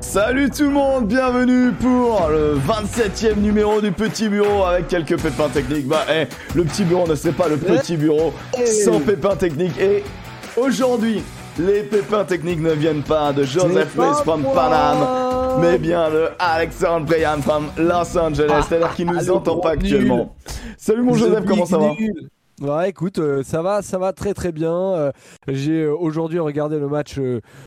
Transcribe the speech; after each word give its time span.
Salut 0.00 0.48
tout 0.50 0.64
le 0.64 0.70
monde, 0.70 1.08
bienvenue 1.08 1.72
pour 1.72 2.28
le 2.30 2.56
27e 2.56 3.36
numéro 3.38 3.80
du 3.80 3.90
Petit 3.90 4.28
Bureau 4.28 4.64
avec 4.64 4.88
quelques 4.88 5.20
pépins 5.20 5.48
techniques. 5.48 5.86
Bah, 5.86 6.04
eh, 6.10 6.26
le 6.54 6.64
Petit 6.64 6.84
Bureau 6.84 7.06
ne 7.06 7.14
serait 7.14 7.32
pas 7.32 7.48
le 7.48 7.56
Petit 7.56 7.96
Bureau 7.96 8.32
sans 8.84 9.00
pépins 9.00 9.36
techniques. 9.36 9.78
Et 9.80 10.04
aujourd'hui, 10.56 11.22
les 11.58 11.82
pépins 11.82 12.24
techniques 12.24 12.60
ne 12.60 12.72
viennent 12.72 13.02
pas 13.02 13.32
de 13.32 13.42
Joseph 13.42 13.92
Place 13.94 14.22
from 14.22 14.44
Panam, 14.44 15.60
mais 15.60 15.78
bien 15.78 16.10
de 16.10 16.28
Alexandre 16.38 17.06
Brian 17.06 17.42
from 17.42 17.66
Los 17.76 18.16
Angeles, 18.16 18.66
c'est-à-dire 18.68 18.94
qu'il 18.94 19.06
nous 19.06 19.30
entend 19.30 19.56
pas 19.58 19.70
actuellement. 19.72 20.34
Salut 20.76 21.02
mon 21.02 21.14
Joseph, 21.14 21.44
comment 21.44 21.66
ça 21.66 21.78
va 21.78 21.90
Ouais, 22.60 22.90
écoute, 22.90 23.18
euh, 23.18 23.42
ça 23.44 23.62
va, 23.62 23.82
ça 23.82 23.98
va 23.98 24.12
très 24.12 24.34
très 24.34 24.52
bien. 24.52 24.72
Euh, 24.74 25.12
j'ai 25.46 25.82
euh, 25.82 25.94
aujourd'hui 25.94 26.38
regardé 26.38 26.78
le 26.78 26.88
match 26.88 27.18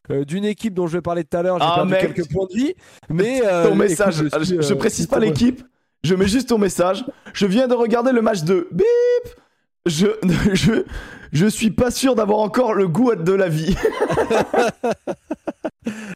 d'une 0.10 0.46
équipe 0.46 0.74
dont 0.74 0.88
je 0.88 0.94
vais 0.98 1.02
parler 1.02 1.24
tout 1.24 1.38
à 1.38 1.42
l'heure. 1.44 1.60
J'ai 1.60 1.66
Ah, 1.66 1.75
perdu 1.75 1.92
mec. 1.92 2.02
quelques 2.14 2.32
points 2.32 2.48
de 2.52 2.57
vie, 2.57 2.74
mais 3.10 3.39
ton 3.42 3.68
écoute, 3.68 3.75
message, 3.75 4.15
je, 4.15 4.43
suis, 4.43 4.62
je, 4.62 4.74
précise 4.74 5.07
pas 5.07 5.20
l'équipe, 5.20 5.64
je 6.04 6.15
mets 6.15 6.28
juste 6.28 6.50
ton 6.50 6.57
message. 6.57 7.06
Je 7.34 7.46
viens 7.46 7.68
de 7.68 7.74
regarder 7.74 8.12
le 8.12 8.21
match 8.21 8.43
de 8.43 8.68
Bip. 8.71 8.86
Je, 9.88 10.08
je, 10.54 10.84
je 11.32 11.46
suis 11.48 11.71
pas 11.71 11.90
sûr 11.92 12.14
d'avoir 12.16 12.40
encore 12.40 12.74
le 12.74 12.88
goût 12.88 13.16
de 13.16 13.34
la 13.34 13.50
vie. 13.50 13.76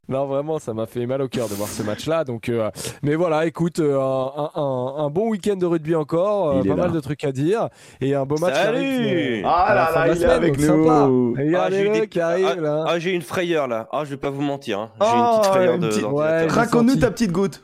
Non, 0.07 0.27
vraiment, 0.27 0.59
ça 0.59 0.75
m'a 0.75 0.85
fait 0.85 1.07
mal 1.07 1.23
au 1.23 1.27
cœur 1.27 1.49
de 1.49 1.55
voir 1.55 1.67
ce 1.67 1.81
match-là. 1.81 2.23
Donc, 2.23 2.49
euh, 2.49 2.69
mais 3.01 3.15
voilà, 3.15 3.47
écoute, 3.47 3.79
euh, 3.79 3.99
un, 3.99 4.51
un- 4.55 4.93
un 5.05 5.09
bon 5.09 5.29
week-end 5.29 5.55
de 5.55 5.65
rugby 5.65 5.95
encore, 5.95 6.49
euh, 6.51 6.61
est 6.61 6.67
pas 6.67 6.75
là. 6.75 6.83
mal 6.83 6.91
de 6.91 6.99
trucs 6.99 7.23
à 7.23 7.31
dire 7.31 7.69
et 7.99 8.13
un 8.13 8.23
beau 8.25 8.37
match. 8.37 8.53
Salut 8.53 8.77
arrive, 8.77 9.43
euh, 9.43 9.47
Ah 9.49 9.73
là 9.73 9.91
là, 9.95 10.07
il 10.07 10.11
est 10.11 10.15
semaine, 10.17 10.29
avec 10.29 10.57
donc 10.57 10.61
sympa. 10.65 11.07
nous. 11.07 11.33
Ah, 11.35 11.39
j'ai 11.39 11.43
eu 11.43 11.47
Regardez-le 11.47 11.91
des- 12.01 12.07
qui 12.07 12.19
arrive 12.19 12.45
ah, 12.51 12.61
là. 12.61 12.83
ah, 12.87 12.99
j'ai 12.99 13.11
une 13.13 13.23
frayeur 13.23 13.67
là. 13.67 13.87
Ah, 13.91 14.03
je 14.05 14.11
vais 14.11 14.17
pas 14.17 14.29
vous 14.29 14.43
mentir. 14.43 14.79
hein. 14.79 14.91
J'ai 15.01 15.07
Oh, 15.11 15.15
une 15.17 15.39
petite 15.39 15.51
frayeur 15.51 15.73
une 15.75 15.81
de 15.81 15.87
petite-. 15.87 16.03
Ouais, 16.05 16.39
j'ai 16.43 16.47
Raconte-nous 16.55 16.89
senti. 16.89 16.99
ta 17.01 17.11
petite 17.11 17.31
goutte. 17.31 17.63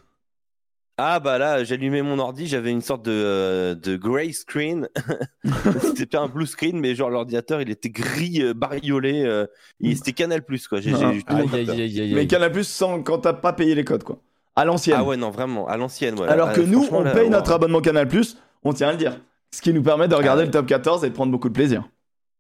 Ah 0.98 1.20
bah 1.20 1.38
là, 1.40 1.64
j'allumais 1.64 2.02
mon 2.04 2.20
ordi, 2.20 2.48
j'avais 2.48 2.70
une 2.70 2.82
sorte 2.82 3.04
de, 3.04 3.12
euh, 3.12 3.76
de 3.76 3.96
grey 3.96 4.32
screen. 4.34 4.88
c'était 5.82 6.06
pas 6.06 6.20
un 6.20 6.28
blue 6.28 6.46
screen, 6.46 6.80
mais 6.80 6.94
genre 6.96 7.10
l'ordinateur, 7.10 7.62
il 7.62 7.70
était 7.72 7.90
gris, 7.90 8.42
euh, 8.44 8.54
bariolé. 8.54 9.24
euh, 9.26 9.48
il- 9.80 9.98
c'était 9.98 10.12
Canal 10.14 10.44
Plus 10.44 10.68
quoi. 10.68 10.80
J'ai, 10.80 10.92
j'ai 10.92 11.04
Ah. 11.06 11.14
eu 11.14 11.24
tout 11.24 11.34
mon 11.34 11.40
Aïe, 11.40 11.50
aïe, 11.54 11.66
capteur. 11.66 11.76
aïe, 11.76 12.02
aïe, 12.02 12.14
Mais. 12.14 12.28
Canal 12.28 12.52
Plus 12.52 12.68
sans 12.68 13.02
quand 13.02 13.20
t'as 13.20 13.34
pas 13.34 13.54
payé 13.54 13.74
les 13.74 13.84
codes 13.86 14.04
quoi. 14.04 14.20
À 14.56 14.66
l'ancienne. 14.66 14.98
Ah 15.00 15.04
ouais, 15.04 15.18
non, 15.18 15.32
vraiment, 15.32 15.68
à 15.68 15.78
l'ancienne. 15.78 16.14
Voilà. 16.16 16.34
Alors 16.34 16.50
Ah, 16.50 16.54
que 16.54 16.62
nous, 16.62 16.86
on 16.92 17.02
là, 17.02 17.12
paye 17.12 17.30
notre 17.30 17.52
abonnement 17.54 17.82
Canal 17.82 18.08
Plus, 18.08 18.38
on 18.64 18.74
tient 18.74 18.90
à 18.90 18.92
le 18.92 18.98
dire. 18.98 19.20
Ce 19.54 19.62
qui 19.62 19.74
nous 19.74 19.82
permet 19.82 20.08
de 20.08 20.16
regarder 20.16 20.42
Ah 20.42 20.44
ouais. 20.44 20.46
le 20.48 20.52
top 20.52 20.66
14 20.68 21.04
et 21.06 21.10
de 21.10 21.14
prendre 21.16 21.32
beaucoup 21.32 21.50
de 21.50 21.54
plaisir. 21.54 21.84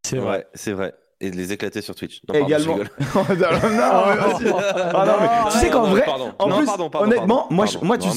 C'est 0.05 0.17
vrai. 0.17 0.29
Ouais, 0.39 0.47
c'est 0.53 0.73
vrai. 0.73 0.93
Et 1.23 1.29
de 1.31 1.35
les 1.37 1.53
éclater 1.53 1.81
sur 1.81 1.93
Twitch. 1.95 2.19
Non, 2.27 2.33
pardon, 2.33 2.47
Également. 2.47 2.77
je 2.77 2.83
non, 3.35 4.57
Ah 4.93 5.05
non, 5.05 5.13
mais 5.21 5.51
tu 5.51 5.57
sais 5.59 5.69
qu'en 5.69 5.83
vrai, 5.83 6.01
pardon. 6.03 6.31
en 6.39 6.47
Non, 6.47 6.57
plus, 6.57 6.65
pardon, 6.65 6.89
pardon, 6.89 7.07
honnêtement, 7.07 7.37
pardon, 7.41 7.53
moi, 7.55 7.65
je- 7.67 7.77
moi, 7.77 7.97
tu- 7.99 8.09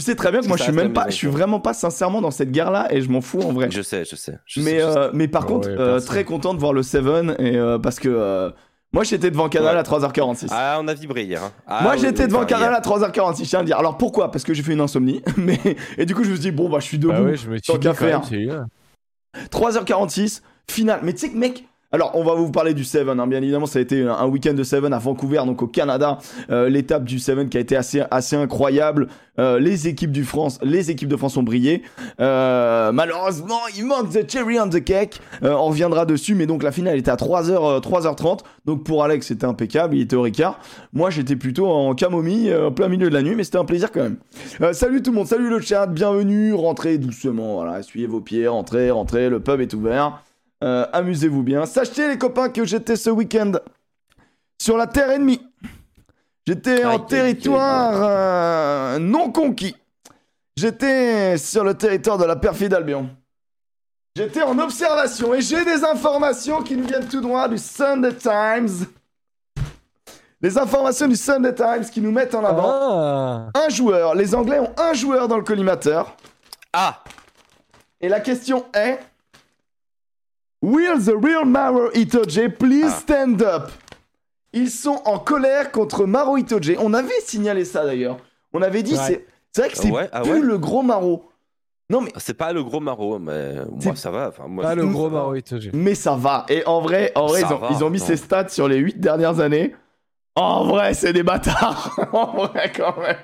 sais 0.00 0.14
très 0.16 0.30
bien 0.30 0.40
que 0.40 0.48
moi 0.48 0.56
je 0.56 0.62
suis 0.62 0.72
même 0.72 0.92
pas, 0.94 1.06
je 1.10 1.14
suis 1.14 1.28
vraiment 1.28 1.60
pas 1.60 1.74
sincèrement 1.74 2.20
dans 2.22 2.30
cette 2.30 2.50
guerre-là 2.50 2.88
et 2.90 3.02
je 3.02 3.10
m'en 3.10 3.20
fous 3.20 3.40
en 3.42 3.52
vrai. 3.52 3.68
Je 3.70 3.82
sais, 3.82 4.04
je 4.04 4.16
sais. 4.16 4.38
je 4.46 4.60
Mais, 4.60 4.78
sais. 4.78 4.82
euh, 4.82 5.10
mais 5.12 5.28
par 5.28 5.42
Ouais, 5.42 5.48
contre, 5.48 5.68
ouais, 5.68 5.76
euh, 5.78 6.00
très 6.00 6.24
content 6.24 6.54
de 6.54 6.60
voir 6.60 6.72
le 6.72 6.82
Seven 6.82 7.36
et 7.38 7.56
euh, 7.56 7.78
parce 7.78 8.00
que 8.00 8.08
euh, 8.08 8.50
moi 8.94 9.04
j'étais 9.04 9.30
devant 9.30 9.48
Canal 9.50 9.74
Ouais. 9.74 9.80
à 9.80 9.82
3h46. 9.82 10.48
Ah, 10.50 10.78
on 10.80 10.88
a 10.88 10.94
vibré 10.94 11.24
hier. 11.24 11.42
hein. 11.42 11.52
Ah, 11.66 11.82
Moi 11.82 11.92
oui, 11.94 11.98
j'étais 12.00 12.22
oui, 12.22 12.28
devant 12.28 12.46
Canal 12.46 12.70
hier. 12.70 12.78
à 12.78 12.80
3h46, 12.80 13.44
je 13.44 13.48
tiens 13.50 13.58
à 13.58 13.62
le 13.62 13.66
dire. 13.66 13.78
Alors 13.78 13.98
pourquoi? 13.98 14.30
Parce 14.30 14.44
que 14.44 14.54
j'ai 14.54 14.62
fait 14.62 14.72
une 14.72 14.80
insomnie. 14.80 15.20
Mais... 15.36 15.58
Et 15.98 16.06
du 16.06 16.14
coup 16.14 16.24
je 16.24 16.30
me 16.30 16.34
suis 16.36 16.42
dit, 16.42 16.50
bon 16.52 16.70
bah 16.70 16.78
je 16.80 16.84
suis 16.86 16.98
debout. 16.98 17.12
Bah 17.12 17.20
ouais, 17.22 17.36
je 17.36 17.48
me 17.50 17.56
suis 17.56 17.62
tant 17.62 17.74
dit 17.74 17.80
qu'à 17.86 17.92
faire. 17.94 18.22
c'est 18.26 18.38
bien. 18.38 18.66
3h46, 19.50 20.42
finale. 20.70 21.00
Mais 21.02 21.12
tu 21.12 21.18
sais 21.20 21.30
que 21.30 21.36
mec, 21.36 21.64
alors 21.94 22.10
on 22.14 22.24
va 22.24 22.34
vous 22.34 22.50
parler 22.50 22.74
du 22.74 22.82
Seven, 22.82 23.20
hein, 23.20 23.26
bien 23.28 23.40
évidemment 23.40 23.66
ça 23.66 23.78
a 23.78 23.82
été 23.82 24.02
un, 24.02 24.26
week-end 24.26 24.54
de 24.54 24.64
Seven 24.64 24.92
à 24.92 24.98
Vancouver, 24.98 25.42
donc 25.46 25.62
au 25.62 25.68
Canada, 25.68 26.18
Euh, 26.50 26.68
l'étape 26.68 27.04
du 27.04 27.20
Seven 27.20 27.48
qui 27.48 27.56
a 27.56 27.60
été 27.60 27.76
assez, 27.76 28.36
incroyable. 28.36 29.06
Euh, 29.38 29.60
les 29.60 29.86
équipes 29.86 30.10
du 30.10 30.24
France, 30.24 30.58
les 30.62 30.90
équipes 30.90 31.08
de 31.08 31.16
France 31.16 31.36
ont 31.36 31.44
brillé. 31.44 31.82
Euh, 32.20 32.90
malheureusement, 32.90 33.60
il 33.76 33.84
manque 33.84 34.10
the 34.10 34.28
cherry 34.28 34.58
on 34.58 34.68
the 34.68 34.82
cake. 34.82 35.20
On 35.42 35.66
reviendra 35.66 36.04
dessus, 36.04 36.34
mais 36.34 36.46
donc 36.46 36.64
la 36.64 36.72
finale 36.72 36.98
était 36.98 37.12
à 37.12 37.16
3h, 37.16 37.80
3h30. 37.80 38.40
Donc 38.64 38.82
pour 38.82 39.04
Alex 39.04 39.28
c'était 39.28 39.46
impeccable, 39.46 39.94
il 39.94 40.02
était 40.02 40.16
au 40.16 40.22
Ricard. 40.22 40.58
Moi 40.92 41.10
j'étais 41.10 41.36
plutôt 41.36 41.68
en 41.68 41.94
camomille, 41.94 42.52
en 42.52 42.72
plein 42.72 42.88
milieu 42.88 43.08
de 43.08 43.14
la 43.14 43.22
nuit, 43.22 43.36
mais 43.36 43.44
c'était 43.44 43.58
un 43.58 43.64
plaisir 43.64 43.92
quand 43.92 44.02
même. 44.02 44.16
Salut 44.74 45.00
tout 45.00 45.12
le 45.12 45.18
monde, 45.18 45.28
salut 45.28 45.48
le 45.48 45.60
chat, 45.60 45.86
bienvenue, 45.86 46.54
rentrez 46.54 46.98
doucement, 46.98 47.54
voilà, 47.54 47.78
essuyez 47.78 48.08
vos 48.08 48.20
pieds, 48.20 48.48
rentrez, 48.48 48.90
rentrez, 48.90 49.28
le 49.28 49.38
pub 49.38 49.60
est 49.60 49.74
ouvert. 49.74 50.23
Euh, 50.62 50.86
Amusez-vous 50.92 51.42
bien. 51.42 51.66
Sachez 51.66 52.08
les 52.08 52.18
copains 52.18 52.48
que 52.48 52.64
j'étais 52.64 52.96
ce 52.96 53.10
week-end 53.10 53.52
sur 54.60 54.76
la 54.76 54.86
terre 54.86 55.10
ennemie. 55.10 55.40
J'étais 56.46 56.84
en 56.84 56.90
aïe, 56.98 57.06
territoire 57.06 57.92
euh, 58.02 58.98
non 58.98 59.30
conquis. 59.32 59.76
J'étais 60.56 61.36
sur 61.38 61.64
le 61.64 61.74
territoire 61.74 62.18
de 62.18 62.24
la 62.24 62.36
perfide 62.36 62.74
Albion. 62.74 63.08
J'étais 64.16 64.42
en 64.42 64.56
observation 64.58 65.34
et 65.34 65.40
j'ai 65.40 65.64
des 65.64 65.82
informations 65.84 66.62
qui 66.62 66.76
nous 66.76 66.86
viennent 66.86 67.08
tout 67.08 67.20
droit 67.20 67.48
du 67.48 67.58
Sunday 67.58 68.14
Times. 68.14 68.86
Les 70.40 70.56
informations 70.58 71.08
du 71.08 71.16
Sunday 71.16 71.54
Times 71.54 71.84
qui 71.90 72.00
nous 72.00 72.12
mettent 72.12 72.34
en 72.34 72.44
avant 72.44 72.68
Ah, 72.70 73.48
un 73.54 73.68
joueur. 73.70 74.14
Les 74.14 74.34
Anglais 74.34 74.60
ont 74.60 74.72
un 74.76 74.92
joueur 74.92 75.26
dans 75.26 75.38
le 75.38 75.42
collimateur. 75.42 76.14
Ah 76.72 77.02
Et 78.00 78.08
la 78.08 78.20
question 78.20 78.66
est 78.74 79.00
Will 80.64 80.98
the 81.04 81.12
real 81.22 81.44
Maro 81.44 81.90
Itoje 81.92 82.48
please 82.48 82.86
Ah. 82.86 83.00
stand 83.00 83.42
up? 83.42 83.70
Ils 84.54 84.70
sont 84.70 85.00
en 85.04 85.18
colère 85.18 85.70
contre 85.72 86.06
Maro 86.06 86.36
Itoje. 86.38 86.76
On 86.78 86.94
avait 86.94 87.20
signalé 87.20 87.64
ça 87.66 87.84
d'ailleurs. 87.84 88.16
On 88.54 88.62
avait 88.62 88.82
dit 88.82 88.94
Ouais. 88.94 89.00
c'est 89.06 89.26
c'est 89.52 89.60
vrai 89.62 89.70
que 89.70 89.76
c'est 89.76 89.90
Ouais, 89.90 90.08
ah 90.12 90.22
plus 90.22 90.32
ouais 90.32 90.40
le 90.40 90.56
gros 90.58 90.82
Maro. 90.82 91.28
Non 91.90 92.00
mais 92.00 92.10
C'est 92.16 92.32
pas 92.34 92.52
le 92.54 92.64
gros 92.64 92.80
maraud, 92.80 93.18
mais 93.18 93.56
C'est- 93.78 93.86
moi 93.86 93.96
ça 93.96 94.10
va. 94.10 94.28
Enfin, 94.28 94.44
moi, 94.48 94.64
pas 94.64 94.74
le 94.74 94.86
gros. 94.86 95.10
Maroït. 95.10 95.58
j'ai. 95.60 95.70
mais 95.74 95.94
ça 95.94 96.14
va. 96.14 96.46
Et 96.48 96.64
en 96.66 96.80
vrai, 96.80 97.12
en 97.14 97.26
vrai 97.26 97.42
ils, 97.42 97.52
ont, 97.52 97.58
va, 97.58 97.68
ils 97.72 97.84
ont 97.84 97.90
mis 97.90 97.98
non. 97.98 98.06
ses 98.06 98.16
stats 98.16 98.48
sur 98.48 98.68
les 98.68 98.78
8 98.78 98.98
dernières 98.98 99.40
années. 99.40 99.74
En 100.34 100.64
vrai, 100.64 100.94
c'est 100.94 101.12
des 101.12 101.22
bâtards. 101.22 101.94
en 102.14 102.46
vrai 102.46 102.72
quand 102.74 102.96
même. 102.96 103.16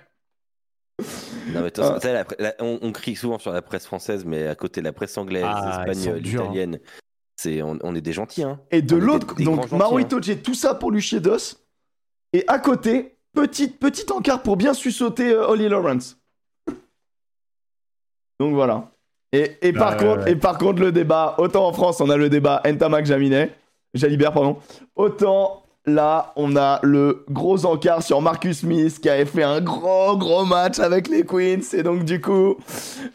Non, 1.55 1.61
mais 1.63 1.69
attention, 1.69 1.95
Ah. 1.97 2.01
tu 2.01 2.07
sais, 2.07 2.13
la- 2.13 2.25
la- 2.39 2.55
on, 2.61 2.79
on 2.83 2.93
crie 2.93 3.17
souvent 3.17 3.39
sur 3.39 3.51
la 3.51 3.63
presse 3.63 3.87
française, 3.87 4.25
mais 4.27 4.47
à 4.47 4.55
côté 4.55 4.83
de 4.83 4.85
la 4.87 4.93
presse 4.93 5.17
anglaise, 5.17 5.43
Ah, 5.47 5.79
espagnole, 5.89 6.19
hein. 6.23 6.29
italienne, 6.29 6.79
c'est, 7.41 7.63
on, 7.63 7.79
on 7.83 7.95
est 7.95 8.01
des 8.03 8.13
gentils. 8.13 8.43
Hein. 8.43 8.61
Et 8.71 8.83
de 8.83 8.95
On 8.95 8.99
est 8.99 9.01
des- 9.01 9.07
l'autre, 9.07 9.35
des 9.35 9.45
donc 9.45 9.73
Maro 9.73 9.97
hein. 9.97 10.03
Itoje, 10.03 10.43
tout 10.43 10.55
ça 10.55 10.75
pour 10.75 10.91
lui 10.91 11.01
chier 11.01 11.21
d'os. 11.21 11.59
Et 12.33 12.45
à 12.47 12.59
côté, 12.59 13.17
petite, 13.33 13.79
petit 13.79 14.11
encart 14.13 14.43
pour 14.43 14.57
bien 14.57 14.75
sussauter 14.75 15.31
euh, 15.33 15.49
Ollie 15.49 15.69
Lawrence. 15.69 16.19
Donc 18.39 18.55
voilà. 18.55 18.91
Et, 19.33 19.57
et 19.63 19.73
par 19.73 19.93
ouais, 19.93 19.99
contre, 20.05 20.25
ouais. 20.25 20.33
et 20.33 20.37
par 20.37 20.59
contre, 20.59 20.81
le 20.81 20.93
débat, 20.93 21.35
autant 21.39 21.67
en 21.67 21.73
France, 21.73 22.01
on 22.01 22.11
a 22.11 22.17
le 22.17 22.29
débat 22.29 22.63
Ntamak 22.65 23.07
Jaminet, 23.07 23.55
Jalibert, 23.95 24.33
pardon. 24.33 24.59
Autant 24.97 25.60
là, 25.87 26.33
on 26.37 26.57
a 26.57 26.79
le 26.83 27.25
gros 27.31 27.65
encart 27.67 28.03
sur 28.03 28.21
Marcus 28.21 28.61
Smith 28.61 29.01
qui 29.01 29.09
avait 29.09 29.25
fait 29.25 29.43
un 29.43 29.61
gros, 29.61 30.17
gros 30.17 30.45
match 30.45 30.79
avec 30.79 31.09
les 31.09 31.25
Queens. 31.25 31.61
Et 31.73 31.83
donc, 31.83 32.05
du 32.05 32.21
coup, 32.21 32.57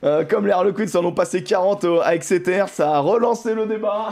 euh, 0.04 0.26
comme 0.26 0.46
les 0.48 0.52
Harlequins 0.52 1.00
en 1.00 1.06
ont 1.06 1.12
passé 1.12 1.44
40 1.44 1.84
au- 1.84 2.02
à 2.02 2.16
Exeter, 2.16 2.66
ça 2.68 2.96
a 2.96 3.00
relancé 3.00 3.54
le 3.54 3.66
débat. 3.66 4.10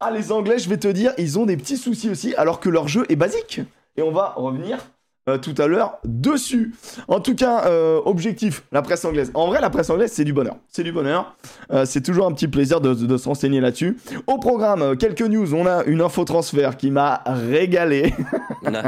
Ah, 0.00 0.10
les 0.10 0.32
Anglais, 0.32 0.58
je 0.58 0.68
vais 0.68 0.76
te 0.76 0.88
dire, 0.88 1.12
ils 1.18 1.38
ont 1.38 1.46
des 1.46 1.56
petits 1.56 1.76
soucis 1.78 2.10
aussi, 2.10 2.34
alors 2.34 2.60
que 2.60 2.68
leur 2.68 2.88
jeu 2.88 3.06
est 3.08 3.16
basique. 3.16 3.60
Et 3.96 4.02
on 4.02 4.10
va 4.10 4.34
revenir 4.36 4.78
euh, 5.26 5.38
tout 5.38 5.54
à 5.56 5.66
l'heure 5.66 6.00
dessus. 6.04 6.74
En 7.08 7.18
tout 7.18 7.34
cas, 7.34 7.64
euh, 7.64 7.98
objectif, 8.04 8.62
la 8.72 8.82
presse 8.82 9.06
anglaise. 9.06 9.30
En 9.32 9.46
vrai, 9.46 9.58
la 9.62 9.70
presse 9.70 9.88
anglaise, 9.88 10.12
c'est 10.12 10.24
du 10.24 10.34
bonheur. 10.34 10.56
C'est 10.68 10.82
du 10.82 10.92
bonheur. 10.92 11.34
Euh, 11.72 11.86
c'est 11.86 12.02
toujours 12.02 12.26
un 12.26 12.32
petit 12.32 12.46
plaisir 12.46 12.82
de, 12.82 12.92
de 12.92 13.16
se 13.16 13.26
renseigner 13.26 13.62
là-dessus. 13.62 13.96
Au 14.26 14.36
programme, 14.36 14.98
quelques 14.98 15.22
news. 15.22 15.54
On 15.54 15.64
a 15.64 15.82
une 15.84 16.02
info 16.02 16.24
transfert 16.24 16.76
qui 16.76 16.90
m'a 16.90 17.22
régalé. 17.26 18.12
Non. 18.64 18.80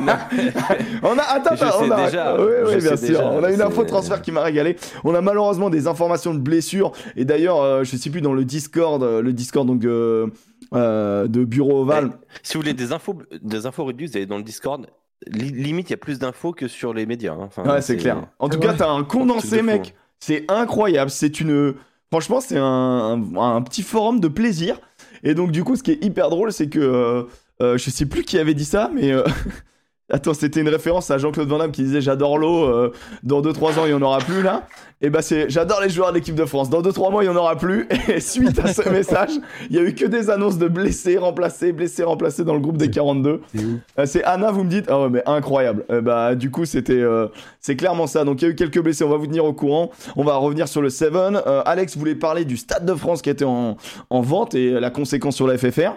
Non. 0.00 0.12
On 1.02 1.18
a, 1.18 1.22
attends, 1.22 1.54
Je 1.54 1.62
attends, 1.64 1.80
sais 1.80 1.88
on 1.88 1.90
a, 1.90 2.06
déjà, 2.06 2.36
oui, 2.40 2.52
oui, 2.66 2.76
bien 2.78 2.96
sûr. 2.96 3.08
déjà, 3.08 3.26
on 3.26 3.44
a 3.44 3.50
une 3.52 3.60
info 3.60 3.84
transfert 3.84 4.22
qui 4.22 4.32
m'a 4.32 4.40
régalé. 4.40 4.78
On 5.04 5.14
a 5.14 5.20
malheureusement 5.20 5.68
des 5.68 5.86
informations 5.86 6.32
de 6.32 6.38
blessures. 6.38 6.92
Et 7.16 7.26
d'ailleurs, 7.26 7.84
je 7.84 7.96
sais 7.98 8.08
plus 8.08 8.22
dans 8.22 8.32
le 8.32 8.46
Discord, 8.46 9.02
le 9.02 9.32
Discord 9.34 9.66
donc 9.66 9.84
euh, 10.74 11.26
de 11.28 11.44
Bureau 11.44 11.82
Oval. 11.82 12.10
si 12.42 12.54
vous 12.54 12.60
voulez 12.60 12.74
des 12.74 12.92
infos, 12.92 13.16
des 13.42 13.66
infos 13.66 13.84
rugby, 13.84 14.06
vous 14.06 14.16
allez 14.16 14.26
dans 14.26 14.38
le 14.38 14.42
Discord. 14.44 14.86
Li- 15.26 15.50
limite, 15.52 15.88
il 15.88 15.92
y 15.92 15.94
a 15.94 15.98
plus 15.98 16.18
d'infos 16.18 16.52
que 16.52 16.66
sur 16.68 16.92
les 16.94 17.06
médias. 17.06 17.32
hein. 17.34 17.42
Enfin, 17.42 17.62
Ouais, 17.64 17.80
c'est 17.82 17.96
clair. 17.96 18.26
En 18.38 18.48
tout 18.48 18.58
cas, 18.58 18.70
Ouais. 18.72 18.76
t'as 18.76 18.90
un 18.90 19.04
condensé, 19.04 19.62
mec. 19.62 19.88
hein. 19.94 19.98
C'est 20.20 20.44
incroyable. 20.50 21.10
C'est 21.10 21.40
une. 21.40 21.74
Franchement, 22.10 22.40
c'est 22.40 22.58
un, 22.58 22.64
un- 22.64 23.56
un 23.56 23.62
petit 23.62 23.82
forum 23.82 24.20
de 24.20 24.28
plaisir. 24.28 24.80
Et 25.22 25.34
donc, 25.34 25.50
du 25.52 25.62
coup, 25.64 25.76
ce 25.76 25.82
qui 25.82 25.92
est 25.92 26.04
hyper 26.04 26.28
drôle, 26.30 26.52
c'est 26.52 26.68
que. 26.68 26.78
euh, 26.80 27.22
euh, 27.60 27.78
je 27.78 27.90
sais 27.90 28.06
plus 28.06 28.22
qui 28.24 28.38
avait 28.38 28.54
dit 28.54 28.64
ça, 28.64 28.90
mais. 28.94 29.12
Attends, 30.12 30.34
c'était 30.34 30.60
une 30.60 30.68
référence 30.68 31.10
à 31.10 31.18
Jean-Claude 31.18 31.48
Van 31.48 31.58
Damme 31.58 31.72
qui 31.72 31.82
disait 31.82 32.00
J'adore 32.00 32.38
l'eau, 32.38 32.64
euh, 32.64 32.92
dans 33.22 33.40
2-3 33.40 33.78
ans 33.78 33.86
il 33.86 33.88
n'y 33.88 33.94
en 33.94 34.02
aura 34.02 34.18
plus 34.18 34.42
là. 34.42 34.66
Et 35.00 35.10
bah, 35.10 35.20
c'est 35.20 35.50
J'adore 35.50 35.80
les 35.80 35.88
joueurs 35.88 36.10
de 36.10 36.14
l'équipe 36.16 36.34
de 36.34 36.44
France, 36.44 36.70
dans 36.70 36.80
2-3 36.80 37.10
mois 37.10 37.24
il 37.24 37.28
n'y 37.28 37.34
en 37.34 37.36
aura 37.36 37.56
plus. 37.56 37.88
Et 38.08 38.20
suite 38.20 38.58
à 38.60 38.72
ce 38.72 38.88
message, 38.88 39.30
il 39.68 39.76
y 39.76 39.78
a 39.78 39.82
eu 39.82 39.94
que 39.94 40.04
des 40.04 40.30
annonces 40.30 40.58
de 40.58 40.68
blessés, 40.68 41.18
remplacés, 41.18 41.72
blessés, 41.72 42.04
remplacés 42.04 42.44
dans 42.44 42.54
le 42.54 42.60
groupe 42.60 42.76
des 42.76 42.90
42. 42.90 43.40
Euh, 43.98 44.06
c'est 44.06 44.22
Anna, 44.24 44.52
vous 44.52 44.64
me 44.64 44.70
dites? 44.70 44.84
Ah 44.88 45.00
ouais, 45.00 45.10
mais 45.10 45.22
incroyable. 45.26 45.84
Euh, 45.90 46.00
bah, 46.00 46.34
du 46.34 46.50
coup, 46.50 46.64
c'était 46.64 46.92
euh, 46.92 47.26
c'est 47.60 47.76
clairement 47.76 48.06
ça. 48.06 48.24
Donc, 48.24 48.42
il 48.42 48.44
y 48.44 48.48
a 48.48 48.50
eu 48.50 48.54
quelques 48.54 48.80
blessés, 48.80 49.04
on 49.04 49.08
va 49.08 49.16
vous 49.16 49.26
tenir 49.26 49.44
au 49.44 49.52
courant. 49.52 49.90
On 50.16 50.24
va 50.24 50.36
revenir 50.36 50.68
sur 50.68 50.82
le 50.82 50.90
7. 50.90 51.12
Euh, 51.14 51.62
Alex 51.64 51.96
voulait 51.96 52.14
parler 52.14 52.44
du 52.44 52.56
Stade 52.56 52.84
de 52.84 52.94
France 52.94 53.22
qui 53.22 53.30
était 53.30 53.44
en, 53.44 53.76
en 54.10 54.20
vente 54.20 54.54
et 54.54 54.70
la 54.70 54.90
conséquence 54.90 55.36
sur 55.36 55.46
la 55.46 55.58
FFR. 55.58 55.94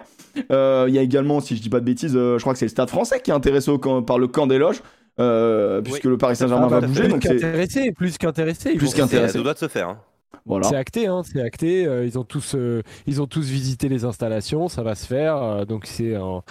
Euh, 0.50 0.86
Il 0.88 0.94
y 0.94 0.98
a 0.98 1.02
également, 1.02 1.40
si 1.40 1.56
je 1.56 1.62
dis 1.62 1.68
pas 1.70 1.80
de 1.80 1.84
bêtises, 1.84 2.16
euh, 2.16 2.36
je 2.38 2.42
crois 2.42 2.52
que 2.52 2.58
c'est 2.58 2.66
le 2.66 2.70
Stade 2.70 2.88
français 2.90 3.20
qui 3.20 3.30
est 3.30 3.34
intéressé 3.34 3.70
au 3.70 3.78
camp- 3.78 4.02
par 4.02 4.18
le 4.18 4.28
camp 4.28 4.46
des 4.46 4.58
loges. 4.58 4.82
euh, 5.18 5.80
puisque 5.80 6.04
le 6.04 6.18
Paris 6.18 6.36
Saint-Germain 6.36 6.66
Ah, 6.70 6.80
va 6.80 6.86
bouger, 6.86 7.00
plus 7.04 7.08
donc 7.10 7.22
c'est 7.22 7.28
qu'intéressé, 7.36 7.92
plus 7.92 8.18
qu'intéressé. 8.18 8.74
Plus 8.74 8.88
qu'intéressé. 8.92 9.16
Intéressé. 9.16 9.42
doigts 9.42 9.54
de 9.54 9.58
se 9.58 9.68
faire. 9.68 9.88
hein. 9.88 9.98
voilà. 10.44 10.68
C'est 10.68 10.76
acté, 10.76 11.06
hein, 11.06 11.22
c'est 11.24 11.40
acté. 11.40 11.86
euh, 11.86 12.04
ils 12.04 12.18
ont 12.18 12.24
tous, 12.24 12.54
euh, 12.54 12.82
ils 13.06 13.22
ont 13.22 13.26
tous 13.26 13.48
visité 13.48 13.88
les 13.88 14.04
installations, 14.04 14.68
ça 14.68 14.82
va 14.82 14.94
se 14.94 15.06
faire. 15.06 15.36
euh, 15.42 15.64
donc 15.64 15.86
c'est 15.86 16.14
un, 16.14 16.42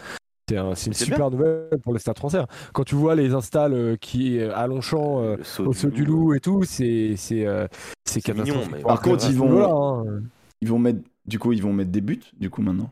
c'est 0.50 0.58
un- 0.58 0.74
c'est 0.74 0.88
une 0.88 0.94
super 0.96 1.30
nouvelle 1.30 1.70
pour 1.84 1.94
le 1.94 2.00
Stade 2.00 2.18
Français. 2.18 2.40
Quand 2.74 2.84
tu 2.84 2.96
vois 2.96 3.14
les 3.14 3.34
installs 3.36 3.74
euh, 3.74 3.96
qui 4.02 4.42
à 4.42 4.66
Longchamp, 4.66 5.22
euh, 5.22 5.38
au 5.68 5.74
saut 5.74 5.90
du 5.92 6.04
loup 6.04 6.34
et 6.34 6.40
tout, 6.40 6.64
c'est 6.64 7.14
c'est 7.18 7.46
euh, 7.46 7.68
c'est 8.04 8.22
Par 8.82 9.00
contre, 9.02 9.30
ils 9.30 9.38
vont- 9.38 9.48
hein. 10.08 10.22
Ils 10.62 10.70
vont 10.70 10.80
mettre, 10.80 11.00
du 11.28 11.38
coup, 11.38 11.52
ils 11.54 11.62
vont 11.62 11.74
mettre 11.74 11.92
des 11.92 12.02
buts, 12.02 12.22
du 12.40 12.50
coup 12.50 12.64
maintenant? 12.64 12.90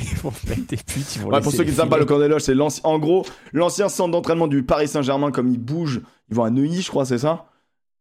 ils 0.12 0.16
vont 0.18 0.32
mettre 0.48 0.66
des 0.66 0.76
buts. 0.76 0.82
Ils 1.16 1.22
vont 1.22 1.28
Ouais, 1.30 1.40
pour 1.40 1.52
ceux 1.52 1.64
qui 1.64 1.70
ne 1.70 1.76
savent 1.76 1.88
pas, 1.88 1.98
le 1.98 2.04
camp 2.04 2.18
des 2.18 2.28
loges, 2.28 2.42
c'est 2.42 2.54
l'ancien- 2.54 2.82
en 2.84 2.98
gros 2.98 3.24
l'ancien 3.52 3.88
centre 3.88 4.10
d'entraînement 4.12 4.46
du 4.48 4.62
Paris 4.62 4.88
Saint-Germain. 4.88 5.30
Comme 5.30 5.48
ils 5.48 5.58
bougent, 5.58 6.00
ils 6.30 6.36
vont 6.36 6.44
à 6.44 6.50
Neuilly, 6.50 6.82
je 6.82 6.88
crois, 6.90 7.04
c'est 7.04 7.18
ça? 7.18 7.46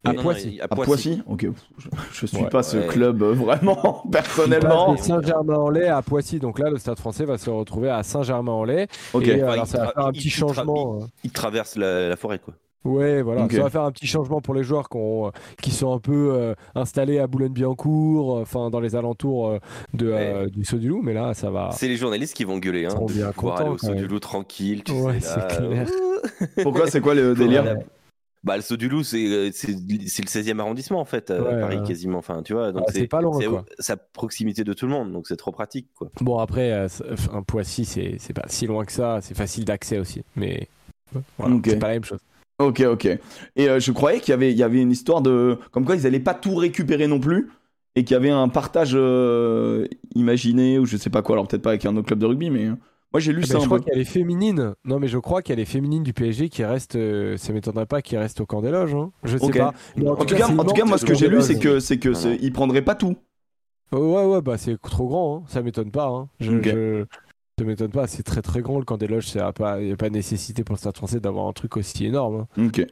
À 0.06 0.10
Non, 0.12 0.16
non, 0.16 0.24
Poissy. 0.24 0.50
il- 0.54 0.62
à 0.62 0.64
À 0.64 0.68
Poissy. 0.70 1.22
Ok, 1.28 1.46
je, 1.78 1.90
je 2.14 2.26
suis 2.26 2.38
Ouais, 2.38 2.48
pas 2.50 2.64
ce 2.64 2.78
ouais. 2.78 2.88
club 2.88 3.22
euh, 3.22 3.34
vraiment 3.34 4.02
Ils 4.06 4.12
personnellement. 4.12 4.96
Saint-Germain-en-Laye 4.96 5.88
à 5.90 6.02
Poissy, 6.02 6.40
donc 6.40 6.58
là 6.60 6.70
le 6.70 6.78
Stade 6.78 6.98
Français 7.00 7.26
va 7.26 7.38
se 7.38 7.50
retrouver 7.50 7.90
à 7.90 8.02
Saint-Germain-en-Laye. 8.04 8.88
Ok, 9.14 9.28
Et, 9.28 9.32
euh, 9.42 9.44
Enfin, 9.44 9.52
alors, 9.54 9.66
il 9.66 9.70
ça 9.70 9.78
va 9.80 9.88
faire 9.92 10.06
un 10.06 10.12
il- 10.12 10.14
petit 10.20 10.28
il 10.28 10.32
tra- 10.32 10.36
changement. 10.38 11.00
euh. 11.02 11.06
Il 11.26 11.32
traverse 11.32 11.76
la, 11.76 12.08
la 12.08 12.16
forêt, 12.16 12.40
quoi. 12.40 12.54
Ouais, 12.86 13.22
voilà. 13.22 13.44
Ok. 13.44 13.52
Ça 13.54 13.64
va 13.64 13.70
faire 13.70 13.84
un 13.84 13.92
petit 13.92 14.08
changement 14.08 14.40
pour 14.40 14.54
les 14.54 14.64
joueurs 14.64 14.88
qui, 14.88 14.98
euh, 14.98 15.32
qui 15.62 15.72
sont 15.72 15.94
un 15.94 16.00
peu 16.00 16.32
euh, 16.34 16.56
installés 16.76 17.20
à 17.20 17.28
Boulogne-Billancourt, 17.28 18.38
euh, 18.38 18.42
enfin 18.42 18.70
dans 18.70 18.80
les 18.80 18.96
alentours 18.96 19.50
euh, 19.50 19.60
de, 19.94 20.10
euh, 20.10 20.48
du 20.50 20.64
Saut 20.64 20.78
du 20.78 20.88
Loup, 20.88 21.02
mais 21.04 21.14
là 21.14 21.34
ça 21.34 21.50
va. 21.50 21.72
C'est 21.74 21.90
les 21.90 21.98
journalistes 21.98 22.36
qui 22.36 22.46
vont 22.46 22.58
gueuler. 22.58 22.86
Hein, 22.86 22.96
de 23.08 23.14
bien 23.14 23.32
pouvoir 23.32 23.56
contents, 23.56 23.66
aller 23.66 23.70
au 23.70 23.78
saut 23.78 23.94
du 23.94 24.08
loup 24.08 24.20
tranquille, 24.20 24.84
tu 24.84 24.94
Ouais, 24.94 25.20
c'est 25.20 25.46
clair. 25.58 25.88
pourquoi 26.64 26.90
C'est 26.90 27.02
quoi 27.02 27.16
le 27.16 27.36
délire. 27.36 27.76
Bah, 28.42 28.56
le 28.56 28.62
saut 28.62 28.78
du 28.78 28.88
loup, 28.88 29.04
c'est 29.04 29.18
le 29.18 29.50
16e 29.50 30.60
arrondissement, 30.60 31.02
en 31.02 31.06
fait, 31.06 31.30
à 31.30 31.42
Ouais, 31.42 31.60
Paris, 31.60 31.80
quasiment. 31.86 32.20
Enfin, 32.20 32.42
tu 32.42 32.54
vois, 32.54 32.72
donc 32.72 32.86
Ah, 32.88 32.92
c'est 32.94 33.08
pas 33.08 33.22
loin, 33.22 33.38
c'est 33.80 33.92
à 33.92 33.98
proximité 33.98 34.64
de 34.64 34.72
tout 34.72 34.86
le 34.86 34.94
monde, 34.94 35.12
donc 35.12 35.28
c'est 35.28 35.36
trop 35.36 35.52
pratique, 35.52 35.90
quoi. 35.94 36.10
Bon, 36.22 36.38
après, 36.38 36.72
un 36.72 37.44
Poissy, 37.44 37.84
c'est 37.84 38.34
pas 38.34 38.46
si 38.48 38.66
loin 38.68 38.86
que 38.86 38.94
ça, 38.94 39.20
c'est 39.22 39.36
facile 39.36 39.66
d'accès 39.66 40.00
aussi, 40.00 40.24
mais 40.38 40.70
voilà, 41.38 41.58
c'est 41.66 41.80
pas 41.80 41.88
la 41.88 41.94
même 41.96 42.06
chose. 42.06 42.20
Ok, 42.60 42.82
ok. 42.82 43.06
Et 43.56 43.70
euh, 43.70 43.80
je 43.80 43.92
croyais 43.92 44.20
qu'il 44.20 44.30
y 44.32 44.34
avait, 44.34 44.52
il 44.52 44.58
y 44.58 44.64
avait 44.64 44.82
une 44.82 44.92
histoire 44.92 45.22
de. 45.22 45.58
Comme 45.72 45.86
quoi 45.86 45.96
ils 45.96 46.06
allaient 46.06 46.20
pas 46.20 46.34
tout 46.34 46.56
récupérer 46.56 47.08
non 47.08 47.20
plus. 47.20 47.50
Et 47.96 48.04
qu'il 48.04 48.14
y 48.14 48.18
avait 48.18 48.30
un 48.30 48.48
partage 48.50 48.92
euh, 48.94 49.88
imaginé, 50.14 50.78
ou 50.78 50.86
je 50.86 50.96
sais 50.98 51.10
pas 51.10 51.22
quoi, 51.22 51.36
alors 51.36 51.48
peut-être 51.48 51.62
pas 51.64 51.72
avec 51.72 51.86
un 51.86 51.96
autre 51.98 52.08
club 52.08 52.20
de 52.20 52.26
rugby, 52.26 52.50
mais. 52.50 52.66
euh, 52.68 52.74
Moi 53.14 53.20
j'ai 53.20 53.34
lu 53.34 53.42
Eh 53.44 53.48
ça 53.48 53.54
ben, 53.56 53.60
un 53.60 53.62
je 53.64 53.66
crois 53.66 53.78
peu. 53.80 53.84
qu'il 53.86 53.94
y 53.94 53.96
a 53.96 53.98
les 54.00 54.06
féminines. 54.06 54.74
Non, 54.86 55.00
mais 55.00 55.08
je 55.08 55.18
crois 55.18 55.42
qu'il 55.42 55.54
y 55.54 55.58
a 55.58 55.60
les 55.60 55.66
féminines 55.66 56.04
du 56.04 56.14
PSG 56.14 56.50
qui 56.50 56.64
restent. 56.64 56.96
euh, 56.98 57.36
ça 57.38 57.52
m'étonnerait 57.54 57.86
pas 57.88 58.02
qu'ils 58.02 58.18
restent 58.20 58.42
au 58.42 58.46
camp 58.46 58.62
des 58.62 58.70
loges. 58.72 58.94
hein. 58.94 59.12
Je 59.24 59.38
sais 59.38 59.52
pas. 59.52 59.74
Mais 59.98 60.08
En 60.08 60.16
tout 60.18 60.26
cas, 60.36 60.48
c'est 60.48 60.54
en 60.60 60.64
tout 60.64 60.74
cas, 60.74 60.80
immense, 60.82 60.90
moi 60.90 60.98
ce 61.00 61.06
que 61.06 61.14
j'ai 61.16 61.28
lu, 61.30 61.42
c'est 61.42 61.60
que, 61.60 61.80
c'est 61.80 61.98
que 61.98 62.10
Voilà. 62.10 62.38
ils 62.42 62.54
prendraient 62.54 62.84
pas 62.84 62.96
tout. 62.96 63.16
Oh, 63.92 63.98
ouais, 63.98 64.26
ouais, 64.36 64.42
bah 64.44 64.58
c'est 64.60 64.80
trop 64.80 65.08
grand, 65.08 65.38
hein. 65.38 65.44
ça 65.48 65.64
m'étonne 65.64 65.90
pas. 65.92 66.08
Hein. 66.08 66.30
Je, 66.40 66.52
Ok. 66.58 66.66
je- 66.66 67.06
ça 67.60 67.64
m'étonne 67.66 67.92
pas, 67.92 68.08
c'est 68.08 68.24
très 68.24 68.42
très 68.42 68.62
grand 68.62 68.80
le 68.80 68.86
camp 68.86 68.98
des 68.98 69.08
loges, 69.08 69.28
il 69.36 69.38
n'y 69.86 69.92
a 69.92 69.96
pas 69.96 70.10
nécessité 70.10 70.64
pour 70.64 70.74
le 70.76 70.80
Stade 70.80 70.96
français 70.98 71.20
d'avoir 71.20 71.48
un 71.48 71.54
truc 71.54 71.78
aussi 71.78 72.06
énorme. 72.06 72.46
hein. 72.58 72.66
Ok. 72.68 72.86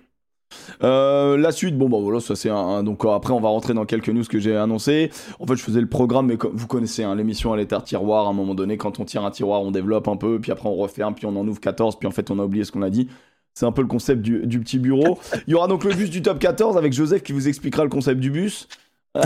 Euh, 0.82 1.36
la 1.38 1.52
suite, 1.52 1.78
bon 1.78 1.90
bah 1.90 1.98
voilà, 2.02 2.22
ça 2.22 2.34
c'est 2.38 2.50
un, 2.50 2.56
un- 2.56 2.84
donc 2.84 3.04
euh, 3.04 3.10
après 3.10 3.34
on 3.34 3.42
va 3.42 3.50
rentrer 3.50 3.74
dans 3.74 3.86
quelques 3.86 4.08
news 4.10 4.24
que 4.24 4.40
j'ai 4.40 4.56
annoncé. 4.56 5.12
En 5.42 5.46
fait, 5.46 5.56
je 5.58 5.62
faisais 5.64 5.82
le 5.82 5.90
programme, 5.90 6.28
mais 6.28 6.38
comme 6.38 6.56
vous 6.56 6.68
connaissez, 6.68 7.04
hein, 7.04 7.16
l'émission 7.16 7.54
elle 7.54 7.60
était 7.60 7.76
un 7.76 7.82
tiroir. 7.82 8.28
À 8.28 8.30
un 8.30 8.34
moment 8.34 8.56
donné, 8.56 8.78
quand 8.78 9.00
on 9.02 9.04
tire 9.06 9.26
un 9.26 9.32
tiroir, 9.32 9.62
on 9.62 9.72
développe 9.72 10.08
un 10.08 10.16
peu, 10.16 10.40
puis 10.40 10.52
après 10.54 10.70
on 10.70 10.76
referme, 10.76 11.16
puis 11.16 11.26
on 11.26 11.36
en 11.36 11.46
ouvre 11.48 11.60
14, 11.60 11.98
puis 12.00 12.08
en 12.08 12.12
fait 12.12 12.32
on 12.32 12.40
a 12.40 12.44
oublié 12.46 12.64
ce 12.64 12.72
qu'on 12.72 12.82
a 12.82 12.90
dit. 12.90 13.10
C'est 13.56 13.66
un 13.66 13.72
peu 13.74 13.82
le 13.82 13.88
concept 13.90 14.22
du, 14.22 14.46
du 14.48 14.60
petit 14.62 14.80
bureau. 14.80 15.18
Il 15.48 15.52
y 15.52 15.54
aura 15.56 15.68
donc 15.68 15.84
le 15.84 15.94
bus 15.94 16.10
du 16.10 16.22
top 16.22 16.40
14 16.40 16.78
avec 16.78 16.94
Joseph 16.94 17.24
qui 17.24 17.34
vous 17.34 17.48
expliquera 17.50 17.84
le 17.84 17.90
concept 17.90 18.20
du 18.22 18.30
bus. 18.32 18.68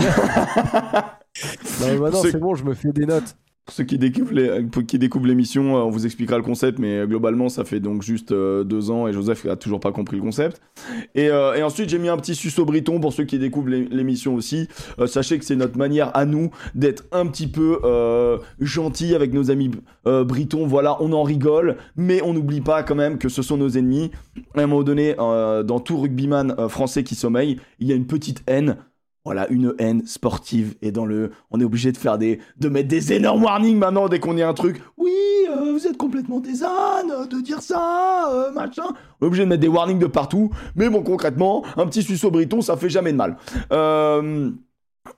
Non, 1.80 1.86
mais 1.86 1.98
maintenant 1.98 2.22
c'est 2.32 2.38
bon, 2.38 2.54
je 2.54 2.64
me 2.64 2.74
fais 2.74 2.92
des 2.92 3.06
notes. 3.06 3.36
Pour 3.64 3.74
ceux 3.74 3.84
qui 3.84 3.96
découvrent 3.96 5.26
l'émission, 5.26 5.76
euh, 5.76 5.82
on 5.82 5.90
vous 5.90 6.04
expliquera 6.04 6.36
le 6.36 6.42
concept, 6.42 6.80
mais 6.80 6.98
euh, 6.98 7.06
globalement, 7.06 7.48
ça 7.48 7.64
fait 7.64 7.78
donc 7.78 8.02
juste 8.02 8.32
euh, 8.32 8.64
deux 8.64 8.90
ans 8.90 9.06
et 9.06 9.12
Joseph 9.12 9.46
a 9.46 9.54
toujours 9.54 9.78
pas 9.78 9.92
compris 9.92 10.16
le 10.16 10.22
concept. 10.22 10.60
Et, 11.14 11.30
ensuite, 11.62 11.88
j'ai 11.88 12.00
mis 12.00 12.08
un 12.08 12.16
petit 12.16 12.34
suceau 12.34 12.64
briton 12.64 12.98
pour 12.98 13.12
ceux 13.12 13.22
qui 13.22 13.38
découvrent 13.38 13.68
l'é- 13.68 13.86
l'émission 13.88 14.34
aussi. 14.34 14.66
Sachez 15.06 15.38
que 15.38 15.44
c'est 15.44 15.54
notre 15.54 15.78
manière 15.78 16.10
à 16.16 16.24
nous 16.24 16.50
d'être 16.74 17.04
un 17.12 17.26
petit 17.26 17.46
peu 17.46 17.78
euh, 17.84 18.38
gentil 18.60 19.14
avec 19.14 19.32
nos 19.32 19.50
amis 19.50 19.70
britons. 20.04 20.66
Voilà, 20.66 21.00
on 21.00 21.12
en 21.12 21.22
rigole, 21.22 21.76
mais 21.96 22.20
on 22.22 22.34
n'oublie 22.34 22.60
pas 22.62 22.82
quand 22.82 22.96
même 22.96 23.18
que 23.18 23.28
ce 23.28 23.42
sont 23.42 23.56
nos 23.56 23.68
ennemis. 23.70 24.10
À 24.56 24.62
un 24.62 24.66
moment 24.66 24.82
donné, 24.82 25.14
dans 25.16 25.80
tout 25.80 26.00
rugbyman 26.00 26.68
français 26.68 27.04
qui 27.04 27.14
sommeille, 27.14 27.60
il 27.78 27.86
y 27.86 27.92
a 27.92 27.94
une 27.94 28.06
petite 28.06 28.42
haine. 28.48 28.76
Voilà, 29.24 29.48
une 29.50 29.74
haine 29.78 30.04
sportive. 30.06 30.74
Et 30.82 30.90
dans 30.90 31.06
le. 31.06 31.30
On 31.50 31.60
est 31.60 31.64
obligé 31.64 31.92
de 31.92 31.96
faire 31.96 32.18
des. 32.18 32.40
de 32.58 32.68
mettre 32.68 32.88
des 32.88 33.12
énormes 33.12 33.44
warnings 33.44 33.78
maintenant 33.78 34.08
dès 34.08 34.18
qu'on 34.18 34.36
est 34.36 34.42
un 34.42 34.54
truc. 34.54 34.82
Oui, 34.96 35.12
euh, 35.50 35.72
vous 35.72 35.86
êtes 35.86 35.96
complètement 35.96 36.40
des 36.40 36.64
ânes 36.64 37.10
euh, 37.12 37.26
de 37.26 37.40
dire 37.40 37.62
ça, 37.62 38.28
euh, 38.32 38.50
machin. 38.52 38.84
On 39.20 39.24
est 39.24 39.28
obligé 39.28 39.44
de 39.44 39.48
mettre 39.48 39.60
des 39.60 39.68
warnings 39.68 40.00
de 40.00 40.06
partout. 40.06 40.50
Mais 40.74 40.88
bon, 40.88 41.02
concrètement, 41.02 41.64
un 41.76 41.86
petit 41.86 42.02
suceau 42.02 42.30
briton, 42.30 42.60
ça 42.62 42.76
fait 42.76 42.90
jamais 42.90 43.12
de 43.12 43.16
mal. 43.16 43.36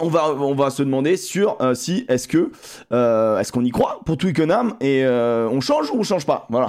On 0.01 0.09
va, 0.09 0.35
on 0.35 0.55
va 0.55 0.71
se 0.71 0.83
demander 0.83 1.17
sur 1.17 1.59
si 1.75 2.07
est-ce 2.09 2.27
que 2.27 2.51
est-ce 2.91 3.53
qu'on 3.53 3.65
y 3.65 3.71
croit 3.71 4.01
pour 4.07 4.17
Twickenham 4.17 4.75
et 4.81 5.07
on 5.07 5.61
change 5.61 5.91
ou 5.91 5.99
on 5.99 6.03
change 6.03 6.25
pas? 6.25 6.47
Voilà 6.49 6.69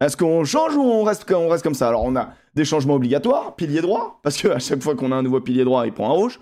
est-ce 0.00 0.16
qu'on 0.16 0.44
change 0.44 0.74
ou 0.76 0.82
on 0.82 1.04
reste, 1.04 1.30
on 1.32 1.48
reste 1.48 1.62
comme 1.62 1.74
ça? 1.74 1.88
Alors 1.88 2.04
on 2.04 2.16
a 2.16 2.30
des 2.54 2.64
changements 2.64 2.94
obligatoires, 2.94 3.56
pilier 3.56 3.80
droit, 3.80 4.20
parce 4.22 4.36
que 4.36 4.48
à 4.48 4.58
chaque 4.58 4.82
fois 4.82 4.94
qu'on 4.94 5.12
a 5.12 5.16
un 5.16 5.22
nouveau 5.22 5.40
pilier 5.40 5.64
droit, 5.64 5.86
il 5.86 5.92
prend 5.92 6.10
un 6.10 6.14
rouge. 6.14 6.38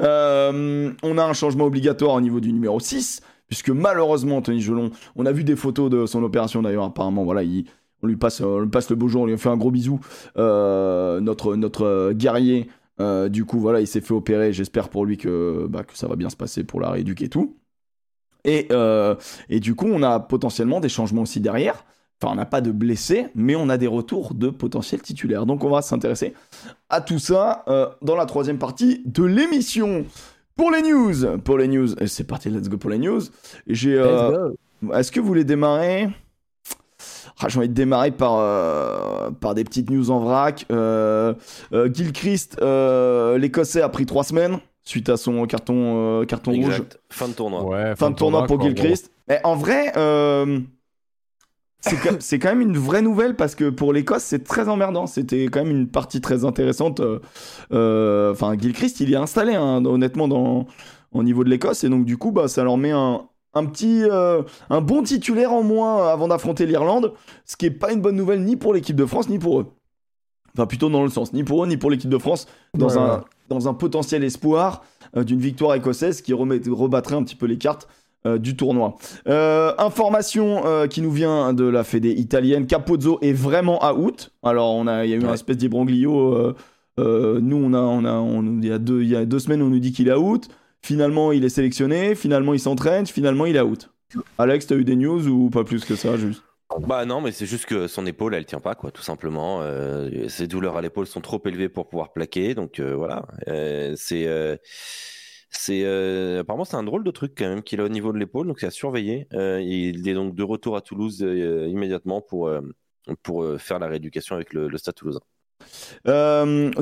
Euh, 0.00 0.92
on 1.02 1.18
a 1.18 1.24
un 1.24 1.32
changement 1.32 1.64
obligatoire 1.64 2.14
au 2.14 2.20
niveau 2.20 2.40
du 2.40 2.52
numéro 2.52 2.78
6, 2.78 3.22
puisque 3.48 3.70
malheureusement 3.70 4.36
Anthony 4.36 4.60
Gelon, 4.60 4.90
on 5.16 5.26
a 5.26 5.32
vu 5.32 5.44
des 5.44 5.56
photos 5.56 5.90
de 5.90 6.06
son 6.06 6.22
opération 6.22 6.62
d'ailleurs, 6.62 6.84
apparemment, 6.84 7.24
voilà, 7.24 7.42
il, 7.42 7.64
on, 8.02 8.06
lui 8.06 8.16
passe, 8.16 8.40
le 8.40 8.94
beau 8.94 9.08
jour, 9.08 9.22
on 9.22 9.26
lui 9.26 9.38
fait 9.38 9.48
un 9.48 9.56
gros 9.56 9.70
bisou. 9.70 10.00
Euh, 10.36 11.20
notre, 11.20 11.56
notre 11.56 11.84
euh, 11.84 12.12
guerrier, 12.12 12.68
du 13.28 13.44
coup, 13.44 13.58
voilà, 13.58 13.80
il 13.80 13.86
s'est 13.86 14.02
fait 14.02 14.14
opérer, 14.14 14.52
j'espère 14.52 14.88
pour 14.88 15.06
lui 15.06 15.16
que, 15.16 15.66
bah, 15.68 15.82
que 15.82 15.96
ça 15.96 16.06
va 16.06 16.16
bien 16.16 16.28
se 16.28 16.36
passer 16.36 16.62
pour 16.62 16.80
la 16.80 16.90
rééduquer 16.90 17.24
et 17.24 17.28
tout. 17.28 17.56
Et 18.44 18.68
du 19.60 19.74
coup, 19.74 19.86
on 19.86 20.02
a 20.02 20.20
potentiellement 20.20 20.80
des 20.80 20.90
changements 20.90 21.22
aussi 21.22 21.40
derrière. 21.40 21.84
Enfin, 22.22 22.32
on 22.32 22.36
n'a 22.36 22.46
pas 22.46 22.60
de 22.60 22.70
blessés, 22.70 23.26
mais 23.34 23.56
on 23.56 23.68
a 23.68 23.76
des 23.76 23.86
retours 23.86 24.34
de 24.34 24.48
potentiels 24.48 25.02
titulaires. 25.02 25.46
Donc, 25.46 25.64
on 25.64 25.70
va 25.70 25.82
s'intéresser 25.82 26.32
à 26.88 27.00
tout 27.00 27.18
ça 27.18 27.64
euh, 27.68 27.86
dans 28.02 28.16
la 28.16 28.24
troisième 28.26 28.58
partie 28.58 29.02
de 29.04 29.24
l'émission. 29.24 30.04
Pour 30.56 30.70
les 30.70 30.82
news, 30.82 31.38
pour 31.44 31.58
les 31.58 31.66
news, 31.68 31.94
Et 32.00 32.06
c'est 32.06 32.24
parti, 32.24 32.48
let's 32.48 32.68
go 32.68 32.76
pour 32.76 32.90
les 32.90 32.98
news. 32.98 33.20
J'ai, 33.66 33.94
euh, 33.98 34.30
Let's 34.30 34.56
go. 34.86 34.94
est-ce 34.94 35.10
que 35.12 35.18
vous 35.20 35.26
voulez 35.26 35.44
démarrer? 35.44 36.08
Ah, 37.40 37.48
J'ai 37.48 37.58
envie 37.58 37.68
de 37.68 37.74
démarrer 37.74 38.12
par, 38.12 38.36
euh, 38.38 39.30
par 39.32 39.54
des 39.54 39.64
petites 39.64 39.90
news 39.90 40.10
en 40.10 40.20
vrac. 40.20 40.64
Euh, 40.70 41.34
euh, 41.72 41.92
Gilchrist, 41.92 42.56
euh, 42.62 43.36
l'Écossais, 43.38 43.82
a 43.82 43.88
pris 43.88 44.06
trois 44.06 44.22
semaines 44.22 44.58
suite 44.84 45.08
à 45.08 45.16
son 45.16 45.44
carton, 45.46 46.20
euh, 46.20 46.24
carton 46.26 46.52
rouge. 46.52 46.82
Fin 47.10 47.28
de 47.28 47.32
tournoi. 47.32 47.64
Ouais, 47.64 47.96
Fin 47.96 48.10
de 48.10 48.16
tournoi 48.16 48.46
pour 48.46 48.60
Gilchrist. 48.60 49.10
Mais 49.28 49.40
en 49.42 49.56
vrai, 49.56 49.92
euh, 49.96 50.60
c'est 52.20 52.38
quand- 52.38 52.48
même 52.48 52.60
une 52.60 52.76
vraie 52.78 53.02
nouvelle 53.02 53.36
parce 53.36 53.54
que 53.54 53.70
pour 53.70 53.92
l'Écosse, 53.92 54.22
c'est 54.24 54.44
très 54.44 54.68
emmerdant. 54.68 55.06
C'était 55.06 55.44
quand 55.46 55.64
même 55.64 55.70
une 55.76 55.88
partie 55.88 56.20
très 56.20 56.44
intéressante. 56.44 57.00
euh, 57.00 57.18
euh, 57.72 58.32
Enfin, 58.32 58.56
Gilchrist, 58.58 59.00
il 59.00 59.12
est 59.12 59.16
installé, 59.16 59.54
hein, 59.54 59.84
honnêtement, 59.84 60.28
dans, 60.28 60.66
au 61.12 61.22
niveau 61.22 61.44
de 61.44 61.50
l'Écosse. 61.50 61.84
Et 61.84 61.88
donc, 61.88 62.04
du 62.04 62.16
coup, 62.16 62.32
bah, 62.32 62.48
ça 62.48 62.64
leur 62.64 62.76
met 62.76 62.90
un, 62.92 63.22
un 63.54 63.64
petit, 63.66 64.02
euh, 64.04 64.42
un 64.70 64.80
bon 64.80 65.02
titulaire 65.02 65.52
en 65.52 65.62
moins 65.62 66.08
avant 66.08 66.28
d'affronter 66.28 66.66
l'Irlande. 66.66 67.12
Ce 67.44 67.56
qui 67.56 67.66
est 67.66 67.70
pas 67.70 67.92
une 67.92 68.00
bonne 68.00 68.16
nouvelle 68.16 68.42
ni 68.44 68.56
pour 68.56 68.74
l'équipe 68.74 68.96
de 68.96 69.06
France, 69.06 69.28
ni 69.28 69.38
pour 69.38 69.60
eux. 69.60 69.66
Enfin, 70.56 70.66
plutôt 70.66 70.88
dans 70.88 71.02
le 71.02 71.10
sens, 71.10 71.32
ni 71.32 71.42
pour 71.44 71.64
eux, 71.64 71.66
ni 71.66 71.76
pour 71.76 71.90
l'équipe 71.90 72.10
de 72.10 72.18
France, 72.18 72.46
dans, 72.74 72.86
Ouais, 72.88 72.96
un, 72.98 73.14
ouais. 73.16 73.22
dans 73.48 73.68
un 73.68 73.74
potentiel 73.74 74.22
espoir 74.22 74.82
euh, 75.16 75.24
d'une 75.24 75.40
victoire 75.40 75.74
écossaise 75.74 76.22
qui 76.22 76.32
remet, 76.32 76.60
rebattrait 76.68 77.16
un 77.16 77.24
petit 77.24 77.34
peu 77.36 77.46
les 77.46 77.58
cartes 77.58 77.88
euh, 78.26 78.38
du 78.38 78.56
tournoi. 78.56 78.96
Euh, 79.28 79.72
information 79.78 80.66
euh, 80.66 80.86
qui 80.86 81.02
nous 81.02 81.10
vient 81.12 81.52
de 81.52 81.64
la 81.64 81.84
fédé 81.84 82.10
italienne, 82.10 82.66
Capozzo 82.66 83.18
est 83.22 83.32
vraiment 83.32 83.84
out. 83.92 84.30
Alors 84.42 84.74
on 84.74 84.86
a, 84.86 85.04
il 85.04 85.10
y 85.10 85.14
a 85.14 85.16
eu 85.16 85.22
un 85.24 85.28
Ouais. 85.28 85.34
espèce 85.34 85.56
d'imbroglio. 85.58 86.34
euh, 86.34 86.54
euh, 87.00 87.40
nous 87.42 87.56
on 87.56 87.74
a, 87.74 87.80
on 87.80 88.04
a, 88.04 88.12
on- 88.14 88.60
il 88.62 88.66
y 88.68 88.72
a 88.72 88.78
deux, 88.78 89.02
il 89.02 89.08
y 89.08 89.16
a 89.16 89.24
deux 89.24 89.38
semaines 89.40 89.62
on 89.62 89.68
nous 89.68 89.78
dit 89.80 89.92
qu'il 89.92 90.08
est 90.08 90.14
out. 90.14 90.48
Finalement 90.82 91.32
il 91.32 91.44
est 91.44 91.48
sélectionné. 91.48 92.14
Finalement 92.14 92.54
il 92.54 92.60
s'entraîne. 92.60 93.06
Finalement 93.06 93.46
il 93.46 93.56
est 93.56 93.60
out. 93.60 93.90
Alex, 94.38 94.66
t'as 94.68 94.76
eu 94.76 94.84
des 94.84 94.96
news 94.96 95.26
ou 95.26 95.50
pas 95.50 95.64
plus 95.64 95.84
que 95.84 95.96
ça 95.96 96.16
juste? 96.16 96.42
Bah 96.88 97.04
non, 97.04 97.20
mais 97.20 97.30
c'est 97.30 97.46
juste 97.46 97.66
que 97.66 97.86
son 97.88 98.06
épaule, 98.06 98.34
elle 98.34 98.46
tient 98.46 98.58
pas, 98.58 98.74
quoi, 98.74 98.90
tout 98.90 99.02
simplement. 99.02 99.58
Euh, 99.60 100.28
ses 100.28 100.46
douleurs 100.46 100.76
à 100.76 100.82
l'épaule 100.82 101.06
sont 101.06 101.20
trop 101.20 101.40
élevées 101.44 101.68
pour 101.68 101.88
pouvoir 101.88 102.12
plaquer, 102.12 102.54
donc 102.54 102.80
euh, 102.80 102.94
voilà. 102.96 103.26
Euh, 103.48 103.92
c'est, 103.96 104.26
euh, 104.26 104.56
c'est, 105.56 105.82
euh, 105.84 106.40
apparemment, 106.40 106.64
c'est 106.64 106.76
un 106.76 106.82
drôle 106.82 107.04
de 107.04 107.10
truc 107.10 107.32
quand 107.36 107.48
même 107.48 107.62
qu'il 107.62 107.80
a 107.80 107.84
au 107.84 107.88
niveau 107.88 108.12
de 108.12 108.18
l'épaule, 108.18 108.46
donc 108.46 108.60
c'est 108.60 108.66
à 108.66 108.70
surveiller. 108.70 109.26
Euh, 109.34 109.60
il 109.62 110.08
est 110.08 110.14
donc 110.14 110.34
de 110.34 110.42
retour 110.42 110.76
à 110.76 110.80
Toulouse 110.80 111.22
euh, 111.22 111.66
immédiatement 111.68 112.20
pour 112.20 112.50
pour 113.22 113.46
faire 113.58 113.78
la 113.78 113.86
rééducation 113.86 114.34
avec 114.34 114.52
le, 114.54 114.66
le 114.68 114.78
Stade 114.78 114.94
Toulousain. 114.94 115.20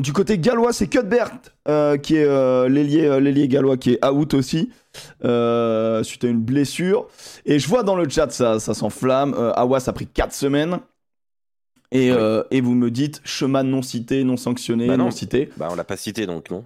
Du 0.01 0.13
côté 0.13 0.39
gallois, 0.39 0.73
c'est 0.73 0.87
Cuthbert 0.89 1.31
qui 2.03 2.17
est 2.17 2.69
l'ailier 2.69 3.49
gallois 3.49 3.77
qui 3.77 3.93
est 3.95 4.05
out 4.07 4.35
aussi 4.35 4.71
suite 5.25 6.25
à 6.25 6.29
une 6.29 6.41
blessure. 6.41 7.09
Et 7.45 7.59
je 7.59 7.69
vois 7.69 7.83
dans 7.83 7.97
le 7.97 8.09
chat 8.09 8.31
ça, 8.31 8.61
ça 8.61 8.75
s'enflamme. 8.75 9.35
Awas 9.57 9.85
a 9.89 9.93
pris 9.93 10.07
4 10.07 10.33
semaines. 10.33 10.79
Et, 11.95 12.11
Oui. 12.11 12.19
et 12.51 12.61
vous 12.63 12.75
me 12.75 12.91
dites 12.91 13.21
chemin 13.25 13.63
non 13.65 13.83
cité, 13.83 14.25
non 14.25 14.39
sanctionné, 14.39 14.87
Bah 14.87 14.97
non. 14.97 15.05
non 15.07 15.11
cité. 15.11 15.51
Bah 15.59 15.69
on 15.71 15.75
l'a 15.75 15.85
pas 15.85 15.97
cité 15.99 16.25
donc 16.27 16.51
non. 16.51 16.65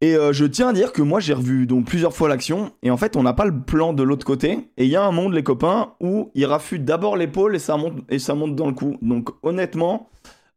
Et 0.00 0.14
euh, 0.14 0.32
je 0.32 0.44
tiens 0.44 0.68
à 0.68 0.72
dire 0.72 0.92
que 0.92 1.02
moi 1.02 1.18
j'ai 1.18 1.34
revu 1.34 1.66
donc 1.66 1.86
plusieurs 1.86 2.14
fois 2.14 2.28
l'action 2.28 2.70
et 2.82 2.90
en 2.90 2.96
fait 2.96 3.16
on 3.16 3.24
n'a 3.24 3.32
pas 3.32 3.46
le 3.46 3.60
plan 3.62 3.92
de 3.92 4.04
l'autre 4.04 4.24
côté 4.24 4.70
et 4.76 4.84
il 4.84 4.90
y 4.90 4.94
a 4.94 5.02
un 5.02 5.10
monde 5.10 5.34
les 5.34 5.42
copains 5.42 5.94
où 6.00 6.30
il 6.34 6.46
rafute 6.46 6.84
d'abord 6.84 7.16
l'épaule 7.16 7.56
et 7.56 7.58
ça 7.58 7.76
monte 7.76 7.94
et 8.08 8.20
ça 8.20 8.34
monte 8.34 8.54
dans 8.54 8.68
le 8.68 8.74
cou. 8.74 8.96
Donc 9.02 9.30
honnêtement 9.42 10.08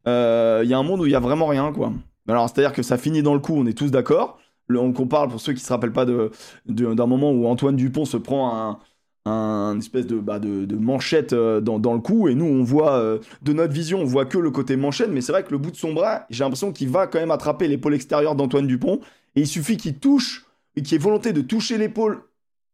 euh, 0.08 0.62
il 0.64 0.70
y 0.70 0.76
a 0.76 0.78
un 0.78 0.84
monde 0.84 1.02
où 1.02 1.08
il 1.08 1.12
y 1.12 1.16
a 1.16 1.20
vraiment 1.20 1.48
rien 1.48 1.72
quoi. 1.74 1.92
Alors 2.28 2.50
c'est 2.50 2.60
à 2.60 2.68
dire 2.68 2.74
que 2.74 2.84
ça 2.84 3.00
finit 3.00 3.24
dans 3.24 3.34
le 3.34 3.40
cou, 3.40 3.56
on 3.58 3.66
est 3.66 3.78
tous 3.78 3.90
d'accord. 3.90 4.38
On 4.70 4.94
parle 5.08 5.28
pour 5.28 5.42
ceux 5.42 5.54
qui 5.54 5.62
se 5.62 5.74
rappellent 5.74 5.92
pas 5.92 6.06
de 6.06 6.30
d'un 6.68 7.08
moment 7.08 7.32
où 7.32 7.48
Antoine 7.48 7.76
Dupont 7.76 8.06
se 8.06 8.18
prend 8.18 8.56
un 8.56 8.80
un 9.26 9.78
espèce 9.78 10.08
de, 10.08 10.18
bah, 10.18 10.40
de, 10.40 10.76
manchette 10.76 11.34
euh, 11.34 11.62
dans, 11.62 11.78
dans 11.78 11.94
le 11.94 12.00
cou 12.00 12.28
et 12.28 12.34
nous 12.34 12.46
on 12.46 12.64
voit 12.64 13.20
de 13.44 13.54
notre 13.54 13.72
vision 13.72 14.00
on 14.00 14.06
voit 14.06 14.26
que 14.26 14.40
le 14.40 14.50
côté 14.50 14.76
manchette 14.76 15.12
mais 15.12 15.22
c'est 15.22 15.32
vrai 15.32 15.44
que 15.44 15.52
le 15.52 15.60
bout 15.60 15.70
de 15.70 15.76
son 15.76 15.94
bras 15.94 16.26
j'ai 16.32 16.44
l'impression 16.44 16.72
qu'il 16.72 16.90
va 16.90 17.06
quand 17.06 17.20
même 17.20 17.30
attraper 17.30 17.68
l'épaule 17.68 17.94
extérieure 17.94 18.36
d'Antoine 18.36 18.66
Dupont 18.66 19.00
et 19.36 19.42
il 19.42 19.48
suffit 19.48 19.78
qu'il 19.78 20.00
touche, 20.00 20.46
et 20.76 20.82
qu'il 20.82 20.96
ait 20.96 21.00
volonté 21.00 21.34
de 21.34 21.42
toucher 21.42 21.78
l'épaule, 21.78 22.24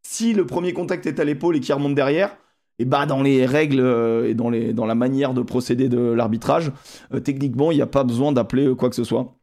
si 0.03 0.33
le 0.33 0.45
premier 0.45 0.73
contact 0.73 1.05
est 1.05 1.19
à 1.19 1.23
l'épaule 1.25 1.55
et 1.57 1.59
qu'il 1.59 1.73
remonte 1.73 1.95
derrière, 1.95 2.37
et 2.79 2.85
bah 2.85 3.05
dans 3.05 3.23
les 3.23 3.45
règles 3.45 3.79
euh, 3.79 4.29
et 4.29 4.35
dans, 4.35 4.49
les, 4.49 4.71
dans 4.73 4.85
la 4.85 4.95
manière 4.95 5.33
de 5.33 5.41
procéder 5.41 5.89
de 5.89 5.99
l'arbitrage, 5.99 6.71
euh, 7.13 7.19
techniquement, 7.19 7.71
il 7.71 7.75
n'y 7.75 7.81
a 7.81 7.87
pas 7.87 8.03
besoin 8.03 8.31
d'appeler 8.31 8.67
euh, 8.67 8.75
quoi 8.75 8.89
que 8.89 8.95
ce 8.95 9.03
soit. 9.03 9.35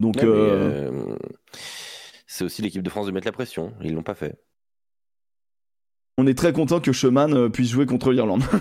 Donc, 0.00 0.16
Ouais, 0.22 0.90
c'est 2.26 2.44
aussi 2.44 2.62
l'équipe 2.62 2.82
de 2.82 2.90
France 2.90 3.06
de 3.06 3.10
mettre 3.10 3.26
la 3.26 3.32
pression. 3.32 3.72
Ils 3.82 3.94
l'ont 3.94 4.04
pas 4.04 4.14
fait. 4.14 4.38
on 6.18 6.26
est 6.28 6.36
très 6.38 6.52
content 6.52 6.78
que 6.78 6.92
Schumann 6.92 7.50
puisse 7.50 7.70
jouer 7.70 7.86
contre 7.86 8.12
l'Irlande. 8.12 8.42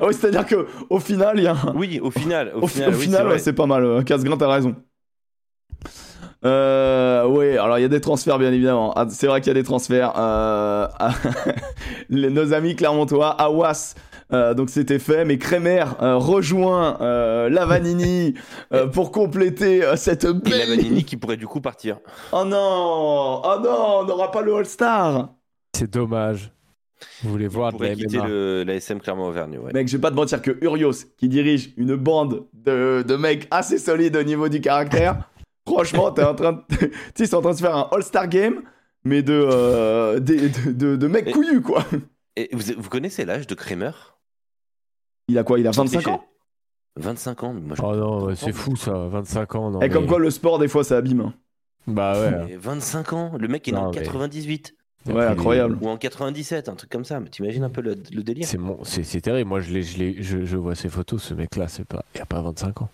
Ah 0.00 0.06
ouais, 0.06 0.12
C'est-à-dire 0.12 0.46
que 0.46 0.68
au 0.90 1.00
final, 1.00 1.38
il 1.38 1.44
y 1.44 1.46
a 1.48 1.56
Oui, 1.74 1.98
au 2.00 2.10
final, 2.12 2.52
au, 2.54 2.60
Au, 2.62 2.66
final, 2.68 2.94
au 2.94 2.98
oui, 2.98 3.08
c'est 3.38 3.50
ouais, 3.50 3.52
pas 3.52 3.66
mal. 3.66 4.04
Casgrain, 4.04 4.36
t'as 4.36 4.52
raison. 4.52 4.76
Euh, 6.44 7.26
oui, 7.26 7.58
alors 7.58 7.78
il 7.78 7.82
y 7.82 7.84
a 7.84 7.88
des 7.88 8.00
transferts 8.00 8.38
bien 8.38 8.52
évidemment. 8.52 8.92
Ah, 8.96 9.06
C'est 9.10 9.26
vrai 9.26 9.40
qu'il 9.40 9.48
y 9.48 9.50
a 9.50 9.54
des 9.54 9.62
transferts. 9.62 10.12
Euh, 10.16 10.86
les- 12.08 12.30
nos 12.30 12.52
amis 12.54 12.76
clermontois, 12.76 13.28
Awas, 13.30 13.94
euh, 14.32 14.54
donc 14.54 14.70
c'était 14.70 14.98
fait, 14.98 15.24
mais 15.24 15.38
Kremer 15.38 15.84
euh, 16.00 16.16
rejoint 16.16 16.96
euh, 17.00 17.48
Lavanini 17.50 18.34
euh, 18.72 18.86
pour 18.86 19.10
compléter 19.12 19.84
euh, 19.84 19.96
cette 19.96 20.24
Et 20.24 20.28
la 20.28 20.32
belle. 20.32 20.68
Vanini 20.68 21.04
qui 21.04 21.16
pourrait 21.16 21.36
du 21.36 21.46
coup 21.46 21.60
partir. 21.60 21.98
Oh 22.32 22.44
non, 22.44 23.42
oh 23.44 23.56
non, 23.62 23.98
on 24.00 24.04
n'aura 24.04 24.30
pas 24.30 24.40
le 24.42 24.54
All-Star. 24.54 25.30
C'est 25.76 25.92
dommage. 25.92 26.52
Vous 27.22 27.30
voulez 27.30 27.48
voir 27.48 27.72
de 27.72 27.74
la 27.74 27.78
pourrait 27.78 27.96
quitter 27.96 28.18
le, 28.26 28.62
la 28.66 28.74
SM 28.74 29.00
Clermont-Auvergne. 29.00 29.58
Ouais. 29.58 29.72
Mec, 29.72 29.88
je 29.88 29.96
vais 29.96 30.00
pas 30.00 30.10
te 30.10 30.16
mentir 30.16 30.42
que 30.42 30.56
Urios, 30.62 30.92
qui 31.18 31.28
dirige 31.28 31.72
une 31.78 31.96
bande 31.96 32.44
de, 32.52 33.02
de 33.06 33.16
mecs 33.16 33.46
assez 33.50 33.78
solides 33.78 34.16
au 34.16 34.22
niveau 34.22 34.48
du 34.50 34.60
caractère, 34.60 35.16
franchement, 35.74 36.10
t'es 36.12 36.24
en 36.24 36.34
train 36.34 36.52
de... 36.52 36.60
ils 37.18 37.28
sont 37.28 37.36
en 37.36 37.40
train 37.42 37.50
de 37.52 37.56
se 37.56 37.62
faire 37.62 37.76
un 37.76 37.88
All-Star 37.92 38.28
Game, 38.28 38.62
mais 39.04 39.22
de, 39.22 39.32
euh, 39.32 40.20
des- 40.20 40.48
de, 40.48 40.72
de, 40.72 40.96
de 40.96 41.06
mecs 41.06 41.28
Et- 41.28 41.32
couillus, 41.32 41.62
quoi. 41.62 41.84
Et 42.36 42.48
vous, 42.52 42.62
vous 42.78 42.88
connaissez 42.88 43.24
l'âge 43.24 43.46
de 43.46 43.54
Kramer? 43.54 43.90
Il 45.28 45.38
a 45.38 45.44
quoi? 45.44 45.58
Il 45.58 45.66
a 45.66 45.72
Sans 45.72 45.84
25 45.84 45.98
tricher. 46.00 46.10
ans? 46.16 46.24
25 46.96 47.44
ans 47.44 47.52
mais 47.54 47.60
moi, 47.60 47.76
je- 47.76 47.82
Oh 47.82 47.94
non, 47.94 48.24
ouais, 48.26 48.36
c'est 48.36 48.52
fou 48.52 48.74
ça, 48.76 48.92
25 48.92 49.54
ans. 49.54 49.70
Non, 49.70 49.80
Et 49.80 49.88
comme 49.88 50.06
quoi, 50.06 50.18
le 50.18 50.30
sport, 50.30 50.58
des 50.58 50.68
fois, 50.68 50.82
ça 50.84 50.96
abîme. 50.96 51.20
hein. 51.20 51.34
Bah 51.86 52.20
ouais. 52.20 52.30
Mais 52.46 52.56
25 52.56 53.12
ans, 53.12 53.32
le 53.38 53.48
mec 53.48 53.66
est 53.68 53.72
né 53.72 53.78
Non, 53.78 53.86
en 53.86 53.90
mais- 53.90 53.96
98 54.02 54.74
Ouais, 55.06 55.24
incroyable. 55.24 55.78
ou 55.80 55.88
en 55.88 55.96
97, 55.96 56.68
un 56.68 56.74
truc 56.74 56.90
comme 56.90 57.06
ça. 57.06 57.20
Mais 57.20 57.30
t'imagines 57.30 57.64
un 57.64 57.70
peu 57.70 57.80
le, 57.80 57.94
le 58.12 58.22
délire 58.22 58.46
C'est 58.46 58.58
mon... 58.58 58.84
c'est 58.84 59.02
c'est 59.02 59.22
terrible. 59.22 59.48
Moi, 59.48 59.60
je, 59.60 59.72
l'ai- 59.72 59.82
je, 59.82 59.96
l'ai- 59.98 60.22
je, 60.22 60.44
je 60.44 60.56
vois 60.58 60.74
ces 60.74 60.90
photos. 60.90 61.22
Ce 61.22 61.32
mec-là, 61.32 61.68
c'est 61.68 61.86
pas. 61.86 62.04
Il 62.14 62.20
a 62.20 62.26
pas 62.26 62.42
25 62.42 62.82
ans. 62.82 62.88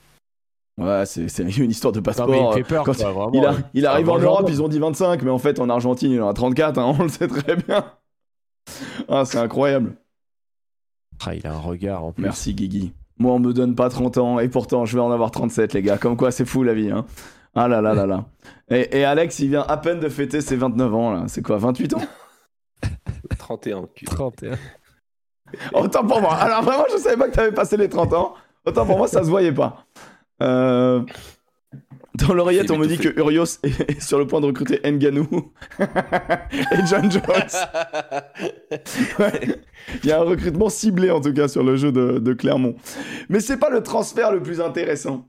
Ouais, 0.79 1.05
c'est 1.07 1.39
une 1.59 1.71
histoire 1.71 1.93
de 1.93 1.99
Non, 1.99 2.03
passeport. 2.03 2.29
mais 2.29 2.39
il 2.39 2.47
me 2.47 2.53
fait 2.53 2.63
peur. 2.65 2.85
Quand 2.85 2.95
quoi, 2.95 3.11
vraiment. 3.13 3.31
il, 3.33 3.45
a- 3.45 3.55
il 3.75 3.87
arrive 3.87 4.11
en 4.11 4.19
Europe, 4.19 4.47
ils 4.49 4.63
ont 4.63 4.69
dit 4.69 4.79
25, 4.79 5.23
mais 5.23 5.31
en 5.31 5.39
fait, 5.39 5.59
en 5.59 5.69
Argentine, 5.71 6.11
il 6.13 6.21
en 6.23 6.29
a 6.29 6.35
34, 6.35 6.79
hein, 6.79 6.95
on 6.99 7.03
le 7.05 7.09
sait 7.09 7.29
très 7.29 7.57
bien. 7.57 7.85
Ah, 9.09 9.25
c'est 9.25 9.39
incroyable. 9.39 9.97
Ah, 11.25 11.35
il 11.35 11.47
a 11.47 11.55
un 11.55 11.59
regard 11.59 12.05
en 12.05 12.13
plus. 12.13 12.23
Merci 12.25 12.53
Guigui. 12.55 12.93
Moi, 13.19 13.33
on 13.33 13.39
me 13.39 13.53
donne 13.55 13.75
pas 13.75 13.89
30 13.89 14.19
ans 14.19 14.39
et 14.39 14.49
pourtant, 14.49 14.85
je 14.85 14.95
vais 14.97 15.03
en 15.03 15.11
avoir 15.11 15.31
37, 15.31 15.73
les 15.73 15.81
gars. 15.83 15.97
Comme 15.97 16.17
quoi, 16.19 16.31
c'est 16.31 16.45
fou 16.45 16.63
la 16.63 16.75
vie. 16.75 16.91
Hein. 16.91 17.07
Ah 17.55 17.69
là 17.69 17.81
là 17.81 17.95
là 17.95 18.05
là. 18.07 18.25
Et, 18.69 18.99
et 18.99 19.05
Alex, 19.05 19.39
il 19.39 19.49
vient 19.51 19.65
à 19.67 19.77
peine 19.77 20.01
de 20.01 20.09
fêter 20.11 20.41
ses 20.41 20.57
29 20.57 20.95
ans, 20.95 21.13
là. 21.13 21.25
C'est 21.29 21.41
quoi, 21.41 21.57
28 21.57 21.95
ans? 21.95 22.03
31 23.39 23.85
cul. 23.95 24.05
31. 24.05 24.57
Autant 25.73 26.05
pour 26.05 26.21
moi. 26.21 26.35
Alors 26.35 26.63
vraiment, 26.63 26.85
je 26.93 26.99
savais 26.99 27.17
pas 27.17 27.29
que 27.29 27.35
t'avais 27.35 27.53
passé 27.53 27.77
les 27.77 27.89
30 27.89 28.13
ans. 28.13 28.35
Autant 28.67 28.85
pour 28.85 28.99
moi, 28.99 29.07
ça 29.09 29.23
se 29.25 29.31
voyait 29.31 29.53
pas. 29.53 29.87
Euh, 30.43 31.01
Dans 32.15 32.33
l'oreillette, 32.35 32.71
on 32.71 32.79
me 32.79 32.87
dit 32.87 32.99
que 32.99 33.09
Urios 33.19 33.59
est 33.63 33.91
est 33.91 34.01
sur 34.01 34.19
le 34.19 34.27
point 34.27 34.41
de 34.41 34.47
recruter 34.47 34.81
Nganou 34.85 35.53
et 35.81 36.87
John 36.89 37.11
Jones. 37.11 37.23
Ouais. 39.19 39.61
Il 40.03 40.09
y 40.09 40.13
a 40.13 40.21
un 40.21 40.25
recrutement 40.25 40.69
ciblé 40.69 41.11
en 41.11 41.21
tout 41.21 41.33
cas 41.35 41.49
sur 41.49 41.63
le 41.63 41.77
jeu 41.77 41.93
de, 41.93 42.19
de 42.19 42.33
Clermont. 42.33 42.77
Mais 43.29 43.41
c'est 43.41 43.59
pas 43.59 43.71
le 43.71 43.83
transfert 43.83 44.33
le 44.33 44.43
plus 44.43 44.61
intéressant. 44.61 45.29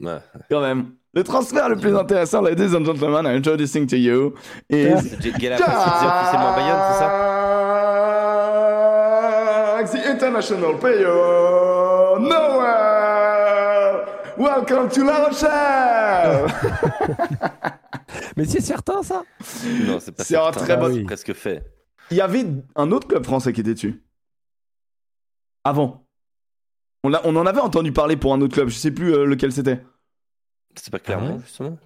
Ouais. 0.00 0.18
Quand 0.50 0.60
même. 0.60 0.92
Le 1.14 1.22
transfert 1.24 1.68
le 1.68 1.76
plus 1.76 1.94
intéressant, 1.94 2.40
ladies 2.40 2.74
and 2.74 2.84
gentlemen, 2.86 3.26
I 3.26 3.36
introducing 3.36 3.86
to 3.86 3.96
you, 3.96 4.32
is... 4.70 4.96
C'est 4.98 5.40
ça 5.58 7.18
The 9.84 10.06
international 10.06 10.78
player, 10.78 11.06
Noël! 12.20 12.51
Welcome 14.42 14.88
to 14.88 15.04
La 15.04 15.24
Rochelle! 15.26 16.46
Mais 18.36 18.44
c'est 18.44 18.60
certain 18.60 19.02
ça 19.02 19.22
Non, 19.86 19.98
c'est 20.00 20.12
pas 20.12 20.24
C'est 20.24 20.36
un 20.36 20.42
certain. 20.52 20.60
très 20.64 20.76
bon- 20.76 20.92
C'est 20.94 21.04
presque 21.04 21.32
fait. 21.34 21.64
Il 22.10 22.16
y 22.16 22.20
avait 22.20 22.44
un 22.74 22.90
autre 22.90 23.06
club 23.06 23.24
français 23.24 23.52
qui 23.52 23.60
était 23.60 23.74
dessus. 23.74 24.02
Avant. 25.64 26.04
On, 27.04 27.12
en 27.14 27.46
avait 27.46 27.60
entendu 27.60 27.92
parler 27.92 28.16
pour 28.16 28.34
un 28.34 28.40
autre 28.40 28.54
club, 28.54 28.68
je 28.68 28.74
sais 28.76 28.90
plus 28.90 29.14
euh, 29.14 29.24
lequel 29.24 29.52
c'était. 29.52 29.84
C'est 30.74 30.90
pas 30.90 30.98
Clermont, 30.98 31.28
Ah 31.30 31.34
ouais 31.36 31.40
justement 31.44 31.78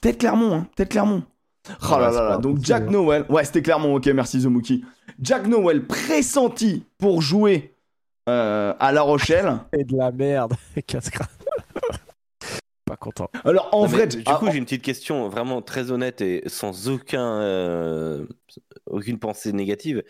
Peut-être 0.00 0.18
Clermont, 0.18 0.54
hein. 0.54 0.68
Peut-être 0.76 0.90
Clermont. 0.90 1.22
Oh 1.68 1.94
Ouais, 1.94 2.00
là 2.00 2.10
c'est 2.12 2.18
là 2.18 2.28
là. 2.30 2.36
Donc 2.38 2.58
Jack. 2.62 2.88
Noel. 2.88 3.24
Ouais, 3.28 3.44
c'était 3.44 3.62
Clermont. 3.62 3.94
Ok, 3.96 4.06
merci 4.06 4.40
Zomuki. 4.40 4.84
Jack 5.20 5.46
Noel 5.48 5.86
pressenti 5.86 6.84
pour 6.98 7.20
jouer 7.22 7.74
euh, 8.28 8.74
à 8.78 8.92
La 8.92 9.02
Rochelle. 9.02 9.58
Et 9.76 9.82
de 9.84 9.96
la 9.96 10.12
merde. 10.12 10.54
Casse-crâne. 10.86 11.26
Pas 12.86 12.96
content. 12.96 13.28
Alors 13.44 13.68
en 13.72 13.82
Non, 13.82 13.88
mais 13.88 13.96
vrai, 13.96 14.06
du 14.06 14.22
ah, 14.26 14.36
coup, 14.38 14.46
j'ai 14.50 14.58
une 14.58 14.64
petite 14.64 14.82
question 14.82 15.28
vraiment 15.28 15.60
très 15.60 15.90
honnête 15.90 16.20
et 16.22 16.42
sans 16.46 16.88
aucun, 16.88 17.40
euh, 17.42 18.26
aucune 18.86 19.18
pensée 19.18 19.52
négative. 19.52 20.02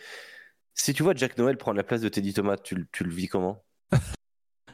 Si 0.75 0.93
tu 0.93 1.03
vois 1.03 1.13
Jack 1.15 1.37
Noël 1.37 1.57
prendre 1.57 1.77
la 1.77 1.83
place 1.83 2.01
de 2.01 2.09
Teddy 2.09 2.33
Thomas, 2.33 2.57
tu, 2.57 2.75
le- 2.75 2.87
tu 2.91 3.03
le 3.03 3.11
vis 3.11 3.27
comment? 3.27 3.63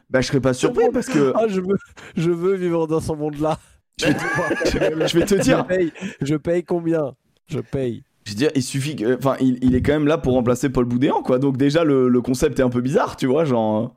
Bah, 0.10 0.22
je 0.22 0.28
serais 0.28 0.42
pas 0.42 0.54
surpris 0.54 0.90
parce 0.94 1.08
que 1.08 1.34
Ah, 1.36 1.48
je 1.48 1.60
veux, 1.62 1.78
je 2.16 2.30
veux 2.32 2.56
vivre 2.56 2.88
dans 2.88 3.00
ce 3.02 3.14
monde-là. 3.14 3.60
je 4.00 4.08
vais 4.08 4.14
te, 4.16 5.08
je 5.08 5.18
vais 5.20 5.26
te 5.26 5.36
Je 5.36 5.42
dire, 5.42 5.66
paye, 5.66 5.92
je 6.22 6.36
paye 6.36 6.64
combien? 6.64 7.16
Je 7.48 7.60
paye. 7.60 8.04
je 8.26 8.32
veux 8.32 8.38
dire, 8.38 8.52
il 8.56 8.64
suffit 8.64 8.96
que, 8.96 9.18
enfin, 9.18 9.36
il, 9.40 9.64
il 9.64 9.76
est 9.76 9.82
quand 9.82 9.94
même 9.94 10.08
là 10.08 10.18
pour 10.18 10.34
remplacer 10.34 10.70
Paul 10.70 10.86
Boudéan, 10.86 11.22
quoi. 11.24 11.40
Donc 11.40 11.58
déjà 11.58 11.84
le, 11.84 12.10
le 12.10 12.22
concept 12.22 12.60
est 12.60 12.64
un 12.64 12.70
peu 12.70 12.82
bizarre, 12.82 13.16
tu 13.18 13.28
vois, 13.28 13.46
genre 13.46 13.84
euh, 13.86 13.88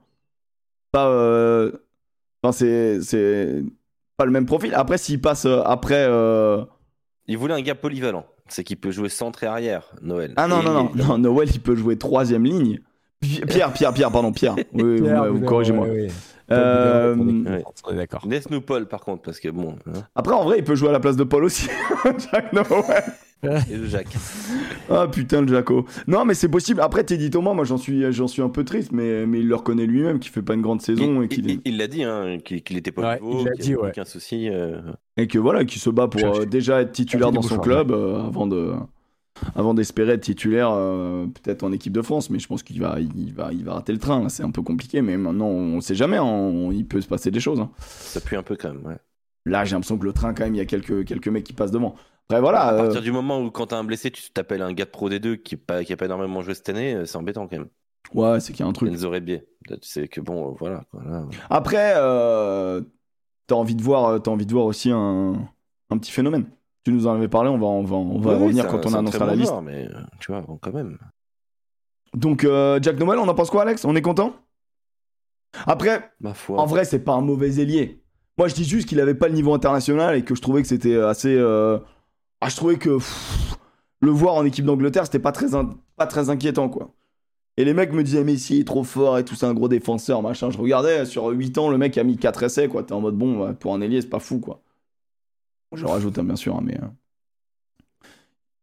pas, 0.92 1.08
euh, 1.10 1.72
enfin 2.42 2.52
c'est 2.52 3.02
c'est 3.02 3.62
pas 4.16 4.24
le 4.24 4.30
même 4.32 4.46
profil. 4.46 4.74
Après 4.74 4.98
s'il 4.98 5.20
passe 5.20 5.44
euh, 5.46 5.62
après, 5.64 6.06
euh, 6.08 6.64
Il 7.26 7.38
voulait 7.38 7.54
un 7.54 7.60
gars 7.62 7.74
polyvalent. 7.74 8.26
c'est 8.48 8.64
qu'il 8.64 8.76
peut 8.78 8.90
jouer 8.90 9.08
centre 9.08 9.42
et 9.44 9.46
arrière, 9.46 9.92
Noël. 10.02 10.32
Ah 10.36 10.46
non, 10.48 10.60
Et 10.60 10.64
non, 10.64 10.72
non, 10.72 10.90
non, 10.94 11.18
Noël, 11.18 11.48
il 11.52 11.60
peut 11.60 11.74
jouer 11.76 11.96
troisième 11.98 12.44
ligne. 12.44 12.80
Pi- 13.26 13.40
Pierre, 13.46 13.72
Pierre, 13.72 13.92
Pierre, 13.92 14.10
pardon, 14.12 14.32
Pierre. 14.32 14.54
Oui, 14.72 14.82
oui, 14.82 15.02
Pierre, 15.02 15.32
vous 15.32 15.38
vous- 15.38 15.44
corrigez-moi. 15.46 15.86
ouais, 15.86 16.02
ouais. 16.02 16.08
Euh, 16.52 17.16
d'accord. 17.92 18.22
Laisse-nous 18.28 18.60
Paul 18.60 18.86
par 18.86 19.00
contre, 19.00 19.22
parce 19.22 19.40
que 19.40 19.48
bon. 19.48 19.74
hein, 19.88 20.00
Après, 20.14 20.32
en 20.34 20.44
vrai, 20.44 20.58
il 20.58 20.64
peut 20.64 20.76
jouer 20.76 20.90
à 20.90 20.92
la 20.92 21.00
place 21.00 21.16
de 21.16 21.24
Paul 21.24 21.44
aussi. 21.44 21.68
Jack 22.32 22.52
Noël. 22.52 23.04
et 23.70 23.76
le 23.76 23.86
Jacques. 23.86 24.14
Ah 24.88 25.08
putain, 25.08 25.40
le 25.42 25.48
Jaco. 25.48 25.84
Non, 26.06 26.24
mais 26.24 26.34
c'est 26.34 26.48
possible. 26.48 26.80
Après, 26.80 27.02
Teddy 27.02 27.28
Thomas, 27.30 27.52
moi, 27.54 27.64
j'en 27.64 27.76
suis, 27.76 28.12
j'en 28.12 28.28
suis 28.28 28.40
un 28.40 28.48
peu 28.48 28.62
triste, 28.62 28.92
mais, 28.92 29.26
mais 29.26 29.40
il 29.40 29.48
le 29.48 29.56
reconnaît 29.56 29.84
lui-même 29.86 30.20
qu'il 30.20 30.30
fait 30.30 30.42
pas 30.42 30.54
une 30.54 30.62
grande 30.62 30.80
saison 30.80 31.20
Il- 31.20 31.24
et 31.24 31.28
qu'il 31.28 31.60
il 31.64 31.76
l'a 31.76 31.88
dit, 31.88 32.04
hein, 32.04 32.38
qu'il 32.44 32.62
qu'il 32.62 32.76
était 32.76 32.92
pas 32.92 33.02
Ouais, 33.14 33.20
au 33.20 33.34
niveau, 33.38 33.48
il 33.52 33.60
y 33.60 33.62
dit, 33.64 33.74
ouais. 33.74 33.88
aucun 33.88 34.04
souci. 34.04 34.48
euh, 34.48 34.78
et 35.16 35.26
que 35.26 35.40
voilà, 35.40 35.64
qu'il 35.64 35.80
se 35.80 35.90
bat 35.90 36.06
pour 36.06 36.24
euh, 36.24 36.44
déjà 36.44 36.80
être 36.82 36.92
titulaire 36.92 37.32
dans 37.32 37.42
son 37.42 37.58
club 37.58 37.90
euh, 37.90 38.24
avant 38.24 38.46
de, 38.46 38.74
avant 39.54 39.74
d'espérer 39.74 40.12
être 40.12 40.22
titulaire 40.22 40.70
euh, 40.72 41.26
peut-être 41.26 41.62
en 41.62 41.72
équipe 41.72 41.92
de 41.92 42.02
France. 42.02 42.30
Mais 42.30 42.38
je 42.38 42.46
pense 42.46 42.62
qu'il 42.62 42.80
va, 42.80 42.98
il 43.00 43.32
va, 43.34 43.52
il 43.52 43.64
va 43.64 43.74
rater 43.74 43.92
le 43.92 43.98
train. 43.98 44.28
C'est 44.28 44.42
un 44.42 44.50
peu 44.50 44.62
compliqué, 44.62 45.02
mais 45.02 45.16
maintenant, 45.16 45.46
on 45.48 45.80
sait 45.80 45.94
jamais. 45.94 46.16
hein. 46.16 46.24
On- 46.24 46.72
il 46.72 46.86
peut 46.86 47.00
se 47.00 47.08
passer 47.08 47.30
des 47.30 47.40
choses. 47.40 47.60
hein. 47.60 47.70
Ça 47.78 48.20
pue 48.20 48.36
un 48.36 48.42
peu 48.42 48.56
quand 48.56 48.72
même. 48.72 48.84
Ouais. 48.86 48.96
Là, 49.44 49.64
j'ai 49.64 49.72
l'impression 49.76 49.96
que 49.98 50.04
le 50.04 50.12
train, 50.12 50.34
quand 50.34 50.44
même, 50.44 50.54
il 50.54 50.58
y 50.58 50.60
a 50.60 50.66
quelques, 50.66 51.04
quelques 51.04 51.28
mecs 51.28 51.44
qui 51.44 51.52
passent 51.52 51.70
devant. 51.70 51.94
Après, 52.28 52.40
voilà. 52.40 52.62
à 52.62 52.74
euh, 52.74 52.82
partir 52.82 53.02
du 53.02 53.12
moment 53.12 53.40
où 53.40 53.50
quand 53.52 53.66
t'as 53.66 53.78
un 53.78 53.84
blessé, 53.84 54.10
tu 54.10 54.20
t'appelles 54.32 54.62
un 54.62 54.72
gars 54.72 54.84
de 54.86 54.90
Pro 54.90 55.08
D2 55.08 55.36
qui 55.36 55.54
n'a 55.54 55.60
pas, 55.64 55.84
qui 55.84 55.92
a 55.92 55.96
pas 55.96 56.06
énormément 56.06 56.42
joué 56.42 56.54
cette 56.54 56.68
année, 56.68 56.94
euh, 56.94 57.04
c'est 57.06 57.16
embêtant 57.16 57.46
quand 57.46 57.56
même. 57.58 57.68
Ouais, 58.14 58.40
c'est 58.40 58.52
qu'il 58.52 58.64
y 58.64 58.66
a 58.66 58.68
un 58.68 58.72
truc. 58.72 58.88
Enzo 58.92 59.10
Rebier. 59.10 59.46
C'est 59.82 60.08
que 60.08 60.20
bon, 60.20 60.54
voilà. 60.58 60.84
Après, 61.50 61.94
euh, 61.96 62.80
t'as 63.46 63.54
envie 63.54 63.74
de 63.76 63.82
voir, 63.82 64.20
t'as 64.22 64.30
envie 64.30 64.46
de 64.46 64.52
voir 64.52 64.64
aussi 64.66 64.90
un, 64.90 65.34
un 65.90 65.98
petit 65.98 66.10
phénomène. 66.12 66.46
Tu 66.86 66.92
nous 66.92 67.08
en 67.08 67.14
avais 67.16 67.26
parlé, 67.26 67.50
on 67.50 67.58
va, 67.58 67.66
on 67.66 67.82
va, 67.82 67.96
on 67.96 68.20
va 68.20 68.30
Oui, 68.30 68.36
oui, 68.36 68.42
revenir 68.44 68.62
c'est 68.62 68.68
un- 68.68 68.78
quand 68.78 68.86
on 68.86 68.94
annoncera 68.94 69.26
la 69.26 69.32
bon 69.32 69.38
liste. 69.40 69.50
joueur, 69.50 69.62
mais 69.62 69.88
euh, 69.92 70.00
tu 70.20 70.30
vois, 70.30 70.40
bon, 70.42 70.56
quand 70.62 70.72
même. 70.72 70.96
Donc, 72.14 72.44
euh, 72.44 72.78
Jack 72.80 72.96
Noël, 73.00 73.18
on 73.18 73.26
en 73.26 73.34
pense 73.34 73.50
quoi, 73.50 73.62
Alex? 73.62 73.84
On 73.84 73.96
est 73.96 74.02
content? 74.02 74.36
Après, 75.66 76.12
Ma 76.20 76.32
foi. 76.32 76.60
en 76.60 76.66
vrai, 76.66 76.84
c'est 76.84 77.00
pas 77.00 77.14
un 77.14 77.22
mauvais 77.22 77.56
ailier. 77.58 78.00
Moi, 78.38 78.46
je 78.46 78.54
dis 78.54 78.62
juste 78.62 78.88
qu'il 78.88 79.00
avait 79.00 79.16
pas 79.16 79.26
le 79.26 79.34
niveau 79.34 79.52
international 79.52 80.14
et 80.14 80.22
que 80.22 80.36
je 80.36 80.40
trouvais 80.40 80.62
que 80.62 80.68
c'était 80.68 80.96
assez. 80.96 81.34
euh, 81.34 81.80
Ah, 82.40 82.48
je 82.48 82.54
trouvais 82.54 82.76
que 82.76 82.90
pff, 82.98 83.56
le 84.00 84.10
voir 84.12 84.34
en 84.34 84.44
équipe 84.44 84.64
d'Angleterre, 84.64 85.06
c'était 85.06 85.18
pas 85.18 85.32
très, 85.32 85.56
in- 85.56 85.70
pas 85.96 86.06
très 86.06 86.30
inquiétant, 86.30 86.68
quoi. 86.68 86.94
Et 87.56 87.64
les 87.64 87.74
mecs 87.74 87.92
me 87.92 88.04
disaient, 88.04 88.24
Messi 88.24 88.60
est 88.60 88.64
trop 88.66 88.84
fort 88.84 89.18
et 89.18 89.24
tout, 89.24 89.34
c'est 89.34 89.46
un 89.46 89.54
gros 89.54 89.68
défenseur, 89.68 90.22
machin. 90.22 90.50
Je 90.50 90.58
regardais, 90.58 91.06
sur 91.06 91.26
8 91.28 91.58
ans, 91.58 91.70
le 91.70 91.78
mec 91.78 91.98
a 91.98 92.04
mis 92.04 92.16
4 92.18 92.44
essais, 92.44 92.68
quoi. 92.68 92.84
T'es 92.84 92.92
en 92.94 93.00
mode, 93.02 93.16
bon, 93.16 93.54
pour 93.54 93.74
un 93.74 93.80
ailier, 93.82 94.02
c'est 94.02 94.10
pas 94.10 94.20
fou, 94.20 94.40
quoi. 94.40 94.62
Je 95.72 95.84
rajoute, 95.84 96.18
hein, 96.18 96.24
bien 96.24 96.36
sûr, 96.36 96.56
hein, 96.56 96.62
mais. 96.62 96.76
euh, 96.80 96.86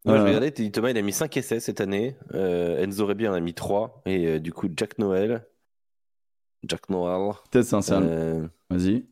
Moi, 0.05 0.17
je 0.17 0.21
euh, 0.21 0.25
regardais, 0.25 0.51
Teddy 0.51 0.71
Thomas, 0.71 0.89
il 0.89 0.97
a 0.97 1.01
mis 1.01 1.13
5 1.13 1.35
essais 1.37 1.59
cette 1.59 1.81
année. 1.81 2.15
Euh, 2.33 2.83
Enzo 2.83 3.05
Rebier 3.05 3.27
en 3.27 3.33
a 3.33 3.39
mis 3.39 3.53
3. 3.53 4.01
Et 4.05 4.27
euh, 4.27 4.39
du 4.39 4.51
coup, 4.53 4.67
Jack 4.75 4.97
Noël. 4.97 5.45
Jack 6.67 6.89
Noël. 6.89 7.33
Peut-être 7.51 7.65
sincèrement. 7.65 8.07
euh, 8.09 8.47
Vas-y. 8.69 9.05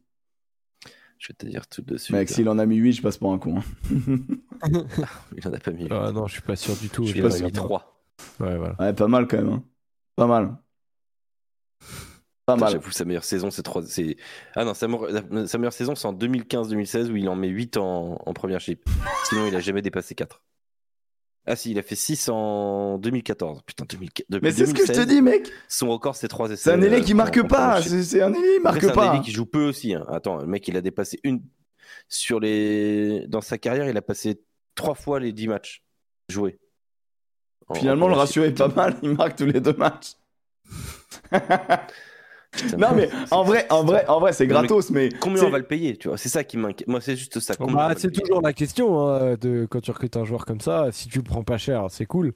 je 1.20 1.28
vais 1.28 1.34
te 1.34 1.46
dire 1.46 1.68
tout 1.68 1.82
de 1.82 1.98
suite. 1.98 2.16
Mec, 2.16 2.30
s'il 2.30 2.48
en 2.50 2.58
a 2.60 2.66
mis 2.66 2.78
8, 2.78 2.94
je 2.94 3.02
passe 3.02 3.18
pour 3.18 3.32
un 3.34 3.38
con. 3.40 3.58
hein. 3.60 3.64
Il 5.38 5.48
en 5.48 5.54
a 5.54 5.60
pas 5.60 5.72
mis. 5.72 5.88
Ah 5.92 6.12
non, 6.12 6.28
je 6.28 6.34
suis 6.34 6.42
pas 6.42 6.56
sûr 6.56 6.76
du 6.78 6.90
tout. 6.90 7.04
je 7.04 7.10
Je 7.10 7.14
suis 7.14 7.22
pas 7.22 7.28
mis 7.28 7.34
regarder. 7.36 7.58
3. 7.58 8.04
Ouais, 8.40 8.58
voilà. 8.58 8.76
Ouais, 8.80 8.94
pas 8.94 9.08
mal 9.08 9.28
quand 9.28 9.38
même. 9.38 9.50
hein. 9.50 9.64
Pas 10.16 10.28
mal. 10.28 10.56
Pas 12.56 12.66
mal. 12.66 12.72
J'avoue, 12.74 12.92
sa 12.92 13.06
meilleure 13.06 13.24
saison, 13.24 13.52
c'est 13.52 13.64
3. 13.64 13.84
c'est- 13.84 14.16
Ah 14.56 14.64
non, 14.66 14.74
sa, 14.74 14.88
sa 15.48 15.58
meilleure 15.58 15.74
saison, 15.74 15.96
c'est 15.96 16.08
en 16.08 16.14
2015-2016 16.14 17.10
où 17.12 17.16
il 17.18 17.28
en 17.30 17.36
met 17.36 17.48
8 17.48 17.78
en, 17.78 18.18
en 18.26 18.34
première 18.34 18.60
chip. 18.60 18.88
Sinon, 19.26 19.48
il 19.48 19.56
a 19.56 19.60
jamais 19.60 19.82
dépassé 19.82 20.16
4. 20.16 20.42
Ah 21.48 21.56
si, 21.56 21.72
il 21.72 21.80
a 21.80 21.82
fait 21.82 21.96
6 21.96 22.30
en 22.30 23.00
2014. 23.00 23.62
Putain, 23.66 23.86
2004 23.90 24.26
depuis 24.30 24.46
Mais 24.46 24.52
c'est 24.52 24.68
ce 24.68 24.74
que 24.74 24.82
je 24.82 24.92
te 24.92 24.92
2016, 25.00 25.08
dis, 25.08 25.22
mec. 25.24 25.52
Son 25.68 25.90
record, 25.90 26.16
c'est 26.16 26.28
3 26.28 26.52
essais. 26.52 26.64
C'est 26.64 26.72
un 26.72 26.82
ailé 26.84 26.98
euh, 26.98 27.02
qui 27.02 27.16
marque 27.16 27.48
pas. 27.48 27.82
C'est 27.82 28.22
un 28.22 28.32
ailé, 28.32 28.40
il 28.42 28.58
Après, 28.58 28.60
marque 28.60 28.82
c'est 28.82 28.92
un 28.92 28.94
pas. 28.94 29.14
ailier 29.14 29.22
qui 29.24 29.32
joue 29.32 29.48
peu 29.48 29.66
aussi. 29.68 29.96
hein. 29.96 30.06
Attends, 30.10 30.38
le 30.38 30.46
mec, 30.46 30.68
il 30.68 30.78
a 30.78 30.82
dépassé 30.82 31.20
une. 31.24 31.42
Sur 32.08 32.40
les. 32.40 33.26
Dans 33.28 33.42
sa 33.42 33.58
carrière, 33.58 33.90
il 33.90 33.98
a 33.98 34.02
passé 34.04 34.40
3 34.76 34.94
fois 34.94 35.20
les 35.20 35.34
10 35.34 35.48
matchs 35.48 35.84
joués. 36.30 36.60
En- 37.68 37.74
Finalement, 37.74 38.06
en 38.06 38.10
le 38.10 38.16
ratio 38.16 38.44
est 38.44 38.52
pas 38.52 38.68
mal. 38.68 38.96
Il 39.02 39.10
marque 39.16 39.36
tous 39.38 39.46
les 39.48 39.60
deux 39.62 39.74
matchs. 39.74 40.14
Non, 42.78 42.90
mais 42.96 43.10
en 43.32 43.44
vrai, 43.44 43.66
en 43.70 43.84
vrai, 43.84 44.06
en 44.08 44.20
vrai, 44.20 44.34
c'est 44.34 44.46
gratos, 44.48 44.90
mais. 44.92 45.10
Combien 45.20 45.44
on 45.44 45.50
va 45.50 45.58
le 45.58 45.64
payer, 45.66 45.96
tu 45.98 46.10
vois? 46.10 46.18
C'est 46.18 46.30
ça 46.30 46.44
qui 46.44 46.58
m'inquiète. 46.58 46.88
Moi, 46.88 47.00
c'est 47.02 47.16
juste 47.16 47.40
ça. 47.40 47.54
Bah, 47.60 47.94
c'est 47.98 48.12
toujours 48.12 48.42
la 48.42 48.54
question 48.54 49.08
hein, 49.08 49.36
de 49.40 49.66
quand 49.70 49.80
tu 49.82 49.92
recrutes 49.92 50.18
un 50.18 50.26
joueur 50.26 50.46
comme 50.46 50.60
ça. 50.62 50.90
Si 50.92 51.08
tu 51.08 51.18
le 51.20 51.24
prends 51.24 51.44
pas 51.44 51.58
cher, 51.58 51.86
c'est 51.90 52.06
cool. 52.06 52.34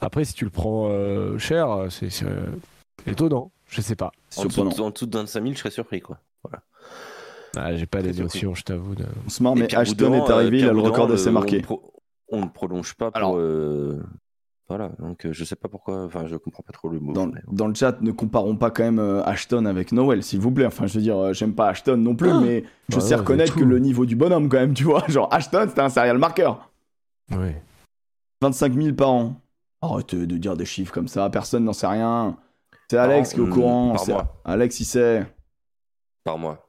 Après, 0.00 0.24
si 0.24 0.34
tu 0.34 0.44
le 0.44 0.50
prends 0.50 0.88
euh, 0.90 1.38
cher, 1.38 1.86
c'est 1.90 2.10
euh, 2.22 2.46
étonnant. 3.06 3.50
Je 3.68 3.80
sais 3.80 3.96
pas. 3.96 4.12
En 4.36 4.44
dessous, 4.44 4.50
Surprenant. 4.52 4.76
de- 4.76 4.80
en 4.82 4.90
dessous 4.90 5.06
de 5.06 5.18
25 5.18 5.42
000, 5.42 5.54
je 5.54 5.58
serais 5.58 5.70
surpris, 5.70 6.00
quoi. 6.00 6.18
Ah, 7.58 7.74
J'ai 7.74 7.86
pas 7.86 8.02
notions, 8.02 8.54
je 8.54 8.62
t'avoue. 8.62 8.94
de- 8.94 9.06
On 9.26 9.30
se 9.30 9.42
marre, 9.42 9.56
mais 9.56 9.74
Ashton 9.74 10.10
Boudin, 10.10 10.24
est 10.26 10.30
arrivé, 10.30 10.56
euh, 10.58 10.60
il 10.60 10.68
a 10.68 10.72
le 10.74 10.80
record 10.80 11.10
euh, 11.10 11.30
marqués. 11.30 11.58
On, 11.60 11.62
pro- 11.62 11.92
ne 12.32 12.46
prolonge 12.48 12.94
pas 12.94 13.06
pour. 13.10 13.16
Alors- 13.16 13.36
euh, 13.38 14.02
Voilà, 14.68 14.88
donc 14.98 15.24
euh, 15.24 15.32
je 15.32 15.44
sais 15.44 15.54
pas 15.54 15.68
pourquoi. 15.68 16.04
Enfin, 16.06 16.26
je 16.26 16.34
comprends 16.36 16.62
pas 16.64 16.72
trop 16.72 16.88
le 16.88 16.98
mot. 16.98 17.12
Dans, 17.12 17.26
mais- 17.28 17.40
dans 17.52 17.68
le 17.68 17.74
chat, 17.74 18.00
ne 18.02 18.10
comparons 18.10 18.56
pas 18.56 18.70
quand 18.72 18.82
même 18.82 18.98
euh, 18.98 19.22
Ashton 19.24 19.64
avec 19.64 19.92
Noël, 19.92 20.24
s'il 20.24 20.40
vous 20.40 20.50
plaît. 20.50 20.66
Enfin, 20.66 20.86
je 20.88 20.94
veux 20.94 21.02
dire, 21.02 21.16
euh, 21.16 21.32
j'aime 21.32 21.54
pas 21.54 21.68
Ashton 21.68 21.96
non 21.98 22.16
plus, 22.16 22.30
Ah. 22.30 22.40
mais 22.40 22.64
je 22.88 22.96
Bah 22.96 23.00
sais 23.00 23.14
reconnaître 23.14 23.54
que 23.54 23.62
le 23.62 23.78
niveau 23.78 24.04
du 24.06 24.16
bonhomme, 24.16 24.48
quand 24.48 24.58
même, 24.58 24.74
tu 24.74 24.82
vois. 24.84 25.04
Genre, 25.08 25.32
Ashton, 25.32 25.66
c'était 25.68 25.82
un 25.82 25.88
serial 25.88 26.18
marqueur. 26.18 26.68
Ouais. 27.30 27.62
25 28.42 28.74
000 28.74 28.94
par 28.96 29.10
an. 29.10 29.36
Arrête 29.82 30.14
de 30.16 30.36
dire 30.36 30.56
des 30.56 30.64
chiffres 30.64 30.92
comme 30.92 31.06
ça, 31.08 31.30
personne 31.30 31.62
n'en 31.64 31.72
sait 31.72 31.86
rien. 31.86 32.36
C'est 32.90 32.96
Alex 32.98 33.34
qui 33.34 33.36
est 33.36 33.42
au 33.42 33.46
an, 33.46 33.50
courant. 33.54 33.94
par 33.94 34.08
mois. 34.08 34.40
Alex, 34.44 34.80
il 34.80 34.84
sait. 34.84 35.26
Par 36.24 36.38
mois. 36.38 36.65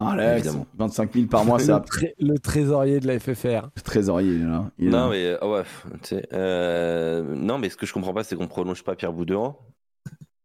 Alex, 0.00 0.44
Évidemment. 0.46 0.66
25 0.76 1.12
000 1.14 1.26
par 1.26 1.44
mois, 1.44 1.58
c'est 1.58 1.68
le, 1.68 1.74
un 1.74 1.80
tré- 1.80 2.14
le 2.18 2.38
trésorier 2.38 3.00
de 3.00 3.06
la 3.06 3.18
FFR. 3.18 3.70
trésorier, 3.84 4.38
là. 4.38 4.70
Il 4.78 4.90
Non, 4.90 5.04
là. 5.04 5.08
mais 5.10 5.36
ah 5.40 5.48
ouais, 5.48 5.62
tu 6.02 6.08
sais, 6.08 6.28
euh, 6.32 7.22
non, 7.36 7.58
mais 7.58 7.68
ce 7.70 7.76
que 7.76 7.86
je 7.86 7.92
comprends 7.92 8.12
pas, 8.12 8.24
c'est 8.24 8.34
qu'on 8.36 8.48
prolonge 8.48 8.82
pas 8.82 8.96
Pierre 8.96 9.12
Boudin, 9.12 9.54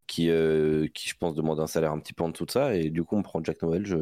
qui, 0.08 0.30
euh, 0.30 0.88
qui 0.94 1.10
je 1.10 1.16
pense 1.20 1.36
demande 1.36 1.60
un 1.60 1.68
salaire 1.68 1.92
un 1.92 2.00
petit 2.00 2.14
peu 2.14 2.24
en 2.24 2.30
dessous 2.30 2.46
de 2.46 2.52
ça, 2.52 2.76
et 2.76 2.90
du 2.90 3.04
coup 3.04 3.16
on 3.18 3.24
prend 3.24 3.44
Jack 3.44 3.62
Noël. 3.64 3.86
Je... 3.86 3.96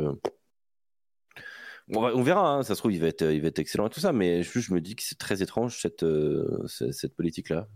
On, 1.94 2.02
va- 2.02 2.14
on 2.16 2.22
verra, 2.22 2.50
hein, 2.56 2.64
ça 2.64 2.76
se 2.76 2.80
trouve 2.82 2.92
il 2.92 3.00
va 3.00 3.08
être, 3.08 3.22
il 3.24 3.42
va 3.42 3.48
être 3.48 3.60
excellent 3.60 3.88
et 3.88 3.90
tout 3.90 4.02
ça, 4.02 4.12
mais 4.12 4.44
juste 4.44 4.68
je 4.68 4.74
me 4.74 4.82
dis 4.82 4.96
que 4.96 5.04
c'est 5.04 5.18
très 5.18 5.42
étrange 5.42 5.80
cette, 5.82 6.04
euh, 6.04 6.66
cette, 6.68 6.94
cette 6.94 7.16
politique-là. 7.16 7.68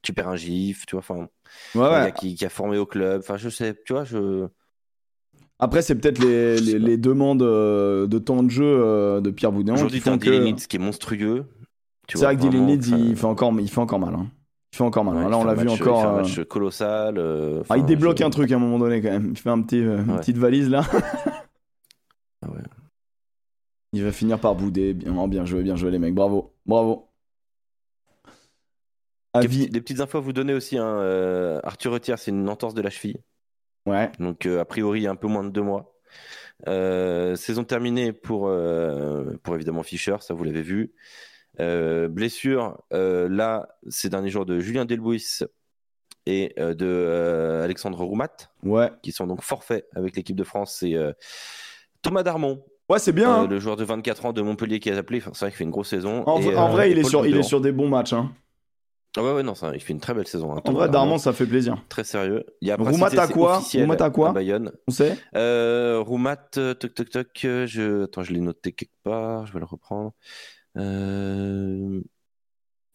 Tu 0.00 0.12
perds 0.14 0.28
un 0.28 0.36
gif, 0.36 0.86
tu 0.86 0.96
vois, 0.96 1.00
enfin, 1.00 1.28
Ouais, 1.74 1.88
ouais. 1.88 2.12
qui, 2.18 2.34
qui 2.34 2.44
a 2.44 2.48
formé 2.48 2.78
au 2.78 2.86
club, 2.86 3.20
enfin 3.20 3.36
je 3.36 3.48
sais, 3.50 3.78
tu 3.84 3.92
vois, 3.92 4.04
je. 4.04 4.48
Après, 5.64 5.80
c'est 5.80 5.94
peut-être 5.94 6.18
les, 6.18 6.58
les, 6.60 6.78
les 6.80 6.96
demandes 6.96 7.42
euh, 7.42 8.08
de 8.08 8.18
temps 8.18 8.42
de 8.42 8.50
jeu 8.50 8.64
euh, 8.64 9.20
de 9.20 9.30
Pierre 9.30 9.52
Boudin. 9.52 9.74
Aujourd'hui 9.74 10.00
t'as 10.00 10.18
que- 10.18 10.66
qui 10.66 10.76
est 10.76 10.78
monstrueux. 10.80 11.44
C'est 12.08 12.18
vrai 12.18 12.34
que 12.34 12.40
Dylan 12.40 12.64
enfin, 12.64 12.98
il 12.98 13.14
fait 13.16 13.24
encore, 13.26 13.52
il 13.60 13.70
fait 13.70 13.78
encore 13.80 14.00
mal. 14.00 14.12
hein. 14.14 14.26
Il 14.72 14.76
fait 14.78 14.82
encore 14.84 15.04
mal. 15.04 15.16
ouais, 15.22 15.30
là, 15.30 15.38
on 15.38 15.44
l'a 15.44 15.54
vu 15.54 15.64
match- 15.66 15.80
encore. 15.80 15.98
Il 15.98 16.02
fait 16.02 16.06
un 16.08 16.12
euh, 16.14 16.22
match 16.22 16.48
colossal. 16.48 17.14
euh, 17.16 17.62
ah, 17.70 17.76
il 17.78 17.84
débloque 17.84 18.18
je- 18.18 18.24
un 18.24 18.30
truc 18.30 18.50
à 18.50 18.56
un 18.56 18.58
moment 18.58 18.80
donné 18.80 19.00
quand 19.00 19.10
même. 19.10 19.28
Il 19.30 19.38
fait 19.38 19.50
un 19.50 19.62
petit, 19.62 19.78
euh, 19.80 19.98
une 20.04 20.16
petite 20.16 20.36
valise 20.36 20.68
là. 20.68 20.82
Ah 22.44 22.50
ouais. 22.50 22.58
Il 23.92 24.02
va 24.02 24.10
finir 24.10 24.40
par 24.40 24.56
bouder. 24.56 24.94
Bien, 24.94 25.14
oh, 25.16 25.28
bien 25.28 25.44
joué, 25.44 25.62
bien 25.62 25.76
joué 25.76 25.92
les 25.92 26.00
mecs. 26.00 26.12
Bravo, 26.14 26.52
bravo. 26.66 27.06
Des, 29.34 29.40
Avis. 29.44 29.58
petits- 29.60 29.70
des 29.70 29.80
petites 29.80 30.00
infos 30.00 30.18
à 30.18 30.20
vous 30.20 30.32
donner 30.32 30.54
aussi. 30.54 30.76
hein, 30.76 31.60
Arthur 31.62 31.92
Retière, 31.92 32.18
c'est 32.18 32.32
une 32.32 32.48
entorse 32.48 32.74
de 32.74 32.82
la 32.82 32.90
cheville. 32.90 33.20
Ouais. 33.86 34.10
Donc, 34.18 34.46
euh, 34.46 34.60
a 34.60 34.64
priori, 34.64 35.06
un 35.06 35.16
peu 35.16 35.26
moins 35.28 35.44
de 35.44 35.50
deux 35.50 35.62
mois. 35.62 35.94
Euh, 36.68 37.34
saison 37.34 37.64
terminée 37.64 38.12
pour, 38.12 38.46
euh, 38.46 39.34
pour 39.42 39.54
évidemment 39.56 39.82
Fischer, 39.82 40.16
ça 40.20 40.34
vous 40.34 40.44
l'avez 40.44 40.62
vu. 40.62 40.92
Blessure, 41.58 42.78
là, 42.90 43.68
ces 43.88 44.08
derniers 44.08 44.30
jours 44.30 44.46
de 44.46 44.58
Julien 44.60 44.84
Delbouis 44.84 45.40
et 46.26 46.54
de 46.58 47.60
Alexandre 47.64 48.02
Roumat, 48.04 48.28
Ouais. 48.62 48.90
qui 49.02 49.12
sont 49.12 49.26
donc 49.26 49.42
forfaits 49.42 49.86
avec 49.94 50.16
l'équipe 50.16 50.36
de 50.36 50.44
France. 50.44 50.76
C'est 50.80 50.94
euh, 50.94 51.12
Thomas 52.02 52.22
Darmon, 52.22 52.64
Ouais, 52.88 52.98
c'est 52.98 53.12
bien. 53.12 53.30
euh, 53.30 53.44
hein. 53.44 53.46
le 53.48 53.58
joueur 53.58 53.76
de 53.76 53.84
24 53.84 54.26
ans 54.26 54.32
de 54.32 54.42
Montpellier 54.42 54.78
qui 54.80 54.90
a 54.90 54.96
appelé. 54.96 55.18
Enfin, 55.20 55.30
c'est 55.34 55.44
vrai 55.46 55.50
qu'il 55.50 55.58
fait 55.58 55.64
une 55.64 55.70
grosse 55.70 55.88
saison. 55.88 56.22
En, 56.26 56.40
Et, 56.40 56.54
en 56.56 56.68
euh, 56.68 56.70
vrai, 56.72 56.90
il 56.90 56.98
et 56.98 57.00
est, 57.00 57.04
sur, 57.04 57.26
il 57.26 57.36
est 57.36 57.42
sur 57.42 57.60
des 57.60 57.72
bons 57.72 57.88
matchs. 57.88 58.12
Hein. 58.12 58.32
Ah 59.16 59.22
ouais, 59.22 59.32
ouais, 59.34 59.42
non, 59.42 59.54
ça, 59.54 59.72
il 59.74 59.80
fait 59.80 59.92
une 59.92 60.00
très 60.00 60.14
belle 60.14 60.26
saison. 60.26 60.56
hein, 60.56 60.62
En 60.64 60.72
vrai. 60.72 60.88
Darman, 60.88 61.18
ça 61.18 61.32
fait 61.34 61.44
plaisir. 61.46 61.84
Très 61.90 62.02
sérieux. 62.04 62.44
Il 62.62 62.68
y 62.68 62.70
a 62.70 62.76
Roumat 62.76 63.08
à 63.20 63.28
quoi 63.28 63.58
Roumat 63.82 64.02
à 64.02 64.10
quoi 64.10 64.32
Bayonne. 64.32 64.72
On 64.88 64.90
sait 64.90 65.18
Euh, 65.34 66.00
Roumat, 66.00 66.48
euh, 66.56 66.72
toc 66.74 66.94
toc 66.94 67.10
toc. 67.10 67.44
euh, 67.44 67.66
Je... 67.66 68.04
Attends, 68.04 68.22
je 68.22 68.32
l'ai 68.32 68.40
noté 68.40 68.72
quelque 68.72 68.90
part. 69.02 69.46
Je 69.46 69.52
vais 69.52 69.58
le 69.58 69.66
reprendre. 69.66 70.12
Euh... 70.78 72.00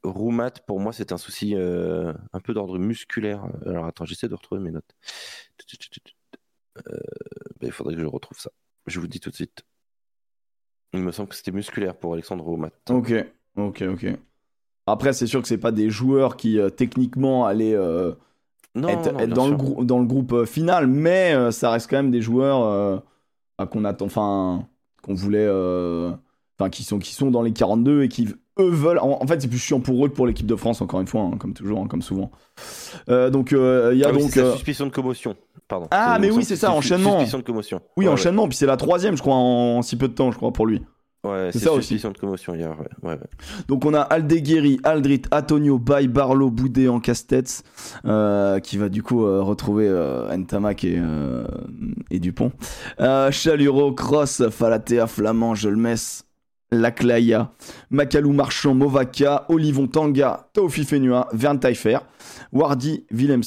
Roumat, 0.04 0.52
pour 0.66 0.80
moi, 0.80 0.94
c'est 0.94 1.12
un 1.12 1.18
souci 1.18 1.54
euh, 1.56 2.14
un 2.34 2.40
peu 2.40 2.54
d'ordre 2.54 2.78
musculaire. 2.80 3.44
Alors 3.66 3.86
attends, 3.86 4.06
j'essaie 4.06 4.30
de 4.30 4.36
retrouver 4.36 4.62
mes 4.62 4.72
notes. 4.72 4.96
Euh, 6.78 6.82
ben, 7.60 7.68
il 7.68 7.72
faudrait 7.72 7.96
que 7.96 8.02
je 8.02 8.06
retrouve 8.06 8.40
ça. 8.40 8.52
Je 8.86 9.00
vous 9.00 9.08
dis 9.08 9.20
tout 9.20 9.30
de 9.32 9.36
suite. 9.36 9.64
Il 10.94 11.02
me 11.02 11.12
semble 11.12 11.30
que 11.30 11.36
c'était 11.36 11.52
musculaire 11.52 11.96
pour 11.98 12.14
Alexandre 12.14 12.44
Roumat. 12.44 12.70
Ok, 12.90 13.12
ok, 13.56 13.84
ok. 13.94 14.06
Après, 14.88 15.14
c'est 15.14 15.28
sûr 15.28 15.42
que 15.42 15.48
c'est 15.48 15.58
pas 15.58 15.72
des 15.72 15.90
joueurs 15.90 16.38
qui 16.38 16.60
euh, 16.60 16.70
techniquement 16.70 17.46
allaient 17.46 17.76
euh, 17.76 18.14
Non, 18.76 18.88
être, 18.90 19.12
non, 19.12 19.20
être 19.20 19.34
bien 19.34 19.36
dans, 19.36 19.48
le 19.48 19.86
dans 19.86 20.04
groupe 20.04 20.34
euh, 20.34 20.46
final, 20.46 20.88
mais 20.88 21.52
ça 21.52 21.70
reste 21.72 21.90
quand 21.90 21.98
même 21.98 22.12
des 22.12 22.22
joueurs 22.22 23.04
qu'on 23.72 23.86
attend, 23.86 24.06
enfin, 24.06 24.68
qu'on 25.04 25.14
voulait, 25.14 25.48
enfin, 26.58 26.70
qui 26.70 26.84
sont, 26.84 27.00
qui 27.00 27.14
sont 27.14 27.32
dans 27.32 27.42
les 27.42 27.54
42 27.54 28.04
et 28.04 28.08
qui 28.10 28.28
eux 28.60 28.70
veulent. 28.70 29.00
En, 29.00 29.20
en 29.22 29.28
fait, 29.28 29.42
c'est 29.42 29.48
plus 29.48 29.60
chiant 29.60 29.80
pour 29.80 30.06
eux 30.06 30.10
que 30.10 30.14
pour 30.16 30.28
l'équipe 30.28 30.46
de 30.48 30.56
France, 30.56 30.82
encore 30.82 31.02
une 31.02 31.08
fois, 31.08 31.22
hein, 31.22 31.38
comme 31.38 31.54
toujours, 31.54 31.80
hein, 31.82 31.88
comme 31.88 32.02
souvent. 32.02 32.32
Euh, 33.10 33.30
donc, 33.30 33.54
euh, 33.54 33.92
il 33.94 34.00
y 34.00 34.04
a 34.04 34.10
Ah 34.10 34.12
oui, 34.14 34.24
donc. 34.24 34.38
euh, 34.38 34.54
suspicion 34.54 34.86
de 34.86 34.92
commotion. 34.92 35.36
Pardon. 35.68 35.88
Ah, 35.92 36.18
mais 36.20 36.32
oui, 36.32 36.44
c'est 36.44 36.56
ça, 36.56 36.72
enchaînement. 36.72 37.20
Suspicion 37.20 37.40
de 37.40 37.44
commotion. 37.44 37.82
oui, 37.98 38.06
Ouais, 38.06 38.12
enchaînement, 38.14 38.48
puis 38.48 38.58
c'est 38.58 38.66
la 38.66 38.78
troisième, 38.78 39.18
je 39.18 39.22
crois, 39.22 39.36
en, 39.36 39.78
en 39.78 39.82
si 39.82 39.96
peu 39.98 40.08
de 40.08 40.14
temps, 40.14 40.32
je 40.32 40.38
crois, 40.38 40.54
pour 40.54 40.66
lui. 40.66 40.82
Ouais, 41.32 41.50
C'est 41.52 41.60
ça 41.60 41.72
aussi. 41.74 41.88
suspicion 41.88 42.12
de 42.12 42.18
commotion 42.18 42.56
hier. 42.56 42.70
Ouais, 42.72 43.10
ouais, 43.10 43.14
ouais. 43.16 43.30
Donc 43.68 43.86
on 43.86 43.94
a 43.94 44.02
Aldeguerri, 44.02 44.80
Aldrit, 44.84 45.24
Antonio, 45.32 45.78
Bay, 45.80 46.08
Barlow, 46.08 46.50
Boudé 46.50 46.88
en 46.88 47.00
casse-tête, 47.00 47.64
euh, 48.06 48.60
qui 48.60 48.78
va 48.78 48.90
du 48.90 49.04
coup 49.04 49.26
euh, 49.26 49.42
retrouver 49.42 49.88
euh, 49.88 50.36
Ntamak 50.36 50.84
et, 50.84 50.98
euh, 50.98 51.46
et 52.12 52.20
Dupont. 52.20 52.52
Chaluro, 53.32 53.94
Cross, 53.94 54.50
Falatea, 54.50 55.08
Flamand, 55.08 55.56
Jolmes, 55.56 55.96
Laclaya, 56.72 57.52
Makalou 57.90 58.34
Marchand, 58.34 58.74
Movaka, 58.74 59.46
Olivon 59.50 59.88
Tanga, 59.88 60.50
Taufi 60.54 60.84
Fenua, 60.84 61.28
Vern 61.34 61.60
Taillefer, 61.60 62.00
Wardy, 62.52 63.06
Villemc 63.10 63.44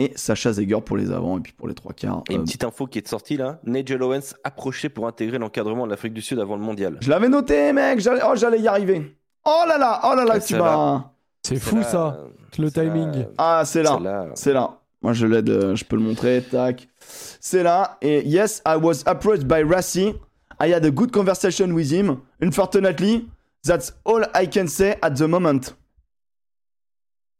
et 0.00 0.12
Sacha 0.16 0.52
Zeger 0.52 0.80
pour 0.80 0.96
les 0.96 1.12
avants 1.12 1.38
et 1.38 1.40
puis 1.42 1.52
pour 1.52 1.68
les 1.68 1.74
trois 1.74 1.92
quarts. 1.92 2.24
Et 2.28 2.32
euh, 2.32 2.36
une 2.38 2.44
petite 2.44 2.64
info 2.64 2.86
qui 2.86 2.98
est 2.98 3.06
sortie 3.06 3.36
là 3.36 3.60
Nigel 3.64 4.02
Owens 4.02 4.34
approché 4.42 4.88
pour 4.88 5.06
intégrer 5.06 5.38
l'encadrement 5.38 5.84
de 5.86 5.90
l'Afrique 5.90 6.14
du 6.14 6.22
Sud 6.22 6.40
avant 6.40 6.56
le 6.56 6.62
mondial. 6.62 6.96
Je 7.00 7.10
l'avais 7.10 7.28
noté 7.28 7.72
mec, 7.72 8.00
j'allais 8.00 8.22
oh, 8.26 8.32
j'allais 8.34 8.58
y 8.60 8.66
arriver. 8.66 9.16
Oh 9.44 9.62
là 9.68 9.78
là, 9.78 10.00
oh 10.04 10.14
là 10.16 10.24
là, 10.24 10.32
Ah, 10.36 10.40
tu 10.40 10.54
ça 10.54 10.58
m'as... 10.58 11.04
C'est 11.42 11.56
fou 11.60 11.76
là, 11.76 11.82
ça. 11.84 12.16
euh, 12.18 12.28
Le 12.58 12.64
là, 12.64 12.70
timing. 12.70 13.26
Ah 13.38 13.62
c'est 13.64 13.82
là. 13.82 13.96
c'est 13.98 14.02
là. 14.04 14.26
C'est 14.34 14.52
là. 14.52 14.76
Moi, 15.02 15.12
je 15.14 15.26
l'aide, 15.26 15.48
euh, 15.48 15.74
je 15.76 15.84
peux 15.84 15.96
le 15.96 16.02
montrer. 16.02 16.42
Tac. 16.42 16.86
C'est 16.98 17.62
là. 17.62 17.96
Et 18.02 18.26
yes, 18.28 18.62
I 18.66 18.76
was 18.76 19.02
approached 19.06 19.44
by 19.46 19.62
Rassi. 19.62 20.14
I 20.62 20.72
had 20.74 20.84
a 20.84 20.90
good 20.90 21.10
conversation 21.10 21.72
with 21.72 21.90
him. 21.90 22.18
Unfortunately, 22.42 23.26
that's 23.64 23.94
all 24.04 24.22
I 24.34 24.46
can 24.46 24.66
say 24.66 24.96
at 25.00 25.12
the 25.12 25.22
moment. 25.22 25.74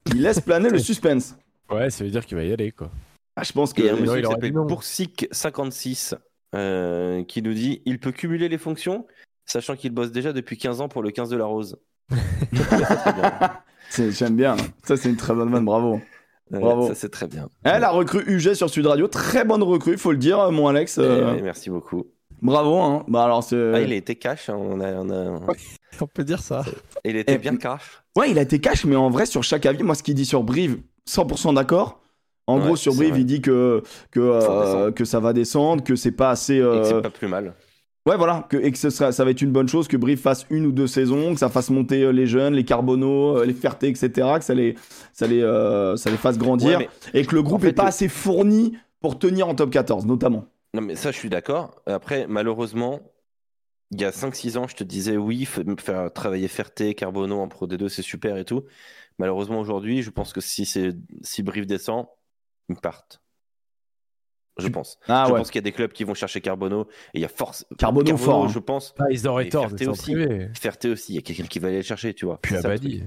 Il 0.07 0.23
laisse 0.23 0.41
planer 0.41 0.71
le 0.71 0.79
suspense. 0.83 1.35
Ouais, 1.71 1.91
ça 1.91 2.05
veut 2.05 2.11
dire 2.11 2.25
qu'il 2.27 2.37
va 2.37 2.45
y 2.45 2.53
aller 2.53 2.73
quoi. 2.73 2.91
Ah, 3.37 3.43
je 3.45 3.53
pense 3.53 3.73
que. 3.73 3.81
Et 3.83 3.85
il 3.85 3.87
y 3.87 3.91
a 3.91 3.95
un 3.95 3.97
il 3.97 4.03
monsieur 4.03 4.21
qui 4.23 4.29
s'appelle 4.29 4.53
non. 4.53 4.67
Boursik56 4.67 6.15
euh, 6.55 7.23
qui 7.25 7.43
nous 7.43 7.55
dit 7.55 7.81
il 7.87 7.99
peut 8.01 8.13
cumuler 8.13 8.49
les 8.49 8.59
fonctions, 8.59 9.07
sachant 9.47 9.77
qu'il 9.77 9.93
bosse 9.93 10.11
déjà 10.13 10.33
depuis 10.33 10.59
15 10.59 10.81
ans 10.81 10.89
pour 10.89 11.03
le 11.03 11.11
15 11.11 11.31
de 11.31 11.37
la 11.37 11.45
Rose. 11.45 11.77
J'aime 14.11 14.37
bien. 14.37 14.57
Ça, 14.85 14.97
c'est 14.97 15.09
une 15.09 15.17
très 15.17 15.35
bonne 15.35 15.51
vanne. 15.51 15.65
Bravo. 15.65 16.01
Bravo. 16.51 16.89
Ça, 16.89 16.95
c'est 16.95 17.09
très 17.11 17.27
bien. 17.29 17.49
Elle 17.65 17.85
a 17.85 17.91
recrue 17.91 18.23
UG 18.27 18.55
sur 18.55 18.69
Sud 18.71 18.87
Radio. 18.87 19.07
Très 19.09 19.45
bonne 19.45 19.63
recrue, 19.63 19.97
faut 19.99 20.13
le 20.13 20.19
dire, 20.19 20.51
mon 20.53 20.69
Alex. 20.69 20.99
Eh 20.99 21.03
Euh, 21.03 21.41
merci 21.43 21.71
beaucoup. 21.71 22.07
Bravo. 22.43 22.81
Hein. 22.81 23.05
Bah, 23.09 23.25
alors, 23.25 23.43
c'est. 23.45 23.73
Ah, 23.75 23.81
il 23.81 23.93
a 23.93 23.97
été 23.97 24.17
cash. 24.17 24.49
hein, 24.49 24.57
on 24.59 24.81
a, 24.81 24.93
on 24.95 25.11
a- 25.11 25.41
On 26.01 26.07
peut 26.07 26.25
dire 26.25 26.41
ça. 26.41 26.65
Il 27.05 27.17
était 27.17 27.35
Eh, 27.35 27.39
bien 27.39 27.57
cash. 27.57 28.03
Ouais, 28.17 28.31
il 28.31 28.39
a 28.39 28.43
été 28.43 28.59
cash, 28.61 28.85
mais 28.85 28.97
en 28.97 29.11
vrai, 29.11 29.27
sur 29.27 29.43
chaque 29.45 29.67
avis, 29.67 29.83
moi, 29.83 29.95
ce 29.95 30.03
qu'il 30.03 30.15
dit 30.15 30.25
sur 30.25 30.43
Brive, 30.43 30.79
100% 31.07 31.53
d'accord. 31.53 32.01
En 32.47 32.59
Ouais, 32.59 32.65
gros, 32.67 32.77
sur 32.77 32.95
Brive, 32.95 33.17
il 33.19 33.27
dit 33.27 33.41
que, 33.41 33.83
que, 34.11 34.21
Ça 34.21 34.51
euh, 34.51 34.91
que 34.91 35.05
ça 35.05 35.21
va 35.21 35.33
descendre, 35.33 35.85
que 35.85 35.95
c'est 35.95 36.11
pas 36.13 36.31
assez. 36.31 36.57
Et 36.57 36.59
que 36.59 36.65
euh, 36.65 36.85
c'est 36.85 37.03
pas 37.03 37.11
plus 37.11 37.29
mal. 37.29 37.55
Ouais, 38.07 38.17
voilà, 38.17 38.47
que, 38.49 38.57
et 38.57 38.73
que 38.73 38.79
ce 38.79 38.89
sera, 38.91 39.13
ça 39.13 39.25
va 39.25 39.31
être 39.31 39.43
une 39.43 39.53
bonne 39.53 39.69
chose 39.69 39.87
que 39.87 39.97
Brive 39.97 40.19
fasse 40.19 40.47
une 40.51 40.65
ou 40.67 40.73
deux 40.73 40.87
saisons, 40.87 41.35
que 41.35 41.39
ça 41.39 41.51
fasse 41.51 41.69
monter 41.71 42.03
euh, 42.03 42.11
les 42.13 42.27
jeunes, 42.27 42.55
les 42.55 42.65
Carbonneaux, 42.65 43.37
euh, 43.39 43.45
les 43.45 43.53
Ferté, 43.53 43.89
etc., 43.89 44.39
que 44.39 44.45
ça 44.45 44.55
les, 44.55 44.75
ça 45.13 45.27
les, 45.27 45.43
euh, 45.43 45.97
ça 45.97 46.11
les 46.11 46.17
fasse 46.17 46.39
grandir, 46.39 46.79
Ouais, 46.79 46.89
et 47.13 47.27
que 47.27 47.35
le 47.35 47.43
groupe 47.43 47.59
en 47.59 47.63
fait, 47.65 47.69
est 47.69 47.73
pas 47.75 47.83
le- 47.83 47.89
assez 47.89 48.09
fourni 48.09 48.77
pour 49.01 49.19
tenir 49.19 49.49
en 49.49 49.55
top 49.55 49.71
14, 49.71 50.07
notamment. 50.07 50.47
Non, 50.75 50.81
mais 50.81 50.97
ça, 50.97 51.13
je 51.13 51.19
suis 51.19 51.29
d'accord. 51.29 51.77
Après, 51.87 52.27
malheureusement, 52.27 53.01
il 53.91 54.01
y 54.01 54.05
a 54.05 54.13
5-6 54.13 54.57
ans, 54.57 54.67
je 54.69 54.77
te 54.77 54.85
disais 54.85 55.17
oui, 55.17 55.47
faire 55.79 56.13
travailler 56.13 56.49
Ferté, 56.49 56.95
Carbonneau 56.95 57.39
en 57.41 57.49
Pro 57.49 57.67
D2, 57.67 57.89
c'est 57.89 58.03
super 58.03 58.37
et 58.39 58.45
tout. 58.45 58.63
Malheureusement, 59.19 59.61
aujourd'hui, 59.61 60.03
je 60.03 60.11
pense 60.11 60.33
que 60.33 60.41
si, 60.41 60.65
c'est 60.65 60.97
si 61.23 61.43
Brive 61.43 61.67
descend, 61.67 62.07
ils 62.69 62.77
partent. 62.77 63.21
Je 64.59 64.69
pense. 64.69 64.99
Ah 65.09 65.25
je 65.27 65.33
ouais, 65.33 65.39
pense 65.39 65.51
qu'il 65.51 65.59
y 65.59 65.63
a 65.63 65.65
des 65.65 65.73
clubs 65.73 65.93
qui 65.93 66.05
vont 66.05 66.15
chercher 66.15 66.41
Carbonneau 66.41 66.83
et 67.15 67.19
il 67.19 67.21
y 67.21 67.25
a 67.25 67.29
force. 67.29 67.65
Carbonneau 67.79 68.17
fort, 68.17 68.45
hein. 68.45 68.49
je 68.49 68.59
pense. 68.59 68.95
Ah, 68.99 69.05
ils 69.11 69.27
auraient 69.27 69.47
Et 69.47 69.49
tort 69.49 69.69
Ferté 69.69 69.89
aussi. 69.89 70.15
Ferté 70.55 70.91
aussi, 70.91 71.13
il 71.13 71.17
y 71.17 71.19
a 71.19 71.23
quelqu'un 71.23 71.45
qui 71.45 71.59
va 71.59 71.69
aller 71.69 71.79
le 71.79 71.83
chercher, 71.83 72.13
tu 72.15 72.27
vois. 72.27 72.39
Puis 72.43 72.57
Abadi. 72.57 73.05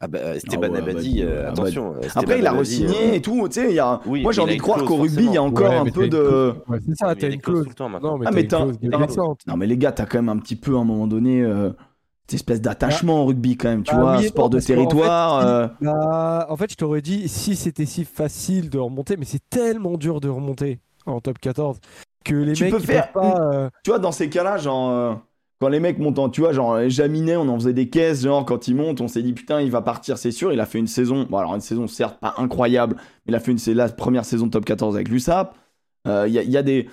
Ah 0.00 0.08
bah, 0.08 0.34
Esteban 0.34 0.66
Ah 0.66 0.70
ouais, 0.72 0.78
Abadi, 0.78 1.22
euh, 1.22 1.48
attention. 1.48 1.94
Après, 1.94 2.06
Esteban 2.06 2.34
il 2.36 2.46
a 2.48 2.52
re-signé 2.52 3.10
euh, 3.10 3.14
et 3.14 3.22
tout, 3.22 3.48
tu 3.48 3.60
sais, 3.60 3.70
il 3.70 3.76
y 3.76 3.78
a... 3.78 4.00
Oui, 4.06 4.22
moi 4.22 4.32
j'ai 4.32 4.40
envie 4.40 4.56
de 4.56 4.60
croire 4.62 4.84
qu'au 4.84 4.96
rugby, 4.96 5.24
il 5.26 5.32
y 5.32 5.36
a 5.36 5.42
encore 5.42 5.70
Ouais, 5.70 5.76
un 5.76 5.84
peu 5.84 6.08
de... 6.08 6.52
Ouais, 6.66 6.78
c'est 6.84 6.96
ça, 6.96 7.14
t'as 7.14 7.30
une 7.30 7.40
clause. 7.40 7.62
tout 7.62 7.68
le 7.68 7.74
temps 7.76 7.88
maintenant. 7.88 8.18
Non, 8.18 8.18
mais 8.18 8.26
Ah, 8.26 8.98
mais. 8.98 9.16
Non 9.46 9.56
mais 9.56 9.66
les 9.66 9.78
gars, 9.78 9.92
t'as 9.92 10.04
quand 10.06 10.18
même 10.18 10.28
un 10.28 10.38
petit 10.38 10.56
peu 10.56 10.74
à 10.74 10.80
un 10.80 10.84
moment 10.84 11.06
donné 11.06 11.42
euh, 11.42 11.70
cette 12.26 12.34
espèce 12.34 12.60
d'attachement 12.60 13.22
au 13.22 13.26
rugby 13.26 13.56
quand 13.56 13.68
même, 13.68 13.82
tu 13.84 13.94
Ah 13.94 13.96
vois, 13.96 14.22
oui 14.22 14.22
sport 14.22 14.50
non, 14.50 14.50
de 14.50 14.60
territoire. 14.60 15.38
fait, 15.38 15.46
euh, 15.46 15.68
Bah, 15.80 16.46
en 16.48 16.56
fait, 16.56 16.70
je 16.70 16.76
t'aurais 16.76 17.02
dit 17.02 17.28
si 17.28 17.56
c'était 17.56 17.86
si 17.86 18.04
facile 18.04 18.70
de 18.70 18.78
remonter, 18.78 19.16
mais 19.16 19.24
c'est 19.24 19.48
tellement 19.50 19.96
dur 19.98 20.20
de 20.20 20.28
remonter 20.28 20.80
en 21.06 21.20
top 21.20 21.38
14 21.38 21.80
que 22.24 22.34
les 22.34 22.54
Tu 22.54 22.64
mecs 22.64 22.70
peux 22.70 22.78
faire 22.80 23.10
pas. 23.12 23.34
euh, 23.54 23.70
tu 23.82 23.90
vois, 23.90 23.98
dans 23.98 24.12
ces 24.12 24.30
cas-là, 24.30 24.56
genre, 24.58 24.90
euh, 24.90 25.14
quand 25.60 25.68
les 25.68 25.80
mecs 25.80 25.98
montent 25.98 26.18
en, 26.18 26.30
tu 26.30 26.40
vois, 26.40 26.52
genre, 26.52 26.88
Jaminet, 26.88 27.36
on 27.36 27.48
en 27.48 27.56
faisait 27.58 27.72
des 27.74 27.90
caisses, 27.90 28.22
genre, 28.22 28.44
quand 28.44 28.68
il 28.68 28.76
monte, 28.76 29.00
on 29.00 29.08
s'est 29.08 29.22
dit, 29.22 29.32
putain, 29.32 29.60
il 29.60 29.70
va 29.70 29.82
partir, 29.82 30.18
c'est 30.18 30.30
sûr. 30.30 30.52
Il 30.52 30.60
a 30.60 30.66
fait 30.66 30.78
une 30.78 30.86
saison, 30.86 31.24
bon, 31.28 31.38
alors 31.38 31.54
une 31.54 31.60
saison, 31.60 31.86
certes, 31.86 32.18
pas 32.20 32.34
incroyable, 32.38 32.96
mais 33.26 33.32
il 33.32 33.34
a 33.34 33.40
fait 33.40 33.52
une, 33.52 33.58
c'est 33.58 33.74
la 33.74 33.88
première 33.88 34.24
saison 34.24 34.46
de 34.46 34.50
top 34.52 34.64
14 34.64 34.94
avec 34.94 35.08
l'USAP. 35.08 35.56
Il 36.06 36.10
y, 36.32 36.38
a, 36.38 36.42
il 36.42 36.50
y 36.50 36.56
a 36.56 36.62
des. 36.62 36.88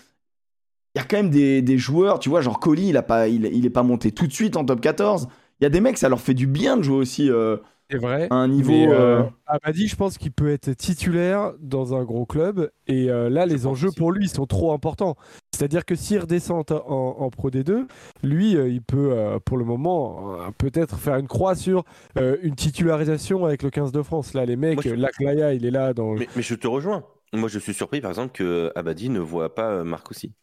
Il 0.96 1.00
y 1.00 1.02
a 1.02 1.06
quand 1.06 1.18
même 1.18 1.30
des, 1.30 1.62
des 1.62 1.78
joueurs, 1.78 2.20
tu 2.20 2.30
vois, 2.30 2.42
genre 2.42 2.60
Colli, 2.60 2.90
il, 2.90 2.98
a 2.98 3.04
pas, 3.04 3.28
il, 3.28 3.46
il 3.46 3.66
est 3.66 3.70
pas 3.70 3.84
monté 3.84 4.12
tout 4.12 4.28
de 4.28 4.34
suite 4.34 4.58
en 4.58 4.66
top 4.66 4.82
14. 4.82 5.28
Il 5.60 5.64
y 5.64 5.68
a 5.68 5.70
des 5.70 5.80
mecs, 5.82 5.98
ça 5.98 6.10
leur 6.10 6.20
fait 6.20 6.34
du 6.34 6.48
bien 6.48 6.76
de 6.76 6.82
jouer 6.82 6.98
aussi 6.98 7.30
euh, 7.30 7.58
vrai. 7.94 8.28
à 8.30 8.36
un 8.36 8.48
niveau. 8.50 8.72
Mais, 8.72 8.88
euh, 8.90 9.22
euh, 9.22 9.24
Abadi, 9.46 9.88
je 9.88 9.96
pense 9.96 10.18
qu'il 10.18 10.32
peut 10.34 10.50
être 10.50 10.72
titulaire 10.74 11.54
dans 11.62 11.96
un 11.96 12.04
gros 12.04 12.26
club. 12.26 12.72
Et 12.88 13.10
euh, 13.10 13.30
là, 13.30 13.46
les 13.46 13.68
enjeux 13.68 13.88
aussi. 13.90 13.98
pour 13.98 14.12
lui 14.12 14.28
sont 14.28 14.46
trop 14.46 14.74
importants. 14.74 15.16
C'est-à-dire 15.54 15.86
que 15.86 15.96
s'il 15.96 16.20
redescend 16.20 16.66
en, 16.72 17.16
en 17.20 17.30
Pro 17.30 17.50
D2, 17.50 17.86
lui, 18.24 18.58
euh, 18.58 18.68
il 18.68 18.82
peut, 18.82 19.12
euh, 19.14 19.40
pour 19.40 19.58
le 19.58 19.64
moment, 19.64 20.34
euh, 20.42 20.50
peut-être 20.58 20.98
faire 20.98 21.16
une 21.16 21.28
croix 21.28 21.56
sur 21.56 21.84
euh, 22.18 22.36
une 22.42 22.56
titularisation 22.56 23.46
avec 23.46 23.64
le 23.64 23.70
15 23.70 23.92
de 23.94 24.02
France. 24.02 24.34
Là, 24.34 24.46
les 24.46 24.56
mecs, 24.58 24.84
Moi, 24.84 24.84
je- 24.86 25.00
Laclaya, 25.00 25.54
il 25.54 25.66
est 25.66 25.72
là 25.72 25.94
dans. 25.94 26.14
Mais, 26.16 26.28
mais 26.36 26.42
je 26.42 26.56
te 26.56 26.68
rejoins. 26.68 27.04
Moi, 27.34 27.48
je 27.48 27.60
suis 27.60 27.74
surpris, 27.74 28.02
par 28.02 28.12
exemple, 28.12 28.34
que 28.34 28.72
Abadi 28.76 29.10
ne 29.10 29.20
voit 29.20 29.56
pas 29.56 29.70
euh, 29.70 29.84
Marcoussi. 29.86 30.34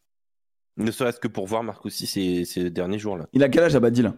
Ne 0.78 0.90
serait-ce 0.90 1.18
que 1.20 1.28
pour 1.28 1.46
voir 1.46 1.62
Marcoussi 1.62 2.06
ces, 2.06 2.44
ces 2.44 2.70
derniers 2.70 2.98
jours-là. 2.98 3.26
Il 3.32 3.42
a 3.42 3.48
quel 3.48 3.64
âge, 3.64 3.74
Abadi, 3.74 4.02
là 4.02 4.14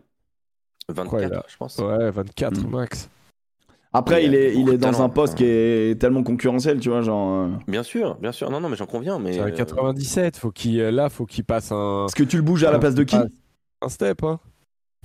24, 0.88 1.08
Quoi, 1.08 1.22
il 1.22 1.32
a- 1.32 1.44
je 1.48 1.56
pense. 1.56 1.78
Ouais, 1.78 2.10
24 2.10 2.66
Mm. 2.66 2.70
max. 2.70 3.08
Après, 3.92 4.24
Il 4.24 4.34
est, 4.36 4.54
il 4.54 4.64
dans 4.78 4.92
talent, 4.92 5.02
un 5.04 5.08
poste 5.08 5.34
qui 5.36 5.44
est 5.44 6.00
tellement 6.00 6.22
concurrentiel, 6.22 6.78
tu 6.78 6.90
vois, 6.90 7.00
genre. 7.00 7.46
euh, 7.46 7.48
Bien 7.66 7.82
sûr, 7.82 8.14
bien 8.16 8.30
sûr. 8.30 8.48
Non, 8.50 8.60
non, 8.60 8.68
mais 8.68 8.76
j'en 8.76 8.86
conviens. 8.86 9.18
Mais 9.18 9.32
C'est 9.32 9.40
un 9.40 9.46
euh, 9.46 9.50
97. 9.50 10.36
Faut 10.36 10.52
qu'il, 10.52 10.78
euh, 10.80 10.92
là, 10.92 11.08
faut 11.08 11.26
qu'il 11.26 11.44
passe 11.44 11.72
un. 11.72 12.06
Est-ce 12.06 12.14
que 12.14 12.22
tu 12.22 12.36
le 12.36 12.42
bouges 12.42 12.62
à 12.62 12.70
la 12.70 12.78
place 12.78 12.94
de 12.94 13.02
qui? 13.02 13.16
Un 13.16 13.88
step, 13.88 14.22
hein. 14.22 14.38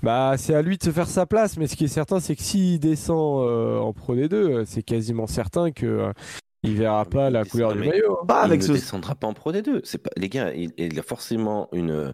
Bah, 0.03 0.33
c'est 0.37 0.53
à 0.53 0.61
lui 0.61 0.77
de 0.77 0.83
se 0.83 0.91
faire 0.91 1.07
sa 1.07 1.25
place, 1.25 1.57
mais 1.57 1.65
ce 1.67 1.75
qui 1.75 1.85
est 1.85 1.87
certain, 1.87 2.19
c'est 2.19 2.35
que 2.35 2.43
s'il 2.43 2.79
descend 2.79 3.47
euh, 3.47 3.79
en 3.79 3.91
Pro 3.93 4.13
D2, 4.15 4.33
euh, 4.33 4.63
c'est 4.65 4.83
quasiment 4.83 5.25
certain 5.25 5.71
que 5.71 5.85
euh, 5.85 6.11
il 6.65 6.75
verra 6.77 7.05
pas 7.05 7.29
la 7.29 7.45
couleur 7.45 7.73
du 7.73 7.79
maillot. 7.79 8.17
hein. 8.21 8.25
Il 8.27 8.45
avec 8.45 8.61
ne 8.61 8.65
ce. 8.67 8.71
descendra 8.73 9.15
pas 9.15 9.27
en 9.27 9.33
Pro 9.33 9.51
D2. 9.51 9.81
C'est 9.83 9.99
pas... 9.99 10.09
Les 10.17 10.29
gars, 10.29 10.53
il, 10.53 10.71
il 10.77 10.97
a 10.99 11.03
forcément 11.03 11.69
une, 11.71 12.13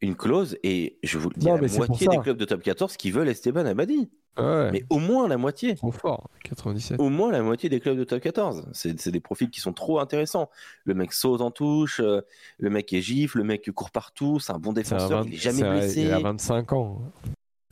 une 0.00 0.16
clause. 0.16 0.56
Et 0.62 0.98
je 1.02 1.18
vous 1.18 1.28
le 1.30 1.34
dis, 1.38 1.46
Non, 1.46 1.56
la 1.56 1.68
moitié 1.68 2.06
des 2.08 2.18
clubs 2.18 2.36
de 2.36 2.44
top 2.44 2.62
14 2.62 2.96
qui 2.96 3.10
veulent 3.10 3.28
Esteban 3.28 3.66
Abadi. 3.66 4.08
Ouais, 4.38 4.70
Mais 4.70 4.84
au 4.90 4.98
moins 5.00 5.26
la 5.26 5.36
moitié. 5.36 5.74
trop 5.74 5.90
fort, 5.90 6.30
97. 6.44 7.00
Au 7.00 7.08
moins 7.08 7.32
la 7.32 7.42
moitié 7.42 7.68
des 7.68 7.80
clubs 7.80 7.98
de 7.98 8.04
top 8.04 8.20
14. 8.22 8.68
C'est 8.72 8.98
c'est 9.00 9.10
des 9.10 9.18
profils 9.20 9.50
qui 9.50 9.60
sont 9.60 9.72
trop 9.72 9.98
intéressants. 9.98 10.48
Le 10.84 10.94
mec 10.94 11.12
saute 11.12 11.40
en 11.40 11.50
touche, 11.50 12.00
euh, 12.00 12.20
le 12.58 12.70
mec 12.70 12.92
est 12.92 13.02
gifle, 13.02 13.38
le 13.38 13.44
mec 13.44 13.68
court 13.72 13.90
partout, 13.90 14.38
c'est 14.38 14.52
un 14.52 14.58
bon 14.58 14.72
défenseur, 14.72 15.24
20 15.24 15.26
il 15.26 15.34
est 15.34 15.36
jamais 15.36 15.58
c'est 15.58 15.64
un- 15.66 15.72
blessé. 15.78 16.00
Il 16.02 16.12
a 16.12 16.20
25 16.20 16.72
ans. 16.72 17.02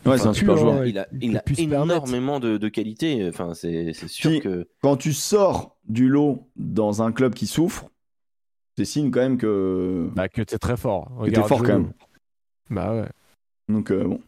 Ouais, 0.07 0.17
c'est 0.19 0.27
un 0.29 0.33
super 0.33 0.57
joueur. 0.57 0.85
Il 0.87 0.99
a, 0.99 1.07
Il 1.21 1.37
a 1.37 1.43
énormément 1.59 2.39
de, 2.41 2.57
de 2.57 2.69
qualité. 2.69 3.27
Enfin, 3.29 3.53
c'est 3.55 3.93
c'est 3.95 4.09
sûr 4.09 4.31
Puis- 4.31 4.41
que. 4.41 4.69
Quand 4.83 4.97
tu 4.97 5.13
sors 5.13 5.77
du 5.89 6.09
lot 6.09 6.49
dans 6.57 7.03
un 7.03 7.13
club 7.13 7.35
qui 7.35 7.47
souffre, 7.47 7.91
c'est 8.77 8.85
signe 8.85 9.11
quand 9.11 9.21
même 9.21 9.39
que. 9.39 10.09
Bah, 10.15 10.29
que 10.29 10.43
t'es 10.43 10.59
très 10.59 10.77
fort. 10.77 11.11
Que 11.25 11.31
t'es 11.31 11.43
fort 11.43 11.59
quand 11.63 11.79
même. 11.79 11.93
Bah 12.71 12.95
ouais. 12.95 13.09
Donc, 13.69 13.91
euh, 13.91 14.05
bon. 14.05 14.21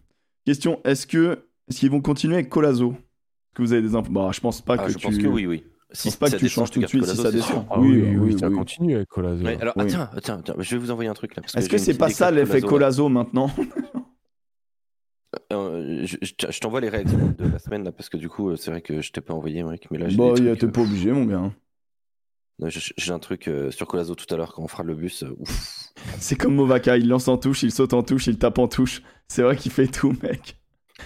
Question 0.44 0.80
est-ce 0.84 1.06
que 1.06 1.44
est-ce 1.68 1.78
qu'ils 1.80 1.90
vont 1.90 2.00
continuer 2.00 2.34
avec 2.34 2.48
Colazo? 2.48 2.90
Est-ce 2.92 3.54
que 3.54 3.62
vous 3.62 3.72
avez 3.72 3.82
des 3.82 3.94
infos? 3.94 4.10
Bah, 4.10 4.30
je 4.32 4.40
pense 4.40 4.60
pas 4.60 4.74
Ah, 4.78 4.86
que 4.86 4.92
je 4.92 4.98
tu. 4.98 5.06
pense 5.06 5.18
que 5.18 5.26
oui, 5.26 5.46
oui. 5.46 5.64
Je 5.92 6.02
pense 6.04 6.16
pas 6.16 6.26
que 6.26 6.32
ça 6.32 6.38
tu 6.38 6.44
descend, 6.44 6.66
changes 6.66 6.70
tout 6.72 6.80
de 6.80 6.86
je 6.86 6.90
te 6.92 6.96
suite 7.04 7.04
si 7.16 7.16
ça 7.22 7.30
descend. 7.32 7.50
sûr. 7.50 7.64
Ah 7.70 7.80
Oui, 7.80 7.88
oui, 7.90 8.02
oui, 8.02 8.16
oui, 8.16 8.32
oui, 8.34 8.38
ça 8.38 8.48
oui. 8.48 8.54
continue 8.56 8.94
avec 8.96 9.08
Colazo. 9.08 9.44
Ouais, 9.44 9.58
alors, 9.60 9.74
Oui. 9.76 9.92
attends, 9.92 10.08
attends, 10.16 10.38
attends, 10.38 10.54
je 10.58 10.70
vais 10.76 10.78
vous 10.78 10.90
envoyer 10.90 11.10
un 11.10 11.14
truc 11.14 11.36
là. 11.36 11.42
Est-ce 11.54 11.68
que 11.68 11.78
c'est 11.78 11.96
pas 11.98 12.10
ça 12.10 12.30
l'effet. 12.30 12.60
Colazo 12.60 13.08
maintenant? 13.08 13.50
Euh, 15.52 16.04
je 16.06 16.58
t'envoie 16.60 16.80
les 16.80 16.88
réactions 16.88 17.34
de 17.38 17.46
la 17.48 17.58
semaine 17.58 17.84
là, 17.84 17.92
parce 17.92 18.08
que 18.08 18.16
du 18.16 18.28
coup, 18.28 18.50
euh, 18.50 18.56
c'est 18.56 18.70
vrai 18.70 18.80
que 18.82 19.00
je 19.00 19.12
t'ai 19.12 19.20
pas 19.20 19.34
envoyé, 19.34 19.62
mec. 19.62 19.86
Mais 19.90 19.98
là, 19.98 20.08
j'ai 20.08 20.16
Bah, 20.16 20.32
t'es 20.34 20.64
euh, 20.64 20.70
pas 20.70 20.80
obligé, 20.80 21.12
mon 21.12 21.24
gars. 21.24 21.52
j'ai- 22.66 22.94
J'ai 22.96 23.12
un 23.12 23.18
truc 23.20 23.46
euh, 23.48 23.70
sur 23.70 23.86
Colazo 23.86 24.14
tout 24.16 24.32
à 24.34 24.36
l'heure 24.36 24.52
quand 24.52 24.62
on 24.62 24.68
fera 24.68 24.82
le 24.82 24.94
bus. 24.94 25.22
euh. 25.22 25.36
C'est 26.18 26.36
comme 26.36 26.54
Movaka, 26.54 26.96
il 26.96 27.08
lance 27.08 27.28
en 27.28 27.36
touche, 27.38 27.62
il 27.62 27.70
saute 27.72 27.94
en 27.94 28.02
touche, 28.02 28.26
il 28.26 28.38
tape 28.38 28.58
en 28.58 28.68
touche. 28.68 29.02
C'est 29.28 29.42
vrai 29.42 29.56
qu'il 29.56 29.70
fait 29.70 29.86
tout, 29.86 30.14
mec. 30.22 30.56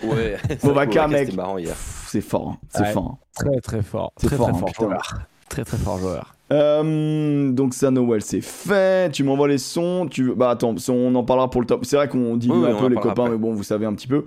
Ouais. 0.02 0.38
Movaka, 0.64 1.06
mec. 1.06 1.34
Marrant 1.34 1.58
hier. 1.58 1.76
C'est 1.76 2.20
fort, 2.22 2.48
hein. 2.50 2.58
c'est 2.70 2.80
Ouais. 2.82 2.92
fort. 2.92 3.18
hein. 3.20 3.26
Très 3.34 3.60
très 3.60 3.82
fort. 3.82 4.12
Très 4.16 4.28
fort, 4.36 4.48
très 4.48 4.56
hein, 4.56 4.58
fort 4.58 4.74
joueur. 4.88 5.18
Très 5.50 5.64
très 5.64 5.76
fort 5.76 5.98
joueur. 5.98 6.33
Euh, 6.52 7.50
donc 7.52 7.74
ça, 7.74 7.90
Noël, 7.90 8.22
c'est 8.22 8.40
fait. 8.42 9.10
Tu 9.12 9.24
m'envoies 9.24 9.48
les 9.48 9.58
sons. 9.58 10.06
Tu... 10.10 10.32
Bah 10.34 10.50
attends, 10.50 10.74
on 10.88 11.14
en 11.14 11.24
parlera 11.24 11.48
pour 11.50 11.60
le 11.60 11.66
top. 11.66 11.84
C'est 11.84 11.96
vrai 11.96 12.08
qu'on 12.08 12.36
dit 12.36 12.50
Oui, 12.50 12.66
un 12.70 12.74
peu 12.74 12.88
les 12.88 12.96
copains, 12.96 13.10
après. 13.24 13.30
mais 13.30 13.38
bon, 13.38 13.54
vous 13.54 13.62
savez 13.62 13.86
un 13.86 13.94
petit 13.94 14.06
peu. 14.08 14.24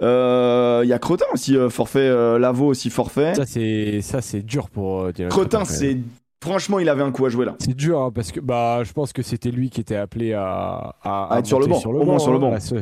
Il 0.00 0.88
y 0.88 0.92
a 0.92 0.98
Crotin 0.98 1.26
aussi, 1.32 1.56
euh, 1.56 1.70
forfait. 1.70 2.00
euh, 2.00 2.38
Lavo 2.38 2.66
aussi, 2.66 2.90
forfait. 2.90 3.34
Ça 3.34 3.46
c'est 3.46 4.00
ça 4.02 4.20
c'est 4.20 4.40
dur 4.40 4.68
pour 4.68 5.02
euh, 5.02 5.12
même. 5.60 5.64
c'est... 5.64 5.98
Franchement, 6.42 6.78
il 6.78 6.88
avait 6.88 7.02
un 7.02 7.12
coup 7.12 7.26
à 7.26 7.28
jouer 7.28 7.44
là. 7.44 7.54
C'est 7.58 7.76
dur 7.76 8.00
hein, 8.00 8.10
parce 8.10 8.32
que 8.32 8.40
bah 8.40 8.82
je 8.82 8.92
pense 8.92 9.12
que 9.12 9.20
c'était 9.22 9.50
lui 9.50 9.68
qui 9.68 9.80
était 9.80 9.96
appelé 9.96 10.32
à, 10.32 10.96
à, 11.02 11.34
À 11.34 11.38
être 11.40 11.46
sur 11.46 11.60
le 11.60 11.66
banc, 11.66 11.78
au 11.84 12.04
moins 12.04 12.18
sur 12.18 12.30
le 12.30 12.38
hein. 12.38 12.40
banc. 12.40 12.50
Là 12.50 12.60
ce, 12.60 12.76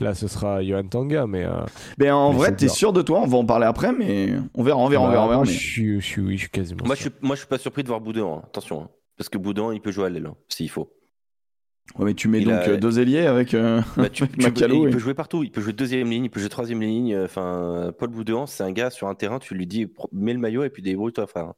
là, 0.00 0.14
ce 0.14 0.28
sera 0.28 0.62
Johan 0.64 0.84
Tanga 0.84 1.26
mais, 1.26 1.44
euh, 1.44 1.50
Mais 1.98 2.10
en 2.10 2.30
Mais 2.32 2.38
vrai, 2.38 2.56
t'es 2.56 2.68
sûr 2.68 2.92
de 2.94 3.02
toi? 3.02 3.20
On 3.22 3.26
va 3.26 3.36
en 3.36 3.44
parler 3.44 3.66
après, 3.66 3.92
mais 3.92 4.32
on 4.54 4.62
verra, 4.62 4.78
on 4.78 4.88
verra, 4.88 5.02
on 5.04 5.06
bah, 5.08 5.12
verra. 5.12 5.24
on 5.24 5.28
verra, 5.28 5.36
moi, 5.42 5.46
mais- 5.46 5.52
je 5.52 5.58
suis 5.58 6.00
je 6.00 6.06
suis 6.06 6.22
oui, 6.22 6.36
je 6.36 6.40
suis 6.42 6.50
quasiment. 6.50 6.86
Moi, 6.86 6.94
je 6.94 7.02
sûr. 7.02 7.10
suis, 7.12 7.26
moi, 7.26 7.36
je 7.36 7.40
suis 7.40 7.48
pas 7.48 7.58
surpris 7.58 7.82
de 7.82 7.88
voir 7.88 8.00
Boudin. 8.00 8.24
hein. 8.26 8.42
Attention, 8.46 8.82
hein. 8.84 8.88
parce 9.18 9.28
que 9.28 9.36
Boudin, 9.36 9.74
il 9.74 9.80
peut 9.82 9.92
jouer 9.92 10.06
à 10.06 10.08
l'aile 10.08 10.26
hein, 10.26 10.34
s'il 10.48 10.70
faut. 10.70 10.90
Ouais, 11.98 12.06
mais 12.06 12.14
tu 12.14 12.28
mets 12.28 12.38
Il 12.38 12.44
donc 12.44 12.54
a- 12.54 12.68
euh, 12.70 12.76
deux 12.78 12.98
ailiers 12.98 13.26
avec. 13.26 13.52
euh, 13.52 13.82
Bah, 13.98 14.08
tu, 14.08 14.22
avec 14.22 14.36
tu 14.54 14.64
il 14.64 14.90
peut 14.90 14.98
jouer 14.98 15.12
partout. 15.12 15.42
Il 15.44 15.50
peut 15.50 15.60
jouer 15.60 15.74
deuxième 15.74 16.08
ligne, 16.08 16.24
il 16.24 16.30
peut 16.30 16.40
jouer 16.40 16.48
troisième 16.48 16.80
ligne. 16.80 17.18
Enfin, 17.24 17.92
Paul 17.98 18.08
Boudin, 18.08 18.46
c'est 18.46 18.62
un 18.62 18.72
gars 18.72 18.88
sur 18.88 19.08
un 19.08 19.14
terrain. 19.14 19.38
Tu 19.38 19.54
lui 19.54 19.66
dis, 19.66 19.86
mets 20.12 20.32
le 20.32 20.38
maillot 20.38 20.64
et 20.64 20.70
puis 20.70 20.80
débrouille-toi, 20.82 21.26
frère. 21.26 21.52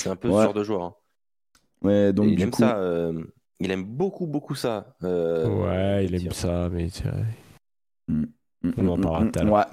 C'est 0.00 0.08
un 0.10 0.16
peu 0.16 0.28
Ouais. 0.28 0.34
ce 0.38 0.42
genre 0.44 0.54
de 0.54 0.64
joueur. 0.64 0.82
hein. 0.82 0.94
Ouais, 1.82 2.08
Et 2.08 2.12
donc 2.12 2.26
il 2.28 2.36
du 2.36 2.42
aime 2.42 2.50
coup. 2.50 2.58
ça. 2.62 2.76
euh, 2.78 3.22
il 3.60 3.70
aime 3.70 3.84
beaucoup, 3.84 4.26
beaucoup 4.26 4.54
ça. 4.54 4.94
euh, 5.04 5.48
Ouais, 5.48 6.04
il 6.06 6.14
aime 6.14 6.20
tiens. 6.22 6.30
ça 6.32 6.68
mais 6.70 6.88
tu- 6.90 7.02
Mm, 8.08 8.24
On 8.78 8.88
en 8.88 8.96
mm, 8.96 9.00
parlera 9.00 9.24
mm, 9.24 9.30
tout 9.32 9.38
à 9.38 9.42
l'heure. 9.44 9.66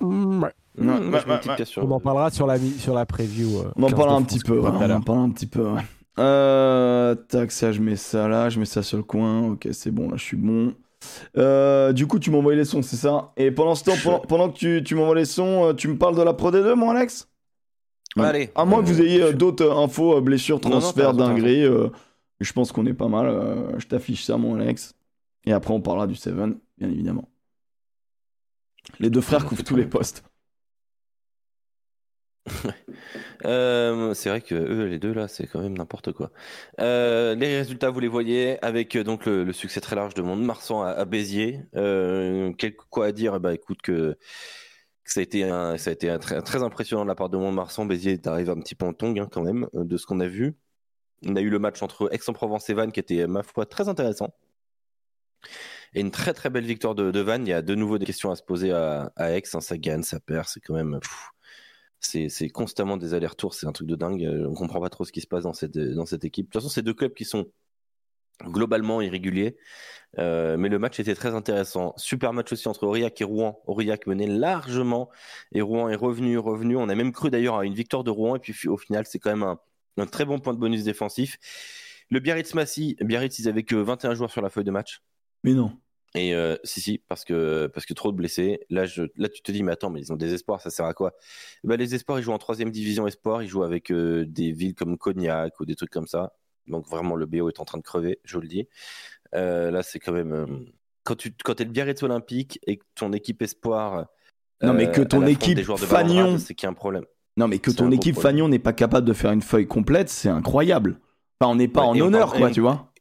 Mm, 0.00 0.04
mm, 0.04 0.06
mm, 0.06 0.40
mm. 0.40 0.50
Mm. 0.78 1.16
On 1.82 1.90
en 1.90 2.00
parlera 2.00 2.30
sur 2.30 2.46
la 2.46 2.58
sur 2.58 2.94
la 2.94 3.06
preview. 3.06 3.58
euh, 3.60 3.70
On 3.76 3.82
en 3.84 3.86
15 3.88 3.96
parlera 3.96 4.16
un 4.16 4.22
petit 4.22 4.38
peu, 4.40 4.60
on 4.60 4.66
en 4.66 4.78
parlera 4.78 5.20
un 5.20 5.30
petit 5.30 5.46
peu, 5.46 5.68
ouais. 5.70 5.82
Euh, 6.18 7.14
tac, 7.14 7.50
ça 7.52 7.72
je 7.72 7.80
mets 7.80 7.96
ça 7.96 8.28
là, 8.28 8.48
je 8.50 8.58
mets 8.58 8.66
ça 8.66 8.82
sur 8.82 8.98
le 8.98 9.02
coin, 9.02 9.48
ok 9.52 9.68
c'est 9.72 9.90
bon, 9.90 10.10
là 10.10 10.16
je 10.16 10.22
suis 10.24 10.36
bon. 10.36 10.74
Euh, 11.36 11.92
du 11.92 12.06
coup 12.06 12.18
tu 12.18 12.30
m'envoies 12.30 12.54
les 12.54 12.64
sons, 12.64 12.82
c'est 12.82 12.96
ça? 12.96 13.32
Et 13.36 13.50
pendant 13.50 13.74
ce 13.74 13.84
temps, 13.84 13.94
pendant, 14.02 14.20
pendant 14.20 14.50
que 14.50 14.56
tu, 14.58 14.82
tu 14.84 14.94
m'envoies 14.94 15.14
les 15.14 15.24
sons, 15.24 15.68
euh, 15.68 15.72
tu 15.74 15.88
me 15.88 15.96
parles 15.96 16.16
de 16.16 16.22
la 16.22 16.34
Pro 16.34 16.50
D2 16.50 16.74
mon 16.74 16.90
Alex? 16.90 17.28
Ouais. 18.16 18.24
Allez. 18.26 18.50
À 18.54 18.64
moins 18.64 18.82
que 18.82 18.88
vous 18.88 19.00
ayez 19.00 19.22
euh, 19.22 19.32
d'autres 19.32 19.64
euh, 19.64 19.76
infos, 19.84 20.16
euh, 20.16 20.20
blessures, 20.20 20.60
dingueries, 20.60 21.64
euh, 21.64 21.88
je 22.40 22.52
pense 22.52 22.72
qu'on 22.72 22.86
est 22.86 22.94
pas 22.94 23.08
mal, 23.08 23.74
je 23.78 23.86
t'affiche 23.86 24.24
ça 24.24 24.36
mon 24.36 24.56
Alex. 24.60 24.94
Et 25.44 25.52
après 25.52 25.72
on 25.72 25.80
parlera 25.80 26.06
du 26.06 26.14
Seven, 26.14 26.58
bien 26.78 26.88
évidemment. 26.90 27.28
Les 29.00 29.10
deux 29.10 29.20
frères 29.20 29.44
couvrent 29.46 29.64
tous 29.64 29.76
les 29.76 29.86
postes. 29.86 30.24
Euh, 33.44 34.14
c'est 34.14 34.28
vrai 34.28 34.40
que 34.40 34.54
eux, 34.54 34.86
les 34.86 34.98
deux 34.98 35.12
là, 35.12 35.28
c'est 35.28 35.46
quand 35.46 35.60
même 35.60 35.76
n'importe 35.76 36.12
quoi. 36.12 36.30
Euh, 36.80 37.34
les 37.34 37.56
résultats, 37.56 37.90
vous 37.90 38.00
les 38.00 38.08
voyez, 38.08 38.62
avec 38.64 38.96
donc 38.96 39.26
le, 39.26 39.44
le 39.44 39.52
succès 39.52 39.80
très 39.80 39.96
large 39.96 40.14
de 40.14 40.22
Mont-de-Marsan 40.22 40.82
à, 40.82 40.90
à 40.90 41.04
Béziers. 41.04 41.60
Euh, 41.76 42.52
quel- 42.58 42.74
quoi 42.76 43.06
à 43.06 43.12
dire? 43.12 43.38
Bah 43.40 43.54
écoute 43.54 43.80
que 43.82 44.16
ça 45.04 45.20
a 45.20 45.22
été 45.22 45.44
un, 45.44 45.76
ça 45.78 45.90
a 45.90 45.92
été 45.92 46.16
très, 46.18 46.62
impressionnant 46.62 47.02
de 47.02 47.08
la 47.08 47.14
part 47.14 47.28
de 47.28 47.36
Mont-de-Marsan. 47.36 47.86
Béziers 47.86 48.12
est 48.12 48.26
arrivé 48.26 48.50
un 48.50 48.60
petit 48.60 48.74
peu 48.74 48.86
en 48.86 48.92
tongue 48.92 49.18
hein, 49.18 49.28
quand 49.30 49.42
même 49.42 49.68
euh, 49.74 49.84
de 49.84 49.96
ce 49.96 50.06
qu'on 50.06 50.20
a 50.20 50.26
vu. 50.26 50.56
On 51.26 51.36
a 51.36 51.40
eu 51.40 51.50
le 51.50 51.58
match 51.58 51.82
entre 51.82 52.12
Aix-en-Provence 52.12 52.68
et 52.70 52.74
Vannes 52.74 52.92
qui 52.92 53.00
était 53.00 53.26
ma 53.26 53.42
foi 53.42 53.66
très 53.66 53.88
intéressant. 53.88 54.34
Et 55.94 56.00
une 56.00 56.10
très 56.10 56.32
très 56.34 56.50
belle 56.50 56.64
victoire 56.64 56.94
de, 56.94 57.20
Vannes. 57.20 57.46
Il 57.46 57.50
y 57.50 57.52
a 57.52 57.62
de 57.62 57.74
nouveau 57.74 57.98
des 57.98 58.06
questions 58.06 58.30
à 58.30 58.36
se 58.36 58.42
poser 58.42 58.72
à, 58.72 59.12
Aix. 59.18 59.42
hein. 59.52 59.60
Ça 59.60 59.76
gagne, 59.76 60.02
ça 60.02 60.20
perd. 60.20 60.46
C'est 60.48 60.60
quand 60.60 60.74
même. 60.74 60.98
c'est 62.00 62.48
constamment 62.48 62.96
des 62.96 63.14
allers-retours, 63.14 63.54
c'est 63.54 63.66
un 63.66 63.72
truc 63.72 63.88
de 63.88 63.96
dingue. 63.96 64.24
Euh, 64.24 64.48
On 64.48 64.54
comprend 64.54 64.80
pas 64.80 64.90
trop 64.90 65.04
ce 65.04 65.12
qui 65.12 65.20
se 65.20 65.26
passe 65.26 65.44
dans 65.44 65.52
cette, 65.52 65.76
dans 65.76 66.06
cette 66.06 66.24
équipe. 66.24 66.46
De 66.46 66.50
toute 66.52 66.62
façon, 66.62 66.72
c'est 66.72 66.82
deux 66.82 66.94
clubs 66.94 67.14
qui 67.14 67.24
sont 67.24 67.46
globalement 68.44 69.00
irréguliers. 69.00 69.56
Euh, 70.18 70.56
mais 70.58 70.68
le 70.68 70.78
match 70.78 71.00
était 71.00 71.14
très 71.14 71.34
intéressant. 71.34 71.94
Super 71.96 72.32
match 72.32 72.52
aussi 72.52 72.68
entre 72.68 72.84
Aurillac 72.84 73.20
et 73.20 73.24
Rouen. 73.24 73.62
Aurillac 73.66 74.06
menait 74.06 74.26
largement 74.26 75.10
et 75.52 75.62
Rouen 75.62 75.88
est 75.88 75.96
revenu, 75.96 76.38
revenu. 76.38 76.76
On 76.76 76.88
a 76.88 76.94
même 76.94 77.12
cru 77.12 77.30
d'ailleurs 77.30 77.58
à 77.58 77.64
une 77.64 77.74
victoire 77.74 78.04
de 78.04 78.10
Rouen 78.10 78.36
et 78.36 78.38
puis 78.38 78.68
au 78.68 78.76
final, 78.76 79.06
c'est 79.06 79.18
quand 79.18 79.30
même 79.30 79.42
un, 79.42 79.58
un 79.96 80.06
très 80.06 80.24
bon 80.24 80.38
point 80.38 80.52
de 80.52 80.58
bonus 80.58 80.84
défensif. 80.84 81.38
Le 82.10 82.20
Biarritz-Massy, 82.20 82.96
Biarritz, 83.00 83.38
ils 83.38 83.48
avaient 83.48 83.62
que 83.62 83.76
21 83.76 84.14
joueurs 84.14 84.30
sur 84.30 84.42
la 84.42 84.50
feuille 84.50 84.64
de 84.64 84.70
match. 84.70 85.02
Mais 85.44 85.54
non. 85.54 85.72
Et 86.14 86.34
euh, 86.34 86.56
si, 86.62 86.82
si, 86.82 86.98
parce 86.98 87.24
que, 87.24 87.68
parce 87.68 87.86
que 87.86 87.94
trop 87.94 88.12
de 88.12 88.16
blessés. 88.16 88.60
Là, 88.68 88.84
je, 88.84 89.04
là, 89.16 89.28
tu 89.30 89.40
te 89.40 89.50
dis, 89.50 89.62
mais 89.62 89.72
attends, 89.72 89.88
mais 89.88 90.00
ils 90.00 90.12
ont 90.12 90.16
des 90.16 90.34
espoirs, 90.34 90.60
ça 90.60 90.68
sert 90.68 90.84
à 90.84 90.92
quoi? 90.92 91.14
Bah, 91.64 91.76
Les 91.76 91.94
espoirs, 91.94 92.18
ils 92.18 92.22
jouent 92.22 92.32
en 92.32 92.38
troisième 92.38 92.70
division 92.70 93.06
espoir, 93.06 93.42
ils 93.42 93.48
jouent 93.48 93.62
avec 93.62 93.90
euh, 93.90 94.26
des 94.26 94.52
villes 94.52 94.74
comme 94.74 94.98
Cognac 94.98 95.58
ou 95.60 95.64
des 95.64 95.74
trucs 95.74 95.90
comme 95.90 96.06
ça. 96.06 96.34
Donc 96.66 96.86
vraiment, 96.88 97.16
le 97.16 97.26
BO 97.26 97.48
est 97.48 97.60
en 97.60 97.64
train 97.64 97.78
de 97.78 97.82
crever, 97.82 98.18
je 98.24 98.34
vous 98.34 98.40
le 98.42 98.48
dis. 98.48 98.68
Euh, 99.34 99.70
là, 99.70 99.82
c'est 99.82 99.98
quand 99.98 100.12
même... 100.12 100.32
euh, 100.32 100.46
quand 101.04 101.16
tu 101.16 101.32
quand 101.44 101.60
es 101.60 101.64
le 101.64 101.70
Biarritz 101.70 102.02
Olympique 102.02 102.60
et 102.66 102.76
que 102.76 102.84
ton 102.94 103.12
équipe 103.12 103.42
espoir... 103.42 104.06
Non, 104.62 104.72
mais 104.74 104.90
que 104.92 105.00
euh, 105.00 105.04
ton 105.04 105.26
équipe 105.26 105.56
des 105.56 105.64
joueurs 105.64 105.78
de 105.80 105.86
Fagnon- 105.86 106.38
c'est 106.38 106.54
qu'il 106.54 106.66
y 106.66 106.68
a 106.68 106.70
un 106.70 106.74
problème. 106.74 107.04
Non, 107.36 107.48
mais 107.48 107.58
que 107.58 107.70
ton 107.72 107.90
équipe. 107.90 108.16
Fagnon 108.16 108.48
n'est 108.48 108.58
pas 108.60 108.72
capable 108.72 109.06
de 109.06 109.12
faire 109.12 109.32
une 109.32 109.42
feuille 109.42 109.66
complète, 109.66 110.08
c'est 110.08 110.28
incroyable. 110.28 111.00
Enfin, 111.40 111.50
on 111.50 111.56
n'est 111.56 111.66
pas 111.66 111.80
Ouais, 111.82 112.00
en 112.00 112.06
honneur, 112.06 112.28
parle- 112.28 112.38
quoi, 112.38 112.48
on- 112.48 112.52
tu 112.52 112.60
vois. 112.60 112.92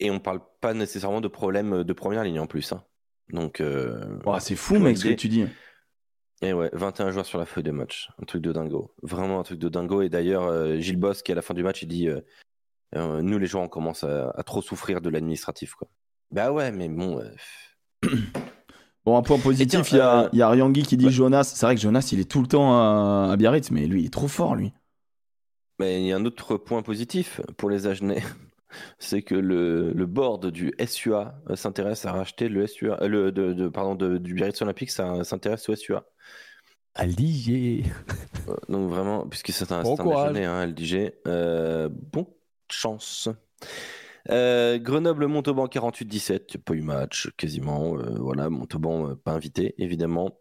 Et 0.00 0.10
on 0.10 0.18
parle 0.20 0.40
pas 0.60 0.72
nécessairement 0.72 1.20
de 1.20 1.28
problème 1.28 1.84
de 1.84 1.92
première 1.92 2.24
ligne 2.24 2.40
en 2.40 2.46
plus. 2.46 2.72
hein. 2.72 2.82
Donc... 3.30 3.60
euh, 3.60 4.00
c'est 4.40 4.56
fou, 4.56 4.78
mec, 4.78 4.96
ce 4.96 5.04
que 5.08 5.12
tu 5.12 5.28
dis. 5.28 5.44
Et 6.40 6.52
ouais, 6.54 6.70
21 6.72 7.10
joueurs 7.12 7.26
sur 7.26 7.38
la 7.38 7.44
feuille 7.44 7.62
de 7.62 7.70
match. 7.70 8.08
Un 8.20 8.24
truc 8.24 8.42
de 8.42 8.50
dingo. 8.52 8.94
Vraiment 9.02 9.38
un 9.38 9.42
truc 9.44 9.58
de 9.60 9.68
dingo. 9.68 10.00
Et 10.02 10.08
d'ailleurs, 10.08 10.44
euh, 10.44 10.78
Gilles 10.80 10.96
Boss, 10.96 11.22
qui 11.22 11.30
à 11.30 11.34
la 11.34 11.42
fin 11.42 11.54
du 11.54 11.62
match, 11.62 11.82
il 11.82 11.88
dit 11.88 12.08
euh, 12.08 12.20
euh, 12.96 13.22
Nous, 13.22 13.38
les 13.38 13.46
joueurs, 13.46 13.64
on 13.64 13.68
commence 13.68 14.04
à, 14.04 14.30
à 14.30 14.42
trop 14.42 14.62
souffrir 14.62 15.00
de 15.00 15.08
l'administratif. 15.10 15.74
quoi. 15.74 15.88
Bah 16.30 16.50
ouais, 16.52 16.70
mais 16.72 16.88
bon. 16.88 17.20
euh, 17.20 17.30
Bon, 19.04 19.16
un 19.16 19.22
point 19.22 19.38
positif, 19.38 19.90
il 19.90 19.96
y, 19.96 20.00
a, 20.00 20.20
euh, 20.24 20.28
il 20.32 20.38
y 20.38 20.42
a 20.42 20.48
Ryangui 20.48 20.82
qui 20.84 20.96
dit 20.96 21.06
ouais. 21.06 21.10
Jonas. 21.10 21.44
C'est 21.56 21.66
vrai 21.66 21.74
que 21.74 21.80
Jonas, 21.80 22.08
il 22.12 22.20
est 22.20 22.30
tout 22.30 22.40
le 22.40 22.46
temps 22.46 22.72
à, 22.72 23.30
à 23.32 23.36
Biarritz, 23.36 23.70
mais 23.72 23.86
lui, 23.86 24.02
il 24.02 24.06
est 24.06 24.12
trop 24.12 24.28
fort, 24.28 24.54
lui. 24.54 24.72
Mais 25.80 26.00
il 26.02 26.06
y 26.06 26.12
a 26.12 26.16
un 26.16 26.24
autre 26.24 26.56
point 26.56 26.82
positif 26.82 27.40
pour 27.56 27.68
les 27.68 27.86
Agenais. 27.88 28.22
C'est 28.98 29.22
que 29.22 29.34
le, 29.34 29.92
le 29.92 30.06
board 30.06 30.46
du 30.46 30.72
SUA 30.86 31.34
s'intéresse 31.56 32.06
à 32.06 32.12
racheter 32.12 32.48
le 32.48 32.66
SUA, 32.66 33.02
euh, 33.02 33.08
le, 33.08 33.32
de, 33.32 33.52
de- 33.52 33.68
pardon, 33.68 33.94
de- 33.94 34.16
du 34.18 34.32
Biarritz 34.34 34.62
Olympique, 34.62 34.90
ça 34.90 35.24
s'intéresse 35.24 35.68
au 35.68 35.74
SUA. 35.74 36.04
Euh, 38.48 38.54
Donc 38.68 38.88
vraiment, 38.88 39.26
puisque 39.26 39.50
c'est 39.50 39.72
un, 39.72 39.82
Bon 39.82 39.96
c'est 39.96 40.02
un 40.02 40.04
déjeuner, 40.32 40.44
hein, 40.46 40.66
LDG. 40.66 41.14
Euh, 41.26 41.88
bon 41.90 42.26
chance. 42.72 43.28
Euh, 44.30 44.78
Grenoble 44.78 45.26
Montauban 45.26 45.66
48-17, 45.66 46.58
pas 46.58 46.74
eu 46.74 46.82
match 46.82 47.30
quasiment. 47.36 47.96
euh, 47.96 48.14
voilà, 48.18 48.50
Montauban 48.50 49.10
euh, 49.10 49.14
pas 49.16 49.32
invité 49.32 49.74
évidemment. 49.78 50.38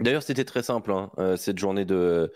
D'ailleurs, 0.00 0.22
c'était 0.22 0.44
très 0.44 0.62
simple 0.62 0.92
hein, 0.92 1.10
cette 1.36 1.58
journée 1.58 1.84
de 1.84 2.32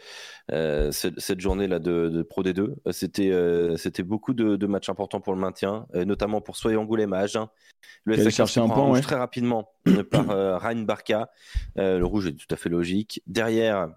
cette, 0.50 1.20
cette 1.20 1.40
journée 1.40 1.68
là 1.68 1.78
de, 1.78 2.08
de 2.08 2.22
Pro 2.22 2.42
D2. 2.42 2.60
Euh, 2.60 2.90
C'était 2.90 3.30
c'était 3.76 4.02
beaucoup 4.02 4.34
de, 4.34 4.56
de 4.56 4.66
matchs 4.66 4.88
importants 4.88 5.20
pour 5.20 5.32
le 5.32 5.38
maintien, 5.38 5.86
notamment 5.94 6.40
pour 6.40 6.56
Soyez 6.56 6.76
Angoulême 6.76 7.12
à 7.12 7.18
Agen. 7.18 7.46
Le 8.04 8.16
chercher 8.30 8.54
se 8.54 8.60
un 8.60 8.68
point, 8.68 8.90
ouais. 8.90 9.00
très 9.00 9.14
rapidement 9.14 9.70
par 10.10 10.60
Ryan 10.60 10.80
Barca. 10.82 11.30
Le 11.76 12.02
rouge 12.02 12.26
est 12.26 12.32
tout 12.32 12.52
à 12.52 12.56
fait 12.56 12.68
logique. 12.68 13.22
Derrière, 13.28 13.90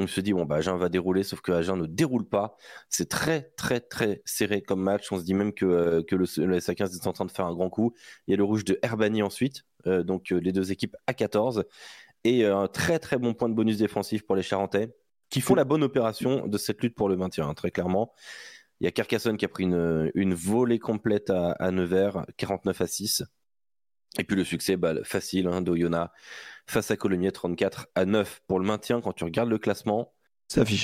on 0.00 0.06
se 0.06 0.20
dit 0.20 0.32
bon 0.32 0.44
bah 0.44 0.56
Agen 0.56 0.76
va 0.76 0.88
dérouler, 0.88 1.22
sauf 1.22 1.40
que 1.40 1.52
Agen 1.52 1.76
ne 1.76 1.86
déroule 1.86 2.28
pas. 2.28 2.56
C'est 2.88 3.08
très 3.08 3.52
très 3.56 3.80
très 3.80 4.22
serré 4.24 4.62
comme 4.62 4.82
match. 4.82 5.10
On 5.12 5.18
se 5.18 5.24
dit 5.24 5.34
même 5.34 5.52
que 5.52 5.66
euh, 5.66 6.02
le, 6.10 6.46
le 6.46 6.58
SA15 6.58 6.94
est 6.94 7.06
en 7.06 7.12
train 7.12 7.24
de 7.24 7.30
faire 7.30 7.46
un 7.46 7.54
grand 7.54 7.70
coup. 7.70 7.94
Il 8.26 8.32
y 8.32 8.34
a 8.34 8.36
le 8.36 8.44
rouge 8.44 8.64
de 8.64 8.78
Herbani 8.82 9.22
ensuite, 9.22 9.64
euh, 9.86 10.02
donc 10.02 10.32
euh, 10.32 10.38
les 10.38 10.52
deux 10.52 10.72
équipes 10.72 10.96
à 11.06 11.14
14 11.14 11.64
et 12.24 12.44
un 12.44 12.68
très 12.68 12.98
très 12.98 13.16
bon 13.18 13.32
point 13.34 13.48
de 13.48 13.54
bonus 13.54 13.78
défensif 13.78 14.26
pour 14.26 14.36
les 14.36 14.42
Charentais 14.42 14.94
qui 15.30 15.40
font 15.40 15.54
la 15.54 15.64
bonne 15.64 15.82
opération 15.82 16.46
de 16.46 16.58
cette 16.58 16.82
lutte 16.82 16.94
pour 16.94 17.08
le 17.08 17.16
maintien, 17.16 17.48
hein, 17.48 17.54
très 17.54 17.70
clairement. 17.70 18.12
Il 18.80 18.84
y 18.84 18.88
a 18.88 18.90
Carcassonne 18.90 19.36
qui 19.36 19.44
a 19.44 19.48
pris 19.48 19.64
une, 19.64 20.10
une 20.14 20.34
volée 20.34 20.78
complète 20.78 21.30
à, 21.30 21.52
à 21.52 21.70
Nevers, 21.70 22.26
49 22.36 22.80
à 22.80 22.86
6. 22.86 23.24
Et 24.18 24.24
puis 24.24 24.36
le 24.36 24.44
succès 24.44 24.76
bah, 24.76 24.94
facile 25.04 25.46
hein, 25.46 25.60
d'Oyonnax 25.62 26.10
face 26.66 26.90
à 26.90 26.96
Colomiers, 26.96 27.32
34 27.32 27.88
à 27.94 28.04
9 28.04 28.42
pour 28.46 28.58
le 28.60 28.66
maintien. 28.66 29.00
Quand 29.00 29.12
tu 29.12 29.24
regardes 29.24 29.48
le 29.50 29.58
classement, 29.58 30.12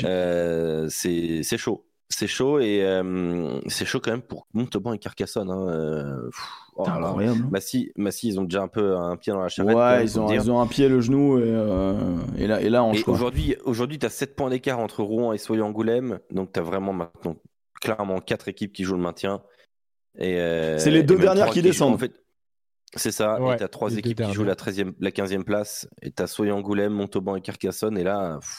euh, 0.04 0.86
c'est 0.88 1.42
chaud. 1.58 1.86
C'est 2.08 2.28
chaud 2.28 2.60
et 2.60 2.84
euh, 2.84 3.58
c'est 3.66 3.84
chaud 3.84 3.98
quand 3.98 4.12
même 4.12 4.22
pour 4.22 4.46
Montauban 4.54 4.92
et 4.92 4.98
Carcassonne. 4.98 5.50
Hein. 5.50 5.68
euh, 5.68 6.26
pff, 6.26 6.40
oh 6.76 6.84
là 6.86 7.00
là. 7.00 7.06
incroyable. 7.08 7.44
Massy, 7.50 7.90
Massy, 7.96 8.28
ils 8.28 8.38
ont 8.38 8.44
déjà 8.44 8.62
un 8.62 8.68
peu 8.68 8.96
un 8.96 9.16
pied 9.16 9.32
dans 9.32 9.40
la 9.40 9.48
charrette. 9.48 9.76
Ouais, 9.76 10.04
ils 10.04 10.20
ont, 10.20 10.30
ils 10.30 10.48
ont 10.48 10.60
un 10.60 10.68
pied, 10.68 10.88
le 10.88 11.00
genou, 11.00 11.38
et, 11.38 11.42
euh, 11.44 11.94
et 12.38 12.46
là, 12.46 12.60
et 12.60 12.68
là, 12.68 12.84
on 12.84 12.92
Et 12.92 13.02
aujourd'hui, 13.64 13.98
tu 13.98 14.06
as 14.06 14.10
7 14.10 14.36
points 14.36 14.50
d'écart 14.50 14.78
entre 14.78 15.02
Rouen 15.02 15.32
et 15.32 15.38
Soyons-Angoulême. 15.38 16.20
Donc, 16.30 16.52
tu 16.52 16.60
as 16.60 16.62
vraiment 16.62 16.92
maintenant 16.92 17.36
clairement 17.80 18.20
4 18.20 18.46
équipes 18.46 18.72
qui 18.72 18.84
jouent 18.84 18.94
le 18.94 19.02
maintien. 19.02 19.42
Et, 20.16 20.36
C'est 20.78 20.92
les 20.92 21.02
deux 21.02 21.18
dernières 21.18 21.50
qui 21.50 21.58
jouent- 21.58 21.64
descendent. 21.66 21.94
en 21.94 21.98
fait, 21.98 22.12
c'est 22.96 23.12
ça. 23.12 23.40
Ouais, 23.40 23.54
et 23.54 23.58
tu 23.58 23.62
as 23.64 23.68
3 23.68 23.88
les 23.90 23.94
deux 23.94 23.98
équipes 24.00 24.22
qui 24.22 24.32
jouent 24.32 24.44
la, 24.44 24.54
13e, 24.54 24.92
la 25.00 25.10
15e 25.10 25.44
place. 25.44 25.88
Et 26.02 26.10
tu 26.10 26.22
as 26.22 26.26
Soyons-Angoulême, 26.26 26.92
Montauban 26.92 27.36
et 27.36 27.40
Carcassonne. 27.40 27.96
Et 27.98 28.04
là, 28.04 28.38
pff, 28.40 28.56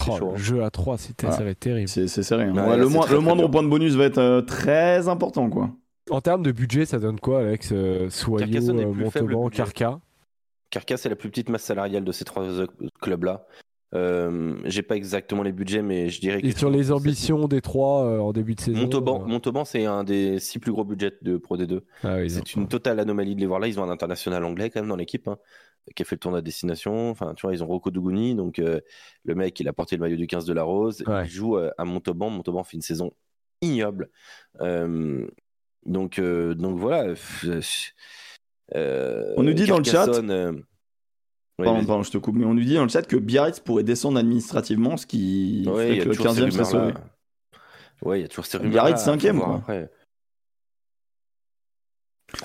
c'est 0.00 0.10
Oh, 0.10 0.16
chaud. 0.16 0.28
le 0.30 0.34
hein. 0.34 0.36
jeu 0.38 0.64
à 0.64 0.70
3, 0.70 0.98
c'était, 0.98 1.26
Ah. 1.28 1.32
ça 1.32 1.44
va 1.44 1.50
être 1.50 1.60
terrible. 1.60 1.88
C'est 1.88 2.08
c'est 2.08 2.22
serré. 2.22 2.44
hein. 2.44 2.54
Ouais, 2.54 2.60
Ouais, 2.62 2.68
là, 2.70 2.76
le, 2.78 2.86
c'est 2.86 2.92
moins- 2.94 3.02
très, 3.04 3.14
le 3.14 3.18
très 3.20 3.26
moindre 3.26 3.48
point 3.48 3.62
de 3.62 3.68
bonus 3.68 3.94
va 3.94 4.04
être 4.04 4.18
euh, 4.18 4.40
très 4.42 5.08
important, 5.08 5.48
quoi. 5.50 5.70
En 6.10 6.20
termes 6.20 6.42
de 6.42 6.50
budget, 6.52 6.84
ça 6.86 6.98
donne 6.98 7.20
quoi, 7.20 7.40
Alex 7.40 7.70
euh, 7.72 8.10
Soyaux, 8.10 8.38
Carcassonne 8.38 8.80
est 8.80 8.84
euh, 8.84 8.92
Montauban. 8.92 9.48
Carca? 9.50 10.00
Carcasse 10.70 11.06
est 11.06 11.10
la 11.10 11.16
plus 11.16 11.28
petite 11.28 11.48
masse 11.48 11.62
salariale 11.64 12.02
de 12.04 12.12
ces 12.12 12.24
trois 12.24 12.42
euh, 12.44 12.66
clubs-là. 13.00 13.46
Euh, 13.94 14.56
J'ai 14.64 14.82
pas 14.82 14.96
exactement 14.96 15.42
les 15.42 15.52
budgets, 15.52 15.82
mais 15.82 16.08
je 16.08 16.20
dirais 16.20 16.40
que. 16.40 16.46
Et 16.46 16.52
sur 16.52 16.70
les 16.70 16.90
ambitions 16.92 17.46
des 17.46 17.60
trois 17.60 18.04
euh, 18.06 18.18
en 18.20 18.32
début 18.32 18.54
de 18.54 18.60
saison 18.60 18.78
Montauban, 18.80 19.22
euh, 19.22 19.26
Montauban 19.26 19.64
c'est 19.66 19.84
un 19.84 20.02
des 20.04 20.38
six 20.38 20.58
plus 20.58 20.72
gros 20.72 20.84
budgets 20.84 21.12
de 21.20 21.36
Pro 21.36 21.56
D2. 21.58 21.80
ah 22.02 22.16
oui, 22.16 22.30
C'est 22.30 22.54
une 22.54 22.68
totale 22.68 23.00
anomalie 23.00 23.34
de 23.34 23.40
les 23.40 23.46
voir 23.46 23.60
là. 23.60 23.68
Ils 23.68 23.78
ont 23.78 23.82
un 23.84 23.90
international 23.90 24.44
anglais 24.44 24.70
quand 24.70 24.80
même 24.80 24.88
dans 24.88 24.96
l'équipe, 24.96 25.28
hein, 25.28 25.36
qui 25.94 26.02
a 26.02 26.06
fait 26.06 26.14
le 26.14 26.20
tournoi 26.20 26.38
à 26.38 26.42
destination. 26.42 27.10
Enfin, 27.10 27.34
tu 27.36 27.42
vois, 27.42 27.52
ils 27.54 27.62
ont 27.62 27.66
Rocco 27.66 27.90
Dougouni, 27.90 28.34
donc 28.34 28.58
euh, 28.60 28.80
le 29.24 29.34
mec, 29.34 29.60
il 29.60 29.68
a 29.68 29.72
porté 29.74 29.96
le 29.96 30.00
maillot 30.00 30.16
du 30.16 30.26
15 30.26 30.46
de 30.46 30.54
la 30.54 30.62
Rose. 30.62 31.04
Ouais. 31.06 31.24
Il 31.26 31.30
joue 31.30 31.58
euh, 31.58 31.70
à 31.76 31.84
Montauban. 31.84 32.30
Montauban 32.30 32.64
fait 32.64 32.76
une 32.78 32.82
saison 32.82 33.12
ignoble. 33.60 34.08
Euh, 34.62 35.26
donc, 35.84 36.18
euh, 36.18 36.54
donc 36.54 36.78
voilà. 36.78 37.12
Euh, 38.74 39.34
On 39.36 39.42
nous 39.42 39.52
dit 39.52 39.66
dans 39.66 39.78
le 39.78 39.84
chat- 39.84 40.06
Ouais, 41.58 41.66
Pardon, 41.66 42.02
je 42.02 42.10
te 42.10 42.18
coupe, 42.18 42.36
mais 42.36 42.44
on 42.46 42.54
nous 42.54 42.64
dit 42.64 42.74
dans 42.74 42.82
le 42.82 42.88
chat 42.88 43.02
que 43.02 43.16
Biarritz 43.16 43.60
pourrait 43.60 43.84
descendre 43.84 44.18
administrativement, 44.18 44.96
ce 44.96 45.06
qui 45.06 45.64
Ouais, 45.68 45.96
y 45.96 45.98
que 45.98 46.08
le 46.08 46.14
toujours 46.16 46.32
ces 46.32 46.40
15e 46.40 46.50
serait 46.50 46.64
sauvé. 46.64 46.78
rumeurs-là. 46.86 47.04
Ouais, 48.02 48.18
il 48.18 48.22
y 48.22 48.24
a 48.24 48.28
toujours 48.28 48.46
ces 48.46 48.58
rumeurs. 48.58 48.72
Biarritz, 48.72 49.00
cinquième, 49.00 49.38
quoi. 49.38 49.56
Après. 49.56 49.90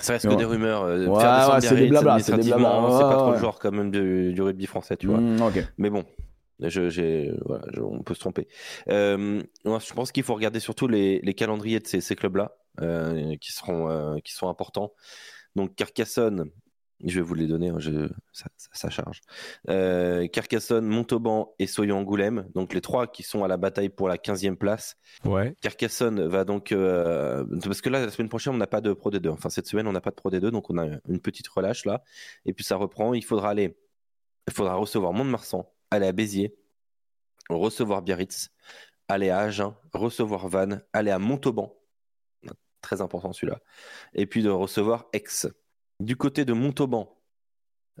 Ça 0.00 0.12
reste 0.12 0.28
que 0.28 0.34
des 0.34 0.44
rumeurs. 0.44 0.82
euh, 0.82 1.06
Ouais, 1.08 1.20
faire 1.20 1.34
descendre 1.34 1.54
ouais, 1.54 1.60
c'est 1.62 1.76
des 1.76 1.88
blabla, 1.88 2.18
c'est 2.20 2.32
des 2.32 2.52
administrativement, 2.52 2.80
blabla, 2.82 2.98
C'est 2.98 3.04
ouais, 3.04 3.10
pas 3.10 3.16
trop 3.16 3.32
le 3.32 3.38
genre 3.38 3.58
quand 3.58 3.72
même 3.72 3.90
du, 3.90 4.32
du 4.34 4.42
rugby 4.42 4.66
français, 4.66 4.96
tu 4.96 5.06
vois. 5.06 5.18
Mmh, 5.20 5.42
ok. 5.42 5.64
Mais 5.78 5.88
bon, 5.90 6.04
je, 6.60 6.90
j'ai, 6.90 7.32
voilà, 7.46 7.64
je- 7.72 7.80
on 7.80 8.02
peut 8.02 8.12
se 8.14 8.20
tromper. 8.20 8.46
Euh, 8.90 9.42
je 9.64 9.92
pense 9.94 10.12
qu'il 10.12 10.22
faut 10.24 10.34
regarder 10.34 10.60
surtout 10.60 10.86
les, 10.88 11.20
les 11.22 11.34
calendriers 11.34 11.80
de 11.80 11.86
ces, 11.86 12.02
ces 12.02 12.14
clubs-là, 12.16 12.54
euh, 12.82 13.34
qui 13.40 13.50
seront, 13.52 14.20
qui 14.22 14.34
sont 14.34 14.48
importants. 14.50 14.92
Donc 15.56 15.74
Carcassonne, 15.74 16.50
je 17.04 17.14
vais 17.14 17.20
vous 17.20 17.34
les 17.34 17.46
donner, 17.46 17.68
hein, 17.68 17.76
je, 17.78 18.08
ça, 18.32 18.46
ça- 18.56 18.68
ça 18.72 18.90
charge. 18.90 19.20
Euh, 19.68 20.26
Carcassonne, 20.28 20.86
Montauban 20.86 21.54
et 21.58 21.66
Soyons-Angoulême, 21.66 22.48
donc 22.54 22.74
les 22.74 22.80
trois 22.80 23.06
qui 23.06 23.22
sont 23.22 23.44
à 23.44 23.48
la 23.48 23.56
bataille 23.56 23.88
pour 23.88 24.08
la 24.08 24.16
15e 24.16 24.56
place. 24.56 24.96
Ouais. 25.24 25.54
Carcassonne 25.60 26.26
va 26.26 26.44
donc 26.44 26.72
euh, 26.72 27.44
parce 27.62 27.80
que 27.80 27.88
là 27.88 28.04
la 28.04 28.10
semaine 28.10 28.28
prochaine 28.28 28.54
on 28.54 28.58
n'a 28.58 28.66
pas 28.66 28.80
de 28.80 28.92
Pro 28.92 29.10
D2. 29.10 29.28
Enfin 29.30 29.48
cette 29.48 29.66
semaine 29.68 29.86
on 29.86 29.92
n'a 29.92 30.00
pas 30.00 30.10
de 30.10 30.16
Pro 30.16 30.30
D2 30.30 30.50
donc 30.50 30.70
on 30.70 30.78
a 30.78 30.86
une 31.08 31.20
petite 31.20 31.46
relâche 31.48 31.84
là 31.84 32.02
et 32.46 32.52
puis 32.52 32.64
ça 32.64 32.74
reprend. 32.76 33.14
Il 33.14 33.24
faudra 33.24 33.50
aller, 33.50 33.76
il 34.48 34.52
faudra 34.52 34.74
recevoir 34.74 35.12
Mont-de-Marsan, 35.12 35.70
aller 35.92 36.06
à 36.06 36.12
Béziers, 36.12 36.56
recevoir 37.48 38.02
Biarritz, 38.02 38.50
aller 39.08 39.30
à 39.30 39.38
Agen, 39.38 39.74
recevoir 39.92 40.48
Vannes, 40.48 40.82
aller 40.92 41.10
à 41.12 41.18
Montauban, 41.18 41.74
très 42.82 43.00
important 43.00 43.32
celui-là, 43.32 43.60
et 44.14 44.26
puis 44.26 44.42
de 44.42 44.50
recevoir 44.50 45.06
Aix. 45.12 45.22
Du 46.00 46.16
côté 46.16 46.44
de 46.44 46.52
Montauban. 46.52 47.16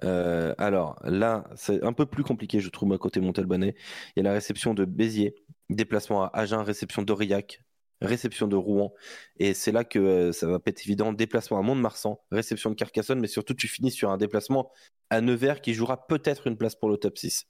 euh, 0.04 0.54
alors 0.58 1.00
là, 1.04 1.44
c'est 1.56 1.82
un 1.82 1.92
peu 1.92 2.06
plus 2.06 2.22
compliqué, 2.22 2.60
je 2.60 2.68
trouve, 2.70 2.92
à 2.92 2.98
côté 2.98 3.20
Montalbanais. 3.20 3.74
Il 4.14 4.20
y 4.20 4.26
a 4.26 4.28
la 4.28 4.32
réception 4.32 4.72
de 4.74 4.84
Béziers, 4.84 5.34
déplacement 5.70 6.22
à 6.24 6.30
Agen, 6.34 6.62
réception 6.62 7.02
d'Aurillac, 7.02 7.60
réception 8.00 8.46
de 8.46 8.54
Rouen. 8.54 8.94
Et 9.40 9.54
c'est 9.54 9.72
là 9.72 9.82
que 9.82 9.98
euh, 9.98 10.32
ça 10.32 10.46
va 10.46 10.60
pas 10.60 10.70
être 10.70 10.84
évident. 10.86 11.12
Déplacement 11.12 11.58
à 11.58 11.62
Mont-de-Marsan, 11.62 12.20
réception 12.30 12.70
de 12.70 12.76
Carcassonne, 12.76 13.18
mais 13.18 13.26
surtout 13.26 13.54
tu 13.54 13.66
finis 13.66 13.90
sur 13.90 14.10
un 14.10 14.16
déplacement 14.18 14.70
à 15.10 15.20
Nevers 15.20 15.60
qui 15.60 15.74
jouera 15.74 16.06
peut-être 16.06 16.46
une 16.46 16.56
place 16.56 16.76
pour 16.76 16.88
le 16.90 16.96
top 16.98 17.18
6. 17.18 17.46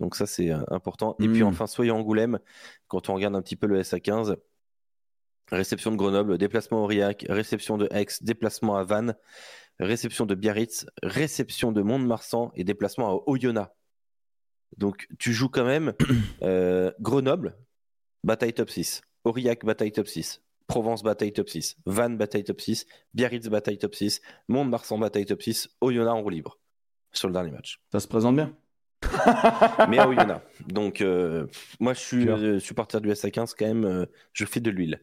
Donc 0.00 0.16
ça 0.16 0.24
c'est 0.26 0.50
euh, 0.50 0.62
important. 0.70 1.16
Et 1.20 1.28
puis 1.28 1.42
Mm. 1.42 1.48
enfin, 1.48 1.66
soyez 1.66 1.90
Angoulême, 1.90 2.38
quand 2.88 3.10
on 3.10 3.14
regarde 3.14 3.36
un 3.36 3.42
petit 3.42 3.56
peu 3.56 3.66
le 3.66 3.80
SA15, 3.82 4.36
réception 5.52 5.90
de 5.90 5.96
Grenoble, 5.96 6.38
déplacement 6.38 6.78
à 6.78 6.80
Aurillac, 6.84 7.26
réception 7.28 7.76
de 7.76 7.88
Aix, 7.90 8.06
déplacement 8.22 8.76
à 8.76 8.84
Vannes, 8.84 9.14
réception 9.80 10.26
de 10.26 10.34
Biarritz, 10.34 10.86
réception 11.02 11.72
de 11.72 11.82
Mont-de-Marsan 11.82 12.52
et 12.54 12.64
déplacement 12.64 13.08
à 13.08 13.22
Oyonnax. 13.26 13.70
Donc 14.76 15.08
tu 15.18 15.32
joues 15.32 15.48
quand 15.48 15.64
même 15.64 15.94
euh, 16.42 16.92
Grenoble, 17.00 17.56
bataille 18.24 18.52
top 18.54 18.70
6. 18.70 19.02
Aurillac, 19.24 19.64
bataille 19.64 19.92
top 19.92 20.06
6. 20.06 20.42
Provence, 20.66 21.02
bataille 21.02 21.32
top 21.32 21.48
6. 21.48 21.76
Vannes, 21.86 22.16
bataille 22.16 22.44
top 22.44 22.60
6. 22.60 22.86
Biarritz, 23.12 23.48
bataille 23.48 23.78
top 23.78 23.94
6. 23.94 24.20
Mont-de-Marsan, 24.48 24.98
bataille 24.98 25.26
top 25.26 25.42
6. 25.42 25.68
Oyonnax 25.80 26.14
en 26.14 26.22
roue 26.22 26.30
libre 26.30 26.58
sur 27.12 27.28
le 27.28 27.34
dernier 27.34 27.50
match. 27.50 27.80
Ça 27.90 27.98
se 28.00 28.06
présente 28.06 28.36
bien. 28.36 28.56
Mais 29.88 29.98
à 29.98 30.08
Oyonnax. 30.08 30.40
Donc 30.68 31.00
euh, 31.00 31.46
moi 31.80 31.94
je 31.94 32.00
suis 32.00 32.28
euh, 32.28 32.60
supporter 32.60 33.00
du 33.00 33.08
SA15 33.10 33.54
quand 33.58 33.66
même. 33.66 33.84
euh, 33.84 34.06
je 34.32 34.44
fais 34.44 34.60
de 34.60 34.70
l'huile. 34.70 35.00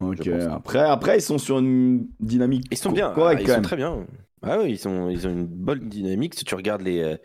Ok. 0.00 0.22
Je 0.22 0.30
pense. 0.30 0.44
Après, 0.44 0.78
après, 0.80 1.18
ils 1.18 1.22
sont 1.22 1.38
sur 1.38 1.58
une 1.58 2.06
dynamique. 2.20 2.66
Ils 2.70 2.76
sont 2.78 2.92
bien, 2.92 3.10
correcte 3.12 3.40
ah, 3.40 3.42
ils 3.42 3.46
quand 3.46 3.52
sont 3.52 3.56
même. 3.58 3.64
très 3.64 3.76
bien. 3.76 4.06
Ah 4.42 4.58
oui, 4.60 4.70
ils, 4.70 4.78
sont, 4.78 5.08
ils 5.10 5.26
ont 5.26 5.30
une 5.30 5.46
bonne 5.46 5.88
dynamique. 5.88 6.36
Si 6.36 6.44
tu 6.44 6.54
regardes 6.54 6.82
les, 6.82 7.02
euh, 7.02 7.16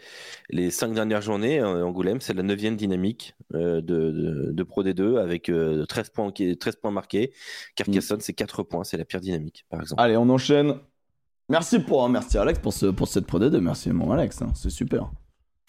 les 0.49 0.71
cinq 0.71 0.93
dernières 0.93 1.21
journées, 1.21 1.59
euh, 1.59 1.85
Angoulême, 1.85 2.19
c'est 2.21 2.33
la 2.33 2.41
neuvième 2.41 2.75
dynamique 2.75 3.35
euh, 3.53 3.81
de, 3.81 4.09
de, 4.09 4.51
de 4.51 4.63
Pro 4.63 4.83
D2 4.83 5.19
avec 5.19 5.49
euh, 5.49 5.85
13, 5.85 6.09
points, 6.09 6.31
qui- 6.31 6.57
13 6.57 6.77
points 6.77 6.89
marqués. 6.89 7.31
Carcassonne, 7.75 8.19
c'est 8.21 8.33
4 8.33 8.63
points, 8.63 8.83
c'est 8.83 8.97
la 8.97 9.05
pire 9.05 9.21
dynamique, 9.21 9.63
par 9.69 9.81
exemple. 9.81 10.01
Allez, 10.01 10.17
on 10.17 10.27
enchaîne. 10.29 10.73
Merci 11.49 11.77
pour 11.77 12.07
merci 12.09 12.37
Alex 12.39 12.57
pour 12.57 12.73
ce 12.73 12.87
pour 12.87 13.07
cette 13.07 13.27
Pro 13.27 13.37
D2. 13.37 13.59
Merci 13.59 13.91
mon 13.91 14.11
Alex, 14.11 14.41
hein, 14.41 14.51
c'est 14.55 14.71
super. 14.71 15.11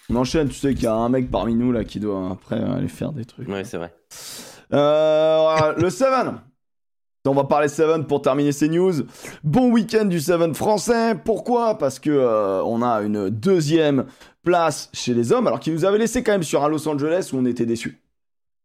On 0.08 0.16
enchaîne. 0.16 0.48
Tu 0.48 0.54
sais 0.54 0.72
qu'il 0.72 0.84
y 0.84 0.86
a 0.86 0.94
un 0.94 1.08
mec 1.10 1.30
parmi 1.30 1.54
nous 1.54 1.72
là 1.72 1.84
qui 1.84 2.00
doit 2.00 2.30
après 2.30 2.58
aller 2.58 2.88
faire 2.88 3.12
des 3.12 3.26
trucs. 3.26 3.48
Ouais, 3.48 3.64
c'est 3.64 3.76
vrai. 3.76 3.92
Euh, 4.72 5.74
le 5.76 5.90
7. 5.90 6.08
On 7.26 7.32
va 7.32 7.44
parler 7.44 7.68
7 7.68 8.06
pour 8.06 8.20
terminer 8.20 8.52
ces 8.52 8.68
news. 8.68 8.92
Bon 9.44 9.70
week-end 9.70 10.04
du 10.04 10.20
7 10.20 10.54
français. 10.54 11.14
Pourquoi? 11.14 11.78
Parce 11.78 11.98
que 11.98 12.10
euh, 12.10 12.62
on 12.64 12.82
a 12.82 12.96
une 13.00 13.30
deuxième 13.30 14.04
place 14.42 14.90
chez 14.92 15.14
les 15.14 15.32
hommes, 15.32 15.46
alors 15.46 15.58
qu'ils 15.58 15.72
nous 15.72 15.86
avaient 15.86 15.96
laissé 15.96 16.22
quand 16.22 16.32
même 16.32 16.42
sur 16.42 16.62
un 16.62 16.68
Los 16.68 16.86
Angeles 16.86 17.30
où 17.32 17.38
on 17.38 17.46
était 17.46 17.64
déçus. 17.64 17.98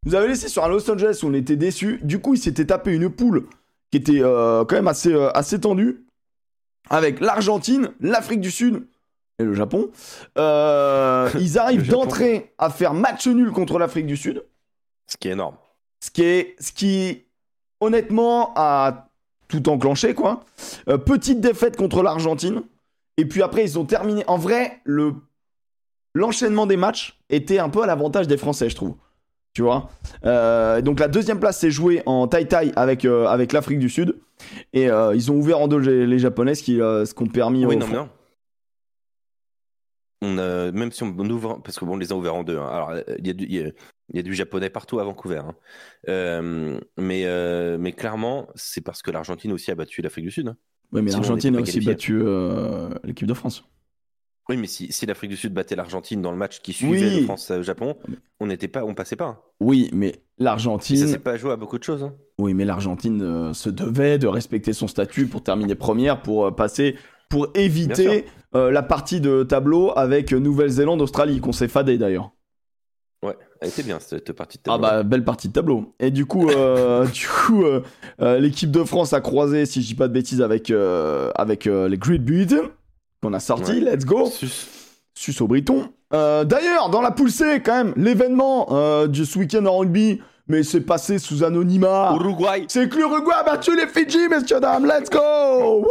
Nous 0.06 0.14
avait 0.14 0.28
laissé 0.28 0.50
sur 0.50 0.66
un 0.66 0.68
Los 0.68 0.92
Angeles 0.92 1.22
où 1.24 1.28
on 1.28 1.34
était 1.34 1.56
déçus. 1.56 2.02
Du 2.04 2.20
coup, 2.20 2.34
ils 2.34 2.40
s'étaient 2.40 2.66
tapé 2.66 2.94
une 2.94 3.10
poule 3.10 3.48
qui 3.92 3.98
était 3.98 4.22
euh, 4.22 4.66
quand 4.66 4.76
même 4.76 4.90
assez, 4.90 5.14
euh, 5.14 5.32
assez 5.32 5.62
tendue. 5.62 6.06
Avec 6.90 7.22
l'Argentine, 7.22 7.94
l'Afrique 8.02 8.42
du 8.42 8.52
Sud 8.52 8.88
et 9.40 9.46
le 9.46 9.54
Japon. 9.54 9.90
Ils 10.36 11.58
arrivent 11.58 11.88
d'entrer 11.88 12.54
à 12.58 12.70
faire 12.70 12.94
match 12.94 13.26
nul 13.26 13.52
contre 13.52 13.80
l'Afrique 13.80 14.06
du 14.06 14.18
Sud. 14.18 14.44
Ce 15.08 15.16
qui 15.16 15.30
est 15.30 15.32
énorme. 15.32 15.56
Ce 16.02 16.12
qui 16.12 16.24
est, 16.24 16.56
ce 16.60 16.74
qui, 16.74 17.24
honnêtement, 17.80 18.54
a 18.56 19.08
tout 19.48 19.68
enclenché, 19.70 20.14
quoi. 20.14 20.42
Euh, 20.88 20.98
petite 20.98 21.42
défaite 21.42 21.76
contre 21.76 22.04
l'Argentine. 22.04 22.62
Et 23.18 23.26
puis 23.26 23.42
après, 23.42 23.64
ils 23.64 23.78
ont 23.80 23.86
terminé. 23.86 24.24
En 24.28 24.38
vrai, 24.38 24.80
le 24.84 25.14
l'enchaînement 26.16 26.66
des 26.66 26.78
matchs 26.78 27.20
était 27.30 27.60
un 27.60 27.70
peu 27.70 27.82
à 27.84 27.86
l'avantage 27.86 28.28
des 28.28 28.38
Français, 28.38 28.70
je 28.70 28.76
trouve. 28.76 28.96
Tu 29.54 29.62
vois? 29.62 29.90
Euh, 30.26 30.82
Donc 30.82 31.00
la 31.00 31.08
deuxième 31.08 31.40
place 31.40 31.60
s'est 31.60 31.72
jouée 31.72 32.02
en 32.06 32.28
avec, 32.76 33.06
euh, 33.06 33.26
avec 33.28 33.52
l'Afrique 33.54 33.80
du 33.80 33.90
Sud. 33.90 34.16
Et 34.74 34.86
ils 34.86 35.32
ont 35.32 35.36
ouvert 35.36 35.60
en 35.60 35.68
deux 35.68 35.80
les, 35.80 36.08
les 36.08 36.20
Japonais, 36.20 36.56
ce 36.56 36.64
qui, 36.64 36.78
ce 36.78 37.14
qui 37.14 37.24
ont 37.24 37.28
permis 37.28 37.66
Oui, 37.66 37.76
non, 37.76 37.88
mais 37.88 37.96
non. 37.96 38.10
On 40.22 40.38
a, 40.38 40.72
même 40.72 40.92
si 40.92 41.04
on 41.04 41.08
ouvre, 41.30 41.60
parce 41.64 41.80
que 41.80 41.86
bon, 41.86 41.94
on 41.94 41.98
les 41.98 42.12
a 42.12 42.16
ouverts 42.16 42.36
en 42.36 42.44
deux. 42.44 42.58
hein. 42.58 42.68
Alors, 42.68 42.94
il 43.18 43.28
y, 43.28 43.30
a 43.30 43.34
du- 43.34 43.46
il 43.46 43.56
y 43.56 43.62
a- 43.66 43.72
il 44.12 44.18
y 44.18 44.20
a 44.20 44.24
du 44.24 44.34
japonais 44.34 44.70
partout 44.70 45.00
à 45.00 45.04
Vancouver. 45.04 45.38
hein. 45.46 45.56
Euh, 46.08 46.80
mais, 46.98 47.24
euh, 47.26 47.78
mais 47.80 47.92
clairement, 47.92 48.48
c'est 48.56 48.82
parce 48.82 49.02
que 49.02 49.12
l'Argentine 49.12 49.52
aussi 49.52 49.72
a 49.72 49.76
battu 49.76 50.02
l'Afrique 50.02 50.26
du 50.26 50.32
Sud. 50.32 50.48
hein. 50.48 50.58
Ouais, 50.92 51.02
mais 51.02 51.12
l'Argentine 51.12 51.56
a 51.56 51.62
aussi 51.62 51.82
battu 51.82 52.20
euh, 52.22 52.90
l'équipe 53.04 53.28
de 53.28 53.34
France. 53.34 53.64
Oui, 54.50 54.58
mais 54.58 54.66
si, 54.66 54.92
si 54.92 55.06
l'Afrique 55.06 55.30
du 55.30 55.38
Sud 55.38 55.54
battait 55.54 55.76
l'Argentine 55.76 56.24
dans 56.24 56.32
le 56.32 56.38
match 56.38 56.62
qui 56.62 56.74
suivait 56.74 57.18
Oui. 57.18 57.24
France-Japon, 57.26 57.96
on 58.40 58.48
n'était 58.48 58.68
pas, 58.68 58.84
on 58.84 58.96
passait 58.96 59.16
pas. 59.16 59.26
hein. 59.26 59.40
Oui, 59.60 59.92
mais 59.94 60.08
Et 60.08 60.14
ça 60.16 60.44
l'Argentine. 60.46 61.06
s'est 61.08 61.20
pas 61.20 61.38
joué 61.38 61.52
à 61.52 61.56
beaucoup 61.56 61.78
de 61.78 61.84
choses. 61.84 62.02
hein. 62.04 62.16
Oui, 62.40 62.56
mais 62.56 62.66
l'Argentine 62.66 63.54
se 63.54 63.70
devait 63.70 64.18
de 64.18 64.26
respecter 64.26 64.74
son 64.74 64.88
statut 64.88 65.28
pour 65.28 65.44
terminer 65.44 65.76
première, 65.76 66.24
pour 66.24 66.56
passer, 66.56 66.96
pour 67.30 67.50
éviter 67.54 68.26
la 68.54 68.82
partie 68.82 69.22
de 69.22 69.44
tableau 69.44 69.92
avec 69.96 70.32
Nouvelle-Zélande, 70.32 71.02
Australie, 71.02 71.40
qu'on 71.42 71.52
s'est 71.52 71.68
fadé 71.68 72.00
d'ailleurs. 72.00 72.32
Elle 73.62 73.70
était 73.70 73.84
bien 73.84 74.00
cette 74.00 74.32
partie 74.32 74.58
de 74.58 74.64
Ah 74.68 74.72
tableau. 74.72 74.82
bah 74.88 75.04
belle 75.04 75.24
partie 75.26 75.48
de 75.50 75.54
tableau. 75.54 75.94
Et 76.00 76.12
du 76.12 76.26
coup, 76.26 76.50
euh, 76.50 77.06
du 77.14 77.28
coup, 77.28 77.64
euh, 77.66 77.82
euh, 78.22 78.40
l'équipe 78.40 78.72
de 78.72 78.84
France 78.84 79.12
a 79.14 79.20
croisé, 79.22 79.66
si 79.66 79.82
je 79.82 79.88
dis 79.88 79.96
pas 79.96 80.08
de 80.08 80.14
bêtises, 80.14 80.42
avec 80.42 80.70
euh, 80.72 81.30
avec 81.36 81.68
euh, 81.68 81.90
les 81.90 81.98
Great 81.98 82.24
Britain 82.24 82.70
qu'on 83.22 83.34
a 83.34 83.40
sorti. 83.42 83.72
Ouais. 83.74 83.80
Let's 83.96 84.06
go. 84.06 84.28
Sus. 84.28 84.68
Sus 85.14 85.42
au 85.42 85.48
Briton. 85.48 85.90
Euh, 86.14 86.46
D'ailleurs, 86.46 86.90
dans 86.90 87.02
la 87.02 87.12
poule 87.12 87.30
C, 87.32 87.62
quand 87.64 87.76
même, 87.84 87.94
l'événement 87.98 88.68
euh, 88.72 89.08
de 89.08 89.24
ce 89.26 89.38
week-end 89.38 89.66
en 89.66 89.78
rugby, 89.80 90.22
mais 90.48 90.64
c'est 90.64 90.80
passé 90.82 91.20
sous 91.20 91.44
anonymat. 91.44 92.14
Uruguay. 92.16 92.64
C'est 92.70 92.88
que 92.88 92.96
l'Uruguay 92.96 93.34
a 93.38 93.44
battu 93.44 93.76
les 93.76 93.88
Fidji, 93.88 94.30
messieurs 94.30 94.62
dames. 94.62 94.86
Let's 94.86 95.10
go. 95.10 95.20
Wouhou 95.20 95.86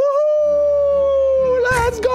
Let's 1.71 2.01
go. 2.01 2.09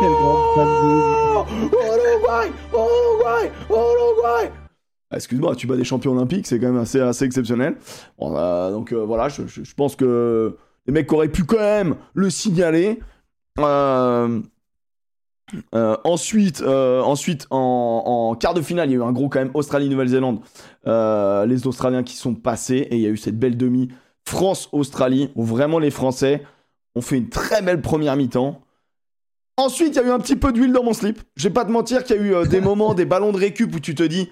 Quel 0.00 0.08
grand 0.08 1.27
de- 1.44 1.76
Uruguay, 1.76 2.52
Uruguay, 2.72 3.52
Uruguay. 3.70 4.50
Ah, 5.10 5.16
Excuse-moi, 5.16 5.56
tu 5.56 5.66
bats 5.66 5.76
des 5.76 5.84
champions 5.84 6.12
olympiques, 6.12 6.46
c'est 6.46 6.58
quand 6.60 6.70
même 6.70 6.76
assez, 6.76 7.24
exceptionnel. 7.24 7.76
Euh, 8.20 8.70
donc 8.70 8.92
euh, 8.92 9.04
voilà, 9.04 9.28
je, 9.28 9.42
pense 9.74 9.96
que 9.96 10.56
les 10.86 10.92
mecs 10.92 11.10
auraient 11.12 11.28
pu 11.28 11.44
quand 11.44 11.56
même 11.58 11.96
le 12.14 12.28
signaler. 12.30 13.00
Euh, 13.58 14.40
ensuite, 16.04 16.62
en, 16.62 17.48
en 17.50 18.34
quart 18.34 18.52
de 18.52 18.60
finale, 18.60 18.90
il 18.90 18.92
y 18.92 18.96
a 18.96 18.98
eu 18.98 19.02
un 19.02 19.12
gros 19.12 19.30
quand 19.30 19.38
même 19.38 19.50
Australie-Nouvelle-Zélande. 19.54 20.40
Les 20.84 21.66
Australiens 21.66 22.02
qui 22.02 22.16
sont 22.16 22.34
passés 22.34 22.86
et 22.90 22.96
il 22.96 23.00
y 23.00 23.06
a 23.06 23.10
eu 23.10 23.16
cette 23.16 23.38
belle 23.38 23.56
demi 23.56 23.88
France-Australie 24.26 25.30
où 25.36 25.42
vraiment 25.42 25.78
les 25.78 25.90
Français 25.90 26.42
ont 26.94 27.00
fait 27.00 27.16
une 27.16 27.30
très 27.30 27.62
belle 27.62 27.80
première 27.80 28.14
mi-temps. 28.14 28.60
Ensuite, 29.58 29.96
il 29.96 29.96
y 29.96 29.98
a 29.98 30.06
eu 30.06 30.10
un 30.10 30.20
petit 30.20 30.36
peu 30.36 30.52
d'huile 30.52 30.72
dans 30.72 30.84
mon 30.84 30.92
slip. 30.92 31.20
Je 31.36 31.48
vais 31.48 31.52
pas 31.52 31.64
te 31.64 31.70
mentir 31.70 32.04
qu'il 32.04 32.16
y 32.16 32.18
a 32.18 32.22
eu 32.22 32.34
euh, 32.34 32.44
des 32.46 32.60
moments, 32.62 32.94
des 32.94 33.04
ballons 33.04 33.32
de 33.32 33.38
récup 33.38 33.74
où 33.74 33.80
tu 33.80 33.94
te 33.94 34.02
dis 34.04 34.30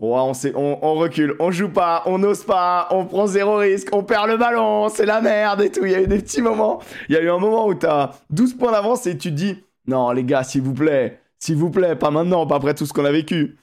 on, 0.00 0.34
sait- 0.34 0.52
on, 0.56 0.78
on 0.84 0.94
recule, 0.94 1.36
on 1.38 1.52
joue 1.52 1.68
pas, 1.68 2.02
on 2.06 2.18
n'ose 2.18 2.42
pas, 2.44 2.88
on 2.90 3.04
prend 3.06 3.26
zéro 3.28 3.56
risque, 3.56 3.88
on 3.92 4.02
perd 4.02 4.26
le 4.28 4.36
ballon, 4.36 4.88
c'est 4.88 5.06
la 5.06 5.20
merde 5.20 5.62
et 5.62 5.70
tout. 5.70 5.84
Il 5.86 5.92
y 5.92 5.94
a 5.94 6.02
eu 6.02 6.08
des 6.08 6.18
petits 6.18 6.42
moments. 6.42 6.80
Il 7.08 7.14
y 7.14 7.18
a 7.18 7.22
eu 7.22 7.30
un 7.30 7.38
moment 7.38 7.68
où 7.68 7.74
tu 7.74 7.86
as 7.86 8.10
12 8.30 8.54
points 8.54 8.72
d'avance 8.72 9.06
et 9.06 9.16
tu 9.16 9.30
te 9.30 9.34
dis 9.36 9.56
Non, 9.86 10.10
les 10.10 10.24
gars, 10.24 10.42
s'il 10.42 10.62
vous 10.62 10.74
plaît, 10.74 11.20
s'il 11.38 11.56
vous 11.56 11.70
plaît, 11.70 11.94
pas 11.94 12.10
maintenant, 12.10 12.44
pas 12.46 12.56
après 12.56 12.74
tout 12.74 12.84
ce 12.84 12.92
qu'on 12.92 13.04
a 13.04 13.12
vécu. 13.12 13.56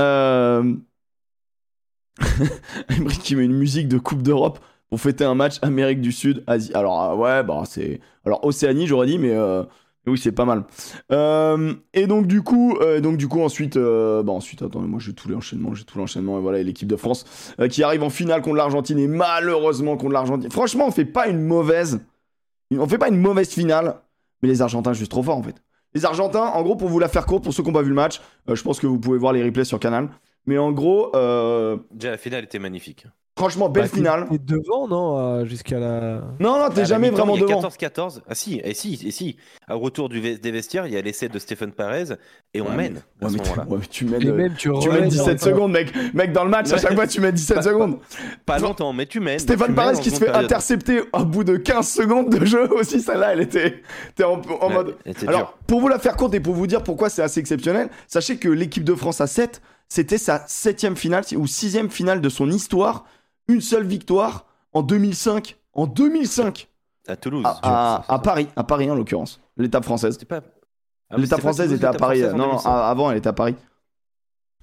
Euh. 0.00 0.74
Qui 3.22 3.36
met 3.36 3.44
une 3.44 3.54
musique 3.54 3.86
de 3.88 3.98
Coupe 3.98 4.22
d'Europe 4.22 4.58
pour 4.90 5.00
fêter 5.00 5.24
un 5.24 5.34
match 5.34 5.56
Amérique 5.62 6.00
du 6.00 6.10
Sud, 6.12 6.42
Asie. 6.48 6.72
Alors, 6.74 7.02
euh, 7.12 7.14
ouais, 7.14 7.42
bah, 7.44 7.62
c'est. 7.66 8.00
Alors, 8.26 8.44
Océanie, 8.44 8.86
j'aurais 8.88 9.06
dit, 9.06 9.18
mais. 9.18 9.30
euh, 9.32 9.62
mais 9.62 9.68
Oui, 10.06 10.18
c'est 10.18 10.32
pas 10.32 10.44
mal. 10.44 10.64
Euh, 11.12 11.74
et 11.94 12.06
donc 12.06 12.26
du 12.26 12.42
coup, 12.42 12.76
euh, 12.80 13.00
donc 13.00 13.16
du 13.16 13.26
coup 13.26 13.40
ensuite, 13.40 13.76
euh, 13.76 14.22
bah 14.22 14.32
ensuite, 14.32 14.60
attendez, 14.60 14.86
moi 14.86 15.00
j'ai 15.00 15.14
tout 15.14 15.28
l'enchaînement, 15.28 15.74
j'ai 15.74 15.84
tout 15.84 15.98
l'enchaînement 15.98 16.38
et 16.38 16.42
voilà, 16.42 16.58
et 16.58 16.64
l'équipe 16.64 16.88
de 16.88 16.96
France 16.96 17.24
euh, 17.58 17.68
qui 17.68 17.82
arrive 17.82 18.02
en 18.02 18.10
finale 18.10 18.42
contre 18.42 18.56
l'Argentine 18.56 18.98
et 18.98 19.08
malheureusement 19.08 19.96
contre 19.96 20.12
l'Argentine. 20.12 20.50
Franchement, 20.50 20.86
on 20.86 20.90
fait 20.90 21.06
pas 21.06 21.28
une 21.28 21.40
mauvaise, 21.40 22.00
on 22.70 22.86
fait 22.86 22.98
pas 22.98 23.08
une 23.08 23.18
mauvaise 23.18 23.48
finale, 23.48 23.96
mais 24.42 24.48
les 24.48 24.60
Argentins 24.60 24.92
juste 24.92 25.10
trop 25.10 25.22
forts 25.22 25.38
en 25.38 25.42
fait. 25.42 25.62
Les 25.94 26.04
Argentins, 26.04 26.46
en 26.46 26.62
gros, 26.62 26.76
pour 26.76 26.88
vous 26.88 26.98
la 26.98 27.08
faire 27.08 27.24
courte, 27.24 27.44
pour 27.44 27.54
ceux 27.54 27.62
qui 27.62 27.68
n'ont 27.68 27.74
pas 27.74 27.82
vu 27.82 27.88
le 27.88 27.94
match, 27.94 28.20
je 28.48 28.62
pense 28.62 28.80
que 28.80 28.86
vous 28.86 28.98
pouvez 28.98 29.16
voir 29.16 29.32
les 29.32 29.42
replays 29.42 29.64
sur 29.64 29.78
Canal. 29.78 30.08
Mais 30.44 30.58
en 30.58 30.72
gros, 30.72 31.12
Déjà, 31.12 32.10
la 32.10 32.18
finale 32.18 32.44
était 32.44 32.58
magnifique. 32.58 33.06
Franchement, 33.38 33.68
belle 33.68 33.84
Bah, 33.84 33.88
t'es- 33.88 33.96
finale. 33.96 34.26
T'es 34.30 34.38
devant, 34.38 34.86
non 34.88 35.44
Jusqu'à 35.44 35.78
la. 35.78 36.20
Non, 36.40 36.58
non, 36.58 36.68
t'es 36.70 36.80
la 36.80 36.84
jamais 36.84 37.10
vraiment 37.10 37.36
devant. 37.36 37.60
14-14. 37.60 38.22
Ah 38.28 38.34
si, 38.34 38.60
et 38.64 38.74
si, 38.74 39.00
et 39.06 39.10
si. 39.10 39.36
Au 39.70 39.78
retour 39.78 40.08
du 40.08 40.20
des 40.20 40.50
vestiaires, 40.50 40.86
il 40.86 40.92
y 40.92 40.96
a 40.96 41.02
l'essai 41.02 41.28
de 41.28 41.38
Stéphane 41.38 41.72
Perez 41.72 42.14
et 42.54 42.60
on 42.60 42.66
Ouais, 42.70 42.76
mène 42.76 43.02
à 43.20 43.24
Ouais, 43.26 43.30
ce 43.32 43.36
mais, 43.36 43.42
tu- 43.42 43.50
moment-là. 43.50 43.66
ouais, 43.68 43.78
mais 43.80 43.86
tu 43.86 44.04
mènes, 44.04 44.28
euh, 44.28 44.34
même, 44.34 44.54
tu, 44.54 44.68
mènes 44.70 45.08
17 45.08 45.28
encore. 45.28 45.38
secondes, 45.40 45.72
mec. 45.72 45.92
Mec, 46.14 46.32
dans 46.32 46.44
le 46.44 46.50
match, 46.50 46.72
à 46.72 46.78
chaque 46.78 46.94
fois, 46.94 47.06
tu 47.06 47.20
mets 47.20 47.32
17 47.32 47.62
secondes. 47.62 47.98
Pas 48.46 48.58
longtemps, 48.58 48.92
mais 48.92 49.06
tu 49.06 49.20
mènes. 49.20 49.38
Stéphane 49.38 49.78
en 49.78 49.92
qui 49.94 50.10
se 50.10 50.16
fait 50.18 50.26
période. 50.26 50.44
intercepter 50.44 51.02
au 51.12 51.24
bout 51.24 51.44
de 51.44 51.56
15 51.56 51.88
secondes 51.88 52.30
de 52.30 52.44
jeu 52.44 52.70
aussi, 52.72 53.00
celle-là, 53.00 53.32
elle 53.32 53.40
était, 53.40 53.82
était 54.10 54.24
en, 54.24 54.36
mode. 54.70 54.96
elle 55.04 55.12
était 55.12 55.28
Alors, 55.28 55.54
pour 55.66 55.80
vous 55.80 55.88
la 55.88 55.98
faire 55.98 56.16
courte 56.16 56.34
et 56.34 56.40
pour 56.40 56.54
vous 56.54 56.66
dire 56.66 56.82
pourquoi 56.82 57.08
c'est 57.10 57.22
assez 57.22 57.40
exceptionnel, 57.40 57.88
sachez 58.06 58.36
que 58.36 58.48
l'équipe 58.48 58.84
de 58.84 58.94
France 58.94 59.20
à 59.20 59.26
7, 59.26 59.60
c'était 59.88 60.18
sa 60.18 60.44
septième 60.46 60.96
finale 60.96 61.24
ou 61.36 61.46
sixième 61.46 61.90
finale 61.90 62.20
de 62.20 62.28
son 62.28 62.50
histoire. 62.50 63.04
Une 63.48 63.60
seule 63.60 63.84
victoire 63.86 64.46
en 64.72 64.82
2005. 64.82 65.56
En 65.74 65.86
2005 65.86 66.68
à 67.08 67.16
Toulouse. 67.16 67.44
à, 67.44 67.58
à- 67.62 68.14
à 68.14 68.18
Paris, 68.18 68.48
à 68.56 68.64
Paris 68.64 68.90
en 68.90 68.94
l'occurrence, 68.94 69.40
l'étape 69.56 69.84
française. 69.84 70.16
Pas. 70.24 70.40
Ah, 71.10 71.16
L'étape 71.18 71.40
française 71.40 71.66
Toulouse, 71.66 71.78
était 71.78 71.86
à 71.86 71.92
Paris. 71.92 72.22
Non, 72.22 72.30
non, 72.38 72.44
2005. 72.46 72.68
a- 72.70 72.88
avant 72.88 73.10
elle 73.10 73.18
était 73.18 73.28
à 73.28 73.32
Paris. 73.34 73.54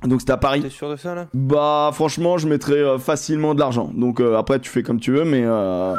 Donc 0.04 0.22
c'était 0.22 0.34
à 0.34 0.38
Paris. 0.38 0.62
T'es 0.64 0.70
sûr 0.70 0.90
de 0.90 0.96
ça 0.96 1.14
là? 1.14 1.28
Bah 1.36 1.92
franchement, 1.94 2.40
je 2.40 2.48
mettrais 2.48 2.74
euh, 2.80 2.98
facilement 2.98 3.54
de 3.54 3.60
l'argent. 3.60 3.92
Donc 3.94 4.20
euh, 4.20 4.36
après, 4.38 4.60
tu 4.60 4.70
fais 4.72 4.82
comme 4.82 5.00
tu 5.00 5.12
veux, 5.12 5.24
mais 5.26 5.44
euh, 5.46 5.96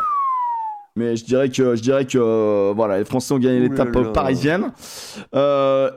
mais 0.96 1.14
je 1.14 1.24
dirais 1.24 1.48
que 1.50 1.76
je 1.76 1.82
dirais 1.82 2.04
que 2.04 2.72
voilà, 2.74 2.98
les 2.98 3.04
Français 3.04 3.32
ont 3.34 3.38
gagné 3.38 3.60
l'étape 3.60 4.12
parisienne. 4.12 4.72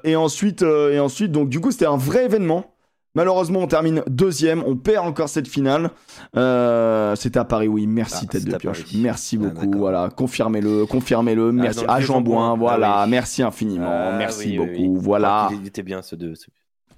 Et 0.04 0.16
ensuite 0.16 0.62
et 0.62 1.00
ensuite, 1.00 1.32
donc 1.32 1.50
du 1.50 1.60
coup, 1.60 1.72
c'était 1.72 1.88
un 1.88 1.98
vrai 1.98 2.26
événement. 2.26 2.75
Malheureusement, 3.16 3.62
on 3.62 3.68
termine 3.68 4.04
deuxième, 4.08 4.62
on 4.66 4.76
perd 4.76 5.08
encore 5.08 5.30
cette 5.30 5.48
finale. 5.48 5.90
Euh, 6.36 7.16
c'était 7.16 7.40
à 7.40 7.46
Paris, 7.46 7.68
oui. 7.70 7.88
Merci 7.88 8.26
Ah, 8.28 8.32
tête 8.34 8.44
de 8.46 8.56
pioche. 8.58 8.84
Paris. 8.84 9.00
Merci 9.02 9.40
Ah, 9.42 9.46
beaucoup. 9.48 9.72
voilà, 9.78 10.10
confirmez-le, 10.16 10.86
confirmez-le. 10.86 11.52
Merci 11.54 11.78
dans 11.80 11.84
le 11.86 11.90
à 11.92 12.02
Jean 12.02 12.22
Boin. 12.22 12.48
Jean-Bouin. 12.50 12.58
Voilà, 12.58 12.94
Ah 13.00 13.04
oui. 13.06 13.12
merci 13.12 13.42
infiniment. 13.42 13.88
Ah, 13.90 14.16
merci 14.18 14.50
oui, 14.52 14.58
beaucoup. 14.58 14.94
oui. 14.96 15.00
Voilà. 15.02 15.50
Il 15.60 15.66
était 15.66 15.84
bien 15.84 16.02
ce 16.02 16.16
deux. 16.16 16.34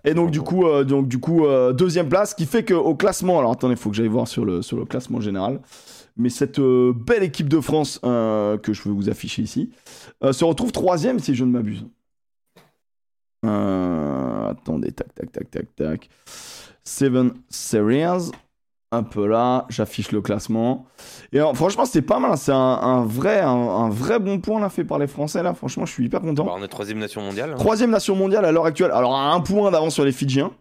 Et 0.05 0.13
donc 0.13 0.31
du 0.31 0.41
coup, 0.41 0.65
euh, 0.65 0.83
donc 0.83 1.07
du 1.07 1.19
coup, 1.19 1.45
euh, 1.45 1.73
deuxième 1.73 2.09
place, 2.09 2.33
qui 2.33 2.45
fait 2.45 2.63
qu'au 2.63 2.95
classement, 2.95 3.37
alors 3.39 3.51
attendez, 3.51 3.73
il 3.73 3.79
faut 3.79 3.89
que 3.89 3.95
j'aille 3.95 4.07
voir 4.07 4.27
sur 4.27 4.43
le 4.45 4.61
sur 4.61 4.77
le 4.77 4.85
classement 4.85 5.21
général. 5.21 5.59
Mais 6.19 6.29
cette 6.29 6.59
belle 6.59 7.21
équipe 7.21 7.47
de 7.47 7.59
France 7.59 7.99
que 8.01 8.73
je 8.73 8.81
veux 8.83 8.91
vous 8.91 9.07
afficher 9.09 9.43
ici 9.43 9.69
se 10.31 10.43
retrouve 10.43 10.71
troisième 10.71 11.19
si 11.19 11.35
je 11.35 11.43
ne 11.45 11.51
m'abuse. 11.51 11.85
Euh, 13.47 14.49
attendez, 14.51 14.91
tac, 14.91 15.13
tac, 15.15 15.31
tac, 15.31 15.49
tac, 15.51 15.75
tac. 15.75 16.09
Seven 16.83 17.33
Series. 17.49 18.31
Un 18.93 19.03
peu 19.03 19.27
là, 19.27 19.65
j'affiche 19.67 20.13
le 20.13 20.21
classement. 20.21 20.85
Et 21.33 21.39
alors, 21.39 21.53
franchement, 21.57 21.83
c'est 21.83 22.01
pas 22.01 22.19
mal. 22.19 22.31
hein, 22.31 22.35
C'est 22.37 22.53
un, 22.53 22.55
un 22.55 23.03
vrai, 23.03 23.41
un, 23.41 23.49
un 23.49 23.89
vrai 23.89 24.17
bon 24.17 24.39
point 24.39 24.61
là 24.61 24.69
fait 24.69 24.85
par 24.85 24.97
les 24.97 25.07
Français 25.07 25.43
là. 25.43 25.53
Franchement, 25.53 25.85
je 25.85 25.91
suis 25.91 26.05
hyper 26.05 26.21
content. 26.21 26.45
Bah, 26.45 26.53
on 26.55 26.63
est 26.63 26.69
troisième 26.69 26.99
nation 26.99 27.21
mondiale. 27.21 27.51
hein. 27.51 27.57
Troisième 27.57 27.89
nation 27.91 28.15
mondiale 28.15 28.45
à 28.45 28.51
l'heure 28.53 28.65
actuelle. 28.65 28.91
Alors 28.91 29.13
à 29.13 29.33
un 29.33 29.41
point 29.41 29.71
d'avance 29.71 29.93
sur 29.93 30.05
les 30.05 30.13
Fidjiens. 30.13 30.51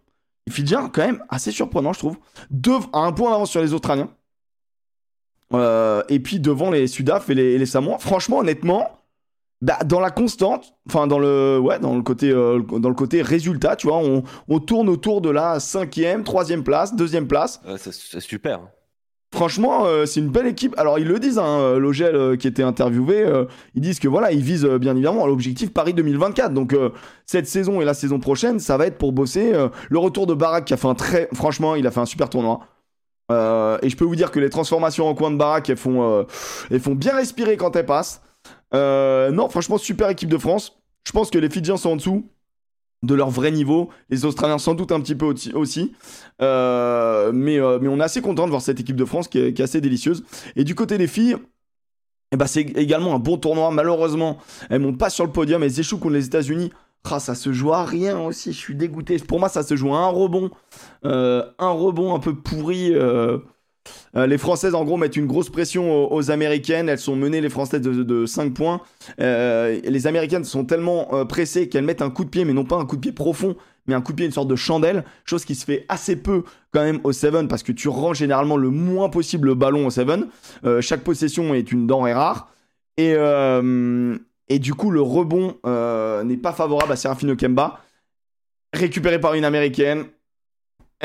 Les 0.48 0.52
Fidjiens, 0.52 0.88
quand 0.92 1.06
même, 1.06 1.22
assez 1.28 1.52
surprenant, 1.52 1.92
je 1.92 2.00
trouve. 2.00 2.18
Deux, 2.50 2.78
à 2.92 2.98
un 2.98 3.12
point 3.12 3.30
d'avance 3.30 3.50
sur 3.50 3.60
les 3.62 3.72
Australiens. 3.72 4.08
Euh, 5.54 6.02
et 6.08 6.18
puis 6.18 6.40
devant 6.40 6.72
les 6.72 6.88
Sudaf 6.88 7.30
et 7.30 7.34
les, 7.34 7.52
et 7.52 7.58
les 7.58 7.66
Samoans. 7.66 7.98
Franchement, 8.00 8.38
honnêtement, 8.38 8.90
bah, 9.62 9.78
dans 9.86 10.00
la 10.00 10.10
constante, 10.10 10.74
enfin 10.88 11.06
dans 11.06 11.18
le, 11.18 11.58
ouais, 11.58 11.78
dans 11.78 11.94
le 11.96 12.02
côté, 12.02 12.30
euh, 12.30 12.60
dans 12.60 12.88
le 12.90 12.94
côté 12.94 13.22
résultat, 13.22 13.74
tu 13.76 13.86
vois, 13.86 13.96
on, 13.98 14.22
on 14.48 14.58
tourne 14.58 14.88
autour 14.88 15.20
de 15.22 15.30
la 15.30 15.60
cinquième, 15.60 16.24
troisième 16.24 16.62
place, 16.62 16.94
deuxième 16.94 17.26
place. 17.26 17.60
C'est- 17.78 18.20
super. 18.20 18.60
Franchement, 19.34 19.84
euh, 19.86 20.06
c'est 20.06 20.20
une 20.20 20.28
belle 20.30 20.46
équipe. 20.46 20.72
Alors, 20.78 20.98
ils 20.98 21.06
le 21.06 21.18
disent, 21.18 21.38
hein, 21.38 21.58
euh, 21.58 21.78
Logel 21.78 22.38
qui 22.38 22.46
était 22.46 22.62
interviewé, 22.62 23.26
ils 23.74 23.80
disent 23.80 23.98
que 23.98 24.08
voilà, 24.08 24.30
ils 24.32 24.42
visent 24.42 24.64
bien 24.66 24.92
évidemment 24.92 25.26
l'objectif 25.26 25.72
Paris 25.72 25.94
2024. 25.94 26.52
Donc, 26.54 26.74
cette 27.26 27.46
saison 27.46 27.80
et 27.80 27.84
la 27.84 27.94
saison 27.94 28.18
prochaine, 28.20 28.60
ça 28.60 28.76
va 28.76 28.86
être 28.86 28.98
pour 28.98 29.12
bosser. 29.12 29.52
le 29.90 29.98
retour 29.98 30.26
de 30.26 30.34
Barak 30.34 30.66
qui 30.66 30.74
a 30.74 30.76
fait 30.76 30.88
un 30.88 30.94
très. 30.94 31.28
Franchement, 31.34 31.74
il 31.74 31.86
a 31.86 31.90
fait 31.90 32.00
un 32.00 32.06
super 32.06 32.30
tournoi. 32.30 32.60
Et 33.30 33.88
je 33.90 33.96
peux 33.96 34.04
vous 34.04 34.16
dire 34.16 34.30
que 34.30 34.38
les 34.38 34.48
transformations 34.50 35.08
en 35.08 35.14
coin 35.14 35.30
de 35.30 35.36
Barak, 35.36 35.68
elles 35.70 35.76
font, 35.76 36.24
elles 36.70 36.80
font 36.80 36.94
bien 36.94 37.16
respirer 37.16 37.56
quand 37.56 37.74
elles 37.76 37.84
passent. 37.86 38.22
Euh, 38.74 39.30
non, 39.30 39.48
franchement, 39.48 39.78
super 39.78 40.10
équipe 40.10 40.28
de 40.28 40.38
France. 40.38 40.78
Je 41.04 41.12
pense 41.12 41.30
que 41.30 41.38
les 41.38 41.50
Fidjiens 41.50 41.76
sont 41.76 41.90
en 41.90 41.96
dessous 41.96 42.26
de 43.02 43.14
leur 43.14 43.30
vrai 43.30 43.50
niveau. 43.50 43.90
Les 44.10 44.24
Australiens 44.24 44.58
sans 44.58 44.74
doute 44.74 44.90
un 44.92 45.00
petit 45.00 45.14
peu 45.14 45.26
au- 45.26 45.56
aussi. 45.58 45.92
Euh, 46.42 47.30
mais, 47.32 47.58
euh, 47.58 47.78
mais 47.80 47.88
on 47.88 47.98
est 48.00 48.04
assez 48.04 48.20
content 48.20 48.44
de 48.44 48.50
voir 48.50 48.62
cette 48.62 48.80
équipe 48.80 48.96
de 48.96 49.04
France 49.04 49.28
qui 49.28 49.38
est, 49.38 49.60
assez 49.60 49.80
délicieuse. 49.80 50.24
Et 50.56 50.64
du 50.64 50.74
côté 50.74 50.98
des 50.98 51.06
filles, 51.06 51.36
eh 52.32 52.36
ben 52.36 52.46
c'est 52.46 52.62
également 52.62 53.14
un 53.14 53.18
bon 53.18 53.36
tournoi. 53.36 53.70
Malheureusement, 53.70 54.38
elles 54.68 54.80
montent 54.80 54.98
pas 54.98 55.10
sur 55.10 55.24
le 55.24 55.32
podium. 55.32 55.62
Elles 55.62 55.78
échouent 55.78 55.98
contre 55.98 56.14
les 56.14 56.26
États-Unis. 56.26 56.72
Ah, 57.08 57.20
ça 57.20 57.36
se 57.36 57.52
joue 57.52 57.72
à 57.72 57.84
rien 57.84 58.18
aussi. 58.18 58.52
Je 58.52 58.58
suis 58.58 58.74
dégoûté. 58.74 59.16
Pour 59.18 59.38
moi, 59.38 59.48
ça 59.48 59.62
se 59.62 59.76
joue 59.76 59.94
à 59.94 59.98
un 59.98 60.08
rebond. 60.08 60.50
Un 61.04 61.70
rebond 61.70 62.14
un 62.16 62.18
peu 62.18 62.34
pourri. 62.34 62.92
Euh. 64.16 64.26
Les 64.26 64.38
Françaises, 64.38 64.74
en 64.74 64.84
gros, 64.84 64.96
mettent 64.96 65.16
une 65.16 65.26
grosse 65.26 65.50
pression 65.50 66.12
aux, 66.12 66.30
Américaines. 66.30 66.88
Elles 66.88 66.98
sont 66.98 67.16
menées, 67.16 67.40
les 67.40 67.48
Françaises, 67.48 67.80
de, 67.80 68.02
de 68.02 68.26
5 68.26 68.54
points. 68.54 68.80
Euh, 69.20 69.80
les 69.84 70.06
Américaines 70.06 70.44
sont 70.44 70.64
tellement 70.64 71.14
euh, 71.14 71.24
pressées 71.24 71.68
qu'elles 71.68 71.84
mettent 71.84 72.02
un 72.02 72.10
coup 72.10 72.24
de 72.24 72.30
pied, 72.30 72.44
mais 72.44 72.52
non 72.52 72.64
pas 72.64 72.76
un 72.76 72.86
coup 72.86 72.96
de 72.96 73.00
pied 73.00 73.12
profond, 73.12 73.56
mais 73.86 73.94
un 73.94 74.00
coup 74.00 74.12
de 74.12 74.16
pied, 74.16 74.26
une 74.26 74.32
sorte 74.32 74.48
de 74.48 74.56
chandelle. 74.56 75.04
Chose 75.24 75.44
qui 75.44 75.54
se 75.54 75.64
fait 75.64 75.84
assez 75.88 76.16
peu 76.16 76.44
quand 76.72 76.82
même 76.82 77.00
au 77.04 77.12
7 77.12 77.48
parce 77.48 77.62
que 77.62 77.72
tu 77.72 77.88
rends 77.88 78.14
généralement 78.14 78.56
le 78.56 78.70
moins 78.70 79.08
possible 79.08 79.48
le 79.48 79.54
ballon 79.54 79.86
au 79.86 79.90
7. 79.90 80.08
Euh, 80.64 80.80
chaque 80.80 81.02
possession 81.02 81.54
est 81.54 81.70
une 81.72 81.86
denrée 81.86 82.14
rare. 82.14 82.50
Et, 82.98 84.58
du 84.58 84.74
coup, 84.74 84.90
le 84.90 85.02
rebond 85.02 85.56
n'est 86.24 86.36
pas 86.36 86.52
favorable 86.52 86.92
à 86.92 86.96
Serafino 86.96 87.36
Kemba. 87.36 87.80
Récupéré 88.72 89.20
par 89.20 89.34
une 89.34 89.44
américaine. 89.44 90.06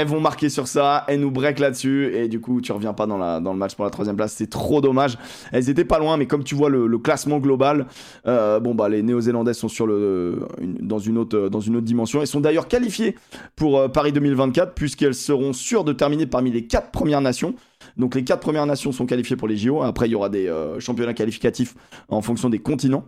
Elles 0.02 0.08
vont 0.08 0.20
marquer 0.20 0.50
sur 0.50 0.68
ça, 0.68 1.06
elles 1.08 1.20
nous 1.20 1.32
break 1.32 1.60
là-dessus, 1.60 2.12
et 2.16 2.28
du 2.28 2.42
coup, 2.42 2.60
tu 2.62 2.72
reviens 2.72 2.94
pas 2.94 3.06
dans, 3.06 3.18
le 3.40 3.58
match 3.58 3.76
pour 3.76 3.86
la 3.86 3.92
troisième 3.92 4.16
place. 4.16 4.34
C'est 4.34 4.50
trop 4.50 4.82
dommage. 4.82 5.18
Elles 5.52 5.70
étaient 5.70 5.86
pas 5.86 6.00
loin, 6.00 6.18
mais 6.18 6.26
comme 6.26 6.44
tu 6.44 6.56
vois 6.56 6.70
le, 6.70 6.98
classement 6.98 7.40
global, 7.40 7.88
euh, 8.28 8.60
bah 8.60 8.90
les 8.90 9.04
Néo-Zélandaises 9.04 9.58
sont 9.58 9.68
sur 9.68 9.88
le, 9.88 10.40
une- 10.60 10.78
dans, 10.78 11.00
une 11.00 11.18
autre, 11.18 11.50
dans 11.50 11.60
une 11.60 11.76
autre 11.76 11.86
dimension. 11.86 12.22
Elles 12.22 12.28
sont 12.28 12.40
d'ailleurs 12.42 12.68
qualifiées 12.68 13.16
pour 13.56 13.80
euh, 13.80 13.88
Paris 13.88 14.12
2024, 14.12 14.74
puisqu'elles 14.74 15.16
seront 15.16 15.54
sûres 15.54 15.84
de 15.84 15.94
terminer 15.94 16.26
parmi 16.26 16.52
les 16.52 16.68
quatre 16.68 16.92
premières 16.92 17.22
nations. 17.22 17.56
Donc 17.98 18.16
les 18.16 18.24
quatre 18.24 18.40
premières 18.42 18.66
nations 18.66 18.92
sont 18.92 19.06
qualifiées 19.06 19.36
pour 19.36 19.48
les 19.48 19.58
JO. 19.58 19.82
Après, 19.82 20.08
il 20.08 20.12
y 20.12 20.16
aura 20.16 20.30
des 20.30 20.48
euh, 20.48 20.80
championnats 20.80 21.14
qualificatifs 21.14 21.76
en 22.10 22.22
fonction 22.22 22.50
des 22.50 22.60
continents. 22.60 23.06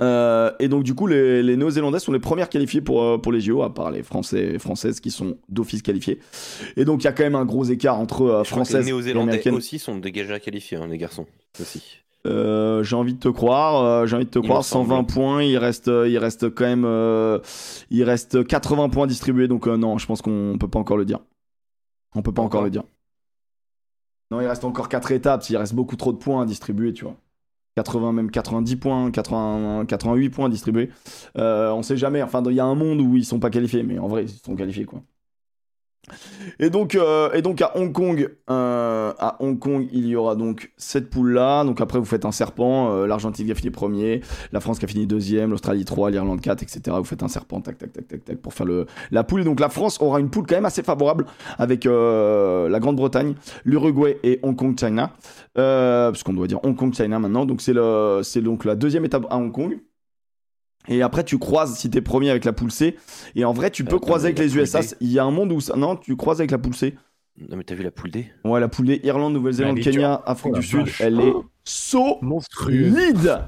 Euh, 0.00 0.50
et 0.58 0.68
donc 0.68 0.82
du 0.82 0.94
coup, 0.94 1.06
les, 1.06 1.42
les 1.42 1.56
Néo-Zélandaises 1.56 2.02
sont 2.02 2.12
les 2.12 2.20
premières 2.20 2.48
qualifiées 2.48 2.80
pour, 2.80 3.02
euh, 3.02 3.18
pour 3.18 3.32
les 3.32 3.40
JO, 3.40 3.62
à 3.62 3.74
part 3.74 3.90
les 3.90 4.02
Français 4.02 4.54
et 4.54 4.58
Françaises 4.58 5.00
qui 5.00 5.10
sont 5.10 5.36
d'office 5.48 5.82
qualifiés. 5.82 6.18
Et 6.76 6.84
donc 6.84 7.02
il 7.02 7.04
y 7.04 7.08
a 7.08 7.12
quand 7.12 7.22
même 7.22 7.34
un 7.34 7.44
gros 7.44 7.64
écart 7.64 7.98
entre 7.98 8.22
euh, 8.22 8.44
Françaises 8.44 8.86
et 8.86 8.90
Néo-Zélandais 8.90 9.50
aussi 9.50 9.78
sont 9.78 9.98
déjà 9.98 10.40
qualifiés, 10.40 10.78
hein, 10.78 10.86
les 10.88 10.98
garçons 10.98 11.26
aussi. 11.60 11.98
Euh, 12.26 12.82
j'ai 12.82 12.96
envie 12.96 13.14
de 13.14 13.18
te 13.18 13.28
croire, 13.28 14.06
j'ai 14.06 14.16
envie 14.16 14.26
de 14.26 14.30
te 14.30 14.38
Il 14.38 14.42
croire. 14.44 14.60
me 14.60 14.64
semble. 14.64 14.88
120 14.88 15.04
points, 15.04 15.42
il 15.42 15.56
reste, 15.58 15.86
il 15.88 16.18
reste 16.18 16.50
quand 16.54 16.64
même, 16.66 17.40
il 17.90 18.02
reste 18.04 18.46
80 18.46 18.88
points 18.90 19.06
distribués. 19.06 19.48
Donc 19.48 19.66
non, 19.66 19.98
je 19.98 20.06
pense 20.06 20.22
qu'on 20.22 20.56
peut 20.58 20.68
pas 20.68 20.78
encore 20.78 20.96
le 20.96 21.04
dire. 21.04 21.20
On 22.14 22.22
peut 22.22 22.32
pas 22.32 22.42
encore 22.42 22.60
Encore 22.60 22.64
le 22.64 22.70
dire. 22.70 22.84
Non, 24.30 24.40
il 24.40 24.46
reste 24.46 24.64
encore 24.64 24.88
4 24.88 25.12
étapes. 25.12 25.48
Il 25.48 25.56
reste 25.56 25.74
beaucoup 25.74 25.96
trop 25.96 26.12
de 26.12 26.18
points 26.18 26.42
à 26.42 26.46
distribuer, 26.46 26.92
tu 26.92 27.04
vois. 27.04 27.16
80, 27.82 28.12
même 28.12 28.30
90 28.30 28.76
points, 28.76 29.10
80, 29.10 29.86
88 29.86 30.30
points 30.30 30.48
distribués. 30.48 30.90
Euh, 31.38 31.70
on 31.72 31.82
sait 31.82 31.96
jamais. 31.96 32.22
Enfin, 32.22 32.42
il 32.46 32.54
y 32.54 32.60
a 32.60 32.64
un 32.64 32.74
monde 32.74 33.00
où 33.00 33.16
ils 33.16 33.24
sont 33.24 33.40
pas 33.40 33.50
qualifiés, 33.50 33.82
mais 33.82 33.98
en 33.98 34.08
vrai, 34.08 34.24
ils 34.24 34.28
sont 34.28 34.54
qualifiés, 34.56 34.84
quoi. 34.84 35.02
Et 36.58 36.70
donc, 36.70 36.94
euh, 36.94 37.30
et 37.32 37.42
donc 37.42 37.60
à 37.62 37.76
Hong 37.76 37.92
Kong, 37.92 38.34
euh, 38.50 39.12
Hong 39.38 39.58
Kong, 39.58 39.86
il 39.92 40.06
y 40.06 40.16
aura 40.16 40.34
donc 40.34 40.72
cette 40.76 41.08
poule 41.10 41.32
là. 41.32 41.62
Donc 41.64 41.80
après, 41.80 41.98
vous 41.98 42.04
faites 42.04 42.24
un 42.24 42.32
serpent. 42.32 42.90
euh, 42.92 43.06
L'Argentine 43.06 43.46
qui 43.46 43.52
a 43.52 43.54
fini 43.54 43.70
premier, 43.70 44.20
la 44.52 44.60
France 44.60 44.78
qui 44.78 44.84
a 44.86 44.88
fini 44.88 45.06
deuxième, 45.06 45.50
l'Australie 45.50 45.84
3, 45.84 46.10
l'Irlande 46.10 46.40
4, 46.40 46.62
etc. 46.62 46.96
Vous 46.98 47.04
faites 47.04 47.22
un 47.22 47.28
serpent, 47.28 47.60
tac, 47.60 47.78
tac, 47.78 47.92
tac, 47.92 48.08
tac, 48.08 48.24
tac, 48.24 48.38
pour 48.38 48.54
faire 48.54 48.66
le 48.66 48.86
la 49.10 49.24
poule. 49.24 49.42
Et 49.42 49.44
donc 49.44 49.60
la 49.60 49.68
France 49.68 50.00
aura 50.00 50.20
une 50.20 50.30
poule 50.30 50.46
quand 50.46 50.56
même 50.56 50.64
assez 50.64 50.82
favorable 50.82 51.26
avec 51.58 51.84
la 51.84 52.78
Grande-Bretagne, 52.80 53.34
l'Uruguay 53.64 54.18
et 54.22 54.40
Hong 54.42 54.56
Kong, 54.56 54.78
China. 54.78 55.12
Parce 55.54 56.22
qu'on 56.22 56.32
doit 56.32 56.46
dire 56.46 56.60
Hong 56.64 56.76
Kong, 56.76 56.92
China 56.94 57.18
maintenant. 57.18 57.46
Donc 57.46 57.60
c'est 57.60 57.74
le, 57.74 58.20
c'est 58.22 58.40
donc 58.42 58.64
la 58.64 58.74
deuxième 58.74 59.04
étape 59.04 59.26
à 59.30 59.36
Hong 59.36 59.52
Kong. 59.52 59.78
Et 60.88 61.02
après, 61.02 61.24
tu 61.24 61.38
croises 61.38 61.76
si 61.76 61.90
t'es 61.90 62.00
premier 62.00 62.30
avec 62.30 62.44
la 62.44 62.52
poule 62.52 62.72
C. 62.72 62.96
Et 63.36 63.44
en 63.44 63.52
vrai, 63.52 63.70
tu 63.70 63.84
peux 63.84 63.96
Attends, 63.96 64.06
croiser 64.06 64.26
avec 64.26 64.38
les 64.38 64.56
USA. 64.56 64.80
Il 65.00 65.12
y 65.12 65.18
a 65.18 65.24
un 65.24 65.30
monde 65.30 65.52
où 65.52 65.60
ça. 65.60 65.76
Non, 65.76 65.96
tu 65.96 66.16
croises 66.16 66.40
avec 66.40 66.50
la 66.50 66.58
poule 66.58 66.74
C. 66.74 66.94
Non, 67.38 67.56
mais 67.56 67.64
t'as 67.64 67.74
vu 67.74 67.82
la 67.82 67.90
poule 67.90 68.10
D? 68.10 68.30
Ouais, 68.44 68.60
la 68.60 68.68
poule 68.68 68.86
D, 68.86 69.00
Irlande, 69.04 69.34
Nouvelle-Zélande, 69.34 69.78
Kenya, 69.80 70.20
Afrique 70.26 70.52
Oh 70.56 70.58
du 70.58 70.66
Sud, 70.66 70.80
vache. 70.80 71.00
elle 71.00 71.20
est 71.20 71.32
Monstrueux. 72.22 72.90
solide. 72.92 73.38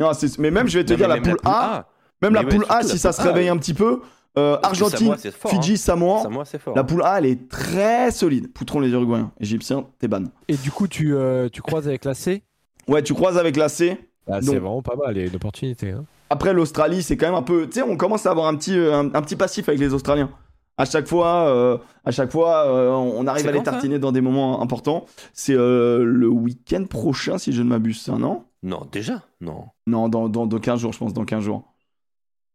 non, 0.00 0.12
c'est- 0.12 0.38
mais 0.38 0.50
même, 0.50 0.68
je 0.68 0.78
vais 0.78 0.84
te 0.84 0.92
Non, 0.92 0.96
dire, 0.98 1.08
la 1.08 1.20
poule 1.20 1.36
A, 1.44 1.88
même 2.22 2.32
Mais 2.32 2.38
la 2.40 2.44
ouais, 2.44 2.50
poule 2.54 2.66
A, 2.68 2.82
si 2.82 2.98
ça 2.98 3.12
se 3.12 3.20
réveille 3.22 3.48
un 3.48 3.56
petit 3.56 3.74
peu, 3.74 4.00
euh, 4.38 4.58
Argentine, 4.62 4.98
Samoa, 4.98 5.16
c'est 5.18 5.30
fort, 5.30 5.50
Fidji, 5.50 5.72
hein. 5.72 5.76
Samoa, 5.76 6.22
Samoa, 6.22 6.44
c'est 6.44 6.58
fort. 6.58 6.76
la 6.76 6.84
poule 6.84 7.02
A, 7.02 7.18
elle 7.18 7.26
est 7.26 7.48
très 7.48 8.10
solide. 8.10 8.52
Poutron 8.52 8.80
les 8.80 8.90
Uruguayens. 8.90 9.32
Égyptiens, 9.40 9.86
t'es 9.98 10.08
ban. 10.08 10.24
Et 10.48 10.56
du 10.56 10.70
coup, 10.70 10.88
tu, 10.88 11.14
euh, 11.14 11.48
tu 11.50 11.62
croises 11.62 11.86
avec 11.88 12.04
la 12.04 12.14
C? 12.14 12.42
Ouais, 12.88 13.02
tu 13.02 13.14
croises 13.14 13.38
avec 13.38 13.56
la 13.56 13.68
C. 13.68 13.98
Ah, 14.28 14.40
Donc- 14.40 14.50
C'est 14.54 14.58
vraiment 14.58 14.82
pas 14.82 14.96
mal, 14.96 15.16
il 15.16 15.20
y 15.20 15.24
a 15.24 15.28
une 15.28 15.36
opportunité. 15.36 15.90
Hein. 15.92 16.04
Après, 16.30 16.52
l'Australie, 16.52 17.02
c'est 17.02 17.16
quand 17.16 17.26
même 17.26 17.34
un 17.36 17.42
peu. 17.42 17.66
Tu 17.66 17.74
sais, 17.74 17.82
on 17.82 17.96
commence 17.96 18.26
à 18.26 18.30
avoir 18.32 18.46
un 18.48 18.56
petit, 18.56 18.76
euh, 18.76 18.94
un, 18.94 19.14
un 19.14 19.22
petit 19.22 19.36
passif 19.36 19.68
avec 19.68 19.80
les 19.80 19.94
Australiens. 19.94 20.30
À 20.78 20.84
chaque 20.84 21.06
fois, 21.06 21.48
euh, 21.48 21.78
à 22.04 22.10
chaque 22.10 22.30
fois 22.30 22.66
euh, 22.66 22.90
on 22.90 23.26
arrive 23.26 23.46
à 23.48 23.52
les 23.52 23.58
tartiner 23.62 23.98
dans 23.98 24.12
des 24.12 24.20
moments 24.20 24.60
importants. 24.60 25.06
C'est 25.32 25.54
euh, 25.54 26.04
le 26.04 26.28
week-end 26.28 26.84
prochain, 26.84 27.38
si 27.38 27.52
je 27.52 27.62
ne 27.62 27.68
m'abuse, 27.68 27.98
ça, 28.02 28.18
non 28.18 28.44
Non, 28.62 28.86
déjà? 28.92 29.22
Non. 29.40 29.68
Non, 29.86 30.08
dans, 30.10 30.28
dans, 30.28 30.46
dans 30.46 30.58
15 30.58 30.80
jours, 30.80 30.92
je 30.92 30.98
pense, 30.98 31.14
dans 31.14 31.24
15 31.24 31.42
jours. 31.44 31.72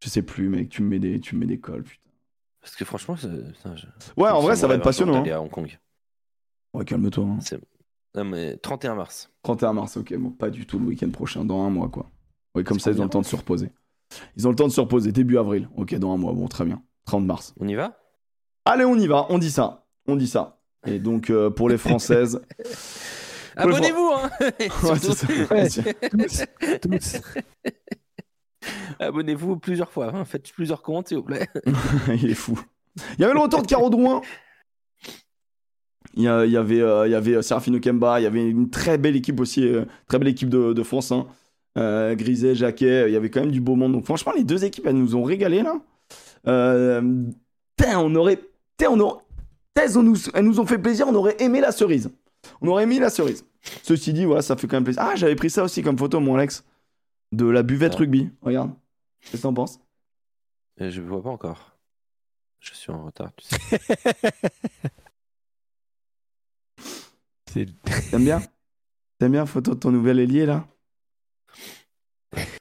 Je 0.03 0.09
sais 0.09 0.22
plus, 0.22 0.49
mec, 0.49 0.69
tu 0.69 0.84
me 0.84 0.89
mets 0.89 0.99
des, 0.99 1.19
tu 1.19 1.34
me 1.36 1.39
mets 1.39 1.45
des 1.47 1.59
cols, 1.59 1.82
putain. 1.84 1.97
Parce 2.61 2.76
que 2.76 2.86
franchement, 2.86 3.15
c'est- 3.17 3.28
putain, 3.53 3.76
je- 3.76 3.88
Ouais, 4.22 4.30
en 4.30 4.39
vrai, 4.41 4.55
ça 4.55 4.67
va 4.67 4.76
être 4.76 4.84
passionnant. 4.84 5.13
hein. 5.15 5.19
d'aller 5.22 5.32
à 5.32 5.41
Hong 5.41 5.49
Kong. 5.49 5.80
Ouais, 6.76 6.86
calme-toi. 6.86 7.26
hein. 7.26 7.39
Non, 8.13 8.24
mais 8.26 8.55
31 8.57 8.93
mars. 8.95 9.31
31 9.44 9.74
mars, 9.74 9.98
ok, 9.98 10.14
bon, 10.18 10.30
pas 10.30 10.50
du 10.50 10.66
tout 10.66 10.78
le 10.80 10.86
week-end 10.86 11.10
prochain, 11.10 11.44
dans 11.46 11.64
un 11.64 11.70
mois, 11.70 11.89
quoi. 11.89 12.10
Ouais, 12.56 12.64
comme 12.64 12.80
ça, 12.80 12.92
ils 12.92 13.00
ont 13.02 13.06
le 13.06 13.10
temps 13.10 13.22
de 13.22 13.26
se 13.26 13.36
reposer. 13.36 13.70
Ils 14.36 14.46
ont 14.48 14.50
le 14.52 14.56
temps 14.56 14.68
de 14.68 14.74
se 14.74 14.82
reposer, 14.82 15.12
début 15.12 15.38
avril. 15.38 15.70
Ok, 15.78 15.96
dans 15.96 16.14
un 16.14 16.18
mois, 16.18 16.34
bon, 16.34 16.48
très 16.48 16.66
bien. 16.66 16.82
30 17.06 17.26
mars. 17.26 17.54
On 17.60 17.68
y 17.68 17.76
va? 17.76 17.98
Allez, 18.66 18.86
on 18.86 18.96
y 18.96 19.08
va, 19.08 19.26
on 19.30 19.38
dit 19.39 19.50
ça. 19.52 19.86
On 20.08 20.16
dit 20.16 20.28
ça. 20.28 20.60
Et 20.86 21.00
donc, 21.00 21.30
euh, 21.30 21.50
pour 21.50 21.70
les 21.70 21.78
Françaises. 21.78 22.42
Abonnez-vous 23.56 24.12
hein 24.14 24.30
Ouais, 24.60 24.70
ça. 25.00 25.28
Ouais. 25.52 25.68
Tous, 26.80 26.89
tous. 26.89 27.22
Abonnez-vous 29.00 29.58
plusieurs 29.58 29.92
fois. 29.92 30.12
hein. 30.16 30.26
Faites 30.26 30.52
plusieurs 30.52 30.82
comptes, 30.82 31.08
s'il 31.10 31.18
vous 31.18 31.24
plaît. 31.24 31.48
il 32.16 32.30
est 32.30 32.36
fou. 32.36 32.60
Il 33.18 33.22
y 33.22 33.24
avait 33.24 33.34
le 33.34 33.39
retour 33.39 33.62
de 33.62 33.68
Caro 33.68 33.89
Drouin. 33.89 34.22
Il 36.16 36.24
y, 36.24 36.28
a- 36.28 36.45
il 36.45 36.51
y 36.51 36.57
avait, 36.57 36.82
euh, 36.82 37.07
il 37.07 37.12
y 37.12 37.16
avait 37.16 37.41
Serafino 37.41 37.80
Kemba, 37.80 38.20
il 38.20 38.24
y 38.24 38.26
avait 38.26 38.43
une 38.47 38.70
très 38.70 38.97
belle 38.97 39.16
équipe 39.16 39.39
aussi, 39.39 39.66
euh, 39.68 39.86
très 40.07 40.20
belle 40.20 40.28
équipe 40.28 40.49
de, 40.49 40.74
de 40.74 40.84
France. 40.84 41.12
Hein. 41.12 41.26
Euh, 41.78 42.16
Griset, 42.16 42.53
Jacquet, 42.55 43.05
il 43.09 43.14
y 43.14 43.16
avait 43.16 43.30
quand 43.30 43.39
même 43.41 43.51
du 43.51 43.62
beau 43.62 43.76
monde. 43.76 43.93
Donc 43.93 44.05
franchement, 44.05 44.34
les 44.36 44.43
deux 44.43 44.66
équipes, 44.66 44.86
elles 44.88 44.97
nous 44.97 45.16
ont 45.16 45.24
régalé 45.24 45.62
là. 45.64 45.76
Euh, 46.47 47.24
tain, 47.78 47.99
on 47.99 48.14
aurait, 48.16 48.39
tain, 48.78 48.88
on 48.89 48.99
aurait, 48.99 49.22
tain, 49.74 49.84
elles, 49.86 49.93
nous, 50.01 50.18
elles 50.34 50.43
nous 50.43 50.59
ont 50.59 50.66
fait 50.66 50.78
plaisir, 50.80 51.07
on 51.07 51.16
aurait 51.16 51.38
aimé 51.39 51.62
la 51.62 51.72
cerise. 51.72 52.09
On 52.62 52.68
aurait 52.68 52.84
aimé 52.84 52.99
la 52.99 53.09
cerise. 53.09 53.45
Ceci 53.84 54.12
dit, 54.12 54.26
voilà, 54.26 54.41
ça 54.41 54.55
fait 54.57 54.68
quand 54.68 54.76
même 54.78 54.84
plaisir. 54.84 55.01
Ah, 55.05 55.16
j'avais 55.16 55.36
pris 55.36 55.49
ça 55.49 55.64
aussi 55.64 55.82
comme 55.84 55.97
photo, 55.97 56.20
mon 56.20 56.36
Alex, 56.36 56.66
de 57.32 57.45
la 57.45 57.64
buvette 57.64 57.95
rugby. 57.95 58.30
Regarde. 58.41 58.72
Qu'est-ce 59.22 59.38
que 59.38 59.41
t'en 59.43 59.53
penses? 59.53 59.80
Euh, 60.82 60.89
Je 60.89 60.99
ne 61.01 61.07
vois 61.07 61.22
pas 61.22 61.30
encore. 61.30 61.78
Je 62.59 62.74
suis 62.74 62.91
en 62.91 63.05
retard, 63.05 63.30
tu 63.38 63.45
sais. 63.47 63.80
T'aimes 67.54 68.24
bien? 68.24 68.41
T'aimes 69.20 69.32
bien 69.34 69.45
photo 69.45 69.74
de 69.74 69.80
ton 69.80 69.91
nouvel 69.91 70.20
ailier 70.20 70.45
là? 70.45 70.66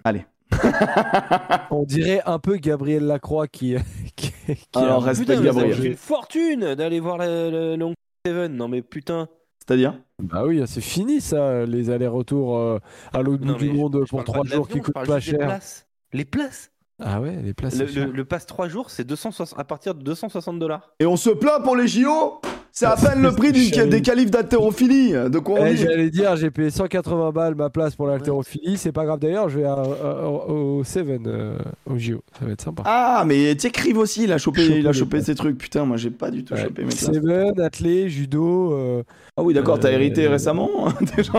Allez. 0.05 0.25
On 1.71 1.85
dirait 1.85 2.23
un 2.27 2.39
peu 2.39 2.57
Gabriel 2.57 3.05
Lacroix 3.05 3.47
qui. 3.47 3.77
qui, 4.17 4.33
qui 4.33 4.59
Alors, 4.75 5.03
a- 5.05 5.07
reste- 5.07 5.21
Respect 5.21 5.37
Putain, 5.37 5.45
Gabriel. 5.45 5.77
coûte 5.77 5.85
une 5.85 5.97
fortune 5.97 6.75
d'aller 6.75 7.01
voir 7.01 7.19
le, 7.19 7.77
Kong 7.79 7.95
Seven. 8.27 8.57
Non, 8.57 8.69
mais 8.69 8.83
putain. 8.83 9.29
C'est-à-dire? 9.67 9.95
Bah 10.21 10.45
oui, 10.47 10.61
c'est 10.67 10.81
fini 10.81 11.21
ça, 11.21 11.65
les 11.65 11.91
allers-retours 11.91 12.57
euh, 12.59 12.79
à 13.13 13.23
l'autre 13.23 13.45
bout 13.45 13.55
du 13.55 13.71
monde 13.71 14.05
pour 14.09 14.25
parle 14.25 14.25
pas 14.25 14.33
trois 14.33 14.45
de 14.45 14.49
jours 14.49 14.67
l'avion, 14.67 14.75
qui 14.75 14.81
coûtent 14.93 15.07
pas 15.07 15.21
cher. 15.21 15.39
places. 15.39 15.87
Les 16.13 16.25
places? 16.25 16.73
Ah 17.03 17.21
ouais, 17.21 17.37
les 17.43 17.55
places. 17.55 17.79
le, 17.79 17.87
c'est 17.87 17.93
cher. 17.95 18.07
le, 18.09 18.13
le 18.13 18.25
pass 18.25 18.45
3 18.47 18.69
jours, 18.69 18.91
c'est 18.91 19.05
260 19.05 19.59
à 19.59 19.65
partir 19.65 19.95
de 19.95 20.03
260 20.03 20.59
dollars. 20.59 20.91
Et 20.99 21.07
on 21.07 21.17
se 21.17 21.31
plaint 21.31 21.63
pour 21.63 21.77
les 21.77 21.87
JO 21.89 22.41
C'est 22.73 22.87
à 22.87 22.97
peine 22.97 23.23
le 23.23 23.33
prix 23.33 23.53
des 23.53 24.01
qualifs 24.03 24.31
d'haltérophilie. 24.31 25.13
De 25.13 25.39
quoi 25.39 25.61
on 25.61 25.67
Eh, 25.67 25.77
J'allais 25.77 26.11
dire, 26.11 26.37
j'ai 26.37 26.51
payé 26.51 26.71
180 26.71 27.31
balles 27.33 27.55
ma 27.55 27.69
place 27.71 27.95
pour 27.97 28.07
l'haltérophilie, 28.07 28.77
c'est 28.77 28.93
pas 28.93 29.05
grave 29.05 29.19
d'ailleurs, 29.19 29.49
je 29.49 29.59
vais 29.59 29.65
à- 29.65 29.73
à- 29.75 30.27
au 30.29 30.83
Seven, 30.85 31.25
euh, 31.27 31.59
au 31.87 31.99
JO, 31.99 32.23
ça 32.39 32.45
va 32.47 32.53
être 32.53 32.63
sympa. 32.63 32.83
Ah, 32.87 33.25
mais 33.27 33.57
Crive 33.57 33.99
aussi, 33.99 34.25
il 34.25 34.33
a 34.33 34.39
chopé, 34.39 34.65
il 34.79 34.87
a 34.87 34.93
chopé 34.93 35.21
ses 35.23 35.35
trucs. 35.35 35.59
Putain, 35.59 35.85
moi 35.85 35.97
j'ai 35.97 36.11
pas 36.11 36.31
du 36.31 36.45
tout 36.45 36.55
Ouais. 36.55 36.63
chopé 36.63 36.83
mes 36.83 36.89
places. 36.89 37.05
Seven, 37.13 37.61
athlé, 37.61 38.09
judo. 38.09 38.73
euh, 38.73 39.03
Ah 39.37 39.43
oui, 39.43 39.55
d'accord, 39.55 39.79
t'as 39.79 39.89
Euh, 39.89 39.93
hérité 39.93 40.27
euh, 40.27 40.31
récemment 40.31 40.71
déjà. 41.17 41.33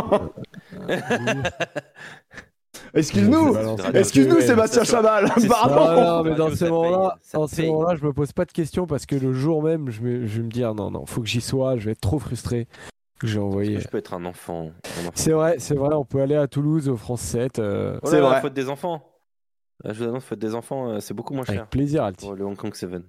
Excuse-nous. 2.93 3.55
Excuse-nous, 3.93 4.41
Sébastien. 4.41 4.83
Chabal. 4.83 5.31
Pardon 5.47 6.23
mais 6.29 6.35
dans 6.35 6.49
ces 6.53 6.69
moments-là, 6.69 7.17
moments-là, 7.33 7.95
je 7.95 8.05
me 8.05 8.13
pose 8.13 8.31
pas 8.33 8.45
de 8.45 8.51
questions 8.51 8.85
parce 8.87 9.05
que 9.05 9.15
le 9.15 9.33
jour 9.33 9.63
même, 9.63 9.89
je, 9.89 10.01
me- 10.01 10.25
je 10.25 10.37
vais 10.37 10.43
me 10.43 10.49
dire 10.51 10.73
non, 10.75 10.91
non, 10.91 11.05
faut 11.05 11.21
que 11.21 11.27
j'y 11.27 11.41
sois, 11.41 11.77
je 11.77 11.85
vais 11.85 11.91
être 11.91 12.01
trop 12.01 12.19
frustré. 12.19 12.67
J'ai 13.23 13.39
envoyé. 13.39 13.79
Je 13.79 13.87
peux 13.87 13.97
être 13.99 14.13
un 14.15 14.25
enfant. 14.25 14.71
C'est 15.13 15.31
vrai, 15.31 15.55
c'est 15.59 15.75
vrai, 15.75 15.93
on 15.93 16.03
peut 16.05 16.21
aller 16.21 16.35
à 16.35 16.47
Toulouse 16.47 16.89
au 16.89 16.97
France 16.97 17.21
7 17.21 17.59
euh, 17.59 17.99
Oh 18.01 18.07
C'est 18.09 18.19
vrai. 18.19 18.41
Faute 18.41 18.53
des 18.53 18.67
enfants. 18.67 19.03
Je 19.85 19.91
vous 19.93 20.03
annonce, 20.09 20.23
faute 20.25 20.39
des 20.39 20.53
enfants, 20.55 20.89
euh, 20.89 20.99
c'est 20.99 21.13
beaucoup 21.13 21.33
moins 21.33 21.45
cher 21.45 21.59
avec 21.59 21.69
plaisir, 21.69 22.03
Alti. 22.03 22.25
pour 22.25 22.35
le 22.35 22.43
Hong 22.45 22.55
Kong 22.55 22.73
Seven. 22.73 23.03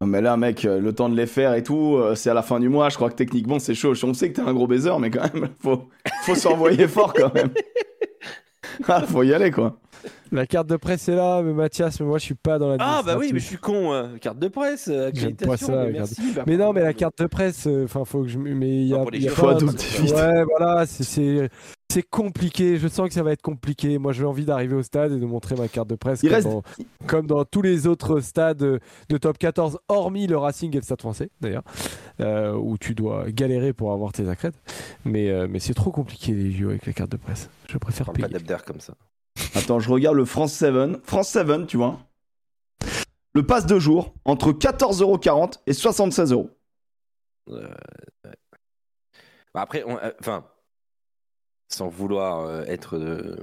Non, 0.00 0.06
Mais 0.06 0.20
là, 0.20 0.36
mec, 0.36 0.64
euh, 0.64 0.78
le 0.80 0.94
temps 0.94 1.08
de 1.08 1.16
les 1.16 1.26
faire 1.26 1.54
et 1.54 1.62
tout, 1.62 1.98
c'est 2.14 2.30
à 2.30 2.34
la 2.34 2.42
fin 2.42 2.60
du 2.60 2.68
mois. 2.68 2.88
Je 2.90 2.96
crois 2.96 3.10
que 3.10 3.16
techniquement, 3.16 3.58
c'est 3.58 3.74
chaud. 3.74 3.94
On 4.04 4.14
sait 4.14 4.30
que 4.30 4.36
t'es 4.36 4.46
un 4.46 4.54
gros 4.54 4.66
baiser, 4.66 4.92
mais 5.00 5.10
quand 5.10 5.32
même, 5.34 5.48
faut, 5.62 5.88
faut 6.22 6.34
s'envoyer 6.34 6.86
fort 6.86 7.12
quand 7.14 7.34
même. 7.34 7.50
Ah, 8.88 9.02
faut 9.02 9.22
y 9.22 9.32
aller, 9.34 9.50
quoi. 9.50 9.76
La 10.30 10.46
carte 10.46 10.68
de 10.68 10.76
presse 10.76 11.08
est 11.08 11.16
là, 11.16 11.42
mais 11.42 11.52
Mathias, 11.52 11.98
mais 11.98 12.06
moi 12.06 12.18
je 12.18 12.24
suis 12.24 12.34
pas 12.34 12.58
dans 12.58 12.68
la 12.68 12.76
Ah 12.78 13.02
bah 13.04 13.16
oui, 13.18 13.30
mais 13.32 13.40
je 13.40 13.44
suis 13.46 13.56
con. 13.56 13.92
euh, 13.92 14.16
Carte 14.20 14.38
de 14.38 14.46
presse, 14.48 14.86
euh, 14.88 15.10
J'aime 15.12 15.34
pas 15.34 15.54
accréditation, 15.54 15.66
ça, 15.66 15.72
mais 15.72 15.78
regarde. 15.88 16.10
merci. 16.18 16.32
bah, 16.36 16.42
Mais 16.46 16.56
non, 16.56 16.72
mais 16.72 16.82
la 16.82 16.92
carte 16.92 17.18
de 17.18 17.26
presse, 17.26 17.66
enfin, 17.84 18.04
faut 18.04 18.22
que 18.22 18.28
je. 18.28 18.38
Mais 18.38 18.68
il 18.68 18.86
y 18.88 18.94
a. 18.94 18.98
Non, 18.98 19.02
pour 19.02 19.10
les 19.10 19.18
il 19.18 19.24
y 19.24 19.26
a 19.26 19.30
JO. 19.30 19.36
Faut 19.36 19.46
pas- 19.46 19.52
adopter 19.56 19.84
vite. 20.02 20.14
Ouais, 20.14 20.44
voilà, 20.44 20.86
c'est- 20.86 21.50
c'est. 21.90 22.02
compliqué. 22.08 22.76
Je 22.78 22.88
sens 22.88 23.08
que 23.08 23.14
ça 23.14 23.22
va 23.22 23.32
être 23.32 23.42
compliqué. 23.42 23.98
Moi, 23.98 24.12
j'ai 24.12 24.24
envie 24.24 24.44
d'arriver 24.44 24.74
au 24.76 24.82
stade 24.82 25.12
et 25.12 25.18
de 25.18 25.24
montrer 25.26 25.54
ma 25.56 25.68
carte 25.68 25.88
de 25.88 25.94
presse 25.94 26.20
comme, 26.20 26.30
reste- 26.30 26.46
dans, 26.48 26.62
comme 27.06 27.26
dans 27.26 27.44
tous 27.44 27.62
les 27.62 27.86
autres 27.86 28.20
stades 28.20 28.58
de 28.58 29.16
top 29.20 29.38
14, 29.38 29.78
hormis 29.88 30.26
le 30.26 30.36
Racing 30.38 30.72
et 30.72 30.76
le 30.76 30.82
Stade 30.82 31.00
français, 31.00 31.30
d'ailleurs, 31.40 31.62
euh, 32.20 32.52
où 32.54 32.78
tu 32.78 32.94
dois 32.94 33.30
galérer 33.30 33.72
pour 33.72 33.92
avoir 33.92 34.12
tes 34.12 34.28
accrètes. 34.28 34.60
Mais, 35.04 35.28
euh, 35.30 35.46
mais 35.48 35.58
c'est 35.60 35.74
trop 35.74 35.90
compliqué 35.90 36.32
les 36.32 36.50
JO 36.52 36.68
avec 36.70 36.86
les 36.86 36.92
cartes 36.94 37.12
de 37.12 37.16
presse. 37.16 37.48
Je 37.68 37.78
préfère 37.78 38.06
pas 38.06 38.12
payer. 38.12 38.28
d'Abder 38.28 38.56
comme 38.66 38.80
ça. 38.80 38.94
Attends, 39.54 39.78
je 39.80 39.88
regarde 39.90 40.16
le 40.16 40.24
France 40.24 40.52
7. 40.52 41.04
France 41.04 41.28
7, 41.28 41.66
tu 41.66 41.76
vois. 41.76 42.00
Le 43.34 43.46
pass 43.46 43.66
de 43.66 43.78
jour 43.78 44.14
entre 44.24 44.52
14,40€ 44.52 45.60
et 45.66 45.72
76€. 45.72 46.48
Euh. 47.50 47.68
Bah, 49.54 49.60
après, 49.62 49.84
on- 49.86 49.96
euh, 49.98 50.10
enfin, 50.20 50.44
sans 51.68 51.88
vouloir 51.88 52.40
euh, 52.46 52.62
être. 52.66 52.96
euh, 52.96 53.36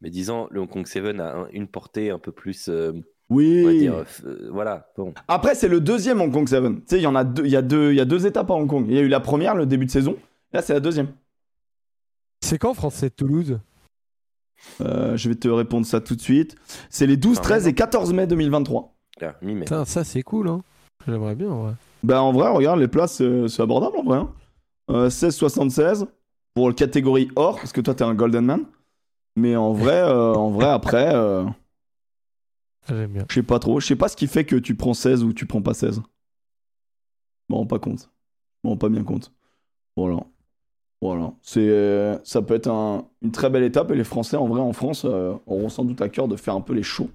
mais 0.00 0.10
disons, 0.10 0.48
le 0.50 0.60
Hong 0.60 0.68
Kong 0.68 0.86
7 0.86 1.18
a 1.20 1.36
un- 1.36 1.48
une 1.52 1.68
portée 1.68 2.10
un 2.10 2.18
peu 2.18 2.32
plus. 2.32 2.68
euh, 2.68 2.92
on 2.92 2.96
va 2.96 3.36
Oui. 3.36 3.78
dire, 3.78 4.04
euh, 4.24 4.48
voilà, 4.52 4.90
bon. 4.96 5.14
Après, 5.28 5.54
c'est 5.54 5.68
le 5.68 5.80
deuxième 5.80 6.20
Hong 6.20 6.32
Kong 6.32 6.48
7. 6.48 6.62
Tu 6.62 6.82
sais, 6.86 6.98
il 6.98 7.02
y 7.02 7.06
en 7.06 7.14
a 7.14 7.24
deux, 7.24 7.44
il 7.46 7.50
y 7.52 7.56
a 7.56 7.62
deux, 7.62 7.92
il 7.92 7.96
y 7.96 8.00
a 8.00 8.04
deux 8.04 8.26
étapes 8.26 8.50
à 8.50 8.54
Hong 8.54 8.68
Kong. 8.68 8.84
Il 8.88 8.94
y 8.94 8.98
a 8.98 9.02
eu 9.02 9.08
la 9.08 9.20
première, 9.20 9.54
le 9.54 9.64
début 9.66 9.86
de 9.86 9.90
saison. 9.90 10.16
Là, 10.52 10.60
c'est 10.60 10.72
la 10.74 10.80
deuxième. 10.80 11.08
C'est 12.40 12.58
quand 12.58 12.74
français 12.74 13.08
Toulouse? 13.10 13.58
Euh, 14.80 15.16
je 15.16 15.28
vais 15.28 15.34
te 15.34 15.48
répondre 15.48 15.86
ça 15.86 16.00
tout 16.00 16.14
de 16.14 16.20
suite. 16.20 16.56
C'est 16.90 17.06
les 17.06 17.16
12, 17.16 17.38
Ah, 17.38 17.42
13 17.42 17.64
ouais, 17.64 17.70
et 17.70 17.74
14 17.74 18.12
mai 18.12 18.26
2023. 18.26 18.94
Là, 19.20 19.36
mi-mai. 19.42 19.60
Putain, 19.64 19.84
ça 19.84 20.04
c'est 20.04 20.22
cool. 20.22 20.48
Hein. 20.48 20.62
J'aimerais 21.06 21.34
bien. 21.34 21.48
Ouais. 21.52 21.72
Bah, 22.02 22.22
en 22.22 22.32
vrai, 22.32 22.48
regarde, 22.50 22.80
les 22.80 22.88
places, 22.88 23.14
c'est 23.14 23.48
c'est 23.48 23.62
abordable 23.62 23.96
en 23.98 24.02
vrai. 24.04 24.18
hein. 24.18 24.32
Euh, 24.90 25.08
16,76 25.08 26.06
pour 26.54 26.68
le 26.68 26.74
catégorie 26.74 27.30
or, 27.36 27.56
parce 27.56 27.72
que 27.72 27.80
toi, 27.80 27.94
t'es 27.94 28.04
un 28.04 28.14
Golden 28.14 28.44
Man. 28.44 28.64
Mais 29.36 29.56
en 29.56 29.72
vrai, 29.72 29.94
euh, 30.02 30.34
en 30.34 30.50
vrai 30.50 30.66
après, 30.68 31.14
euh, 31.14 31.44
Ah, 32.88 32.94
J'aime 32.94 33.12
bien. 33.12 33.24
je 33.28 33.34
sais 33.34 33.42
pas 33.42 33.58
trop. 33.58 33.80
Je 33.80 33.86
sais 33.86 33.96
pas 33.96 34.08
ce 34.08 34.16
qui 34.16 34.26
fait 34.26 34.44
que 34.44 34.56
tu 34.56 34.74
prends 34.74 34.92
16 34.94 35.22
ou 35.24 35.32
tu 35.32 35.46
prends 35.46 35.62
pas 35.62 35.72
16. 35.74 35.96
Je 35.96 36.02
m'en 37.48 37.58
rends 37.58 37.66
pas 37.66 37.78
compte. 37.78 38.10
Je 38.62 38.68
m'en 38.68 38.70
rends 38.70 38.76
pas 38.78 38.88
bien 38.88 39.04
compte. 39.04 39.32
Voilà. 39.96 40.18
Voilà. 41.00 41.32
C'est, 41.42 42.18
ça 42.24 42.42
peut 42.42 42.54
être 42.54 42.68
un- 42.68 43.04
une 43.22 43.32
très 43.32 43.50
belle 43.50 43.62
étape 43.64 43.90
et 43.90 43.94
les 43.96 44.04
Français, 44.04 44.36
en 44.36 44.46
vrai, 44.46 44.60
en 44.60 44.72
France, 44.72 45.04
euh, 45.04 45.34
auront 45.46 45.68
sans 45.68 45.84
doute 45.84 46.00
à 46.02 46.08
cœur 46.08 46.28
de 46.28 46.36
faire 46.36 46.54
un 46.54 46.60
peu 46.60 46.74
les 46.74 46.82
shows. 46.82 47.10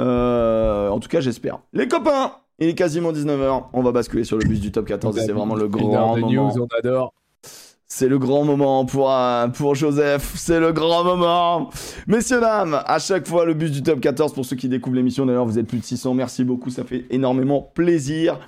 Euh, 0.00 0.88
en 0.88 0.98
tout 1.00 1.08
cas, 1.08 1.20
j'espère. 1.20 1.60
Les 1.72 1.86
copains, 1.88 2.32
il 2.58 2.68
est 2.68 2.74
quasiment 2.74 3.12
19h. 3.12 3.68
On 3.72 3.82
va 3.82 3.92
basculer 3.92 4.24
sur 4.24 4.36
le 4.38 4.44
bus 4.46 4.60
du 4.60 4.72
top 4.72 4.86
14 4.86 5.16
et 5.18 5.20
c'est 5.22 5.32
vraiment 5.32 5.54
le 5.54 5.68
grand 5.68 6.16
moment. 6.16 6.30
news, 6.30 6.58
on 6.62 6.66
adore. 6.78 7.14
C'est 7.92 8.06
le 8.06 8.20
grand 8.20 8.44
moment 8.44 8.84
pour, 8.84 9.10
euh, 9.10 9.48
pour 9.48 9.74
Joseph, 9.74 10.34
c'est 10.36 10.60
le 10.60 10.72
grand 10.72 11.02
moment. 11.02 11.70
Messieurs, 12.06 12.40
dames, 12.40 12.80
à 12.86 13.00
chaque 13.00 13.26
fois 13.26 13.44
le 13.44 13.52
bus 13.52 13.72
du 13.72 13.82
top 13.82 14.00
14 14.00 14.32
pour 14.32 14.46
ceux 14.46 14.54
qui 14.54 14.68
découvrent 14.68 14.94
l'émission. 14.94 15.26
D'ailleurs, 15.26 15.44
vous 15.44 15.58
êtes 15.58 15.66
plus 15.66 15.78
de 15.78 15.84
600, 15.84 16.14
merci 16.14 16.44
beaucoup, 16.44 16.70
ça 16.70 16.84
fait 16.84 17.04
énormément 17.10 17.60
plaisir 17.60 18.38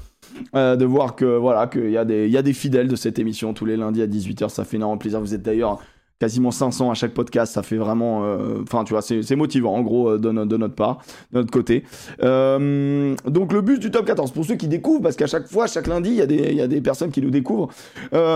euh, 0.54 0.76
de 0.76 0.84
voir 0.84 1.16
que 1.16 1.24
voilà 1.24 1.66
qu'il 1.66 1.88
y, 1.88 1.94
y 1.94 1.96
a 2.36 2.42
des 2.42 2.52
fidèles 2.52 2.86
de 2.86 2.94
cette 2.94 3.18
émission 3.18 3.52
tous 3.52 3.64
les 3.64 3.76
lundis 3.76 4.00
à 4.00 4.06
18h, 4.06 4.48
ça 4.48 4.62
fait 4.64 4.76
énormément 4.76 4.98
plaisir. 4.98 5.20
Vous 5.20 5.34
êtes 5.34 5.42
d'ailleurs 5.42 5.80
quasiment 6.22 6.52
500 6.52 6.88
à 6.92 6.94
chaque 6.94 7.14
podcast, 7.14 7.52
ça 7.52 7.64
fait 7.64 7.74
vraiment... 7.76 8.20
euh, 8.22 8.62
Enfin, 8.62 8.84
tu 8.84 8.92
vois, 8.92 9.02
c'est 9.02 9.34
motivant 9.34 9.74
en 9.74 9.82
gros 9.82 10.10
euh, 10.10 10.18
de, 10.18 10.30
no- 10.30 10.44
de 10.46 10.56
notre 10.56 10.76
part, 10.76 11.02
de 11.32 11.38
notre 11.40 11.50
côté. 11.50 11.82
Euh, 12.22 13.16
donc 13.26 13.52
le 13.52 13.60
bus 13.60 13.80
du 13.80 13.90
top 13.90 14.06
14, 14.06 14.30
pour 14.30 14.44
ceux 14.44 14.54
qui 14.54 14.68
découvrent, 14.68 15.02
parce 15.02 15.16
qu'à 15.16 15.26
chaque 15.26 15.48
fois, 15.48 15.66
chaque 15.66 15.88
lundi, 15.88 16.10
il 16.10 16.14
y, 16.14 16.60
a 16.60 16.66
des- 16.68 16.80
personnes 16.80 17.10
qui 17.10 17.20
nous 17.22 17.30
découvrent. 17.30 17.70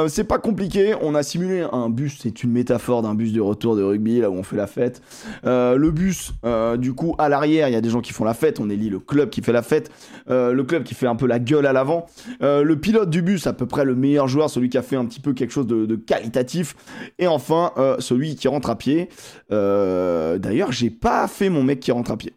C'est 0.09 0.25
pas 0.25 0.39
compliqué, 0.39 0.95
on 1.01 1.15
a 1.15 1.23
simulé 1.23 1.65
un 1.71 1.89
bus, 1.89 2.19
c'est 2.21 2.43
une 2.43 2.51
métaphore 2.51 3.03
d'un 3.03 3.15
bus 3.15 3.33
de 3.33 3.41
retour 3.41 3.77
de 3.77 3.83
rugby, 3.85 4.19
là 4.21 4.31
où 4.31 4.35
on 4.35 4.43
fait 4.43 4.57
la 4.57 4.67
fête. 4.67 5.01
Le 5.45 5.91
bus, 5.91 6.33
du 6.79 6.93
coup, 6.93 7.15
à 7.19 7.29
l'arrière, 7.29 7.69
il 7.69 7.73
y 7.73 7.77
a 7.77 7.81
des 7.81 7.91
gens 7.91 8.01
qui 8.01 8.13
font 8.13 8.25
la 8.25 8.35
fête, 8.35 8.59
on 8.59 8.69
élit 8.69 8.91
le 8.91 8.99
club 8.99 9.31
qui 9.31 9.43
fait 9.43 9.53
la 9.53 9.63
fête, 9.63 9.93
le 10.29 10.61
club 10.63 10.83
qui 10.83 10.95
fait 10.95 11.07
un 11.07 11.15
peu 11.17 11.27
la 11.29 11.39
gueule 11.39 11.67
à 11.67 11.73
l'avant. 11.73 12.07
Le 12.41 12.75
pilote 12.75 13.11
du 13.11 13.23
bus, 13.23 13.47
à 13.47 13.53
peu 13.53 13.67
près 13.67 13.85
le 13.85 13.95
meilleur 13.95 14.27
joueur, 14.27 14.51
celui 14.51 14.71
qui 14.71 14.79
a 14.79 14.83
fait 14.83 14.97
un 14.97 15.05
petit 15.05 15.21
peu 15.21 15.33
quelque 15.35 15.53
chose 15.53 15.67
de 15.69 15.95
qualitatif. 15.97 16.75
Et 17.19 17.27
enfin, 17.29 17.73
euh, 17.77 17.97
celui 18.01 18.37
qui 18.37 18.49
rentre 18.49 18.71
à 18.71 18.77
pied. 18.77 19.09
Euh, 19.53 20.39
D'ailleurs, 20.39 20.73
j'ai 20.73 20.91
pas 20.91 21.27
fait 21.29 21.49
mon 21.49 21.63
mec 21.63 21.81
qui 21.81 21.93
rentre 21.93 22.11
à 22.11 22.17
pied. 22.17 22.35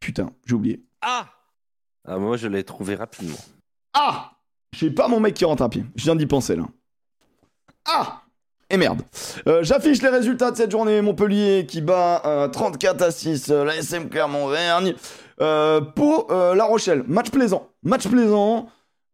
Putain, 0.00 0.30
j'ai 0.46 0.54
oublié. 0.54 0.82
Ah 1.02 1.26
Ah, 2.06 2.18
Moi, 2.18 2.36
je 2.36 2.48
l'ai 2.48 2.64
trouvé 2.64 2.94
rapidement. 2.94 3.36
Ah 3.94 4.32
J'ai 4.74 4.90
pas 4.90 5.08
mon 5.08 5.20
mec 5.20 5.34
qui 5.34 5.44
rentre 5.44 5.62
à 5.62 5.68
pied. 5.68 5.84
Je 5.96 6.04
viens 6.04 6.16
d'y 6.16 6.26
penser 6.26 6.56
là. 6.56 6.64
Ah 7.86 8.22
Et 8.68 8.76
merde. 8.76 9.02
Euh, 9.46 9.62
J'affiche 9.62 10.00
les 10.02 10.08
résultats 10.08 10.50
de 10.50 10.56
cette 10.56 10.70
journée. 10.70 11.00
Montpellier 11.02 11.66
qui 11.66 11.80
bat 11.80 12.22
euh, 12.24 12.48
34 12.48 13.02
à 13.02 13.10
6 13.10 13.50
euh, 13.50 13.64
la 13.64 13.76
SM 13.76 14.08
Clermont-Vergne. 14.08 14.94
Euh, 15.40 15.80
pour 15.80 16.30
euh, 16.30 16.54
La 16.54 16.64
Rochelle, 16.64 17.02
match 17.08 17.30
plaisant. 17.30 17.68
Match 17.82 18.06
plaisant. 18.06 18.68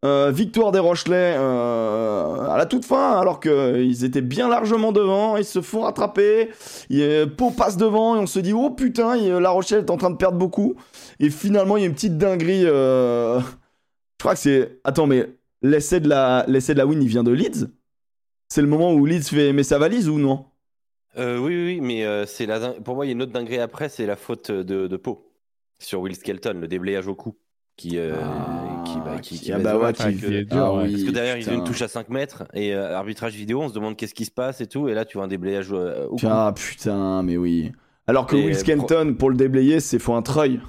Euh, 0.05 0.29
victoire 0.31 0.71
des 0.71 0.77
Rochelais 0.77 1.35
euh, 1.37 2.47
à 2.49 2.55
la 2.57 2.67
toute 2.67 2.85
fin, 2.85 3.19
alors 3.19 3.39
qu'ils 3.39 4.03
étaient 4.05 4.21
bien 4.21 4.47
largement 4.47 4.91
devant. 4.91 5.37
Ils 5.37 5.45
se 5.45 5.61
font 5.61 5.81
rattraper. 5.81 6.49
Euh, 6.91 7.25
Pau 7.25 7.49
passe 7.49 7.77
devant 7.77 8.15
et 8.15 8.19
on 8.19 8.27
se 8.27 8.37
dit 8.39 8.53
Oh 8.53 8.69
putain, 8.69 9.15
il- 9.15 9.31
La 9.33 9.49
Rochelle 9.49 9.79
est 9.79 9.89
en 9.89 9.97
train 9.97 10.11
de 10.11 10.15
perdre 10.17 10.37
beaucoup. 10.37 10.75
Et 11.19 11.31
finalement, 11.31 11.77
il 11.77 11.81
y 11.81 11.83
a 11.83 11.87
une 11.87 11.95
petite 11.95 12.17
dinguerie. 12.17 12.65
euh, 12.65 13.39
je 13.39 13.45
crois 14.19 14.33
que 14.35 14.39
c'est. 14.39 14.79
Attends, 14.83 15.07
mais 15.07 15.29
l'essai 15.63 15.99
de 15.99 16.07
la, 16.09 16.45
l'essai 16.47 16.73
de 16.73 16.77
la 16.79 16.85
win, 16.85 17.01
il 17.01 17.07
vient 17.07 17.23
de 17.23 17.31
Leeds? 17.31 17.67
C'est 18.49 18.61
le 18.61 18.67
moment 18.67 18.93
où 18.93 19.03
Leeds 19.05 19.23
fait 19.29 19.63
sa 19.63 19.79
valise 19.79 20.09
ou 20.09 20.19
non? 20.19 20.45
Oui, 21.17 21.35
oui, 21.65 21.79
mais 21.81 22.05
c'est 22.27 22.47
pour 22.83 22.93
moi, 22.95 23.05
il 23.05 23.09
y 23.09 23.11
a 23.11 23.13
une 23.13 23.23
autre 23.23 23.31
dinguerie 23.31 23.57
après, 23.59 23.89
c'est 23.89 24.05
la 24.05 24.15
faute 24.15 24.51
de, 24.51 24.85
de 24.85 24.97
Pau 24.97 25.31
sur 25.79 26.01
Will 26.01 26.15
Skelton, 26.15 26.59
le 26.61 26.67
déblayage 26.67 27.07
au 27.07 27.15
cou. 27.15 27.35
Qui, 27.77 27.97
euh, 27.99 28.15
qui, 28.85 28.97
bah, 29.05 29.19
qui, 29.21 29.39
qui 29.39 29.53
ah 29.53 29.57
baisse 29.57 29.63
bah 29.65 29.77
ouais, 29.77 29.93
qui- 29.93 30.15
qui 30.17 30.45
dur, 30.45 30.57
Ah 30.57 30.73
ouais. 30.73 30.83
oui, 30.85 30.91
Parce 30.93 31.03
que 31.03 31.11
derrière, 31.11 31.37
ils 31.37 31.43
ont 31.43 31.51
putain. 31.51 31.59
une 31.59 31.63
touche 31.63 31.81
à 31.83 31.87
5 31.87 32.09
mètres 32.09 32.43
et 32.55 32.73
euh, 32.73 32.95
arbitrage 32.97 33.35
vidéo, 33.35 33.61
on 33.61 33.69
se 33.69 33.73
demande 33.75 33.95
qu'est-ce 33.95 34.15
qui 34.15 34.25
se 34.25 34.31
passe 34.31 34.61
et 34.61 34.67
tout. 34.67 34.89
Et 34.89 34.95
là, 34.95 35.05
tu 35.05 35.17
vois 35.17 35.25
un 35.25 35.27
déblayage 35.27 35.67
euh. 35.71 36.07
Ah 36.23 36.51
putain, 36.55 37.21
mais 37.21 37.37
oui. 37.37 37.71
Alors 38.07 38.25
que 38.25 38.35
Et, 38.35 38.45
Will 38.45 38.55
Skelton, 38.55 39.13
pour 39.13 39.29
le 39.29 39.35
déblayer, 39.37 39.79
c'est 39.79 39.99
faut 39.99 40.13
un 40.15 40.23
treuil. 40.23 40.59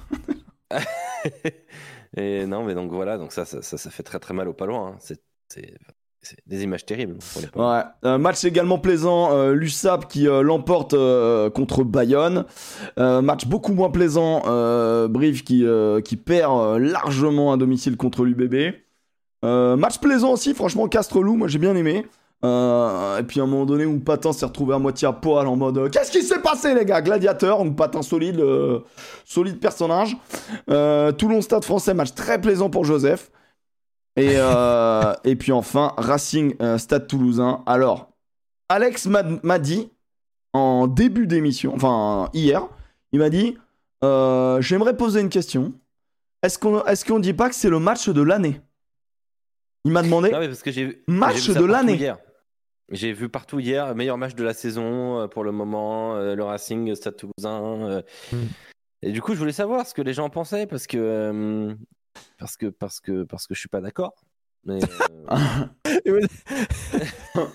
et 2.17 2.45
non, 2.45 2.63
mais 2.63 2.75
donc 2.75 2.91
voilà, 2.91 3.17
donc 3.17 3.31
ça, 3.31 3.45
ça, 3.45 3.61
ça, 3.61 3.77
ça 3.77 3.89
fait 3.89 4.03
très 4.03 4.19
très 4.19 4.33
mal 4.33 4.47
au 4.47 4.53
pas 4.53 4.65
loin. 4.67 4.93
hein. 4.93 4.97
C'est 4.99 5.21
des 6.47 6.63
images 6.63 6.85
terribles. 6.85 7.17
Un 8.03 8.17
match 8.17 8.43
également 8.43 8.77
plaisant. 8.77 9.31
euh, 9.31 9.53
qui 10.09 10.27
euh, 10.27 10.41
l'emporte 10.41 10.93
euh, 10.93 11.49
contre 11.49 11.83
Bayonne. 11.83 12.45
Euh, 12.97 13.21
match 13.21 13.45
beaucoup 13.45 13.73
moins 13.73 13.89
plaisant. 13.89 14.43
Euh, 14.47 15.07
Brive 15.07 15.43
qui, 15.43 15.65
euh, 15.65 16.01
qui 16.01 16.17
perd 16.17 16.51
euh, 16.51 16.79
largement 16.79 17.53
à 17.53 17.57
domicile 17.57 17.97
contre 17.97 18.25
l'UBB. 18.25 18.73
Euh, 19.45 19.77
match 19.77 19.99
plaisant 19.99 20.33
aussi, 20.33 20.53
franchement, 20.53 20.87
Castre-Loup, 20.87 21.37
moi 21.37 21.47
j'ai 21.47 21.59
bien 21.59 21.75
aimé. 21.75 22.05
Euh, 22.45 23.17
et 23.19 23.23
puis 23.23 23.41
à 23.41 23.43
un 23.43 23.47
moment 23.47 23.65
donné 23.65 23.85
où 23.85 24.01
s'est 24.31 24.45
retrouvé 24.45 24.73
à 24.73 24.79
moitié 24.79 25.07
à 25.07 25.11
poil 25.11 25.45
en 25.45 25.57
mode 25.57 25.77
euh, 25.77 25.89
Qu'est-ce 25.89 26.09
qui 26.09 26.23
s'est 26.23 26.39
passé 26.39 26.73
les 26.73 26.85
gars? 26.85 27.01
Gladiateur, 27.01 27.63
donc 27.63 27.75
Patin 27.75 28.01
solide, 28.01 28.39
euh, 28.39 28.79
solide 29.25 29.59
personnage. 29.59 30.15
Euh, 30.69 31.11
Toulon 31.11 31.41
Stade 31.41 31.65
français, 31.65 31.93
match 31.93 32.13
très 32.13 32.39
plaisant 32.39 32.69
pour 32.69 32.85
Joseph. 32.85 33.29
Et, 34.15 34.33
euh, 34.35 35.13
et 35.23 35.35
puis 35.35 35.51
enfin, 35.51 35.93
Racing 35.97 36.55
euh, 36.61 36.77
Stade 36.77 37.07
Toulousain. 37.07 37.63
Alors, 37.65 38.11
Alex 38.67 39.05
m'a 39.05 39.23
m'a 39.43 39.59
dit 39.59 39.89
en 40.53 40.87
début 40.87 41.27
d'émission, 41.27 41.73
enfin 41.75 42.29
hier, 42.33 42.67
il 43.11 43.19
m'a 43.19 43.29
dit 43.29 43.57
euh, 44.03 44.61
J'aimerais 44.61 44.97
poser 44.97 45.21
une 45.21 45.29
question. 45.29 45.73
Est-ce 46.43 46.57
qu'on 46.59 46.83
est 46.83 47.07
qu'on 47.07 47.19
dit 47.19 47.33
pas 47.33 47.49
que 47.49 47.55
c'est 47.55 47.69
le 47.69 47.79
match 47.79 48.09
de 48.09 48.21
l'année? 48.21 48.61
Il 49.85 49.91
m'a 49.91 50.03
demandé. 50.03 50.31
Non, 50.31 50.39
mais 50.39 50.47
parce 50.47 50.61
que 50.63 50.71
j'ai 50.71 51.03
Match 51.07 51.47
de 51.47 51.53
partout 51.53 51.67
l'année. 51.67 51.95
hier. 51.95 52.17
J'ai 52.91 53.13
vu 53.13 53.29
partout 53.29 53.59
hier, 53.59 53.93
meilleur 53.95 54.17
match 54.17 54.33
de 54.35 54.43
la 54.43 54.53
saison 54.53 55.27
pour 55.29 55.43
le 55.43 55.51
moment, 55.51 56.15
euh, 56.15 56.35
le 56.35 56.43
Racing, 56.43 56.95
Stade 56.95 57.15
Toulousain. 57.17 57.87
euh. 57.89 58.01
Mm. 58.31 58.37
Et 59.03 59.11
du 59.11 59.21
coup, 59.21 59.33
je 59.33 59.39
voulais 59.39 59.51
savoir 59.53 59.85
ce 59.85 59.93
que 59.93 60.01
les 60.01 60.13
gens 60.13 60.25
en 60.25 60.29
pensaient 60.29 60.65
parce 60.67 60.87
que 60.87 60.97
euh, 60.97 61.73
parce 62.37 62.57
que 62.57 62.67
parce 62.67 62.99
que 62.99 63.23
parce 63.23 63.47
que 63.47 63.53
je 63.53 63.59
suis 63.59 63.69
pas 63.69 63.81
d'accord. 63.81 64.13
Mais 64.65 64.79
euh, 66.07 66.21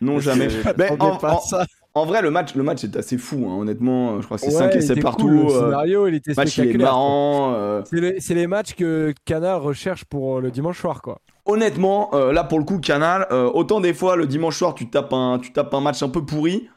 non, 0.00 0.20
jamais. 0.20 0.48
Mais 0.76 0.90
en, 0.90 1.16
pas 1.16 1.34
en- 1.34 1.40
ça. 1.40 1.66
en 1.94 2.04
vrai, 2.06 2.22
le 2.22 2.30
match, 2.30 2.54
le 2.54 2.62
match 2.62 2.84
est 2.84 2.96
assez 2.96 3.18
fou, 3.18 3.46
hein, 3.48 3.56
honnêtement. 3.56 4.20
Je 4.20 4.26
crois 4.26 4.36
que 4.38 4.42
c'est 4.44 4.52
Ouais, 4.52 4.58
5 4.58 4.74
il 4.74 4.78
essais 4.78 4.96
partout. 4.96 5.26
cool, 5.26 5.36
le 5.36 5.46
euh, 5.46 5.64
scénario, 5.64 6.06
il 6.08 6.14
était 6.14 6.32
match, 6.36 6.58
il 6.58 6.70
est 6.70 6.78
marrant. 6.78 7.54
euh, 7.54 7.82
C'est 7.88 8.00
les, 8.00 8.20
c'est 8.20 8.34
les 8.34 8.46
matchs 8.46 8.74
que 8.74 9.12
Canard 9.24 9.62
recherche 9.62 10.04
pour 10.04 10.38
euh, 10.38 10.40
le 10.40 10.50
dimanche 10.50 10.80
soir, 10.80 11.02
quoi. 11.02 11.20
Honnêtement, 11.44 12.10
euh, 12.14 12.32
là 12.32 12.42
pour 12.44 12.58
le 12.58 12.64
coup, 12.64 12.78
Canal, 12.80 13.26
euh, 13.30 13.48
autant 13.54 13.80
des 13.80 13.94
fois 13.94 14.16
le 14.16 14.26
dimanche 14.26 14.56
soir 14.58 14.74
tu 14.74 14.90
tapes 14.90 15.12
un, 15.12 15.38
tu 15.38 15.52
tapes 15.52 15.72
un 15.74 15.80
match 15.80 16.02
un 16.02 16.08
peu 16.08 16.24
pourri, 16.24 16.68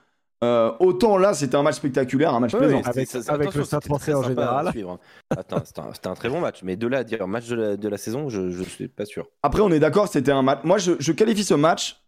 euh, 0.44 0.72
autant 0.80 1.18
là 1.18 1.34
c'était 1.34 1.56
un 1.58 1.64
match 1.64 1.76
spectaculaire, 1.76 2.34
un 2.34 2.40
match 2.40 2.54
Ouais, 2.54 2.60
plaisant. 2.60 2.82
Avec- 2.86 3.10
avec 3.30 3.54
le 3.54 3.64
Stade 3.64 3.82
c'était 3.84 3.88
français 3.94 4.14
en 4.14 4.24
général. 4.24 4.72
c'était 4.74 6.08
un, 6.10 6.14
très 6.14 6.30
bon 6.30 6.40
match, 6.40 6.62
mais 6.64 6.76
de 6.76 6.88
là 6.88 7.00
à 7.00 7.04
dire 7.04 7.28
match 7.28 7.48
de 7.48 7.56
la, 7.56 7.78
de 7.78 7.90
la 7.90 7.98
saison, 7.98 8.30
je, 8.30 8.50
je 8.50 8.64
suis 8.64 8.88
pas 8.88 9.06
sûr. 9.06 9.28
Après 9.44 9.62
on 9.62 9.70
est 9.72 9.80
d'accord, 9.80 10.08
c'était 10.08 10.32
un 10.32 10.42
match. 10.42 10.60
Moi 10.64 10.78
je, 10.78 10.94
je 11.00 11.12
qualifie 11.12 11.44
ce 11.44 11.54
match 11.56 12.02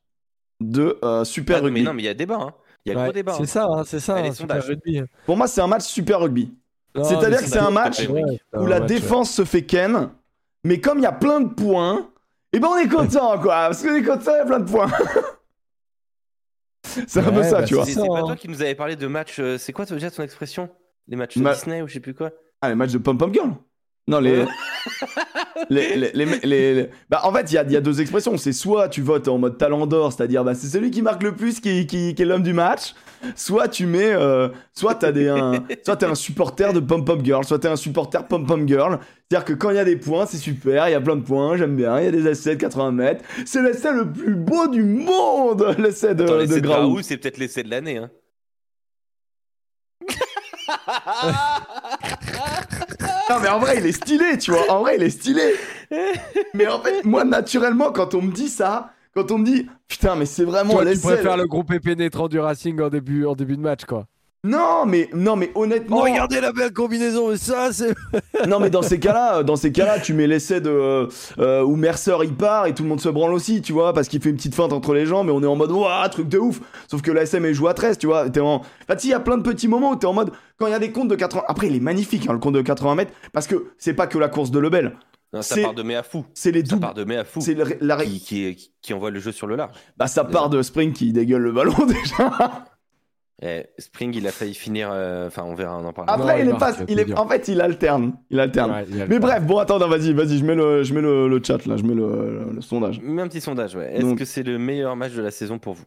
de 0.61 0.97
euh, 1.03 1.23
Super 1.25 1.57
Ah, 1.57 1.61
Rugby. 1.61 1.79
mais 1.81 1.85
non, 1.85 1.93
mais 1.93 2.03
il 2.03 2.05
y 2.05 2.09
a 2.09 2.13
débat. 2.13 2.37
Hein. 2.39 2.53
Il 2.85 2.93
y 2.93 2.95
a 2.95 2.97
Ouais, 2.97 3.03
gros 3.05 3.13
débat. 3.13 3.33
C'est 3.33 3.43
hein. 3.43 3.45
ça, 3.45 3.65
hein, 3.69 3.83
c'est 3.85 3.99
ça. 3.99 4.15
Allez, 4.15 4.29
hein, 4.29 4.33
Super 4.33 4.61
sondage. 4.61 4.69
Rugby. 4.69 5.01
Pour 5.25 5.35
moi, 5.37 5.47
c'est 5.47 5.61
un 5.61 5.67
match 5.67 5.83
Super 5.83 6.19
Rugby. 6.21 6.53
C'est-à-dire 6.95 7.39
que 7.39 7.47
c'est 7.47 7.57
un 7.59 7.71
match 7.71 8.07
Ouais, 8.09 8.21
où 8.57 8.65
la 8.65 8.79
match, 8.79 8.87
défense 8.89 9.31
se 9.31 9.45
fait 9.45 9.63
ken, 9.63 10.09
mais 10.63 10.79
comme 10.81 10.97
il 10.99 11.03
y 11.03 11.07
a 11.07 11.11
plein 11.11 11.39
de 11.41 11.53
points, 11.53 12.09
et 12.53 12.59
ben 12.59 12.67
on 12.69 12.77
est 12.77 12.89
content 12.89 13.39
quoi, 13.39 13.67
parce 13.67 13.81
qu'on 13.81 13.95
est 13.95 14.03
content, 14.03 14.31
il 14.35 14.37
y 14.37 14.41
a 14.41 14.45
plein 14.45 14.59
de 14.59 14.69
points. 14.69 14.91
c'est 17.07 17.17
un 17.19 17.31
peu 17.31 17.43
ça, 17.43 17.61
bah, 17.61 17.63
tu 17.63 17.75
vois. 17.75 17.85
C'est 17.85 17.95
pas 17.95 18.21
toi 18.23 18.35
qui 18.35 18.47
nous 18.47 18.61
avais 18.61 18.75
parlé 18.75 18.95
de 18.95 19.07
match. 19.07 19.39
euh, 19.39 19.57
C'est 19.57 19.73
quoi 19.73 19.85
déjà 19.85 20.11
ton 20.11 20.23
expression? 20.23 20.69
Les 21.07 21.15
matchs 21.15 21.37
Ma- 21.37 21.53
Disney 21.53 21.81
ou 21.81 21.87
je 21.87 21.93
sais 21.93 21.99
plus 21.99 22.13
quoi? 22.13 22.31
Ah, 22.61 22.69
les 22.69 22.75
matchs 22.75 22.91
de 22.91 22.97
Pom 22.99 23.17
Pom 23.17 23.33
Girl? 23.33 23.51
Non, 24.07 24.19
les. 24.19 24.45
les, 25.69 25.95
les, 25.95 26.11
les, 26.13 26.25
les- 26.43 26.73
les- 26.75 26.89
Bah, 27.09 27.21
en 27.23 27.33
fait, 27.33 27.51
il 27.51 27.55
y 27.55 27.57
a, 27.57 27.63
il 27.63 27.71
y 27.71 27.77
a 27.77 27.81
deux 27.81 28.01
expressions. 28.01 28.37
C'est 28.37 28.53
soit 28.53 28.89
tu 28.89 29.01
votes 29.01 29.27
en 29.27 29.37
mode 29.37 29.57
talent 29.57 29.85
d'or, 29.87 30.11
c'est-à-dire 30.13 30.43
bah, 30.43 30.55
c'est 30.55 30.67
celui 30.67 30.91
qui 30.91 31.01
marque 31.01 31.23
le 31.23 31.35
plus 31.35 31.59
qui, 31.59 31.85
qui, 31.87 32.13
qui 32.15 32.21
est 32.21 32.25
l'homme 32.25 32.43
du 32.43 32.53
match. 32.53 32.93
Soit 33.35 33.67
tu 33.67 33.85
mets. 33.85 34.11
euh, 34.13 34.49
soit 34.73 34.95
t'as 34.95 35.11
des, 35.11 35.27
un, 35.27 35.63
soit 35.85 35.97
t'es 35.97 36.05
un 36.07 36.15
supporter 36.15 36.73
de 36.73 36.79
Pom 36.79 37.05
Pom 37.05 37.23
Girl, 37.23 37.43
soit 37.45 37.59
t'es 37.59 37.67
un 37.67 37.75
supporter 37.75 38.25
Pom 38.27 38.45
Pom 38.45 38.67
Girl. 38.67 38.99
C'est-à-dire 39.29 39.45
que 39.45 39.53
quand 39.53 39.69
il 39.69 39.75
y 39.75 39.79
a 39.79 39.85
des 39.85 39.95
points, 39.95 40.25
c'est 40.25 40.37
super, 40.37 40.89
il 40.89 40.91
y 40.91 40.95
a 40.95 41.01
plein 41.01 41.15
de 41.15 41.23
points, 41.23 41.55
j'aime 41.55 41.75
bien, 41.75 41.99
il 41.99 42.05
y 42.05 42.07
a 42.07 42.11
des 42.11 42.27
essais 42.27 42.55
de 42.55 42.61
80 42.61 42.91
mètres. 42.91 43.23
C'est 43.45 43.61
l'essai 43.61 43.93
le 43.93 44.11
plus 44.11 44.35
beau 44.35 44.67
du 44.67 44.83
monde, 44.83 45.65
l'essai 45.77 46.15
de, 46.15 46.23
Attends, 46.23 46.37
de 46.39 46.45
de. 46.45 46.59
Graou, 46.59 47.01
c'est 47.01 47.17
peut-être 47.17 47.37
l'essai 47.37 47.63
de 47.63 47.69
l'année. 47.69 47.97
Hein. 47.97 48.09
Non 53.31 53.39
mais 53.39 53.47
en 53.47 53.59
vrai 53.59 53.77
il 53.77 53.85
est 53.85 53.93
stylé, 53.93 54.37
tu 54.37 54.51
vois. 54.51 54.69
En 54.69 54.81
vrai 54.81 54.97
il 54.97 55.03
est 55.03 55.09
stylé. 55.09 55.53
Mais 56.53 56.67
en 56.67 56.81
fait, 56.81 57.05
moi 57.05 57.23
naturellement 57.23 57.91
quand 57.91 58.13
on 58.13 58.21
me 58.21 58.31
dit 58.31 58.49
ça, 58.49 58.91
quand 59.15 59.31
on 59.31 59.37
me 59.37 59.45
dit 59.45 59.69
putain 59.87 60.15
mais 60.17 60.25
c'est 60.25 60.43
vraiment 60.43 60.73
Toi, 60.73 60.85
tu 60.93 60.99
préfères 60.99 61.37
le 61.37 61.47
groupe 61.47 61.73
pénétrant 61.79 62.27
du 62.27 62.39
Racing 62.39 62.81
en 62.81 62.89
début, 62.89 63.25
en 63.25 63.35
début 63.35 63.55
de 63.55 63.61
match, 63.61 63.85
quoi. 63.85 64.05
Non 64.43 64.87
mais 64.87 65.07
non 65.13 65.35
mais 65.35 65.51
honnêtement. 65.53 65.97
Oh, 65.99 66.01
regardez 66.01 66.41
la 66.41 66.51
belle 66.51 66.73
combinaison, 66.73 67.29
mais 67.29 67.37
ça, 67.37 67.71
c'est. 67.71 67.93
Non 68.47 68.59
mais 68.59 68.71
dans 68.71 68.81
ces 68.81 68.99
cas-là, 68.99 69.43
dans 69.43 69.55
ces 69.55 69.71
cas-là, 69.71 69.99
tu 69.99 70.15
mets 70.15 70.25
l'essai 70.25 70.61
de 70.61 70.69
euh, 70.71 71.07
euh, 71.37 71.61
où 71.63 71.75
Mercer 71.75 72.15
il 72.23 72.33
part 72.33 72.65
et 72.65 72.73
tout 72.73 72.81
le 72.81 72.89
monde 72.89 72.99
se 73.01 73.09
branle 73.09 73.33
aussi, 73.33 73.61
tu 73.61 73.71
vois, 73.71 73.93
parce 73.93 74.07
qu'il 74.07 74.19
fait 74.19 74.31
une 74.31 74.37
petite 74.37 74.55
feinte 74.55 74.73
entre 74.73 74.95
les 74.95 75.05
jambes 75.05 75.29
et 75.29 75.31
on 75.31 75.43
est 75.43 75.47
en 75.47 75.55
mode 75.55 75.69
waouh 75.71 76.09
truc 76.09 76.27
de 76.27 76.39
ouf. 76.39 76.59
Sauf 76.89 77.03
que 77.03 77.11
la 77.11 77.21
SM 77.21 77.45
est 77.45 77.67
à 77.67 77.73
13, 77.75 77.99
tu 77.99 78.07
vois. 78.07 78.31
T'es 78.31 78.39
en... 78.39 78.55
En 78.55 78.61
fait, 78.87 79.03
il 79.03 79.11
y 79.11 79.13
a 79.13 79.19
plein 79.19 79.37
de 79.37 79.43
petits 79.43 79.67
moments 79.67 79.91
où 79.91 79.95
t'es 79.95 80.07
en 80.07 80.13
mode 80.13 80.31
quand 80.57 80.65
il 80.65 80.71
y 80.71 80.73
a 80.75 80.79
des 80.79 80.91
comptes 80.91 81.09
de 81.09 81.15
80. 81.15 81.43
Après, 81.47 81.67
il 81.67 81.75
est 81.75 81.79
magnifique 81.79 82.27
hein, 82.27 82.33
le 82.33 82.39
compte 82.39 82.55
de 82.55 82.61
80 82.63 82.95
mètres 82.95 83.13
parce 83.33 83.45
que 83.45 83.67
c'est 83.77 83.93
pas 83.93 84.07
que 84.07 84.17
la 84.17 84.27
course 84.27 84.49
de 84.49 84.57
Lebel, 84.57 84.93
Non, 85.33 85.43
ça 85.43 85.53
C'est- 85.53 85.61
part 85.61 85.75
de 85.75 85.83
Méa 85.83 86.01
Fou. 86.01 86.25
c'est 86.33 86.51
les 86.51 86.61
Ça 86.61 86.69
doubles. 86.71 86.81
part 86.81 86.93
de 86.95 87.03
Méa 87.03 87.23
Fou. 87.25 87.41
C'est 87.41 87.53
le- 87.53 87.77
la 87.79 87.95
ré- 87.95 88.05
Qui, 88.07 88.19
qui, 88.19 88.55
qui- 88.55 88.71
qui 88.81 88.93
envoie 88.95 89.11
le 89.11 89.19
jeu 89.19 89.31
sur 89.31 89.45
le 89.45 89.55
large. 89.55 89.71
Bah 89.97 90.07
ça 90.07 90.23
part 90.23 90.49
de 90.49 90.63
Spring 90.63 90.93
qui 90.93 91.13
dégueule 91.13 91.43
le 91.43 91.51
ballon 91.51 91.75
déjà. 91.87 92.65
Eh, 93.43 93.65
Spring, 93.79 94.13
il 94.15 94.27
a 94.27 94.31
failli 94.31 94.53
finir. 94.53 94.89
euh, 94.93 95.25
Enfin, 95.27 95.43
on 95.47 95.55
verra, 95.55 95.77
on 95.79 95.85
en 95.85 95.93
parlera. 95.93 96.15
Après, 96.15 96.33
Non, 96.33 96.37
il 96.37 96.41
il 96.43 96.47
est 96.49 96.51
marque, 96.51 96.59
pas, 96.59 96.73
c'est 96.73 96.85
il 96.91 96.99
est, 96.99 97.17
en 97.17 97.27
fait, 97.27 97.47
il 97.47 97.59
alterne, 97.59 98.13
il 98.29 98.39
alterne. 98.39 98.71
Ouais, 98.71 98.85
il 98.89 99.05
Mais 99.09 99.17
bref, 99.19 99.41
bon, 99.43 99.57
attends, 99.57 99.79
vas-y, 99.79 100.13
vas-y, 100.13 100.37
je 100.37 100.45
mets 100.45 100.53
le, 100.55 100.83
je 100.83 100.93
mets 100.93 101.01
le, 101.01 101.27
le 101.27 101.41
chat 101.43 101.65
là, 101.65 101.75
je 101.75 101.83
mets 101.83 101.95
le, 101.95 102.05
le- 102.45 102.53
le 102.53 102.61
sondage. 102.61 103.01
Mets 103.01 103.21
un 103.23 103.27
petit 103.27 103.41
sondage, 103.41 103.75
ouais. 103.75 103.93
Est-ce 103.95 104.01
Donc- 104.05 104.19
que 104.19 104.25
c'est 104.25 104.43
le 104.43 104.59
meilleur 104.59 104.95
match 104.95 105.13
de 105.13 105.21
la 105.23 105.31
saison 105.31 105.57
pour 105.57 105.73
vous? 105.73 105.83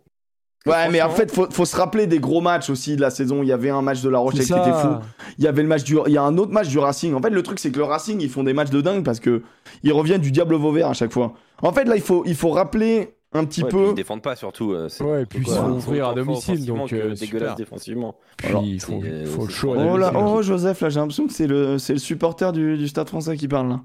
Ouais, 0.67 0.89
mais 0.91 1.03
en 1.03 1.11
fait, 1.11 1.31
faut, 1.31 1.47
faut 1.51 1.67
se 1.67 1.77
rappeler 1.77 2.07
des 2.07 2.19
gros 2.19 2.41
matchs 2.41 2.71
aussi 2.71 2.97
de 2.97 3.03
la 3.03 3.11
saison. 3.11 3.43
Il 3.43 3.49
y 3.49 3.53
avait 3.53 3.69
un 3.69 3.83
match 3.83 4.01
de 4.01 4.09
La 4.09 4.17
Rochelle 4.19 4.47
qui 4.47 4.53
était 4.53 4.73
fou. 4.73 4.89
Il 5.37 5.45
y 5.45 5.47
avait 5.47 5.61
le 5.63 5.69
match 5.69 5.85
du, 5.85 5.99
il 6.07 6.13
y 6.15 6.17
a 6.17 6.23
un 6.23 6.39
autre 6.39 6.53
match 6.53 6.69
du 6.69 6.79
Racing. 6.79 7.13
En 7.13 7.21
fait, 7.21 7.29
le 7.29 7.43
truc, 7.43 7.59
c'est 7.59 7.71
que 7.71 7.77
le 7.77 7.85
Racing, 7.85 8.19
ils 8.23 8.31
font 8.31 8.43
des 8.45 8.55
matchs 8.55 8.71
de 8.71 8.81
dingue 8.81 9.05
parce 9.05 9.21
que 9.21 9.43
ils 9.83 9.93
reviennent 9.93 10.23
du 10.23 10.31
diable 10.33 10.55
Vauvert 10.55 10.89
à 10.89 10.95
chaque 10.95 11.13
fois. 11.13 11.35
En 11.61 11.71
fait, 11.73 11.85
là, 11.85 11.97
il 11.97 12.01
faut, 12.03 12.23
il 12.25 12.35
faut 12.35 12.49
rappeler 12.49 13.15
un 13.35 13.45
petit 13.45 13.62
ouais, 13.62 13.68
puis 13.68 13.78
peu. 13.78 13.89
ils 13.91 13.95
défendent 13.95 14.22
pas 14.22 14.37
surtout. 14.37 14.72
euh, 14.72 14.89
Ouais, 15.01 15.22
et 15.22 15.26
puis 15.26 15.41
ils 15.41 15.47
se 15.49 15.55
font 15.55 15.66
sont 15.66 15.72
ouvrir 15.72 16.09
à 16.09 16.14
domicile, 16.14 16.64
donc, 16.64 16.93
euh, 16.93 17.14
dégueulasse 17.14 17.20
super. 17.51 17.55
défensivement. 17.57 18.16
Puis 18.37 18.49
Alors, 18.49 18.62
il 18.64 18.80
faut, 18.80 19.03
euh, 19.03 19.24
le 19.39 19.49
show. 19.49 19.74
Oh 19.76 19.97
là, 19.97 20.12
oh 20.14 20.41
Joseph, 20.43 20.80
là, 20.80 20.89
j'ai 20.89 21.01
l'impression 21.01 21.26
que 21.26 21.32
c'est 21.32 21.47
le, 21.49 21.78
c'est 21.78 21.95
le 21.95 21.99
supporter 21.99 22.53
du, 22.53 22.76
du 22.76 22.87
Stade 22.89 23.09
Français 23.09 23.37
qui 23.37 23.49
parle 23.49 23.68
là. 23.70 23.80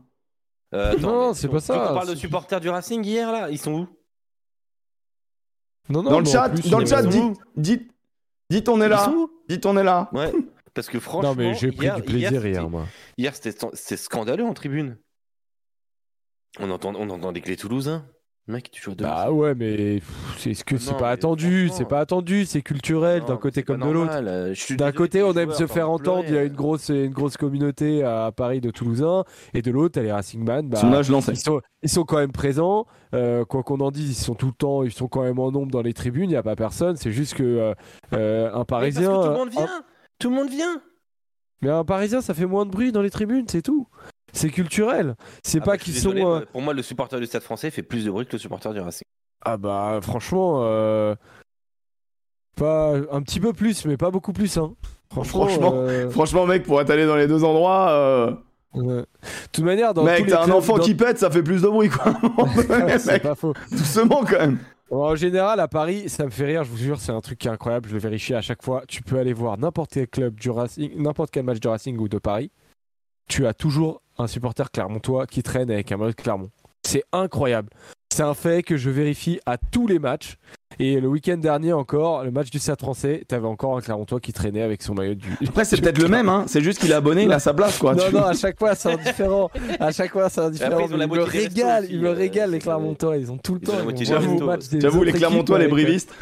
Euh, 0.75 0.91
attends, 0.91 1.01
Non, 1.01 1.33
c'est 1.33 1.47
on- 1.47 1.51
pas 1.51 1.59
ça, 1.59 1.73
qu'on 1.73 1.93
parle 1.95 2.09
de 2.09 2.15
supporters 2.15 2.59
du 2.61 2.69
Racing 2.69 3.03
hier 3.03 3.31
là 3.31 3.49
Ils 3.49 3.57
sont 3.57 3.73
où? 3.73 3.87
Non, 5.89 6.03
non, 6.03 6.11
Dans 6.11 6.19
le 6.19 6.25
chat, 6.25 6.49
plus, 6.49 6.69
dans 6.69 6.79
le 6.79 6.85
chat, 6.85 7.01
dites, 7.01 7.37
dites, 7.57 7.91
dites, 8.51 8.69
on 8.69 8.79
est 8.81 8.89
là. 8.89 9.11
Dites, 9.49 9.65
on 9.65 9.75
est 9.77 9.83
là. 9.83 10.09
Ouais. 10.13 10.31
Parce 10.75 10.87
que 10.87 10.99
franchement, 10.99 11.29
Non, 11.31 11.35
mais 11.35 11.55
j'ai 11.55 11.71
pris 11.71 11.87
hier, 11.87 11.95
du 11.95 12.03
plaisir 12.03 12.45
hier, 12.45 12.69
moi. 12.69 12.85
Hier, 13.17 13.33
c'était 13.35 13.57
c'était 13.73 13.97
scandaleux 13.97 14.45
en 14.45 14.53
tribune. 14.53 14.97
On 16.59 16.69
entend, 16.69 16.93
on 16.95 17.09
entendait 17.09 17.41
que 17.41 17.47
les 17.49 17.57
Toulousains. 17.57 18.05
Mec, 18.49 18.71
tu 18.71 18.81
joues 18.81 18.91
à 18.91 18.95
deux. 18.95 19.05
Bah 19.05 19.31
ouais, 19.31 19.53
mais 19.53 19.95
pff, 19.99 20.35
c'est 20.39 20.55
ce 20.55 20.63
que 20.63 20.73
Ah 20.75 20.79
c'est 20.79 20.97
pas 20.97 21.11
attendu, 21.11 21.69
c'est 21.71 21.87
pas 21.87 21.99
attendu, 21.99 22.45
c'est 22.45 22.63
culturel 22.63 23.23
d'un 23.25 23.37
côté 23.37 23.61
comme 23.61 23.79
de 23.81 23.89
l'autre. 23.89 24.75
D'un 24.75 24.91
côté, 24.91 25.21
on 25.21 25.33
aime 25.33 25.51
se 25.53 25.67
faire 25.67 25.89
entendre, 25.91 26.23
il 26.27 26.33
y 26.33 26.37
a 26.37 26.43
une 26.45 26.53
grosse, 26.55 26.89
une 26.89 27.11
grosse 27.11 27.37
communauté 27.37 28.03
à 28.03 28.31
Paris 28.35 28.59
de 28.59 28.71
Toulousains, 28.71 29.23
et 29.53 29.61
de 29.61 29.69
l'autre, 29.69 29.93
t'as 29.93 30.01
les 30.01 30.11
Racing 30.11 30.43
Man. 30.43 30.67
Bah, 30.67 30.79
ils, 31.31 31.37
sont, 31.37 31.61
ils 31.83 31.89
sont 31.89 32.03
quand 32.05 32.17
même 32.17 32.31
présents. 32.31 32.87
euh, 33.13 33.45
quoi 33.45 33.61
qu'on 33.61 33.81
en 33.81 33.91
dise, 33.91 34.09
ils 34.19 34.23
sont 34.23 34.33
tout 34.33 34.47
le 34.47 34.53
temps, 34.53 34.81
ils 34.83 34.91
sont 34.91 35.07
quand 35.07 35.21
même 35.21 35.37
en 35.37 35.51
nombre 35.51 35.71
dans 35.71 35.83
les 35.83 35.93
tribunes. 35.93 36.23
Il 36.25 36.33
n'y 36.33 36.35
a 36.35 36.41
pas 36.43 36.55
personne. 36.55 36.95
C'est 36.97 37.11
juste 37.11 37.35
que 37.35 37.43
euh, 37.43 37.73
euh, 38.13 38.51
un 38.51 38.65
Parisien, 38.65 39.13
tout 39.13 39.27
le 39.29 39.33
monde 39.35 39.49
un- 39.49 39.51
vient. 39.61 39.83
Tout 40.17 40.29
le 40.31 40.35
monde 40.35 40.49
vient. 40.49 40.81
mais 41.61 41.69
un 41.69 41.83
Parisien, 41.85 42.21
ça 42.21 42.33
fait 42.33 42.47
moins 42.47 42.65
de 42.65 42.71
bruit 42.71 42.91
dans 42.91 43.03
les 43.03 43.11
tribunes, 43.11 43.45
c'est 43.47 43.61
tout. 43.61 43.87
C'est 44.34 44.49
culturel. 44.49 45.15
C'est 45.43 45.59
Ah 45.61 45.65
pas 45.65 45.71
bah, 45.71 45.77
qu'ils 45.77 45.93
sont. 45.95 46.11
désolé, 46.13 46.23
euh, 46.25 46.45
Pour 46.51 46.61
moi, 46.61 46.73
le 46.73 46.82
supporter 46.82 47.19
du 47.19 47.25
Stade 47.25 47.41
Français 47.43 47.71
fait 47.71 47.84
plus 47.84 48.05
de 48.05 48.11
bruit 48.11 48.25
que 48.25 48.34
le 48.34 48.38
supporter 48.39 48.73
du 48.73 48.80
Racing. 48.80 49.03
Ah 49.45 49.57
bah 49.57 49.99
franchement, 50.01 50.61
euh, 50.63 51.15
pas 52.55 52.93
un 53.11 53.21
petit 53.21 53.39
peu 53.39 53.53
plus, 53.53 53.86
mais 53.86 53.97
pas 53.97 54.11
beaucoup 54.11 54.34
plus. 54.34 54.57
Hein. 54.57 54.73
Franchement, 55.11 55.45
Franchement, 55.47 55.71
euh, 55.75 56.09
Franchement, 56.09 56.45
mec, 56.45 56.63
pour 56.63 56.80
être 56.82 56.89
allé 56.89 57.05
dans 57.05 57.15
les 57.15 57.27
deux 57.27 57.43
endroits, 57.43 57.89
euh, 57.91 58.32
ouais. 58.75 58.84
de 58.97 59.05
toute 59.51 59.63
manière, 59.63 59.93
dans 59.93 60.03
mec, 60.03 60.27
t'as 60.27 60.43
un 60.43 60.51
enfant 60.51 60.77
dans- 60.77 60.84
qui 60.84 60.93
pète, 60.93 61.17
ça 61.17 61.32
fait 61.32 61.41
plus 61.41 61.61
de 61.61 61.67
bruit, 61.67 61.89
quoi. 61.89 62.13
C'est 62.99 63.13
mec, 63.13 63.23
pas 63.23 63.36
faux. 63.36 63.53
doucement 63.71 64.23
quand 64.25 64.39
même. 64.39 64.59
En 64.91 65.15
général, 65.15 65.59
à 65.59 65.67
Paris, 65.67 66.09
ça 66.09 66.25
me 66.25 66.32
fait 66.32 66.45
rire, 66.45 66.63
je 66.63 66.71
vous 66.71 66.77
jure, 66.77 66.99
c'est 66.99 67.11
un 67.11 67.21
truc 67.21 67.38
qui 67.38 67.47
est 67.47 67.51
incroyable, 67.51 67.88
je 67.89 67.93
le 67.93 67.99
vérifie 67.99 68.34
à 68.34 68.41
chaque 68.41 68.63
fois. 68.63 68.84
Tu 68.88 69.03
peux 69.03 69.19
aller 69.19 69.34
voir 69.34 69.57
n'importe 69.57 69.91
quel 69.93 70.07
club 70.07 70.36
du 70.39 70.49
Racing, 70.49 70.91
n'importe 70.97 71.30
quel 71.32 71.43
match 71.45 71.59
du 71.59 71.67
Racing 71.67 71.97
ou 71.99 72.07
de 72.09 72.17
Paris, 72.17 72.51
tu 73.30 73.45
as 73.45 73.53
toujours 73.53 74.01
un 74.20 74.28
supporter 74.28 74.70
clermontois 74.72 75.26
qui 75.26 75.41
traîne 75.41 75.72
avec 75.72 75.91
un 75.91 75.97
maillot 75.97 76.11
de 76.11 76.15
Clermont. 76.15 76.49
C'est 76.86 77.03
incroyable. 77.11 77.70
C'est 78.11 78.24
un 78.24 78.34
fait 78.34 78.63
que 78.63 78.78
je 78.78 78.89
vérifie 78.89 79.39
à 79.45 79.57
tous 79.57 79.86
les 79.86 79.99
matchs. 79.99 80.38
Et 80.80 80.99
le 81.01 81.07
week-end 81.07 81.38
dernier 81.38 81.74
encore, 81.74 82.24
le 82.24 82.32
match 82.32 82.49
du 82.49 82.57
Stade 82.57 82.80
français, 82.80 83.24
t'avais 83.28 83.47
encore 83.47 83.78
un 83.78 83.82
Clermontois 83.82 84.20
qui 84.20 84.32
traînait 84.34 84.61
avec 84.61 84.82
son 84.82 84.93
maillot 84.93 85.13
du. 85.15 85.28
Après, 85.47 85.65
c'est 85.65 85.80
peut-être 85.82 85.97
le 85.99 86.07
même, 86.07 86.30
hein. 86.30 86.45
C'est 86.47 86.61
juste 86.61 86.80
qu'il 86.80 86.89
est 86.91 86.95
abonné, 86.95 87.24
il 87.24 87.32
a 87.34 87.39
sa 87.39 87.53
place, 87.53 87.78
quoi. 87.78 87.95
Non, 87.95 88.03
Tu- 88.07 88.15
non, 88.15 88.24
à 88.24 88.34
chaque 88.34 88.57
fois 88.57 88.76
c'est 88.76 88.91
indifférent. 88.93 89.51
À 89.80 89.91
chaque 89.91 90.11
fois 90.11 90.30
c'est 90.30 90.41
indifférent. 90.41 90.72
Après, 90.72 90.86
ils 90.86 90.93
ont 90.93 90.97
la 90.97 91.05
ils 91.05 91.09
me 91.11 91.20
aussi, 91.22 91.47
ils 91.89 91.99
me 91.99 92.07
euh, 92.09 92.13
régalent 92.13 92.51
les 92.51 92.59
Clermontois. 92.59 93.17
Ils 93.17 93.32
ont 93.32 93.38
tout 93.38 93.55
le 93.55 93.59
ils 93.61 93.67
temps. 93.67 93.74
J'avoue, 94.80 95.03
les 95.03 95.11
Clermontois, 95.13 95.59
les 95.59 95.67
brivistes, 95.67 96.13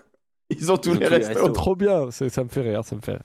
ils 0.50 0.70
ont 0.70 0.76
tous 0.76 0.94
les 0.94 1.06
restos. 1.06 1.48
Trop 1.50 1.74
bien, 1.74 2.10
c'est- 2.10 2.28
ça 2.28 2.44
me 2.44 2.48
fait 2.48 2.62
rire, 2.62 2.82
ça 2.84 2.94
me 2.96 3.00
fait 3.00 3.12
rire. 3.12 3.22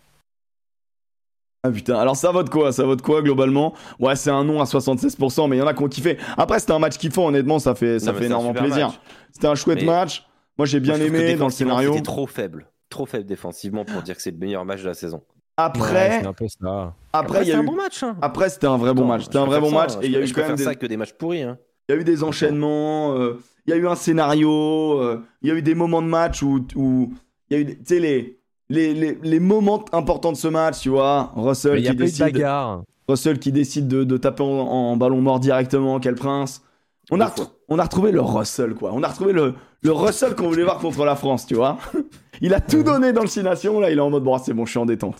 Ah 1.64 1.72
putain, 1.72 1.95
alors 1.99 2.16
ça 2.16 2.32
vote 2.32 2.49
quoi? 2.49 2.72
Ça 2.72 2.86
vote 2.86 3.01
quoi 3.01 3.22
globalement? 3.22 3.74
Ouais, 3.99 4.16
c'est 4.16 4.30
un 4.30 4.43
non 4.45 4.62
à 4.62 4.64
76%, 4.66 5.49
mais 5.49 5.57
il 5.57 5.60
y 5.60 5.62
en 5.62 5.68
a 5.68 5.74
qui 5.74 5.84
ont 5.84 5.88
kiffé. 5.89 6.18
Après, 6.38 6.60
c'était 6.60 6.72
un 6.72 6.80
match 6.80 6.97
kiffant, 6.97 7.28
honnêtement, 7.28 7.60
ça 7.60 7.76
fait, 7.76 7.99
ça 7.99 8.14
Non, 8.14 8.18
fait 8.18 8.26
énormément 8.28 8.53
plaisir. 8.53 8.99
C'était 9.34 9.47
un 9.47 9.55
chouette 9.55 9.80
Mais- 9.82 9.86
match. 9.86 10.26
Moi, 10.57 10.66
j'ai 10.66 10.80
bien 10.80 10.97
Moi, 10.97 11.05
aimé 11.07 11.36
dans 11.36 11.45
le 11.45 11.51
scénario. 11.51 11.91
C'était 11.93 12.03
trop 12.03 12.28
faible. 12.28 12.68
Trop 12.89 13.05
faible 13.05 13.26
défensivement 13.26 13.86
pour 13.86 14.01
dire 14.01 14.16
que 14.16 14.22
c'est 14.22 14.32
le 14.32 14.38
meilleur 14.38 14.66
match 14.66 14.82
de 14.82 14.88
la 14.88 14.93
saison. 14.93 15.18
Ouais, 15.18 15.24
Après, 15.66 16.20
c'est 16.22 16.28
un 16.28 16.34
peu 16.34 16.47
ça. 16.47 16.93
après, 17.14 17.41
il 17.41 17.47
y 17.47 17.51
c'est 17.51 17.55
a 17.55 17.60
un 17.60 17.64
eu. 17.64 17.66
bon 17.66 17.76
match. 17.76 18.03
hein. 18.03 18.16
Après, 18.22 18.49
c'était 18.49 18.68
un 18.68 18.78
vrai 18.78 18.93
bon 18.93 19.05
match. 19.05 19.24
C'était 19.26 19.38
un 19.38 19.45
vrai 19.45 19.60
bon 19.60 19.72
match. 19.72 19.91
ça, 19.91 19.99
Et 20.01 20.05
il 20.07 20.12
y 20.14 20.16
a 20.16 20.20
eu 20.20 20.24
quand 20.24 20.28
même 20.41 20.47
préfère 20.51 20.55
des, 20.55 20.64
ça 20.64 20.76
que 20.76 20.86
des 20.86 20.95
matchs 20.97 21.14
pourris. 21.14 21.43
hein. 21.43 21.57
il 21.88 21.95
y 21.95 21.97
a 21.97 22.01
eu 22.01 22.03
des 22.05 22.24
enchaînements. 22.24 23.14
euh, 23.18 23.38
Il 23.68 23.72
y 23.72 23.74
a 23.74 23.78
eu 23.78 23.88
un 23.88 23.95
scénario. 23.95 24.99
euh, 25.01 25.22
Il 25.41 25.49
y 25.49 25.51
a 25.51 25.55
eu 25.55 25.62
des 25.62 25.76
moments 25.76 26.01
de 26.01 26.07
match 26.07 26.41
où, 26.41 26.66
où 26.76 27.14
il 27.49 27.53
y 27.53 27.57
a 27.57 27.62
eu, 27.62 27.66
des- 27.66 27.76
tu 27.78 27.84
sais, 27.86 27.99
les, 27.99 28.39
les, 28.70 28.94
les, 28.94 29.18
les 29.22 29.40
moments 29.40 29.84
importants 29.94 30.32
de 30.32 30.38
ce 30.38 30.48
match, 30.48 30.80
tu 30.82 30.90
vois. 30.90 31.32
Russell 31.36 31.74
Mais 31.74 31.80
il 31.80 31.86
y 31.86 31.88
a 31.88 31.92
qui 31.92 31.98
de 31.98 32.04
décide. 32.04 32.20
bagarre. 32.34 32.84
Russell 33.08 33.40
qui 33.40 33.52
décide 33.52 33.88
de, 33.88 34.04
de 34.04 34.18
taper 34.18 34.44
en, 34.44 34.48
en 34.48 34.96
ballon 34.98 35.22
mort 35.22 35.40
directement, 35.40 36.00
quel 36.00 36.16
prince. 36.16 36.62
On 37.12 37.20
a, 37.22 37.34
on 37.70 37.80
a 37.80 37.84
retrouvé 37.84 38.12
le 38.12 38.22
Russell, 38.22 38.76
quoi. 38.76 38.92
On 38.94 39.02
a 39.02 39.08
retrouvé 39.08 39.34
le, 39.34 39.56
le 39.82 39.92
Russell 39.92 40.36
qu'on 40.36 40.48
voulait 40.50 40.64
voir 40.64 40.78
contre 40.78 41.04
la 41.06 41.16
France, 41.16 41.48
tu 41.48 41.56
vois. 41.56 41.80
Il 42.42 42.54
a 42.54 42.62
tout 42.62 42.84
donné 42.84 43.12
dans 43.12 43.22
le 43.22 43.28
6 43.28 43.42
Nations, 43.44 43.80
là, 43.80 43.92
il 43.92 43.98
est 43.98 44.02
en 44.02 44.10
mode, 44.10 44.24
bon, 44.24 44.38
c'est 44.38 44.54
bon, 44.54 44.66
je 44.66 44.70
suis 44.72 44.80
en 44.80 44.86
détente. 44.86 45.18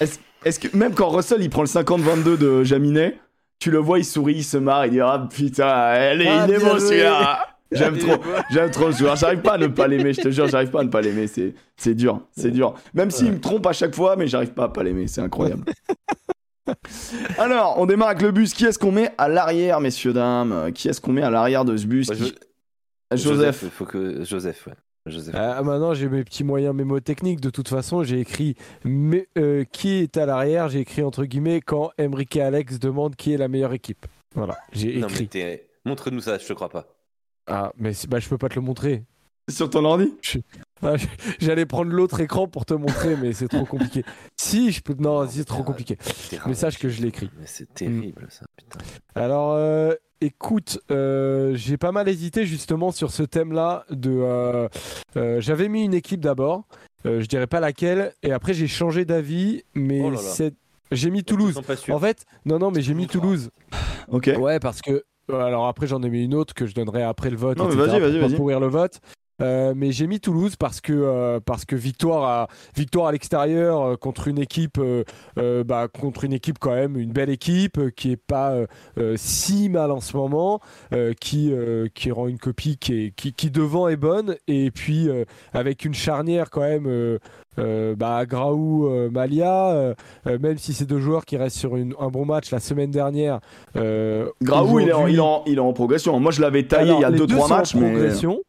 Est-ce 0.00 0.58
que, 0.60 0.76
même 0.76 0.94
quand 0.94 1.08
Russell, 1.08 1.40
il 1.42 1.50
prend 1.50 1.62
le 1.62 1.68
50-22 1.68 2.36
de 2.36 2.64
Jaminet, 2.64 3.18
tu 3.58 3.70
le 3.70 3.78
vois, 3.78 3.98
il 3.98 4.04
sourit, 4.04 4.34
il 4.36 4.44
se 4.44 4.56
marre, 4.56 4.86
il 4.86 4.92
dit, 4.92 5.00
ah 5.00 5.26
putain, 5.30 5.92
elle 5.94 6.22
est, 6.22 6.28
Ah, 6.28 6.46
il 6.48 6.54
est 6.54 6.58
bien 6.58 6.66
beau 6.68 6.78
joué. 6.78 6.88
celui-là. 6.88 7.46
J'aime 7.72 7.98
trop, 7.98 8.22
j'aime 8.50 8.70
trop 8.70 8.92
ce 8.92 8.98
joueur. 8.98 9.16
J'arrive 9.16 9.40
pas 9.40 9.54
à 9.54 9.58
ne 9.58 9.66
pas 9.66 9.88
l'aimer, 9.88 10.12
je 10.12 10.20
te 10.22 10.30
jure, 10.30 10.46
j'arrive 10.46 10.70
pas 10.70 10.80
à 10.80 10.84
ne 10.84 10.88
pas 10.88 11.00
l'aimer. 11.00 11.26
C'est, 11.26 11.54
c'est 11.76 11.94
dur, 11.94 12.20
c'est 12.30 12.50
dur. 12.50 12.74
Même 12.94 13.10
s'il 13.10 13.32
me 13.32 13.40
trompe 13.40 13.66
à 13.66 13.72
chaque 13.72 13.94
fois, 13.94 14.16
mais 14.16 14.26
j'arrive 14.28 14.52
pas 14.52 14.64
à 14.64 14.68
pas 14.68 14.82
l'aimer, 14.82 15.06
c'est 15.08 15.20
incroyable. 15.20 15.64
Alors, 17.38 17.76
on 17.78 17.86
démarre 17.86 18.08
avec 18.08 18.22
le 18.22 18.32
bus. 18.32 18.54
Qui 18.54 18.64
est-ce 18.66 18.78
qu'on 18.78 18.92
met 18.92 19.10
à 19.18 19.28
l'arrière, 19.28 19.80
messieurs, 19.80 20.12
dames? 20.12 20.72
Qui 20.72 20.88
est-ce 20.88 21.00
qu'on 21.00 21.12
met 21.12 21.22
à 21.22 21.30
l'arrière 21.30 21.64
de 21.64 21.76
ce 21.76 21.86
bus? 21.86 22.08
Bah, 22.08 22.14
je- 22.18 23.16
Joseph. 23.16 23.60
Il 23.62 23.70
faut 23.70 23.84
que 23.84 24.24
Joseph, 24.24 24.66
ouais. 24.66 24.74
Joseph. 25.06 25.34
Ah, 25.38 25.62
maintenant, 25.62 25.94
j'ai 25.94 26.08
mes 26.08 26.24
petits 26.24 26.42
moyens 26.42 26.74
mémotechniques. 26.74 27.40
De 27.40 27.50
toute 27.50 27.68
façon, 27.68 28.02
j'ai 28.02 28.18
écrit 28.18 28.56
mais, 28.84 29.28
euh, 29.38 29.64
qui 29.70 29.98
est 29.98 30.16
à 30.16 30.26
l'arrière. 30.26 30.68
J'ai 30.68 30.80
écrit 30.80 31.02
entre 31.02 31.24
guillemets 31.24 31.60
quand 31.60 31.92
Emric 31.98 32.34
et 32.34 32.42
Alex 32.42 32.80
demandent 32.80 33.14
qui 33.14 33.32
est 33.32 33.36
la 33.36 33.46
meilleure 33.46 33.72
équipe. 33.72 34.06
Voilà, 34.34 34.58
j'ai 34.72 34.98
écrit. 34.98 35.28
montre-nous 35.84 36.20
ça, 36.20 36.38
je 36.38 36.46
te 36.46 36.52
crois 36.52 36.68
pas. 36.68 36.86
Ah, 37.46 37.72
mais 37.76 37.92
c'est- 37.92 38.08
bah, 38.08 38.18
je 38.18 38.28
peux 38.28 38.38
pas 38.38 38.48
te 38.48 38.54
le 38.56 38.60
montrer. 38.60 39.04
Sur 39.48 39.70
ton 39.70 39.84
ordi 39.84 40.12
Ah, 40.82 40.96
j- 40.96 41.06
J'allais 41.38 41.66
prendre 41.66 41.92
l'autre 41.92 42.18
écran 42.20 42.48
pour 42.48 42.66
te 42.66 42.74
montrer, 42.74 43.16
mais 43.16 43.32
c'est 43.32 43.46
trop 43.48 43.64
compliqué. 43.64 44.02
Si, 44.36 44.72
je 44.72 44.82
peux. 44.82 44.94
Non, 44.98 45.26
c'est 45.28 45.44
trop 45.44 45.62
compliqué. 45.62 45.96
Mais 46.46 46.54
sache 46.54 46.78
que 46.78 46.88
je 46.88 47.00
l'écris. 47.02 47.30
Mais 47.38 47.46
c'est 47.46 47.72
terrible 47.72 48.26
ça, 48.28 48.44
putain. 48.56 48.78
Alors, 49.14 49.52
euh, 49.52 49.94
écoute, 50.20 50.80
euh, 50.90 51.54
j'ai 51.54 51.76
pas 51.76 51.92
mal 51.92 52.08
hésité 52.08 52.44
justement 52.44 52.90
sur 52.90 53.10
ce 53.12 53.22
thème-là. 53.22 53.84
De, 53.90 54.10
euh, 54.10 54.68
euh, 55.16 55.40
j'avais 55.40 55.68
mis 55.68 55.84
une 55.84 55.94
équipe 55.94 56.20
d'abord, 56.20 56.64
euh, 57.06 57.20
je 57.20 57.26
dirais 57.26 57.46
pas 57.46 57.60
laquelle, 57.60 58.12
et 58.24 58.32
après 58.32 58.52
j'ai 58.52 58.66
changé 58.68 59.04
d'avis, 59.04 59.62
mais 59.74 60.00
Oh 60.02 60.10
là 60.10 60.16
là. 60.16 60.22
c'est- 60.22 60.54
j'ai 60.92 61.10
mis 61.10 61.20
Je 61.20 61.24
Toulouse. 61.24 61.60
En 61.90 61.98
fait, 62.00 62.24
non, 62.44 62.58
non, 62.58 62.70
mais 62.72 62.82
j'ai 62.82 62.94
mis 62.94 63.06
Toulouse. 63.06 63.50
Ok. 64.08 64.30
Ouais, 64.38 64.58
parce 64.60 64.80
que. 64.82 65.04
Euh, 65.30 65.40
Alors 65.40 65.66
après, 65.66 65.86
j'en 65.86 66.02
ai 66.02 66.10
mis 66.10 66.24
une 66.24 66.34
autre 66.34 66.54
que 66.54 66.66
je 66.66 66.74
donnerai 66.74 67.02
après 67.02 67.30
le 67.30 67.36
vote. 67.36 67.58
Non, 67.58 67.68
mais 67.68 67.74
vas-y, 67.74 68.00
vas-y, 68.00 68.18
vas-y. 68.18 68.36
pourrir 68.36 68.60
le 68.60 68.68
vote. 68.68 69.00
Euh, 69.42 69.74
mais 69.76 69.92
j'ai 69.92 70.06
mis 70.06 70.18
Toulouse 70.18 70.56
parce 70.56 70.80
que 70.80 70.92
euh, 70.94 71.40
parce 71.44 71.66
que 71.66 71.76
victoire 71.76 72.24
à 72.24 72.48
victoire 72.74 73.08
à 73.08 73.12
l'extérieur 73.12 73.82
euh, 73.82 73.96
contre 73.96 74.28
une 74.28 74.38
équipe 74.38 74.80
bah, 75.66 75.88
contre 75.88 76.24
une 76.24 76.32
équipe 76.32 76.58
quand 76.58 76.74
même 76.74 76.96
une 76.96 77.12
belle 77.12 77.28
équipe 77.28 77.78
qui 77.96 78.12
est 78.12 78.16
pas 78.16 78.54
si 79.16 79.68
mal 79.68 79.90
en 79.90 80.00
ce 80.00 80.16
moment 80.16 80.60
qui 81.20 81.52
qui 81.94 82.10
rend 82.10 82.28
une 82.28 82.38
copie 82.38 82.78
qui 82.78 82.94
est 83.06 83.10
qui, 83.14 83.32
qui 83.34 83.50
devant 83.50 83.88
est 83.88 83.96
bonne 83.96 84.36
et 84.48 84.70
puis 84.70 85.08
avec 85.52 85.84
une 85.84 85.94
charnière 85.94 86.48
quand 86.50 86.62
même 86.62 87.18
bah, 87.96 88.24
Graou 88.26 88.88
Malia 89.10 89.94
même 90.26 90.56
si 90.58 90.72
c'est 90.72 90.86
deux 90.86 91.00
joueurs 91.00 91.24
qui 91.26 91.36
restent 91.36 91.58
sur 91.58 91.76
une- 91.76 91.94
un 92.00 92.08
bon 92.08 92.24
match 92.24 92.50
la 92.50 92.60
semaine 92.60 92.90
dernière 92.90 93.40
Graou, 93.74 94.80
il 94.80 94.88
est, 94.88 94.92
en, 94.92 94.98
aujourd'hui- 95.00 95.12
il, 95.12 95.16
est 95.16 95.20
en, 95.20 95.42
il 95.46 95.56
est 95.56 95.60
en 95.60 95.72
progression. 95.72 96.18
Moi, 96.20 96.32
je 96.32 96.40
l'avais 96.40 96.62
taillé 96.66 96.88
alors, 96.90 97.00
il 97.00 97.02
y 97.02 97.04
a 97.04 97.10
les 97.10 97.18
2-3 97.18 97.26
deux 97.26 97.36
sont 97.36 97.42
en 97.42 97.48
matchs, 97.48 97.74
mais. 97.74 97.90
progression. 97.92 98.40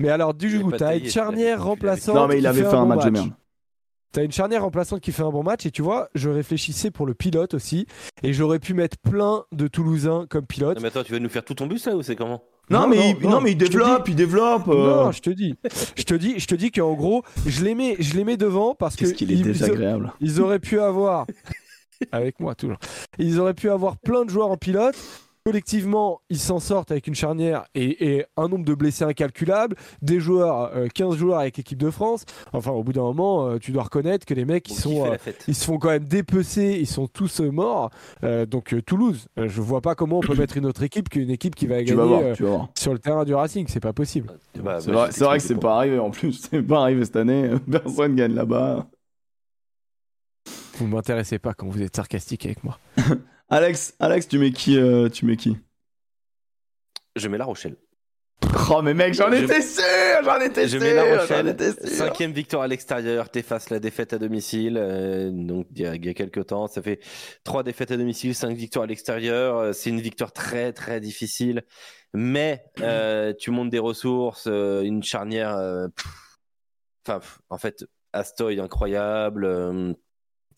Mais 0.00 0.08
alors, 0.10 0.34
du 0.34 0.60
pas 0.70 0.76
t'as 0.78 0.96
une 0.98 1.08
charnière 1.08 1.62
remplaçante. 1.64 2.14
Non, 2.14 2.26
mais 2.28 2.38
il 2.38 2.46
avait 2.46 2.62
fait 2.62 2.70
fait 2.70 2.76
un 2.76 2.82
bon 2.82 2.86
match 2.86 3.04
de 3.04 3.10
merde. 3.10 3.30
T'as 4.10 4.24
une 4.24 4.32
charnière 4.32 4.62
remplaçante 4.62 5.00
qui 5.00 5.12
fait 5.12 5.22
un 5.22 5.30
bon 5.30 5.42
match, 5.42 5.66
et 5.66 5.70
tu 5.70 5.82
vois, 5.82 6.08
je 6.14 6.30
réfléchissais 6.30 6.90
pour 6.90 7.04
le 7.06 7.12
pilote 7.12 7.52
aussi, 7.52 7.86
et 8.22 8.32
j'aurais 8.32 8.58
pu 8.58 8.72
mettre 8.72 8.96
plein 8.98 9.44
de 9.52 9.68
Toulousains 9.68 10.24
comme 10.30 10.46
pilote. 10.46 10.76
Non, 10.76 10.82
mais 10.82 10.88
attends, 10.88 11.04
tu 11.04 11.12
vas 11.12 11.18
nous 11.18 11.28
faire 11.28 11.44
tout 11.44 11.52
ton 11.54 11.66
bus 11.66 11.84
là 11.86 11.94
ou 11.94 12.02
c'est 12.02 12.16
comment? 12.16 12.42
Non, 12.70 12.80
Non, 12.80 12.88
mais, 12.88 12.96
non, 12.96 13.02
il, 13.20 13.22
non, 13.24 13.30
non, 13.32 13.40
mais 13.42 13.52
il 13.52 13.56
développe, 13.58 14.06
dis- 14.06 14.12
il 14.12 14.16
développe. 14.16 14.68
euh, 14.68 15.04
Non, 15.04 15.12
je 15.12 15.20
te 15.20 15.28
dis, 15.30 15.54
je 15.96 16.02
te 16.04 16.14
dis, 16.14 16.38
je 16.38 16.46
te 16.46 16.54
dis 16.54 16.70
qu'en 16.70 16.94
gros, 16.94 17.22
je 17.46 17.62
les 17.64 17.74
mets, 17.74 17.96
je 17.98 18.14
les 18.14 18.24
mets 18.24 18.36
devant 18.38 18.74
parce 18.74 18.94
que 18.96 19.00
Qu'est-ce 19.00 19.14
qu'il 19.14 19.30
est 19.30 19.34
ils- 19.36 19.42
désagréable. 19.42 20.12
ils 20.20 20.40
auraient 20.40 20.58
pu 20.58 20.80
avoir, 20.80 21.26
avec 22.12 22.40
moi 22.40 22.54
toujours, 22.54 22.78
ils 23.18 23.38
auraient 23.40 23.54
pu 23.54 23.68
avoir 23.70 23.96
plein 23.98 24.24
de 24.24 24.30
joueurs 24.30 24.50
en 24.50 24.56
pilote. 24.56 24.96
Collectivement, 25.48 26.20
ils 26.28 26.38
s'en 26.38 26.58
sortent 26.60 26.90
avec 26.90 27.06
une 27.06 27.14
charnière 27.14 27.64
et, 27.74 28.16
et 28.16 28.26
un 28.36 28.48
nombre 28.48 28.66
de 28.66 28.74
blessés 28.74 29.04
incalculable, 29.04 29.76
des 30.02 30.20
joueurs, 30.20 30.70
euh, 30.76 30.88
15 30.94 31.16
joueurs 31.16 31.38
avec 31.38 31.56
l'équipe 31.56 31.78
de 31.78 31.88
France. 31.90 32.26
Enfin, 32.52 32.70
au 32.72 32.82
bout 32.82 32.92
d'un 32.92 33.00
moment, 33.00 33.46
euh, 33.46 33.58
tu 33.58 33.72
dois 33.72 33.84
reconnaître 33.84 34.26
que 34.26 34.34
les 34.34 34.44
mecs, 34.44 34.68
ils 34.70 34.74
sont, 34.74 35.06
euh, 35.06 35.16
ils 35.46 35.54
se 35.54 35.64
font 35.64 35.78
quand 35.78 35.88
même 35.88 36.04
dépecer, 36.04 36.76
ils 36.78 36.86
sont 36.86 37.06
tous 37.06 37.40
euh, 37.40 37.50
morts. 37.50 37.88
Euh, 38.24 38.44
donc 38.44 38.74
euh, 38.74 38.82
Toulouse, 38.82 39.26
euh, 39.38 39.48
je 39.48 39.62
vois 39.62 39.80
pas 39.80 39.94
comment 39.94 40.18
on 40.18 40.20
peut 40.20 40.34
mettre 40.34 40.58
une 40.58 40.66
autre 40.66 40.82
équipe 40.82 41.08
qu'une 41.08 41.30
équipe 41.30 41.54
qui 41.54 41.66
va 41.66 41.78
Tu 41.78 41.84
gagner 41.86 41.96
vas 41.96 42.04
voir, 42.04 42.20
euh, 42.22 42.34
tu 42.34 42.42
vas 42.42 42.50
voir. 42.50 42.68
sur 42.76 42.92
le 42.92 42.98
terrain 42.98 43.24
du 43.24 43.34
Racing, 43.34 43.64
c'est 43.70 43.80
pas 43.80 43.94
possible. 43.94 44.28
Bah, 44.62 44.80
C'est 44.82 44.90
bah, 44.92 44.98
vrai, 44.98 45.06
je 45.10 45.12
c'est 45.16 45.24
vrai 45.24 45.38
que 45.38 45.42
t'explique 45.42 45.56
c'est 45.56 45.62
pas 45.62 45.76
arrivé 45.78 45.98
en 45.98 46.10
plus. 46.10 46.32
C'est 46.50 46.62
pas 46.62 46.82
arrivé 46.82 47.06
cette 47.06 47.16
année. 47.16 47.52
Personne 47.70 48.14
gagne 48.16 48.34
là-bas. 48.34 48.86
Vous 50.76 50.86
m'intéressez 50.88 51.38
pas 51.38 51.54
quand 51.54 51.68
vous 51.68 51.80
êtes 51.80 51.96
sarcastique 51.96 52.44
avec 52.44 52.62
moi. 52.64 52.78
Alex, 53.50 53.94
Alex, 53.98 54.28
tu 54.28 54.38
mets 54.38 54.50
qui 54.52 54.78
euh, 54.78 55.08
Tu 55.08 55.24
mets 55.24 55.36
qui? 55.36 55.56
Je 57.16 57.28
mets 57.28 57.38
La 57.38 57.44
Rochelle. 57.46 57.76
Oh 58.70 58.82
mais 58.82 58.94
mec, 58.94 59.14
j'en 59.14 59.30
Je- 59.32 59.44
étais 59.44 59.60
sûr, 59.62 59.82
j'en 60.24 60.40
étais 60.40 60.68
Je 60.68 60.78
sûr, 60.78 60.80
mets 60.80 60.94
La 60.94 61.14
j'en 61.14 61.20
Rochelle. 61.22 61.48
étais 61.48 61.72
sûr. 61.72 61.88
Cinquième 61.88 62.32
victoire 62.32 62.62
à 62.62 62.68
l'extérieur, 62.68 63.30
t'effaces 63.30 63.70
la 63.70 63.80
défaite 63.80 64.12
à 64.12 64.18
domicile. 64.18 64.76
euh, 64.78 65.30
donc 65.32 65.66
il 65.74 65.82
y, 65.82 65.86
a, 65.86 65.94
il 65.96 66.04
y 66.04 66.08
a 66.08 66.14
quelques 66.14 66.46
temps, 66.46 66.66
ça 66.68 66.80
fait 66.80 67.00
trois 67.42 67.62
défaites 67.62 67.90
à 67.90 67.96
domicile, 67.96 68.34
cinq 68.34 68.56
victoires 68.56 68.84
à 68.84 68.86
l'extérieur. 68.86 69.56
Euh, 69.58 69.72
C'est 69.72 69.90
une 69.90 70.00
victoire 70.00 70.32
très 70.32 70.72
très 70.72 71.00
difficile, 71.00 71.62
mais 72.14 72.62
euh, 72.80 73.32
tu 73.38 73.50
montes 73.50 73.70
des 73.70 73.78
ressources, 73.80 74.46
euh, 74.46 74.82
une 74.82 75.02
charnière. 75.02 75.56
pff, 75.96 76.06
Enfin, 77.06 77.18
pff, 77.20 77.38
en 77.48 77.58
fait, 77.58 77.84
Astoy 78.12 78.60
incroyable. 78.60 79.46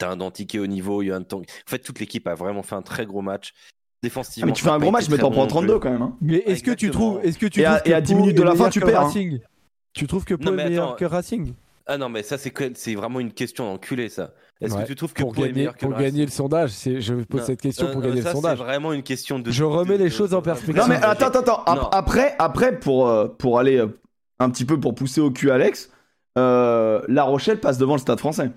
Euh, 0.02 0.06
T'as 0.06 0.12
un 0.12 0.16
Dantiquet 0.16 0.58
au 0.58 0.66
niveau, 0.66 1.02
il 1.02 1.06
y 1.08 1.10
a 1.12 1.16
un 1.16 1.22
temps. 1.22 1.38
En 1.40 1.70
fait, 1.70 1.78
toute 1.80 2.00
l'équipe 2.00 2.26
a 2.26 2.34
vraiment 2.34 2.62
fait 2.62 2.74
un 2.74 2.82
très 2.82 3.06
gros 3.06 3.22
match. 3.22 3.52
Ah, 3.54 3.60
Défensivement, 4.02 4.46
mais 4.46 4.52
tu 4.54 4.64
fais 4.64 4.70
un 4.70 4.78
gros 4.78 4.90
match, 4.90 5.08
mais 5.10 5.18
t'en 5.18 5.30
prends 5.30 5.42
non 5.42 5.46
32 5.48 5.74
plus. 5.74 5.80
quand 5.80 5.90
même. 5.90 6.00
hein. 6.02 6.16
Mais 6.22 6.38
est-ce 6.46 6.62
que 6.62 6.70
tu 6.70 6.90
trouves, 6.90 7.20
est-ce 7.22 7.38
que 7.38 7.46
tu 7.46 7.60
Et 7.60 7.64
à- 7.66 7.86
et 7.86 7.92
à 7.92 8.00
10 8.00 8.14
minutes 8.14 8.36
de 8.36 8.42
la 8.42 8.50
fin, 8.52 8.54
meilleur 8.56 8.70
tu 8.70 8.80
que 8.80 8.86
perds, 8.86 9.00
hein. 9.02 9.04
Racing? 9.04 9.40
Tu 9.92 10.06
trouves 10.06 10.24
que 10.24 10.34
Pau 10.34 10.52
est 10.52 10.56
meilleur 10.56 10.96
que 10.96 11.04
Racing? 11.04 11.52
Ah 11.86 11.98
non, 11.98 12.08
mais 12.08 12.22
ça, 12.22 12.38
c'est 12.38 12.50
que- 12.50 12.70
c'est 12.74 12.94
vraiment 12.94 13.20
une 13.20 13.32
question 13.32 13.64
d'enculé, 13.66 14.08
ça. 14.08 14.32
Est-ce 14.60 14.74
Ouais, 14.74 14.82
que 14.82 14.86
tu 14.88 14.94
trouves 14.94 15.12
que 15.12 15.20
pour 15.22 15.32
Pau 15.34 15.40
est 15.42 15.48
gagner, 15.48 15.54
meilleur 15.58 15.74
que 15.74 15.80
pour 15.80 15.88
le 15.90 15.96
Racing? 15.96 16.10
gagner 16.12 16.24
le 16.24 16.30
sondage 16.30 16.70
c'est- 16.70 17.00
Je 17.00 17.14
pose 17.14 17.40
Non, 17.40 17.46
cette 17.46 17.60
question 17.60 17.86
non, 17.88 17.92
pour 17.92 18.00
non, 18.02 18.08
gagner 18.08 18.22
ça, 18.22 18.28
le 18.30 18.34
sondage. 18.36 18.58
C'est 18.58 18.64
vraiment 18.64 18.92
une 18.92 19.02
question 19.02 19.38
de. 19.38 19.50
Je 19.50 19.64
remets 19.64 19.98
les 19.98 20.08
choses 20.10 20.32
en 20.32 20.40
perspective. 20.42 20.76
Non 20.76 20.86
mais 20.88 20.96
attends, 20.96 21.26
attends, 21.26 21.62
attends. 21.64 21.88
Après, 21.90 22.36
après 22.38 22.78
pour, 22.78 23.08
euh, 23.08 23.26
pour 23.28 23.58
aller 23.58 23.76
euh, 23.78 23.88
un 24.38 24.48
petit 24.50 24.64
peu 24.64 24.78
pour 24.80 24.94
pousser 24.94 25.20
au 25.20 25.30
cul 25.30 25.50
Alex, 25.50 25.90
euh, 26.38 27.02
La 27.08 27.24
Rochelle 27.24 27.58
passe 27.60 27.76
devant 27.78 27.94
le 27.94 28.00
Stade 28.00 28.18
français. 28.20 28.50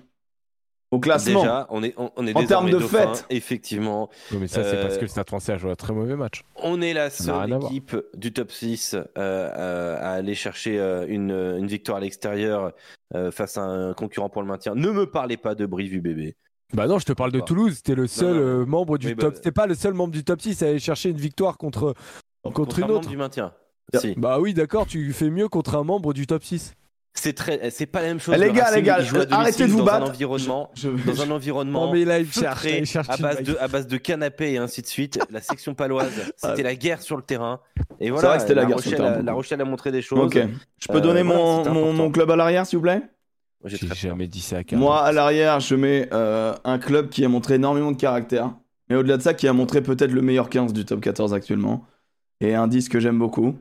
Au 0.94 0.98
classement. 1.00 1.40
Déjà, 1.40 1.66
on 1.70 1.82
est, 1.82 1.94
on, 1.96 2.10
on 2.16 2.26
est 2.26 2.36
En 2.36 2.44
termes 2.46 2.70
de 2.70 2.78
fête. 2.78 3.26
Effectivement. 3.30 4.08
Non, 4.32 4.38
mais 4.40 4.48
ça, 4.48 4.62
c'est 4.62 4.76
Euh, 4.76 4.82
parce 4.82 4.96
que 4.96 5.02
le 5.02 5.08
Stade 5.08 5.26
français 5.28 5.52
a 5.52 5.58
joué 5.58 5.70
un 5.70 5.74
très 5.74 5.92
mauvais 5.92 6.16
match. 6.16 6.42
On 6.56 6.80
est 6.80 6.92
la 6.92 7.10
seule 7.10 7.52
équipe 7.64 7.96
du 8.16 8.32
top 8.32 8.50
6 8.52 8.94
euh, 8.94 9.04
euh, 9.18 9.96
à 9.98 10.10
aller 10.12 10.34
chercher 10.34 10.78
euh, 10.78 11.04
une, 11.08 11.30
une 11.32 11.66
victoire 11.66 11.98
à 11.98 12.00
l'extérieur 12.00 12.72
euh, 13.14 13.30
face 13.30 13.58
à 13.58 13.62
un 13.62 13.92
concurrent 13.94 14.28
pour 14.28 14.42
le 14.42 14.48
maintien. 14.48 14.74
Ne 14.74 14.90
me 14.90 15.06
parlez 15.10 15.36
pas 15.36 15.54
de 15.54 15.66
Brive 15.66 15.94
UBB. 15.94 16.34
Bah 16.72 16.86
non, 16.86 16.98
je 16.98 17.04
te 17.06 17.12
parle 17.12 17.30
de 17.32 17.38
Bah. 17.40 17.44
Toulouse. 17.46 17.82
T'es 17.82 17.94
le 17.94 18.06
seul 18.06 18.34
non, 18.34 18.40
non. 18.40 18.46
euh, 18.62 18.64
membre 18.66 18.98
du 18.98 19.08
Oui, 19.08 19.14
bah, 19.14 19.22
top. 19.24 19.40
T'es 19.40 19.52
pas 19.52 19.66
le 19.66 19.74
seul 19.74 19.94
membre 19.94 20.12
du 20.12 20.24
top 20.24 20.40
6 20.40 20.62
à 20.62 20.66
aller 20.68 20.78
chercher 20.78 21.10
une 21.10 21.16
victoire 21.18 21.58
contre, 21.58 21.94
contre 22.42 22.78
une 22.78 22.84
un 22.84 22.86
membre 22.88 23.00
autre. 23.00 23.08
du 23.08 23.16
maintien. 23.16 23.52
Si. 23.94 24.14
Bah 24.16 24.40
oui, 24.40 24.54
d'accord, 24.54 24.86
tu 24.86 25.12
fais 25.12 25.30
mieux 25.30 25.48
contre 25.48 25.76
un 25.76 25.84
membre 25.84 26.14
du 26.14 26.26
top 26.26 26.42
6. 26.42 26.74
C'est 27.16 27.32
très, 27.32 27.70
c'est 27.70 27.86
pas 27.86 28.02
la 28.02 28.08
même 28.08 28.18
chose. 28.20 28.34
Eh, 28.36 28.40
les 28.40 28.46
Le 28.48 28.52
gars, 28.52 28.74
les 28.74 28.82
gars, 28.82 28.98
euh, 28.98 29.24
arrêtez 29.30 29.66
de 29.66 29.70
vous 29.70 29.78
dans 29.78 29.84
battre. 29.84 30.06
Un 30.06 30.10
environnement, 30.10 30.70
Je- 30.74 30.88
dans 30.90 31.22
un 31.22 31.30
environnement 31.30 31.86
Non, 31.86 31.92
mais 31.92 32.04
là, 32.04 32.18
il 32.18 32.30
cherche, 32.30 32.62
feutré, 32.62 32.78
il 32.80 32.86
cherche 32.86 33.08
à 33.08 33.16
base 33.16 33.42
de 33.42 33.56
à 33.60 33.68
base 33.68 33.86
de 33.86 33.96
canapé 33.98 34.52
et 34.52 34.58
ainsi 34.58 34.82
de 34.82 34.86
suite. 34.88 35.18
La 35.30 35.40
section 35.40 35.74
paloise, 35.74 36.10
c'était 36.36 36.64
la 36.64 36.74
guerre 36.74 37.00
sur 37.02 37.16
le 37.16 37.22
terrain. 37.22 37.60
Et 38.00 38.06
C'est 38.06 38.10
voilà, 38.10 38.28
vrai 38.28 38.36
que 38.38 38.42
c'était 38.42 38.54
la 38.54 38.64
guerre 38.64 38.80
sur 38.80 38.90
Rochelle, 38.90 39.04
le 39.06 39.10
terrain, 39.12 39.22
la 39.22 39.32
Rochelle 39.32 39.60
a 39.60 39.64
montré 39.64 39.92
des 39.92 40.02
choses. 40.02 40.18
Ok. 40.18 40.38
Je 40.80 40.88
peux 40.88 40.96
Euh, 40.96 41.00
donner 41.00 41.22
voilà, 41.22 41.70
mon, 41.70 41.92
mon, 41.92 42.10
club 42.10 42.30
à 42.32 42.36
l'arrière, 42.36 42.66
s'il 42.66 42.78
vous 42.78 42.82
plaît? 42.82 43.02
J'ai 43.64 43.78
jamais 43.94 44.26
dit 44.26 44.40
ça 44.40 44.58
à. 44.58 44.76
Moi, 44.76 45.00
à 45.00 45.12
l'arrière, 45.12 45.60
je 45.60 45.76
mets 45.76 46.08
euh, 46.12 46.52
un 46.64 46.78
club 46.78 47.08
qui 47.10 47.24
a 47.24 47.28
montré 47.28 47.54
énormément 47.54 47.92
de 47.92 47.96
caractère. 47.96 48.50
Mais 48.90 48.96
au-delà 48.96 49.16
de 49.18 49.22
ça, 49.22 49.32
qui 49.34 49.46
a 49.48 49.52
montré 49.52 49.82
peut-être 49.82 50.10
le 50.12 50.20
meilleur 50.20 50.50
15 50.50 50.72
du 50.74 50.84
top 50.84 51.00
14 51.00 51.32
actuellement. 51.32 51.86
Et 52.40 52.54
un 52.56 52.66
10 52.66 52.88
que 52.90 52.98
j'aime 53.00 53.18
beaucoup. 53.18 53.54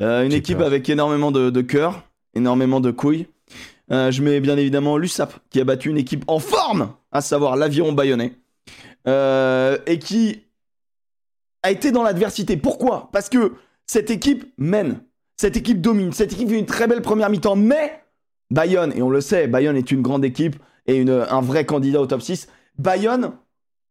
Euh, 0.00 0.24
une 0.24 0.32
équipe 0.32 0.58
peur. 0.58 0.66
avec 0.68 0.88
énormément 0.88 1.30
de, 1.32 1.50
de 1.50 1.60
cœur, 1.60 2.04
énormément 2.34 2.80
de 2.80 2.90
couilles. 2.90 3.26
Euh, 3.90 4.10
je 4.10 4.22
mets 4.22 4.40
bien 4.40 4.56
évidemment 4.56 4.96
l'USAP, 4.96 5.34
qui 5.50 5.60
a 5.60 5.64
battu 5.64 5.90
une 5.90 5.98
équipe 5.98 6.24
en 6.26 6.38
forme, 6.38 6.92
à 7.10 7.20
savoir 7.20 7.56
l'Aviron 7.56 7.92
Bayonnais. 7.92 8.32
Euh, 9.08 9.76
et 9.86 9.98
qui 9.98 10.42
a 11.62 11.70
été 11.70 11.90
dans 11.92 12.02
l'adversité. 12.02 12.56
Pourquoi? 12.56 13.08
Parce 13.12 13.28
que 13.28 13.52
cette 13.86 14.10
équipe 14.10 14.46
mène. 14.58 15.00
Cette 15.36 15.56
équipe 15.56 15.80
domine. 15.80 16.12
Cette 16.12 16.32
équipe 16.32 16.48
fait 16.48 16.58
une 16.58 16.66
très 16.66 16.86
belle 16.86 17.02
première 17.02 17.28
mi-temps. 17.30 17.56
Mais 17.56 18.02
Bayonne, 18.50 18.92
et 18.96 19.02
on 19.02 19.10
le 19.10 19.20
sait, 19.20 19.48
Bayonne 19.48 19.76
est 19.76 19.90
une 19.90 20.02
grande 20.02 20.24
équipe 20.24 20.56
et 20.86 20.96
une- 20.96 21.10
un 21.28 21.40
vrai 21.40 21.66
candidat 21.66 22.00
au 22.00 22.06
top 22.06 22.22
6. 22.22 22.48
Bayonne 22.78 23.32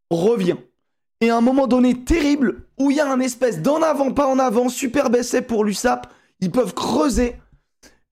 revient. 0.10 0.56
Et 1.20 1.30
à 1.30 1.38
un 1.38 1.42
moment 1.42 1.68
donné 1.68 2.04
terrible, 2.04 2.64
où 2.80 2.90
il 2.90 2.98
y 2.98 3.00
a 3.00 3.12
un 3.12 3.20
espèce 3.20 3.62
d'en 3.62 3.82
avant, 3.82 4.12
pas 4.12 4.28
en 4.28 4.40
avant, 4.40 4.70
super 4.70 5.14
essai 5.14 5.42
pour 5.42 5.64
l'USAP, 5.64 6.12
ils 6.40 6.52
peuvent 6.52 6.74
creuser, 6.74 7.36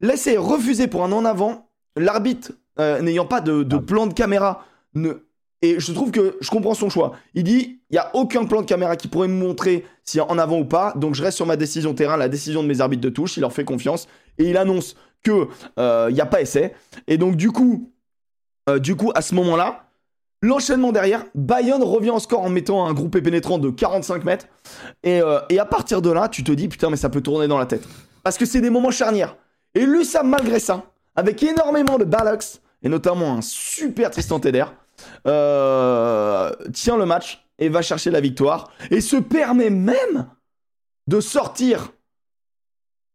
laisser 0.01 0.37
refuser 0.37 0.87
pour 0.87 1.03
un 1.03 1.11
en 1.11 1.25
avant, 1.25 1.69
l'arbitre 1.97 2.51
euh, 2.79 3.01
n'ayant 3.01 3.25
pas 3.25 3.41
de, 3.41 3.63
de 3.63 3.75
Ah. 3.75 3.81
plan 3.81 4.07
de 4.07 4.13
caméra, 4.13 4.63
ne... 4.93 5.13
et 5.61 5.79
je 5.79 5.91
trouve 5.91 6.11
que 6.11 6.37
je 6.39 6.49
comprends 6.49 6.73
son 6.73 6.89
choix. 6.89 7.13
Il 7.33 7.43
dit, 7.43 7.81
il 7.89 7.93
n'y 7.93 7.97
a 7.97 8.09
aucun 8.15 8.45
plan 8.45 8.61
de 8.61 8.65
caméra 8.65 8.95
qui 8.95 9.07
pourrait 9.07 9.27
me 9.27 9.33
montrer 9.37 9.85
si 10.03 10.19
en 10.21 10.37
avant 10.37 10.59
ou 10.59 10.65
pas, 10.65 10.93
donc 10.95 11.15
je 11.15 11.23
reste 11.23 11.35
sur 11.37 11.45
ma 11.45 11.57
décision 11.57 11.93
terrain, 11.93 12.17
la 12.17 12.29
décision 12.29 12.63
de 12.63 12.67
mes 12.67 12.79
arbitres 12.81 13.01
de 13.03 13.09
touche, 13.09 13.37
il 13.37 13.41
leur 13.41 13.51
fait 13.53 13.65
confiance, 13.65 14.07
et 14.37 14.49
il 14.49 14.57
annonce 14.57 14.95
que 15.23 15.47
euh, 15.77 16.07
il 16.09 16.13
n'y 16.13 16.21
a 16.21 16.25
pas 16.25 16.41
essai. 16.41 16.73
Et 17.07 17.17
donc 17.17 17.35
du 17.35 17.51
coup, 17.51 17.91
euh, 18.69 18.79
du 18.79 18.95
coup, 18.95 19.11
à 19.15 19.21
ce 19.21 19.35
moment-là, 19.35 19.89
l'enchaînement 20.41 20.93
derrière, 20.93 21.25
Bayonne 21.35 21.83
revient 21.83 22.11
en 22.11 22.19
score 22.19 22.41
en 22.41 22.49
mettant 22.49 22.85
un 22.87 22.93
groupe 22.93 23.19
pénétrant 23.19 23.57
de 23.57 23.69
45 23.69 24.23
mètres. 24.23 24.45
Et, 25.03 25.21
euh, 25.21 25.39
et 25.49 25.59
à 25.59 25.65
partir 25.65 26.01
de 26.01 26.09
là, 26.09 26.29
tu 26.29 26.45
te 26.45 26.51
dis, 26.53 26.69
putain, 26.69 26.89
mais 26.89 26.95
ça 26.95 27.09
peut 27.09 27.19
tourner 27.21 27.47
dans 27.49 27.57
la 27.57 27.65
tête. 27.65 27.85
Parce 28.23 28.37
que 28.37 28.45
c'est 28.45 28.61
des 28.61 28.69
moments 28.69 28.91
charnières. 28.91 29.35
Et 29.75 29.85
l'USAM, 29.85 30.27
malgré 30.27 30.59
ça, 30.59 30.83
avec 31.15 31.41
énormément 31.43 31.97
de 31.97 32.03
ballocks, 32.05 32.59
et 32.81 32.89
notamment 32.89 33.33
un 33.35 33.41
super 33.41 34.09
Tristan 34.11 34.39
Teder, 34.39 34.65
euh, 35.27 36.51
tient 36.73 36.97
le 36.97 37.05
match 37.05 37.45
et 37.57 37.69
va 37.69 37.81
chercher 37.81 38.09
la 38.11 38.21
victoire. 38.21 38.71
Et 38.91 39.01
se 39.01 39.17
permet 39.17 39.69
même 39.69 40.27
de 41.07 41.19
sortir 41.19 41.91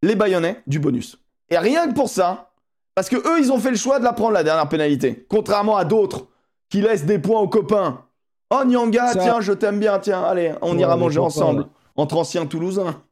les 0.02 0.14
baïonnets 0.14 0.62
du 0.66 0.78
bonus. 0.78 1.18
Et 1.50 1.58
rien 1.58 1.88
que 1.88 1.94
pour 1.94 2.08
ça, 2.08 2.50
parce 2.94 3.08
que 3.08 3.16
eux, 3.16 3.38
ils 3.40 3.50
ont 3.52 3.58
fait 3.58 3.70
le 3.70 3.76
choix 3.76 3.98
de 3.98 4.04
la 4.04 4.12
prendre 4.12 4.32
la 4.32 4.44
dernière 4.44 4.68
pénalité. 4.68 5.26
Contrairement 5.28 5.76
à 5.76 5.84
d'autres 5.84 6.26
qui 6.68 6.80
laissent 6.80 7.04
des 7.06 7.18
points 7.18 7.40
aux 7.40 7.48
copains. 7.48 8.02
Oh 8.50 8.62
Nyanga, 8.64 9.12
Ça- 9.12 9.20
tiens, 9.20 9.40
je 9.40 9.52
t'aime 9.52 9.80
bien, 9.80 9.98
tiens, 9.98 10.22
allez, 10.22 10.52
on 10.62 10.74
Ouais, 10.74 10.80
ira 10.82 10.96
manger 10.96 11.18
ensemble. 11.20 11.66
Entre 11.96 12.16
anciens 12.16 12.46
Toulousains. 12.46 13.02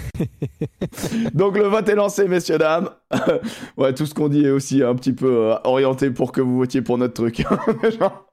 Donc 1.34 1.56
le 1.56 1.64
vote 1.64 1.88
est 1.88 1.94
lancé, 1.94 2.28
messieurs, 2.28 2.58
dames. 2.58 2.90
ouais, 3.76 3.92
tout 3.94 4.06
ce 4.06 4.14
qu'on 4.14 4.28
dit 4.28 4.44
est 4.44 4.50
aussi 4.50 4.82
un 4.82 4.94
petit 4.94 5.12
peu 5.12 5.50
euh, 5.52 5.54
orienté 5.64 6.10
pour 6.10 6.32
que 6.32 6.40
vous 6.40 6.56
votiez 6.56 6.82
pour 6.82 6.98
notre 6.98 7.14
truc. 7.14 7.44
Genre- 7.98 8.26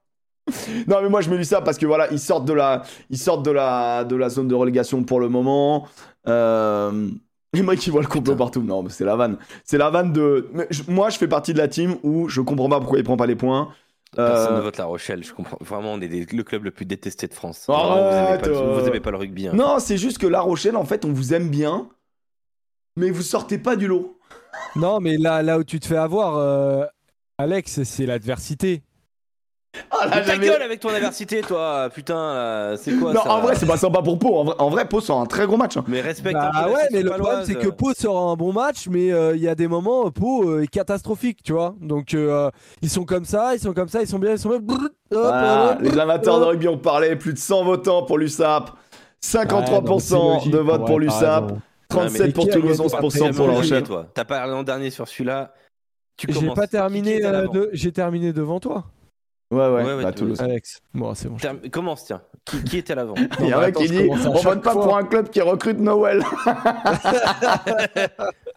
non, 0.88 1.00
mais 1.02 1.08
moi 1.08 1.20
je 1.20 1.30
me 1.30 1.38
dis 1.38 1.44
ça 1.44 1.60
parce 1.60 1.78
que 1.78 1.86
voilà, 1.86 2.10
ils 2.10 2.18
sortent 2.18 2.44
de 2.46 2.52
la, 2.52 2.82
ils 3.10 3.18
sortent 3.18 3.44
de 3.44 3.50
la, 3.50 4.04
de 4.04 4.16
la 4.16 4.28
zone 4.28 4.48
de 4.48 4.54
relégation 4.54 5.04
pour 5.04 5.20
le 5.20 5.28
moment. 5.28 5.86
Euh... 6.28 7.08
Et 7.56 7.62
moi 7.62 7.74
qui 7.76 7.90
vois 7.90 8.02
le 8.02 8.06
complot 8.08 8.36
partout. 8.36 8.62
Non, 8.62 8.82
mais 8.82 8.90
c'est 8.90 9.04
la 9.04 9.16
vanne. 9.16 9.36
C'est 9.64 9.78
la 9.78 9.90
vanne 9.90 10.12
de. 10.12 10.48
mais 10.52 10.66
je- 10.70 10.84
moi, 10.88 11.10
je 11.10 11.18
fais 11.18 11.26
partie 11.28 11.52
de 11.52 11.58
la 11.58 11.66
team 11.68 11.96
où 12.04 12.28
je 12.28 12.40
comprends 12.40 12.68
pas 12.68 12.78
pourquoi 12.80 12.98
il 12.98 13.04
prend 13.04 13.16
pas 13.16 13.26
les 13.26 13.34
points. 13.36 13.68
Personne 14.16 14.54
Euh, 14.54 14.56
ne 14.56 14.62
vote 14.62 14.76
La 14.76 14.86
Rochelle, 14.86 15.22
je 15.22 15.32
comprends. 15.32 15.56
Vraiment, 15.60 15.92
on 15.92 16.00
est 16.00 16.08
des- 16.08 16.24
le 16.26 16.42
club 16.42 16.64
le 16.64 16.70
plus 16.72 16.84
détesté 16.84 17.28
de 17.28 17.34
France. 17.34 17.66
Arrête, 17.68 18.02
Vraiment, 18.02 18.10
vous, 18.10 18.16
aimez 18.32 18.38
pas, 18.38 18.48
le- 18.48 18.56
euh. 18.56 18.80
vous 18.80 18.88
aimez 18.88 19.00
pas 19.00 19.10
le 19.12 19.16
rugby. 19.16 19.48
hein. 19.48 19.52
Non, 19.54 19.78
c'est 19.78 19.96
juste 19.98 20.18
que 20.18 20.26
La 20.26 20.40
Rochelle, 20.40 20.76
en 20.76 20.84
fait, 20.84 21.04
on 21.04 21.12
vous 21.12 21.32
aime 21.32 21.48
bien, 21.48 21.88
mais 22.96 23.10
vous 23.10 23.22
sortez 23.22 23.58
pas 23.58 23.76
du 23.76 23.86
lot. 23.86 24.18
Non, 24.76 24.98
mais 25.00 25.16
là, 25.16 25.42
là 25.42 25.58
où 25.58 25.64
tu 25.64 25.78
te 25.78 25.86
fais 25.86 25.96
avoir, 25.96 26.36
euh, 26.36 26.84
Alex, 27.38 27.84
c'est 27.84 28.04
l'adversité. 28.06 28.82
Ah 29.92 30.06
Mais 30.10 30.22
ta 30.24 30.36
gueule 30.36 30.62
avec 30.62 30.80
ton 30.80 30.88
adversité, 30.88 31.42
toi, 31.42 31.88
putain, 31.94 32.14
là, 32.34 32.76
c'est 32.76 32.92
quoi 32.98 33.12
Non, 33.12 33.22
ça 33.22 33.32
en 33.32 33.40
vrai, 33.40 33.54
c'est 33.54 33.66
pas 33.66 33.76
sympa 33.76 34.02
pour 34.02 34.18
Pau. 34.18 34.36
En 34.38 34.44
vrai, 34.44 34.54
en 34.58 34.68
vrai 34.68 34.88
Pau 34.88 35.00
sort 35.00 35.20
un 35.20 35.26
très 35.26 35.46
gros 35.46 35.56
match. 35.56 35.76
hein. 35.76 35.84
Mais 35.86 36.00
respecte 36.00 36.34
Bah 36.34 36.50
la 36.52 36.68
ouais, 36.68 36.88
mais 36.90 37.02
le 37.02 37.10
problème 37.10 37.44
c'est 37.44 37.54
que 37.54 37.68
Pau 37.68 37.92
sera 37.94 38.20
un 38.20 38.34
bon 38.34 38.52
match, 38.52 38.88
mais 38.88 39.12
euh, 39.12 39.36
il 39.36 39.42
y 39.42 39.48
a 39.48 39.54
des 39.54 39.68
moments 39.68 40.10
Pau 40.10 40.48
euh, 40.48 40.62
est 40.62 40.66
catastrophique, 40.66 41.42
tu 41.44 41.52
vois. 41.52 41.74
Donc 41.80 42.14
euh, 42.14 42.50
ils 42.82 42.90
sont 42.90 43.04
comme 43.04 43.24
ça, 43.24 43.54
ils 43.54 43.60
sont 43.60 43.72
comme 43.72 43.88
ça, 43.88 44.00
ils 44.02 44.08
sont 44.08 44.18
bien, 44.18 44.32
ils 44.32 44.38
sont 44.38 44.48
bien. 44.48 44.58
Brrr, 44.58 44.84
hop, 44.84 44.90
Voilà, 45.10 45.72
hop, 45.72 45.82
les 45.82 45.98
amateurs 45.98 46.40
de 46.40 46.44
rugby 46.46 46.68
ont 46.68 46.78
parlé. 46.78 47.14
Plus 47.16 47.32
de 47.34 47.38
100 47.38 47.64
votants 47.64 48.02
pour 48.02 48.18
l'USAP. 48.18 48.70
53% 49.22 50.12
Ouais, 50.14 50.18
non, 50.18 50.40
c'est 50.40 50.50
de 50.50 50.58
vote 50.58 50.86
pour 50.86 50.96
ouais, 50.96 51.04
l'USAP. 51.04 51.44
raison. 51.44 51.60
37 51.90 52.34
pour 52.34 52.48
Toulouse, 52.48 52.78
gagné 52.78 52.88
11% 52.88 52.90
T'as 53.18 53.32
pour 53.32 53.82
toi. 53.82 54.06
T'as 54.14 54.24
parlé 54.24 54.52
l'an 54.52 54.62
dernier 54.62 54.90
sur 54.90 55.08
celui-là. 55.08 55.52
Tu 56.16 56.26
J'ai 56.32 56.50
pas 56.50 56.66
terminé, 56.66 57.24
euh, 57.24 57.46
j'ai 57.72 57.92
terminé 57.92 58.32
devant 58.32 58.60
toi, 58.60 58.84
Ouais, 59.50 59.58
ouais, 59.58 59.68
Ouais, 59.84 59.94
ouais, 59.94 60.02
bah, 60.04 60.12
Toulouse. 60.12 60.40
Alex. 60.40 60.80
Bon, 60.94 61.12
c'est 61.14 61.28
bon. 61.28 61.36
Term- 61.36 61.60
Commence, 61.70 62.04
tiens. 62.04 62.22
Qui, 62.44 62.62
qui 62.62 62.78
était 62.78 62.92
à 62.92 62.96
l'avant 62.96 63.14
Il 63.40 63.46
y 63.48 63.52
a 63.52 63.58
mais 63.58 63.66
mec 63.66 63.74
qui 63.76 63.88
dit 63.88 64.08
on 64.08 64.14
vote 64.16 64.62
pas 64.62 64.72
fois. 64.72 64.82
pour 64.82 64.96
un 64.96 65.02
club 65.04 65.28
qui 65.28 65.40
recrute 65.40 65.78
Noël. 65.78 66.22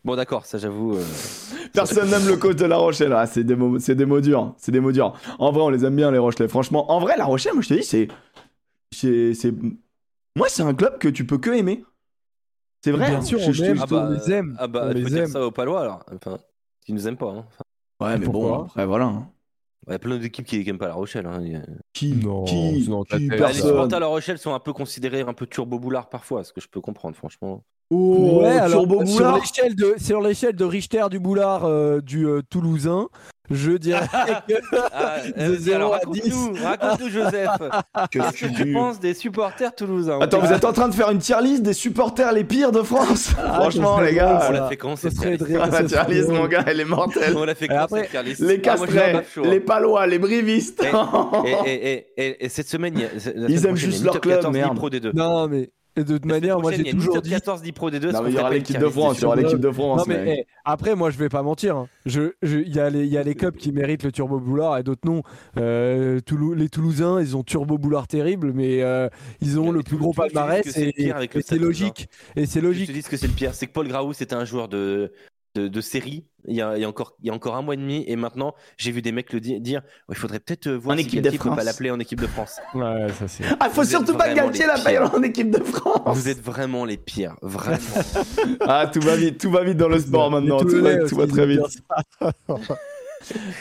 Bon, 0.06 0.16
d'accord, 0.18 0.46
ça 0.46 0.58
j'avoue. 0.58 0.96
euh, 0.98 1.04
Personne 1.74 2.10
n'aime 2.10 2.28
le 2.28 2.36
coach 2.36 2.58
de 2.58 2.66
La 2.66 2.76
Rochelle. 2.78 3.14
Ah, 3.14 3.26
c'est 3.26 3.44
des 3.46 3.56
mots, 3.56 3.80
c'est 3.80 3.96
des 3.96 4.06
mots 4.06 4.20
durs. 4.20 4.54
C'est 4.58 4.72
des 4.74 4.82
mots 4.82 4.92
durs. 4.92 5.14
En 5.40 5.52
vrai, 5.52 5.62
on 5.64 5.70
les 5.70 5.86
aime 5.86 5.96
bien 5.96 6.12
les 6.12 6.18
Rochelais. 6.18 6.50
Franchement, 6.50 6.92
en 6.92 7.00
vrai, 7.00 7.16
La 7.18 7.24
Rochelle, 7.26 7.54
moi 7.54 7.62
je 7.62 7.70
te 7.70 7.74
dis, 7.76 7.84
c'est, 7.84 8.10
c'est, 8.92 9.34
c'est, 9.34 9.54
moi 10.36 10.48
c'est 10.50 10.64
un 10.64 10.74
club 10.74 10.98
que 11.00 11.08
tu 11.08 11.26
peux 11.26 11.38
que 11.38 11.52
aimer. 11.52 11.86
C'est 12.84 12.92
vrai. 12.92 13.08
Bien 13.10 13.20
hein. 13.20 13.22
sûr, 13.22 13.40
Je- 13.40 13.50
on 13.50 13.54
je- 13.54 13.64
aime. 13.64 13.78
je- 13.78 13.96
on 13.96 14.10
les 14.10 14.32
aime, 14.34 14.58
Ah 14.60 14.68
bah, 14.68 14.82
on 14.84 14.88
faut 14.90 14.94
les 14.94 15.04
dire 15.06 15.24
aime. 15.24 15.30
ça 15.30 15.46
aux 15.46 15.52
Palois 15.52 15.82
alors. 15.82 16.06
Enfin, 16.14 16.38
ils 16.88 16.96
nous 16.96 17.08
aiment 17.08 17.16
pas. 17.18 17.28
Hein. 17.30 17.46
Enfin, 17.48 18.12
Ouais, 18.12 18.18
mais 18.18 18.28
bon, 18.28 18.64
après 18.66 18.86
voilà. 18.86 19.06
hein. 19.06 19.28
Il 19.88 19.92
y 19.92 19.96
a 19.96 20.00
plein 20.00 20.18
d'équipes 20.18 20.46
qui 20.46 20.64
n'aiment 20.64 20.78
pas 20.78 20.88
La 20.88 20.94
Rochelle. 20.94 21.26
Hein. 21.26 21.42
Qui, 21.94 22.14
Non, 22.14 22.44
qui, 22.46 22.88
non, 22.90 23.04
Bah, 23.10 23.18
les 23.18 23.28
personne. 23.28 23.68
supporters 23.68 23.98
à 23.98 24.00
La 24.00 24.08
Rochelle 24.08 24.38
sont 24.38 24.54
un 24.54 24.60
peu 24.60 24.72
considérés 24.74 25.22
un 25.22 25.34
peu 25.34 25.46
turbo 25.46 25.78
boulard 25.80 26.10
parfois, 26.10 26.44
ce 26.44 26.54
que 26.54 26.62
je 26.62 26.68
peux 26.70 26.82
comprendre, 26.82 27.16
franchement. 27.16 27.64
Oh, 27.92 28.40
ouais, 28.42 28.48
alors 28.58 28.82
Turbo 28.88 29.06
sur 29.06 29.18
Boulard. 29.18 29.40
l'échelle 29.40 29.76
de 29.76 29.96
sur 29.98 30.22
l'échelle 30.22 30.56
de 30.56 30.64
Richter 30.66 31.06
du 31.12 31.20
Boulard 31.20 31.66
euh, 31.66 32.00
du 32.02 32.26
euh, 32.26 32.42
Toulousain, 32.50 33.08
je 33.54 33.72
dirais 33.74 34.02
que 34.48 34.54
Ah, 34.94 35.18
De 35.38 35.44
vas-y, 35.44 35.58
zéro 35.58 35.76
alors 35.78 35.94
à 35.94 35.98
raconte-nous, 35.98 36.54
raconte-nous, 36.64 37.10
Joseph. 37.10 37.50
Qu'est-ce 38.12 38.46
que 38.46 38.56
tu 38.56 38.74
penses 38.74 39.00
des 39.00 39.14
supporters 39.14 39.74
toulousains 39.76 40.20
Attends, 40.22 40.40
vous 40.40 40.52
êtes 40.52 40.66
en 40.66 40.74
train 40.74 40.90
de 40.90 40.94
faire 40.96 41.10
une 41.12 41.20
tier 41.20 41.36
list 41.42 41.64
des 41.64 41.74
supporters 41.74 42.32
les 42.32 42.44
pires 42.44 42.72
de 42.72 42.82
France 42.82 43.30
Franchement, 43.54 43.98
ce 43.98 44.02
serait 44.02 44.12
les 44.12 44.16
gars. 44.18 44.46
On 44.50 44.52
l'a 44.52 44.68
fait 44.68 44.78
quand 44.78 44.96
Ce 44.96 45.10
cette 45.10 45.20
tier 45.20 45.32
list 45.32 45.44
drôle. 45.44 45.60
Ah, 45.64 45.70
la 45.70 45.84
tier 45.84 46.00
list, 46.10 46.30
mon 46.30 46.48
gars, 46.48 46.64
elle 46.68 46.80
est 46.80 46.86
mortelle. 46.86 47.36
On 47.38 47.46
l'a 47.46 47.56
fait 47.56 47.68
quand 47.68 47.78
après, 47.78 48.02
cette 48.02 48.12
tier 48.12 48.24
list 48.24 48.42
Les 48.42 48.56
Ah, 48.56 48.58
castrets, 48.60 49.14
hein. 49.16 49.42
les 49.44 49.60
palois, 49.60 50.08
les 50.08 50.20
brivistes. 50.20 50.84
Et, 51.46 51.52
et, 51.70 51.94
et, 51.94 52.08
et, 52.18 52.46
et 52.46 52.50
cette 52.50 52.68
semaine, 52.68 52.96
Ils 53.48 53.66
aiment 53.66 53.76
juste 53.76 54.04
leur 54.04 54.20
club, 54.20 54.36
14, 54.38 54.54
ni 54.54 54.60
merde. 54.60 54.76
Pro 54.78 54.90
D2. 54.90 55.12
Non, 55.14 55.48
mais 55.48 55.70
de 55.96 56.04
toute 56.04 56.26
manière, 56.26 56.60
moi 56.60 56.72
j'ai 56.72 56.84
toujours 56.92 57.22
dit. 57.22 57.30
14 57.30 57.64
ni 57.64 57.72
Pro 57.72 57.90
D2. 57.92 58.06
Non, 58.08 58.12
parce 58.12 58.24
mais 58.24 58.30
il 58.32 58.36
y 58.36 58.40
aura 58.40 58.50
l'équipe 58.52 58.78
de 58.80 58.88
France, 58.90 59.14
des 59.16 59.20
il 59.20 59.24
y 59.24 59.26
aura 59.26 59.36
surnoms. 59.36 59.50
l'équipe 59.50 59.60
de 59.60 59.72
France. 59.72 60.00
Non 60.00 60.06
mais 60.08 60.24
mais- 60.26 60.36
eh, 60.40 60.48
après 60.66 60.96
moi 60.96 61.10
je 61.12 61.18
vais 61.18 61.30
pas 61.30 61.44
mentir. 61.44 61.78
hein. 61.78 61.88
Je 62.06 62.32
je- 62.42 62.58
il 62.60 62.76
y 62.76 62.80
a 62.80 62.90
les 62.90 63.02
il 63.06 63.12
y 63.12 63.18
a 63.18 63.24
les 63.24 63.36
clubs 63.36 63.56
qui 63.56 63.72
méritent 63.72 64.04
le 64.04 64.12
Turbo 64.12 64.40
Boulard 64.40 64.78
et 64.78 64.84
d'autres 64.84 65.06
non. 65.08 65.22
Euh, 65.58 66.20
Toulou- 66.22 66.54
les 66.56 66.70
Toulousains 66.70 67.22
ils 67.22 67.38
ont 67.38 67.44
Turbo 67.44 67.78
Boulard 67.78 68.08
terrible 68.08 68.52
mais 68.54 68.82
euh, 68.82 69.08
ils 69.42 69.60
ont 69.60 69.72
le 69.72 69.84
plus 69.84 69.98
gros 69.98 70.14
palmarès 70.14 70.64
c'est 70.68 70.86
le 70.86 71.02
et, 71.02 71.10
et 71.38 71.42
c'est 71.42 71.58
logique 71.60 72.08
et 72.36 72.46
c'est 72.46 72.60
Je 72.60 72.62
te 72.62 72.66
logique. 72.66 72.92
dis 72.92 73.02
ce 73.02 73.10
que 73.10 73.18
c'est 73.18 73.28
le 73.28 73.34
pire, 73.34 73.54
c'est 73.54 73.68
que 73.68 73.72
Paul 73.74 73.88
Graou 73.88 74.14
c'était 74.14 74.36
un 74.36 74.46
joueur 74.46 74.68
de, 74.68 75.12
de, 75.56 75.68
de 75.68 75.82
série 75.82 76.26
il 76.46 76.56
y, 76.58 76.62
a, 76.62 76.76
il, 76.76 76.82
y 76.82 76.84
a 76.84 76.90
encore, 76.90 77.16
il 77.22 77.28
y 77.28 77.30
a 77.30 77.34
encore 77.34 77.56
un 77.56 77.62
mois 77.62 77.74
et 77.76 77.78
demi 77.78 78.04
et 78.08 78.16
maintenant 78.18 78.54
j'ai 78.76 78.92
vu 78.92 79.02
des 79.02 79.12
mecs 79.14 79.32
le 79.32 79.40
di- 79.40 79.62
dire 79.62 79.82
il 80.10 80.16
faudrait 80.16 80.40
peut-être 80.40 80.68
euh, 80.68 80.76
voir 80.78 80.96
En 80.96 81.00
si 81.00 81.06
équipe 81.06 81.22
de 81.22 81.30
peut 81.30 81.38
France. 81.38 81.56
pas 81.56 81.64
l'appeler 81.64 81.90
en 81.92 82.00
équipe 82.00 82.20
de 82.20 82.28
France. 82.28 82.60
Ouais 82.74 83.08
ça 83.18 83.28
c'est. 83.28 83.44
Ah, 83.60 83.70
faut 83.70 83.84
Vous 83.84 83.88
surtout 83.90 84.12
êtes 84.12 84.18
pas 84.18 84.34
Galtier 84.34 84.62
les 84.62 84.68
l'appelle 84.68 84.98
pires. 85.04 85.14
en 85.16 85.24
équipe 85.24 85.52
de 85.52 85.64
France. 85.64 86.18
Vous 86.18 86.28
êtes 86.28 86.42
vraiment 86.42 86.84
les 86.86 86.98
pires, 86.98 87.36
vraiment. 87.42 87.78
Ah, 88.62 88.88
tout 88.92 89.00
va 89.02 89.16
vite, 89.16 89.40
tout 89.40 89.52
va 89.52 89.64
vite 89.64 89.78
dans 89.78 89.88
le 89.90 90.00
sport 90.00 90.32
maintenant. 90.32 90.58
Tout 90.60 90.82
va, 90.82 90.98
tout 91.08 91.16
va 91.16 91.24
aussi, 91.24 91.34
très 91.34 91.46
vite. 91.46 91.62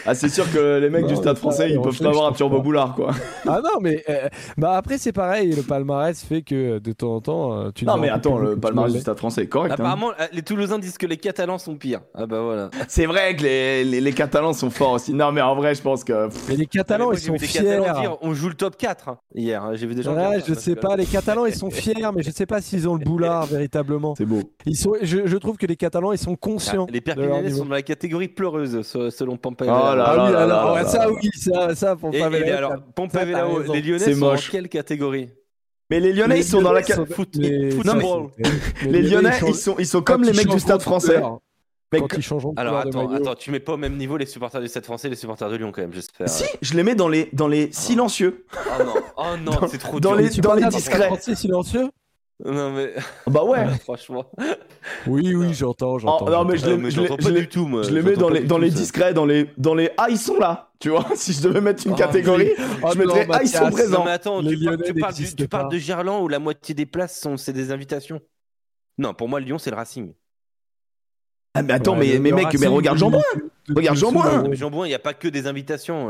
Ah, 0.07 0.15
c'est 0.15 0.29
sûr 0.29 0.51
que 0.53 0.79
les 0.79 0.91
mecs 0.91 1.07
du 1.07 1.15
Non, 1.15 1.21
stade 1.21 1.37
ça, 1.37 1.41
français, 1.41 1.71
ils 1.71 1.79
on 1.79 1.83
peuvent 1.83 1.99
pas 1.99 2.09
avoir 2.09 2.29
un 2.29 2.33
turbo 2.33 2.61
boulard, 2.61 2.95
quoi. 2.95 3.13
Ah 3.47 3.61
non 3.63 3.81
mais 3.81 4.03
euh, 4.09 4.29
bah 4.57 4.73
après 4.77 4.99
c'est 4.99 5.13
pareil 5.13 5.53
le 5.55 5.63
palmarès 5.63 6.23
fait 6.23 6.43
que 6.43 6.79
de 6.79 6.93
temps 6.93 7.15
en 7.17 7.21
temps 7.21 7.53
euh, 7.59 7.71
tu 7.75 7.85
Non, 7.85 7.97
mais 7.97 8.09
attends, 8.09 8.39
le 8.39 8.57
palmarès 8.57 8.93
du 8.93 9.01
stade 9.01 9.19
français 9.19 9.43
est 9.43 9.47
correct. 9.47 9.73
hein. 9.73 9.75
Apparemment, 9.79 10.11
euh, 10.21 10.27
les 10.33 10.43
Toulousains 10.43 10.79
disent 10.79 10.99
que 10.99 11.07
les 11.07 11.17
Catalans 11.17 11.59
sont 11.59 11.77
pires. 11.77 12.01
Ah 12.15 12.27
bah 12.27 12.41
voilà. 12.41 12.71
C'est 12.89 13.07
vrai 13.07 13.37
que 13.37 13.43
les, 13.43 13.85
les, 13.85 14.01
les 14.01 14.13
Catalans 14.13 14.53
sont 14.53 14.71
forts 14.71 14.93
aussi. 14.93 15.13
Non, 15.15 15.33
mais 15.33 15.41
en 15.41 15.55
vrai, 15.55 15.75
je 15.75 15.83
pense 15.83 16.05
que. 16.05 16.29
Mais 16.49 16.57
les 16.57 16.67
Catalans 16.67 17.07
Moi, 17.07 17.15
ils 17.15 17.21
sont 17.21 17.39
fiers. 17.39 17.61
Catalans 17.63 18.01
dire 18.01 18.17
on 18.23 18.35
joue 18.35 18.49
le 18.49 18.55
top 18.55 18.77
4 18.77 19.09
hein, 19.09 19.19
hier. 19.35 19.63
hein. 19.63 19.73
J'ai 19.75 19.87
vu 19.87 19.95
des 19.95 20.03
gens. 20.03 20.15
Ouais, 20.15 20.37
dire, 20.39 20.45
je 20.47 20.55
sais 20.55 20.75
que- 20.75 20.81
pas, 20.81 20.97
les 20.97 21.07
Catalans 21.07 21.47
ils 21.47 21.55
sont 21.55 21.71
fiers, 21.71 21.95
mais 22.15 22.23
je 22.23 22.31
sais 22.31 22.47
pas 22.47 22.61
s'ils 22.61 22.89
ont 22.89 22.95
le 22.97 23.05
boulard 23.05 23.47
véritablement. 23.47 24.15
C'est 24.17 24.25
beau. 24.27 24.41
Ils 24.67 24.77
sont, 24.77 24.95
je, 25.03 25.27
je 25.27 25.37
trouve 25.37 25.57
que 25.57 25.67
les 25.67 25.77
Catalans 25.77 26.13
ils 26.13 26.19
sont 26.19 26.37
conscients. 26.37 26.87
Ah, 26.89 26.93
les 26.93 27.43
niveau. 27.43 27.59
sont 27.59 27.65
dans 27.67 27.75
la 27.75 27.83
catégorie 27.83 28.29
pleureuse 28.29 28.83
se- 28.83 29.11
selon 29.11 29.37
Oh 29.61 29.65
là 29.65 30.05
Ah 30.07 30.25
oui, 30.27 30.33
là 30.33 30.41
alors, 30.43 30.75
là 30.75 30.85
ça 30.87 30.99
là. 31.07 31.11
oui, 31.13 31.31
ça, 31.35 31.75
ça 31.75 31.97
pour 31.97 32.13
Et, 32.15 32.19
et 32.19 32.23
alors, 32.23 32.75
les 33.73 33.83
Lyonnais 33.83 33.99
C'est 33.99 34.15
sont 34.15 34.21
moche. 34.21 34.47
dans 34.47 34.53
quelle 34.53 34.69
catégorie? 34.69 35.31
Mais 35.91 36.01
les 36.01 36.13
Lyonnais, 36.13 36.39
ils 36.39 36.45
sont 36.45 36.63
dans 36.63 36.73
la. 36.73 36.83
sont- 36.83 37.05
foot- 37.07 37.37
mais- 37.39 37.71
football. 37.73 38.31
mais- 38.39 38.49
mais 38.85 38.91
Les 38.93 39.03
Lyonnais, 39.03 39.31
ils 39.47 39.55
sont, 39.55 39.75
ils 39.79 39.87
sont 39.87 40.01
comme 40.03 40.23
les 40.23 40.33
mecs 40.33 40.49
du 40.49 40.59
stade 40.61 40.79
de 40.79 40.83
français. 40.83 41.15
couleur, 41.17 41.39
Mais 41.93 42.01
Quand 42.01 42.07
que- 42.07 42.17
ils 42.17 42.23
changeront 42.23 42.55
de 42.55 42.61
Alors 42.61 42.83
de 42.85 42.89
attends, 42.89 43.11
attends, 43.13 43.35
tu 43.35 43.51
mets 43.51 43.61
pas 43.61 43.75
au 43.75 43.77
même 43.77 43.99
niveau 43.99 44.17
les 44.17 44.25
supporters 44.25 44.63
du 44.63 44.69
Stade 44.69 44.87
français 44.87 45.09
et 45.09 45.11
les 45.11 45.17
supporters 45.17 45.51
de 45.51 45.57
Lyon 45.57 45.71
quand 45.75 45.83
même, 45.83 45.93
j'espère. 45.93 46.27
Si, 46.27 46.45
je 46.63 46.73
les 46.73 46.83
mets 46.85 46.95
dans 46.95 47.09
les, 47.09 47.29
dans 47.35 47.49
les 47.49 47.71
silencieux. 47.71 48.47
Oh 48.57 48.83
non, 48.83 48.95
oh 49.19 49.23
non, 49.45 49.69
c'est 49.69 49.77
trop 49.77 50.01
dans 50.01 50.13
dur. 50.13 50.21
les- 50.23 50.29
Les 50.31 50.41
dans 50.41 50.55
les 50.55 50.65
discrets. 50.69 51.09
Français 51.09 51.35
silencieux 51.35 51.91
Non 52.45 52.73
mais 52.73 52.93
Bah 53.29 53.45
ouais. 53.45 53.67
franchement. 53.85 54.27
Oui, 55.07 55.35
oui, 55.35 55.55
j'entends, 55.55 55.99
j'entends. 55.99 56.25
Oh, 56.27 56.31
non, 56.31 56.45
mais 56.45 56.57
je 56.57 56.65
Ah, 56.67 56.71
les, 56.71 56.77
je 56.77 56.83
les- 56.83 56.91
j'entends 56.91 57.17
je 57.21 57.25
pas 57.25 57.31
les- 57.31 57.41
du 57.43 57.49
tout 57.49 57.67
moi. 57.67 57.83
je 57.85 57.91
les 57.91 58.03
mets 58.03 58.17
dans 58.17 58.29
les, 58.29 58.41
dans 58.41 58.59
les 58.59 58.71
discrets, 58.71 59.15
dans 59.15 59.25
les, 59.27 59.49
dans 59.59 59.75
les 59.75 59.91
Ah, 59.97 60.07
ils 60.11 60.19
sont 60.19 60.39
là. 60.39 60.71
Tu 60.81 60.89
vois, 60.91 61.07
si 61.15 61.33
je 61.33 61.43
devais 61.43 61.61
mettre 61.61 61.87
une 61.87 61.93
Oh, 61.93 61.97
catégorie, 61.97 62.51
je 62.59 62.99
mettrais 62.99 63.27
non, 63.27 63.33
Ah, 63.35 63.43
ils 63.43 63.49
sont 63.49 63.71
présents. 63.71 63.99
Non 64.01 64.05
mais 64.07 64.11
attends, 64.11 64.41
Les 64.41 64.57
tu, 65.37 65.47
parles, 65.49 65.71
de 65.71 65.79
Gerland 65.79 66.23
où 66.25 66.29
la 66.29 66.41
moitié 66.41 66.75
des 66.75 66.87
places 66.87 67.21
sont 67.21 67.37
c'est 67.37 67.53
des 67.53 67.71
invitations. 67.71 68.21
Non, 68.99 69.15
pour 69.15 69.29
moi 69.29 69.39
Lyon 69.39 69.59
c'est 69.59 69.71
le 69.71 69.77
Racing. 69.77 70.13
Ah, 71.55 71.63
mais 71.63 71.75
attends, 71.75 71.93
Ouais, 71.99 72.19
mais, 72.19 72.19
mais 72.19 72.33
mec, 72.33 72.59
mais 72.59 72.67
regarde 72.67 72.97
de- 72.97 73.01
Jean-Boin. 73.01 73.21
de- 73.37 73.41
de- 73.41 73.77
Regarde 73.77 73.97
de- 73.97 74.01
Jean-Boin. 74.01 74.43
de- 74.43 74.49
Mais 74.49 74.57
Jean-Bouin, 74.57 74.87
il 74.87 74.89
n'y 74.89 74.95
a 74.95 74.99
pas 74.99 75.13
que 75.15 75.29
des 75.29 75.47
invitations. 75.47 76.09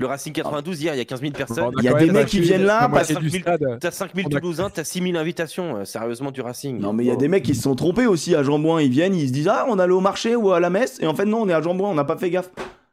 Le 0.00 0.06
Racing 0.06 0.32
92 0.32 0.80
hier, 0.80 0.94
il 0.94 0.98
y 0.98 1.00
a 1.00 1.04
15 1.04 1.20
000 1.20 1.32
personnes. 1.32 1.64
On 1.64 1.72
Il 1.80 1.84
y 1.84 1.88
a 1.88 1.94
des 1.94 2.10
mecs 2.12 2.28
qui 2.28 2.38
viennent 2.38 2.62
là 2.62 2.82
la 2.82 2.88
parce- 2.88 3.10
moitié 3.10 3.16
du 3.16 3.30
5000 3.30 3.40
stade. 3.42 3.78
T'as 3.80 3.90
5000 3.90 4.26
On 4.30 4.36
a- 4.36 4.40
Toulousains, 4.40 4.70
t'as 4.70 4.84
6000 4.84 5.16
invitations. 5.16 5.78
euh, 5.78 5.84
Sérieusement 5.84 6.30
du 6.30 6.40
Racing. 6.40 6.78
Non, 6.78 6.92
mais 6.92 7.04
il 7.04 7.08
y 7.08 7.10
a 7.10 7.16
des 7.16 7.26
mecs 7.26 7.42
qui 7.42 7.56
se 7.56 7.62
sont 7.62 7.74
trompés 7.74 8.06
aussi 8.06 8.36
à 8.36 8.44
Jean-Boin. 8.44 8.80
Ils 8.80 8.90
viennent, 8.90 9.16
ils 9.16 9.26
se 9.26 9.32
disent 9.32 9.48
Ah, 9.48 9.66
on 9.68 9.76
allait 9.80 9.92
au 9.92 10.00
marché 10.00 10.36
ou 10.36 10.52
à 10.52 10.60
la 10.60 10.70
messe. 10.70 10.98
Et 11.00 11.06
en 11.08 11.14
fait, 11.16 11.24
non, 11.24 11.42
on 11.42 11.48
est 11.48 11.52
à 11.52 11.60
Jean-Boin, 11.60 11.90
on 11.90 11.94
n'a 11.94 12.04
pas 12.04 12.16
fait 12.16 12.30
gaffe. 12.30 12.50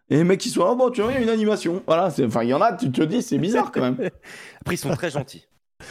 Et 0.10 0.18
les 0.18 0.24
mecs 0.24 0.40
qui 0.40 0.50
sont 0.50 0.66
Oh, 0.68 0.76
bon, 0.76 0.90
tu 0.90 1.02
vois, 1.04 1.12
il 1.12 1.16
y 1.16 1.18
a 1.20 1.22
une 1.22 1.30
animation. 1.30 1.84
Voilà, 1.86 2.10
c'est- 2.10 2.26
enfin, 2.26 2.42
il 2.42 2.50
y 2.50 2.54
en 2.56 2.62
a, 2.62 2.74
tu 2.74 2.92
te 2.92 3.04
dis, 3.04 3.22
c'est 3.22 3.38
bizarre 3.38 3.72
quand 3.72 3.82
même. 3.82 3.98
Après, 4.62 4.74
ils 4.74 4.78
sont 4.78 4.90
très 4.96 5.12
gentils. 5.12 5.46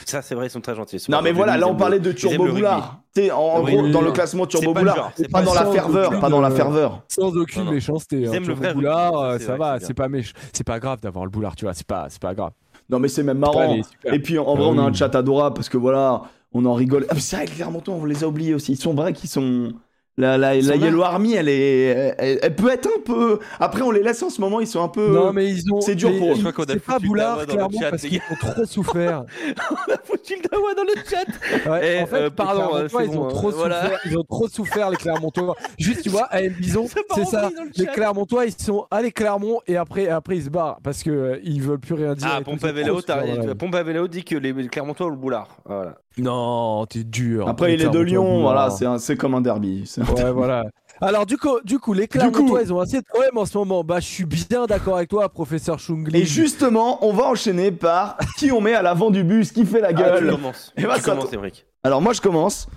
Ça, 0.05 0.23
c'est 0.23 0.35
vrai, 0.35 0.47
ils 0.47 0.51
sont 0.51 0.61
très 0.61 0.75
gentils. 0.75 1.03
Non, 1.09 1.21
mais 1.23 1.33
voilà, 1.33 1.57
là 1.57 1.69
on 1.69 1.75
parlait 1.75 2.01
de 2.01 2.13
Turbo. 2.13 2.47
Boulard. 2.49 3.01
Tu 3.15 3.23
sais, 3.23 3.31
en, 3.31 3.63
Oui, 3.63 3.73
gros, 3.73 3.83
oui, 3.85 3.91
dans 3.93 4.01
oui. 4.01 4.05
le 4.07 4.13
classement 4.13 4.47
Turbo 4.47 4.75
Boulard. 4.75 5.13
Pas 5.13 5.29
pas 5.31 5.43
dans 5.43 5.55
la 5.55 5.65
sans 5.65 5.73
ferveur, 5.73 6.09
aucune, 6.09 6.21
pas 6.21 6.29
dans 6.29 6.41
la 6.41 6.51
ferveur. 6.51 7.03
Sans 7.09 7.37
aucune 7.37 7.71
méchanceté. 7.71 8.27
Hein. 8.27 8.43
Turbo 8.43 8.75
boulard, 8.75 9.13
ça, 9.13 9.25
euh, 9.25 9.39
c'est 9.39 9.45
ça 9.47 9.57
va, 9.57 9.81
c'est 9.81 9.95
pas 9.95 10.09
c'est 10.53 10.65
pas 10.65 10.79
grave 10.81 11.01
d'avoir 11.01 11.25
le 11.25 11.31
boulard, 11.31 11.57
tu 11.57 11.65
vois, 11.65 11.75
c'est 11.75 11.87
pas, 11.87 12.07
c'est 12.09 12.21
pas 12.21 12.35
grave. 12.35 12.53
Non, 12.91 12.99
mais 12.99 13.09
c'est 13.09 13.23
même 13.23 13.39
marrant. 13.39 13.77
Et 14.05 14.19
puis 14.19 14.39
en 14.39 14.55
vrai, 14.55 14.65
Ah 14.67 14.71
on 14.73 14.79
a 14.79 14.83
un 14.83 14.91
oui. 14.91 14.95
chat 14.95 15.15
adorable 15.15 15.55
parce 15.55 15.69
que 15.69 15.79
voilà, 15.79 16.23
on 16.53 16.65
en 16.67 16.75
rigole. 16.75 17.07
Ah, 17.09 17.15
mais 17.15 17.21
c'est 17.21 17.37
vrai 17.37 17.47
que 17.47 17.53
Clermontois, 17.53 17.95
on 17.95 18.05
les 18.05 18.25
a 18.25 18.29
oubliés 18.29 18.55
aussi. 18.55 18.73
Ils 18.73 18.77
sont 18.77 18.95
vrais 18.95 19.13
qu'ils 19.13 19.31
sont. 19.31 19.73
La, 20.17 20.39
la, 20.39 20.55
la. 20.55 20.77
Yellow 20.77 21.03
Army, 21.03 21.35
elle 21.35 21.49
est, 21.49 22.15
elle, 22.19 22.39
elle 22.41 22.55
peut 22.55 22.71
être 22.71 22.87
un 22.87 23.01
peu. 23.01 23.41
Après, 23.59 23.83
on 23.83 23.91
les 23.91 24.03
laisse 24.03 24.23
en 24.23 24.31
ce 24.31 24.41
moment, 24.41 24.61
ils 24.61 24.67
sont 24.69 24.81
un 24.83 24.89
peu. 24.89 25.09
Non, 25.13 25.33
mais 25.33 25.51
ils 25.51 25.73
ont. 25.73 25.81
c'est 25.81 25.97
dur 25.97 26.11
mais 26.11 26.19
pour 26.19 26.29
eux. 26.29 26.35
ils- 26.35 26.37
Je 26.37 26.41
crois 26.43 26.53
qu'on 26.53 26.63
a 26.65 26.73
C'est 26.75 26.79
pas 26.85 26.99
boulard, 27.01 27.47
clairement, 27.47 27.81
chat, 27.81 27.91
parce 27.91 28.03
qu'ils 28.03 28.21
ont 28.31 28.37
trop 28.53 28.65
souffert. 28.65 29.25
On 29.71 29.93
a 29.93 29.97
foutu 30.05 30.37
le 30.41 30.49
Dawa 30.49 30.75
dans 30.75 30.85
le 30.85 30.95
chat. 31.09 31.69
Ouais, 31.71 31.97
Eh, 31.99 32.03
en 32.03 32.07
fait, 32.07 32.17
euh, 32.17 32.31
pardon, 32.31 32.77
euh, 32.77 32.89
ils 33.05 33.19
ont 33.19 33.27
trop 33.29 33.49
euh, 33.49 33.53
voilà. 33.57 33.83
souffert. 33.83 34.01
Ils 34.07 34.19
ont 34.19 34.23
trop 34.23 34.49
souffert 34.49 34.91
les 34.91 34.97
Clermontois. 34.97 35.57
Juste, 35.79 36.03
tu 36.03 36.11
vois, 36.11 36.25
à 36.27 36.43
M 36.43 36.53
Bison, 36.53 36.87
C'est 37.15 37.25
ça. 37.25 37.51
Les. 37.77 37.87
Clermontois, 37.87 38.47
ils 38.47 38.53
sont 38.53 38.87
allez 38.93 39.11
Clermont 39.11 39.61
et 39.67 39.77
après, 39.77 40.09
après 40.09 40.37
ils 40.37 40.45
se 40.45 40.51
barrent 40.51 40.79
parce 40.85 41.03
que 41.03 41.11
euh, 41.11 41.39
ils 41.43 41.61
veulent 41.63 41.81
plus 41.81 41.95
rien 41.95 42.15
dire. 42.15 42.29
Ah, 42.31 42.37
à 42.37 43.83
vélo, 43.83 44.07
dit 44.07 44.23
que 44.25 44.37
les 44.37 44.53
Clermontois 44.69 45.07
ont 45.07 45.11
le 45.11 45.17
boulard. 45.17 45.49
Voilà. 45.65 45.97
Non, 46.19 46.87
t'es 46.87 47.03
dur. 47.05 47.49
Après, 47.49 47.75
il 47.75 47.83
est 47.83 47.89
de 47.89 47.99
Lyon, 47.99 48.41
voilà, 48.43 48.71
c'est 48.99 49.17
comme 49.17 49.35
un 49.35 49.41
derby. 49.41 49.85
Ouais, 49.99 50.31
voilà. 50.31 50.65
Alors, 51.01 51.27
du 51.27 51.37
coup, 51.37 51.59
du 51.65 51.81
coup 51.81 51.93
les 51.93 52.07
coup- 52.07 52.19
Clermontois, 52.19 52.63
ils 52.63 52.73
ont 52.73 52.79
assez 52.79 53.01
de 53.01 53.05
problèmes 53.05 53.37
en 53.37 53.45
ce 53.45 53.59
moment. 53.59 53.83
Bah, 53.83 53.99
je 53.99 54.07
suis 54.07 54.25
bien 54.25 54.65
d'accord 54.67 54.97
avec 54.97 55.09
toi, 55.09 55.29
professeur 55.29 55.79
Chungli. 55.81 56.21
Et 56.21 56.25
justement, 56.25 57.05
on 57.05 57.13
va 57.13 57.25
enchaîner 57.25 57.73
par 57.73 58.17
qui 58.39 58.53
on 58.53 58.61
met 58.61 58.75
à 58.75 58.83
l'avant 58.83 59.11
du 59.11 59.25
bus, 59.25 59.51
qui 59.51 59.67
fait 59.67 59.81
la 59.81 59.89
Ah, 59.89 59.93
tu 59.93 59.99
gueule. 60.03 60.31
commences. 60.31 60.73
Ben, 60.77 60.85
tu 60.95 61.01
ça 61.01 61.11
commences, 61.11 61.31
to- 61.31 61.35
Émeric. 61.35 61.67
Alors 61.83 62.01
moi 62.01 62.13
je 62.15 62.21
commence. 62.21 62.69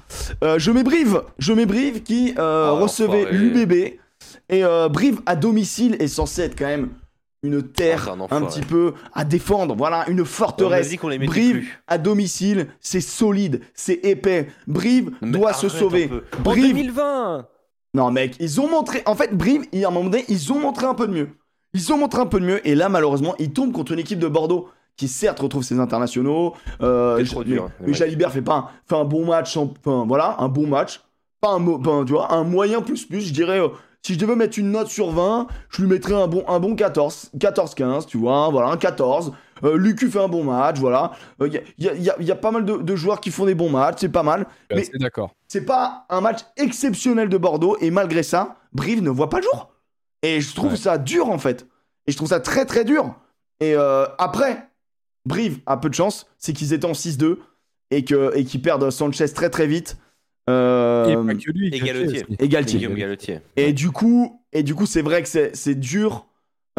Euh, 0.43 0.57
je 0.59 0.71
mets 0.71 0.83
Brive. 0.83 1.21
Je 1.37 1.53
mets 1.53 1.65
Brive 1.67 2.01
qui 2.03 2.33
euh, 2.39 2.71
Oh, 2.73 2.81
recevait 2.83 3.31
l'UBB. 3.31 3.71
Et 4.49 4.63
euh, 4.65 4.89
Brive 4.89 5.21
à 5.27 5.35
domicile 5.35 5.95
est 5.99 6.07
censé 6.07 6.41
être 6.41 6.57
quand 6.57 6.65
même 6.65 6.89
une 7.43 7.61
terre 7.63 8.15
Oh, 8.19 8.25
c'est 8.29 8.35
un 8.35 8.41
petit 8.41 8.61
peu 8.61 8.93
à 9.13 9.23
défendre. 9.23 9.75
Voilà, 9.75 10.09
une 10.09 10.19
On 10.19 10.23
a 10.23 10.25
forteresse. 10.25 10.89
dit 10.89 10.97
qu'on 10.97 11.07
les 11.09 11.19
Brive 11.19 11.51
plus. 11.59 11.79
à 11.87 11.97
domicile, 11.97 12.67
c'est 12.79 13.01
solide, 13.01 13.61
c'est 13.73 13.99
épais. 14.05 14.47
Brive 14.67 15.11
Mais 15.21 15.31
doit 15.31 15.53
se 15.53 15.69
sauver. 15.69 16.07
peu. 16.07 16.23
En 16.39 16.41
Brive. 16.41 16.67
2020 16.73 17.47
Non 17.93 18.11
mec, 18.11 18.35
ils 18.39 18.59
ont 18.59 18.69
montré. 18.69 19.01
En 19.05 19.15
fait, 19.15 19.35
Brive, 19.35 19.65
il- 19.71 19.85
à 19.85 19.89
un 19.89 19.91
moment 19.91 20.09
donné, 20.09 20.25
ils 20.29 20.51
ont 20.51 20.59
montré 20.59 20.85
un 20.85 20.93
peu 20.93 21.07
de 21.07 21.13
mieux. 21.13 21.29
Ils 21.73 21.93
ont 21.93 21.97
montré 21.97 22.21
un 22.21 22.25
peu 22.25 22.39
de 22.39 22.45
mieux. 22.45 22.67
Et 22.67 22.75
là, 22.75 22.89
malheureusement, 22.89 23.35
ils 23.39 23.51
tombent 23.53 23.71
contre 23.73 23.91
une 23.91 23.99
équipe 23.99 24.19
de 24.19 24.27
Bordeaux 24.27 24.69
qui 24.95 25.07
certes 25.07 25.39
retrouve 25.39 25.63
ses 25.63 25.79
internationaux. 25.79 26.53
Euh, 26.81 27.23
trop 27.25 27.39
mais- 27.41 27.45
dur, 27.45 27.65
hein, 27.65 27.71
Mais. 27.85 27.93
Jalibert 27.93 28.31
fait 28.31 28.41
pas 28.41 28.55
un, 28.55 28.69
fait 28.87 28.95
un 28.95 29.05
bon 29.05 29.25
match. 29.25 29.55
Enfin 29.57 30.05
voilà, 30.07 30.35
un 30.39 30.47
bon 30.49 30.65
match. 30.67 31.01
Pas 31.39 31.49
un, 31.51 31.59
ben, 31.59 32.03
tu 32.03 32.13
vois, 32.13 32.33
un 32.33 32.43
moyen 32.43 32.81
plus 32.81 33.05
plus. 33.05 33.21
Je 33.21 33.31
dirais, 33.33 33.59
euh, 33.59 33.67
si 34.07 34.13
je 34.13 34.19
devais 34.19 34.35
mettre 34.37 34.57
une 34.57 34.71
note 34.71 34.87
sur 34.87 35.11
20, 35.11 35.47
je 35.69 35.81
lui 35.81 35.89
mettrais 35.89 36.13
un 36.13 36.27
bon, 36.27 36.45
un 36.47 36.59
bon 36.61 36.75
14, 36.75 37.31
14-15, 37.37 38.05
tu 38.05 38.17
vois, 38.17 38.47
voilà, 38.49 38.69
un 38.69 38.77
14. 38.77 39.33
Euh, 39.65 39.75
Lucu 39.75 40.09
fait 40.09 40.19
un 40.21 40.27
bon 40.29 40.43
match, 40.45 40.77
voilà. 40.79 41.11
Il 41.41 41.51
y, 41.53 41.57
a, 41.57 41.61
y 41.77 41.89
a- 41.89 41.93
y 41.95 42.09
a- 42.09 42.15
y 42.21 42.31
a 42.31 42.35
pas 42.35 42.51
mal 42.51 42.63
de, 42.63 42.77
de 42.77 42.95
joueurs 42.95 43.19
qui 43.19 43.31
font 43.31 43.45
des 43.45 43.55
bons 43.55 43.69
matchs, 43.69 43.97
c'est 43.99 44.09
pas 44.09 44.23
mal. 44.23 44.45
Mais... 44.69 44.77
mais- 44.77 44.83
C'est 44.85 44.97
d'accord. 44.99 45.35
C'est 45.49 45.65
pas 45.65 46.05
un 46.09 46.21
match 46.21 46.39
exceptionnel 46.55 47.27
de 47.27 47.37
Bordeaux 47.37 47.75
et 47.81 47.91
malgré 47.91 48.23
ça, 48.23 48.55
Brive 48.73 49.01
ne 49.03 49.09
voit 49.09 49.29
pas 49.29 49.37
le 49.37 49.43
jour. 49.43 49.71
Et 50.23 50.39
je 50.41 50.55
trouve 50.55 50.71
Ouais. 50.71 50.77
ça 50.77 50.97
dur 50.97 51.29
en 51.29 51.37
fait. 51.37 51.67
Et 52.05 52.11
je 52.11 52.17
trouve 52.17 52.29
ça 52.29 52.39
très 52.39 52.65
très 52.65 52.85
dur. 52.85 53.13
Et 53.59 53.75
euh, 53.75 54.05
après, 54.19 54.69
Brive 55.25 55.59
a 55.65 55.75
peu 55.77 55.89
de 55.89 55.95
chance, 55.95 56.27
c'est 56.37 56.53
qu'ils 56.53 56.71
étaient 56.73 56.85
en 56.85 56.93
6-2 56.93 57.37
et 57.91 58.05
que 58.05 58.31
et 58.37 58.45
qu'ils 58.45 58.61
perdent 58.61 58.89
Sanchez 58.89 59.27
très 59.33 59.49
très 59.49 59.67
vite. 59.67 59.97
Euh, 60.49 61.05
Et 61.07 61.15
pas 61.15 61.35
que 61.35 61.51
lui. 61.51 61.67
et 61.69 61.77
et 61.77 62.47
Galtier. 62.49 62.79
Guillaume 62.79 62.95
Galetier. 62.95 63.39
Et 63.57 63.73
du 63.73 63.91
coup, 63.91 64.41
et 64.53 64.63
du 64.63 64.75
coup, 64.75 64.85
c'est 64.85 65.01
vrai 65.01 65.21
que 65.21 65.27
c'est 65.27 65.55
c'est 65.55 65.75
dur. 65.75 66.27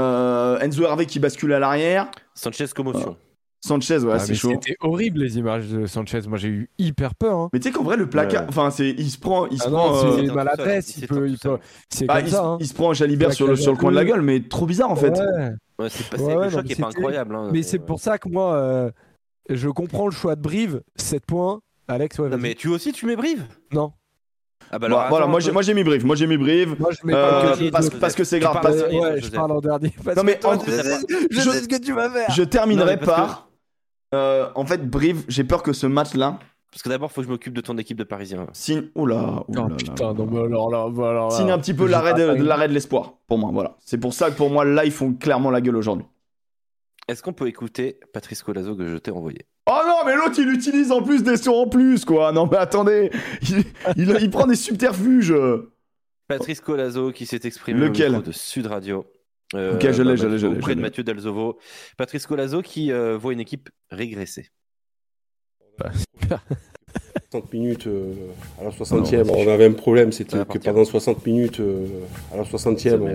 Euh, 0.01 0.59
Enzo 0.61 0.85
Hervé 0.85 1.07
qui 1.07 1.19
bascule 1.19 1.53
à 1.53 1.59
l'arrière. 1.59 2.11
Sanchez 2.35 2.67
commotion. 2.75 3.17
Sanchez, 3.61 3.99
ouais, 4.05 4.13
Ah, 4.15 4.19
c'est 4.21 4.37
chaud. 4.37 4.51
C'était 4.53 4.77
horrible 4.81 5.19
les 5.21 5.37
images 5.37 5.67
de 5.67 5.85
Sanchez. 5.87 6.21
Moi, 6.29 6.39
j'ai 6.39 6.47
eu 6.49 6.71
hyper 6.79 7.17
peur. 7.17 7.37
hein. 7.37 7.51
Mais 7.53 7.59
tu 7.59 7.67
sais 7.69 7.75
qu'en 7.75 7.83
vrai, 7.83 7.97
le 7.97 8.09
placard, 8.09 8.43
Ouais. 8.43 8.49
enfin, 8.51 8.71
c'est, 8.71 8.91
il 8.91 9.11
se 9.11 9.19
prend, 9.19 9.49
il 9.49 9.59
se 9.61 9.67
Ah 9.67 9.71
prend, 9.71 9.93
non, 10.05 10.17
euh, 10.17 10.21
il 10.23 10.33
maladresse. 10.33 10.95
tout 10.95 11.01
seul, 11.15 11.27
Il 11.27 11.33
il 11.33 11.39
peut, 11.39 11.57
peut. 11.57 11.59
C'est 11.91 12.07
bah, 12.07 12.19
comme 12.19 12.27
il, 12.27 12.31
ça. 12.31 12.37
se- 12.37 12.43
hein. 12.45 12.57
il 12.61 12.67
se 12.69 12.75
prend 12.75 12.93
Jalibert 12.95 13.33
sur 13.33 13.49
le, 13.49 13.57
sur 13.57 13.73
le 13.73 13.79
coin 13.79 13.91
de 13.91 13.97
la 13.97 14.03
à 14.03 14.05
gueule, 14.05 14.23
mais 14.23 14.41
trop 14.41 14.65
bizarre 14.65 14.93
en 14.93 14.97
fait. 14.97 15.11
Ouais. 15.11 15.51
Ouais, 15.81 15.89
c'est 15.91 16.09
pas 16.09 16.17
Ouais, 16.19 16.25
c'est- 16.31 16.37
ouais, 16.37 16.45
le 16.45 16.51
choix 16.51 16.63
qui 16.63 16.73
est 16.73 16.81
pas 16.81 16.87
incroyable. 16.87 17.35
hein, 17.35 17.51
Mais 17.53 17.65
c'est 17.65 17.81
ouais. 17.81 17.85
pour 17.85 17.99
ça 17.99 18.19
que 18.19 18.29
moi, 18.29 18.55
euh, 18.55 18.91
je 19.51 19.69
comprends 19.69 20.07
le 20.07 20.13
choix 20.13 20.37
de 20.37 20.41
Brive. 20.41 20.81
7 20.95 21.27
points. 21.27 21.61
Alex, 21.89 22.19
ouais, 22.19 22.25
Non, 22.29 22.31
vas-y. 22.37 22.41
mais 22.43 22.55
tu 22.55 22.69
aussi, 22.69 22.93
tu 22.93 23.07
mets 23.07 23.17
Brive? 23.17 23.45
Non. 23.73 23.93
Ah 24.71 24.79
bah 24.79 24.87
alors, 24.87 25.07
voilà, 25.09 25.25
attends 25.25 25.31
moi 25.31 25.41
j'ai, 25.41 25.47
peu. 25.49 25.53
moi 25.55 25.63
j'ai 25.63 25.73
mis 25.73 25.83
Brive, 25.85 26.05
moi 26.05 26.15
j'ai 26.17 26.27
mis 26.27 26.37
Brive. 26.37 26.77
Moi, 26.79 26.91
je 26.93 27.07
mets 27.07 27.15
Euh, 27.15 27.43
pas 27.51 27.57
que- 27.57 27.71
parce, 27.71 27.91
parce 27.91 28.15
que 28.15 28.25
c'est 28.25 28.39
grave. 28.39 28.59
parce- 28.61 28.77
Ouais, 28.83 29.21
je 29.21 29.31
parle 29.31 29.53
en 29.53 29.61
dernier. 29.61 29.95
parce 30.05 30.17
Non, 30.17 30.25
mais 30.25 30.35
que 30.37 30.41
toi, 30.43 30.57
en- 30.57 30.61
je- 30.61 31.27
je 31.31 31.41
sais 31.41 31.61
ce 31.63 31.69
que 31.69 31.81
tu 31.83 31.95
vas 31.95 32.11
faire. 32.11 32.31
Je 32.31 32.43
terminerai 32.43 32.97
Non, 32.97 33.07
par. 33.07 33.49
euh, 34.15 34.51
en 34.55 34.67
fait, 34.67 34.87
Brive, 34.91 35.25
j'ai 35.29 35.45
peur 35.45 35.63
que 35.63 35.73
ce 35.73 35.87
match-là 35.87 36.39
Parce 36.71 36.83
que 36.83 36.91
d'abord, 36.91 37.11
faut 37.11 37.23
que 37.23 37.27
je 37.27 37.33
m'occupe 37.33 37.55
de 37.55 37.63
ton 37.63 37.79
équipe 37.79 37.97
de 37.97 38.05
Parisiens. 38.05 38.47
signe. 38.53 38.91
Oula, 38.95 39.43
oula. 39.49 39.69
Oh 39.71 39.75
putain, 39.75 40.13
non, 40.13 40.27
mais 40.31 40.39
alors 40.39 40.71
là, 40.71 40.87
bah, 40.91 41.09
alors 41.11 41.31
là. 41.31 41.35
Signe 41.37 41.51
un 41.51 41.59
petit 41.59 41.73
peu 41.73 41.87
l'arrêt 41.87 42.13
de 42.13 42.43
l'arrêt 42.43 42.69
de 42.69 42.75
l'espoir, 42.75 43.15
pour 43.27 43.39
moi. 43.39 43.51
Voilà. 43.55 43.77
C'est 43.81 43.97
pour 43.97 44.13
ça 44.13 44.31
que 44.31 44.37
pour 44.37 44.51
moi, 44.51 44.67
là, 44.67 44.85
ils 44.85 44.93
font 44.93 45.15
clairement 45.15 45.51
la 45.51 45.63
gueule 45.63 45.77
aujourd'hui. 45.77 46.05
Est-ce 47.09 47.23
qu'on 47.23 47.33
peut 47.33 47.47
écouter 47.49 47.99
Patrice 48.13 48.43
Colazo 48.43 48.77
que 48.77 48.87
je 48.87 48.99
t'ai 48.99 49.11
envoyé? 49.11 49.47
Oh 49.71 49.81
non, 49.87 49.99
mais 50.07 50.17
l'autre, 50.17 50.39
il 50.39 50.49
utilise 50.49 50.91
en 50.91 51.03
plus 51.03 51.23
des 51.23 51.37
sons 51.37 51.53
en 51.53 51.69
plus, 51.69 52.05
quoi. 52.05 52.33
Non, 52.33 52.49
mais 52.51 52.57
attendez. 52.57 53.11
Il, 53.43 53.65
il- 53.97 54.17
il 54.23 54.31
prend 54.31 54.47
des 54.47 54.57
subterfuges. 54.57 55.35
Patrice 56.27 56.61
Colazo 56.61 57.13
qui 57.13 57.27
s'est 57.27 57.41
exprimé 57.45 57.81
Lequel 57.81 58.17
au 58.17 58.23
de 58.23 58.33
Sud 58.33 58.67
Radio. 58.67 59.07
Euh, 59.55 59.75
Ok, 59.75 59.91
je 59.93 60.03
l'ai, 60.03 60.11
bah, 60.11 60.17
je 60.17 60.27
l'ai, 60.27 60.39
je 60.39 60.47
l'ai, 60.47 60.57
Auprès 60.57 60.75
de. 60.75 60.81
Mathieu 60.81 61.03
Dalzovo. 61.03 61.59
Patrice 61.97 62.27
Colazo 62.27 62.61
qui 62.63 62.93
euh, 62.93 63.17
voit 63.17 63.33
une 63.33 63.41
équipe 63.41 63.71
régresser. 63.91 64.51
60 67.31 67.53
minutes 67.53 67.87
euh, 67.87 68.15
à 68.61 68.65
la 68.65 68.71
60e, 68.71 69.29
on 69.31 69.49
avait 69.49 69.67
un 69.67 69.73
problème, 69.73 70.13
c'était 70.13 70.39
que 70.47 70.59
pendant 70.59 70.85
60 70.85 71.27
minutes 71.27 71.61
euh, 71.61 71.87
à 72.33 72.39
la 72.39 72.45
C'est 72.45 72.57
60e, 72.57 72.99
mes 72.99 73.15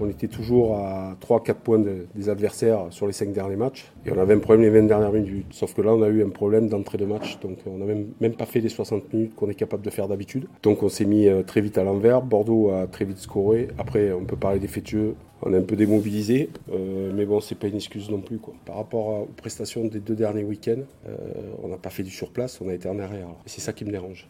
on, 0.00 0.08
était 0.08 0.28
toujours 0.28 0.76
à 0.78 1.14
3-4 1.20 1.54
points 1.54 1.78
de- 1.78 2.06
des 2.14 2.28
adversaires 2.30 2.86
sur 2.90 3.06
les 3.06 3.12
5 3.12 3.32
derniers 3.32 3.56
matchs. 3.56 3.92
Et 4.06 4.12
on 4.12 4.18
avait 4.18 4.34
un 4.34 4.38
problème 4.38 4.62
les 4.62 4.70
20 4.80 4.86
dernières 4.86 5.12
minutes. 5.12 5.46
Sauf 5.50 5.74
que 5.74 5.82
là, 5.82 5.92
on 5.92 6.02
a 6.02 6.08
eu 6.08 6.22
un 6.24 6.30
problème 6.30 6.68
d'entrée 6.68 6.96
de 6.96 7.04
match. 7.04 7.38
Donc 7.40 7.58
on 7.66 7.76
n'a 7.78 7.84
même, 7.84 8.06
même 8.20 8.34
pas 8.34 8.46
fait 8.46 8.60
les 8.60 8.70
60 8.70 9.12
minutes 9.12 9.34
qu'on 9.34 9.50
est 9.50 9.54
capable 9.54 9.82
de 9.82 9.90
faire 9.90 10.08
d'habitude. 10.08 10.46
Donc 10.62 10.82
on 10.82 10.88
s'est 10.88 11.04
mis 11.04 11.28
euh, 11.28 11.42
très 11.42 11.60
vite 11.60 11.76
à 11.76 11.84
l'envers. 11.84 12.22
Bordeaux 12.22 12.70
a 12.70 12.86
très 12.86 13.04
vite 13.04 13.18
scoré. 13.18 13.68
Après, 13.78 14.12
on 14.12 14.24
peut 14.24 14.36
parler 14.36 14.58
jeu. 14.86 15.14
On 15.42 15.52
est 15.52 15.58
un 15.58 15.62
peu 15.62 15.76
démobilisé. 15.76 16.48
Euh, 16.72 17.12
mais 17.14 17.26
bon, 17.26 17.40
c'est 17.40 17.54
pas 17.54 17.66
une 17.66 17.76
excuse 17.76 18.08
non 18.10 18.20
plus. 18.20 18.38
Quoi. 18.38 18.54
Par 18.64 18.76
rapport 18.76 19.10
à- 19.16 19.20
aux 19.20 19.26
prestations 19.36 19.84
des 19.86 20.00
deux 20.00 20.14
derniers 20.14 20.44
week-ends, 20.44 20.84
euh, 21.06 21.16
on 21.62 21.68
n'a 21.68 21.76
pas 21.76 21.90
fait 21.90 22.02
du 22.02 22.10
surplace, 22.10 22.60
on 22.60 22.68
a 22.68 22.74
été 22.74 22.88
en 22.88 22.98
arrière. 22.98 23.28
Et 23.44 23.48
c'est 23.48 23.60
ça 23.60 23.72
qui 23.72 23.84
me 23.84 23.90
dérange. 23.90 24.28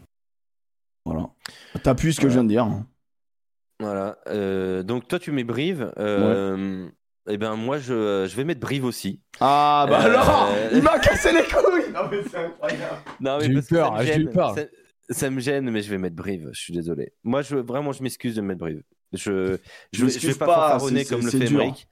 Voilà. 1.05 1.29
T'appuies 1.83 2.13
ce 2.13 2.19
que 2.19 2.27
je 2.27 2.33
viens 2.33 2.43
de 2.43 2.49
dire. 2.49 2.65
hein. 2.65 2.85
Voilà. 3.79 4.17
Euh, 4.27 4.83
donc 4.83 5.07
toi, 5.07 5.19
tu 5.19 5.31
mets 5.31 5.43
Brive. 5.43 5.91
Euh, 5.97 6.87
Et 7.27 7.37
ben 7.37 7.55
moi, 7.55 7.77
je, 7.79 8.25
je 8.29 8.35
vais 8.35 8.43
mettre 8.43 8.59
Brive 8.61 8.85
aussi. 8.85 9.19
Ah, 9.39 9.85
bah 9.89 9.99
Euh, 10.05 10.09
alors 10.09 10.49
Il 10.73 10.81
m'a 10.83 10.99
cassé 10.99 11.31
les 11.33 11.43
couilles 11.43 11.91
Non, 11.93 12.01
mais 12.11 12.17
c'est 12.29 12.37
incroyable. 12.37 12.95
Non, 13.19 13.39
J'ai 13.39 13.47
eu 13.49 13.53
parce 13.55 13.67
que 13.67 13.75
peur, 13.75 13.87
ça 13.87 13.99
me 13.99 14.05
j'ai 14.05 14.11
eu 14.11 14.13
gêne. 14.23 14.29
peur. 14.31 14.55
Ça, 14.55 14.61
ça 15.09 15.29
me 15.31 15.39
gêne, 15.39 15.69
mais 15.71 15.81
je 15.81 15.89
vais 15.89 15.97
mettre 15.97 16.15
Brive. 16.15 16.49
Je 16.53 16.59
suis 16.59 16.73
désolé. 16.73 17.13
Moi, 17.23 17.41
je, 17.41 17.55
vraiment, 17.55 17.91
je 17.93 18.03
m'excuse 18.03 18.35
de 18.35 18.41
mettre 18.41 18.59
Brive. 18.59 18.83
Je, 19.13 19.57
je, 19.93 20.07
Je 20.07 20.19
je, 20.19 20.27
vais 20.27 20.33
pas, 20.35 20.45
pas, 20.45 20.69
fanfaronner 20.71 21.05
comme 21.05 21.21
le 21.21 21.29
c'est 21.29 21.39
fait. 21.39 21.45
Emmerich. 21.47 21.87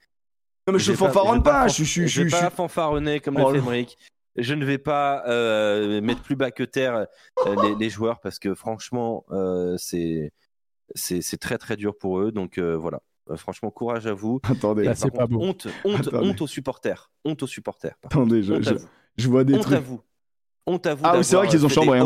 Non, 0.66 0.72
mais 0.74 0.78
je 0.78 0.92
pas- 0.92 0.98
fanfaronne 0.98 1.38
vais 1.38 1.42
pas. 1.44 1.68
Je 1.68 1.84
suis. 1.84 2.08
je 2.08 2.22
vais 2.22 2.28
je 2.28 2.32
pas 2.34 2.46
suis- 2.48 2.56
fanfaronner 2.56 3.20
comme 3.20 3.36
Oh 3.38 3.50
le 3.50 3.60
fait. 3.60 3.66
Emmerich. 3.66 3.98
Je 4.36 4.54
ne 4.54 4.64
vais 4.64 4.78
pas 4.78 5.22
euh, 5.28 6.00
mettre 6.00 6.22
plus 6.22 6.34
bas 6.36 6.50
que 6.50 6.64
terre 6.64 7.06
euh, 7.46 7.56
les, 7.62 7.74
les 7.76 7.88
joueurs 7.90 8.20
parce 8.20 8.38
que 8.40 8.54
franchement, 8.54 9.24
euh, 9.30 9.76
c'est 9.78 10.32
c'est 10.94 11.22
c'est 11.22 11.36
très 11.38 11.56
très 11.56 11.76
dur 11.76 11.96
pour 11.96 12.18
eux. 12.18 12.32
Donc 12.32 12.58
euh, 12.58 12.76
voilà. 12.76 13.00
Euh, 13.30 13.36
franchement, 13.36 13.70
courage 13.70 14.06
à 14.06 14.12
vous. 14.12 14.40
Attendez, 14.42 14.82
Là, 14.84 14.90
Par 14.90 14.98
c'est 14.98 15.10
pas 15.10 15.26
beau. 15.26 15.40
Honte, 15.40 15.68
honte, 15.84 16.08
Attendez. 16.08 16.28
honte 16.28 16.40
aux 16.42 16.46
supporters. 16.46 17.10
Honte 17.24 17.42
aux 17.42 17.46
supporters. 17.46 17.94
attendez, 18.04 18.42
je, 18.42 18.52
honte 18.54 18.64
je, 18.64 18.70
à 18.70 18.74
vous. 18.74 18.88
je 19.16 19.28
vois 19.28 19.44
des 19.44 19.54
honte 19.54 19.60
à 19.60 19.64
trucs. 19.64 19.78
vous. 19.86 20.00
Honte 20.66 20.86
à 20.86 20.94
vous. 20.94 21.02
Ah 21.06 21.16
oui, 21.16 21.24
c'est 21.24 21.36
vrai 21.36 21.48
qu'ils 21.48 21.64
ont 21.64 21.68
chambré, 21.70 22.00
hein. 22.00 22.04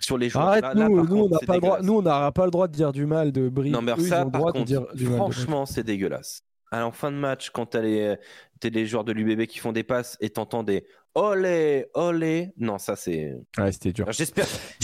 Sur 0.00 0.18
les 0.18 0.28
joueurs. 0.28 0.48
Arrête, 0.48 0.62
Là- 0.62 0.74
là, 0.74 0.88
nous, 0.88 1.06
nous, 1.06 1.16
on 1.16 1.28
contre, 1.28 1.40
n'a 1.40 1.46
pas 1.46 1.54
le 1.54 1.60
droit, 1.60 1.82
nous, 1.82 1.94
on 1.94 2.02
n'aura 2.02 2.32
pas 2.32 2.44
le 2.44 2.50
droit 2.50 2.68
de 2.68 2.72
dire 2.72 2.92
du 2.92 3.06
mal 3.06 3.32
de 3.32 3.48
Brive. 3.48 3.72
Non, 3.72 3.82
mais 3.82 3.92
Eux, 3.96 4.02
ça, 4.02 4.24
par 4.26 4.52
contre, 4.52 4.64
dire 4.64 4.84
franchement, 5.14 5.66
c'est 5.66 5.84
dégueulasse. 5.84 6.42
Alors, 6.70 6.88
en 6.88 6.92
fin 6.92 7.12
de 7.12 7.16
match, 7.16 7.50
quand 7.50 7.66
t'as 7.66 7.80
les, 7.80 8.86
joueurs 8.86 9.04
de 9.04 9.12
l'UBB 9.12 9.46
qui 9.46 9.58
font 9.58 9.72
des 9.72 9.84
passes 9.84 10.16
et 10.20 10.30
t'entends 10.30 10.62
des 10.62 10.84
olé, 11.14 11.86
olé, 11.94 12.52
non, 12.58 12.78
ça 12.78 12.96
c'est. 12.96 13.36
Ouais, 13.56 13.72
c'était 13.72 13.92
dur. 13.92 14.10
J'espère. 14.10 14.46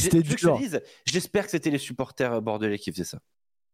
J'espère 1.07 1.45
que 1.45 1.51
c'était 1.51 1.71
les 1.71 1.79
supporters 1.79 2.41
bordelais 2.41 2.79
qui 2.79 2.93
faisaient 2.93 3.05
ça. 3.05 3.19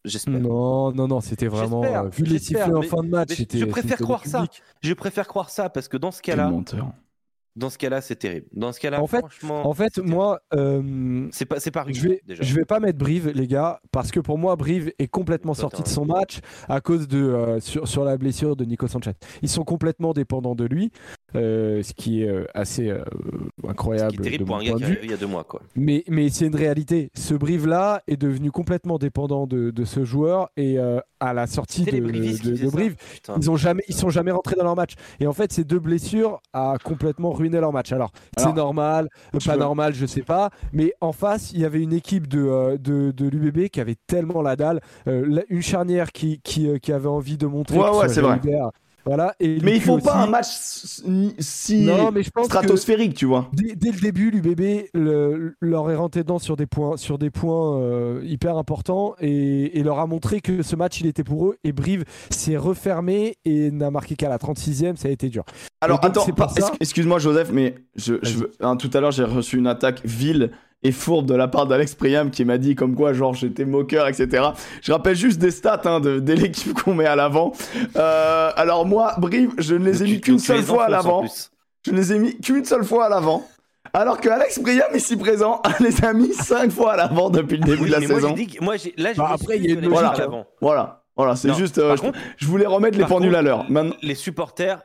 J'espère. 0.05 0.41
Non, 0.41 0.93
non, 0.93 1.09
non, 1.09 1.21
c'était 1.21 1.49
vraiment. 1.49 1.85
Euh, 1.85 2.09
vu 2.09 2.25
les 2.25 2.39
sifflets 2.39 2.63
en 2.63 2.83
fin 2.83 3.03
de 3.03 3.09
match, 3.09 3.35
c'était. 3.35 3.59
je 3.59 3.65
préfère 3.67 3.99
croire 3.99 4.27
ça. 4.27 4.47
Je 4.81 4.95
préfère 4.95 5.27
croire 5.27 5.51
ça 5.51 5.69
parce 5.69 5.89
que 5.89 5.97
dans 5.97 6.11
ce 6.11 6.23
cas-là, 6.23 6.49
menteur. 6.49 6.93
Dans 7.59 7.71
ce 7.71 7.77
cas-là, 7.79 8.01
c'est 8.01 8.17
terrible. 8.17 8.47
Dans 8.53 8.73
ce 8.73 8.81
cas-là, 8.81 9.03
En 9.03 9.07
fait- 9.07 9.19
franchement, 9.19 9.67
En 9.69 9.75
fait, 9.75 9.99
moi, 9.99 10.41
euh, 10.55 11.29
c'est 11.33 11.45
pas, 11.45 11.61
c'est 11.61 11.71
pas 11.71 11.85
je 11.89 12.09
vais, 12.09 12.23
déjà. 12.27 12.43
je 12.43 12.55
vais 12.55 12.65
pas 12.65 12.81
mettre 12.81 12.99
Brive, 12.99 13.29
les 13.35 13.47
gars, 13.47 13.81
parce 13.91 14.11
que 14.11 14.21
pour 14.21 14.39
moi, 14.39 14.55
Brive 14.57 14.93
est 14.99 15.09
complètement 15.09 15.55
sorti 15.55 15.83
de 15.83 15.89
son 15.89 16.05
match 16.07 16.39
à 16.69 16.81
cause 16.81 17.09
de 17.09 17.19
euh, 17.19 17.61
sur, 17.61 17.87
sur 17.89 18.05
la 18.05 18.17
blessure 18.17 18.57
de 18.57 18.65
Nico 18.65 18.87
Sanchez. 18.87 19.13
Ils 19.43 19.49
sont 19.49 19.65
complètement 19.65 20.13
dépendants 20.13 20.55
de 20.55 20.65
lui, 20.65 20.91
euh, 21.35 21.83
ce 21.83 21.93
qui 21.93 22.23
est 22.23 22.29
euh, 22.29 22.47
assez 22.55 22.89
euh, 22.89 23.05
Ce 23.63 23.69
incroyable 23.69 24.13
qui 24.13 24.19
est 24.19 24.23
terrible 24.23 24.45
de 24.45 24.47
pour 24.47 24.57
un 24.57 24.65
gars 24.65 24.73
qui 24.73 24.83
est 24.83 24.85
arrivé 24.85 25.01
il 25.03 25.11
y 25.11 25.15
a 25.15 25.17
deux 25.19 25.27
mois, 25.27 25.45
quoi. 25.45 25.61
Mais, 25.77 26.03
mais 26.09 26.31
c'est 26.31 26.47
une 26.47 26.57
réalité. 26.57 27.11
Ce 27.15 27.35
Brive-là 27.35 28.03
est 28.07 28.17
devenu 28.17 28.51
complètement 28.51 28.99
dépendant 28.99 29.47
de, 29.47 29.71
de 29.71 29.85
ce 29.85 30.05
joueur 30.05 30.49
et 30.57 30.79
euh, 30.79 31.01
à 31.21 31.35
la 31.35 31.47
sortie 31.47 31.85
de. 31.85 32.01
Brive, 32.71 32.97
Putain. 32.97 33.35
ils 33.37 33.51
ont 33.51 33.57
jamais, 33.57 33.83
ils 33.89 33.95
sont 33.95 34.09
jamais 34.09 34.31
rentrés 34.31 34.57
dans 34.57 34.65
leur 34.65 34.77
match. 34.77 34.95
Et 35.21 35.27
en 35.27 35.33
fait, 35.35 35.53
ces 35.53 35.65
deux 35.65 35.79
blessures 35.79 36.41
a 36.55 36.77
complètement 36.83 37.33
ruiné 37.33 37.61
leur 37.61 37.73
match. 37.73 37.93
Alors, 37.93 38.11
c'est 38.39 38.55
normal, 38.55 39.09
pas 39.33 39.53
veux- 39.53 39.59
normal, 39.59 39.95
je 39.95 40.07
sais 40.07 40.23
pas. 40.23 40.51
Mais 40.73 40.95
en 41.01 41.13
face, 41.13 41.53
il 41.53 41.61
y 41.61 41.65
avait 41.65 41.83
une 41.83 41.93
équipe 41.93 42.27
de, 42.27 42.77
de, 42.79 43.29
l'UBB 43.29 43.69
qui 43.69 43.81
avait 43.81 43.97
tellement 44.07 44.41
la 44.41 44.57
dalle, 44.57 44.81
une 45.07 45.63
charnière 45.63 46.13
qui, 46.13 46.41
qui, 46.43 46.69
qui 46.81 46.93
avait 46.93 47.09
envie 47.09 47.37
de 47.37 47.47
montrer. 47.47 47.77
Ouais, 47.77 47.85
que 47.85 47.95
ce 47.95 48.01
ouais, 48.01 48.09
c'est 48.09 48.21
vrai. 48.23 48.41
Voilà. 49.09 49.35
Et 49.41 49.59
Mais 49.63 49.77
il 49.77 49.81
faut 49.83 49.99
pas 49.99 50.17
un 50.17 50.27
match 50.27 50.47
si 51.39 51.83
Non, 51.85 52.13
mais 52.13 52.23
je 52.23 52.31
pense 52.31 52.47
que 52.47 52.53
stratosphérique, 52.53 53.15
tu 53.15 53.27
vois. 53.27 53.49
Dès, 53.53 53.75
dès 53.75 53.91
le 53.91 54.01
début, 54.01 54.31
l'UBB 54.31 54.89
le- 54.95 55.55
leur 55.61 55.91
est 55.91 55.97
rentré 55.97 56.21
dedans 56.23 56.39
sur 56.39 56.57
des 56.57 56.67
points, 56.67 56.97
sur 56.97 57.19
des 57.19 57.31
points 57.31 57.81
euh, 57.81 58.21
hyper 58.25 58.57
importants 58.59 59.15
et, 59.21 59.79
et 59.79 59.83
leur 59.83 59.99
a 59.99 60.07
montré 60.07 60.41
que 60.41 60.63
ce 60.63 60.77
match 60.77 61.01
il 61.01 61.07
était 61.07 61.25
pour 61.25 61.47
eux. 61.47 61.57
Et 61.65 61.73
Brive 61.73 62.05
s'est 62.31 62.57
refermé 62.57 63.37
et 63.45 63.71
n'a 63.71 63.91
marqué 63.91 64.15
qu'à 64.17 64.29
la 64.29 64.37
36e, 64.39 64.97
ça 64.97 65.09
a 65.09 65.11
été 65.11 65.29
dur. 65.29 65.45
Alors 65.81 66.01
donc, 66.01 66.11
attends, 66.11 66.27
pas- 66.33 66.49
ça- 66.49 66.73
excuse-moi 66.81 67.19
Joseph, 67.19 67.51
mais 67.53 67.77
je, 67.97 68.15
je 68.23 68.31
Vas-y. 68.31 68.35
veux- 68.41 68.53
hein, 68.61 68.77
tout 68.77 68.91
à 68.93 69.01
l'heure 69.01 69.13
j'ai 69.13 69.25
reçu 69.25 69.57
une 69.59 69.67
attaque 69.67 70.01
vile 70.05 70.51
et 70.85 70.93
fourbe 70.93 71.27
de 71.27 71.35
la 71.35 71.49
part 71.49 71.67
d'Alex 71.67 71.95
Priam 71.97 72.31
qui 72.31 72.45
m'a 72.45 72.57
dit 72.59 72.75
comme 72.77 72.95
quoi 72.95 73.13
genre 73.13 73.35
j'étais 73.35 73.65
moqueur, 73.65 74.07
etc. 74.07 74.49
Je 74.83 74.93
rappelle 74.93 75.17
juste 75.17 75.39
des 75.41 75.51
stats 75.51 75.81
hein, 75.87 75.99
de, 76.01 76.21
de 76.21 76.33
l'équipe 76.33 76.73
qu'on 76.73 76.95
met 76.95 77.07
à 77.07 77.17
l'avant. 77.17 77.53
Euh, 77.97 78.51
alors 78.57 78.87
moi, 78.87 79.15
Brive, 79.19 79.51
je 79.59 79.75
ne 79.75 79.85
les 79.85 80.03
ai 80.03 80.07
mis 80.07 80.21
qu'une 80.21 80.39
seule 80.39 80.63
fois 80.63 80.85
à 80.85 80.89
l'avant. 80.89 81.25
Je 81.85 81.91
ne 81.93 81.97
les 81.97 82.13
ai 82.13 82.19
mis 82.19 82.39
qu'une 82.39 82.65
seule 82.65 82.85
fois 82.85 83.07
à 83.07 83.09
l'avant. 83.09 83.47
Alors 83.95 84.21
que 84.21 84.29
Alex 84.29 84.59
Priam 84.61 84.87
ici 84.95 85.17
présent 85.17 85.63
les 85.81 86.05
a 86.05 86.13
mis 86.13 86.33
cinq 86.35 86.71
fois 86.71 86.93
à 86.93 86.97
l'avant 86.97 87.31
depuis 87.31 87.57
le 87.57 87.65
début 87.65 87.85
Oui, 87.85 87.89
de 87.89 87.95
la 87.95 88.01
moi, 88.01 88.09
saison. 88.09 88.29
j'ai 88.37 88.47
dit 88.47 88.47
que- 88.47 88.63
moi, 88.65 88.75
là, 88.99 89.13
je 89.15 89.19
Bah, 89.19 89.31
après, 89.33 89.57
il 89.57 89.65
y 89.67 89.71
a 89.71 89.75
une 89.75 89.81
logique, 89.89 90.03
hein. 90.05 90.13
avant. 90.25 90.47
Voilà, 90.61 91.03
voilà, 91.17 91.37
c'est 91.37 91.55
juste. 91.55 91.79
euh, 91.79 91.97
contre- 91.97 92.19
je 92.37 92.47
voulais 92.47 92.67
remettre 92.67 92.99
les 92.99 93.05
pendules 93.07 93.31
contre, 93.31 93.39
à 93.39 93.43
l'heure. 93.43 93.65
Maintenant, 93.71 93.95
Les 94.03 94.15
supporters, 94.15 94.81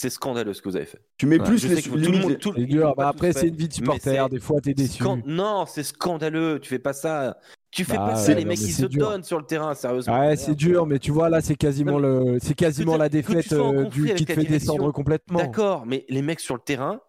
c'est 0.00 0.10
scandaleux 0.10 0.54
ce 0.54 0.62
que 0.62 0.68
vous 0.68 0.76
avez 0.76 0.86
fait. 0.86 1.00
tu 1.16 1.26
mets 1.26 1.40
Ouais, 1.40 1.44
plus 1.46 1.66
les, 1.68 1.82
tout 1.82 1.94
le 1.96 2.00
limite 2.02 2.20
monde, 2.22 2.30
les- 2.30 2.38
tout- 2.38 2.52
C'est 2.54 2.60
ils 2.62 2.68
dur. 2.68 2.84
l'ont 2.86 2.94
Bah, 2.96 3.08
après, 3.08 3.32
c'est 3.32 3.48
une 3.48 3.56
vie 3.56 3.66
de 3.66 3.72
supporter. 3.72 4.28
Des 4.28 4.38
fois, 4.38 4.60
t'es 4.60 4.72
déçu. 4.72 5.02
scan- 5.02 5.20
Non, 5.26 5.64
c'est 5.66 5.82
scandaleux. 5.82 6.60
Tu 6.60 6.68
fais 6.68 6.78
pas 6.78 6.92
ça. 6.92 7.36
Tu 7.72 7.84
fais 7.84 7.96
Bah, 7.96 8.10
pas 8.10 8.14
ça. 8.14 8.28
ouais, 8.28 8.34
les 8.36 8.44
mecs, 8.44 8.60
ils 8.60 8.68
c'est 8.72 8.82
se 8.82 8.86
dur. 8.86 9.08
donnent 9.10 9.24
sur 9.24 9.38
le 9.38 9.44
terrain, 9.44 9.74
sérieusement. 9.74 10.16
Ouais, 10.20 10.36
c'est 10.36 10.54
dur, 10.54 10.86
mais 10.86 11.00
tu 11.00 11.10
vois 11.10 11.28
là, 11.28 11.40
c'est 11.40 11.56
quasiment 11.56 11.98
Non, 11.98 12.30
le, 12.30 12.38
c'est 12.40 12.54
quasiment 12.54 12.92
que 12.94 12.98
la 12.98 13.08
défaite 13.08 13.52
euh, 13.52 13.84
du, 13.88 14.14
qui 14.14 14.24
te 14.24 14.32
fait 14.34 14.44
descendre 14.44 14.92
complètement. 14.92 15.38
D'accord, 15.40 15.84
mais 15.84 16.04
les 16.08 16.22
mecs 16.22 16.38
sur 16.40 16.54
le 16.54 16.60
terrain, 16.60 17.00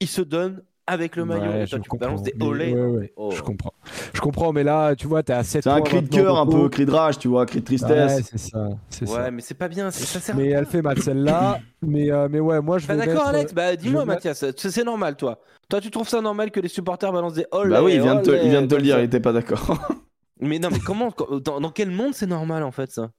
ils 0.00 0.08
se 0.08 0.22
donnent 0.22 0.62
avec 0.86 1.16
le 1.16 1.24
maillot. 1.24 1.42
Ouais, 1.42 1.64
et 1.64 1.66
toi, 1.66 1.78
je 1.78 1.82
tu 1.82 1.88
comprends. 1.88 2.06
balances 2.06 2.22
des 2.22 2.34
olés. 2.40 2.72
ouais, 2.72 2.80
ouais, 2.80 3.12
Oh. 3.16 3.30
Je 3.32 3.42
comprends. 3.42 3.72
Je 4.14 4.20
comprends, 4.20 4.52
mais 4.52 4.62
là, 4.64 4.94
tu 4.94 5.06
vois, 5.06 5.22
t'es 5.22 5.32
à 5.32 5.42
7 5.42 5.64
C'est 5.64 5.70
un 5.70 5.80
cri 5.80 6.02
de 6.02 6.08
cœur, 6.08 6.38
un 6.38 6.46
peu 6.46 6.68
cri 6.68 6.86
de 6.86 6.90
rage, 6.90 7.18
tu 7.18 7.28
vois, 7.28 7.44
cri 7.46 7.60
de 7.60 7.64
tristesse. 7.64 8.16
Ouais, 8.16 8.22
c'est 8.22 8.38
ça. 8.38 8.68
C'est 8.88 9.08
Ouais, 9.08 9.14
ça. 9.14 9.30
mais 9.30 9.42
c'est 9.42 9.54
pas 9.54 9.68
bien. 9.68 9.90
c'est- 9.90 10.04
Ça 10.04 10.20
sert 10.20 10.34
à 10.34 10.38
Mais 10.38 10.48
elle 10.50 10.66
fait 10.66 10.82
mal 10.82 11.00
celle-là. 11.02 11.58
mais, 11.82 12.10
euh, 12.10 12.28
mais 12.30 12.40
ouais, 12.40 12.60
moi 12.60 12.78
je 12.78 12.86
Bah 12.86 12.94
d'accord, 12.96 13.14
mettre, 13.14 13.26
Alex, 13.28 13.54
bah 13.54 13.74
dis-moi, 13.76 14.02
je 14.02 14.06
vais 14.06 14.14
Mathias, 14.14 14.38
c'est 14.56 14.70
c'est 14.70 14.84
normal, 14.84 15.16
toi. 15.16 15.40
Toi, 15.68 15.80
tu 15.80 15.90
trouves 15.90 16.08
ça 16.08 16.20
normal 16.20 16.50
que 16.52 16.60
les 16.60 16.68
supporters 16.68 17.12
balancent 17.12 17.34
des 17.34 17.46
olé 17.50 17.70
bah 17.70 17.82
oui, 17.82 17.94
il 17.94 18.00
vient, 18.02 18.14
de 18.16 18.22
te, 18.22 18.30
olé 18.30 18.40
il 18.44 18.50
vient 18.50 18.62
de 18.62 18.66
te 18.68 18.74
le 18.76 18.82
dire, 18.82 18.98
il 19.00 19.04
était 19.04 19.20
pas 19.20 19.32
d'accord. 19.32 19.76
Mais 20.40 20.58
non, 20.58 20.68
mais 20.70 20.78
comment 20.80 21.08
dans, 21.42 21.60
dans 21.60 21.70
quel 21.70 21.90
monde 21.90 22.12
c'est 22.12 22.26
normal 22.26 22.62
en 22.62 22.70
fait 22.70 22.90
ça? 22.92 23.10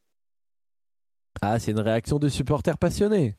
Ah, 1.42 1.60
c'est 1.60 1.72
une 1.72 1.80
réaction 1.80 2.20
de 2.20 2.30
supporters 2.30 2.78
passionnés. 2.78 3.36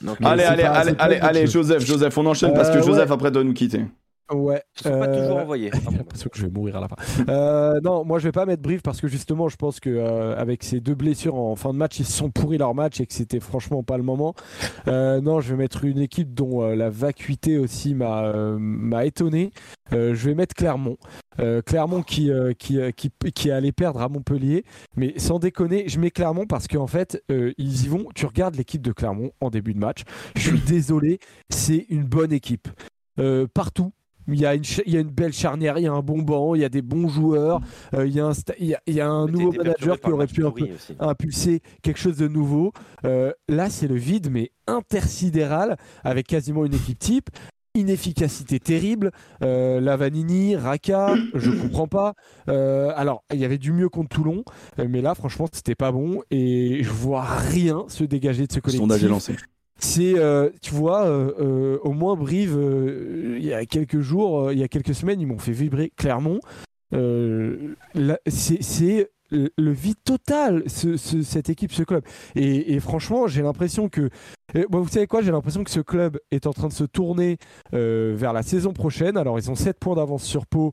Donc, 0.00 0.16
allez, 0.24 0.42
c'est 0.42 0.48
allez, 0.64 0.94
allez, 0.98 1.16
allez. 1.18 1.46
Joseph, 1.46 1.84
Joseph, 1.84 2.16
on 2.18 2.26
enchaîne 2.26 2.54
parce 2.54 2.70
que 2.70 2.78
Euh, 2.78 2.82
Joseph 2.82 3.10
après 3.10 3.30
doit 3.30 3.44
nous 3.44 3.52
quitter. 3.52 3.84
Ouais. 4.30 4.62
Ils 4.78 4.82
sont 4.82 4.90
pas 4.98 5.08
euh, 5.08 5.20
toujours 5.20 5.36
envoyés. 5.36 5.70
Ah, 5.72 5.78
J'ai 5.90 5.98
l'impression 5.98 6.30
que 6.30 6.38
je 6.38 6.46
vais 6.46 6.50
mourir 6.52 6.76
à 6.76 6.80
la 6.80 6.88
fin. 6.88 6.96
Euh, 7.28 7.80
non, 7.82 8.04
moi 8.04 8.18
je 8.18 8.24
vais 8.24 8.32
pas 8.32 8.46
mettre 8.46 8.62
Brive 8.62 8.80
parce 8.80 9.00
que 9.00 9.08
justement, 9.08 9.48
je 9.48 9.56
pense 9.56 9.80
que 9.80 9.90
euh, 9.90 10.36
avec 10.36 10.62
ces 10.62 10.80
deux 10.80 10.94
blessures 10.94 11.34
en 11.34 11.56
fin 11.56 11.72
de 11.72 11.78
match, 11.78 11.98
ils 11.98 12.06
se 12.06 12.12
sont 12.12 12.30
pourris 12.30 12.56
leur 12.58 12.74
match 12.74 13.00
et 13.00 13.06
que 13.06 13.12
c'était 13.12 13.40
franchement 13.40 13.82
pas 13.82 13.96
le 13.96 14.02
moment. 14.02 14.34
Euh, 14.88 15.20
non, 15.20 15.40
je 15.40 15.50
vais 15.50 15.56
mettre 15.56 15.84
une 15.84 15.98
équipe 15.98 16.32
dont 16.34 16.62
euh, 16.62 16.74
la 16.74 16.88
vacuité 16.88 17.58
aussi 17.58 17.94
m'a 17.94 18.24
euh, 18.24 18.56
m'a 18.58 19.04
étonné. 19.04 19.50
Euh, 19.92 20.14
je 20.14 20.28
vais 20.28 20.34
mettre 20.34 20.54
Clermont. 20.54 20.96
Euh, 21.40 21.60
Clermont 21.62 22.02
qui, 22.02 22.30
euh, 22.30 22.52
qui, 22.52 22.78
euh, 22.78 22.90
qui, 22.90 23.10
qui 23.34 23.50
allait 23.50 23.72
perdre 23.72 24.00
à 24.00 24.08
Montpellier. 24.08 24.64
Mais 24.96 25.18
sans 25.18 25.38
déconner, 25.38 25.88
je 25.88 25.98
mets 25.98 26.10
Clermont 26.10 26.46
parce 26.46 26.68
qu'en 26.68 26.86
fait, 26.86 27.22
euh, 27.30 27.52
ils 27.58 27.84
y 27.84 27.88
vont. 27.88 28.06
Tu 28.14 28.24
regardes 28.26 28.54
l'équipe 28.56 28.82
de 28.82 28.92
Clermont 28.92 29.32
en 29.40 29.50
début 29.50 29.74
de 29.74 29.78
match. 29.78 30.02
Je 30.36 30.48
suis 30.48 30.60
désolé, 30.60 31.18
c'est 31.50 31.86
une 31.90 32.04
bonne 32.04 32.32
équipe. 32.32 32.68
Euh, 33.18 33.46
partout. 33.52 33.92
Il 34.28 34.38
y, 34.38 34.46
a 34.46 34.54
une, 34.54 34.64
ch- 34.64 34.82
il 34.86 34.94
y 34.94 34.96
a 34.96 35.00
une 35.00 35.10
belle 35.10 35.32
charnière, 35.32 35.78
il 35.78 35.82
y 35.84 35.86
a 35.86 35.92
un 35.92 36.00
bon 36.02 36.18
banc, 36.22 36.54
il 36.54 36.60
y 36.60 36.64
a 36.64 36.68
des 36.68 36.82
bons 36.82 37.08
joueurs, 37.08 37.60
euh, 37.94 38.06
il, 38.06 38.14
y 38.14 38.20
a 38.20 38.26
un 38.26 38.32
sta- 38.32 38.54
il, 38.58 38.66
y 38.68 38.74
a, 38.74 38.80
il 38.86 38.94
y 38.94 39.00
a 39.00 39.08
un 39.08 39.26
Mais 39.26 39.32
nouveau 39.32 39.52
manager 39.52 40.00
qui 40.00 40.10
aurait 40.10 40.26
pu 40.26 40.44
un 40.46 40.50
peu 40.50 40.58
pourri 40.60 40.72
aussi. 40.72 40.94
impulser 41.00 41.60
quelque 41.82 41.98
chose 41.98 42.16
de 42.16 42.28
nouveau. 42.28 42.72
Euh, 43.04 43.32
là, 43.48 43.68
c'est 43.70 43.88
le 43.88 43.96
vide, 43.96 44.28
mais 44.30 44.50
intersidéral, 44.68 45.76
avec 46.04 46.26
quasiment 46.26 46.64
une 46.64 46.74
équipe 46.74 46.98
type. 46.98 47.30
Inefficacité 47.74 48.60
terrible. 48.60 49.12
Euh, 49.42 49.80
Lavanini, 49.80 50.56
Raka, 50.56 51.14
je 51.34 51.50
comprends 51.62 51.88
pas. 51.88 52.12
Euh, 52.48 52.92
alors, 52.96 53.24
il 53.32 53.38
y 53.40 53.46
avait 53.46 53.56
du 53.56 53.72
mieux 53.72 53.88
contre 53.88 54.10
Toulon, 54.10 54.44
mais 54.76 55.00
là, 55.00 55.14
franchement, 55.14 55.46
c'était 55.50 55.74
pas 55.74 55.90
bon 55.90 56.20
et 56.30 56.80
je 56.82 56.90
vois 56.90 57.24
rien 57.24 57.84
se 57.88 58.04
dégager 58.04 58.46
de 58.46 58.52
ce 58.52 58.58
Le 58.58 58.60
collectif. 58.60 58.80
sondage 58.82 59.02
est 59.04 59.08
lancé. 59.08 59.36
C'est, 59.84 60.16
euh, 60.16 60.48
tu 60.62 60.72
vois, 60.74 61.06
euh, 61.06 61.32
euh, 61.40 61.78
au 61.82 61.92
moins 61.92 62.14
Brive, 62.14 62.56
il 63.36 63.44
y 63.44 63.52
a 63.52 63.66
quelques 63.66 64.00
jours, 64.00 64.52
il 64.52 64.58
y 64.58 64.62
a 64.62 64.68
quelques 64.68 64.94
semaines, 64.94 65.20
ils 65.20 65.26
m'ont 65.26 65.38
fait 65.38 65.52
vibrer 65.52 65.92
Clermont. 65.96 66.38
C'est 68.28 69.10
le 69.30 69.70
vide 69.72 69.96
total, 70.04 70.62
ce- 70.66 70.96
ce- 70.98 71.22
cette 71.22 71.48
équipe, 71.48 71.72
ce 71.72 71.82
club. 71.82 72.04
Et, 72.36 72.78
franchement, 72.80 73.26
j'ai 73.26 73.42
l'impression 73.42 73.88
que. 73.88 74.10
vous 74.70 74.88
savez 74.88 75.06
quoi 75.06 75.22
J'ai 75.22 75.32
l'impression 75.32 75.64
que 75.64 75.70
ce 75.70 75.80
club 75.80 76.18
est 76.30 76.46
en 76.46 76.52
train 76.52 76.68
de 76.68 76.72
se 76.72 76.84
tourner 76.84 77.38
vers 77.72 78.32
la 78.32 78.42
saison 78.42 78.72
prochaine. 78.72 79.16
Alors, 79.16 79.38
ils 79.38 79.50
ont 79.50 79.54
7 79.54 79.78
points 79.80 79.96
d'avance 79.96 80.22
sur 80.24 80.46
Pau. 80.46 80.72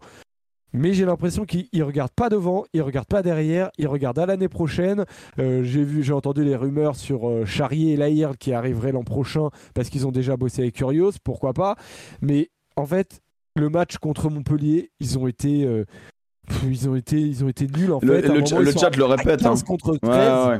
Mais 0.73 0.93
j'ai 0.93 1.05
l'impression 1.05 1.45
qu'ils 1.45 1.67
ne 1.73 1.83
regardent 1.83 2.11
pas 2.11 2.29
devant, 2.29 2.65
ils 2.73 2.77
ne 2.79 2.83
regardent 2.83 3.07
pas 3.07 3.21
derrière, 3.23 3.71
ils 3.77 3.87
regardent 3.87 4.19
à 4.19 4.25
l'année 4.25 4.47
prochaine. 4.49 5.05
Euh, 5.39 5.63
j'ai 5.63 5.83
vu, 5.83 6.03
j'ai 6.03 6.13
entendu 6.13 6.43
les 6.43 6.55
rumeurs 6.55 6.95
sur 6.95 7.27
euh, 7.27 7.45
Charrier 7.45 7.93
et 7.93 7.97
Laïr 7.97 8.37
qui 8.37 8.53
arriveraient 8.53 8.91
l'an 8.91 9.03
prochain 9.03 9.49
parce 9.73 9.89
qu'ils 9.89 10.05
ont 10.05 10.11
déjà 10.11 10.37
bossé 10.37 10.61
avec 10.61 10.75
Curios, 10.75 11.11
pourquoi 11.23 11.53
pas. 11.53 11.75
Mais 12.21 12.49
en 12.75 12.85
fait, 12.85 13.21
le 13.55 13.69
match 13.69 13.97
contre 13.97 14.29
Montpellier, 14.29 14.91
ils 14.99 15.17
ont 15.17 15.27
été, 15.27 15.63
euh, 15.65 15.85
ils 16.67 16.87
ont 16.87 16.95
été, 16.95 17.19
ils 17.19 17.43
ont 17.43 17.49
été 17.49 17.65
nuls 17.67 17.91
en 17.91 17.99
Le, 18.01 18.21
fait. 18.21 18.27
Le- 18.27 18.71
chat 18.71 18.95
le 18.95 19.05
répète. 19.05 19.41
Hein. 19.45 19.49
15 19.49 19.63
contre 19.63 19.97
13 19.97 20.09
Ouais, 20.11 20.49
ouais. 20.51 20.59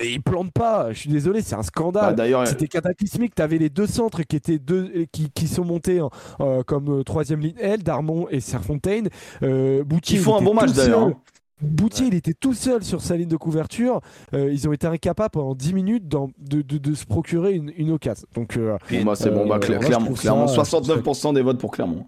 Et 0.00 0.12
ils 0.12 0.22
plantent 0.22 0.52
pas. 0.52 0.92
Je 0.92 0.98
suis 0.98 1.10
désolé, 1.10 1.42
c'est 1.42 1.54
un 1.54 1.58
Bah, 1.58 1.62
scandale. 1.64 2.14
D'ailleurs, 2.16 2.46
C'était 2.46 2.68
cataclysmique. 2.68 3.34
Tu 3.34 3.42
avais 3.42 3.58
les 3.58 3.68
deux 3.70 3.86
centres 3.86 4.22
qui 4.22 4.36
étaient 4.36 4.58
deux, 4.58 5.06
qui, 5.12 5.30
qui 5.30 5.46
sont 5.46 5.64
montés 5.64 6.00
en- 6.00 6.10
euh, 6.40 6.62
comme 6.62 7.00
euh, 7.00 7.02
troisième 7.04 7.40
ligne 7.40 7.56
L, 7.58 7.82
Darmon 7.82 8.26
et 8.30 8.40
Serfontaine. 8.40 9.08
Euh, 9.42 9.84
Boutier, 9.84 10.18
ils 10.18 10.22
font 10.22 10.34
un 10.34 10.38
était 10.38 10.44
bon 10.46 10.54
match 10.54 10.70
tout 10.70 10.76
d'ailleurs. 10.76 11.00
seul. 11.04 11.12
hein. 11.12 11.20
Boutier, 11.62 12.06
il 12.06 12.14
était 12.14 12.32
tout 12.32 12.54
seul 12.54 12.82
sur 12.82 13.02
sa 13.02 13.16
ligne 13.18 13.28
de 13.28 13.36
couverture. 13.36 14.00
Euh, 14.32 14.50
ils 14.50 14.66
ont 14.66 14.72
été 14.72 14.86
incapables 14.86 15.30
pendant 15.32 15.54
10 15.54 15.74
minutes 15.74 16.08
de, 16.08 16.62
de- 16.62 16.78
de 16.78 16.94
se 16.94 17.04
procurer 17.04 17.52
une, 17.52 17.70
une 17.76 17.90
occasion. 17.90 18.26
Donc, 18.34 18.56
euh, 18.56 18.78
Bon, 18.90 19.04
bah, 19.04 19.14
c'est 19.14 19.30
bon, 19.30 19.46
bah, 19.46 19.56
Euh, 19.56 19.66
je 19.66 19.72
Clermont, 19.78 20.06
trouve 20.06 20.20
Clermont, 20.20 20.46
ça- 20.46 20.54
69% 20.62 21.34
des 21.34 21.42
votes 21.42 21.58
pour 21.60 21.70
Clermont. 21.72 22.06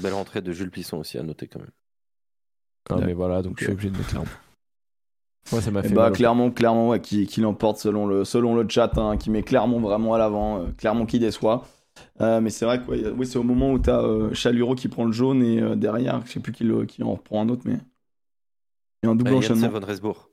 Belle 0.00 0.12
rentrée 0.14 0.42
de 0.42 0.52
Jules 0.52 0.70
Plisson 0.70 0.98
aussi 0.98 1.18
à 1.18 1.22
noter 1.24 1.48
quand 1.48 1.58
même. 1.60 1.70
ah, 2.90 2.96
Ouais. 2.98 3.06
mais 3.06 3.12
voilà, 3.14 3.42
donc 3.42 3.58
je 3.58 3.64
suis 3.64 3.72
obligé 3.72 3.90
de 3.90 3.96
mettre 3.96 4.10
Clermont. 4.10 4.26
Moi, 5.52 5.60
ça 5.60 5.70
m'a 5.70 5.82
fait. 5.82 5.94
bah, 5.94 6.02
mal 6.04 6.12
Clermont, 6.16 6.50
Clermont, 6.50 6.88
ouais, 6.90 7.00
qui, 7.00 7.26
qui 7.26 7.40
l'emporte 7.40 7.78
selon 7.78 8.06
le, 8.06 8.24
selon 8.24 8.54
le 8.56 8.66
chat, 8.68 8.96
hein, 8.98 9.16
qui 9.16 9.30
met 9.30 9.42
Clermont 9.42 9.80
vraiment 9.80 10.14
à 10.14 10.18
l'avant, 10.18 10.58
euh, 10.60 10.66
Clermont 10.78 11.06
qui 11.06 11.18
déçoit. 11.18 11.66
Euh, 12.20 12.40
mais 12.40 12.50
c'est 12.50 12.64
vrai 12.64 12.80
que 12.82 12.90
ouais, 12.90 13.04
a- 13.06 13.10
oui, 13.12 13.26
c'est 13.26 13.38
au 13.38 13.42
moment 13.44 13.72
où 13.72 13.78
t'as 13.78 14.02
euh, 14.02 14.32
Chaluro 14.34 14.74
qui 14.74 14.88
prend 14.88 15.04
le 15.04 15.12
jaune 15.12 15.42
et 15.42 15.60
euh, 15.60 15.76
derrière, 15.76 16.20
je 16.26 16.32
sais 16.32 16.40
plus 16.40 16.52
qui, 16.52 16.64
le, 16.64 16.86
qui 16.86 17.02
en 17.02 17.12
reprend 17.12 17.40
un 17.42 17.48
autre, 17.48 17.62
mais 17.66 17.78
il 19.02 19.06
y 19.06 19.08
a 19.08 19.10
un 19.12 19.14
double 19.14 19.30
enchaînement. 19.38 19.66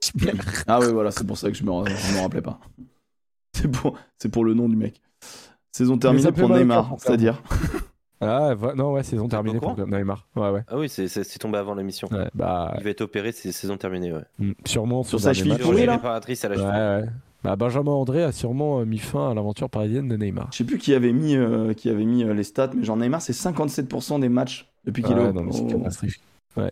Ah 0.66 0.80
oui, 0.80 0.92
voilà, 0.92 1.10
c'est 1.10 1.26
pour 1.26 1.36
ça 1.38 1.50
que 1.50 1.56
je 1.56 1.62
me, 1.62 1.70
je 1.70 2.16
me 2.16 2.20
rappelais 2.20 2.42
pas. 2.42 2.58
C'est 3.54 3.70
pour, 3.70 3.96
c'est 4.18 4.30
pour 4.30 4.44
le 4.44 4.54
nom 4.54 4.68
du 4.68 4.76
mec. 4.76 5.00
Saison 5.72 5.98
terminée 5.98 6.22
pour 6.40 6.48
Neymar, 6.58 6.84
c'est-à-dire. 6.98 7.42
Ah, 8.22 8.54
va- 8.54 8.74
non, 8.74 8.92
ouais, 8.92 9.02
saison 9.02 9.28
terminée 9.28 9.58
pour 9.58 9.76
Neymar. 9.86 10.26
Ouais, 10.36 10.50
ouais. 10.50 10.60
Ah 10.68 10.78
oui, 10.78 10.88
c'est- 10.88 11.38
tombé 11.38 11.58
avant 11.58 11.74
l'émission. 11.74 12.08
Ouais, 12.12 12.28
bah, 12.34 12.74
Il 12.78 12.84
va 12.84 12.90
être 12.90 13.00
opéré, 13.02 13.32
c'est 13.32 13.52
saison 13.52 13.76
terminée. 13.76 14.12
Ouais. 14.12 14.22
mm, 14.38 14.52
sûrement 14.64 15.02
Sur 15.02 15.20
sa 15.20 15.32
cheville 15.34 15.56
là 15.86 15.92
réparatrice 15.96 16.44
à 16.44 16.48
la 16.48 16.56
Ouais, 16.56 16.60
cheville. 16.62 17.06
ouais. 17.06 17.12
Bah, 17.44 17.56
Benjamin 17.56 17.90
André 17.90 18.22
a 18.22 18.30
sûrement 18.30 18.78
euh, 18.80 18.84
mis 18.84 18.98
fin 18.98 19.30
à 19.30 19.34
l'aventure 19.34 19.68
parisienne 19.68 20.06
de 20.08 20.16
Neymar. 20.16 20.48
Je 20.52 20.58
sais 20.58 20.64
plus 20.64 20.78
qui 20.78 20.94
avait 20.94 21.12
mis, 21.12 21.34
euh, 21.34 21.74
qui 21.74 21.90
avait 21.90 22.04
mis 22.04 22.22
euh, 22.22 22.32
les 22.34 22.44
stats, 22.44 22.70
mais 22.74 22.84
genre 22.84 22.96
Neymar, 22.96 23.20
c'est 23.20 23.32
57% 23.32 24.20
des 24.20 24.28
matchs 24.28 24.70
depuis 24.84 25.02
qu'il 25.02 25.16
Ouais, 25.16 25.24
est. 25.28 26.60
Ouais. 26.60 26.70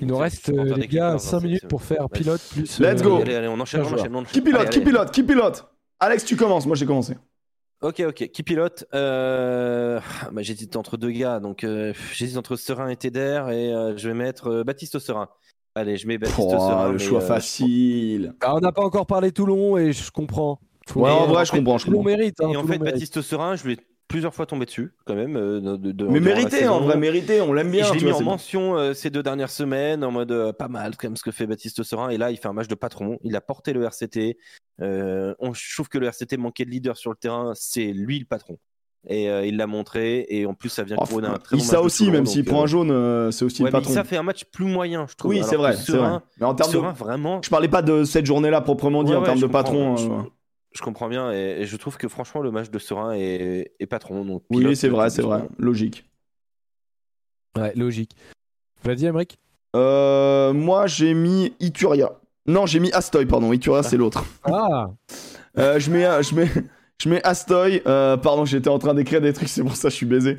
Il 0.00 0.06
nous 0.08 0.16
reste, 0.16 0.48
euh, 0.48 0.74
les 0.76 0.88
gars, 0.88 1.12
hein, 1.12 1.18
5 1.18 1.38
c'est- 1.40 1.46
minutes 1.46 1.68
pour 1.68 1.82
faire 1.82 2.08
pilote 2.10 2.40
plus. 2.52 2.80
Let's 2.80 3.02
go. 3.02 3.18
Allez, 3.20 3.34
allez, 3.36 3.46
on 3.48 3.60
enchaîne, 3.60 3.80
Un 3.80 3.84
on 3.84 3.88
joueur. 3.88 4.00
enchaîne, 4.00 4.14
on 4.16 4.18
enchaîne. 4.20 4.32
Qui 4.32 4.40
pilote 4.40 4.70
Qui 4.70 4.80
pilote 4.80 5.10
Qui 5.12 5.22
pilote 5.22 5.68
Alex, 6.00 6.24
tu 6.24 6.34
commences. 6.34 6.66
Moi, 6.66 6.74
j'ai 6.74 6.86
commencé. 6.86 7.14
Ok, 7.82 8.00
ok. 8.06 8.28
Qui 8.30 8.42
pilote 8.42 8.84
euh... 8.94 10.00
bah, 10.32 10.42
J'hésite 10.42 10.76
entre 10.76 10.96
deux 10.96 11.10
gars. 11.10 11.40
Donc, 11.40 11.64
euh, 11.64 11.92
j'hésite 12.12 12.36
entre 12.36 12.56
Serein 12.56 12.88
et 12.88 12.96
Teder. 12.96 13.44
Et 13.50 13.74
euh, 13.74 13.96
je 13.96 14.08
vais 14.08 14.14
mettre 14.14 14.48
euh, 14.48 14.64
Baptiste 14.64 14.98
Serein. 14.98 15.28
Allez, 15.74 15.96
je 15.96 16.06
mets 16.06 16.18
Baptiste 16.18 16.38
Oh, 16.38 16.58
Serein. 16.58 16.92
le 16.92 16.98
choix 16.98 17.20
euh, 17.20 17.26
facile. 17.26 18.34
Ah, 18.40 18.54
on 18.56 18.60
n'a 18.60 18.72
pas 18.72 18.82
encore 18.82 19.06
parlé 19.06 19.32
Toulon 19.32 19.78
et 19.78 19.92
je 19.92 20.10
comprends. 20.10 20.60
Faut- 20.88 21.00
Ouais, 21.00 21.10
en 21.10 21.26
vrai, 21.26 21.44
je 21.44 21.50
fait, 21.50 21.56
comprends. 21.58 21.78
Je 21.78 21.86
Toulon 21.86 22.02
comprends. 22.02 22.10
mérite. 22.16 22.40
hein, 22.40 22.50
Et 22.50 22.56
en 22.56 22.64
fait, 22.64 22.78
mérite. 22.78 22.84
Baptiste 22.84 23.20
Serein, 23.22 23.56
je 23.56 23.64
lui 23.64 23.72
ai 23.74 23.78
plusieurs 24.08 24.34
fois 24.34 24.44
tombé 24.46 24.66
dessus, 24.66 24.92
quand 25.06 25.14
même. 25.14 25.36
euh, 25.36 25.60
de- 25.60 25.76
de- 25.76 25.92
de- 25.92 26.06
Mais 26.06 26.20
mérité, 26.20 26.68
en 26.68 26.80
vrai, 26.80 26.96
mérité. 26.96 27.40
On 27.40 27.52
l'aime 27.52 27.70
bien. 27.70 27.84
je 27.84 27.92
l'ai 27.94 28.04
mis 28.04 28.10
vois, 28.10 28.20
en 28.20 28.24
mention 28.24 28.76
euh, 28.76 28.92
ces 28.94 29.10
deux 29.10 29.22
dernières 29.22 29.50
semaines, 29.50 30.04
en 30.04 30.10
mode 30.10 30.32
euh, 30.32 30.52
pas 30.52 30.68
mal, 30.68 30.96
comme 30.96 31.16
ce 31.16 31.22
que 31.22 31.30
fait 31.30 31.46
Baptiste 31.46 31.82
Serein. 31.82 32.10
Et 32.10 32.18
là, 32.18 32.30
il 32.30 32.36
fait 32.36 32.48
un 32.48 32.52
match 32.52 32.68
de 32.68 32.74
patron. 32.74 33.18
Il 33.22 33.34
a 33.36 33.40
porté 33.40 33.72
le 33.72 33.82
RCT. 33.84 34.36
Euh, 34.80 35.34
on, 35.38 35.52
je 35.54 35.74
trouve 35.74 35.88
que 35.88 35.98
le 35.98 36.06
RCT 36.08 36.36
manquait 36.36 36.64
de 36.64 36.70
leader 36.70 36.96
sur 36.96 37.10
le 37.10 37.16
terrain. 37.16 37.52
C'est 37.54 37.86
lui 37.92 38.18
le 38.18 38.24
patron. 38.26 38.58
Et 39.08 39.24
il 39.48 39.56
l'a 39.56 39.66
montré. 39.66 40.26
Et 40.28 40.46
en 40.46 40.54
plus, 40.54 40.68
ça 40.68 40.84
vient 40.84 40.96
Oh, 41.00 41.04
couronner 41.04 41.26
un 41.26 41.38
très 41.38 41.56
bon 41.56 41.62
Issa 41.62 41.76
match 41.78 41.86
aussi, 41.86 42.08
même 42.10 42.24
s'il 42.24 42.44
prend 42.44 42.62
un 42.62 42.66
jaune, 42.66 43.32
c'est 43.32 43.44
aussi 43.44 43.62
Ouais, 43.62 43.70
le 43.70 43.72
mais 43.76 43.80
patron. 43.80 43.94
ça 43.94 44.04
fait 44.04 44.16
un 44.16 44.22
match 44.22 44.44
plus 44.44 44.64
moyen, 44.66 45.06
je 45.10 45.14
trouve. 45.16 45.30
Oui, 45.32 45.42
c'est 45.44 45.56
vrai, 45.56 45.74
c'est 45.74 45.96
vrai. 45.96 46.18
Mais 46.38 46.46
en 46.46 46.54
termes 46.54 46.70
de. 46.72 46.78
Vraiment. 46.78 47.40
Je 47.42 47.50
parlais 47.50 47.66
pas 47.66 47.82
de 47.82 48.04
cette 48.04 48.26
journée-là 48.26 48.60
proprement 48.60 49.02
dit, 49.02 49.10
Ouais, 49.10 49.16
en 49.16 49.20
ouais, 49.20 49.26
termes 49.26 49.40
de 49.40 49.46
patron. 49.48 49.96
Je, 49.96 50.08
je 50.74 50.82
comprends 50.82 51.08
bien. 51.08 51.32
Et, 51.32 51.60
et 51.60 51.64
je 51.66 51.76
trouve 51.76 51.96
que 51.96 52.08
franchement, 52.08 52.40
le 52.40 52.50
match 52.50 52.70
de 52.70 52.78
Serein 52.78 53.12
est, 53.12 53.72
est 53.78 53.86
patron. 53.86 54.24
Donc 54.24 54.42
Oui, 54.50 54.74
c'est 54.76 54.88
vrai, 54.88 55.10
c'est 55.10 55.22
vrai. 55.22 55.42
Logique. 55.58 56.04
Ouais, 57.56 57.72
logique. 57.76 58.16
Vas-y, 58.84 59.04
Emmerich. 59.06 59.38
Euh, 59.76 60.52
moi, 60.52 60.86
j'ai 60.86 61.14
mis 61.14 61.52
Ituria. 61.60 62.12
Non, 62.46 62.66
j'ai 62.66 62.80
mis 62.80 62.90
Astoy, 62.92 63.26
pardon. 63.26 63.52
Ituria, 63.52 63.82
c'est 63.82 63.96
l'autre. 63.96 64.24
Ah, 64.44 64.90
Euh, 65.58 65.78
je 65.78 65.90
mets, 65.90 66.06
je 66.22 66.34
mets, 66.34 66.48
je 66.98 67.10
mets 67.10 67.22
Astoy. 67.24 67.82
euh, 67.86 68.16
pardon, 68.16 68.46
j'étais 68.46 68.70
en 68.70 68.78
train 68.78 68.94
d'écrire 68.94 69.20
des 69.20 69.34
trucs, 69.34 69.50
c'est 69.50 69.60
pour 69.62 69.76
ça 69.76 69.88
que 69.88 69.90
je 69.92 69.96
suis 69.96 70.06
baisé. 70.06 70.38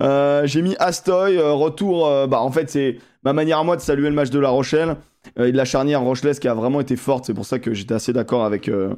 Euh, 0.00 0.46
j'ai 0.46 0.62
mis 0.62 0.76
Astoy. 0.78 1.36
euh, 1.36 1.50
retour. 1.52 2.06
euh, 2.06 2.28
bah, 2.28 2.40
en 2.40 2.52
fait, 2.52 2.70
c'est 2.70 2.98
ma 3.24 3.32
manière 3.32 3.58
à 3.58 3.64
moi 3.64 3.74
de 3.74 3.80
saluer 3.80 4.08
le 4.08 4.14
match 4.14 4.30
de 4.30 4.38
La 4.38 4.50
Rochelle 4.50 4.94
euh, 5.36 5.46
et 5.46 5.52
de 5.52 5.56
la 5.56 5.64
charnière 5.64 6.00
Rochelaise 6.02 6.38
qui 6.38 6.46
a 6.46 6.54
vraiment 6.54 6.80
été 6.80 6.94
forte. 6.94 7.24
C'est 7.24 7.34
pour 7.34 7.44
ça 7.44 7.58
que 7.58 7.74
j'étais 7.74 7.94
assez 7.94 8.12
d'accord 8.12 8.44
avec 8.44 8.68
euh, 8.68 8.94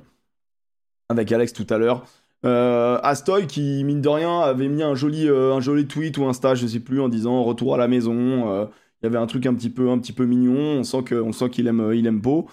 avec 1.09 1.31
Alex 1.33 1.53
tout 1.53 1.67
à 1.71 1.79
l'heure. 1.79 2.05
Euh, 2.45 2.99
Astoy 3.03 3.47
qui 3.47 3.85
mine 3.85 4.03
de 4.03 4.09
rien 4.09 4.41
avait 4.41 4.69
mis 4.69 4.83
un 4.83 4.95
joli 4.95 5.27
euh, 5.29 5.55
un 5.55 5.61
joli 5.61 5.87
tweet 5.87 6.19
ou 6.19 6.25
Insta, 6.27 6.55
je 6.55 6.67
sais 6.67 6.81
plus, 6.81 7.01
en 7.01 7.09
disant 7.09 7.43
retour 7.43 7.75
à 7.75 7.79
la 7.79 7.89
maison. 7.89 8.51
euh, 8.53 8.67
il 9.03 9.07
y 9.07 9.09
avait 9.09 9.19
un 9.19 9.27
truc 9.27 9.47
un 9.47 9.55
petit 9.55 9.71
peu 9.71 9.91
un 9.91 9.99
petit 9.99 10.13
peu 10.13 10.25
mignon. 10.27 10.55
On 10.81 10.85
sent 10.85 11.03
que 11.05 11.15
on 11.15 11.33
sent 11.33 11.51
qu'il 11.51 11.67
aime 11.69 11.93
il 11.95 12.07
aime 12.07 12.21
beau. 12.21 12.47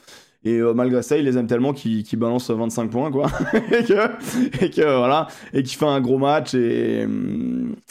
Et 0.43 0.57
euh, 0.57 0.73
malgré 0.73 1.03
ça, 1.03 1.17
il 1.17 1.25
les 1.25 1.37
aime 1.37 1.45
tellement 1.45 1.71
qu'il 1.71 2.03
balance 2.17 2.49
25 2.49 2.89
points, 2.89 3.11
quoi. 3.11 3.27
et, 3.53 3.83
que, 3.83 4.63
et 4.65 4.69
que, 4.71 4.81
voilà, 4.97 5.27
et 5.53 5.61
qu'il 5.61 5.77
fait 5.77 5.85
un 5.85 6.01
gros 6.01 6.17
match. 6.17 6.55
Et, 6.55 7.05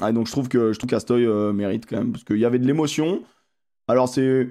ah, 0.00 0.10
donc 0.12 0.26
je 0.26 0.32
trouve 0.32 0.48
que 0.48 0.72
je 0.72 0.78
trouve 0.78 0.90
qu'Astoy 0.90 1.24
euh, 1.26 1.52
mérite 1.52 1.86
quand 1.88 1.98
même 1.98 2.10
parce 2.12 2.24
qu'il 2.24 2.38
y 2.38 2.44
avait 2.44 2.58
de 2.58 2.66
l'émotion. 2.66 3.22
Alors 3.86 4.08
c'est 4.08 4.48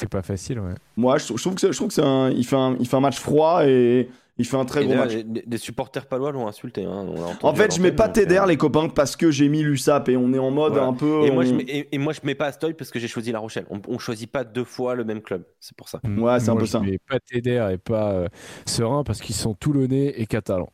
c'est 0.00 0.08
pas 0.08 0.22
facile, 0.22 0.58
ouais. 0.58 0.74
moi, 0.96 1.18
je, 1.18 1.24
trouve- 1.26 1.38
je 1.38 1.42
trouve 1.42 1.54
que 1.54 1.72
je 1.72 1.76
trouve 1.76 1.88
que 1.88 1.94
c'est 1.94 2.02
un, 2.02 2.30
il 2.30 2.44
fait 2.44 2.56
un, 2.56 2.76
il 2.80 2.86
fait 2.86 2.96
un 2.96 3.00
match 3.00 3.18
froid 3.18 3.64
et 3.66 4.08
il 4.38 4.44
fait 4.44 4.56
un 4.56 4.64
très 4.64 4.82
Et 4.82 4.86
gros 4.86 4.96
match. 4.96 5.12
les 5.46 5.58
supporters 5.58 6.06
palois 6.06 6.32
l'ont 6.32 6.48
insulté. 6.48 6.84
hein, 6.84 7.06
on 7.42 7.46
En 7.46 7.54
fait, 7.54 7.74
je 7.74 7.80
mets 7.80 7.92
pas 7.92 8.08
Teder 8.08 8.38
euh, 8.38 8.46
les 8.46 8.56
copains 8.56 8.88
parce 8.88 9.14
que 9.16 9.30
j'ai 9.30 9.48
mis 9.48 9.62
l'USAP 9.62 10.08
et 10.08 10.16
on 10.16 10.32
est 10.32 10.38
en 10.38 10.50
mode 10.50 10.72
Voilà. 10.72 10.88
un 10.88 10.92
peu. 10.92 11.24
Et 11.24 11.30
moi, 11.30 11.44
je 11.44 11.52
mets, 11.54 11.62
et, 11.64 11.94
et 11.94 11.98
moi, 11.98 12.12
je 12.12 12.20
mets 12.24 12.34
pas 12.34 12.46
Astoy 12.46 12.74
parce 12.74 12.90
que 12.90 12.98
j'ai 12.98 13.08
choisi 13.08 13.30
La 13.32 13.38
Rochelle. 13.38 13.66
On, 13.70 13.80
on 13.88 13.98
choisit 13.98 14.30
pas 14.30 14.42
deux 14.44 14.64
fois 14.64 14.94
le 14.94 15.04
même 15.04 15.22
club. 15.22 15.44
C'est 15.60 15.76
pour 15.76 15.88
ça. 15.88 16.00
Ouais, 16.04 16.40
c'est 16.40 16.48
un 16.48 16.52
Moi, 16.54 16.60
peu 16.60 16.66
je 16.66 16.70
ça. 16.72 16.80
mets 16.80 16.98
pas 17.08 17.18
Teder 17.20 17.68
et 17.72 17.78
pas 17.78 18.12
euh, 18.12 18.28
Serein 18.66 19.04
parce 19.04 19.20
qu'ils 19.20 19.36
sont 19.36 19.54
toulonnais 19.54 20.14
et 20.16 20.26
catalans. 20.26 20.70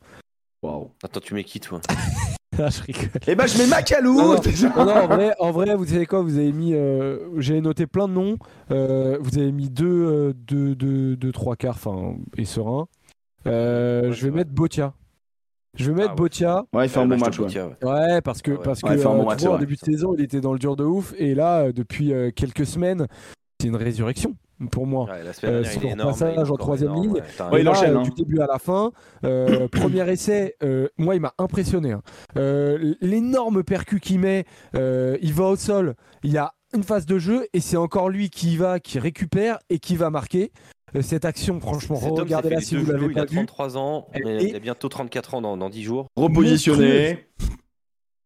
Waouh. 0.63 0.91
Attends, 1.03 1.19
tu 1.19 1.33
mets 1.33 1.43
qui 1.43 1.59
toi? 1.59 1.81
Ah, 2.59 2.67
je 2.69 2.81
rigole. 2.83 3.09
Et 3.27 3.33
ben 3.33 3.47
je 3.47 3.57
mets 3.57 3.65
Macalou. 3.65 4.13
Non, 4.17 4.35
Non, 4.75 4.85
non, 4.85 4.91
en, 4.93 5.07
vrai, 5.07 5.33
en 5.39 5.51
vrai, 5.51 5.73
vous 5.73 5.85
savez 5.85 6.05
quoi 6.05 6.21
Vous 6.21 6.37
avez 6.37 6.51
mis. 6.51 6.73
euh, 6.73 7.17
J'ai 7.39 7.61
noté 7.61 7.87
plein 7.87 8.09
de 8.09 8.13
noms. 8.13 8.37
Euh, 8.71 9.17
vous 9.21 9.37
avez 9.37 9.53
mis 9.53 9.69
deux, 9.69 9.85
euh, 9.87 10.33
deux, 10.35 10.75
deux, 10.75 11.15
deux, 11.15 11.31
trois 11.31 11.55
quarts, 11.55 11.75
enfin, 11.75 12.15
et 12.37 12.43
Serein. 12.43 12.87
Euh, 13.47 14.01
Ouais, 14.09 14.11
je 14.13 14.25
vais 14.25 14.31
mettre 14.31 14.51
Botia. 14.51 14.93
Je 15.77 15.85
vais 15.89 15.93
mettre 15.95 16.09
Ah 16.09 16.11
ouais. 16.11 16.15
Botia. 16.17 16.65
Ouais, 16.73 16.85
il 16.85 16.89
fait 16.89 16.99
un 16.99 17.05
bon 17.05 17.15
Ouais, 17.15 17.17
match. 17.21 17.37
te 17.37 17.41
Ouais. 17.85 18.21
parce 18.21 18.41
que, 18.41 18.51
Ah 18.51 18.55
ouais. 18.55 18.59
parce 18.63 18.81
que 18.81 18.87
Ouais, 18.89 18.95
il 18.95 18.99
fait 18.99 19.07
un 19.07 19.13
bon 19.15 19.21
euh, 19.21 19.25
match, 19.25 19.41
vois, 19.43 19.55
en 19.55 19.57
début 19.57 19.75
de 19.75 19.79
saison, 19.79 20.13
il 20.17 20.23
était 20.23 20.41
dans 20.41 20.53
le 20.53 20.59
dur 20.59 20.75
de 20.75 20.83
ouf. 20.83 21.13
Et 21.17 21.33
là, 21.33 21.61
euh, 21.67 21.71
depuis 21.71 22.13
euh, 22.13 22.29
quelques 22.31 22.65
semaines, 22.65 23.07
c'est 23.61 23.67
une 23.67 23.75
résurrection 23.77 24.35
pour 24.69 24.85
moi. 24.85 25.05
Ouais, 25.05 25.23
la 25.23 25.33
semaine 25.33 25.55
Euh, 25.55 25.63
son 25.63 25.81
énorme. 25.81 26.09
passage 26.11 26.51
en 26.51 26.55
troisième 26.57 26.93
ligne. 26.95 27.11
ouais, 27.13 27.21
Ouais, 27.51 27.61
il 27.61 27.63
là, 27.63 27.71
enchaîne, 27.71 27.95
hein. 27.95 28.01
Du 28.03 28.11
début 28.11 28.41
à 28.41 28.47
la 28.47 28.59
fin, 28.59 28.91
euh, 29.23 29.67
premier 29.71 30.07
essai, 30.11 30.55
euh, 30.61 30.87
moi 30.97 31.15
il 31.15 31.21
m'a 31.21 31.33
impressionné. 31.39 31.93
hein. 31.93 32.01
Euh, 32.37 32.93
L'énorme 33.01 33.63
percu 33.63 33.99
qu'il 34.01 34.19
met, 34.19 34.45
euh, 34.75 35.17
il 35.21 35.33
va 35.33 35.45
au 35.45 35.55
sol, 35.55 35.95
il 36.23 36.31
y 36.31 36.37
a 36.37 36.51
une 36.73 36.83
phase 36.83 37.05
de 37.05 37.19
jeu 37.19 37.47
et 37.53 37.59
c'est 37.59 37.77
encore 37.77 38.09
lui 38.09 38.29
qui 38.29 38.53
y 38.53 38.57
va, 38.57 38.79
qui 38.79 38.99
récupère 38.99 39.59
et 39.69 39.79
qui 39.79 39.95
va 39.95 40.09
marquer. 40.09 40.51
Euh, 40.95 41.01
cette 41.01 41.25
action, 41.25 41.59
franchement, 41.59 41.95
regardez-la 41.95 42.61
si 42.61 42.75
vous 42.75 42.91
l'avez 42.91 43.07
pas 43.07 43.11
Il 43.11 43.19
a 43.19 43.25
vu. 43.25 43.35
33 43.35 43.77
ans, 43.77 44.07
il 44.15 44.55
a 44.55 44.59
bientôt 44.59 44.89
34 44.89 45.35
ans 45.35 45.41
dans, 45.41 45.57
dans 45.57 45.69
10 45.69 45.83
jours. 45.83 46.07
Repositionné. 46.15 47.27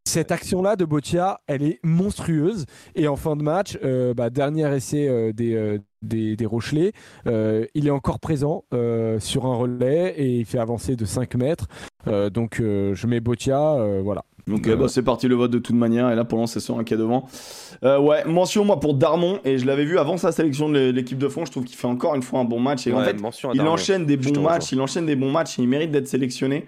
Cette 0.07 0.31
action-là 0.31 0.75
de 0.75 0.85
Botia, 0.85 1.41
elle 1.47 1.63
est 1.63 1.79
monstrueuse. 1.83 2.65
Et 2.93 3.07
en 3.07 3.15
fin 3.15 3.35
de 3.35 3.41
match, 3.41 3.77
euh, 3.83 4.13
bah, 4.13 4.29
dernier 4.29 4.73
essai 4.73 5.07
euh, 5.09 5.33
des, 5.33 5.55
euh, 5.55 5.79
des, 6.03 6.35
des 6.35 6.45
Rochelais, 6.45 6.91
euh, 7.27 7.65
il 7.73 7.87
est 7.87 7.91
encore 7.91 8.19
présent 8.19 8.65
euh, 8.73 9.19
sur 9.19 9.45
un 9.47 9.55
relais 9.55 10.13
et 10.15 10.37
il 10.37 10.45
fait 10.45 10.59
avancer 10.59 10.95
de 10.95 11.05
5 11.05 11.35
mètres. 11.35 11.67
Euh, 12.07 12.29
donc 12.29 12.59
euh, 12.59 12.93
je 12.93 13.07
mets 13.07 13.19
Botia, 13.19 13.73
euh, 13.73 14.01
voilà. 14.03 14.23
Donc 14.47 14.67
Euh, 14.67 14.73
euh, 14.73 14.75
bah, 14.75 14.87
c'est 14.87 15.01
parti 15.01 15.27
le 15.27 15.35
vote 15.35 15.51
de 15.51 15.57
toute 15.59 15.75
manière. 15.75 16.11
Et 16.11 16.15
là 16.15 16.23
pour 16.23 16.39
l'instant 16.39 16.59
c'est 16.59 16.65
sur 16.65 16.77
un 16.77 16.83
qui 16.83 16.93
est 16.93 16.97
devant. 16.97 17.25
Euh, 17.83 17.99
ouais, 17.99 18.23
mention 18.25 18.63
moi 18.65 18.79
pour 18.79 18.93
Darmon. 18.93 19.39
Et 19.43 19.57
je 19.57 19.65
l'avais 19.65 19.85
vu 19.85 19.97
avant 19.97 20.17
sa 20.17 20.31
sélection 20.31 20.69
de 20.69 20.75
l'é- 20.77 20.91
l'équipe 20.91 21.17
de 21.17 21.27
France, 21.27 21.47
je 21.47 21.51
trouve 21.51 21.63
qu'il 21.65 21.75
fait 21.77 21.87
encore 21.87 22.13
une 22.15 22.21
fois 22.23 22.39
un 22.39 22.45
bon 22.45 22.59
match. 22.59 22.85
Et 22.87 22.91
en 22.93 22.99
fait 23.05 23.17
il 23.53 23.61
enchaîne 23.73 24.05
des 24.05 24.17
bons 24.17 24.41
matchs, 24.43 24.71
il 24.71 24.81
enchaîne 24.81 25.05
des 25.07 25.15
bons 25.15 25.31
matchs 25.31 25.57
et 25.59 25.63
il 25.63 25.67
mérite 25.67 25.91
d'être 25.91 26.07
sélectionné. 26.07 26.67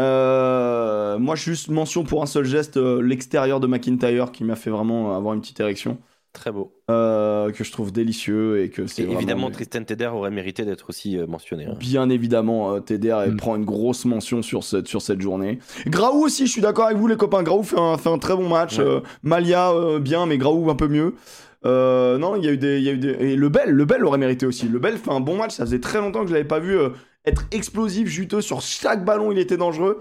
Euh, 0.00 1.18
moi 1.18 1.34
juste 1.36 1.68
mention 1.68 2.02
pour 2.04 2.22
un 2.22 2.26
seul 2.26 2.44
geste 2.44 2.78
euh, 2.78 3.00
l'extérieur 3.02 3.60
de 3.60 3.66
McIntyre 3.66 4.32
qui 4.32 4.42
m'a 4.44 4.56
fait 4.56 4.70
vraiment 4.70 5.14
avoir 5.14 5.34
une 5.34 5.40
petite 5.40 5.60
érection 5.60 5.98
Très 6.32 6.50
beau. 6.50 6.72
euh, 6.90 7.50
que 7.52 7.62
je 7.62 7.70
trouve 7.72 7.92
délicieux 7.92 8.62
et 8.62 8.70
que 8.70 8.86
c'est 8.86 9.02
évidemment, 9.02 9.50
Tristan 9.50 9.84
Teder 9.84 10.06
aurait 10.06 10.30
mérité 10.30 10.64
d'être 10.64 10.86
aussi 10.88 11.18
euh, 11.18 11.26
mentionné. 11.26 11.66
hein. 11.66 11.74
Bien 11.78 12.08
évidemment, 12.08 12.74
euh, 12.74 12.80
elle 12.88 13.32
Mm. 13.32 13.36
prend 13.36 13.56
une 13.56 13.64
grosse 13.66 14.04
mention 14.06 14.40
sur 14.42 14.64
cette, 14.64 14.88
sur 14.88 15.02
cette 15.02 15.20
journée. 15.20 15.58
Graou 15.86 16.24
aussi, 16.24 16.46
je 16.46 16.52
suis 16.52 16.62
d'accord 16.62 16.86
avec 16.86 16.96
vous 16.96 17.06
les 17.06 17.16
copains. 17.16 17.42
Graou 17.42 17.62
fait 17.62 17.78
un, 17.78 17.98
fait 17.98 18.08
un 18.08 18.18
très 18.18 18.34
bon 18.34 18.48
match. 18.48 18.78
Ouais. 18.78 18.84
Euh, 18.84 19.00
Malia 19.22 19.72
euh, 19.72 19.98
bien, 19.98 20.24
mais 20.26 20.38
Graou 20.38 20.70
un 20.70 20.74
peu 20.74 20.88
mieux. 20.88 21.14
Euh, 21.64 22.16
non, 22.18 22.34
il 22.36 22.44
y 22.44 22.48
a 22.48 22.52
eu 22.52 22.58
des, 22.58 22.78
il 22.78 22.84
y 22.84 22.88
a 22.88 22.92
eu 22.92 22.98
des... 22.98 23.10
Et 23.10 23.36
le 23.36 23.48
Bel, 23.48 23.70
le 23.70 23.84
Bel 23.84 24.04
aurait 24.04 24.18
mérité 24.18 24.46
aussi. 24.46 24.66
Le 24.68 24.78
Bel 24.78 24.96
fait 24.96 25.12
un 25.12 25.20
bon 25.20 25.36
match. 25.36 25.52
Ça 25.52 25.64
faisait 25.66 25.80
très 25.80 25.98
longtemps 26.00 26.22
que 26.22 26.28
je 26.28 26.32
l'avais 26.32 26.44
pas 26.48 26.58
vu 26.60 26.76
euh, 26.76 26.88
être 27.26 27.44
explosif, 27.52 28.08
juteux 28.08 28.40
sur 28.40 28.62
chaque 28.62 29.04
ballon. 29.04 29.30
Il 29.32 29.38
était 29.38 29.56
dangereux. 29.58 30.00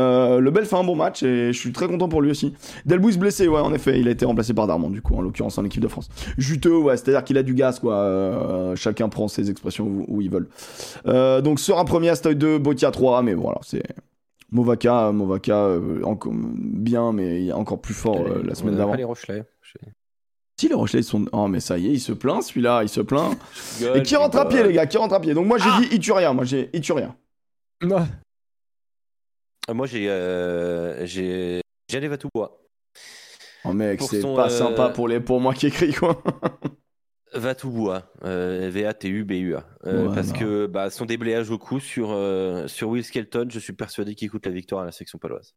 Euh, 0.00 0.40
le 0.40 0.50
Bel 0.50 0.64
fait 0.64 0.76
un 0.76 0.84
bon 0.84 0.96
match 0.96 1.22
et 1.22 1.52
je 1.52 1.58
suis 1.58 1.70
très 1.72 1.86
content 1.86 2.08
pour 2.08 2.22
lui 2.22 2.30
aussi. 2.30 2.54
Delbouis 2.86 3.16
blessé, 3.18 3.46
ouais, 3.46 3.60
en 3.60 3.74
effet, 3.74 4.00
il 4.00 4.08
a 4.08 4.10
été 4.10 4.24
remplacé 4.24 4.54
par 4.54 4.66
Darmon, 4.66 4.88
du 4.90 5.02
coup, 5.02 5.14
en 5.14 5.20
l'occurrence 5.20 5.58
en 5.58 5.64
équipe 5.64 5.82
de 5.82 5.88
France. 5.88 6.08
Juteux, 6.38 6.76
ouais, 6.78 6.96
c'est-à-dire 6.96 7.22
qu'il 7.24 7.36
a 7.36 7.42
du 7.42 7.54
gaz, 7.54 7.78
quoi. 7.78 7.94
Euh, 7.96 8.74
chacun 8.74 9.08
prend 9.10 9.28
ses 9.28 9.50
expressions 9.50 9.84
où, 9.86 10.04
où 10.08 10.20
ils 10.22 10.30
veulent. 10.30 10.48
Euh, 11.06 11.40
donc 11.42 11.60
sur 11.60 11.78
un 11.78 11.84
premier 11.84 12.08
Astoy 12.08 12.34
2, 12.36 12.58
Botia 12.58 12.90
3, 12.90 13.22
mais 13.22 13.34
voilà, 13.34 13.58
c'est 13.62 13.82
Movaka, 14.50 15.12
Movaka 15.12 15.56
euh, 15.56 16.00
bien, 16.24 17.12
mais 17.12 17.42
il 17.42 17.48
est 17.50 17.52
encore 17.52 17.80
plus 17.80 17.94
fort 17.94 18.18
euh, 18.20 18.42
la 18.44 18.54
semaine 18.54 18.74
a 18.74 18.78
d'avant. 18.78 18.94
les 18.94 19.04
Rochelais. 19.04 19.44
Je- 19.60 19.78
Si 20.58 20.68
les 20.68 20.74
Rochelais 20.74 21.00
ils 21.00 21.04
sont, 21.04 21.24
oh 21.32 21.48
mais 21.48 21.60
ça 21.60 21.76
y 21.78 21.86
est, 21.88 21.92
il 21.92 22.00
se 22.00 22.12
plaint 22.12 22.42
celui-là, 22.42 22.82
il 22.82 22.88
se 22.88 23.00
plaint. 23.02 23.36
Et 23.94 24.02
qui 24.02 24.16
rentre 24.16 24.38
à 24.38 24.48
pied 24.48 24.62
les 24.62 24.72
gars, 24.72 24.86
qui 24.86 24.96
rentre 24.98 25.14
à 25.14 25.20
pied. 25.20 25.34
Donc 25.34 25.46
moi 25.46 25.58
j'ai 25.58 25.68
Ah 25.70 25.80
dit 25.80 25.96
Ituria, 25.96 26.32
moi 26.32 26.44
j'ai 26.44 26.70
Ituria. 26.74 27.14
Ouais. 27.82 27.92
Euh, 27.92 27.98
Moi, 29.68 29.86
j'ai 29.86 30.08
euh, 30.08 31.06
j'ai 31.06 31.60
tout 32.18 32.28
bois. 32.34 32.58
Oh 33.64 33.72
mec, 33.72 34.02
c'est 34.02 34.20
pas 34.22 34.46
euh, 34.46 34.48
sympa 34.48 34.88
pour 34.88 35.06
les, 35.06 35.20
pour 35.20 35.40
moi 35.40 35.54
qui 35.54 35.66
écris 35.68 35.92
quoi. 35.92 36.22
Vatouboua, 37.34 38.12
euh, 38.24 38.68
V-A-T-U-B-U-A. 38.70 39.66
Euh, 39.86 40.08
Ouais, 40.08 40.14
parce 40.14 40.28
non. 40.32 40.38
que 40.38 40.66
bah, 40.66 40.90
son 40.90 41.06
déblayage 41.06 41.50
au 41.50 41.58
coup 41.58 41.80
sur, 41.80 42.10
euh, 42.10 42.66
sur 42.66 42.88
Will 42.90 43.04
Skelton, 43.04 43.46
je 43.50 43.58
suis 43.58 43.72
persuadé 43.72 44.14
qu'il 44.14 44.30
coûte 44.30 44.44
la 44.44 44.52
victoire 44.52 44.82
à 44.82 44.84
la 44.84 44.92
section 44.92 45.18
paloise. 45.18 45.54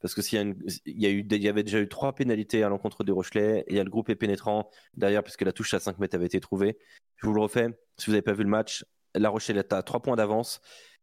Parce 0.00 0.14
que 0.14 0.22
s'il 0.22 0.36
y, 0.36 0.38
a 0.38 0.42
une- 0.42 0.56
il 0.86 1.02
y, 1.02 1.06
a 1.06 1.10
eu, 1.10 1.26
il 1.28 1.42
y 1.42 1.48
avait 1.48 1.64
déjà 1.64 1.80
eu 1.80 1.88
trois 1.88 2.14
pénalités 2.14 2.62
à 2.62 2.68
l'encontre 2.68 3.04
des 3.04 3.12
Rochelais, 3.12 3.60
et 3.66 3.72
il 3.72 3.76
y 3.76 3.80
a 3.80 3.84
le 3.84 3.90
groupe 3.90 4.08
est 4.08 4.14
pénétrant 4.14 4.70
derrière, 4.94 5.22
puisque 5.22 5.42
la 5.42 5.52
touche 5.52 5.74
à 5.74 5.80
5 5.80 5.98
mètres 5.98 6.14
avait 6.14 6.26
été 6.26 6.40
trouvée. 6.40 6.78
Je 7.16 7.26
vous 7.26 7.34
le 7.34 7.40
refais, 7.42 7.68
si 7.98 8.06
vous 8.06 8.12
n'avez 8.12 8.22
pas 8.22 8.32
vu 8.34 8.44
le 8.44 8.48
match, 8.50 8.84
La 9.14 9.28
Rochelle 9.30 9.58
est 9.58 9.72
à 9.72 9.82
3 9.82 10.00
points 10.00 10.16
d'avance. 10.16 10.60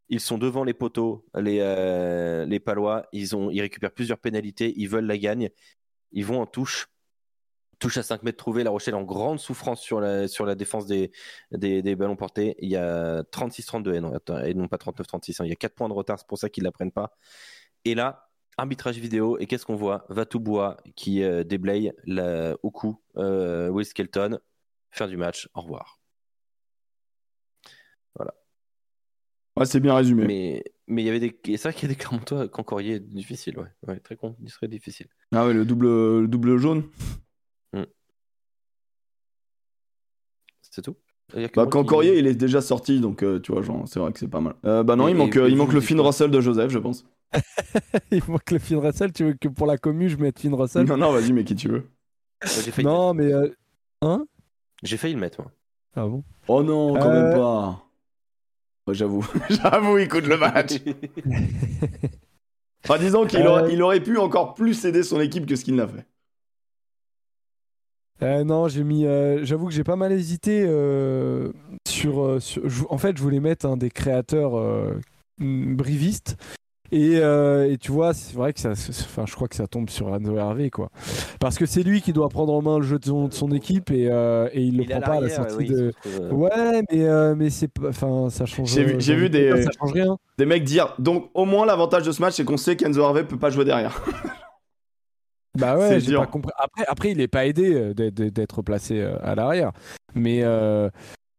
Ils 0.09 0.19
sont 0.19 0.38
devant 0.38 0.63
les 0.63 0.73
poteaux, 0.73 1.25
les, 1.35 1.59
euh, 1.61 2.45
les 2.45 2.59
Palois. 2.59 3.07
Ils, 3.13 3.35
ont, 3.35 3.49
ils 3.49 3.61
récupèrent 3.61 3.93
plusieurs 3.93 4.19
pénalités. 4.19 4.73
Ils 4.77 4.88
veulent 4.88 5.05
la 5.05 5.17
gagne. 5.17 5.49
Ils 6.11 6.25
vont 6.25 6.41
en 6.41 6.45
touche. 6.45 6.88
Touche 7.80 7.97
à 7.97 8.03
5 8.03 8.23
mètres 8.23 8.38
trouvés. 8.38 8.63
La 8.63 8.69
Rochelle 8.69 8.95
en 8.95 9.03
grande 9.03 9.39
souffrance 9.39 9.81
sur 9.81 9.99
la, 9.99 10.27
sur 10.27 10.45
la 10.45 10.55
défense 10.55 10.85
des, 10.85 11.11
des, 11.51 11.95
ballons 11.95 12.15
portés. 12.15 12.55
Il 12.59 12.69
y 12.69 12.75
a 12.77 13.23
36-32 13.23 13.93
et 13.95 13.99
non, 14.01 14.13
attends, 14.13 14.39
et 14.39 14.53
non 14.53 14.67
pas 14.67 14.77
39-36. 14.77 15.41
hein. 15.41 15.45
Il 15.45 15.49
y 15.49 15.51
a 15.53 15.55
4 15.55 15.73
points 15.75 15.89
de 15.89 15.93
retard. 15.93 16.19
C'est 16.19 16.27
pour 16.27 16.38
ça 16.38 16.49
qu'ils 16.49 16.63
ne 16.63 16.67
la 16.67 16.71
prennent 16.71 16.91
pas. 16.91 17.17
Et 17.85 17.95
là, 17.95 18.30
arbitrage 18.57 18.97
vidéo. 18.99 19.38
Et 19.39 19.47
qu'est-ce 19.47 19.65
qu'on 19.65 19.75
voit? 19.75 20.05
Vatoubois 20.09 20.77
qui 20.95 21.23
euh, 21.23 21.43
déblaye 21.43 21.91
la- 22.05 22.55
au 22.63 22.71
cou 22.71 23.01
euh, 23.17 23.69
Will 23.69 23.85
Skelton. 23.85 24.39
Fin 24.91 25.07
du 25.07 25.17
match. 25.17 25.49
Au 25.55 25.61
revoir. 25.61 25.99
Ouais, 29.57 29.65
c'est 29.65 29.80
bien 29.80 29.95
résumé. 29.95 30.25
Mais 30.25 30.63
mais 30.88 31.01
il 31.03 31.05
y 31.05 31.09
avait 31.09 31.19
des 31.19 31.35
et 31.47 31.57
c'est 31.57 31.69
vrai 31.69 31.73
qu'il 31.73 31.88
y 31.89 31.91
a 31.91 31.95
des 31.95 31.99
Clermontois 31.99 32.47
Concorier 32.49 32.99
difficile 32.99 33.57
ouais. 33.59 33.67
ouais 33.88 33.99
très 33.99 34.15
con 34.15 34.35
très 34.47 34.67
difficile 34.67 35.07
Ah 35.34 35.45
ouais, 35.47 35.53
le 35.53 35.63
double, 35.65 35.88
le 36.21 36.27
double 36.27 36.57
jaune. 36.57 36.84
c'est 40.61 40.81
tout 40.81 40.95
Il 41.35 41.47
Bah, 41.55 41.65
qui- 41.67 41.85
Corrier, 41.85 42.17
il 42.17 42.25
est 42.27 42.34
déjà 42.35 42.59
sorti, 42.61 42.99
donc 42.99 43.21
euh, 43.23 43.39
tu 43.39 43.51
vois, 43.51 43.61
genre, 43.61 43.88
c'est 43.88 43.99
vrai 43.99 44.11
que 44.11 44.17
c'est 44.19 44.27
pas 44.27 44.39
mal. 44.41 44.55
Euh, 44.65 44.81
bah 44.84 44.95
non, 44.95 45.07
Et- 45.07 45.11
il 45.11 45.15
manque, 45.17 45.35
et- 45.35 45.39
euh, 45.39 45.49
il 45.49 45.55
manque 45.55 45.73
le 45.73 45.81
Finn 45.81 45.99
Russell 45.99 46.31
de 46.31 46.41
Joseph, 46.41 46.71
je 46.71 46.80
pense. 46.80 47.05
Il 48.11 48.21
manque 48.27 48.49
le 48.51 48.59
Finn 48.59 48.77
Russell. 48.77 49.11
Tu 49.13 49.23
veux 49.23 49.34
que 49.34 49.47
pour 49.47 49.65
la 49.67 49.77
commu, 49.77 50.07
je 50.09 50.17
mette 50.17 50.39
Finn 50.39 50.53
Russell? 50.53 50.85
Non, 50.85 50.97
non, 50.97 51.11
vas-y, 51.11 51.31
mais 51.34 51.43
qui 51.43 51.55
tu 51.55 51.67
veux. 51.67 51.89
Ouais, 52.43 52.84
Non, 52.84 53.13
mais. 53.13 53.31
euh, 53.34 53.49
Hein? 54.01 54.25
J'ai 54.84 54.97
failli 54.97 55.13
le 55.15 55.19
mettre 55.19 55.41
moi 55.41 55.51
Ah 55.95 56.05
bon? 56.07 56.23
Oh 56.47 56.61
non, 56.63 56.93
quand 56.93 57.09
Euh. 57.09 57.23
même 57.23 57.34
pas. 57.34 57.84
J'avoue, 58.91 59.26
j'avoue, 59.49 59.97
il 59.97 60.07
coûte 60.10 60.26
le 60.27 60.38
match. 60.38 60.73
En 62.89 62.97
disant 62.97 63.26
qu'il 63.26 63.39
Euh. 63.41 63.49
aurait, 63.49 63.73
il 63.73 63.81
aurait 63.81 64.03
pu 64.03 64.18
encore 64.18 64.53
plus 64.55 64.84
aider 64.85 65.03
son 65.03 65.19
équipe 65.22 65.45
que 65.45 65.55
ce 65.55 65.64
qu'il 65.64 65.76
n'a 65.76 65.88
fait. 65.88 66.05
Euh, 68.22 68.43
non, 68.43 68.68
j'ai 68.68 68.84
mis. 68.84 69.05
euh, 69.05 69.43
J'avoue 69.45 69.68
que 69.68 69.73
j'ai 69.73 69.84
pas 69.84 69.95
mal 69.95 70.11
hésité 70.11 70.64
euh, 70.68 71.51
sur, 71.88 72.41
sur- 72.41 72.68
je- 72.69 72.84
En 72.89 72.97
fait, 72.97 73.18
je 73.18 73.22
voulais 73.23 73.39
mettre 73.39 73.65
un 73.65 73.77
des 73.77 73.89
créateurs 73.89 74.53
brivistes. 75.39 76.35
Et, 76.95 77.17
euh, 77.17 77.71
et 77.71 77.77
tu 77.79 77.91
vois, 77.91 78.13
c'est 78.13 78.35
vrai 78.35 78.53
que 78.53 78.59
ça. 78.59 78.75
c'est- 78.75 78.91
Enfin, 79.05 79.23
je 79.27 79.33
crois 79.33 79.47
que 79.47 79.55
ça 79.55 79.65
tombe 79.65 79.89
sur 79.89 80.13
Enzo 80.13 80.37
Hervé, 80.37 80.69
quoi. 80.69 80.89
Parce 81.39 81.57
que 81.57 81.65
c'est 81.65 81.81
lui 81.81 82.01
qui 82.01 82.13
doit 82.13 82.29
prendre 82.29 82.53
en 82.53 82.61
main 82.61 82.77
le 82.77 82.83
jeu 82.83 82.99
de 82.99 83.05
son, 83.05 83.27
de 83.29 83.33
son 83.33 83.51
équipe 83.51 83.89
et, 83.89 84.09
euh, 84.11 84.47
et 84.53 84.61
il 84.61 84.77
le 84.77 84.83
Il 84.83 84.89
prend 84.89 85.01
pas 85.01 85.13
à 85.13 85.21
la 85.21 85.29
sortie 85.29 85.55
oui, 85.57 85.67
de. 85.69 85.91
euh, 86.05 86.29
Ouais, 86.29 86.83
mais, 86.91 87.03
euh, 87.07 87.33
mais 87.35 87.49
c'est 87.49 87.67
pas. 87.67 87.89
Enfin, 87.89 88.27
ça 88.29 88.45
change. 88.45 88.69
J'ai 88.69 89.15
vu- 89.15 89.29
des- 89.29 89.63
Ça 89.63 89.71
change 89.79 89.91
rien. 89.93 90.17
Des 90.37 90.45
mecs 90.45 90.63
dire, 90.63 90.93
donc 90.99 91.31
au 91.33 91.45
moins 91.45 91.65
l'avantage 91.65 92.03
de 92.03 92.11
ce 92.11 92.21
match, 92.21 92.35
c'est 92.35 92.45
qu'on 92.45 92.57
sait 92.57 92.75
qu'Enzo 92.75 93.01
Harvey 93.01 93.23
peut 93.23 93.39
pas 93.39 93.49
jouer 93.49 93.65
derrière. 93.65 93.99
Bah 95.55 95.75
C'est 95.77 95.87
ouais, 95.87 95.99
j'ai 95.99 96.07
dur. 96.07 96.21
pas 96.21 96.25
compris. 96.27 96.51
Après, 96.57 96.83
après, 96.87 97.11
il 97.11 97.21
est 97.21 97.27
pas 97.27 97.45
aidé 97.45 97.93
d'être- 97.93 98.15
d'être 98.33 98.61
placé 98.63 99.01
à 99.01 99.35
l'arrière. 99.35 99.71
Mais 100.15 100.39
euh, 100.43 100.89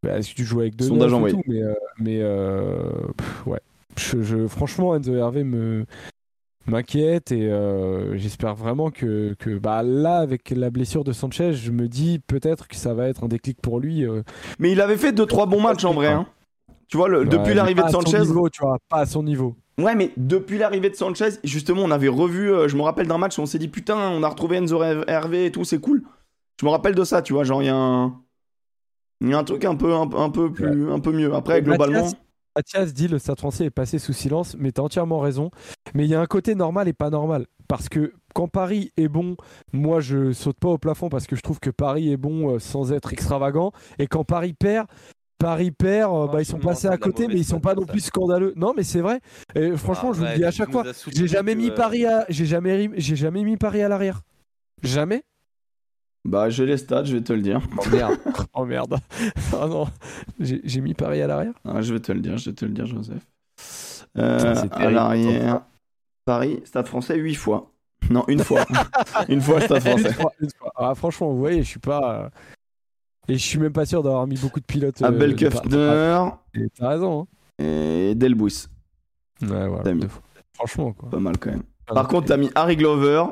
bah, 0.05 0.22
si 0.22 0.35
tu 0.36 0.44
joues 0.44 0.60
avec 0.60 0.76
deux 0.76 0.86
Sondage 0.86 1.12
envoyé. 1.12 1.35
tout, 1.35 1.43
mais, 1.48 1.62
euh, 1.62 1.74
mais 1.98 2.18
euh, 2.20 2.90
pff, 3.16 3.47
ouais. 3.47 3.60
Je, 3.97 4.23
je- 4.23 4.47
franchement, 4.49 4.95
Enzo 4.97 5.15
Hervé 5.15 5.45
me 5.45 5.87
m'inquiète 6.66 7.31
et 7.31 7.51
euh, 7.51 8.16
j'espère 8.16 8.55
vraiment 8.55 8.91
que, 8.91 9.35
que 9.39 9.59
bah 9.59 9.83
là 9.83 10.16
avec 10.19 10.49
la 10.51 10.71
blessure 10.71 11.05
de 11.05 11.12
Sanchez 11.12 11.53
je 11.53 11.71
me 11.71 11.89
dis 11.89 12.21
peut-être 12.27 12.69
que 12.69 12.77
ça 12.77 12.95
va 12.95 13.07
être 13.09 13.23
un 13.25 13.29
déclic 13.29 13.61
pour 13.61 13.81
lui 13.81 14.07
euh. 14.07 14.23
Mais 14.59 14.73
il 14.73 14.81
avait 14.81 14.97
fait 14.97 15.12
2-3 15.12 15.47
bons 15.47 15.61
matchs 15.61 15.85
en 15.85 15.93
vrai. 15.93 16.07
hein. 16.09 16.27
Tu 16.89 16.97
vois, 16.97 17.09
le- 17.09 17.21
Ouais, 17.21 17.27
depuis 17.27 17.53
l'arrivée 17.55 17.83
de 17.83 17.87
à 17.87 17.91
son 17.91 18.01
Sanchez. 18.01 18.21
niveau, 18.21 18.49
tu 18.49 18.62
vois 18.62 18.79
pas 18.89 18.99
à 19.01 19.07
son 19.07 19.23
niveau 19.23 19.57
Ouais, 19.79 19.95
mais 19.95 20.12
depuis 20.16 20.57
l'arrivée 20.57 20.89
de 20.89 20.95
Sanchez, 20.95 21.31
justement, 21.45 21.83
on 21.83 21.91
avait 21.91 22.09
revu. 22.09 22.51
euh, 22.53 22.69
je 22.69 22.77
me 22.77 22.83
rappelle 22.83 23.09
d'un 23.09 23.19
match 23.19 23.39
où 23.39 23.43
on 23.43 23.47
s'est 23.47 23.59
dit 23.59 23.69
putain, 23.69 23.97
on 23.99 24.23
a 24.23 24.29
retrouvé 24.29 24.57
Enzo 24.57 24.83
Hervé 24.83 25.47
et 25.47 25.51
tout, 25.53 25.65
c'est 25.65 25.81
cool. 25.81 26.03
Je 26.61 26.65
me 26.66 26.71
rappelle 26.71 26.95
de 26.95 27.05
ça, 27.05 27.21
tu 27.23 27.33
vois, 27.35 27.45
genre 27.45 27.62
il 27.62 27.66
y 27.66 27.71
a 27.71 27.77
un. 27.77 28.21
Il 29.21 29.29
y 29.31 29.35
a 29.35 29.39
un 29.39 29.45
truc 29.45 29.65
un 29.65 29.75
peu, 29.75 29.93
un, 29.93 30.09
un 30.16 30.31
peu 30.31 30.51
plus, 30.53 30.91
un 30.91 31.01
peu 31.01 31.12
mieux. 31.12 31.35
Après, 31.35 31.61
globalement. 31.62 32.03
Mathias- 32.05 32.16
Mathias 32.56 32.93
dit 32.94 33.09
le 33.09 33.18
Stade 33.18 33.39
français 33.39 33.64
est 33.66 33.70
passé 33.70 33.98
sous 33.98 34.12
silence, 34.12 34.56
mais 34.59 34.72
t'as 34.72 34.82
entièrement 34.82 35.18
raison. 35.20 35.51
Mais 35.94 36.05
il 36.05 36.10
y 36.10 36.14
a 36.14 36.20
un 36.20 36.26
côté 36.26 36.55
normal 36.55 36.89
et 36.89 36.93
pas 36.93 37.10
normal. 37.10 37.47
Parce 37.68 37.89
que 37.89 38.12
quand 38.35 38.47
Paris 38.48 38.93
est 38.97 39.09
bon, 39.09 39.36
moi 39.72 40.01
je 40.01 40.32
saute 40.32 40.59
pas 40.59 40.68
au 40.68 40.78
plafond 40.78 41.09
parce 41.09 41.26
que 41.26 41.35
je 41.35 41.40
trouve 41.40 41.60
que 41.60 41.70
Paris 41.70 42.12
est 42.12 42.16
bon 42.16 42.55
euh, 42.55 42.59
sans 42.59 42.93
être 42.93 43.12
extravagant. 43.12 43.72
Et 43.98 44.06
quand 44.06 44.22
Paris 44.24 44.52
perd, 44.52 44.86
Paris 45.39 45.70
perd, 45.72 46.12
euh, 46.12 46.26
bah, 46.26 46.43
ils 46.43 46.47
sont 46.47 46.59
passés 46.59 46.86
à 46.86 46.97
côté, 46.98 47.26
mais 47.26 47.35
ils 47.35 47.44
sont 47.44 47.60
pas 47.60 47.74
non 47.74 47.86
plus 47.86 48.01
scandaleux. 48.01 48.52
Non, 48.56 48.72
mais 48.76 48.82
c'est 48.82 49.01
vrai. 49.01 49.20
Et 49.55 49.76
franchement, 49.76 50.12
je 50.12 50.20
vous 50.20 50.24
le 50.26 50.36
dis 50.36 50.44
à 50.44 50.51
tu 50.51 50.59
chaque 50.59 50.70
fois. 50.70 50.85
J'ai 51.12 51.26
jamais 51.26 51.52
tu, 51.52 51.59
mis 51.59 51.70
euh, 51.70 51.74
Paris 51.74 52.06
à, 52.06 52.26
j'ai 52.28 52.47
jamais, 52.47 52.76
ri- 52.76 52.90
j'ai 52.97 53.16
jamais 53.16 53.43
mis 53.43 53.56
Paris 53.56 53.82
à 53.82 53.89
l'arrière. 53.89 54.20
Jamais. 54.82 55.22
Bah, 56.25 56.49
j'ai 56.49 56.65
les 56.67 56.79
stats, 56.79 57.05
je 57.05 57.17
vais 57.17 57.23
te 57.23 57.33
le 57.33 57.43
dire. 57.43 57.61
Oh 57.79 57.89
merde. 57.91 58.19
oh 58.55 58.65
merde. 58.65 58.97
oh 59.53 59.67
non. 59.69 59.87
J'ai 60.41 60.81
mis 60.81 60.95
Paris 60.95 61.21
à 61.23 61.27
l'arrière? 61.27 61.53
Ah, 61.67 61.83
je 61.83 61.93
vais 61.93 62.01
te 62.01 62.13
le 62.13 62.21
dire, 62.21 62.39
je 62.39 62.51
vais 62.51 62.55
te 62.57 62.65
le 62.65 62.71
dire, 62.73 62.87
Joseph. 62.87 63.23
Euh, 64.17 64.55
à 64.71 64.91
l'arrière, 64.91 65.63
Paris, 66.25 66.61
Stade 66.65 66.87
français, 66.87 67.17
8 67.17 67.35
fois. 67.35 67.71
Non, 68.11 68.25
une 68.29 68.39
fois. 68.41 68.65
une 69.29 69.41
fois, 69.41 69.61
Stade 69.61 69.83
Une 69.87 69.91
français. 69.99 70.13
fois, 70.13 70.33
une 70.41 70.51
fois. 70.57 70.73
Ah, 70.77 70.95
franchement, 70.95 71.31
vous 71.31 71.39
voyez, 71.39 71.63
je 71.63 71.69
suis 71.69 71.81
pas. 71.81 72.23
euh, 72.25 72.29
Et 73.29 73.35
je 73.35 73.43
suis 73.43 73.59
même 73.59 73.73
pas 73.73 73.85
sûr 73.87 74.03
d'avoir 74.03 74.27
mis 74.27 74.37
beaucoup 74.39 74.61
de 74.61 74.65
pilotes. 74.65 75.03
euh, 75.03 75.07
Abel 75.07 75.35
Kufner 75.37 76.29
Et 76.55 76.69
T'as 76.71 76.89
raison. 76.89 77.27
et 77.59 78.15
Delbouis. 78.15 78.67
Hein. 79.43 79.49
Ouais, 79.49 79.69
voilà. 79.69 79.95
Mis. 79.95 80.05
Franchement, 80.55 80.93
quoi. 80.93 81.11
Pas 81.11 81.19
mal 81.19 81.37
quand 81.39 81.51
même. 81.51 81.63
Par 81.87 82.09
contre, 82.09 82.29
t'as 82.29 82.37
mis 82.39 82.51
Harry 82.55 82.77
Glover, 82.77 83.25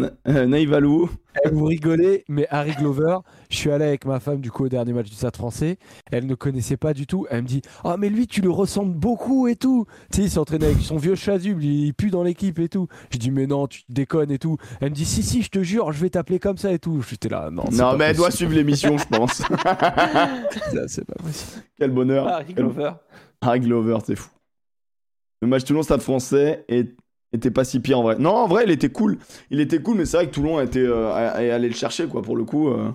euh, 0.00 0.46
Naïvalou. 0.46 1.10
Vous 1.52 1.64
rigolez, 1.66 2.24
mais 2.28 2.46
Harry 2.50 2.72
Glover, 2.72 3.18
je 3.48 3.56
suis 3.56 3.70
allé 3.70 3.84
avec 3.84 4.04
ma 4.04 4.18
femme 4.18 4.40
du 4.40 4.50
coup 4.50 4.64
au 4.64 4.68
dernier 4.68 4.92
match 4.92 5.08
du 5.08 5.14
Stade 5.14 5.36
français. 5.36 5.78
Elle 6.10 6.26
ne 6.26 6.34
connaissait 6.34 6.76
pas 6.76 6.94
du 6.94 7.06
tout. 7.06 7.26
Elle 7.30 7.42
me 7.42 7.46
dit 7.46 7.62
Ah, 7.84 7.96
mais 7.96 8.08
lui, 8.08 8.26
tu 8.26 8.40
le 8.40 8.50
ressembles 8.50 8.94
beaucoup 8.94 9.46
et 9.46 9.54
tout. 9.54 9.86
Tu 10.12 10.16
sais, 10.16 10.22
il 10.24 10.30
s'entraînait 10.30 10.66
avec 10.66 10.80
son 10.80 10.96
vieux 10.96 11.14
chasuble, 11.14 11.62
il 11.62 11.94
pue 11.94 12.10
dans 12.10 12.24
l'équipe 12.24 12.58
et 12.58 12.68
tout. 12.68 12.88
Je 13.12 13.18
dis 13.18 13.30
Mais 13.30 13.46
non, 13.46 13.66
tu 13.68 13.82
déconnes 13.88 14.32
et 14.32 14.38
tout. 14.38 14.56
Elle 14.80 14.90
me 14.90 14.94
dit 14.94 15.04
Si, 15.04 15.22
si, 15.22 15.42
je 15.42 15.50
te 15.50 15.62
jure, 15.62 15.92
je 15.92 16.00
vais 16.00 16.10
t'appeler 16.10 16.40
comme 16.40 16.56
ça 16.58 16.72
et 16.72 16.78
tout. 16.80 17.02
J'étais 17.08 17.28
là 17.28 17.50
Non, 17.52 17.64
Non, 17.70 17.78
pas 17.92 17.96
mais 17.96 18.04
elle 18.06 18.16
doit 18.16 18.30
suivre 18.32 18.52
l'émission, 18.54 18.98
je 18.98 19.04
pense. 19.06 19.34
Ça, 20.72 20.88
C'est 20.88 21.04
pas 21.04 21.22
possible. 21.22 21.62
Quel 21.78 21.90
bonheur. 21.92 22.26
Harry 22.26 22.54
Glover. 22.54 22.90
Harry 23.40 23.60
Glover, 23.60 23.98
c'est 24.04 24.16
fou. 24.16 24.30
Le 25.40 25.46
match 25.46 25.62
Toulon 25.64 25.82
Stade 25.84 26.00
français 26.02 26.64
est- 26.68 26.96
était 27.32 27.50
pas 27.50 27.64
si 27.64 27.80
pire 27.80 27.98
en 28.00 28.02
vrai. 28.02 28.16
Non, 28.18 28.30
en 28.34 28.46
vrai, 28.48 28.64
il 28.64 28.70
était 28.70 28.90
cool. 28.90 29.18
Il 29.50 29.60
était 29.60 29.80
cool, 29.82 29.96
mais 29.98 30.06
c'est 30.06 30.16
vrai 30.16 30.26
que 30.28 30.32
Toulon 30.34 30.58
a 30.58 30.64
été 30.64 30.80
euh, 30.80 31.12
allé 31.12 31.68
le 31.68 31.74
chercher 31.74 32.06
quoi 32.08 32.22
pour 32.22 32.36
le 32.36 32.44
coup. 32.44 32.68
euh. 32.68 32.90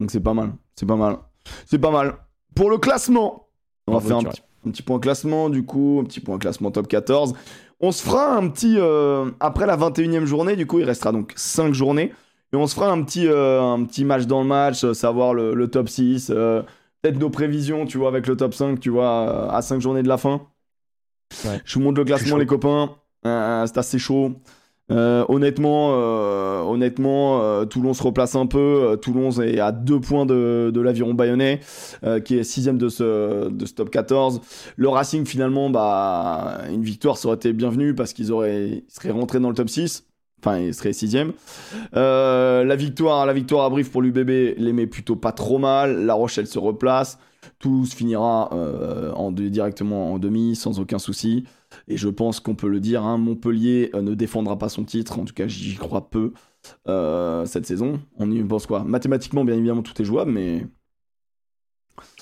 Donc 0.00 0.10
c'est 0.10 0.20
pas 0.20 0.34
mal, 0.34 0.52
c'est 0.74 0.86
pas 0.86 0.96
mal, 0.96 1.18
c'est 1.64 1.78
pas 1.78 1.90
mal. 1.90 2.16
Pour 2.54 2.70
le 2.70 2.78
classement, 2.78 3.48
on 3.86 3.92
va 3.94 4.00
faire 4.00 4.16
un 4.18 4.24
petit, 4.24 4.42
un 4.66 4.70
petit 4.70 4.82
point 4.82 4.98
classement 4.98 5.48
du 5.48 5.64
coup, 5.64 5.98
un 6.02 6.04
petit 6.04 6.20
point 6.20 6.38
classement 6.38 6.70
top 6.70 6.88
14. 6.88 7.34
On 7.80 7.92
se 7.92 8.02
fera 8.02 8.34
un 8.36 8.48
petit 8.48 8.76
euh, 8.78 9.30
après 9.40 9.66
la 9.66 9.76
21e 9.76 10.24
journée. 10.24 10.56
Du 10.56 10.66
coup, 10.66 10.78
il 10.78 10.84
restera 10.84 11.12
donc 11.12 11.32
5 11.36 11.72
journées 11.74 12.12
et 12.52 12.56
on 12.56 12.66
se 12.66 12.74
fera 12.74 12.90
un 12.90 13.02
petit 13.02 13.26
euh, 13.26 13.62
un 13.62 13.84
petit 13.84 14.04
match 14.04 14.26
dans 14.26 14.40
le 14.42 14.46
match, 14.48 14.84
savoir 14.92 15.34
le, 15.34 15.54
le 15.54 15.68
top 15.70 15.88
6. 15.88 16.30
euh, 16.30 16.62
Peut-être 17.02 17.18
nos 17.18 17.30
prévisions, 17.30 17.84
tu 17.86 17.98
vois, 17.98 18.08
avec 18.08 18.26
le 18.26 18.36
top 18.36 18.54
5, 18.54 18.80
tu 18.80 18.90
vois, 18.90 19.52
à 19.54 19.62
5 19.62 19.80
journées 19.80 20.02
de 20.02 20.08
la 20.08 20.16
fin. 20.18 20.42
Ouais. 21.44 21.60
Je 21.64 21.74
vous 21.74 21.80
montre 21.80 21.98
le 21.98 22.04
classement, 22.04 22.36
les 22.36 22.46
copains. 22.46 22.96
Euh, 23.26 23.66
c'est 23.66 23.78
assez 23.78 23.98
chaud. 23.98 24.32
Euh, 24.92 25.24
honnêtement, 25.28 25.94
euh, 25.94 26.60
honnêtement 26.60 27.42
euh, 27.42 27.64
Toulon 27.64 27.92
se 27.92 28.02
replace 28.02 28.36
un 28.36 28.46
peu. 28.46 28.96
Toulon 29.02 29.30
est 29.42 29.58
à 29.58 29.72
deux 29.72 30.00
points 30.00 30.26
de, 30.26 30.70
de 30.72 30.80
l'aviron 30.80 31.14
bayonnais, 31.14 31.60
qui 32.24 32.38
est 32.38 32.44
sixième 32.44 32.78
de 32.78 32.88
ce, 32.88 33.48
de 33.48 33.66
ce 33.66 33.74
top 33.74 33.90
14. 33.90 34.40
Le 34.76 34.88
Racing, 34.88 35.26
finalement, 35.26 35.70
bah, 35.70 36.60
une 36.70 36.82
victoire, 36.82 37.16
ça 37.18 37.28
aurait 37.28 37.36
été 37.36 37.52
bienvenue 37.52 37.94
parce 37.94 38.12
qu'ils 38.12 38.32
auraient, 38.32 38.68
ils 38.68 38.84
seraient 38.88 39.10
rentrés 39.10 39.40
dans 39.40 39.48
le 39.48 39.56
top 39.56 39.68
6. 39.68 40.04
Enfin, 40.40 40.58
ils 40.58 40.74
seraient 40.74 40.92
sixième. 40.92 41.32
Euh, 41.96 42.62
la 42.62 42.76
victoire, 42.76 43.26
la 43.26 43.32
victoire 43.32 43.64
à 43.64 43.70
Brive 43.70 43.90
pour 43.90 44.02
l'UBB 44.02 44.54
les 44.58 44.72
met 44.72 44.86
plutôt 44.86 45.16
pas 45.16 45.32
trop 45.32 45.58
mal. 45.58 46.04
La 46.04 46.14
Rochelle 46.14 46.46
se 46.46 46.58
replace. 46.58 47.18
Toulouse 47.58 47.92
finira 47.94 48.50
euh, 48.52 49.12
en 49.12 49.32
deux- 49.32 49.48
directement 49.50 50.12
en 50.12 50.18
demi 50.18 50.54
sans 50.56 50.78
aucun 50.80 50.98
souci. 50.98 51.44
Et 51.88 51.96
je 51.96 52.08
pense 52.08 52.38
qu'on 52.40 52.54
peut 52.54 52.68
le 52.68 52.80
dire, 52.80 53.02
hein, 53.04 53.16
Montpellier 53.18 53.90
euh, 53.94 54.02
ne 54.02 54.14
défendra 54.14 54.58
pas 54.58 54.68
son 54.68 54.84
titre. 54.84 55.18
En 55.18 55.24
tout 55.24 55.34
cas, 55.34 55.48
j'y 55.48 55.74
crois 55.76 56.10
peu 56.10 56.32
euh, 56.88 57.44
cette 57.46 57.66
saison. 57.66 58.00
On 58.18 58.30
y 58.30 58.42
pense 58.42 58.66
quoi? 58.66 58.84
Mathématiquement, 58.84 59.44
bien 59.44 59.56
évidemment, 59.56 59.82
tout 59.82 60.00
est 60.00 60.04
jouable, 60.04 60.32
mais 60.32 60.66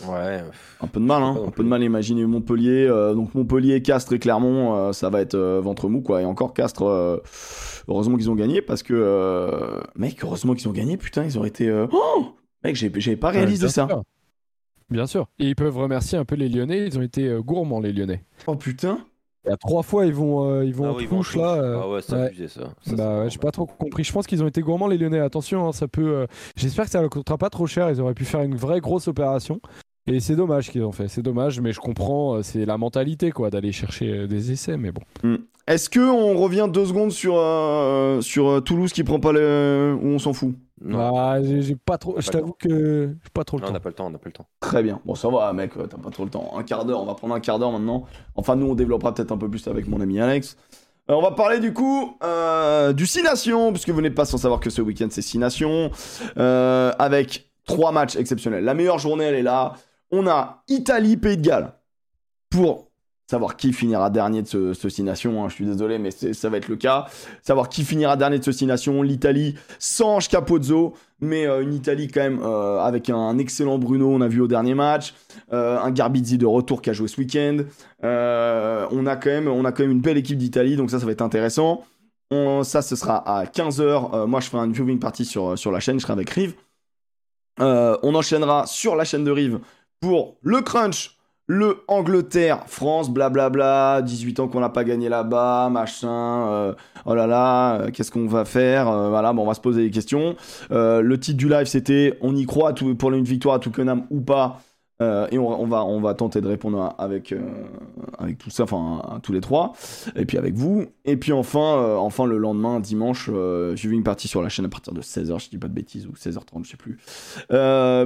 Ouais. 0.06 0.42
un 0.80 0.86
peu 0.86 1.00
de 1.00 1.04
mal, 1.04 1.22
hein, 1.22 1.36
un 1.46 1.50
peu 1.50 1.64
de 1.64 1.68
mal 1.68 1.82
à 1.82 1.84
imaginer 1.84 2.24
Montpellier. 2.26 2.86
euh, 2.88 3.12
donc 3.14 3.34
Montpellier, 3.34 3.82
Castres 3.82 4.12
et 4.12 4.18
Clermont, 4.20 4.76
euh, 4.76 4.92
ça 4.92 5.08
va 5.10 5.20
être 5.20 5.34
euh, 5.34 5.60
ventre 5.60 5.88
mou 5.88 6.00
quoi. 6.00 6.22
Et 6.22 6.24
encore 6.24 6.54
Castres, 6.54 6.82
euh, 6.84 7.18
heureusement 7.88 8.16
qu'ils 8.16 8.30
ont 8.30 8.36
gagné 8.36 8.62
parce 8.62 8.82
que 8.84 8.94
euh, 8.94 9.80
mec, 9.96 10.22
heureusement 10.22 10.54
qu'ils 10.54 10.68
ont 10.68 10.72
gagné. 10.72 10.96
Putain, 10.96 11.24
ils 11.24 11.36
auraient 11.38 11.48
été. 11.48 11.68
euh, 11.68 11.86
Oh 11.92 12.26
mec, 12.62 12.76
j'ai- 12.76 12.92
j'avais 12.96 13.16
pas 13.16 13.30
réalisé 13.30 13.68
ça. 13.68 13.86
sûr. 13.88 14.02
Bien 14.90 15.06
sûr. 15.06 15.26
Et 15.38 15.48
ils 15.48 15.56
peuvent 15.56 15.76
remercier 15.76 16.18
un 16.18 16.24
peu 16.24 16.34
les 16.36 16.48
Lyonnais. 16.48 16.86
Ils 16.86 16.98
ont 16.98 17.02
été 17.02 17.26
euh, 17.28 17.40
gourmands, 17.42 17.80
les 17.80 17.92
Lyonnais. 17.92 18.24
Oh 18.46 18.54
putain. 18.56 18.98
Il 19.46 19.50
y 19.50 19.52
a 19.52 19.56
trois 19.58 19.82
fois, 19.82 20.06
ils 20.06 20.14
vont, 20.14 20.48
euh, 20.50 20.64
ils 20.64 20.74
vont 20.74 20.86
Ah 20.86 20.92
en 20.92 20.96
oui, 20.96 21.02
ils 21.02 21.08
vont 21.08 21.16
en 21.16 21.18
touche, 21.20 21.32
touche. 21.32 21.42
là. 21.42 21.54
euh, 21.56 21.78
Ah 21.82 21.90
ouais, 21.90 22.00
c'est 22.00 22.14
ouais. 22.14 22.26
abusé 22.28 22.48
ça. 22.48 22.62
Ça, 22.80 22.96
Bah 22.96 23.18
ouais, 23.20 23.30
j'ai 23.30 23.38
pas 23.38 23.50
trop 23.50 23.66
compris. 23.66 24.02
Je 24.02 24.10
pense 24.12 24.26
qu'ils 24.26 24.42
ont 24.42 24.46
été 24.46 24.62
gourmands 24.62 24.86
les 24.88 24.96
Lyonnais. 24.96 25.18
Attention, 25.18 25.68
hein, 25.68 25.72
ça 25.72 25.86
peut. 25.86 26.02
euh, 26.16 26.26
J'espère 26.56 26.86
que 26.86 26.90
ça 26.90 27.02
ne 27.02 27.08
coûtera 27.08 27.36
pas 27.36 27.50
trop 27.50 27.66
cher. 27.66 27.90
Ils 27.90 28.00
auraient 28.00 28.14
pu 28.14 28.24
faire 28.24 28.40
une 28.40 28.56
vraie 28.56 28.80
grosse 28.80 29.06
opération. 29.06 29.60
Et 30.06 30.20
c'est 30.20 30.36
dommage 30.36 30.70
qu'ils 30.70 30.82
ont 30.82 30.92
fait. 30.92 31.08
C'est 31.08 31.22
dommage, 31.22 31.60
mais 31.60 31.72
je 31.72 31.80
comprends. 31.80 32.36
euh, 32.36 32.42
C'est 32.42 32.64
la 32.64 32.78
mentalité 32.78 33.32
quoi 33.32 33.50
d'aller 33.50 33.72
chercher 33.72 34.10
euh, 34.20 34.26
des 34.26 34.50
essais. 34.50 34.78
Mais 34.78 34.92
bon. 34.92 35.02
Est-ce 35.66 35.90
que 35.90 36.00
on 36.00 36.38
revient 36.38 36.68
deux 36.72 36.86
secondes 36.86 37.10
sur, 37.12 37.36
euh, 37.36 38.22
sur 38.22 38.48
euh, 38.48 38.60
Toulouse 38.60 38.92
qui 38.94 39.04
prend 39.04 39.20
pas 39.20 39.32
le. 39.32 39.94
ou 40.00 40.06
on 40.08 40.18
s'en 40.18 40.32
fout? 40.32 40.54
Non, 40.84 41.16
Ah, 41.16 41.42
j'ai 41.42 41.76
pas 41.76 41.98
trop. 41.98 42.14
Je 42.20 42.30
t'avoue 42.30 42.52
que 42.52 43.16
j'ai 43.22 43.30
pas 43.32 43.42
trop 43.44 43.56
le 43.56 43.62
Non, 43.62 43.66
on 43.66 43.68
temps. 43.68 43.72
n'a 43.74 43.80
pas 43.80 43.88
le 43.88 43.94
temps, 43.94 44.06
on 44.06 44.10
n'a 44.10 44.18
pas 44.18 44.26
le 44.28 44.32
temps. 44.32 44.46
Très 44.60 44.82
bien. 44.82 45.00
Bon, 45.04 45.14
ça 45.14 45.28
va, 45.28 45.52
mec, 45.52 45.76
euh, 45.76 45.86
t'as 45.86 45.96
pas 45.96 46.10
trop 46.10 46.24
le 46.24 46.30
temps. 46.30 46.52
Un 46.56 46.62
quart 46.62 46.84
d'heure, 46.84 47.00
on 47.00 47.06
va 47.06 47.14
prendre 47.14 47.34
un 47.34 47.40
quart 47.40 47.58
d'heure 47.58 47.72
maintenant. 47.72 48.04
Enfin, 48.36 48.54
nous, 48.56 48.66
on 48.66 48.74
développera 48.74 49.14
peut-être 49.14 49.32
un 49.32 49.38
peu 49.38 49.48
plus 49.48 49.66
avec 49.66 49.88
mon 49.88 50.00
ami 50.00 50.20
Alex. 50.20 50.56
Euh, 51.10 51.14
on 51.14 51.22
va 51.22 51.32
parler 51.32 51.60
du 51.60 51.72
coup 51.74 52.16
euh, 52.22 52.92
du 52.92 53.06
6 53.06 53.22
Nations, 53.22 53.72
puisque 53.72 53.90
vous 53.90 54.00
n'êtes 54.00 54.14
pas 54.14 54.24
sans 54.24 54.38
savoir 54.38 54.60
que 54.60 54.70
ce 54.70 54.80
week-end 54.82 55.08
c'est 55.10 55.20
6 55.22 55.38
Nations, 55.38 55.90
euh, 56.38 56.92
avec 56.98 57.50
trois 57.66 57.92
matchs 57.92 58.16
exceptionnels. 58.16 58.64
La 58.64 58.72
meilleure 58.74 58.98
journée, 58.98 59.24
elle 59.24 59.34
est 59.34 59.42
là. 59.42 59.74
On 60.10 60.26
a 60.26 60.62
Italie-Pays 60.68 61.36
de 61.38 61.42
Galles 61.42 61.72
pour 62.50 62.90
savoir 63.26 63.56
qui 63.56 63.72
finira 63.72 64.10
dernier 64.10 64.42
de 64.42 64.46
ce, 64.46 64.74
ce 64.74 64.88
6 64.88 65.02
Nations. 65.02 65.44
hein. 65.44 65.48
Je 65.48 65.54
suis 65.54 65.64
désolé, 65.64 65.98
mais 65.98 66.10
ça 66.10 66.48
va 66.50 66.58
être 66.58 66.68
le 66.68 66.76
cas. 66.76 67.06
Savoir 67.42 67.68
qui 67.68 67.84
finira 67.84 68.16
dernier 68.16 68.38
de 68.38 68.44
ce 68.44 68.52
6 68.52 68.66
Nations. 68.66 69.02
L'Italie 69.02 69.54
sans 69.78 70.18
Capozzo, 70.26 70.94
mais 71.20 71.46
euh, 71.46 71.62
une 71.62 71.74
Italie 71.74 72.08
quand 72.08 72.20
même 72.20 72.40
euh, 72.42 72.80
avec 72.80 73.08
un 73.10 73.38
excellent 73.38 73.78
Bruno, 73.78 74.10
on 74.10 74.20
a 74.20 74.28
vu 74.28 74.40
au 74.40 74.46
dernier 74.46 74.74
match. 74.74 75.14
Euh, 75.52 75.78
un 75.78 75.90
Garbizzi 75.90 76.38
de 76.38 76.46
retour 76.46 76.82
qui 76.82 76.90
a 76.90 76.92
joué 76.92 77.08
ce 77.08 77.20
week-end. 77.20 77.58
On, 78.02 79.06
a 79.06 79.16
quand 79.16 79.30
même, 79.30 79.48
on 79.48 79.64
a 79.64 79.72
quand 79.72 79.82
même 79.82 79.92
une 79.92 80.00
belle 80.00 80.18
équipe 80.18 80.38
d'Italie, 80.38 80.76
donc 80.76 80.90
ça, 80.90 81.00
ça 81.00 81.06
va 81.06 81.12
être 81.12 81.22
intéressant. 81.22 81.84
Ça, 82.62 82.82
ce 82.82 82.96
sera 82.96 83.18
à 83.18 83.44
15h. 83.44 84.26
moi, 84.26 84.40
je 84.40 84.48
ferai 84.48 84.64
une 84.66 84.72
viewing 84.72 84.98
party 84.98 85.24
sur, 85.24 85.56
sur 85.56 85.70
la 85.70 85.78
chaîne, 85.78 85.98
je 86.00 86.02
serai 86.02 86.14
avec 86.14 86.28
Rive. 86.30 86.54
On 87.58 88.14
enchaînera 88.14 88.66
sur 88.66 88.96
la 88.96 89.04
chaîne 89.04 89.22
de 89.24 89.30
Rive 89.30 89.60
pour 90.00 90.36
le 90.42 90.60
crunch, 90.60 91.16
le 91.46 91.84
Angleterre, 91.88 92.64
France, 92.66 93.10
blablabla, 93.10 94.00
18 94.02 94.40
ans 94.40 94.48
qu'on 94.48 94.60
n'a 94.60 94.70
pas 94.70 94.84
gagné 94.84 95.10
là-bas, 95.10 95.68
machin, 95.70 96.48
euh, 96.48 96.74
oh 97.04 97.14
là 97.14 97.26
là, 97.26 97.80
euh, 97.80 97.90
qu'est-ce 97.90 98.10
qu'on 98.10 98.26
va 98.26 98.46
faire 98.46 98.88
Euh, 98.88 99.10
Voilà, 99.10 99.32
on 99.32 99.46
va 99.46 99.52
se 99.54 99.60
poser 99.60 99.82
des 99.82 99.90
questions. 99.90 100.36
Le 100.70 101.16
titre 101.16 101.36
du 101.36 101.48
live, 101.48 101.66
c'était 101.66 102.18
on 102.22 102.34
y 102.34 102.46
croit 102.46 102.74
pour 102.98 103.12
une 103.12 103.24
victoire 103.24 103.56
à 103.56 103.58
Twickenham 103.58 104.06
ou 104.10 104.20
pas 104.20 104.60
et 105.00 105.38
on, 105.38 105.66
va, 106.00 106.14
tenter 106.14 106.40
de 106.40 106.48
répondre 106.48 106.94
avec, 106.96 107.34
avec 108.18 108.38
tout 108.38 108.48
ça, 108.48 108.62
enfin 108.62 109.20
tous 109.22 109.32
les 109.32 109.42
trois, 109.42 109.74
et 110.16 110.24
puis 110.24 110.38
avec 110.38 110.54
vous. 110.54 110.86
Et 111.04 111.18
puis 111.18 111.32
enfin, 111.32 111.96
enfin 111.98 112.24
le 112.24 112.38
lendemain, 112.38 112.80
dimanche, 112.80 113.28
j'ai 113.74 113.88
vu 113.88 113.94
une 113.94 114.02
partie 114.02 114.28
sur 114.28 114.40
la 114.40 114.48
chaîne 114.48 114.64
à 114.64 114.70
partir 114.70 114.94
de 114.94 115.02
16h, 115.02 115.44
je 115.44 115.50
dis 115.50 115.58
pas 115.58 115.68
de 115.68 115.74
bêtises, 115.74 116.06
ou 116.06 116.12
16h30, 116.12 116.64
je 116.64 116.70
sais 116.70 116.76
plus. 116.78 116.96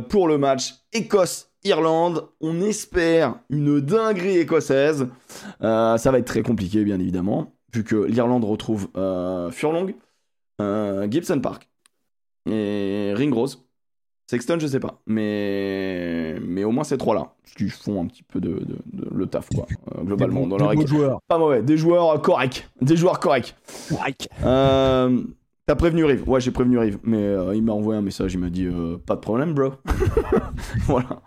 Pour 0.08 0.26
le 0.26 0.38
match 0.38 0.74
Écosse-Irlande, 1.64 2.28
on 2.40 2.60
espère 2.60 3.34
une 3.50 3.80
dinguerie 3.80 4.38
écossaise. 4.38 5.08
Euh, 5.62 5.96
ça 5.96 6.10
va 6.12 6.18
être 6.18 6.26
très 6.26 6.42
compliqué, 6.42 6.84
bien 6.84 6.98
évidemment, 7.00 7.52
vu 7.74 7.82
que 7.84 7.96
l'Irlande 7.96 8.44
retrouve 8.44 8.88
euh, 8.96 9.50
Furlong, 9.50 9.94
euh, 10.60 11.08
Gibson 11.10 11.40
Park 11.40 11.68
et 12.48 13.12
Ringrose. 13.16 13.64
Sexton, 14.30 14.58
je 14.60 14.66
sais 14.66 14.78
pas, 14.80 15.00
mais 15.06 16.36
mais 16.46 16.62
au 16.62 16.70
moins 16.70 16.84
ces 16.84 16.98
trois-là, 16.98 17.32
qui 17.56 17.70
font 17.70 18.02
un 18.02 18.06
petit 18.06 18.22
peu 18.22 18.40
de, 18.42 18.50
de- 18.50 18.78
de- 18.92 19.08
le 19.10 19.26
taf 19.26 19.48
quoi, 19.48 19.66
globalement 20.04 20.42
Des 20.42 20.48
dans 20.50 20.56
leur 20.58 20.72
équipe. 20.74 20.86
joueurs. 20.88 21.18
Pas 21.28 21.38
mauvais, 21.38 21.62
des 21.62 21.78
joueurs 21.78 22.20
corrects, 22.20 22.68
des 22.82 22.94
joueurs 22.96 23.20
corrects. 23.20 23.56
Euh, 24.44 25.22
T'as 25.66 25.74
prévenu 25.76 26.04
Rive 26.04 26.26
Ouais, 26.28 26.40
j'ai 26.40 26.50
prévenu 26.50 26.78
Rive, 26.78 26.98
mais 27.02 27.18
euh, 27.22 27.54
il 27.54 27.62
m'a 27.62 27.72
envoyé 27.72 27.98
un 27.98 28.02
message, 28.02 28.32
il 28.34 28.38
m'a 28.40 28.48
dit 28.50 28.64
euh, 28.66 28.96
pas 28.98 29.16
de 29.16 29.20
problème, 29.20 29.52
bro. 29.54 29.72
voilà. 30.86 31.22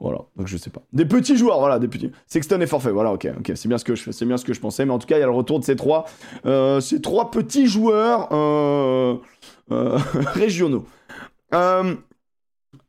Voilà, 0.00 0.18
donc 0.36 0.46
je 0.46 0.56
sais 0.56 0.70
pas. 0.70 0.82
Des 0.92 1.04
petits 1.04 1.36
joueurs, 1.36 1.58
voilà, 1.58 1.78
des 1.78 1.88
petits. 1.88 2.10
Sexton 2.26 2.60
est 2.60 2.66
forfait, 2.66 2.90
voilà, 2.90 3.12
ok, 3.12 3.28
ok, 3.38 3.52
c'est 3.54 3.68
bien 3.68 3.78
ce 3.78 3.84
que 3.84 3.94
je, 3.94 4.10
c'est 4.10 4.24
bien 4.24 4.36
ce 4.36 4.44
que 4.44 4.52
je 4.52 4.60
pensais, 4.60 4.84
mais 4.84 4.92
en 4.92 4.98
tout 4.98 5.06
cas, 5.06 5.16
il 5.16 5.20
y 5.20 5.24
a 5.24 5.26
le 5.26 5.32
retour 5.32 5.58
de 5.58 5.64
ces 5.64 5.76
trois, 5.76 6.06
euh, 6.46 6.80
ces 6.80 7.00
trois 7.00 7.30
petits 7.30 7.66
joueurs 7.66 8.28
euh, 8.32 9.16
euh, 9.70 9.98
régionaux. 10.34 10.86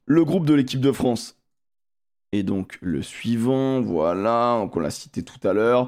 Le 0.06 0.26
groupe 0.26 0.46
de 0.46 0.54
l'équipe 0.54 0.82
de 0.82 0.92
France 0.92 1.38
est 2.34 2.44
donc 2.44 2.78
le 2.82 3.02
suivant, 3.02 3.82
voilà, 3.82 4.58
donc 4.60 4.76
on 4.76 4.80
l'a 4.80 4.90
cité 4.90 5.24
tout 5.24 5.48
à 5.48 5.54
l'heure. 5.54 5.88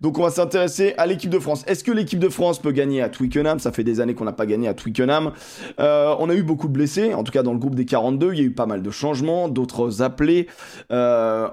Donc 0.00 0.18
on 0.18 0.22
va 0.22 0.30
s'intéresser 0.30 0.94
à 0.98 1.06
l'équipe 1.06 1.30
de 1.30 1.38
France. 1.38 1.64
Est-ce 1.66 1.84
que 1.84 1.92
l'équipe 1.92 2.18
de 2.18 2.28
France 2.28 2.58
peut 2.58 2.72
gagner 2.72 3.00
à 3.02 3.08
Twickenham? 3.08 3.58
Ça 3.58 3.72
fait 3.72 3.84
des 3.84 4.00
années 4.00 4.14
qu'on 4.14 4.24
n'a 4.24 4.32
pas 4.32 4.46
gagné 4.46 4.68
à 4.68 4.74
Twickenham. 4.74 5.32
Euh, 5.80 6.14
on 6.18 6.28
a 6.28 6.34
eu 6.34 6.42
beaucoup 6.42 6.68
de 6.68 6.72
blessés, 6.72 7.14
en 7.14 7.22
tout 7.24 7.32
cas 7.32 7.42
dans 7.42 7.52
le 7.52 7.58
groupe 7.58 7.74
des 7.74 7.84
42, 7.84 8.32
il 8.32 8.38
y 8.38 8.42
a 8.42 8.44
eu 8.44 8.52
pas 8.52 8.66
mal 8.66 8.82
de 8.82 8.90
changements, 8.90 9.48
d'autres 9.48 10.02
appelés. 10.02 10.48
Euh, 10.90 11.48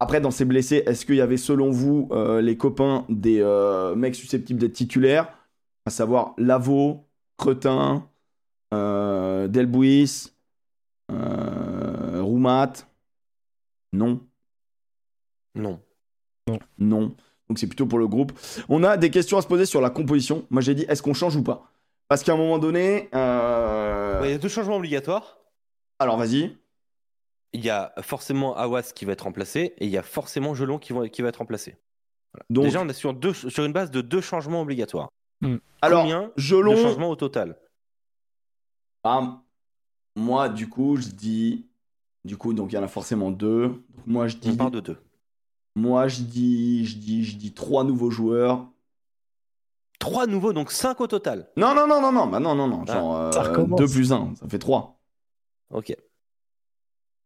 Après, 0.00 0.20
dans 0.20 0.30
ces 0.30 0.44
blessés, 0.44 0.82
est-ce 0.86 1.06
qu'il 1.06 1.16
y 1.16 1.20
avait 1.20 1.36
selon 1.36 1.70
vous 1.70 2.08
euh, 2.12 2.40
les 2.40 2.56
copains 2.56 3.04
des 3.08 3.42
mecs 3.96 4.14
susceptibles 4.14 4.60
d'être 4.60 4.72
titulaires? 4.72 5.28
À 5.86 5.90
savoir 5.90 6.34
Lavaux, 6.38 7.06
Cretin, 7.36 8.06
Delbuis, 8.72 10.34
euh, 11.10 12.22
Roumat 12.22 12.72
Non. 13.94 14.20
Non. 15.54 15.80
Non. 16.78 17.14
Donc 17.48 17.58
c'est 17.58 17.66
plutôt 17.66 17.86
pour 17.86 17.98
le 17.98 18.08
groupe. 18.08 18.32
On 18.68 18.82
a 18.84 18.96
des 18.96 19.10
questions 19.10 19.38
à 19.38 19.42
se 19.42 19.46
poser 19.46 19.66
sur 19.66 19.80
la 19.80 19.90
composition. 19.90 20.46
Moi 20.50 20.62
j'ai 20.62 20.74
dit 20.74 20.84
est-ce 20.88 21.02
qu'on 21.02 21.14
change 21.14 21.36
ou 21.36 21.42
pas? 21.42 21.70
Parce 22.08 22.22
qu'à 22.22 22.32
un 22.32 22.36
moment 22.36 22.58
donné. 22.58 23.08
euh, 23.14 24.20
Il 24.24 24.30
y 24.30 24.34
a 24.34 24.38
deux 24.38 24.48
changements 24.48 24.76
obligatoires. 24.76 25.38
Alors 25.98 26.16
vas-y. 26.16 26.56
Il 27.52 27.64
y 27.64 27.70
a 27.70 27.92
forcément 28.02 28.56
Awas 28.56 28.92
qui 28.94 29.04
va 29.04 29.12
être 29.12 29.22
remplacé 29.22 29.74
et 29.78 29.84
il 29.84 29.90
y 29.90 29.96
a 29.96 30.02
forcément 30.02 30.54
Gelon 30.54 30.78
qui, 30.78 30.92
vont- 30.92 31.08
qui 31.08 31.22
va 31.22 31.28
être 31.28 31.36
remplacé. 31.36 31.76
Donc, 32.50 32.64
Déjà, 32.64 32.80
on 32.80 32.88
est 32.88 32.92
sur, 32.92 33.14
deux, 33.14 33.32
sur 33.32 33.64
une 33.64 33.72
base 33.72 33.92
de 33.92 34.00
deux 34.00 34.20
changements 34.20 34.60
obligatoires. 34.62 35.08
alors, 35.80 36.02
Combien 36.02 36.22
de 36.24 36.32
Gelon. 36.36 36.76
changements 36.76 37.10
au 37.10 37.14
total? 37.16 37.56
Ah, 39.04 39.40
moi 40.16 40.48
du 40.48 40.68
coup 40.68 40.96
je 40.96 41.08
dis. 41.08 41.66
Du 42.24 42.36
coup, 42.36 42.54
donc 42.54 42.72
il 42.72 42.76
y 42.76 42.78
en 42.78 42.82
a 42.82 42.88
forcément 42.88 43.30
deux. 43.30 43.68
Donc, 43.68 43.80
moi 44.06 44.28
je 44.28 44.36
On 44.36 44.50
dis. 44.50 44.56
part 44.56 44.70
de 44.70 44.80
deux. 44.80 44.96
Moi 45.74 46.08
je 46.08 46.22
dis. 46.22 46.84
Je 46.86 46.96
dis. 46.98 47.24
Je 47.24 47.36
dis 47.36 47.52
trois 47.52 47.84
nouveaux 47.84 48.10
joueurs. 48.10 48.66
Trois 49.98 50.26
nouveaux, 50.26 50.52
donc 50.52 50.70
cinq 50.70 51.00
au 51.00 51.06
total. 51.06 51.48
Non, 51.56 51.74
non, 51.74 51.86
non, 51.86 52.00
non, 52.00 52.12
non. 52.12 52.26
Bah 52.26 52.40
non, 52.40 52.54
non, 52.54 52.68
non. 52.68 52.84
Ah, 52.88 52.92
Genre 52.92 53.32
ça 53.34 53.40
euh, 53.44 53.48
recommence. 53.50 53.80
2 53.80 53.86
plus 53.88 54.12
1. 54.12 54.34
Ça 54.36 54.48
fait 54.48 54.58
3. 54.58 55.00
Ok, 55.70 55.96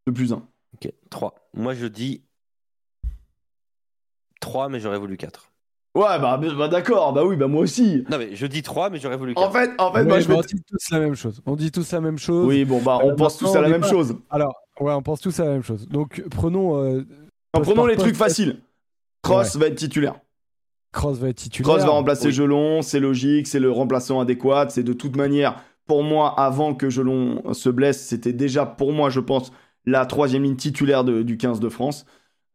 2 0.06 0.12
plus 0.12 0.32
1. 0.32 0.36
ok, 0.74 0.92
trois. 1.10 1.34
Moi, 1.54 1.74
je 1.74 1.86
dis 1.86 2.22
trois, 4.40 4.68
mais 4.68 4.80
j'aurais 4.80 4.98
voulu 4.98 5.16
quatre. 5.16 5.50
Ouais, 5.94 6.18
bah, 6.20 6.38
bah, 6.38 6.68
d'accord. 6.68 7.12
Bah 7.12 7.24
oui, 7.24 7.36
bah 7.36 7.48
moi 7.48 7.62
aussi. 7.62 8.04
Non, 8.10 8.18
mais 8.18 8.36
je 8.36 8.46
dis 8.46 8.62
trois, 8.62 8.88
mais 8.90 8.98
j'aurais 8.98 9.16
voulu 9.16 9.32
En 9.34 9.50
quatre. 9.50 9.52
fait, 9.52 9.70
en 9.80 9.92
fait, 9.92 10.00
Ouais, 10.00 10.04
moi 10.06 10.20
je 10.20 10.28
vais. 10.28 10.34
on 10.34 10.40
dit 10.42 10.62
tous 10.64 10.90
la 10.92 11.00
même 11.00 11.14
chose. 11.16 11.42
On 11.46 11.56
dit 11.56 11.72
tous 11.72 11.90
la 11.92 12.00
même 12.00 12.18
chose. 12.18 12.46
Oui, 12.46 12.64
bon, 12.64 12.80
bah 12.80 12.98
on 13.02 13.10
Euh, 13.10 13.14
pense 13.16 13.36
tous 13.38 13.54
à 13.56 13.60
la 13.60 13.66
on 13.66 13.70
même 13.70 13.80
pas- 13.80 13.88
chose. 13.90 14.14
Alors, 14.30 14.54
ouais, 14.80 14.92
on 14.92 15.02
pense 15.02 15.20
tous 15.20 15.38
à 15.40 15.44
la 15.44 15.50
même 15.52 15.62
chose. 15.62 15.86
Donc, 15.88 16.22
prenons. 16.30 16.76
euh, 16.82 17.02
En 17.54 17.60
prenons 17.60 17.86
les 17.86 17.96
trucs 17.96 18.16
faciles. 18.16 18.60
Cross 19.22 19.56
va 19.56 19.66
être 19.66 19.74
titulaire. 19.76 20.14
Cross 20.92 21.18
va 21.18 21.28
être 21.28 21.36
titulaire. 21.36 21.70
Cross 21.74 21.84
va 21.84 21.90
remplacer 21.92 22.28
oui. 22.28 22.32
Gelon, 22.32 22.82
c'est 22.82 23.00
logique, 23.00 23.46
c'est 23.46 23.60
le 23.60 23.70
remplaçant 23.70 24.20
adéquat. 24.20 24.68
C'est 24.70 24.82
de 24.82 24.92
toute 24.92 25.16
manière, 25.16 25.62
pour 25.86 26.02
moi, 26.02 26.38
avant 26.40 26.74
que 26.74 26.88
Gelon 26.88 27.52
se 27.52 27.68
blesse, 27.68 28.00
c'était 28.06 28.32
déjà 28.32 28.64
pour 28.66 28.92
moi, 28.92 29.10
je 29.10 29.20
pense, 29.20 29.52
la 29.84 30.06
troisième 30.06 30.44
ligne 30.44 30.56
titulaire 30.56 31.04
de- 31.04 31.22
du 31.22 31.36
15 31.36 31.60
de 31.60 31.68
France. 31.68 32.06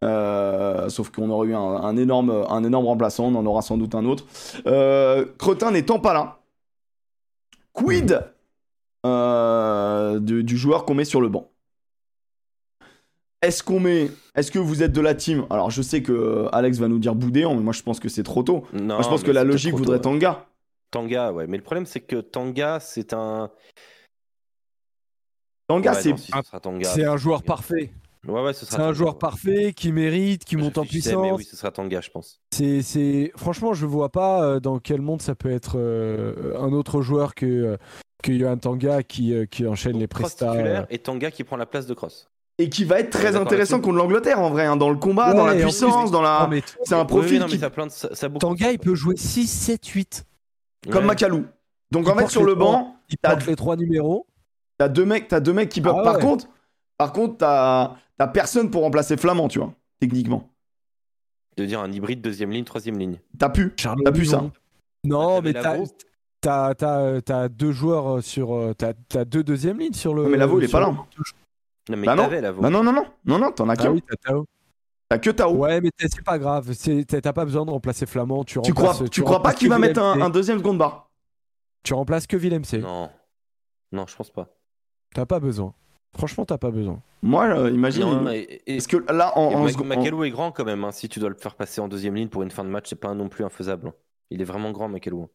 Euh, 0.03 0.89
sauf 0.89 1.11
qu'on 1.11 1.29
aurait 1.29 1.47
eu 1.49 1.55
un, 1.55 1.59
un 1.59 1.95
énorme, 1.95 2.43
un 2.49 2.63
énorme 2.63 2.85
remplaçant, 2.87 3.25
on 3.25 3.35
en 3.35 3.45
aura 3.45 3.61
sans 3.61 3.77
doute 3.77 3.95
un 3.95 4.03
autre. 4.05 4.25
Euh, 4.67 5.25
Cretin 5.37 5.71
n'étant 5.71 5.99
pas 5.99 6.13
là, 6.13 6.39
quid 7.71 8.19
euh, 9.05 10.19
de- 10.19 10.41
du 10.41 10.57
joueur 10.57 10.85
qu'on 10.85 10.93
met 10.95 11.05
sur 11.05 11.21
le 11.21 11.29
banc? 11.29 11.49
Est-ce 13.43 13.61
qu'on 13.61 13.79
met, 13.81 14.09
est-ce 14.35 14.51
que 14.51 14.57
vous 14.59 14.81
êtes 14.83 14.93
de 14.93 15.01
la 15.01 15.13
team? 15.13 15.45
Alors 15.49 15.69
je 15.69 15.81
sais 15.81 16.01
que 16.01 16.13
euh, 16.13 16.49
Alex 16.55 16.77
va 16.79 16.87
nous 16.87 16.97
dire 16.97 17.13
Boudéan, 17.13 17.53
mais 17.55 17.61
moi 17.61 17.73
je 17.73 17.83
pense 17.83 17.99
que 17.99 18.07
c'est 18.09 18.23
trop 18.23 18.41
tôt. 18.41 18.63
Non, 18.73 18.95
Moi, 18.95 19.01
je 19.03 19.09
pense 19.09 19.21
que 19.21 19.31
la 19.31 19.43
logique 19.43 19.73
voudrait 19.75 19.97
tôt. 19.97 20.11
Tanga. 20.11 20.47
Tanga, 20.91 21.31
ouais. 21.33 21.45
Mais 21.47 21.57
le 21.57 21.63
problème, 21.63 21.85
c'est 21.85 21.99
que 21.99 22.15
Tanga, 22.21 22.79
c'est 22.79 23.13
un. 23.13 23.51
Tanga, 25.67 25.91
Ouais, 25.93 26.01
c'est. 26.01 26.17
si, 26.17 27.03
un 27.03 27.17
joueur 27.17 27.43
parfait. 27.43 27.91
Ouais, 28.27 28.41
ouais, 28.41 28.53
ce 28.53 28.65
sera 28.65 28.77
C'est 28.77 28.81
un 28.81 28.85
Tanga, 28.85 28.93
joueur 28.93 29.17
parfait 29.17 29.73
qui 29.73 29.91
mérite, 29.91 30.45
qui 30.45 30.55
Je 30.55 30.59
monte 30.63 30.77
en 30.77 30.81
réfléchissais, 30.83 31.15
Mais 31.15 31.21
puissance. 31.23 31.37
oui, 31.39 31.43
ce 31.43 31.55
sera 31.57 31.71
Tanga, 31.71 31.99
je 31.99 32.09
pense. 32.11 32.39
C'est, 32.53 32.81
c'est... 32.81 33.33
Franchement, 33.35 33.73
je 33.73 33.85
vois 33.85 34.09
pas 34.09 34.43
euh, 34.43 34.59
dans 34.61 34.79
quel 34.79 35.01
monde 35.01 35.21
ça 35.21 35.35
peut 35.35 35.51
être 35.51 35.73
euh, 35.77 36.55
un 36.57 36.71
autre 36.71 37.01
joueur 37.01 37.35
que, 37.35 37.77
que 38.21 38.37
Johan 38.37 38.57
Tanga 38.57 39.03
qui, 39.03 39.33
qui 39.51 39.67
enchaîne 39.67 39.97
les 39.97 40.07
prestats. 40.07 40.85
et 40.89 40.99
Tanga 40.99 41.31
qui 41.31 41.43
prend 41.43 41.57
la 41.57 41.65
place 41.65 41.87
de 41.87 41.93
Cross. 41.93 42.29
Et 42.59 42.69
qui 42.69 42.83
va 42.83 42.99
être 42.99 43.09
très 43.09 43.35
intéressant 43.35 43.79
contre 43.81 43.97
l'Angleterre 43.97 44.39
en 44.39 44.49
vrai, 44.49 44.65
hein, 44.65 44.75
dans 44.75 44.89
le 44.89 44.95
combat, 44.97 45.33
dans 45.33 45.45
la 45.45 45.55
puissance, 45.55 46.11
dans 46.11 46.21
la. 46.21 46.49
C'est 46.83 46.95
un 46.95 47.05
profil 47.05 47.33
oui, 47.33 47.39
non, 47.39 47.45
mais 47.45 47.51
qui, 47.53 47.59
ça 47.59 47.69
plante, 47.69 47.91
ça, 47.91 48.13
ça 48.13 48.25
a 48.27 48.29
beaucoup. 48.29 48.39
Tanga, 48.45 48.71
il 48.71 48.79
peut 48.79 48.95
jouer 48.95 49.15
6, 49.17 49.47
7, 49.47 49.85
8. 49.87 50.25
comme 50.91 51.01
Ouais. 51.01 51.07
Macalou. 51.07 51.45
Donc 51.91 52.05
Il 52.07 52.11
en 52.11 52.15
fait 52.15 52.27
sur 52.27 52.43
le 52.43 52.55
banc, 52.55 52.95
Il 53.09 53.17
T'as- 53.17 53.31
porte 53.35 53.45
les 53.47 53.55
trois 53.55 53.75
numéros. 53.75 54.25
t'as 54.77 54.87
deux 54.89 55.05
mecs, 55.05 55.27
t'as 55.27 55.39
deux 55.39 55.53
mecs 55.53 55.69
qui 55.69 55.81
peuvent. 55.81 55.95
Ah 55.99 56.03
Par 56.03 56.15
ouais. 56.15 56.21
contre, 56.21 56.47
par 56.97 57.13
contre, 57.13 57.37
t'as 57.37 58.27
personne 58.27 58.69
pour 58.71 58.81
remplacer 58.83 59.17
Flamand, 59.17 59.47
tu 59.47 59.59
vois, 59.59 59.73
techniquement. 59.99 60.49
De 61.57 61.65
dire 61.65 61.79
un 61.81 61.91
hybride 61.91 62.21
deuxième 62.21 62.49
ligne, 62.51 62.63
troisième 62.63 62.97
ligne. 62.97 63.19
T'as 63.37 63.49
pu. 63.49 63.73
Charles 63.77 64.01
T'as 64.03 64.11
pu 64.11 64.25
ça. 64.25 64.43
Non, 65.03 65.41
mais 65.41 65.53
t'as, 66.41 66.73
t'as, 66.73 67.49
deux 67.49 67.71
joueurs 67.71 68.17
euh, 68.17 68.21
sur. 68.21 68.53
euh, 68.55 68.73
T'as, 68.73 68.93
t'as 69.09 69.23
deux 69.25 69.43
deuxième 69.43 69.77
lignes 69.79 69.93
sur 69.93 70.13
le. 70.15 70.23
Non, 70.23 70.29
mais 70.29 70.37
Lavaux, 70.37 70.59
il 70.59 70.65
est 70.65 70.71
pas 70.71 70.79
le- 70.79 70.87
là. 70.87 70.95
Non, 71.89 71.97
mais 71.97 72.05
Bah 72.07 72.15
non. 72.15 72.29
là. 72.29 72.51
Bah 72.53 72.69
non, 72.69 72.83
non, 72.83 72.93
non, 72.93 73.05
non, 73.25 73.39
non, 73.39 73.51
t'en 73.51 73.67
as 73.69 73.75
Ah 73.79 73.91
oui, 73.91 74.01
t'as 74.07 74.15
Tao. 74.15 74.45
T'as 75.09 75.17
que 75.19 75.29
Tao. 75.31 75.55
Ouais, 75.55 75.81
mais 75.81 75.89
c'est 75.99 76.23
pas 76.23 76.39
grave. 76.39 76.71
T'as 77.07 77.33
pas 77.33 77.45
besoin 77.45 77.65
de 77.65 77.71
remplacer 77.71 78.05
Flamand. 78.05 78.43
Tu, 78.43 78.59
tu 78.61 78.73
crois, 78.73 78.95
tu 79.11 79.21
crois 79.21 79.43
pas 79.43 79.53
qu'il 79.53 79.69
va 79.69 79.79
mettre 79.79 80.01
un, 80.01 80.29
deuxième 80.29 80.59
seconde 80.59 80.77
barre? 80.77 81.09
Tu 81.83 81.93
remplaces 81.93 82.27
que 82.27 82.37
Willem 82.37 82.63
C. 82.63 82.77
Non. 82.79 83.09
Non, 83.91 84.05
je 84.07 84.15
pense 84.15 84.31
pas. 84.31 84.47
T'as 85.13 85.25
pas 85.25 85.39
besoin. 85.39 85.73
Franchement, 86.15 86.45
t'as 86.45 86.57
pas 86.57 86.71
besoin. 86.71 87.01
Moi, 87.21 87.45
euh, 87.45 87.69
imagine. 87.71 88.03
Non, 88.03 88.29
et- 88.31 88.61
et- 88.65 88.77
Parce 88.77 88.87
que 88.87 88.97
là, 89.11 89.37
en, 89.37 89.53
en 89.53 89.83
Macalou 89.83 90.23
est 90.23 90.29
grand 90.31 90.51
quand 90.51 90.63
même. 90.65 90.83
hein, 90.83 90.91
Si 90.91 91.09
tu 91.09 91.19
dois 91.19 91.29
le 91.29 91.35
faire 91.35 91.55
passer 91.55 91.81
en 91.81 91.87
deuxième 91.87 92.15
ligne 92.15 92.27
pour 92.29 92.43
une 92.43 92.51
fin 92.51 92.63
de 92.63 92.69
match, 92.69 92.85
c'est 92.89 92.95
pas 92.99 93.13
non 93.13 93.29
plus 93.29 93.43
infaisable. 93.43 93.91
Il 94.31 94.41
est 94.41 94.45
vraiment 94.45 94.71
grand, 94.71 94.89
Macalou. 94.89 95.27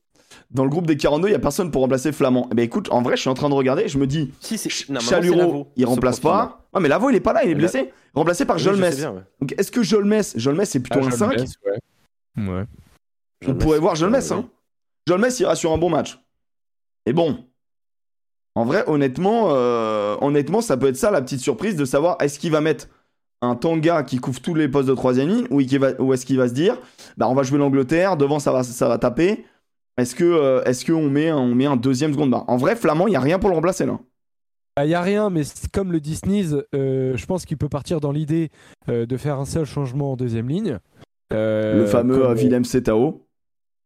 dans 0.50 0.64
le 0.64 0.70
groupe 0.70 0.86
des 0.86 0.96
42, 0.96 1.28
il 1.28 1.32
y 1.32 1.34
a 1.34 1.38
personne 1.38 1.70
pour 1.70 1.82
remplacer 1.82 2.10
Flamand. 2.12 2.48
Eh 2.50 2.54
ben 2.54 2.62
écoute, 2.64 2.88
en 2.90 3.02
vrai, 3.02 3.16
je 3.16 3.20
suis 3.22 3.30
en 3.30 3.34
train 3.34 3.48
de 3.48 3.54
regarder, 3.54 3.88
je 3.88 3.98
me 3.98 4.06
dis, 4.06 4.32
Si, 4.40 4.58
c'est. 4.58 4.88
Non, 4.90 5.00
Chaluro, 5.00 5.68
il 5.76 5.82
ce 5.84 5.88
remplace 5.88 6.20
pas. 6.20 6.66
Ah, 6.72 6.80
mais 6.80 6.88
Lavo, 6.88 7.08
il 7.10 7.16
est 7.16 7.20
pas 7.20 7.32
là, 7.32 7.44
il 7.44 7.50
est 7.50 7.54
blessé. 7.54 7.92
Remplacé 8.14 8.44
par 8.44 8.56
Oui, 8.56 8.62
Jolmes. 8.62 8.80
bien, 8.90 9.12
ouais. 9.12 9.22
Donc, 9.40 9.54
est-ce 9.56 9.70
que 9.70 9.82
Jolmes, 9.82 10.20
Jolmes, 10.36 10.64
c'est 10.64 10.80
plutôt 10.80 11.00
Ah, 11.02 11.06
un 11.06 11.10
je 11.10 11.16
5 11.16 11.30
le 11.32 11.36
laisse, 11.36 11.54
ouais. 11.64 12.44
Ouais. 12.48 12.64
On 13.46 13.54
pourrait 13.54 13.78
voir 13.78 13.94
Jolmes, 13.94 14.14
euh, 14.16 14.32
hein. 14.34 14.48
Jolmes 15.06 15.28
ira 15.38 15.54
sur 15.54 15.72
un 15.72 15.78
bon 15.78 15.90
match. 15.90 16.18
Et 17.06 17.12
bon, 17.12 17.44
en 18.54 18.64
vrai, 18.64 18.82
honnêtement, 18.88 19.50
euh, 19.52 20.16
honnêtement, 20.20 20.60
ça 20.60 20.76
peut 20.76 20.88
être 20.88 20.96
ça 20.96 21.10
la 21.10 21.22
petite 21.22 21.40
surprise 21.40 21.76
de 21.76 21.84
savoir 21.84 22.16
est-ce 22.20 22.38
qu'il 22.38 22.50
va 22.50 22.60
mettre 22.60 22.88
un 23.40 23.54
Tanga 23.54 24.02
qui 24.02 24.18
couvre 24.18 24.40
tous 24.40 24.54
les 24.54 24.68
postes 24.68 24.88
de 24.88 24.94
troisième 24.94 25.28
ligne 25.28 25.46
ou, 25.50 25.60
est-ce 25.60 26.26
qu'il 26.26 26.36
va 26.36 26.48
se 26.48 26.54
dire 26.54 26.76
bah 27.16 27.28
on 27.28 27.34
va 27.34 27.42
jouer 27.42 27.58
l'Angleterre, 27.58 28.16
devant 28.16 28.38
ça 28.38 28.52
va, 28.52 28.62
ça 28.62 28.88
va 28.88 28.98
taper. 28.98 29.44
Est-ce 29.96 30.14
que 30.14 30.24
euh, 30.24 30.62
est-ce 30.64 30.84
qu'on 30.84 31.08
met, 31.08 31.28
un- 31.28 31.36
on 31.36 31.54
met 31.54 31.66
un 31.66 31.76
deuxième 31.76 32.12
seconde 32.12 32.30
barre? 32.30 32.44
En 32.48 32.56
vrai, 32.56 32.76
Flamand, 32.76 33.06
il 33.06 33.10
n'y 33.10 33.16
a 33.16 33.20
rien 33.20 33.38
pour 33.38 33.50
le 33.50 33.56
remplacer 33.56 33.86
là. 33.86 33.98
Il 34.80 34.86
n'y 34.86 34.94
a 34.94 35.02
rien, 35.02 35.28
mais 35.28 35.42
comme 35.72 35.90
le 35.90 35.98
dit 35.98 36.14
Sneeze, 36.14 36.62
euh, 36.72 37.16
je 37.16 37.26
pense 37.26 37.44
qu'il 37.44 37.56
peut 37.56 37.68
partir 37.68 38.00
dans 38.00 38.12
l'idée 38.12 38.50
euh, 38.88 39.06
de 39.06 39.16
faire 39.16 39.40
un 39.40 39.44
seul 39.44 39.64
changement 39.64 40.12
en 40.12 40.16
deuxième 40.16 40.48
ligne. 40.48 40.78
Le 41.32 41.84
fameux 41.86 42.32
Willem 42.34 42.64
Setao. 42.64 43.24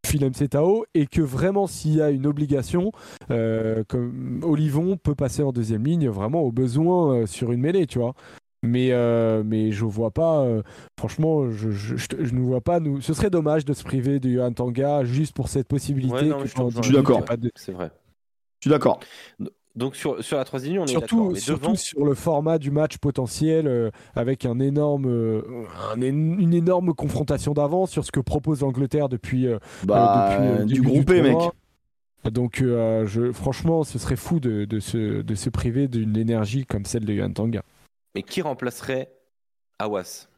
Philem 0.06 0.34
Setao, 0.34 0.84
et 0.94 1.06
que 1.06 1.22
vraiment, 1.22 1.66
s'il 1.66 1.94
y 1.94 2.02
a 2.02 2.10
une 2.10 2.26
obligation, 2.26 2.92
comme 3.28 4.40
Olivon 4.42 4.96
peut 4.96 5.14
passer 5.14 5.42
en 5.42 5.52
deuxième 5.52 5.84
ligne 5.84 6.08
vraiment 6.08 6.42
au 6.42 6.52
besoin 6.52 7.24
sur 7.26 7.52
une 7.52 7.60
mêlée, 7.60 7.86
tu 7.86 7.98
vois. 7.98 8.14
Mais, 8.62 8.92
euh, 8.92 9.42
mais 9.44 9.72
je 9.72 9.84
vois 9.84 10.12
pas, 10.12 10.42
euh, 10.42 10.62
franchement, 10.96 11.50
je, 11.50 11.70
je, 11.72 11.96
je, 11.96 12.06
je 12.20 12.32
ne 12.34 12.40
vois 12.40 12.60
pas. 12.60 12.78
Nous, 12.78 13.00
ce 13.00 13.12
serait 13.12 13.30
dommage 13.30 13.64
de 13.64 13.72
se 13.72 13.82
priver 13.82 14.20
de 14.20 14.30
Johan 14.30 14.52
Tanga 14.52 15.04
juste 15.04 15.34
pour 15.34 15.48
cette 15.48 15.66
possibilité. 15.66 16.14
Ouais, 16.14 16.24
non, 16.26 16.38
que 16.38 16.46
je 16.46 16.82
suis 16.82 16.92
d'accord. 16.94 17.24
de- 17.36 17.50
C'est 17.56 17.72
vrai. 17.72 17.90
Je 18.60 18.68
suis 18.68 18.70
d'accord. 18.70 19.00
Donc 19.74 19.96
sur, 19.96 20.22
sur 20.22 20.36
la 20.36 20.44
troisième 20.44 20.74
ligne, 20.74 20.82
on 20.82 20.86
est 20.86 20.92
d'accord. 20.92 21.08
Surtout, 21.08 21.30
Mais 21.32 21.40
surtout 21.40 21.62
devant, 21.62 21.74
sur 21.74 22.04
le 22.04 22.14
format 22.14 22.58
du 22.58 22.70
match 22.70 22.98
potentiel, 22.98 23.66
euh, 23.66 23.90
avec 24.14 24.44
un 24.44 24.60
énorme, 24.60 25.06
euh, 25.06 25.42
un 25.92 26.00
une 26.02 26.54
énorme 26.54 26.92
confrontation 26.94 27.54
d'avance 27.54 27.90
sur 27.90 28.04
ce 28.04 28.12
que 28.12 28.20
propose 28.20 28.60
l'Angleterre 28.60 29.08
depuis, 29.08 29.46
euh, 29.48 29.58
Bah, 29.84 30.38
euh, 30.40 30.58
depuis 30.58 30.74
du 30.74 30.82
groupé, 30.82 31.22
mec. 31.22 31.38
Donc, 32.30 32.60
euh, 32.60 33.06
je, 33.06 33.32
franchement, 33.32 33.82
ce 33.82 33.98
serait 33.98 34.14
fou 34.14 34.38
de, 34.38 34.64
de, 34.66 34.78
se, 34.78 35.22
de 35.22 35.34
se 35.34 35.50
priver 35.50 35.88
d'une 35.88 36.16
énergie 36.16 36.64
comme 36.64 36.84
celle 36.84 37.04
de 37.04 37.14
Johan 37.14 37.32
Tanga. 37.32 37.62
Mais 38.14 38.22
qui 38.22 38.42
remplacerait 38.42 39.12
Awas? 39.78 40.28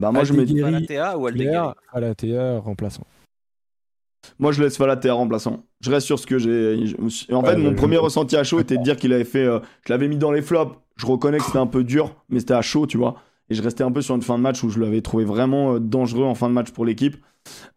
Bah 0.00 0.10
moi 0.12 0.24
je 0.24 0.32
mets, 0.32 0.40
Aldeguerri, 0.40 0.72
Falatea 0.86 1.18
ou 1.18 1.26
Aldeguerri 1.26 1.50
Claire, 1.50 1.74
Alatea, 1.92 2.58
remplaçant. 2.60 3.06
moi 4.38 4.50
je 4.52 4.62
laisse 4.62 4.76
Falater 4.78 5.10
remplaçant. 5.10 5.64
Je 5.80 5.90
reste 5.90 6.06
sur 6.06 6.18
ce 6.18 6.26
que 6.26 6.38
j'ai. 6.38 6.48
me 6.76 7.34
En 7.34 7.42
Ouais, 7.42 7.50
fait, 7.50 7.56
mon 7.56 7.74
premier 7.74 7.98
ressenti 7.98 8.36
à 8.36 8.44
chaud 8.44 8.60
était 8.60 8.76
de 8.78 8.82
dire 8.82 8.96
qu'il 8.96 9.12
avait 9.12 9.24
fait. 9.24 9.44
euh, 9.44 9.60
je 9.86 9.92
l'avais 9.92 10.08
mis 10.08 10.16
dans 10.16 10.32
les 10.32 10.42
flops. 10.42 10.76
Je 10.96 11.06
reconnais 11.06 11.38
que 11.38 11.44
c'était 11.44 11.58
un 11.58 11.66
peu 11.66 11.84
dur, 11.84 12.14
mais 12.28 12.40
c'était 12.40 12.54
à 12.54 12.62
chaud, 12.62 12.86
tu 12.86 12.96
vois. 12.98 13.16
Et 13.48 13.54
je 13.54 13.62
restais 13.62 13.82
un 13.82 13.90
peu 13.92 14.00
sur 14.02 14.14
une 14.14 14.22
fin 14.22 14.36
de 14.38 14.42
match 14.42 14.62
où 14.62 14.68
je 14.70 14.78
l'avais 14.78 15.00
trouvé 15.02 15.24
vraiment 15.24 15.74
euh, 15.74 15.80
dangereux 15.80 16.24
en 16.24 16.34
fin 16.34 16.48
de 16.48 16.54
match 16.54 16.70
pour 16.70 16.84
l'équipe. 16.84 17.16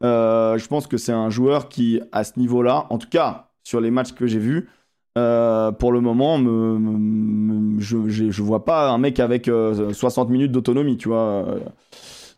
Euh, 0.03 0.57
je 0.57 0.67
pense 0.67 0.87
que 0.87 0.97
c'est 0.97 1.13
un 1.13 1.29
joueur 1.29 1.67
qui, 1.69 2.01
à 2.11 2.23
ce 2.23 2.37
niveau-là, 2.39 2.85
en 2.89 2.97
tout 2.97 3.09
cas 3.09 3.49
sur 3.63 3.79
les 3.81 3.91
matchs 3.91 4.11
que 4.13 4.27
j'ai 4.27 4.39
vus, 4.39 4.69
euh, 5.17 5.71
pour 5.71 5.91
le 5.91 6.01
moment, 6.01 6.37
me, 6.37 6.77
me- 6.79 6.97
me- 6.97 7.79
je, 7.79 8.09
je 8.09 8.41
vois 8.41 8.65
pas 8.65 8.89
un 8.89 8.97
mec 8.97 9.19
avec 9.19 9.47
euh, 9.47 9.93
60 9.93 10.29
minutes 10.29 10.51
d'autonomie, 10.51 10.97
tu 10.97 11.09
vois. 11.09 11.45
Euh, 11.47 11.59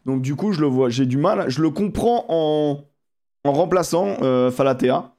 Donc 0.06 0.22
du 0.22 0.36
coup, 0.36 0.52
je 0.52 0.62
le 0.62 0.68
vois, 0.68 0.90
j'ai 0.90 1.06
du 1.06 1.18
mal. 1.18 1.50
Je 1.50 1.62
le 1.62 1.70
comprends 1.70 2.26
en, 2.30 2.84
en 3.44 3.52
remplaçant 3.54 4.18
euh, 4.22 4.52
Falatea. 4.52 5.16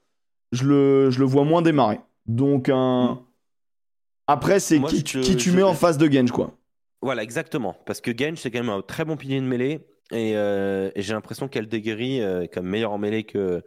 Je 0.53 0.65
le, 0.65 1.11
je 1.11 1.19
le 1.19 1.24
vois 1.24 1.45
moins 1.45 1.62
démarrer. 1.62 2.01
Donc 2.27 2.69
un. 2.69 3.20
Après, 4.27 4.59
c'est 4.61 4.81
qui, 4.83 4.99
je 4.99 5.03
tu- 5.20 5.37
qui 5.37 5.51
mets 5.51 5.62
en 5.62 5.74
face 5.74 5.99
de 5.99 6.11
Genge, 6.11 6.33
quoi. 6.33 6.53
Voilà, 7.03 7.23
exactement. 7.23 7.77
Parce 7.87 8.01
que 8.01 8.16
Genge, 8.16 8.39
c'est 8.39 8.51
quand 8.51 8.61
même 8.61 8.70
un 8.70 8.83
très 8.83 9.05
bon 9.05 9.16
pilier 9.16 9.41
de 9.41 9.47
mêlée. 9.47 9.87
Et, 10.12 10.33
euh, 10.37 10.91
et 10.95 11.03
j'ai 11.03 11.12
l'impression 11.15 11.49
qu'Aldeguerri 11.49 12.20
euh, 12.20 12.43
est 12.43 12.49
quand 12.49 12.62
même 12.62 12.70
meilleur 12.70 12.93
en 12.93 12.99
mêlée 12.99 13.24
que, 13.24 13.62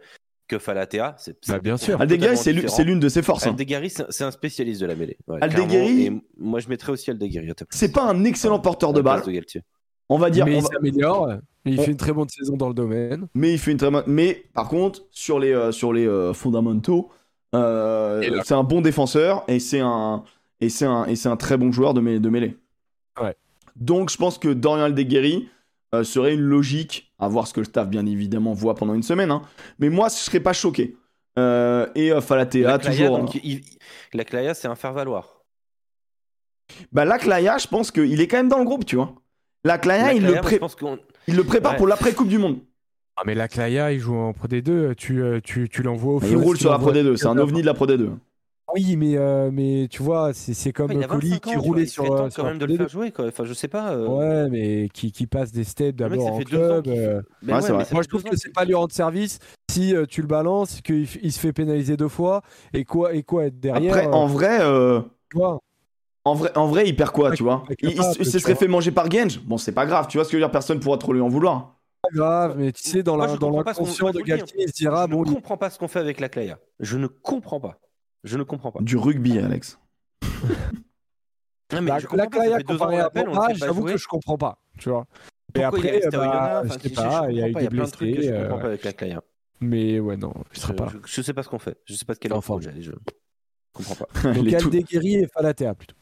que 0.50 0.58
Falatea. 0.58 1.14
C'est, 1.18 1.36
c'est 1.40 1.52
Bah, 1.52 1.58
bien 1.60 1.76
sûr. 1.76 2.00
Aldeguerri, 2.00 2.36
c'est 2.36 2.52
l'une- 2.52 2.60
différent. 2.62 2.76
c'est 2.76 2.84
l'une 2.84 3.00
de 3.00 3.08
ses 3.08 3.22
forces. 3.22 3.46
hein. 3.46 3.50
Aldeguerri, 3.50 3.88
c'est 3.90 4.04
c'est 4.10 4.24
un 4.24 4.30
spécialiste 4.30 4.80
de 4.80 4.86
la 4.86 4.94
mêlée. 4.96 5.16
Ouais, 5.28 5.38
Aldeguerri- 5.40 5.68
clairement. 5.68 6.18
Et 6.18 6.22
moi, 6.38 6.60
je 6.60 6.68
mettrais 6.68 6.92
aussi 6.92 7.10
Aldeguerri. 7.10 7.52
C'est 7.70 7.92
pas 7.92 8.04
un 8.04 8.24
excellent 8.24 8.58
porteur 8.58 8.92
de 8.92 9.00
balle. 9.00 9.22
de. 9.22 9.42
On 10.08 10.18
va 10.18 10.28
dire. 10.30 10.44
mais 10.46 10.56
on 10.56 10.58
il 10.58 10.62
va- 10.62 10.68
s'améliore. 10.68 11.32
Il 11.64 11.78
On- 11.78 11.82
fait 11.82 11.90
une 11.92 11.96
très 11.96 12.12
bonne 12.12 12.28
saison 12.28 12.56
dans 12.56 12.68
le 12.68 12.74
domaine. 12.74 13.28
Mais 13.34 13.52
il 13.52 13.58
fait 13.58 13.70
une 13.72 13.76
très 13.78 13.90
bonne. 13.90 14.04
Mais 14.06 14.44
par 14.54 14.68
contre, 14.68 15.02
sur 15.10 15.38
les, 15.38 15.52
euh, 15.52 15.72
sur 15.72 15.92
les 15.92 16.06
euh, 16.06 16.32
fondamentaux, 16.32 17.10
euh, 17.54 18.40
c'est 18.44 18.54
un 18.54 18.64
bon 18.64 18.80
défenseur 18.80 19.44
et 19.48 19.58
c'est 19.60 19.80
un, 19.80 20.24
et 20.60 20.68
c'est 20.68 20.86
un, 20.86 21.04
et 21.06 21.16
c'est 21.16 21.28
un 21.28 21.36
très 21.36 21.56
bon 21.56 21.70
joueur 21.72 21.94
de, 21.94 22.00
mê- 22.00 22.18
de 22.20 22.28
mêlée. 22.28 22.56
Ouais. 23.20 23.34
Donc 23.76 24.10
je 24.10 24.16
pense 24.16 24.38
que 24.38 24.48
Dorian 24.48 24.84
Aldeguerri 24.84 25.48
euh, 25.94 26.04
serait 26.04 26.34
une 26.34 26.40
logique, 26.40 27.09
à 27.20 27.28
voir 27.28 27.46
ce 27.46 27.52
que 27.54 27.60
le 27.60 27.66
staff 27.66 27.88
bien 27.88 28.06
évidemment 28.06 28.52
voit 28.52 28.74
pendant 28.74 28.94
une 28.94 29.02
semaine. 29.02 29.30
hein. 29.30 29.42
Mais 29.78 29.88
moi, 29.90 30.08
je 30.08 30.14
serais 30.14 30.40
pas 30.40 30.52
choqué. 30.52 30.96
Euh, 31.38 31.86
et 31.94 32.10
euh, 32.12 32.20
Falatea, 32.20 32.78
toujours. 32.78 33.18
donc, 33.18 33.34
il- 33.36 33.44
il- 33.44 33.64
la 34.14 34.24
Claya, 34.24 34.54
c'est 34.54 34.66
un 34.68 34.74
faire-valoir. 34.74 35.42
Bah, 36.92 37.04
la 37.04 37.18
Claya, 37.18 37.58
je 37.58 37.66
pense 37.68 37.90
qu'il 37.90 38.20
est 38.20 38.26
quand 38.28 38.36
même 38.36 38.48
dans 38.48 38.58
le 38.58 38.64
groupe, 38.64 38.84
tu 38.84 38.96
vois. 38.96 39.14
La 39.64 39.78
Claya, 39.78 40.06
La 40.06 40.14
il, 40.14 40.22
le 40.26 40.34
pré- 40.40 40.60
il 41.28 41.36
le 41.36 41.44
prépare 41.44 41.72
Ouais. 41.72 41.78
pour 41.78 41.86
l'après-Coupe 41.86 42.28
du 42.28 42.38
Monde. 42.38 42.58
Ah, 43.16 43.22
mais 43.26 43.34
la 43.34 43.48
Claya, 43.48 43.92
il 43.92 43.98
joue 44.00 44.16
en 44.16 44.32
Pro 44.32 44.48
D2. 44.48 44.94
Tu, 44.94 45.22
euh, 45.22 45.40
tu, 45.42 45.68
tu 45.68 45.82
l'envoies 45.82 46.14
au 46.14 46.20
Il 46.22 46.28
feu. 46.28 46.36
roule 46.38 46.56
tu 46.56 46.62
sur 46.62 46.70
la 46.70 46.78
Pro 46.78 46.86
l'envoies- 46.88 47.02
D2, 47.12 47.16
c'est 47.16 47.26
un 47.26 47.36
ovni 47.38 47.60
de 47.60 47.66
la 47.66 47.74
Pro 47.74 47.86
D2. 47.86 48.10
Oui, 48.74 48.96
mais, 48.96 49.16
euh, 49.16 49.50
mais 49.52 49.88
tu 49.90 50.02
vois, 50.02 50.32
c'est 50.32 50.54
c'est 50.54 50.72
comme 50.72 50.92
Ouais, 50.92 50.94
il 50.94 51.06
25 51.06 51.40
qui 51.42 51.56
roulait 51.56 51.82
il 51.84 51.88
sur, 51.88 52.04
temps 52.12 52.26
euh, 52.26 52.30
sur 52.30 52.42
quand 52.42 52.48
même 52.48 52.58
de 52.58 52.64
le 52.66 52.72
faire 52.72 52.86
D2. 52.86 52.88
jouer. 52.88 53.12
Quoi. 53.12 53.26
Enfin, 53.28 53.44
je 53.44 53.52
sais 53.52 53.68
pas. 53.68 53.92
euh, 53.94 54.08
Ouais, 54.08 54.48
mais 54.50 54.88
qui, 54.94 55.12
qui 55.12 55.26
passe 55.26 55.52
des 55.52 55.64
steps 55.64 55.96
d'abord 55.96 56.22
ça 56.22 56.32
en 56.32 56.38
fait 56.38 56.44
deux 56.44 56.70
ans 56.70 56.82
club. 56.82 56.88
euh, 56.88 57.22
Mais 57.42 57.52
Ouais, 57.52 57.60
ouais, 57.60 57.72
mais 57.72 57.84
Moi, 57.92 58.02
je 58.02 58.08
trouve 58.08 58.24
que 58.24 58.36
c'est 58.36 58.52
pas 58.52 58.64
lui 58.64 58.74
rendre 58.74 58.92
service 58.92 59.38
si 59.70 59.94
euh, 59.94 60.06
tu 60.06 60.20
le 60.22 60.26
balances, 60.26 60.80
qu'il 60.80 61.06
il 61.22 61.32
se 61.32 61.38
fait 61.40 61.52
pénaliser 61.52 61.96
deux 61.96 62.08
fois 62.08 62.42
et 62.72 62.84
quoi, 62.84 63.14
et 63.14 63.22
quoi 63.22 63.46
être 63.46 63.60
derrière. 63.60 63.94
Après, 63.94 64.06
euh, 64.06 64.12
en 64.12 64.26
vrai, 64.26 64.58
euh, 64.62 65.00
vois. 65.32 65.60
en 66.24 66.34
vrai, 66.34 66.56
en 66.56 66.66
vrai, 66.66 66.88
il 66.88 66.96
perd 66.96 67.12
quoi, 67.12 67.32
tu 67.32 67.42
vois? 67.42 67.74
Il, 67.80 67.90
il- 67.90 68.16
il 68.20 68.26
se 68.26 68.38
serait 68.38 68.54
vois. 68.54 68.60
fait 68.60 68.68
manger 68.68 68.90
par 68.92 69.10
Genge? 69.10 69.40
Bon, 69.40 69.58
c'est 69.58 69.72
pas 69.72 69.86
grave, 69.86 70.06
tu 70.08 70.16
vois 70.18 70.24
ce 70.24 70.30
que 70.30 70.32
je 70.32 70.42
veux 70.42 70.46
dire 70.46 70.50
Personne 70.52 70.80
pourra 70.80 70.98
trop 70.98 71.12
lui 71.12 71.20
en 71.20 71.28
vouloir. 71.28 71.80
pas 72.02 72.08
grave, 72.12 72.56
mais 72.58 72.72
tu 72.72 72.82
sais, 72.82 73.02
dans 73.02 73.16
l'inconscient 73.16 74.10
de 74.10 74.20
dis, 74.22 74.22
Galtier, 74.22 74.62
il 74.64 74.68
se 74.68 74.74
dira 74.74 75.06
je 75.06 75.10
bon, 75.10 75.24
ne 75.24 75.24
il- 75.24 75.34
comprends 75.34 75.56
pas 75.56 75.70
ce 75.70 75.78
qu'on 75.78 75.88
fait 75.88 75.98
avec 75.98 76.20
la 76.20 76.28
Claya. 76.28 76.58
Je 76.80 76.96
ne 76.98 77.06
comprends 77.06 77.60
pas. 77.60 77.78
Je 78.24 78.36
ne 78.38 78.42
comprends 78.42 78.72
pas. 78.72 78.80
Du 78.80 78.96
rugby, 78.96 79.38
Alex. 79.38 79.78
Non, 81.72 81.82
mais 81.82 81.90
la, 81.90 81.98
je 82.00 82.06
la 82.16 82.26
pas, 82.26 82.48
ça 82.50 82.62
comparé 82.64 82.98
à 82.98 83.10
Pogba, 83.10 83.48
ne 83.48 83.54
j'avoue 83.54 83.84
que 83.84 83.96
je 83.96 84.08
comprends 84.08 84.36
pas, 84.36 84.58
tu 84.78 84.88
vois. 84.90 85.06
Et 85.54 85.60
Pourquoi 85.60 85.78
après, 85.78 86.00
bah, 86.00 86.62
je 86.64 86.72
sais 86.72 86.88
je- 86.88 86.94
pas, 86.94 87.26
je 87.26 87.30
il 87.30 87.36
y 87.38 87.42
a 87.42 87.48
eu 87.48 87.52
comprends 87.52 87.60
des 87.60 87.66
pas, 87.66 87.70
plein 87.70 87.84
de 87.84 87.90
trucs 87.90 88.08
que 88.10 88.14
blessés. 88.16 88.28
je 88.28 88.34
euh, 88.34 88.42
comprends 88.42 88.58
pas 88.58 88.66
avec 88.66 88.84
la 88.84 88.92
Claya. 88.92 89.22
Mais 89.60 90.00
ouais, 90.00 90.16
non, 90.16 90.32
je 90.52 90.72
pas. 90.72 90.88
je 91.06 91.22
sais 91.22 91.32
pas 91.34 91.42
ce 91.44 91.48
qu'on 91.48 91.58
fait. 91.58 91.78
Je 91.84 91.94
sais 91.94 92.04
pas 92.04 92.14
de 92.14 92.18
quel 92.18 92.32
Enfin. 92.32 92.54
projet. 92.54 92.74
Je 92.80 92.92
comprends 93.72 93.94
pas. 93.94 94.06
Donc 94.32 94.36
Il 94.44 94.52
est 94.54 94.58
tout- 94.58 94.68
Aldeguerri 94.68 95.14
et 95.16 95.26
Falatea 95.28 95.74
plutôt. 95.74 95.94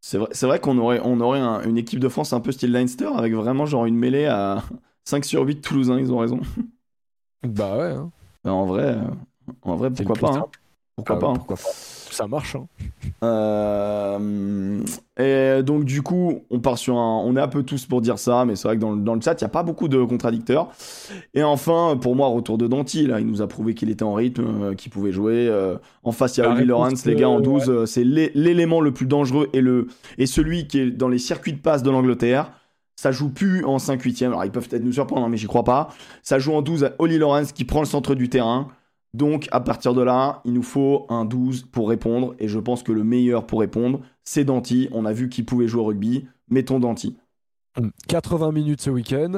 C'est 0.00 0.18
vrai, 0.18 0.28
c'est 0.32 0.46
vrai 0.46 0.60
qu'on 0.60 0.78
aurait, 0.78 1.00
on 1.02 1.18
aurait 1.20 1.40
un- 1.40 1.62
une 1.62 1.78
équipe 1.78 1.98
de 1.98 2.08
France 2.08 2.32
un 2.32 2.40
peu 2.40 2.52
style 2.52 2.70
Leinster 2.72 3.08
avec 3.16 3.32
vraiment 3.32 3.66
genre 3.66 3.86
une 3.86 3.96
mêlée 3.96 4.26
à 4.26 4.62
5 5.04 5.24
sur 5.24 5.42
8 5.42 5.60
Toulousains, 5.60 5.98
ils 5.98 6.12
ont 6.12 6.18
raison. 6.18 6.40
Bah 7.42 7.76
ouais. 7.78 7.92
hein. 7.92 8.12
Mais 8.44 8.50
en 8.50 8.66
vrai, 8.66 8.84
euh, 8.96 9.00
en 9.62 9.74
vrai 9.76 9.90
pourquoi 9.90 10.14
pas 10.16 10.38
hein. 10.38 10.46
Pourquoi 10.96 11.16
Ah, 11.16 11.20
pas 11.20 11.26
hein. 11.28 11.34
Pourquoi 11.34 11.56
pas 11.56 11.62
Ça 12.10 12.26
marche. 12.26 12.56
Hein. 12.56 12.66
Euh, 13.22 14.80
et 15.18 15.62
donc 15.62 15.84
du 15.84 16.02
coup, 16.02 16.40
on 16.50 16.60
part 16.60 16.78
sur 16.78 16.96
un, 16.96 17.18
on 17.24 17.36
est 17.36 17.40
un 17.40 17.48
peu 17.48 17.62
tous 17.62 17.86
pour 17.86 18.00
dire 18.00 18.18
ça, 18.18 18.44
mais 18.44 18.56
c'est 18.56 18.68
vrai 18.68 18.76
que 18.76 18.80
dans, 18.80 18.92
le- 18.92 19.00
dans 19.02 19.14
le 19.14 19.20
chat, 19.20 19.34
il 19.40 19.42
y 19.42 19.44
a 19.44 19.48
pas 19.50 19.62
beaucoup 19.62 19.88
de 19.88 20.02
contradicteurs. 20.04 20.68
Et 21.34 21.42
enfin, 21.42 21.98
pour 22.00 22.16
moi, 22.16 22.28
retour 22.28 22.58
de 22.58 22.66
Danti, 22.66 23.06
là, 23.06 23.20
il 23.20 23.26
nous 23.26 23.42
a 23.42 23.46
prouvé 23.48 23.74
qu'il 23.74 23.90
était 23.90 24.02
en 24.04 24.14
rythme, 24.14 24.62
euh, 24.62 24.74
qu'il 24.74 24.90
pouvait 24.90 25.12
jouer. 25.12 25.48
euh, 25.48 25.76
en 26.02 26.12
face, 26.12 26.36
il 26.36 26.40
y 26.40 26.42
a 26.44 26.46
Oli 26.50 26.64
Lawrence, 26.64 27.04
les 27.06 27.14
gars, 27.16 27.28
en 27.28 27.38
euh, 27.38 27.42
12, 27.42 27.70
euh, 27.70 27.86
c'est 27.86 28.04
l'é- 28.04 28.32
l'élément 28.34 28.80
le 28.80 28.92
plus 28.92 29.06
dangereux 29.06 29.48
et 29.52 29.60
le 29.60 29.88
et 30.18 30.26
celui 30.26 30.66
qui 30.66 30.78
est 30.80 30.90
dans 30.90 31.08
les 31.08 31.18
circuits 31.18 31.52
de 31.52 31.58
passe 31.60 31.82
de 31.82 31.90
l'Angleterre. 31.90 32.52
Ça 32.98 33.12
joue 33.12 33.28
plus 33.28 33.62
en 33.64 33.78
5 33.78 34.00
8 34.02 34.22
Alors 34.22 34.44
ils 34.46 34.50
peuvent 34.50 34.66
peut-être 34.68 34.82
nous 34.84 34.92
surprendre, 34.94 35.26
hein, 35.26 35.28
mais 35.28 35.36
j'y 35.36 35.46
crois 35.46 35.64
pas. 35.64 35.88
Ça 36.22 36.38
joue 36.38 36.54
en 36.54 36.62
12 36.62 36.84
à 36.84 36.92
Oli 36.98 37.18
Lawrence 37.18 37.52
qui 37.52 37.64
prend 37.64 37.80
le 37.80 37.86
centre 37.86 38.14
du 38.14 38.30
terrain. 38.30 38.68
Donc 39.14 39.48
à 39.50 39.60
partir 39.60 39.94
de 39.94 40.02
là, 40.02 40.40
il 40.44 40.52
nous 40.52 40.62
faut 40.62 41.06
un 41.08 41.24
12 41.24 41.64
pour 41.72 41.88
répondre. 41.88 42.34
Et 42.38 42.48
je 42.48 42.58
pense 42.58 42.82
que 42.82 42.92
le 42.92 43.04
meilleur 43.04 43.46
pour 43.46 43.60
répondre, 43.60 44.00
c'est 44.24 44.44
Danti. 44.44 44.88
On 44.92 45.04
a 45.04 45.12
vu 45.12 45.28
qu'il 45.28 45.44
pouvait 45.46 45.68
jouer 45.68 45.80
au 45.82 45.86
rugby. 45.86 46.26
Mettons 46.48 46.78
Danti. 46.80 47.16
80 48.08 48.52
minutes 48.52 48.80
ce 48.80 48.88
week-end. 48.88 49.32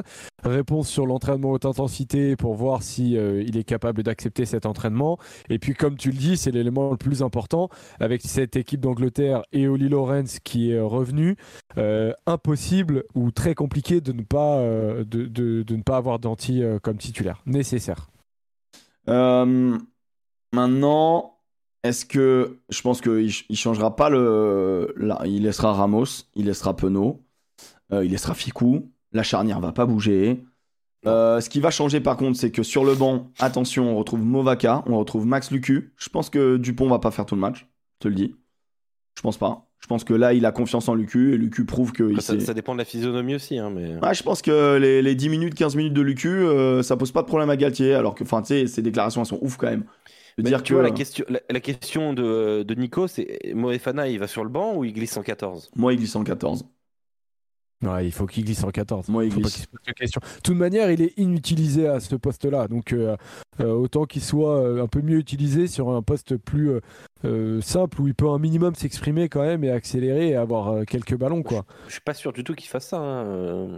Réponse 0.45 0.87
sur 0.87 1.05
l'entraînement 1.05 1.51
haute 1.51 1.65
intensité 1.65 2.37
pour 2.37 2.55
voir 2.55 2.83
si 2.83 3.17
euh, 3.17 3.43
il 3.45 3.57
est 3.57 3.65
capable 3.65 4.01
d'accepter 4.01 4.45
cet 4.45 4.65
entraînement. 4.65 5.17
Et 5.49 5.59
puis, 5.59 5.73
comme 5.73 5.97
tu 5.97 6.09
le 6.11 6.17
dis, 6.17 6.37
c'est 6.37 6.51
l'élément 6.51 6.91
le 6.91 6.97
plus 6.97 7.21
important 7.21 7.67
avec 7.99 8.21
cette 8.21 8.55
équipe 8.55 8.79
d'Angleterre 8.79 9.41
et 9.51 9.67
Oli 9.67 9.89
Lawrence 9.89 10.39
qui 10.39 10.71
est 10.71 10.79
revenu. 10.79 11.35
euh, 11.77 12.13
impossible 12.25 13.03
ou 13.15 13.31
très 13.31 13.55
compliqué 13.55 14.01
de 14.01 14.11
ne 14.11 14.21
pas, 14.23 14.57
euh, 14.59 15.03
de, 15.05 15.65
ne 15.69 15.81
pas 15.81 15.97
avoir 15.97 16.19
Danti 16.19 16.63
euh, 16.63 16.79
comme 16.79 16.97
titulaire. 16.97 17.41
Nécessaire. 17.45 18.09
Euh, 19.09 19.77
maintenant, 20.53 21.37
est-ce 21.83 22.05
que 22.05 22.59
je 22.69 22.81
pense 22.81 23.01
qu'il 23.01 23.31
il 23.49 23.57
changera 23.57 23.95
pas 23.95 24.09
le. 24.09 24.93
Là, 24.97 25.21
il 25.25 25.43
laissera 25.43 25.73
Ramos, 25.73 26.25
il 26.35 26.45
laissera 26.45 26.75
Penaud, 26.75 27.21
euh, 27.91 28.05
il 28.05 28.11
laissera 28.11 28.33
Ficou. 28.33 28.91
La 29.11 29.23
charnière 29.23 29.59
va 29.59 29.71
pas 29.71 29.85
bouger. 29.85 30.43
Euh, 31.05 31.39
ce 31.39 31.49
qui 31.49 31.61
va 31.61 31.71
changer 31.71 32.01
par 32.01 32.17
contre, 32.17 32.37
c'est 32.37 32.51
que 32.51 32.61
sur 32.61 32.83
le 32.83 32.93
banc, 32.93 33.31
attention, 33.39 33.93
on 33.93 33.97
retrouve 33.97 34.21
Movaka, 34.21 34.83
on 34.85 34.99
retrouve 34.99 35.25
Max 35.25 35.49
Lucu. 35.49 35.93
Je 35.97 36.09
pense 36.09 36.29
que 36.29 36.57
Dupont 36.57 36.89
va 36.89 36.99
pas 36.99 37.11
faire 37.11 37.25
tout 37.25 37.35
le 37.35 37.41
match, 37.41 37.67
je 37.95 37.99
te 37.99 38.07
le 38.09 38.15
dis. 38.15 38.35
Je 39.15 39.21
pense 39.21 39.37
pas. 39.37 39.68
Je 39.79 39.87
pense 39.87 40.03
que 40.03 40.13
là, 40.13 40.33
il 40.33 40.45
a 40.45 40.51
confiance 40.51 40.89
en 40.89 40.93
Lucu 40.95 41.33
et 41.33 41.37
Lucu 41.37 41.65
prouve 41.65 41.93
que 41.93 42.19
ça, 42.19 42.53
dépend 42.53 42.73
de 42.73 42.79
la 42.79 42.85
physionomie 42.85 43.35
aussi. 43.35 43.57
Hein, 43.57 43.71
mais... 43.73 43.95
Ouais, 44.05 44.13
je 44.13 44.23
pense 44.23 44.41
que 44.41 44.77
les, 44.77 45.01
les 45.01 45.15
10 45.15 45.29
minutes, 45.29 45.55
15 45.55 45.75
minutes 45.75 45.93
de 45.93 46.01
Lucu, 46.01 46.27
euh, 46.27 46.83
ça 46.83 46.97
pose 46.97 47.11
pas 47.11 47.21
de 47.21 47.27
problème 47.27 47.49
à 47.49 47.55
Galtier, 47.55 47.93
alors 47.93 48.13
que, 48.13 48.23
enfin, 48.23 48.41
tu 48.41 48.47
sais, 48.47 48.67
ses 48.67 48.81
déclarations, 48.81 49.21
elles 49.21 49.27
sont 49.27 49.39
ouf 49.41 49.57
quand 49.57 49.69
même. 49.69 49.85
De 50.37 50.43
Mais 50.43 50.49
dire 50.49 50.63
tu 50.63 50.73
que 50.73 50.75
vois, 50.75 50.83
la 50.83 50.91
question, 50.91 51.25
la, 51.27 51.39
la 51.49 51.59
question 51.59 52.13
de, 52.13 52.63
de 52.63 52.75
Nico, 52.75 53.07
c'est 53.07 53.53
Moefana, 53.53 54.07
il 54.07 54.19
va 54.19 54.27
sur 54.27 54.43
le 54.43 54.49
banc 54.49 54.75
ou 54.75 54.85
il 54.85 54.93
glisse 54.93 55.17
en 55.17 55.23
14 55.23 55.71
moi, 55.75 55.93
il 55.93 55.97
glisse 55.97 56.15
en 56.15 56.23
14. 56.23 56.65
Ouais, 57.81 58.05
il 58.05 58.11
faut 58.11 58.25
qu'il 58.25 58.43
glisse 58.43 58.63
en 58.65 58.71
14. 58.71 59.07
Moi, 59.07 59.23
il 59.25 59.31
Faut 59.31 59.39
pas 59.39 59.47
glisse. 59.47 59.65
qu'il 59.95 60.07
se 60.07 60.19
pose 60.19 60.35
de 60.35 60.41
toute 60.41 60.57
manière, 60.57 60.91
il 60.91 61.01
est 61.01 61.17
inutilisé 61.17 61.87
à 61.87 62.01
ce 62.01 62.15
poste-là. 62.15 62.67
Donc, 62.67 62.91
euh, 62.91 63.15
euh, 63.61 63.71
autant 63.71 64.03
qu'il 64.05 64.21
soit 64.21 64.59
euh, 64.61 64.83
un 64.83 64.87
peu 64.87 65.01
mieux 65.01 65.17
utilisé 65.17 65.67
sur 65.67 65.89
un 65.89 66.01
poste 66.01 66.35
plus 66.35 66.71
euh, 67.25 67.59
simple 67.61 68.01
où 68.01 68.07
il 68.07 68.15
peut 68.15 68.29
un 68.29 68.39
minimum 68.39 68.75
s'exprimer 68.75 69.29
quand 69.29 69.41
même 69.41 69.63
et 69.63 69.71
accélérer 69.71 70.29
et 70.29 70.35
avoir 70.35 70.69
euh, 70.69 70.83
quelques 70.85 71.15
ballons. 71.15 71.43
quoi. 71.43 71.65
Je 71.87 71.93
suis 71.93 72.01
pas 72.01 72.13
sûr 72.13 72.31
du 72.33 72.43
tout 72.43 72.55
qu'il 72.55 72.69
fasse 72.69 72.87
ça. 72.87 72.97
hein, 72.97 73.25
euh, 73.25 73.77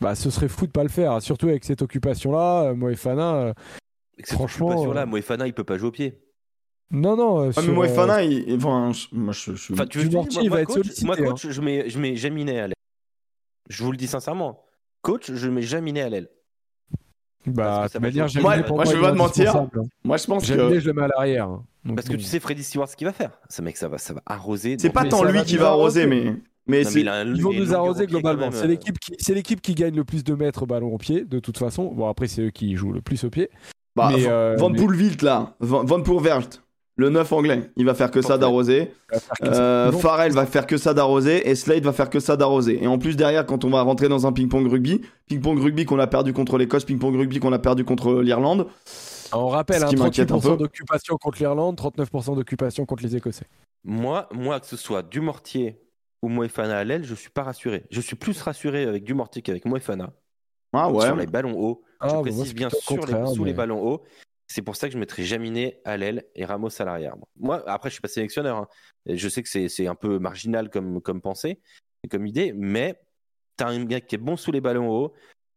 Bah, 0.00 0.14
ce 0.14 0.30
serait 0.30 0.48
fou 0.48 0.66
de 0.66 0.72
pas 0.72 0.82
le 0.82 0.88
faire, 0.90 1.20
surtout 1.22 1.48
avec 1.48 1.64
cette 1.64 1.82
occupation-là. 1.82 2.64
Euh, 2.70 2.74
Moefana, 2.74 3.34
euh, 3.36 3.52
avec 4.14 4.26
cette 4.26 4.36
Franchement, 4.36 4.66
occupation-là, 4.68 5.02
euh, 5.02 5.06
Moefana, 5.06 5.46
il 5.46 5.54
peut 5.54 5.64
pas 5.64 5.78
jouer 5.78 5.88
au 5.88 5.92
pied. 5.92 6.20
non, 6.90 7.16
non. 7.16 7.40
euh, 7.40 7.50
Ah, 7.56 7.60
mais 7.60 7.62
sur, 7.62 7.72
moi, 7.74 7.86
euh, 7.86 7.94
Fana, 7.94 8.22
il, 8.22 8.48
il- 8.48 8.56
enfin, 8.56 8.92
je- 8.92 9.06
moi, 9.12 9.32
je, 9.32 9.54
je- 9.54 9.72
Enfin, 9.72 9.86
tu 9.86 9.98
veux 9.98 10.04
je 10.04 10.08
dise, 10.10 10.16
moi, 10.16 10.26
il 10.42 10.50
va 10.50 10.56
moi, 10.56 10.60
être 10.62 10.66
coach, 10.68 10.76
sollicité, 10.76 11.06
moi, 11.06 11.16
hein. 11.18 11.24
coach, 11.24 11.46
je 11.48 11.60
mets, 11.60 11.88
je 11.88 11.98
mets 11.98 12.16
Jaminet 12.16 12.58
à 12.58 12.66
l'aile. 12.68 12.74
Je 13.70 13.82
vous 13.82 13.90
le 13.92 13.96
dis 13.96 14.06
sincèrement. 14.06 14.62
Coach, 15.02 15.32
je 15.32 15.48
mets 15.48 15.62
Jaminet 15.62 16.02
à 16.02 16.08
l'aile. 16.10 16.28
Bah, 17.46 17.86
de 17.92 17.98
manière. 17.98 18.26
Moi, 18.40 18.56
pour 18.58 18.76
moi, 18.76 18.84
je 18.84 18.92
vais 18.94 19.00
pas 19.00 19.12
te 19.12 19.16
mentir. 19.16 19.56
hein. 19.56 19.68
moi, 20.04 20.16
je 20.16 20.26
pense 20.26 20.46
que 20.46 20.78
je 20.80 20.86
le 20.86 20.92
mets 20.92 21.02
à 21.02 21.08
l'arrière. 21.08 21.48
hein. 21.48 21.62
Parce 21.94 22.08
que 22.08 22.14
tu 22.16 22.22
sais, 22.24 22.40
Freddy 22.40 22.62
Stewart, 22.62 22.88
ce 22.88 22.96
qu'il 22.96 23.06
va 23.06 23.12
faire. 23.12 23.38
Ce 23.50 23.60
mec, 23.60 23.76
ça 23.76 23.88
va, 23.88 23.98
ça 23.98 24.14
va 24.14 24.22
arroser. 24.26 24.76
c'est 24.78 24.90
pas 24.90 25.04
tant 25.04 25.22
lui 25.24 25.42
qui 25.44 25.56
va 25.56 25.68
arroser, 25.68 26.06
mais, 26.06 26.34
mais 26.66 26.82
non, 26.82 26.88
c'est. 26.88 26.94
mais 26.96 27.00
il 27.02 27.08
un- 27.08 27.34
Ils 27.34 27.42
vont 27.42 27.52
nous 27.52 27.74
arroser 27.74 28.06
globalement. 28.06 28.50
C'est 28.50 28.64
euh, 28.64 28.68
l'équipe 28.68 28.98
qui, 28.98 29.12
c'est 29.18 29.34
l'équipe 29.34 29.60
qui 29.60 29.74
gagne 29.74 29.94
le 29.94 30.04
plus 30.04 30.24
de 30.24 30.34
mètres 30.34 30.64
ballon 30.66 30.94
au 30.94 30.98
pied, 30.98 31.24
de 31.24 31.38
toute 31.38 31.58
façon. 31.58 31.92
Bon, 31.92 32.08
après, 32.08 32.26
c'est 32.26 32.42
eux 32.42 32.50
qui 32.50 32.74
jouent 32.76 32.92
le 32.92 33.02
plus 33.02 33.22
au 33.24 33.30
pied. 33.30 33.50
Bah, 33.96 34.10
mais, 34.12 34.22
Van- 34.24 34.30
euh, 34.30 34.56
Van 34.58 34.70
mais- 34.70 35.16
là, 35.22 35.54
Van, 35.60 35.84
Van 35.84 36.00
Poelvergt, 36.02 36.62
le 36.96 37.10
9 37.10 37.32
anglais, 37.32 37.70
il 37.76 37.84
va 37.84 37.94
faire 37.94 38.10
que 38.10 38.22
ça 38.22 38.38
d'arroser. 38.38 38.92
Euh, 39.42 39.90
Farrell 39.92 40.32
va 40.32 40.46
faire 40.46 40.66
que 40.66 40.76
ça 40.76 40.94
d'arroser 40.94 41.48
et 41.48 41.54
Slade 41.56 41.82
va 41.82 41.92
faire 41.92 42.08
que 42.08 42.20
ça 42.20 42.36
d'arroser. 42.36 42.82
Et 42.82 42.86
en 42.86 42.98
plus 42.98 43.16
derrière, 43.16 43.44
quand 43.46 43.64
on 43.64 43.70
va 43.70 43.82
rentrer 43.82 44.08
dans 44.08 44.26
un 44.26 44.32
ping-pong 44.32 44.70
rugby, 44.70 45.00
ping-pong 45.26 45.58
rugby 45.58 45.84
qu'on 45.84 45.98
a 45.98 46.06
perdu 46.06 46.32
contre 46.32 46.56
l'Écosse, 46.56 46.84
ping-pong 46.84 47.16
rugby 47.16 47.40
qu'on 47.40 47.52
a 47.52 47.58
perdu 47.58 47.84
contre 47.84 48.20
l'Irlande, 48.22 48.68
On 49.32 49.48
rappelle, 49.48 49.80
Ce 49.80 49.84
hein, 49.84 49.88
qui 49.88 49.96
m'inquiète 49.96 50.30
un 50.30 50.38
38% 50.38 50.42
peu. 50.42 50.56
d'occupation 50.56 51.16
contre 51.16 51.38
l'Irlande, 51.38 51.76
39% 51.76 52.36
d'occupation 52.36 52.86
contre 52.86 53.02
les 53.02 53.16
Écossais. 53.16 53.46
Moi, 53.82 54.28
moi, 54.32 54.60
que 54.60 54.66
ce 54.66 54.76
soit 54.76 55.02
Dumortier 55.02 55.80
ou 56.22 56.28
Moefana 56.28 56.78
à 56.78 56.84
l'aile, 56.84 57.04
je 57.04 57.14
suis 57.14 57.30
pas 57.30 57.42
rassuré. 57.42 57.84
Je 57.90 58.00
suis 58.00 58.16
plus 58.16 58.40
rassuré 58.40 58.84
avec 58.84 59.02
Dumortier 59.02 59.42
qu'avec 59.42 59.64
Moefana 59.64 60.12
ah 60.72 60.90
ouais, 60.90 61.06
sur 61.06 61.16
les 61.16 61.26
ballons 61.26 61.56
hauts. 61.56 61.82
Ah, 62.00 62.08
je 62.08 62.14
moi, 62.14 62.22
précise 62.22 62.54
bien 62.54 62.68
le 62.68 63.26
les, 63.26 63.34
sous 63.34 63.44
les 63.44 63.52
ballons 63.52 63.80
hauts. 63.80 64.02
C'est 64.46 64.62
pour 64.62 64.76
ça 64.76 64.88
que 64.88 64.92
je 64.94 64.98
mettrais 64.98 65.22
Jaminet 65.22 65.80
à 65.84 65.96
l'aile 65.96 66.24
et 66.34 66.44
Ramos 66.44 66.68
à 66.80 66.84
l'arrière. 66.84 67.14
Moi, 67.38 67.62
après, 67.66 67.88
je 67.88 67.94
suis 67.94 68.02
pas 68.02 68.08
sélectionneur. 68.08 68.56
hein. 68.58 68.68
Je 69.06 69.28
sais 69.28 69.42
que 69.42 69.48
c'est 69.48 69.68
c'est 69.68 69.86
un 69.86 69.94
peu 69.94 70.18
marginal 70.18 70.68
comme, 70.70 71.00
comme 71.00 71.20
pensée, 71.20 71.60
et 72.04 72.08
comme 72.08 72.26
idée, 72.26 72.52
mais 72.54 72.94
t'as 73.56 73.68
un 73.68 73.84
gars 73.84 74.00
qui 74.00 74.14
est 74.16 74.18
bon 74.18 74.36
sous 74.36 74.52
les 74.52 74.60
ballons 74.60 74.88
hauts. 74.90 75.12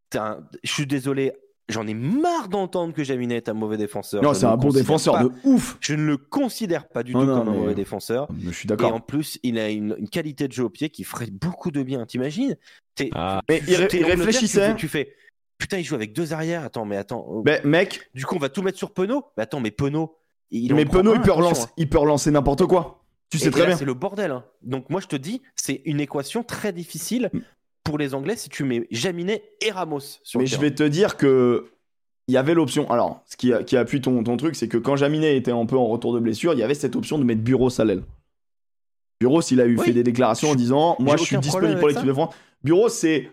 T'as 0.09 0.31
un- 0.37 0.49
Je 0.63 0.71
suis 0.71 0.87
désolé, 0.87 1.33
j'en 1.67 1.85
ai 1.85 1.93
marre 1.93 2.47
d'entendre 2.47 2.93
que 2.93 3.03
Jaminet 3.03 3.35
est 3.35 3.49
un 3.49 3.53
mauvais 3.53 3.75
défenseur. 3.77 4.23
non, 4.23 4.33
c'est 4.33 4.45
un 4.45 4.55
bon 4.55 4.69
défenseur 4.69 5.15
pas- 5.15 5.23
de 5.25 5.31
ouf. 5.43 5.77
Je 5.81 5.93
ne 5.93 6.05
le 6.05 6.15
considère 6.17 6.87
pas 6.87 7.03
du 7.03 7.13
Non, 7.13 7.19
tout 7.21 7.25
non, 7.25 7.37
comme 7.39 7.49
un 7.49 7.57
mauvais 7.57 7.75
défenseur. 7.75 8.27
Je 8.41 8.51
suis 8.51 8.69
Et 8.69 8.71
en 8.71 8.75
d'accord. 8.75 9.05
plus, 9.05 9.37
il 9.43 9.59
a 9.59 9.69
une, 9.69 9.95
une 9.97 10.07
qualité 10.09 10.47
de 10.47 10.53
jeu 10.53 10.63
au 10.63 10.69
pied 10.69 10.89
qui 10.89 11.03
ferait 11.03 11.29
beaucoup 11.29 11.71
de 11.71 11.83
bien. 11.83 12.05
T'imagines? 12.05 12.55
Ah, 13.13 13.41
Mais 13.49 13.61
il, 13.67 13.75
réfléchissait. 13.75 14.73
Tu 14.75 14.87
fais, 14.87 15.07
tu 15.07 15.11
fais, 15.11 15.15
putain, 15.57 15.77
il 15.77 15.83
joue 15.83 15.95
avec 15.95 16.13
deux 16.13 16.33
arrières. 16.33 16.63
Attends, 16.63 16.85
mais 16.85 16.97
attends. 16.97 17.41
Mais 17.45 17.61
mec, 17.63 18.09
Du 18.13 18.25
coup, 18.25 18.35
on 18.35 18.39
va 18.39 18.49
tout 18.49 18.61
mettre 18.61 18.77
sur 18.77 18.91
Penaud. 18.91 19.25
Mais 19.37 19.43
attends, 19.43 19.59
mais 19.59 19.71
Penaud, 19.71 20.15
il 20.51 20.73
mais 20.73 20.85
Penaud, 20.85 21.11
un, 21.11 21.15
il 21.15 21.21
peut 21.21 21.31
relancer, 21.31 21.63
hein. 21.63 21.71
il 21.77 21.89
peut 21.89 21.97
relancer 21.99 22.31
n'importe 22.31 22.65
quoi. 22.65 23.03
Tu 23.29 23.37
sais 23.39 23.47
Et 23.47 23.51
très 23.51 23.61
là, 23.61 23.67
bien. 23.67 23.77
C'est 23.77 23.85
le 23.85 23.93
bordel. 23.93 24.31
hein. 24.31 24.45
Donc 24.61 24.89
moi, 24.89 25.01
je 25.01 25.07
te 25.07 25.15
dis, 25.17 25.41
c'est 25.55 25.81
une 25.85 25.99
équation 25.99 26.43
très 26.43 26.71
difficile 26.71 27.29
Mm. 27.33 27.39
pour 27.83 27.97
les 27.97 28.13
Anglais 28.13 28.35
si 28.37 28.49
tu 28.49 28.63
mets 28.63 28.87
Jaminet 28.91 29.43
et 29.61 29.71
Ramos 29.71 29.99
sur 30.23 30.39
Mais 30.39 30.45
le 30.45 30.49
je 30.49 30.51
terrain. 30.55 30.61
vais 30.63 30.75
te 30.75 30.83
dire 30.83 31.17
que 31.17 31.71
il 32.29 32.33
y 32.33 32.37
avait 32.37 32.53
l'option. 32.53 32.89
Alors, 32.91 33.21
ce 33.25 33.37
qui, 33.37 33.51
qui 33.65 33.77
appuie 33.77 34.01
ton, 34.01 34.21
ton 34.23 34.35
truc, 34.37 34.55
c'est 34.55 34.67
que 34.67 34.77
quand 34.77 34.95
Jaminet 34.97 35.37
était 35.37 35.51
un 35.51 35.65
peu 35.65 35.77
en 35.77 35.87
retour 35.87 36.13
de 36.13 36.19
blessure, 36.19 36.53
il 36.53 36.59
y 36.59 36.63
avait 36.63 36.73
cette 36.73 36.95
option 36.97 37.17
de 37.17 37.23
mettre 37.23 37.41
Bureau 37.41 37.69
à 37.79 37.85
l'aile. 37.85 38.03
Bureau, 39.19 39.41
il 39.41 39.61
a 39.61 39.65
eu 39.65 39.77
Oui. 39.77 39.85
fait 39.85 39.93
des 39.93 40.03
déclarations 40.03 40.51
en 40.51 40.55
disant 40.55 40.95
Moi, 40.99 41.17
je 41.17 41.23
suis 41.23 41.37
disponible 41.37 41.79
pour 41.79 41.87
l'équipe 41.87 42.05
de 42.05 42.13
France. 42.13 42.35
Bureau, 42.63 42.89
c'est 42.89 43.31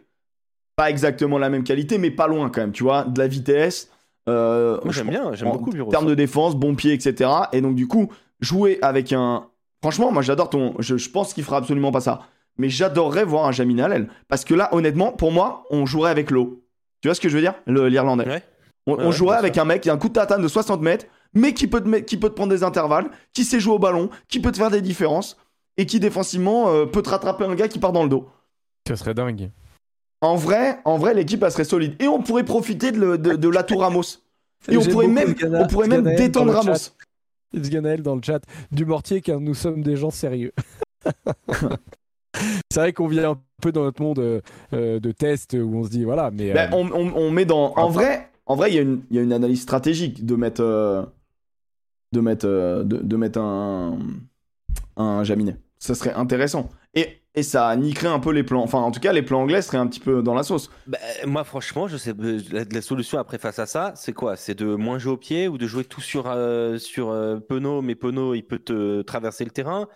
pas 0.77 0.91
exactement 0.91 1.39
la 1.39 1.51
même 1.51 1.65
qualité, 1.65 1.99
mais 1.99 2.11
pas 2.11 2.27
loin 2.27 2.51
quand 2.51 2.61
même. 2.61 2.73
Tu 2.73 2.83
vois, 2.83 3.05
de 3.05 3.19
la 3.19 3.27
vitesse. 3.27 3.91
euh, 4.29 4.79
Moi, 4.85 4.93
j'aime 4.93 5.09
bien, 5.09 5.33
j'aime 5.35 5.49
en 5.49 5.53
beaucoup 5.53 5.71
Bureau. 5.71 5.91
termes 5.91 6.07
de 6.07 6.15
défense, 6.15 6.57
bon 6.57 6.75
pied, 6.75 6.93
etc. 6.93 7.31
Et 7.53 7.61
donc, 7.61 7.75
du 7.75 7.87
coup, 7.87 8.09
jouer 8.41 8.79
avec 8.83 9.13
un. 9.13 9.47
Franchement, 9.83 10.11
moi, 10.13 10.23
j'adore 10.23 10.51
ton. 10.51 10.75
Je, 10.79 10.97
je 10.97 11.11
pense 11.11 11.35
qu'il 11.35 11.45
fera 11.45 11.59
absolument 11.59 11.93
pas 11.93 12.01
ça. 12.01 12.23
Mais 12.57 12.69
j'adorerais 12.69 13.25
voir 13.25 13.47
un 13.47 13.53
Jaminet 13.53 13.83
à 13.83 13.89
l'aile. 13.89 14.09
Parce 14.29 14.45
que 14.45 14.55
là, 14.55 14.69
honnêtement, 14.73 15.11
pour 15.13 15.33
moi, 15.33 15.65
on 15.71 15.87
jouerait 15.87 16.11
avec 16.11 16.31
l'eau. 16.31 16.63
Tu 17.01 17.09
vois 17.09 17.15
ce 17.15 17.21
que 17.21 17.29
je 17.29 17.35
veux 17.35 17.41
dire? 17.43 17.55
Le- 17.67 17.89
L'Irlandais. 17.89 18.27
Ouais. 18.29 18.43
On, 18.87 18.93
Ouais, 18.95 19.03
on 19.03 19.07
ouais, 19.07 19.13
jouerait 19.13 19.37
avec 19.39 19.57
un 19.59 19.65
mec 19.65 19.81
qui 19.83 19.91
a 19.91 19.93
un 19.95 19.97
coup 19.99 20.09
de 20.09 20.13
tatane 20.13 20.43
de 20.43 20.49
60 20.49 20.81
mètres, 20.83 21.07
mais 21.33 21.53
qui 21.55 21.67
peut, 21.67 21.81
te, 21.81 21.97
qui 22.01 22.17
peut 22.19 22.29
te 22.29 22.35
prendre 22.35 22.53
des 22.53 22.63
intervalles, 22.63 23.07
qui 23.33 23.43
sait 23.45 23.59
jouer 23.59 23.75
au 23.75 23.79
ballon, 23.79 24.11
qui 24.29 24.41
peut 24.41 24.53
te 24.53 24.59
faire 24.59 24.71
des 24.71 24.83
différences, 24.83 25.37
et 25.79 25.87
qui 25.87 26.01
défensivement 26.01 26.69
euh, 26.69 26.85
peut 26.87 27.01
te 27.03 27.09
rattraper 27.09 27.45
un 27.45 27.55
gars 27.55 27.67
qui 27.67 27.79
part 27.79 27.93
dans 27.93 28.03
le 28.03 28.09
dos. 28.11 28.29
ce 28.87 28.95
serait 28.95 29.15
dingue. 29.15 29.51
En 30.25 30.37
vrai, 30.37 30.79
en 30.85 30.97
vrai, 30.97 31.13
l'équipe 31.15 31.43
elle 31.43 31.51
serait 31.53 31.65
solide. 31.65 31.95
Et 32.01 32.09
on 32.09 32.23
pourrait 32.23 32.45
profiter 32.45 32.93
de, 32.93 32.99
le- 32.99 33.19
de, 33.19 33.35
de 33.37 33.49
l'atout 33.49 33.77
Ramos. 33.79 34.03
Et 34.71 34.77
on 34.79 34.83
pourrait 34.85 35.07
même, 35.09 35.35
on 35.53 35.67
pourrait 35.67 35.89
même 35.89 36.15
détendre 36.17 36.53
Ramos. 36.53 36.75
chat. 36.75 36.93
Zganaël 37.57 38.03
dans 38.03 38.17
le 38.17 38.23
chat 38.23 38.41
du 38.73 38.85
mortier 38.87 39.21
car 39.21 39.39
nous 39.41 39.55
sommes 39.55 39.83
des 39.83 39.97
gens 39.97 40.11
sérieux. 40.11 40.53
C'est 42.73 42.81
vrai 42.81 42.93
qu'on 42.93 43.07
vient 43.07 43.33
un 43.33 43.39
peu 43.63 43.71
dans 43.71 43.83
notre 43.85 44.03
monde 44.03 44.19
euh, 44.19 44.41
euh, 44.73 44.99
de 44.99 45.13
test 45.13 45.53
où 45.55 45.73
on 45.77 45.85
se 45.85 45.91
dit 45.91 46.05
voilà, 46.05 46.31
mais 46.33 46.53
Ben, 46.53 46.73
euh, 46.73 46.77
on, 46.77 46.91
on- 46.91 47.13
on 47.15 47.31
met 47.31 47.45
dans. 47.45 47.75
En 47.77 47.89
vrai, 47.89 48.29
en 48.47 48.57
vrai, 48.57 48.71
il 48.73 48.75
y, 48.75 48.79
a 48.79 48.83
une- 48.83 49.03
y 49.11 49.19
a 49.19 49.23
une 49.23 49.33
analyse 49.33 49.63
stratégique 49.63 50.27
de 50.27 50.35
mettre, 50.35 50.63
euh, 50.63 51.03
de 52.13 52.21
mettre, 52.21 52.47
de, 52.47 52.83
de 52.97 53.17
mettre 53.17 53.39
un, 53.39 53.99
un 54.97 55.23
Jaminet. 55.23 55.57
Ça 55.79 55.95
serait 55.95 56.13
intéressant. 56.15 56.69
Et 57.37 57.43
ça 57.43 57.75
niquerait 57.75 58.09
un 58.09 58.21
peu 58.21 58.31
les 58.31 58.45
plans. 58.45 58.63
Enfin, 58.63 58.79
en 58.79 58.93
tout 58.93 59.01
cas, 59.01 59.13
les 59.13 59.23
plans 59.23 59.41
anglais 59.41 59.61
seraient 59.61 59.79
un 59.79 59.89
petit 59.89 59.99
peu 60.01 60.23
dans 60.23 60.35
la 60.35 60.45
sauce. 60.45 60.71
Bah, 60.87 60.99
moi, 61.27 61.43
franchement, 61.43 61.89
je 61.89 61.97
sais. 61.97 62.13
euh, 62.19 62.41
La, 62.53 62.65
la 62.65 62.81
solution 62.83 63.19
après 63.19 63.39
face 63.39 63.59
à 63.59 63.67
ça, 63.67 63.93
c'est 63.97 64.13
quoi? 64.13 64.37
C'est 64.37 64.55
de 64.55 64.67
moins 64.77 64.99
jouer 64.99 65.13
au 65.13 65.17
pied 65.17 65.49
ou 65.49 65.59
de 65.59 65.67
jouer 65.67 65.85
tout 65.85 66.01
sur 66.01 66.27
euh, 66.29 66.79
sur 66.79 67.11
euh, 67.11 67.41
Penaud, 67.41 67.83
mais 67.83 67.97
Penaud, 67.97 68.35
il 68.35 68.43
peut 68.45 68.61
te 68.61 69.03
traverser 69.03 69.45
le 69.45 69.51
terrain. 69.51 69.89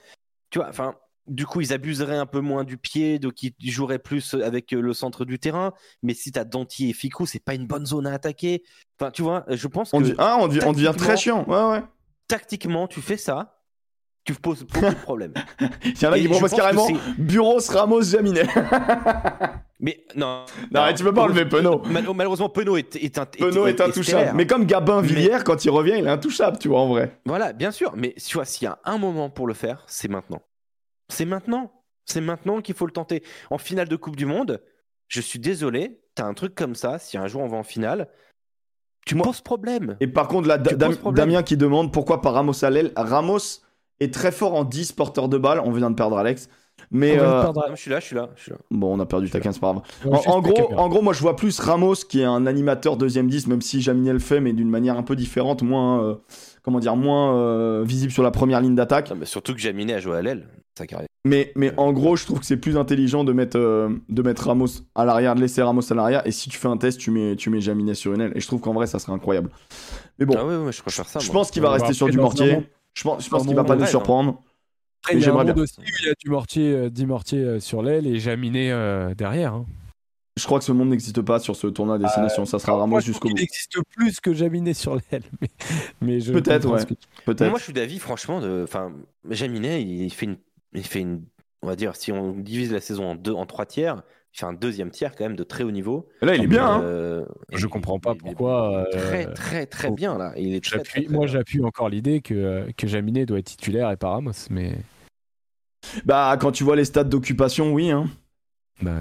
Tu 0.50 0.58
vois, 0.58 0.68
enfin. 0.68 0.94
Du 1.26 1.44
coup, 1.44 1.60
ils 1.60 1.74
abuseraient 1.74 2.16
un 2.16 2.24
peu 2.24 2.40
moins 2.40 2.64
du 2.64 2.78
pied, 2.78 3.18
donc 3.18 3.42
ils 3.42 3.52
joueraient 3.60 3.98
plus 3.98 4.32
avec 4.32 4.72
euh, 4.72 4.80
le 4.80 4.94
centre 4.94 5.26
du 5.26 5.38
terrain. 5.38 5.74
Mais 6.02 6.14
si 6.14 6.32
t'as 6.32 6.44
Danti 6.44 6.88
et 6.88 6.94
Ficou, 6.94 7.26
c'est 7.26 7.38
pas 7.44 7.52
une 7.54 7.66
bonne 7.66 7.84
zone 7.84 8.06
à 8.06 8.14
attaquer. 8.14 8.62
Enfin, 8.98 9.10
tu 9.10 9.20
vois, 9.20 9.44
je 9.46 9.68
pense 9.68 9.92
On, 9.92 9.98
que 9.98 10.04
dit- 10.04 10.14
ah, 10.16 10.38
on, 10.40 10.48
dit- 10.48 10.60
on 10.64 10.72
devient 10.72 10.94
très 10.96 11.18
chiant. 11.18 11.44
Ouais, 11.46 11.70
ouais. 11.70 11.82
tactiquement, 12.28 12.86
tu 12.88 13.02
fais 13.02 13.18
ça, 13.18 13.57
tu 14.28 14.34
poses 14.34 14.62
beaucoup 14.64 14.84
de 14.84 14.94
problèmes. 15.02 15.32
Il 15.84 16.02
y 16.02 16.06
en 16.06 16.12
a 16.12 16.18
qui 16.18 16.28
proposent 16.28 16.52
carrément 16.52 16.86
Bureau, 17.16 17.58
Ramos, 17.70 18.02
Jaminet. 18.02 18.46
Mais 19.80 20.04
non. 20.16 20.44
Non, 20.70 20.82
tu 20.94 21.02
peux 21.04 21.14
pas 21.14 21.22
enlever 21.22 21.46
Penaud. 21.46 21.82
Mal- 21.86 22.04
Malheureusement, 22.14 22.48
Penaud 22.50 22.76
est, 22.76 22.96
est, 22.96 23.16
un- 23.18 23.24
Penaud 23.24 23.66
est 23.66 23.80
intouchable. 23.80 24.02
stellaire. 24.04 24.34
Mais 24.34 24.46
comme 24.46 24.66
Gabin 24.66 25.00
Mais- 25.00 25.08
Villiers, 25.08 25.38
quand 25.44 25.64
il 25.64 25.70
revient, 25.70 25.94
il 25.98 26.06
est 26.06 26.10
intouchable, 26.10 26.58
tu 26.58 26.68
vois, 26.68 26.80
en 26.80 26.88
vrai. 26.88 27.18
Voilà, 27.24 27.52
bien 27.54 27.70
sûr. 27.70 27.92
Mais 27.96 28.14
tu 28.22 28.34
vois, 28.34 28.44
s'il 28.44 28.64
y 28.64 28.68
a 28.68 28.78
un 28.84 28.98
moment 28.98 29.30
pour 29.30 29.46
le 29.46 29.54
faire, 29.54 29.84
c'est 29.86 30.08
maintenant. 30.08 30.42
C'est 31.08 31.24
maintenant. 31.24 31.72
C'est 32.04 32.20
maintenant 32.20 32.60
qu'il 32.60 32.74
faut 32.74 32.86
le 32.86 32.92
tenter. 32.92 33.22
En 33.50 33.56
finale 33.58 33.88
de 33.88 33.96
Coupe 33.96 34.16
du 34.16 34.26
Monde, 34.26 34.60
je 35.06 35.20
suis 35.22 35.38
désolé, 35.38 36.00
t'as 36.14 36.24
un 36.24 36.34
truc 36.34 36.54
comme 36.54 36.74
ça, 36.74 36.98
si 36.98 37.16
un 37.16 37.28
jour 37.28 37.40
on 37.42 37.48
va 37.48 37.56
en 37.56 37.62
finale, 37.62 38.08
tu 39.06 39.14
Moi- 39.14 39.24
poses 39.24 39.40
problème. 39.40 39.96
Et 40.00 40.06
par 40.06 40.28
contre, 40.28 40.48
là. 40.48 40.58
Damien 40.58 41.42
qui 41.42 41.56
demande 41.56 41.92
pourquoi 41.94 42.20
pas 42.20 42.30
Ramos 42.30 42.62
à 42.62 42.68
l'aile. 42.68 42.92
Ramos 42.94 43.60
est 44.00 44.12
très 44.12 44.32
fort 44.32 44.54
en 44.54 44.64
10 44.64 44.92
porteurs 44.92 45.28
de 45.28 45.38
balles. 45.38 45.60
On 45.64 45.72
vient 45.72 45.90
de 45.90 45.94
perdre 45.96 46.18
Alex. 46.18 46.48
Mais 46.90 47.18
euh, 47.18 47.42
je 47.74 47.80
suis 47.80 47.90
là, 47.90 48.00
je 48.00 48.06
suis 48.06 48.16
là, 48.16 48.30
je 48.36 48.42
suis 48.42 48.50
là. 48.52 48.58
bon, 48.70 48.96
on 48.96 49.00
a 49.00 49.06
perdu 49.06 49.28
pas 49.28 49.40
grave. 49.40 49.58
on 50.04 50.12
En, 50.12 50.20
en 50.26 50.40
gros, 50.40 50.72
en 50.74 50.88
gros, 50.88 51.02
moi 51.02 51.12
je 51.12 51.20
vois 51.20 51.36
plus 51.36 51.58
Ramos 51.58 51.94
qui 52.08 52.20
est 52.20 52.24
un 52.24 52.46
animateur 52.46 52.96
deuxième 52.96 53.28
10, 53.28 53.48
même 53.48 53.60
si 53.60 53.82
Jaminet 53.82 54.12
le 54.12 54.18
fait, 54.18 54.40
mais 54.40 54.52
d'une 54.52 54.70
manière 54.70 54.96
un 54.96 55.02
peu 55.02 55.16
différente, 55.16 55.62
moins, 55.62 56.02
euh, 56.02 56.14
comment 56.62 56.80
dire, 56.80 56.96
moins 56.96 57.34
euh, 57.36 57.82
visible 57.84 58.12
sur 58.12 58.22
la 58.22 58.30
première 58.30 58.60
ligne 58.60 58.74
d'attaque. 58.74 59.10
Non, 59.10 59.16
mais 59.16 59.26
surtout 59.26 59.54
que 59.54 59.60
Jaminet 59.60 59.94
a 59.94 60.00
joué 60.00 60.16
à 60.16 60.22
l'aile, 60.22 60.46
sa 60.78 60.86
carrière. 60.86 61.08
Mais, 61.26 61.52
mais 61.56 61.74
en 61.76 61.92
gros, 61.92 62.16
je 62.16 62.24
trouve 62.24 62.40
que 62.40 62.46
c'est 62.46 62.56
plus 62.56 62.78
intelligent 62.78 63.24
de 63.24 63.32
mettre, 63.32 63.58
euh, 63.58 63.90
de 64.08 64.22
mettre 64.22 64.46
Ramos 64.46 64.68
à 64.94 65.04
l'arrière, 65.04 65.34
de 65.34 65.40
laisser 65.40 65.60
Ramos 65.62 65.92
à 65.92 65.94
l'arrière, 65.94 66.26
et 66.26 66.30
si 66.30 66.48
tu 66.48 66.56
fais 66.58 66.68
un 66.68 66.78
test, 66.78 66.98
tu 66.98 67.10
mets, 67.10 67.36
tu 67.36 67.50
mets 67.50 67.60
Jaminet 67.60 67.94
sur 67.94 68.14
une 68.14 68.20
aile. 68.22 68.32
Et 68.34 68.40
je 68.40 68.46
trouve 68.46 68.60
qu'en 68.60 68.72
vrai, 68.72 68.86
ça 68.86 68.98
serait 68.98 69.12
incroyable. 69.12 69.50
Mais 70.18 70.24
bon, 70.24 70.36
Ah 70.38 70.70
je 70.70 70.80
préfère 70.80 71.06
ça. 71.08 71.18
je 71.18 71.30
pense 71.30 71.50
qu'il 71.50 71.60
va 71.60 71.70
rester 71.70 71.92
sur 71.92 72.08
du 72.08 72.16
mortier. 72.16 72.60
Je 72.98 73.04
pense, 73.04 73.24
je 73.24 73.30
pense 73.30 73.46
qu'il 73.46 73.54
va 73.54 73.62
pas 73.62 73.76
nous 73.76 73.84
hein. 73.84 73.86
surprendre. 73.86 74.42
Après, 75.04 75.14
mais 75.14 75.20
il 75.20 75.24
y 75.24 75.28
a 75.28 75.32
un 75.32 75.44
monde 75.44 75.58
aussi 75.60 75.78
où 75.78 75.84
il 76.00 76.06
y 76.06 76.10
a 76.10 76.14
du 76.18 76.28
mortier, 76.28 76.72
euh, 76.72 76.90
Di 76.90 77.06
Mortier 77.06 77.38
euh, 77.38 77.60
sur 77.60 77.80
l'aile 77.80 78.08
et 78.08 78.18
Jaminet 78.18 78.72
euh, 78.72 79.14
derrière. 79.14 79.54
hein. 79.54 79.66
Je 80.36 80.44
crois 80.44 80.58
que 80.58 80.64
ce 80.64 80.72
monde 80.72 80.88
n'existe 80.88 81.22
pas 81.22 81.38
sur 81.38 81.54
ce 81.54 81.68
tournoi 81.68 81.94
à 81.94 81.98
destination. 81.98 82.44
ça 82.44 82.58
sera 82.58 82.76
Ramos 82.76 82.98
jusqu'au 83.00 83.28
bout. 83.28 83.34
qu'il 83.36 83.44
existe 83.44 83.78
plus 83.96 84.18
que 84.18 84.34
Jaminet 84.34 84.74
sur 84.74 84.96
l'aile. 84.96 85.22
Mais, 86.00 86.18
Peut-être, 86.18 86.68
ouais. 86.68 86.84
que 86.84 86.94
Peut-être. 87.24 87.50
Moi, 87.50 87.58
je 87.60 87.64
suis 87.64 87.72
d'avis, 87.72 88.00
franchement, 88.00 88.40
de. 88.40 88.62
Enfin, 88.64 88.92
Jaminet, 89.30 89.80
il 89.82 90.10
fait 90.10 90.26
une. 90.26 90.38
Il 90.74 90.84
fait 90.84 91.00
une. 91.00 91.22
On 91.62 91.68
va 91.68 91.76
dire, 91.76 91.94
si 91.94 92.10
on 92.10 92.32
divise 92.32 92.72
la 92.72 92.80
saison 92.80 93.10
en 93.10 93.14
deux, 93.14 93.32
en 93.32 93.46
trois 93.46 93.66
tiers, 93.66 94.02
un 94.46 94.52
deuxième 94.52 94.90
tiers 94.90 95.14
quand 95.14 95.24
même 95.24 95.36
de 95.36 95.42
très 95.44 95.64
haut 95.64 95.70
niveau. 95.70 96.08
Et 96.22 96.26
là, 96.26 96.34
il 96.36 96.44
est 96.44 96.46
bien. 96.46 96.66
hein. 96.66 96.82
Euh, 96.82 97.24
Je 97.52 97.66
comprends 97.66 97.98
pas 97.98 98.14
pourquoi. 98.14 98.78
euh, 98.80 98.84
Très, 98.90 99.32
très, 99.32 99.66
très 99.66 99.90
bien 99.90 100.16
là. 100.18 100.32
Il 100.36 100.54
est 100.54 100.64
très, 100.64 100.82
très, 100.82 101.06
moi, 101.08 101.26
j'appuie 101.26 101.62
encore 101.64 101.88
l'idée 101.88 102.20
que, 102.20 102.34
euh, 102.34 102.66
que 102.76 102.86
Jaminet 102.86 103.26
doit 103.26 103.38
être 103.38 103.46
titulaire 103.46 103.90
et 103.90 103.96
pas 103.96 104.10
Ramos. 104.10 104.32
Mais 104.50 104.74
Bah, 106.04 106.36
quand 106.40 106.52
tu 106.52 106.64
vois 106.64 106.76
les 106.76 106.84
stades 106.84 107.08
d'occupation, 107.08 107.72
oui. 107.72 107.90
Hein. 107.90 108.06
bah, 108.82 108.92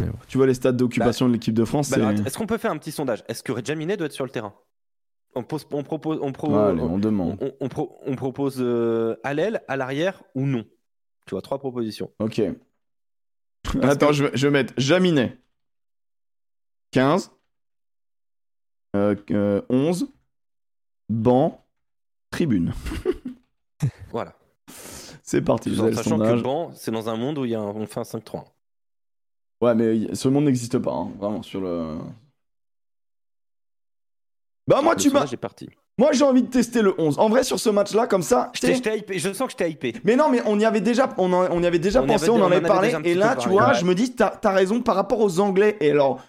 ouais. 0.00 0.06
Tu 0.28 0.36
vois 0.36 0.46
les 0.46 0.54
stades 0.54 0.76
d'occupation 0.76 1.26
de 1.28 1.32
l'équipe 1.32 1.54
de 1.54 1.64
France, 1.64 1.90
Bah, 1.90 2.12
Est-ce 2.12 2.36
qu'on 2.36 2.46
peut 2.46 2.58
faire 2.58 2.70
un 2.70 2.78
petit 2.78 2.92
sondage? 2.92 3.24
Est-ce 3.28 3.42
que 3.42 3.52
Jaminet 3.64 3.96
doit 3.96 4.06
être 4.06 4.12
sur 4.12 4.24
le 4.24 4.30
terrain? 4.30 4.54
On, 5.34 5.42
pose, 5.42 5.66
on 5.72 5.82
propose, 5.82 6.18
on, 6.22 6.32
pro- 6.32 6.54
Allez, 6.56 6.80
on, 6.80 6.94
on 6.94 6.98
demande. 6.98 7.36
on- 7.42 7.52
on 7.60 7.68
pro- 7.68 7.98
on 8.06 8.16
propose 8.16 8.56
euh, 8.58 9.16
à 9.22 9.34
l'aile, 9.34 9.60
à 9.68 9.76
l'arrière 9.76 10.22
ou 10.34 10.46
non? 10.46 10.64
Tu 11.26 11.32
vois, 11.32 11.42
trois 11.42 11.58
propositions. 11.58 12.10
Ok. 12.20 12.40
Attends, 13.82 14.12
je, 14.12 14.24
vais- 14.24 14.36
je 14.36 14.46
vais 14.46 14.50
mettre 14.52 14.74
Jaminet. 14.76 15.38
15. 16.92 17.30
Euh, 18.94 19.14
euh, 19.30 19.62
11. 19.68 20.08
Banc. 21.08 21.64
Tribune. 22.30 22.72
Voilà. 24.10 24.34
C'est 25.22 25.42
parti, 25.42 25.68
vous 25.68 25.76
Tout 25.76 25.80
en 25.82 25.84
avez 25.86 25.90
le 25.96 26.02
sachant 26.02 26.18
que. 26.18 26.40
Ban, 26.40 26.72
c'est 26.74 26.90
dans 26.90 27.08
un 27.10 27.16
monde 27.16 27.36
où 27.38 27.44
il 27.44 27.50
y 27.50 27.54
a 27.54 27.60
un- 27.60 27.64
on 27.64 27.86
fait 27.86 28.00
un 28.00 28.04
5-3. 28.04 28.44
Ouais, 29.60 29.74
mais 29.74 29.98
y- 29.98 30.16
ce 30.16 30.28
monde 30.28 30.44
n'existe 30.44 30.78
pas, 30.78 30.92
hein, 30.94 31.10
vraiment, 31.18 31.42
sur 31.42 31.60
le. 31.60 31.98
Bah, 34.66 34.80
moi, 34.82 34.94
Le 34.94 35.00
tu 35.00 35.10
m'as. 35.10 35.26
parti. 35.36 35.68
Moi, 35.98 36.10
j'ai 36.12 36.24
envie 36.24 36.42
de 36.42 36.48
tester 36.48 36.82
le 36.82 36.94
11. 36.98 37.18
En 37.18 37.28
vrai, 37.30 37.42
sur 37.42 37.58
ce 37.58 37.70
match-là, 37.70 38.06
comme 38.06 38.22
ça. 38.22 38.50
Je, 38.54 38.60
hypé, 38.98 39.18
sens 39.18 39.46
que 39.46 39.52
je 39.52 39.56
t'ai 39.56 39.70
hypé. 39.70 39.94
Mais 40.04 40.14
non, 40.14 40.28
mais 40.30 40.42
on 40.44 40.58
y 40.60 40.64
avait 40.66 40.82
déjà, 40.82 41.08
on, 41.16 41.32
en- 41.32 41.50
on 41.50 41.62
y 41.62 41.66
avait 41.66 41.78
déjà 41.78 42.02
On 42.02 42.06
pensé, 42.06 42.24
avait- 42.24 42.32
on 42.32 42.42
en 42.42 42.50
avait 42.50 42.60
parlé. 42.60 42.94
Et 43.04 43.14
là, 43.14 43.34
tu 43.36 43.48
vois, 43.48 43.68
ouais. 43.68 43.74
je 43.74 43.84
me 43.86 43.94
dis, 43.94 44.12
t'as 44.14 44.32
as 44.44 44.50
raison 44.50 44.80
par 44.82 44.94
rapport 44.94 45.20
aux 45.20 45.40
Anglais. 45.40 45.76
Et 45.80 45.90
alors, 45.90 46.20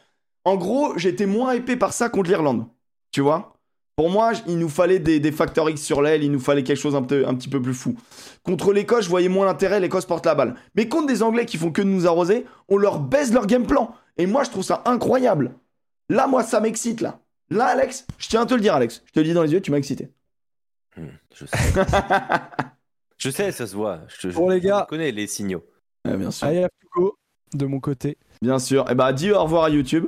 en 0.45 0.56
gros, 0.56 0.94
j'étais 0.98 1.26
moins 1.26 1.52
épais 1.52 1.76
par 1.76 1.91
ça 1.91 2.07
contre 2.07 2.30
l'Irlande. 2.30 2.65
Tu 3.11 3.19
vois? 3.19 3.53
Pour 3.98 4.10
moi, 4.10 4.31
il 4.48 4.57
nous 4.60 4.69
fallait 4.69 4.99
des, 4.99 5.19
des 5.19 5.31
facteurs 5.34 5.69
X 5.69 5.81
sur 5.81 6.02
l'aile, 6.03 6.23
il 6.23 6.31
nous 6.31 6.39
fallait 6.39 6.64
quelque 6.64 6.80
chose 6.80 6.95
un, 6.95 7.02
peu- 7.02 7.27
un 7.27 7.34
petit 7.34 7.49
peu 7.49 7.61
plus 7.61 7.73
fou. 7.73 7.95
Contre 8.44 8.72
l'Écosse, 8.72 9.06
je 9.06 9.10
voyais 9.10 9.27
moins 9.27 9.48
l'intérêt, 9.48 9.80
l'Écosse 9.81 10.06
porte 10.06 10.26
la 10.27 10.35
balle. 10.35 10.56
Mais 10.76 10.88
contre 10.88 11.07
des 11.07 11.23
Anglais 11.23 11.45
qui 11.48 11.57
font 11.57 11.72
que 11.72 11.81
de 11.81 11.88
nous 11.88 12.06
arroser, 12.07 12.45
on 12.69 12.77
leur 12.77 12.99
baisse 12.99 13.34
leur 13.34 13.48
game 13.48 13.65
plan. 13.65 13.91
Et 14.18 14.27
moi, 14.27 14.44
je 14.44 14.52
trouve 14.52 14.64
ça 14.64 14.81
incroyable. 14.85 15.56
Là, 16.10 16.27
moi, 16.27 16.44
ça 16.44 16.60
m'excite, 16.61 17.02
là. 17.02 17.19
Là, 17.49 17.65
Alex, 17.68 18.06
je 18.18 18.28
tiens 18.28 18.41
à 18.41 18.45
te 18.45 18.53
le 18.53 18.61
dire, 18.61 18.74
Alex. 18.76 19.02
Je 19.06 19.11
te 19.11 19.19
le 19.19 19.26
dis 19.26 19.34
dans 19.34 19.44
les 19.44 19.52
yeux, 19.53 19.61
tu 19.61 19.72
m'as 19.72 19.78
excité. 19.78 20.10
Hmm, 20.98 21.07
je 21.34 21.45
sais. 21.45 21.57
je 23.18 23.30
sais, 23.30 23.52
ça 23.52 23.68
se 23.68 23.76
voit. 23.76 24.02
Je, 24.07 24.30
je- 24.30 24.36
Bon, 24.36 24.49
les 24.49 24.60
gars. 24.61 24.86
Je 24.86 24.90
connais 24.90 25.11
les 25.11 25.28
signaux. 25.28 25.64
Ouais, 26.06 26.18
bien 26.18 26.32
sûr. 26.32 26.48
Allez, 26.48 26.64
à 26.64 26.69
go 26.95 27.18
de 27.53 27.65
mon 27.65 27.80
côté. 27.80 28.18
Bien 28.41 28.60
sûr. 28.60 28.90
Et 28.91 28.95
bah, 28.95 29.14
dis 29.14 29.32
au 29.32 29.41
revoir 29.44 29.64
à 29.65 29.69
YouTube. 29.69 30.07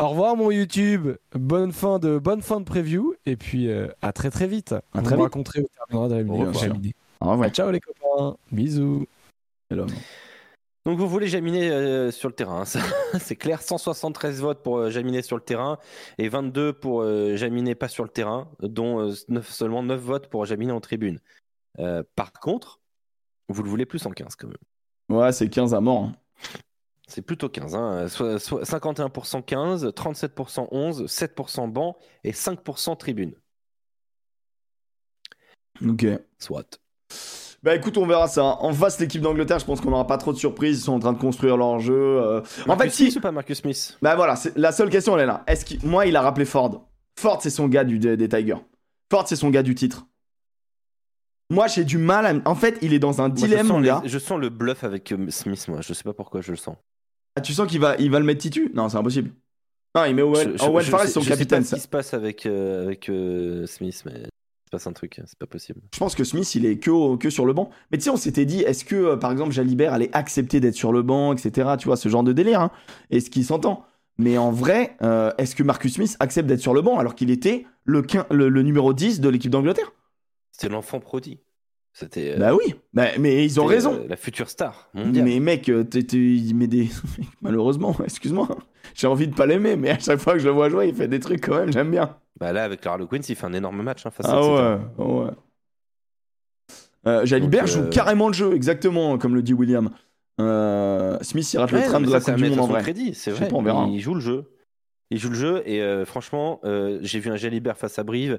Au 0.00 0.08
revoir 0.10 0.36
mon 0.36 0.52
YouTube, 0.52 1.08
bonne 1.32 1.72
fin 1.72 1.98
de 1.98 2.18
bonne 2.18 2.40
fin 2.40 2.60
de 2.60 2.64
preview 2.64 3.14
et 3.26 3.36
puis 3.36 3.68
euh, 3.68 3.88
à 4.00 4.12
très 4.12 4.30
très 4.30 4.46
vite. 4.46 4.72
On 4.94 5.02
très 5.02 5.16
vous 5.16 5.24
vite. 5.24 5.34
au 5.36 5.42
terminera 5.42 6.08
de 6.08 6.14
la 6.14 6.20
Au 6.20 6.22
vidéo. 6.22 6.36
revoir. 6.46 6.54
Jaminet. 6.64 6.94
Au 7.20 7.30
revoir. 7.32 7.50
Ciao 7.50 7.70
les 7.72 7.80
copains, 7.80 8.36
bisous. 8.52 9.06
L'homme. 9.70 9.90
Donc 10.88 10.98
vous 10.98 11.06
voulez 11.06 11.26
Jaminet 11.28 11.68
euh, 11.68 12.10
sur 12.10 12.30
le 12.30 12.34
terrain, 12.34 12.62
hein, 12.62 12.64
c'est 13.20 13.36
clair. 13.36 13.60
173 13.60 14.40
votes 14.40 14.62
pour 14.62 14.78
euh, 14.78 14.90
Jaminet 14.90 15.20
sur 15.20 15.36
le 15.36 15.42
terrain 15.42 15.76
et 16.16 16.30
22 16.30 16.72
pour 16.72 17.02
euh, 17.02 17.36
Jaminet 17.36 17.74
pas 17.74 17.88
sur 17.88 18.04
le 18.04 18.08
terrain, 18.08 18.50
dont 18.60 19.10
euh, 19.10 19.42
seulement 19.42 19.82
9 19.82 20.00
votes 20.00 20.28
pour 20.28 20.46
Jaminet 20.46 20.72
en 20.72 20.80
tribune. 20.80 21.20
Euh, 21.78 22.02
par 22.16 22.32
contre, 22.32 22.80
vous 23.50 23.62
le 23.62 23.68
voulez 23.68 23.84
plus 23.84 24.06
en 24.06 24.12
15 24.12 24.34
quand 24.36 24.48
même. 24.48 24.56
Ouais, 25.18 25.30
c'est 25.30 25.50
15 25.50 25.74
à 25.74 25.82
mort. 25.82 26.04
hein. 26.04 26.16
C'est 27.06 27.20
plutôt 27.20 27.50
15. 27.50 27.74
Hein. 27.74 28.08
Soit- 28.08 28.38
soit 28.38 28.62
51% 28.64 29.42
15, 29.42 29.92
37% 29.94 30.68
11, 30.70 31.04
7% 31.04 31.68
banc 31.68 31.98
et 32.24 32.32
5% 32.32 32.96
tribune. 32.96 33.34
Ok. 35.86 36.06
Soit. 36.38 36.80
Bah 37.62 37.74
écoute, 37.74 37.98
on 37.98 38.06
verra 38.06 38.28
ça. 38.28 38.44
En 38.44 38.72
face, 38.72 39.00
l'équipe 39.00 39.20
d'Angleterre, 39.20 39.58
je 39.58 39.64
pense 39.64 39.80
qu'on 39.80 39.90
n'aura 39.90 40.06
pas 40.06 40.16
trop 40.18 40.32
de 40.32 40.38
surprises. 40.38 40.78
Ils 40.78 40.84
sont 40.84 40.92
en 40.92 40.98
train 41.00 41.12
de 41.12 41.18
construire 41.18 41.56
leur 41.56 41.80
jeu. 41.80 41.92
euh. 41.94 42.40
En 42.68 42.78
fait, 42.78 42.88
Smith 42.90 43.10
si. 43.12 43.18
ou 43.18 43.20
pas 43.20 43.32
Marcus 43.32 43.58
Smith? 43.58 43.98
Bah 44.00 44.14
voilà, 44.14 44.34
la 44.56 44.70
seule 44.72 44.90
question, 44.90 45.16
elle 45.16 45.24
est 45.24 45.26
là. 45.26 45.42
Est-ce 45.48 45.64
qu'il... 45.64 45.84
Moi, 45.84 46.06
il 46.06 46.14
a 46.16 46.22
rappelé 46.22 46.44
Ford. 46.44 46.86
Ford, 47.18 47.40
c'est 47.42 47.50
son 47.50 47.66
gars 47.66 47.82
du, 47.84 47.98
des, 47.98 48.16
des 48.16 48.28
Tigers. 48.28 48.62
Ford, 49.10 49.26
c'est 49.26 49.34
son 49.36 49.50
gars 49.50 49.64
du 49.64 49.74
titre. 49.74 50.06
Moi, 51.50 51.66
j'ai 51.66 51.84
du 51.84 51.98
mal 51.98 52.26
à. 52.26 52.48
En 52.48 52.54
fait, 52.54 52.78
il 52.82 52.92
est 52.92 52.98
dans 52.98 53.20
un 53.22 53.28
Moi, 53.28 53.36
je, 53.38 53.44
dilemme, 53.46 53.66
sens 53.66 53.72
mon 53.72 53.80
les- 53.80 53.86
gars. 53.88 54.02
je 54.04 54.18
sens 54.18 54.38
le 54.38 54.50
bluff 54.50 54.84
avec 54.84 55.10
euh, 55.12 55.26
Smith, 55.30 55.66
moi. 55.68 55.80
Je 55.80 55.94
sais 55.94 56.04
pas 56.04 56.12
pourquoi 56.12 56.40
je 56.42 56.50
le 56.50 56.56
sens. 56.58 56.76
Ah, 57.36 57.40
tu 57.40 57.54
sens 57.54 57.66
qu'il 57.66 57.80
va, 57.80 57.96
il 57.98 58.10
va 58.10 58.18
le 58.20 58.24
mettre 58.26 58.42
titu? 58.42 58.70
Non, 58.74 58.88
c'est 58.88 58.98
impossible. 58.98 59.30
Non, 59.96 60.04
il 60.04 60.14
met 60.14 60.22
Owen, 60.22 60.56
Owen 60.60 60.84
Farrell, 60.84 61.08
son 61.08 61.20
je 61.20 61.24
sais 61.24 61.30
capitaine. 61.30 61.60
pas 61.62 61.68
ce 61.70 61.74
qui 61.76 61.80
se 61.80 61.88
passe 61.88 62.12
avec, 62.14 62.44
euh, 62.44 62.84
avec 62.84 63.08
euh, 63.08 63.66
Smith, 63.66 64.02
mais 64.04 64.24
se 64.68 64.70
passe 64.70 64.86
un 64.86 64.92
truc, 64.92 65.20
c'est 65.26 65.38
pas 65.38 65.46
possible. 65.46 65.80
Je 65.92 65.98
pense 65.98 66.14
que 66.14 66.22
Smith, 66.24 66.54
il 66.54 66.64
est 66.66 66.78
que, 66.78 67.30
sur 67.30 67.46
le 67.46 67.52
banc. 67.52 67.70
Mais 67.90 67.98
tu 67.98 68.04
sais, 68.04 68.10
on 68.10 68.16
s'était 68.16 68.44
dit, 68.44 68.60
est-ce 68.60 68.84
que, 68.84 68.94
euh, 68.94 69.16
par 69.16 69.32
exemple, 69.32 69.50
Jalibert 69.52 69.92
allait 69.92 70.10
accepter 70.12 70.60
d'être 70.60 70.74
sur 70.74 70.92
le 70.92 71.02
banc, 71.02 71.32
etc. 71.32 71.70
Tu 71.78 71.86
vois, 71.86 71.96
ce 71.96 72.08
genre 72.08 72.22
de 72.22 72.32
délire. 72.32 72.60
Hein, 72.60 72.70
et 73.10 73.20
ce 73.20 73.30
qui 73.30 73.42
s'entend. 73.44 73.84
Mais 74.18 74.36
en 74.36 74.50
vrai, 74.50 74.96
euh, 75.02 75.32
est-ce 75.38 75.54
que 75.56 75.62
Marcus 75.62 75.94
Smith 75.94 76.16
accepte 76.20 76.48
d'être 76.48 76.60
sur 76.60 76.74
le 76.74 76.82
banc 76.82 76.98
alors 76.98 77.14
qu'il 77.14 77.30
était 77.30 77.66
le, 77.84 78.02
quin- 78.02 78.26
le, 78.30 78.48
le 78.48 78.62
numéro 78.62 78.92
10 78.92 79.20
de 79.20 79.28
l'équipe 79.28 79.50
d'Angleterre? 79.50 79.92
C'était 80.52 80.68
l'enfant 80.72 81.00
prodigue. 81.00 81.38
C'était 81.98 82.34
euh, 82.34 82.38
Bah 82.38 82.54
oui, 82.54 82.76
bah, 82.94 83.08
mais 83.18 83.44
ils 83.44 83.58
ont 83.60 83.64
raison. 83.64 83.94
euh, 83.94 84.06
la 84.08 84.16
future 84.16 84.48
star 84.48 84.88
mondiale. 84.94 85.24
Mais 85.24 85.40
mec, 85.40 85.68
euh, 85.68 85.82
t'es- 85.82 86.06
met 86.54 86.68
des. 86.68 86.88
Malheureusement, 87.42 87.96
excuse-moi. 88.04 88.48
J'ai 88.94 89.08
envie 89.08 89.26
de 89.26 89.34
pas 89.34 89.46
l'aimer, 89.46 89.74
mais 89.74 89.90
à 89.90 89.98
chaque 89.98 90.20
fois 90.20 90.34
que 90.34 90.38
je 90.38 90.44
le 90.46 90.52
vois 90.52 90.68
jouer, 90.68 90.88
il 90.88 90.94
fait 90.94 91.08
des 91.08 91.18
trucs 91.18 91.40
quand 91.44 91.56
même, 91.56 91.72
j'aime 91.72 91.90
bien. 91.90 92.16
Bah 92.38 92.52
là, 92.52 92.62
avec 92.62 92.84
le 92.84 92.90
Harlequins, 92.92 93.18
il 93.28 93.34
fait 93.34 93.46
un 93.46 93.52
énorme 93.52 93.82
match 93.82 94.06
hein, 94.06 94.10
face 94.12 94.26
à 94.26 94.34
Ah 94.34 94.38
Exeter. 94.38 94.54
ouais, 94.54 94.78
ah 94.98 95.04
ouais. 95.26 95.30
Euh, 97.06 97.26
Jalibert 97.26 97.64
Donc, 97.64 97.72
joue 97.72 97.80
euh, 97.80 97.88
carrément 97.90 98.28
le 98.28 98.34
jeu, 98.34 98.54
exactement, 98.54 99.18
comme 99.18 99.34
le 99.34 99.42
dit 99.42 99.54
William. 99.54 99.90
euh, 100.40 101.18
Smith 101.22 101.52
il 101.52 101.58
rate 101.58 101.72
Ouais, 101.72 101.80
le 101.80 101.84
train 101.84 101.94
non, 101.94 102.06
de 102.06 102.06
mais 102.06 102.12
la 102.12 102.20
Coupe 102.20 102.28
à 102.28 102.32
du 102.36 102.44
Monde 102.50 102.58
à 102.58 102.62
en 102.62 102.66
vrai. 102.66 102.82
crédit, 102.82 103.14
c'est 103.14 103.30
Je 103.32 103.36
sais 103.36 103.42
vrai. 103.42 103.50
pas, 103.50 103.56
on 103.56 103.62
verra. 103.62 103.86
Il 103.90 104.00
joue 104.00 104.14
le 104.14 104.20
jeu. 104.20 104.44
Il 105.10 105.18
joue 105.18 105.30
le 105.30 105.34
jeu 105.34 105.62
et 105.68 106.04
franchement, 106.04 106.60
j'ai 107.00 107.18
vu 107.18 107.30
un 107.30 107.36
Jalibert 107.36 107.76
face 107.76 107.98
à 107.98 108.04
Brive 108.04 108.38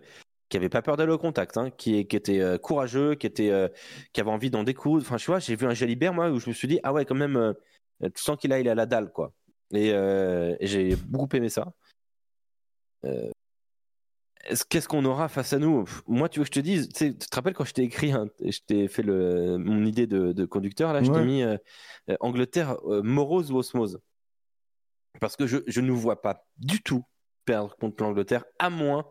qui 0.50 0.58
avait 0.58 0.70
pas 0.70 0.82
peur 0.82 0.98
d'aller 0.98 1.12
au 1.14 1.18
contact, 1.18 1.58
hein, 1.58 1.70
qui, 1.70 2.06
qui 2.08 2.16
était 2.16 2.40
euh, 2.42 2.58
courageux, 2.58 3.16
qui 3.16 3.28
était, 3.28 3.52
euh, 3.52 3.68
qui 4.14 4.22
avait 4.22 4.32
envie 4.32 4.50
d'en 4.50 4.64
découdre. 4.64 5.06
Enfin, 5.06 5.18
tu 5.18 5.28
vois, 5.28 5.40
j'ai 5.40 5.56
vu 5.56 5.66
un 5.68 5.74
Jalibert 5.74 6.14
moi 6.14 6.30
où 6.32 6.40
je 6.40 6.50
me 6.50 6.54
suis 6.54 6.68
dit 6.68 6.80
ah 6.84 6.92
ouais 6.92 7.06
quand 7.06 7.16
même, 7.16 7.38
euh, 7.38 7.54
tu 8.02 8.22
sens 8.24 8.38
qu'il 8.38 8.52
a 8.52 8.60
il 8.60 8.68
à 8.68 8.76
la 8.76 8.86
dalle 8.86 9.12
quoi. 9.12 9.32
Et, 9.72 9.92
euh, 9.94 10.56
et 10.60 10.66
j'ai 10.68 10.96
beaucoup 10.96 11.36
aimé 11.36 11.50
ça. 11.50 11.72
Euh, 13.06 13.30
est-ce- 14.46 14.66
Qu'est-ce 14.66 14.88
qu'on 14.88 15.06
aura 15.06 15.28
face 15.28 15.54
à 15.54 15.60
nous? 15.60 15.86
Moi, 16.08 16.28
tu 16.30 16.40
veux 16.40 16.46
que 16.46 16.48
je 16.54 16.60
te 16.60 16.64
dise, 16.64 16.90
tu 16.90 17.16
te 17.16 17.36
rappelles 17.36 17.54
quand 17.54 17.66
je 17.66 17.74
t'ai 17.74 17.84
écrit, 17.84 18.12
hein, 18.12 18.28
et 18.40 18.52
je 18.52 18.62
t'ai 18.64 18.88
fait 18.88 19.04
le, 19.04 19.58
mon 19.58 19.86
idée 19.86 20.08
de, 20.08 20.32
de 20.32 20.46
conducteur, 20.46 20.94
là, 20.94 21.04
je 21.04 21.12
t'ai 21.12 21.26
mis 21.26 21.44
euh, 21.44 21.58
euh, 22.10 22.16
Angleterre, 22.22 22.78
euh, 22.88 23.02
morose 23.04 23.52
ou 23.52 23.58
osmose? 23.58 24.00
Parce 25.20 25.36
que 25.36 25.46
je, 25.46 25.58
je 25.68 25.82
ne 25.82 25.92
vois 25.92 26.22
pas 26.22 26.46
du 26.58 26.82
tout 26.82 27.04
perdre 27.46 27.76
contre 27.76 28.02
l'Angleterre, 28.04 28.46
à 28.58 28.70
moins 28.70 29.06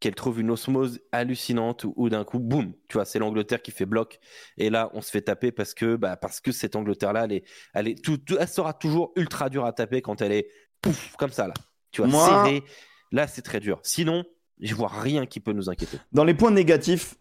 qu'elle 0.00 0.14
trouve 0.14 0.40
une 0.40 0.50
osmose 0.50 1.00
hallucinante 1.12 1.84
ou, 1.84 1.92
ou 1.96 2.08
d'un 2.08 2.24
coup, 2.24 2.38
boum, 2.38 2.72
tu 2.88 2.94
vois, 2.94 3.04
c'est 3.04 3.18
l'Angleterre 3.18 3.60
qui 3.62 3.70
fait 3.70 3.84
bloc. 3.86 4.18
Et 4.56 4.70
là, 4.70 4.90
on 4.94 5.02
se 5.02 5.10
fait 5.10 5.20
taper 5.22 5.52
parce 5.52 5.74
que, 5.74 5.96
bah, 5.96 6.16
parce 6.16 6.40
que 6.40 6.52
cette 6.52 6.74
Angleterre-là, 6.74 7.24
elle, 7.26 7.32
est, 7.32 7.44
elle, 7.74 7.86
est 7.88 8.02
tout, 8.02 8.16
tout- 8.16 8.36
elle 8.40 8.48
sera 8.48 8.72
toujours 8.72 9.12
ultra 9.16 9.50
dure 9.50 9.66
à 9.66 9.72
taper 9.72 10.00
quand 10.02 10.22
elle 10.22 10.32
est 10.32 10.48
pouf, 10.80 11.14
comme 11.18 11.30
ça, 11.30 11.46
là. 11.46 11.54
Tu 11.92 12.00
vois, 12.00 12.10
Moi- 12.10 12.26
serrée. 12.26 12.64
Là, 13.12 13.26
c'est 13.26 13.42
très 13.42 13.60
dur. 13.60 13.78
Sinon, 13.82 14.24
je 14.60 14.74
vois 14.74 14.88
rien 14.88 15.26
qui 15.26 15.38
peut 15.40 15.52
nous 15.52 15.68
inquiéter. 15.68 15.98
Dans 16.12 16.24
les 16.24 16.34
points 16.34 16.50
négatifs, 16.50 17.16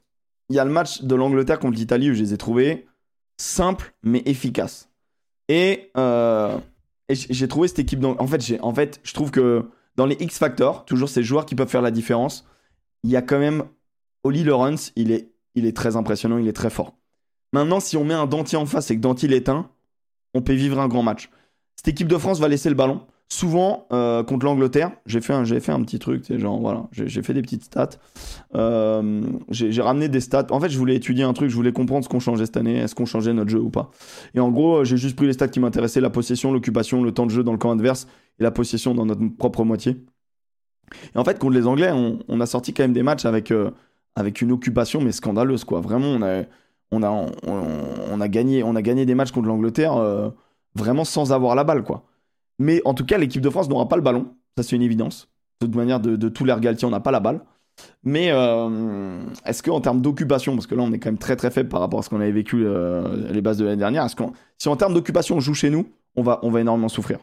il 0.49 0.56
y 0.56 0.60
a 0.60 0.65
le 0.65 0.72
match 0.72 1.01
de 1.01 1.15
l'Angleterre 1.15 1.60
contre 1.60 1.77
l'Italie 1.77 2.11
où 2.11 2.14
je 2.14 2.22
les 2.22 2.34
ai 2.34 2.38
trouvés 2.38 2.88
simples 3.38 3.93
mais 4.03 4.22
efficaces. 4.26 4.89
Et, 5.47 5.91
euh, 5.97 6.57
et 7.10 7.15
j'ai 7.15 7.47
trouvé 7.47 7.68
cette 7.68 7.80
équipe. 7.80 8.03
En 8.03 8.27
fait, 8.27 8.60
en 8.61 8.73
fait, 8.73 8.99
je 9.03 9.14
trouve 9.14 9.31
que 9.31 9.65
dans 9.95 10.06
les 10.06 10.15
X 10.19 10.38
Factor, 10.38 10.85
toujours 10.85 11.10
ces 11.10 11.23
joueurs 11.23 11.45
qui 11.45 11.56
peuvent 11.56 11.68
faire 11.69 11.81
la 11.81 11.91
différence, 11.91 12.45
il 13.03 13.09
y 13.09 13.15
a 13.15 13.21
quand 13.21 13.39
même 13.39 13.63
Oli 14.23 14.43
Lawrence, 14.43 14.91
il 14.95 15.11
est, 15.11 15.76
très 15.76 15.95
impressionnant, 15.95 16.38
il 16.38 16.47
est 16.47 16.53
très 16.53 16.69
fort. 16.69 16.95
Maintenant, 17.53 17.80
si 17.80 17.97
on 17.97 18.03
met 18.03 18.13
un 18.13 18.27
dentier 18.27 18.57
en 18.57 18.65
face 18.65 18.91
et 18.91 18.95
que 18.95 19.01
dentier 19.01 19.27
l'éteint, 19.27 19.69
on 20.34 20.41
peut 20.41 20.53
vivre 20.53 20.80
un 20.80 20.88
grand 20.88 21.03
match. 21.03 21.30
Cette 21.76 21.88
équipe 21.88 22.07
de 22.07 22.17
France 22.17 22.39
va 22.39 22.47
laisser 22.47 22.69
le 22.69 22.76
ballon. 22.76 23.01
Souvent, 23.31 23.88
euh, 23.93 24.23
contre 24.23 24.45
l'Angleterre, 24.45 24.91
j'ai 25.05 25.21
fait, 25.21 25.34
un, 25.34 25.43
petit 25.43 25.99
truc, 25.99 26.35
genre, 26.38 26.59
voilà, 26.59 26.88
j'ai 26.91 27.21
fait 27.21 27.34
des 27.34 27.43
petites 27.43 27.63
stats. 27.63 27.91
Euh, 28.55 29.21
j'ai 29.49 29.81
ramené 29.81 30.09
des 30.09 30.19
stats. 30.19 30.47
En 30.49 30.59
fait, 30.59 30.69
je 30.69 30.77
voulais 30.77 30.95
étudier 30.95 31.23
un 31.23 31.34
truc, 31.34 31.49
je 31.49 31.55
voulais 31.55 31.71
comprendre 31.71 32.03
ce 32.03 32.09
qu'on 32.09 32.19
changeait 32.19 32.47
cette 32.47 32.57
année, 32.57 32.77
est-ce 32.77 32.95
qu'on 32.95 33.05
changeait 33.05 33.34
notre 33.34 33.51
jeu 33.51 33.59
ou 33.59 33.69
pas. 33.69 33.91
Et 34.34 34.39
en 34.39 34.49
gros, 34.49 34.84
j'ai 34.84 34.97
juste 34.97 35.15
pris 35.15 35.27
les 35.27 35.34
stats 35.34 35.47
qui 35.47 35.59
m'intéressaient 35.59 36.01
la 36.01 36.09
possession, 36.09 36.51
l'occupation, 36.51 37.03
le 37.03 37.11
temps 37.11 37.27
de 37.27 37.31
jeu 37.31 37.43
dans 37.43 37.51
le 37.51 37.59
camp 37.59 37.71
adverse 37.71 38.07
et 38.39 38.43
la 38.43 38.51
possession 38.51 38.95
dans 38.95 39.05
notre 39.05 39.21
propre 39.38 39.63
moitié. 39.63 39.97
Et 41.15 41.17
en 41.17 41.23
fait, 41.23 41.39
contre 41.39 41.53
les 41.55 41.67
Anglais, 41.67 41.91
on, 41.91 42.41
a 42.41 42.45
sorti 42.45 42.73
quand 42.73 42.83
même 42.83 42.93
des 42.93 43.03
matchs 43.03 43.25
avec, 43.25 43.51
euh, 43.51 43.71
avec 44.15 44.41
une 44.41 44.51
occupation, 44.51 45.01
mais 45.01 45.11
scandaleuse, 45.11 45.63
quoi. 45.63 45.81
Vraiment, 45.81 46.07
on 46.07 46.21
a, 46.21 46.43
on 46.91 47.03
a, 47.03 47.29
on, 47.43 48.21
a, 48.21 48.27
gagné, 48.27 48.63
on 48.63 48.75
a 48.75 48.81
gagné 48.81 49.05
des 49.05 49.15
matchs 49.15 49.31
contre 49.31 49.47
l'Angleterre 49.47 49.95
euh, 49.97 50.29
vraiment 50.75 51.05
sans 51.05 51.31
avoir 51.31 51.55
la 51.55 51.63
balle, 51.63 51.83
quoi. 51.83 52.03
Mais 52.57 52.81
en 52.85 52.93
tout 52.93 53.05
cas, 53.05 53.17
l'équipe 53.17 53.41
de 53.41 53.49
France 53.49 53.69
n'aura 53.69 53.87
pas 53.87 53.95
le 53.95 54.01
ballon. 54.01 54.27
Ça, 54.57 54.63
c'est 54.63 54.75
une 54.75 54.81
évidence. 54.81 55.29
De 55.61 55.65
toute 55.65 55.75
manière, 55.75 55.99
de, 55.99 56.15
de 56.15 56.29
tous 56.29 56.45
les 56.45 56.55
Galtier, 56.59 56.87
on 56.87 56.91
n'a 56.91 56.99
pas 56.99 57.11
la 57.11 57.19
balle. 57.19 57.41
Mais 58.03 58.29
euh, 58.31 59.21
est-ce 59.45 59.63
qu'en 59.63 59.79
termes 59.79 60.01
d'occupation, 60.01 60.55
parce 60.55 60.67
que 60.67 60.75
là, 60.75 60.83
on 60.83 60.91
est 60.91 60.99
quand 60.99 61.09
même 61.09 61.17
très 61.17 61.37
très 61.37 61.49
faible 61.49 61.69
par 61.69 61.79
rapport 61.79 61.99
à 61.99 62.03
ce 62.03 62.09
qu'on 62.09 62.19
avait 62.19 62.31
vécu 62.31 62.65
les 63.29 63.41
bases 63.41 63.57
de 63.57 63.63
l'année 63.63 63.77
dernière, 63.77 64.07
si 64.57 64.67
en 64.67 64.75
termes 64.75 64.93
d'occupation, 64.93 65.37
on 65.37 65.39
joue 65.39 65.53
chez 65.53 65.69
nous, 65.69 65.87
on 66.15 66.23
va, 66.23 66.39
on 66.43 66.49
va 66.49 66.59
énormément 66.59 66.89
souffrir. 66.89 67.19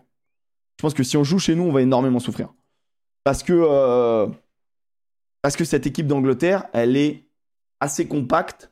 Je 0.79 0.83
pense 0.83 0.95
que 0.95 1.03
si 1.03 1.17
on 1.17 1.25
joue 1.25 1.39
chez 1.39 1.55
nous, 1.55 1.65
on 1.65 1.73
va 1.73 1.83
énormément 1.83 2.19
souffrir. 2.19 2.53
Parce 3.27 3.43
que, 3.43 3.53
euh, 3.53 4.29
parce 5.43 5.57
que 5.57 5.65
cette 5.65 5.85
équipe 5.85 6.07
d'Angleterre, 6.07 6.67
elle 6.73 6.97
est 6.97 7.25
assez 7.81 8.07
compacte. 8.07 8.71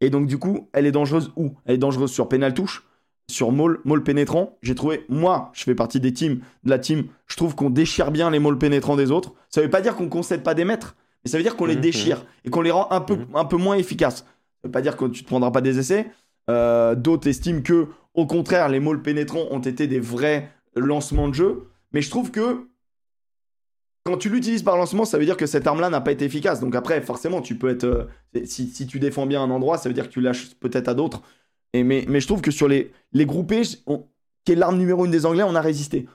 Et 0.00 0.10
donc, 0.10 0.26
du 0.26 0.38
coup, 0.38 0.68
elle 0.72 0.86
est 0.86 0.90
dangereuse 0.90 1.30
où? 1.36 1.52
Elle 1.66 1.76
est 1.76 1.78
dangereuse 1.78 2.10
sur 2.10 2.28
pénal 2.28 2.52
touche, 2.52 2.84
sur 3.30 3.52
maul, 3.52 3.80
maul 3.84 4.02
pénétrant. 4.02 4.58
J'ai 4.60 4.74
trouvé, 4.74 5.06
moi, 5.08 5.50
je 5.52 5.62
fais 5.62 5.76
partie 5.76 6.00
des 6.00 6.12
teams, 6.12 6.40
de 6.64 6.70
la 6.70 6.80
team, 6.80 7.04
je 7.28 7.36
trouve 7.36 7.54
qu'on 7.54 7.70
déchire 7.70 8.10
bien 8.10 8.28
les 8.28 8.40
mauls 8.40 8.58
pénétrants 8.58 8.96
des 8.96 9.12
autres. 9.12 9.34
Ça 9.48 9.60
veut 9.62 9.70
pas 9.70 9.80
dire 9.80 9.94
qu'on 9.94 10.08
concède 10.08 10.42
pas 10.42 10.54
des 10.54 10.64
mètres, 10.64 10.96
mais 11.24 11.30
ça 11.30 11.36
veut 11.36 11.44
dire 11.44 11.54
qu'on 11.54 11.66
les 11.66 11.76
Mhm, 11.76 11.80
déchire 11.82 12.26
et 12.44 12.50
qu'on 12.50 12.62
les 12.62 12.72
rend 12.72 12.88
un 12.90 13.02
peu, 13.02 13.14
Mhm. 13.14 13.26
un 13.36 13.44
peu 13.44 13.56
moins 13.56 13.76
efficaces. 13.76 14.16
Ça 14.16 14.64
veut 14.64 14.72
pas 14.72 14.82
dire 14.82 14.96
que 14.96 15.04
tu 15.04 15.22
te 15.22 15.28
prendras 15.28 15.52
pas 15.52 15.60
des 15.60 15.78
essais. 15.78 16.10
Euh, 16.50 16.96
D'autres 16.96 17.28
estiment 17.28 17.62
que, 17.62 17.86
au 18.14 18.26
contraire, 18.26 18.68
les 18.68 18.80
mauls 18.80 19.00
pénétrants 19.00 19.46
ont 19.52 19.60
été 19.60 19.86
des 19.86 20.00
vrais 20.00 20.50
lancements 20.74 21.28
de 21.28 21.34
jeu. 21.34 21.68
Mais 21.92 22.02
je 22.02 22.10
trouve 22.10 22.32
que 22.32 22.66
quand 24.04 24.16
tu 24.16 24.28
l'utilises 24.30 24.62
par 24.62 24.76
lancement, 24.76 25.04
ça 25.04 25.16
veut 25.18 25.24
dire 25.24 25.36
que 25.36 25.46
cette 25.46 25.66
arme-là 25.66 25.88
n'a 25.90 26.00
pas 26.00 26.12
été 26.12 26.24
efficace. 26.24 26.60
Donc 26.60 26.74
après, 26.74 27.00
forcément, 27.02 27.40
tu 27.40 27.56
peux 27.56 27.68
être. 27.70 27.84
euh, 27.84 28.04
si, 28.44 28.66
si 28.68 28.86
tu 28.86 28.98
défends 28.98 29.26
bien 29.26 29.42
un 29.42 29.50
endroit, 29.50 29.78
ça 29.78 29.88
veut 29.88 29.94
dire 29.94 30.08
que 30.08 30.12
tu 30.12 30.20
lâches 30.20 30.54
peut-être 30.56 30.88
à 30.88 30.94
d'autres. 30.94 31.22
Et 31.72 31.84
mais, 31.84 32.04
mais 32.08 32.20
je 32.20 32.26
trouve 32.26 32.42
que 32.42 32.50
sur 32.50 32.68
les, 32.68 32.92
les 33.12 33.26
groupés, 33.26 33.62
on- 33.86 34.04
qui 34.44 34.52
est 34.52 34.56
l'arme 34.56 34.76
numéro 34.76 35.04
une 35.04 35.10
des 35.12 35.24
Anglais, 35.24 35.44
on 35.44 35.54
a 35.54 35.60
résisté. 35.60 36.06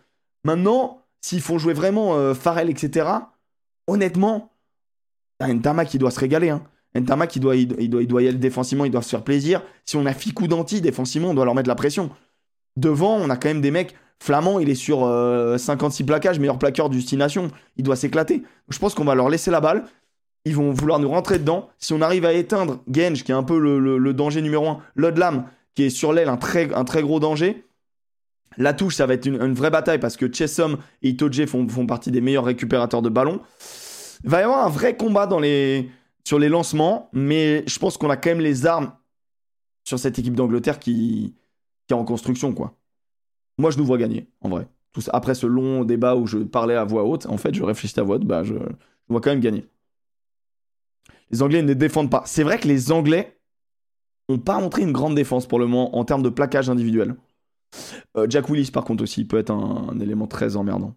Maintenant, 0.44 1.02
s'ils 1.22 1.42
font 1.42 1.58
jouer 1.58 1.74
vraiment 1.74 2.16
euh, 2.16 2.34
Farrell, 2.34 2.70
etc., 2.70 3.08
honnêtement, 3.88 4.52
t'as 5.40 5.48
Ntama 5.54 5.86
qui 5.86 5.98
doit 5.98 6.12
se 6.12 6.20
régaler. 6.20 6.50
Hein. 6.50 6.64
Ntama 6.96 7.28
qui 7.28 7.40
doit- 7.40 7.56
il 7.56 7.68
doit, 7.68 8.02
il 8.02 8.08
doit 8.08 8.22
y 8.22 8.28
aller 8.28 8.38
défensivement, 8.38 8.86
il 8.86 8.92
doit 8.92 9.02
se 9.02 9.10
faire 9.10 9.24
plaisir. 9.24 9.64
Si 9.86 9.96
on 9.96 10.06
a 10.06 10.14
Ficou 10.14 10.48
Danti 10.48 10.82
défensivement, 10.82 11.30
on 11.30 11.34
doit 11.34 11.46
leur 11.46 11.56
mettre 11.56 11.70
la 11.70 11.76
pression. 11.76 12.10
Devant, 12.76 13.16
on 13.16 13.30
a 13.30 13.38
quand 13.38 13.48
même 13.50 13.62
des 13.62 13.72
mecs. 13.72 13.96
Flamand, 14.20 14.60
il 14.60 14.70
est 14.70 14.76
sur 14.76 15.06
euh, 15.06 15.58
56 15.58 16.04
plaquages, 16.04 16.40
meilleur 16.40 16.58
plaqueur 16.58 16.90
du 16.90 17.02
Six 17.02 17.18
Nations. 17.18 17.52
Il 17.78 17.84
doit 17.84 17.96
s'éclater. 17.96 18.44
Je 18.70 18.80
pense 18.80 18.94
qu'on 18.94 19.06
va 19.06 19.16
leur 19.16 19.30
laisser 19.30 19.52
la 19.52 19.62
balle. 19.62 19.86
Ils 20.46 20.56
vont 20.56 20.72
vouloir 20.72 21.00
nous 21.00 21.10
rentrer 21.10 21.40
dedans. 21.40 21.70
Si 21.78 21.94
on 21.94 22.02
arrive 22.02 22.26
à 22.26 22.34
éteindre 22.34 22.82
Genge, 22.92 23.24
qui 23.24 23.32
est 23.32 23.36
un 23.36 23.44
peu 23.44 23.60
le, 23.60 24.14
danger 24.14 24.42
numéro 24.42 24.68
un, 24.68 24.80
Lodlam, 24.96 25.46
qui 25.76 25.84
est 25.84 25.90
sur 25.90 26.14
l'aile, 26.14 26.30
un 26.30 26.38
très, 26.38 26.68
gros 26.68 27.20
danger. 27.20 27.66
La 28.58 28.74
touche, 28.74 28.96
ça 28.96 29.06
va 29.06 29.14
être 29.14 29.26
une, 29.28 29.54
vraie 29.54 29.70
bataille 29.70 30.00
parce 30.00 30.18
que 30.18 30.32
Chessom 30.32 30.78
et 31.04 31.10
Itoje 31.10 31.46
font, 31.46 31.86
partie 31.86 32.12
des 32.12 32.22
meilleurs 32.22 32.46
récupérateurs 32.46 33.02
de 33.02 33.10
ballons. 33.10 33.42
Il 34.24 34.30
va 34.30 34.40
y 34.40 34.44
avoir 34.44 34.66
un 34.66 34.70
vrai 34.70 34.96
combat 34.96 35.30
sur 36.24 36.40
les 36.40 36.50
lancements, 36.50 37.10
mais 37.14 37.64
je 37.68 37.78
pense 37.78 37.98
qu'on 37.98 38.10
a 38.10 38.18
quand 38.18 38.32
même 38.32 38.40
les 38.40 38.66
armes 38.66 38.94
sur 39.84 40.00
cette 40.00 40.18
équipe 40.18 40.34
d'Angleterre 40.34 40.80
qui, 40.80 41.36
qui 41.88 41.94
est 41.94 41.98
en 41.98 42.04
construction, 42.04 42.54
quoi. 42.54 42.76
Moi, 43.58 43.72
je 43.72 43.78
nous 43.78 43.86
vois 43.86 43.98
gagner, 43.98 44.30
en 44.42 44.50
vrai. 44.50 44.68
Après 45.14 45.36
ce 45.36 45.46
long 45.46 45.84
débat 45.84 46.16
où 46.16 46.26
je 46.26 46.40
parlais 46.40 46.76
à 46.76 46.84
voix 46.84 47.04
haute, 47.04 47.28
en 47.28 47.38
fait, 47.38 47.54
je 47.54 47.64
réfléchis 47.64 48.00
à 48.00 48.04
voix 48.04 48.16
haute, 48.16 48.26
bah, 48.26 48.44
je, 48.44 48.56
vois 49.10 49.22
quand 49.22 49.30
même 49.30 49.40
gagner. 49.40 49.66
Les 51.30 51.42
Anglais 51.42 51.62
ne 51.62 51.74
défendent 51.74 52.10
pas. 52.10 52.24
C'est 52.26 52.44
vrai 52.44 52.58
que 52.58 52.68
les 52.68 52.92
Anglais 52.92 53.40
n'ont 54.30 54.40
pas 54.40 54.60
montré 54.60 54.82
une 54.82 54.92
grande 54.92 55.16
défense 55.16 55.48
pour 55.48 55.60
le 55.60 55.68
moment 55.68 55.98
en 55.98 56.06
termes 56.06 56.24
de 56.24 56.30
plaquage 56.30 56.70
individuel. 56.70 57.16
Euh, 58.16 58.28
Jack 58.30 58.50
Willis, 58.50 58.72
par 58.72 58.86
contre, 58.86 59.04
aussi, 59.04 59.26
peut 59.26 59.38
être 59.38 59.52
un, 59.52 60.00
élément 60.00 60.28
très 60.28 60.56
emmerdant. 60.56 60.96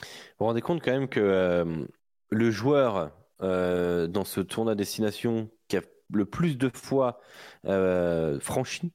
Vous 0.00 0.44
vous 0.44 0.46
rendez 0.46 0.60
compte 0.60 0.82
quand 0.82 0.92
même 0.92 1.08
que 1.08 1.20
euh, 1.20 1.84
le 2.30 2.50
joueur 2.50 3.10
euh, 3.42 4.06
dans 4.06 4.24
ce 4.24 4.40
tournoi 4.40 4.74
destination 4.74 5.48
qui 5.68 5.78
a 5.78 5.80
le 6.12 6.26
plus 6.26 6.56
de 6.56 6.70
fois 6.70 7.20
franchi, 8.40 8.92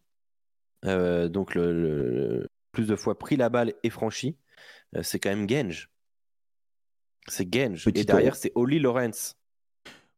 euh, 0.86 1.28
donc 1.30 1.56
le, 1.56 2.48
plus 2.72 2.88
de 2.88 2.95
fois 2.95 3.18
pris 3.18 3.36
la 3.38 3.49
balle 3.49 3.74
et 3.84 3.90
franchi, 3.90 4.36
euh, 4.95 5.03
c'est 5.03 5.20
quand 5.20 5.30
même 5.30 5.48
Genge. 5.49 5.90
C'est 7.28 7.53
Genge. 7.53 7.86
Petit 7.86 8.02
Et 8.02 8.03
derrière, 8.06 8.36
c'est 8.36 8.52
Oli 8.56 8.80
Lawrence. 8.80 9.36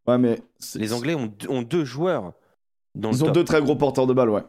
Ouais, 0.07 0.18
mais 0.18 0.40
Les 0.76 0.94
Anglais 0.94 1.15
ont, 1.15 1.34
ont 1.49 1.61
deux 1.61 1.85
joueurs. 1.85 2.34
Dans 2.95 3.11
Ils 3.11 3.18
le 3.18 3.23
ont 3.23 3.26
top. 3.27 3.35
deux 3.35 3.44
très 3.44 3.61
gros 3.61 3.76
porteurs 3.76 4.06
de 4.07 4.14
balles, 4.14 4.30
ouais. 4.30 4.44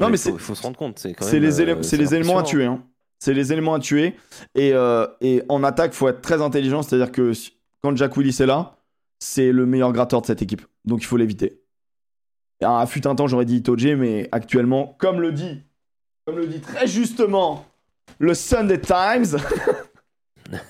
Non, 0.00 0.08
mais 0.08 0.16
Il 0.16 0.18
c'est 0.18 0.32
faut, 0.32 0.38
faut 0.38 0.54
se 0.54 0.62
rendre 0.62 0.76
compte. 0.76 0.98
C'est 0.98 1.38
les, 1.40 1.60
élé- 1.62 1.72
euh, 1.72 1.96
les 1.96 2.14
éléments 2.14 2.38
à 2.38 2.42
tuer. 2.42 2.64
hein. 2.64 2.84
C'est 3.18 3.34
les 3.34 3.52
éléments 3.52 3.74
à 3.74 3.78
tuer. 3.80 4.14
Et, 4.54 4.72
et 5.20 5.42
en 5.48 5.62
attaque, 5.64 5.92
faut 5.92 6.08
être 6.08 6.20
très 6.22 6.40
intelligent. 6.42 6.82
C'est-à-dire 6.82 7.12
que 7.12 7.32
quand 7.82 7.96
Jack 7.96 8.16
Willis 8.16 8.36
est 8.40 8.46
là, 8.46 8.76
c'est 9.18 9.52
le 9.52 9.66
meilleur 9.66 9.92
gratteur 9.92 10.22
de 10.22 10.26
cette 10.26 10.42
équipe. 10.42 10.62
Donc 10.84 11.02
il 11.02 11.06
faut 11.06 11.16
l'éviter. 11.16 11.59
À 12.62 12.86
fut 12.86 13.06
un 13.06 13.14
temps, 13.14 13.26
j'aurais 13.26 13.46
dit 13.46 13.56
Itoje, 13.56 13.94
mais 13.96 14.28
actuellement, 14.32 14.94
comme 14.98 15.20
le 15.20 15.32
dit, 15.32 15.62
comme 16.26 16.36
le 16.36 16.46
dit 16.46 16.60
très 16.60 16.86
justement 16.86 17.64
le 18.18 18.34
Sunday 18.34 18.80
Times, 18.80 19.38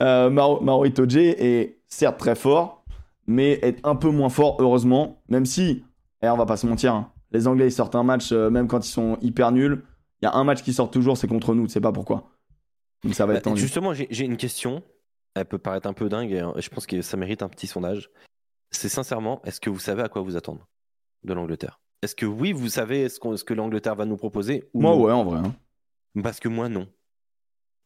euh, 0.00 0.30
Maro, 0.30 0.60
Maro 0.60 0.84
Itoje 0.86 1.16
est 1.16 1.78
certes 1.88 2.18
très 2.18 2.34
fort, 2.34 2.84
mais 3.26 3.52
est 3.62 3.78
un 3.84 3.94
peu 3.96 4.08
moins 4.10 4.30
fort, 4.30 4.56
heureusement. 4.60 5.22
Même 5.28 5.44
si, 5.44 5.84
et 6.22 6.28
on 6.28 6.36
va 6.36 6.46
pas 6.46 6.56
se 6.56 6.66
mentir, 6.66 6.94
hein, 6.94 7.12
les 7.30 7.46
Anglais 7.46 7.68
ils 7.68 7.72
sortent 7.72 7.94
un 7.94 8.02
match, 8.02 8.32
euh, 8.32 8.48
même 8.48 8.68
quand 8.68 8.86
ils 8.86 8.90
sont 8.90 9.18
hyper 9.20 9.52
nuls. 9.52 9.82
Il 10.22 10.24
y 10.24 10.28
a 10.28 10.34
un 10.34 10.44
match 10.44 10.62
qui 10.62 10.72
sort 10.72 10.90
toujours, 10.90 11.18
c'est 11.18 11.28
contre 11.28 11.54
nous, 11.54 11.66
tu 11.66 11.72
sais 11.72 11.80
pas 11.80 11.92
pourquoi. 11.92 12.30
Donc 13.02 13.14
ça 13.14 13.26
va 13.26 13.34
Bah, 13.34 13.38
être 13.38 13.44
tendu. 13.44 13.60
Justement, 13.60 13.92
j'ai 13.92 14.06
j'ai 14.10 14.24
une 14.24 14.38
question. 14.38 14.82
Elle 15.34 15.44
peut 15.44 15.58
paraître 15.58 15.88
un 15.88 15.92
peu 15.92 16.08
dingue 16.08 16.30
et 16.30 16.40
euh, 16.40 16.52
je 16.58 16.68
pense 16.70 16.86
que 16.86 17.02
ça 17.02 17.16
mérite 17.16 17.42
un 17.42 17.48
petit 17.48 17.66
sondage. 17.66 18.08
C'est 18.74 18.88
sincèrement, 18.88 19.40
est-ce 19.44 19.60
que 19.60 19.70
vous 19.70 19.78
savez 19.78 20.02
à 20.02 20.08
quoi 20.08 20.22
vous 20.22 20.36
attendre 20.36 20.66
de 21.22 21.32
l'Angleterre? 21.32 21.80
Est-ce 22.02 22.14
que 22.14 22.26
oui, 22.26 22.52
vous 22.52 22.68
savez 22.68 23.08
ce, 23.08 23.18
que 23.44 23.54
l'Angleterre 23.54 23.94
va 23.94 24.04
nous 24.04 24.16
proposer 24.16 24.68
ou 24.74 24.82
Moi, 24.82 24.90
non? 24.92 25.02
ouais, 25.02 25.12
en 25.12 25.24
vrai. 25.24 25.38
hein. 25.38 25.54
Parce 26.22 26.38
que 26.40 26.48
moi, 26.48 26.68
non. 26.68 26.86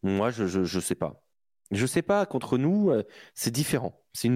Moi, 0.03 0.31
je, 0.31 0.47
je, 0.47 0.65
je 0.65 0.81
sais 0.81 0.95
pas. 0.95 1.23
Je 1.71 1.87
sais 1.87 2.03
pas, 2.03 2.25
contre 2.27 2.57
nous, 2.59 2.91
euh, 2.91 3.03
c'est 3.35 3.51
différent. 3.51 4.01
C'est 4.13 4.29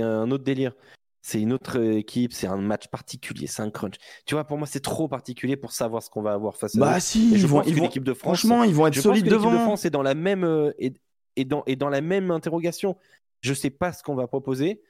un 0.00 0.30
autre 0.30 0.44
délire. 0.44 0.72
C'est 1.20 1.42
une 1.42 1.52
autre 1.52 1.78
équipe, 1.80 2.32
c'est 2.32 2.46
un 2.46 2.56
match 2.56 2.86
particulier, 2.88 3.48
c'est 3.48 3.60
un 3.60 3.70
crunch. 3.70 3.96
Tu 4.24 4.34
vois, 4.34 4.44
pour 4.44 4.56
moi, 4.56 4.66
c'est 4.66 4.80
trop 4.80 5.08
particulier 5.08 5.56
pour 5.56 5.72
savoir 5.72 6.02
ce 6.02 6.08
qu'on 6.08 6.22
va 6.22 6.32
avoir 6.32 6.56
face 6.56 6.76
à 6.76 6.78
Bah 6.80 6.96
eux. 6.96 7.00
si, 7.00 7.34
Et 7.34 7.38
je 7.38 7.42
ils 7.44 7.48
vont, 7.48 7.60
pense 7.60 7.70
que 7.72 7.80
l'équipe 7.80 8.04
de 8.04 8.14
France, 8.14 8.38
franchement, 8.40 8.62
ils 8.62 8.72
vont 8.74 8.86
être 8.86 8.94
je 8.94 9.00
pense 9.00 9.10
solides 9.10 9.24
que 9.24 9.30
l'équipe 9.30 9.44
de 9.44 9.50
devant. 9.52 9.64
France 9.64 9.84
est 9.84 9.90
dans 9.90 10.02
la 10.02 10.14
même 10.14 10.44
euh, 10.44 10.72
est, 10.78 10.96
est 11.36 11.44
dans, 11.44 11.64
est 11.66 11.76
dans 11.76 11.88
la 11.90 12.00
même 12.00 12.30
interrogation. 12.30 12.96
Je 13.40 13.52
sais 13.52 13.70
pas 13.70 13.92
ce 13.92 14.02
qu'on 14.02 14.14
va 14.14 14.26
proposer. 14.28 14.80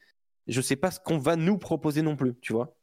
Je 0.48 0.60
sais 0.60 0.76
pas 0.76 0.90
ce 0.90 0.98
qu'on 1.00 1.18
va 1.18 1.36
nous 1.36 1.58
proposer 1.58 2.02
non 2.02 2.16
plus. 2.16 2.34
Tu 2.40 2.52
vois. 2.52 2.74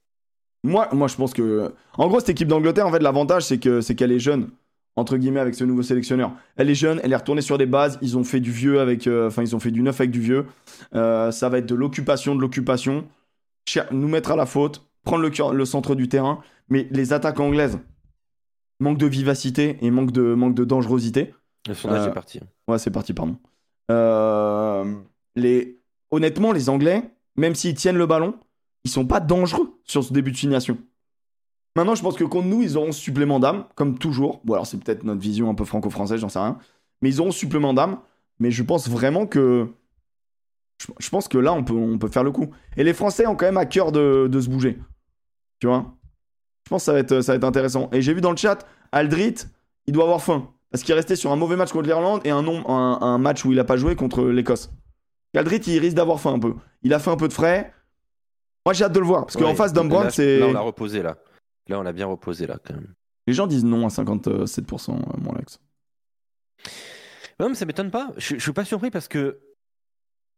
Moi, 0.63 0.87
moi, 0.93 1.07
je 1.07 1.15
pense 1.15 1.33
que. 1.33 1.73
En 1.97 2.07
gros, 2.07 2.19
cette 2.19 2.29
équipe 2.29 2.47
d'Angleterre, 2.47 2.87
en 2.87 2.91
fait, 2.91 2.99
l'avantage, 2.99 3.43
c'est 3.43 3.59
que 3.59 3.81
c'est 3.81 3.95
qu'elle 3.95 4.11
est 4.11 4.19
jeune, 4.19 4.49
entre 4.95 5.17
guillemets, 5.17 5.39
avec 5.39 5.55
ce 5.55 5.63
nouveau 5.63 5.83
sélectionneur. 5.83 6.31
Elle 6.57 6.69
est 6.69 6.75
jeune, 6.75 6.99
elle 7.03 7.11
est 7.11 7.15
retournée 7.15 7.41
sur 7.41 7.57
des 7.57 7.65
bases. 7.65 7.97
Ils 8.01 8.17
ont 8.17 8.23
fait 8.23 8.39
du 8.39 8.51
vieux 8.51 8.79
avec. 8.79 9.07
euh, 9.07 9.27
Enfin, 9.27 9.41
ils 9.43 9.55
ont 9.55 9.59
fait 9.59 9.71
du 9.71 9.81
neuf 9.81 9.99
avec 9.99 10.11
du 10.11 10.21
vieux. 10.21 10.45
Euh, 10.95 11.31
ça 11.31 11.49
va 11.49 11.57
être 11.59 11.65
de 11.67 11.75
l'occupation, 11.75 12.35
de 12.35 12.41
l'occupation. 12.41 13.05
Nous 13.91 14.07
mettre 14.07 14.31
à 14.31 14.35
la 14.35 14.45
faute, 14.45 14.85
prendre 15.03 15.23
le, 15.53 15.65
centre 15.65 15.95
du 15.95 16.07
terrain. 16.07 16.39
Mais 16.69 16.87
les 16.91 17.13
attaques 17.13 17.39
anglaises, 17.39 17.79
manque 18.79 18.97
de 18.97 19.05
vivacité 19.07 19.77
et 19.81 19.91
manque 19.91 20.11
de, 20.11 20.33
manque 20.33 20.55
de 20.55 20.65
dangerosité. 20.65 21.33
Le 21.67 21.73
sondage 21.73 22.05
Euh, 22.07 22.09
est 22.09 22.13
parti. 22.13 22.39
Ouais, 22.67 22.77
c'est 22.79 22.91
parti, 22.91 23.13
pardon. 23.13 23.37
Euh, 23.91 24.83
les... 25.35 25.79
Honnêtement, 26.11 26.51
les 26.51 26.69
Anglais, 26.69 27.03
même 27.35 27.55
s'ils 27.55 27.75
tiennent 27.75 27.97
le 27.97 28.05
ballon, 28.05 28.35
ils 28.83 28.91
sont 28.91 29.05
pas 29.05 29.19
dangereux 29.19 29.79
sur 29.83 30.03
ce 30.03 30.13
début 30.13 30.31
de 30.31 30.37
finition. 30.37 30.77
Maintenant, 31.75 31.95
je 31.95 32.01
pense 32.01 32.15
que 32.15 32.23
contre 32.23 32.47
nous, 32.47 32.61
ils 32.61 32.77
auront 32.77 32.93
supplément 32.93 33.39
d'âme, 33.39 33.65
comme 33.75 33.97
toujours. 33.97 34.41
Bon, 34.45 34.53
alors 34.53 34.65
c'est 34.65 34.77
peut-être 34.77 35.03
notre 35.03 35.19
vision 35.19 35.49
un 35.49 35.55
peu 35.55 35.65
franco-française, 35.65 36.21
j'en 36.21 36.29
sais 36.29 36.39
rien. 36.39 36.57
Mais 37.01 37.09
ils 37.09 37.19
auront 37.19 37.31
supplément 37.31 37.73
d'âme. 37.73 37.99
Mais 38.39 38.51
je 38.51 38.63
pense 38.63 38.89
vraiment 38.89 39.25
que. 39.25 39.67
Je, 40.99 41.09
pense 41.09 41.27
que 41.27 41.37
là, 41.37 41.53
on 41.53 41.63
peut, 41.63 42.07
faire 42.09 42.23
le 42.23 42.31
coup. 42.31 42.49
Et 42.75 42.83
les 42.83 42.93
Français 42.93 43.27
ont 43.27 43.35
quand 43.35 43.45
même 43.45 43.57
à 43.57 43.65
cœur 43.65 43.91
de, 43.91 44.29
se 44.39 44.49
bouger. 44.49 44.77
Tu 45.59 45.67
vois? 45.67 45.95
Je 46.65 46.69
pense 46.69 46.81
que 46.81 46.85
ça 46.85 46.93
va, 46.93 46.99
être, 46.99 47.43
intéressant. 47.43 47.89
Et 47.91 48.01
j'ai 48.01 48.13
vu 48.13 48.21
dans 48.21 48.31
le 48.31 48.37
chat, 48.37 48.65
Aldrit, 48.91 49.35
il 49.87 49.93
doit 49.93 50.03
avoir 50.03 50.21
faim. 50.21 50.49
Parce 50.71 50.83
qu'il 50.83 50.91
est 50.91 50.95
resté 50.95 51.15
sur 51.15 51.31
un 51.31 51.37
mauvais 51.37 51.55
match 51.55 51.71
contre 51.71 51.85
l'Irlande 51.85 52.21
et 52.25 52.29
un, 52.29 52.45
un, 52.45 52.97
un 53.01 53.17
match 53.17 53.45
où 53.45 53.53
il 53.53 53.59
a 53.59 53.63
pas 53.63 53.77
joué 53.77 53.95
contre 53.95 54.25
l'Écosse. 54.25 54.69
Aldrit, 55.37 55.61
il 55.67 55.79
risque 55.79 55.95
d'avoir 55.95 56.19
faim 56.19 56.33
un 56.33 56.39
peu. 56.39 56.53
Il 56.83 56.93
a 56.93 56.99
fait 56.99 57.09
un 57.11 57.17
peu 57.17 57.27
de 57.27 57.33
frais. 57.33 57.73
Moi, 58.65 58.73
j'ai 58.73 58.83
hâte 58.85 58.93
de 58.93 58.99
le 58.99 59.05
voir. 59.05 59.25
Parce 59.25 59.35
qu'en 59.37 59.45
Ouais, 59.45 59.55
face, 59.55 59.71
je- 59.71 60.15
c'est. 60.15 60.39
Là, 60.39 60.47
on 60.47 60.53
l'a 60.53 60.59
reposé 60.61 61.01
là. 61.03 61.17
Là, 61.67 61.79
on 61.79 61.83
l'a 61.83 61.93
bien 61.93 62.05
reposé 62.07 62.47
là 62.47 62.57
quand 62.63 62.73
même. 62.73 62.93
Les 63.27 63.33
gens 63.33 63.47
disent 63.47 63.65
non 63.65 63.85
à 63.85 63.89
57%, 63.89 64.93
euh, 64.93 65.17
mon 65.19 65.31
Alex. 65.33 65.59
Non, 67.39 67.49
mais 67.49 67.55
ça 67.55 67.65
m'étonne 67.65 67.91
pas. 67.91 68.11
Je, 68.17 68.35
je 68.35 68.39
suis 68.39 68.53
pas 68.53 68.65
surpris 68.65 68.91
parce 68.91 69.07
que 69.07 69.39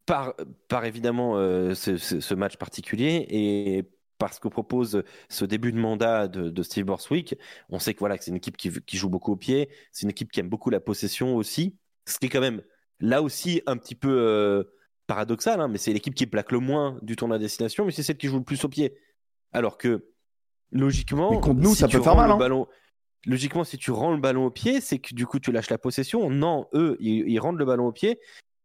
par, 0.06 0.34
par 0.68 0.86
évidemment 0.86 1.38
euh, 1.38 1.74
ce, 1.74 1.98
ce- 1.98 2.20
ce 2.20 2.34
match 2.34 2.58
particulier 2.58 3.26
et 3.30 3.84
parce 4.18 4.40
que 4.40 4.48
propose 4.48 5.04
ce 5.30 5.46
début 5.46 5.72
de 5.72 5.78
mandat 5.78 6.28
de, 6.28 6.50
de 6.50 6.64
Steve 6.64 6.86
Borswick, 6.86 7.36
on 7.70 7.78
sait 7.78 7.94
que 7.94 8.00
voilà 8.00 8.18
que 8.18 8.24
c'est 8.24 8.32
une 8.32 8.38
équipe 8.38 8.58
qui, 8.58 8.72
qui 8.72 8.98
joue 8.98 9.10
beaucoup 9.10 9.34
au 9.34 9.36
pied, 9.36 9.70
c'est 9.92 10.04
une 10.04 10.10
équipe 10.10 10.32
qui 10.32 10.40
aime 10.40 10.50
beaucoup 10.50 10.72
la 10.72 10.80
possession 10.80 11.36
aussi, 11.36 11.76
ce 12.06 12.18
qui 12.18 12.26
est 12.26 12.30
quand 12.30 12.42
même 12.42 12.64
là 13.00 13.22
aussi 13.22 13.62
un 13.68 13.78
petit 13.78 13.94
peu 13.94 14.10
euh, 14.10 14.64
paradoxal, 15.08 15.60
hein, 15.62 15.68
mais 15.68 15.78
c'est 15.78 15.94
l'équipe 15.94 16.14
qui 16.14 16.28
plaque 16.28 16.52
le 16.52 16.60
moins 16.60 17.00
du 17.02 17.16
tournoi 17.16 17.38
à 17.38 17.40
destination, 17.40 17.86
mais 17.86 17.92
c'est 17.92 18.04
celle 18.04 18.18
qui 18.18 18.28
joue 18.28 18.38
le 18.38 18.44
plus 18.44 18.64
au 18.66 18.70
pied. 18.70 18.96
Alors 19.54 19.78
que 19.78 20.06
logiquement, 20.72 21.32
Mais 21.32 21.40
contre 21.40 21.60
nous, 21.62 21.74
si 21.74 21.78
ça 21.82 21.88
tu 21.88 21.98
peut 21.98 22.04
faire 22.04 22.14
rends 22.14 22.20
mal, 22.20 22.28
le 22.30 22.34
hein. 22.34 22.38
ballon- 22.38 22.68
Logiquement, 23.26 23.64
si 23.66 23.78
tu 23.78 23.92
rends 23.92 24.12
le 24.14 24.22
ballon 24.22 24.46
au 24.46 24.52
pied, 24.52 24.80
c'est 24.80 25.00
que 25.00 25.14
du 25.14 25.26
coup 25.26 25.40
tu 25.40 25.52
lâches 25.52 25.70
la 25.70 25.78
possession. 25.78 26.30
Non, 26.30 26.68
eux, 26.74 26.96
ils, 27.00 27.28
ils 27.28 27.40
rendent 27.40 27.58
le 27.58 27.66
ballon 27.66 27.88
au 27.88 27.92
pied. 27.92 28.20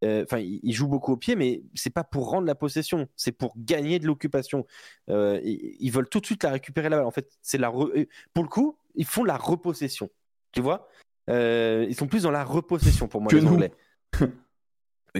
Euh, 0.05 0.23
Enfin, 0.25 0.39
ils, 0.39 0.61
ils 0.63 0.73
jouent 0.73 0.89
beaucoup 0.89 1.13
au 1.13 1.17
pied, 1.17 1.35
mais 1.37 1.63
c'est 1.75 1.91
pas 1.91 2.05
pour 2.05 2.29
rendre 2.31 2.47
la 2.47 2.55
possession, 2.55 3.09
c'est 3.17 3.33
pour 3.33 3.55
gagner 3.57 3.99
de 3.99 4.07
l'occupation. 4.07 4.67
Euh, 5.11 5.41
ils, 5.43 5.77
ils 5.81 5.91
veulent 5.91 6.09
tout 6.09 6.21
de 6.21 6.27
suite 6.27 6.43
la 6.45 6.51
récupérer 6.51 6.89
la 6.91 6.99
balle. 6.99 7.07
En 7.07 7.11
fait, 7.11 7.29
c'est 7.41 7.59
la 7.59 7.71
re- 7.71 8.07
pour 8.35 8.45
le 8.45 8.49
coup, 8.51 8.77
ils 8.95 9.07
font 9.07 9.25
la 9.25 9.37
repossession. 9.37 10.11
Tu 10.53 10.61
vois, 10.61 10.89
Euh, 11.31 11.87
ils 11.89 11.95
sont 11.95 12.07
plus 12.09 12.25
dans 12.25 12.31
la 12.33 12.45
repossession 12.45 13.07
pour 13.09 13.21
moi 13.21 13.31
Que 13.31 13.37
les 13.37 13.43
nous. 13.43 13.55
Anglais. 13.55 13.73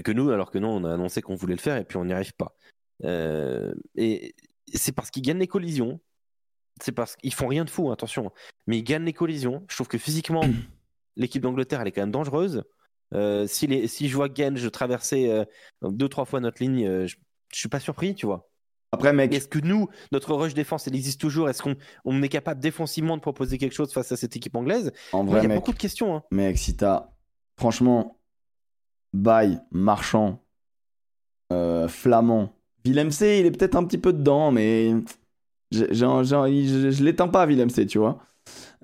Que 0.01 0.11
nous, 0.11 0.31
alors 0.31 0.49
que 0.49 0.57
nous, 0.57 0.67
on 0.67 0.83
a 0.85 0.93
annoncé 0.93 1.21
qu'on 1.21 1.35
voulait 1.35 1.53
le 1.55 1.59
faire 1.61 1.77
et 1.77 1.83
puis 1.85 1.97
on 1.97 2.05
n'y 2.05 2.13
arrive 2.13 2.33
pas. 2.33 2.55
Euh, 3.03 3.73
et 3.95 4.33
c'est 4.73 4.91
parce 4.91 5.11
qu'ils 5.11 5.21
gagnent 5.23 5.39
les 5.39 5.47
collisions. 5.47 5.99
C'est 6.81 6.91
parce 6.91 7.15
qu'ils 7.15 7.33
font 7.33 7.47
rien 7.47 7.65
de 7.65 7.69
fou, 7.69 7.91
attention. 7.91 8.31
Mais 8.65 8.79
ils 8.79 8.83
gagnent 8.83 9.05
les 9.05 9.13
collisions. 9.13 9.63
Je 9.69 9.75
trouve 9.75 9.87
que 9.87 9.97
physiquement, 9.99 10.41
l'équipe 11.15 11.41
d'Angleterre, 11.43 11.81
elle 11.81 11.87
est 11.87 11.91
quand 11.91 12.01
même 12.01 12.11
dangereuse. 12.11 12.63
Euh, 13.13 13.45
si, 13.45 13.67
les, 13.67 13.87
si 13.87 14.09
je 14.09 14.15
vois 14.15 14.27
Genge 14.33 14.71
traverser 14.71 15.29
euh, 15.29 15.45
deux, 15.83 16.09
trois 16.09 16.25
fois 16.25 16.39
notre 16.39 16.63
ligne, 16.63 16.87
euh, 16.87 17.05
je, 17.05 17.17
je 17.53 17.59
suis 17.59 17.69
pas 17.69 17.79
surpris, 17.79 18.15
tu 18.15 18.25
vois. 18.25 18.49
Après, 18.91 19.13
mec, 19.13 19.33
Est-ce 19.33 19.47
que 19.47 19.59
nous, 19.59 19.87
notre 20.11 20.33
rush 20.33 20.53
défense, 20.53 20.87
elle 20.87 20.95
existe 20.95 21.19
toujours? 21.21 21.49
Est-ce 21.49 21.61
qu'on 21.61 21.75
on 22.05 22.21
est 22.23 22.29
capable 22.29 22.59
défensivement 22.59 23.15
de 23.17 23.21
proposer 23.21 23.57
quelque 23.57 23.73
chose 23.73 23.91
face 23.91 24.11
à 24.11 24.17
cette 24.17 24.35
équipe 24.35 24.55
anglaise? 24.55 24.91
En 25.11 25.23
vrai, 25.23 25.39
Il 25.39 25.43
y 25.43 25.45
a 25.45 25.49
mec, 25.49 25.57
beaucoup 25.57 25.73
de 25.73 25.77
questions. 25.77 26.15
hein. 26.15 26.23
mec, 26.31 26.57
si 26.57 26.75
t'as. 26.75 27.09
Franchement, 27.57 28.19
Baye, 29.13 29.59
Marchand, 29.71 30.41
euh, 31.51 31.87
Flamand, 31.87 32.53
Willem 32.85 33.11
C, 33.11 33.37
il 33.39 33.45
est 33.45 33.51
peut-être 33.51 33.75
un 33.75 33.83
petit 33.83 33.97
peu 33.97 34.11
dedans, 34.13 34.51
mais. 34.51 34.93
je 35.71 35.85
je 35.91 37.03
l'éteins 37.03 37.27
pas, 37.27 37.45
Willem 37.45 37.69
C, 37.69 37.85
tu 37.85 37.97
vois. 37.99 38.19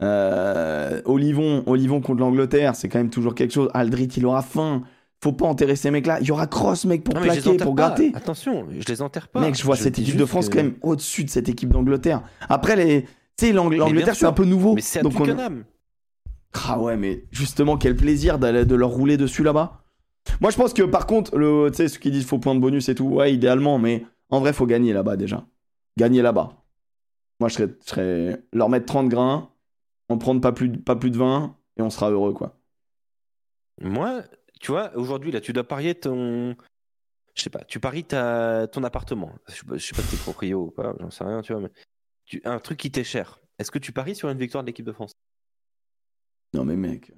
Euh, 0.01 1.01
Olivon, 1.05 1.63
Olivon 1.67 1.99
contre 2.01 2.21
l'Angleterre, 2.21 2.75
c'est 2.75 2.87
quand 2.89 2.99
même 2.99 3.09
toujours 3.09 3.35
quelque 3.35 3.51
chose. 3.53 3.69
Aldrit, 3.73 4.07
il 4.17 4.25
aura 4.25 4.41
faim. 4.41 4.83
Faut 5.21 5.33
pas 5.33 5.47
enterrer 5.47 5.75
ces 5.75 5.91
mecs-là. 5.91 6.19
Il 6.21 6.27
y 6.27 6.31
aura 6.31 6.47
Cross, 6.47 6.85
mec, 6.85 7.03
pour 7.03 7.13
Non, 7.13 7.21
plaquer, 7.21 7.57
pour 7.57 7.75
pas. 7.75 7.87
gratter. 7.87 8.11
Attention, 8.15 8.67
je 8.71 8.85
les 8.87 9.01
enterre 9.01 9.27
pas. 9.27 9.41
Mec, 9.41 9.55
je 9.57 9.63
vois 9.65 9.75
cette 9.75 9.99
équipe 9.99 10.15
de 10.15 10.23
France 10.25 10.47
que- 10.47 10.55
quand 10.55 10.63
même 10.63 10.75
au-dessus 10.81 11.25
de 11.25 11.29
cette 11.29 11.49
équipe 11.49 11.73
d'Angleterre. 11.73 12.21
Après, 12.47 12.77
les... 12.77 13.01
tu 13.37 13.47
sais, 13.47 13.51
l'Angleterre, 13.51 14.15
c'est 14.15 14.25
un 14.25 14.31
peu 14.31 14.45
nouveau. 14.45 14.75
Mais 14.75 14.81
c'est 14.81 14.99
à 14.99 15.03
donc 15.03 15.19
on-. 15.19 15.63
Ah 16.67 16.79
ouais, 16.79 16.95
mais 16.95 17.25
justement, 17.31 17.77
quel 17.77 17.97
plaisir 17.97 18.39
d'aller 18.39 18.63
de 18.65 18.75
leur 18.75 18.89
rouler 18.89 19.17
dessus 19.17 19.43
là-bas. 19.43 19.83
Moi, 20.41 20.51
je 20.51 20.57
pense 20.57 20.73
que 20.73 20.83
par 20.83 21.05
contre, 21.07 21.37
le, 21.37 21.69
tu 21.71 21.77
sais, 21.77 21.87
ceux 21.87 21.99
qui 21.99 22.11
disent 22.11 22.25
faut 22.25 22.39
point 22.39 22.55
de 22.55 22.59
bonus 22.59 22.89
et 22.89 22.95
tout, 22.95 23.05
ouais, 23.07 23.33
idéalement, 23.33 23.77
mais 23.79 24.05
en 24.29 24.39
vrai, 24.39 24.53
faut 24.53 24.65
gagner 24.65 24.93
là-bas 24.93 25.17
déjà. 25.17 25.45
Gagner 25.97 26.21
là-bas. 26.21 26.63
Moi, 27.39 27.49
je 27.49 27.55
serais, 27.55 27.67
je 27.85 27.89
serais 27.89 28.43
leur 28.53 28.69
mettre 28.69 28.85
30 28.85 29.09
grains, 29.09 29.51
en 30.09 30.17
prendre 30.17 30.41
pas 30.41 30.51
plus, 30.51 30.69
de- 30.69 30.77
pas 30.77 30.95
plus 30.95 31.11
de 31.11 31.17
20, 31.17 31.55
et 31.77 31.81
on 31.81 31.89
sera 31.89 32.09
heureux, 32.11 32.33
quoi. 32.33 32.55
Moi, 33.81 34.23
tu 34.59 34.71
vois, 34.71 34.95
aujourd'hui, 34.95 35.31
là, 35.31 35.39
tu 35.41 35.53
dois 35.53 35.63
parier 35.67 35.95
ton. 35.95 36.55
Je 37.35 37.43
sais 37.43 37.49
pas, 37.49 37.63
tu 37.63 37.79
paries 37.79 38.03
ta... 38.03 38.67
ton 38.67 38.83
appartement. 38.83 39.31
Je 39.47 39.53
sais 39.55 39.65
pas, 39.65 39.77
je 39.77 39.85
sais 39.85 39.95
pas 39.95 40.01
si 40.01 40.09
t'es 40.17 40.21
proprio 40.21 40.63
ou 40.65 40.71
pas, 40.71 40.93
j'en 40.99 41.09
sais 41.09 41.23
rien, 41.23 41.41
tu 41.41 41.53
vois, 41.53 41.61
mais. 41.61 41.71
tu- 42.25 42.41
Un 42.43 42.59
truc 42.59 42.77
qui 42.77 42.91
t'est 42.91 43.03
cher. 43.05 43.39
Est-ce 43.57 43.71
que 43.71 43.79
tu 43.79 43.91
paries 43.93 44.15
sur 44.15 44.29
une 44.29 44.37
victoire 44.37 44.63
de 44.63 44.67
l'équipe 44.67 44.85
de 44.85 44.91
France? 44.91 45.11
Non, 46.53 46.65
mais 46.65 46.75
mec. 46.75 47.11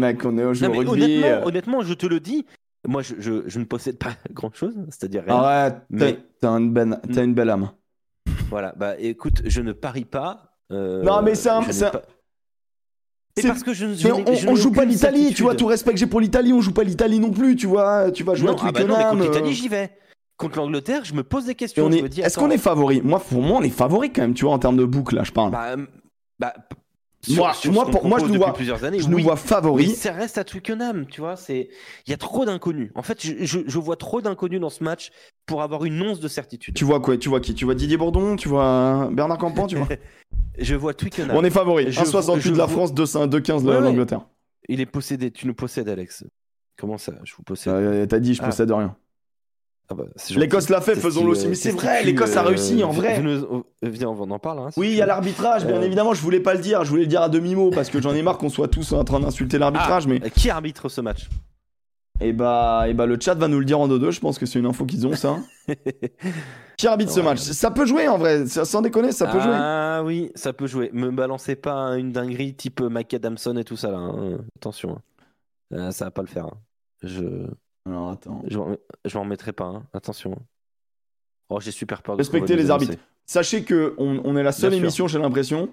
Mec, 0.00 0.24
on 0.24 0.36
est 0.38 0.44
au 0.44 0.54
jeu 0.54 0.66
Non, 0.66 0.72
mais 0.72 0.78
rugby. 0.78 1.02
honnêtement, 1.04 1.46
honnêtement, 1.46 1.82
je 1.82 1.94
te 1.94 2.06
le 2.06 2.18
dis, 2.20 2.46
moi, 2.88 3.02
je, 3.02 3.14
je- 3.18 3.42
je 3.46 3.58
ne 3.58 3.64
possède 3.64 3.98
pas 3.98 4.10
grand-chose, 4.32 4.74
c'est-à-dire 4.88 5.24
rien. 5.24 5.34
Arrête, 5.36 5.74
t'as- 5.74 5.84
Mais- 5.90 6.18
t'as 6.40 6.50
une, 6.58 6.72
belle- 6.72 7.00
t'as 7.12 7.24
une 7.24 7.34
belle 7.34 7.50
âme. 7.50 7.70
Voilà, 8.48 8.74
bah 8.76 8.94
écoute, 8.98 9.42
je 9.44 9.60
ne 9.60 9.72
parie 9.72 10.04
pas. 10.04 10.56
euh, 10.72 11.02
Non, 11.02 11.22
mais 11.22 11.34
c'est 11.34 11.50
un- 11.50 11.62
c'est 11.62 13.46
parce 13.46 13.62
que 13.62 13.72
je, 13.72 13.94
je 13.94 14.06
Mais 14.08 14.12
on, 14.12 14.34
je 14.34 14.48
on 14.48 14.50
n'ai 14.52 14.56
joue 14.60 14.72
pas 14.72 14.84
l'Italie, 14.84 15.32
tu 15.34 15.42
vois, 15.42 15.54
tout 15.54 15.66
respect 15.66 15.92
que 15.92 15.98
j'ai 15.98 16.06
pour 16.06 16.20
l'Italie, 16.20 16.52
on 16.52 16.60
joue 16.60 16.72
pas 16.72 16.82
l'Italie 16.84 17.20
non 17.20 17.30
plus, 17.30 17.56
tu 17.56 17.66
vois. 17.66 18.10
Tu 18.10 18.22
vas 18.24 18.34
jouer 18.34 18.48
Non, 18.50 18.56
ah 18.60 18.72
bah 18.72 18.84
non, 18.84 18.96
mais 18.98 19.04
contre 19.04 19.22
euh, 19.22 19.24
l'Italie, 19.26 19.52
j'y 19.54 19.68
vais. 19.68 19.90
Contre 20.36 20.56
l'Angleterre, 20.58 21.04
je 21.04 21.14
me 21.14 21.22
pose 21.22 21.44
des 21.46 21.54
questions. 21.54 21.90
est... 21.90 22.18
Est-ce 22.18 22.38
qu'on 22.38 22.50
est 22.50 22.58
favori? 22.58 23.00
Moi, 23.02 23.20
pour 23.20 23.40
moi, 23.42 23.58
on 23.58 23.62
est 23.62 23.68
favori 23.70 24.10
quand 24.12 24.22
même, 24.22 24.34
tu 24.34 24.44
vois, 24.46 24.54
en 24.54 24.58
termes 24.58 24.76
de 24.76 24.84
boucle, 24.84 25.14
là, 25.14 25.22
je 25.22 25.32
parle. 25.32 25.52
Bah, 25.52 25.66
euh, 25.76 25.86
bah, 26.38 26.54
Moi- 27.28 27.52
sur, 27.52 27.62
sur 27.62 27.72
moi, 27.72 27.84
ce 27.84 27.90
qu'on 27.90 27.98
pour- 27.98 28.08
moi, 28.08 28.18
je 28.18 28.24
nous 28.24 28.34
vois- 28.38 28.54
plusieurs 28.54 28.82
années. 28.84 28.98
je 28.98 29.08
nous 29.08 29.18
vois 29.18 29.36
Mais 29.76 29.86
ça 29.88 30.12
reste 30.12 30.38
à 30.38 30.44
Twickenham, 30.44 31.04
tu 31.06 31.20
vois. 31.20 31.36
C'est 31.36 31.68
il 32.06 32.10
y 32.10 32.14
a 32.14 32.16
trop 32.16 32.46
d'inconnus. 32.46 32.90
En 32.94 33.02
fait, 33.02 33.22
je, 33.24 33.34
je- 33.44 33.58
je 33.66 33.78
vois 33.78 33.96
trop 33.96 34.22
d'inconnus 34.22 34.58
dans 34.60 34.70
ce 34.70 34.82
match 34.82 35.10
pour 35.44 35.60
avoir 35.62 35.84
une 35.84 36.00
once 36.00 36.18
de 36.20 36.28
certitude. 36.28 36.74
Tu 36.74 36.84
vois 36.84 36.98
quoi 37.00 37.18
Tu 37.18 37.28
vois 37.28 37.40
qui? 37.40 37.54
Tu 37.54 37.66
vois 37.66 37.74
Didier 37.74 37.98
Bourdon? 37.98 38.36
Tu 38.36 38.48
vois 38.48 39.10
Bernard 39.12 39.36
Campan 39.38 39.66
Tu 39.66 39.76
vois? 39.76 39.88
Je 40.58 40.74
vois 40.74 40.94
Twickenham. 40.94 41.36
On 41.36 41.44
est 41.44 41.50
favori. 41.50 41.90
Je- 41.92 42.00
1,68 42.00 42.52
de 42.52 42.56
la 42.58 42.68
France, 42.68 42.92
2,15 42.94 43.28
2,15 43.28 43.64
de 43.64 43.70
l'Angleterre. 43.70 44.26
Il 44.68 44.80
est 44.80 44.86
possédé. 44.86 45.30
Tu 45.30 45.46
nous 45.46 45.54
possèdes, 45.54 45.88
Alex. 45.88 46.24
Comment 46.78 46.98
ça? 46.98 47.12
Je 47.24 47.34
vous 47.34 47.42
possède. 47.42 47.72
Euh, 47.74 48.06
T'as 48.06 48.18
dit, 48.18 48.34
je 48.34 48.42
Ah. 48.42 48.46
possède 48.46 48.70
rien. 48.70 48.96
Ah 49.90 49.94
bah, 49.94 50.04
c'est. 50.16 50.34
L'Écosse 50.36 50.68
l'a 50.68 50.80
fait, 50.80 50.94
faisons-le 50.94 51.30
aussi. 51.32 51.46
euh, 51.46 51.48
Mais 51.50 51.54
c'est 51.56 51.70
qu'est-ce 51.72 51.82
vrai, 51.82 52.04
l'Écosse 52.04 52.36
a 52.36 52.42
euh, 52.44 52.46
réussi 52.48 52.84
en 52.84 52.90
vrai. 52.92 53.20
euh, 53.24 53.62
Viens, 53.82 54.08
on 54.08 54.30
en 54.30 54.38
parle. 54.38 54.60
Hein, 54.60 54.68
Oui, 54.76 54.90
il 54.90 54.96
y 54.96 55.02
a 55.02 55.06
l'arbitrage, 55.06 55.66
bien 55.66 55.76
Euh. 55.80 55.82
évidemment. 55.82 56.14
Je 56.14 56.22
voulais 56.22 56.40
pas 56.40 56.54
le 56.54 56.60
dire. 56.60 56.84
Je 56.84 56.90
voulais 56.90 57.02
le 57.02 57.08
dire 57.08 57.22
à 57.22 57.28
demi-mot 57.28 57.70
parce 57.70 57.90
que 57.90 58.00
j'en 58.00 58.14
ai 58.14 58.22
marre 58.22 58.38
qu'on 58.38 58.48
soit 58.50 58.68
tous 58.68 58.92
en 58.92 59.02
train 59.04 59.18
d'insulter 59.20 59.58
l'arbitrage. 59.58 60.04
Ah, 60.06 60.08
Mais 60.08 60.24
euh, 60.24 60.28
Qui 60.28 60.48
arbitre 60.50 60.88
ce 60.88 61.00
match? 61.00 61.28
Et 62.22 62.32
bah, 62.34 62.84
et 62.86 62.92
bah, 62.94 63.06
le 63.06 63.16
chat 63.18 63.34
va 63.34 63.48
nous 63.48 63.58
le 63.58 63.64
dire 63.64 63.80
en 63.80 63.88
dodo. 63.88 64.10
Je 64.10 64.20
pense 64.20 64.38
que 64.38 64.44
c'est 64.46 64.58
une 64.58 64.66
info 64.66 64.84
qu'ils 64.84 65.06
ont, 65.06 65.14
ça. 65.16 65.38
Qui 66.76 66.86
arbitre 66.86 67.10
ce 67.12 67.20
match? 67.20 67.38
Ça 67.38 67.70
peut 67.70 67.86
jouer 67.86 68.08
en 68.08 68.16
vrai. 68.18 68.46
Sans 68.46 68.82
déconner, 68.82 69.10
ça 69.12 69.26
peut 69.26 69.40
jouer. 69.40 69.54
Ah 69.54 70.02
oui, 70.04 70.30
ça 70.34 70.52
peut 70.52 70.66
jouer. 70.66 70.90
Me 70.92 71.10
balancez 71.10 71.56
pas 71.56 71.96
une 71.98 72.12
dinguerie 72.12 72.54
type 72.54 72.80
Mike 72.80 73.14
Adamson 73.14 73.56
et 73.56 73.64
tout 73.64 73.76
ça 73.76 73.90
là. 73.90 73.98
hein. 73.98 74.38
Attention. 74.56 74.92
hein. 74.92 75.02
Euh, 75.72 75.90
ça 75.92 76.06
va 76.06 76.10
pas 76.10 76.22
le 76.22 76.28
faire. 76.28 76.46
hein. 76.46 76.58
Je 77.02 77.22
Alors 77.86 78.10
attends. 78.10 78.42
je 78.46 78.58
m'en- 78.58 78.76
remettrai 79.22 79.52
pas. 79.52 79.64
hein. 79.64 79.86
Attention. 79.92 80.36
Oh, 81.48 81.60
j'ai 81.60 81.70
super 81.72 82.02
peur 82.02 82.16
de 82.16 82.20
Respectez 82.20 82.56
les 82.56 82.70
arbitres. 82.70 82.96
Sachez 83.26 83.64
que 83.64 83.94
on, 83.98 84.20
on 84.24 84.36
est 84.36 84.42
la 84.42 84.52
seule 84.52 84.70
Bien 84.70 84.80
émission, 84.80 85.06
j'ai 85.08 85.18
l'impression, 85.18 85.68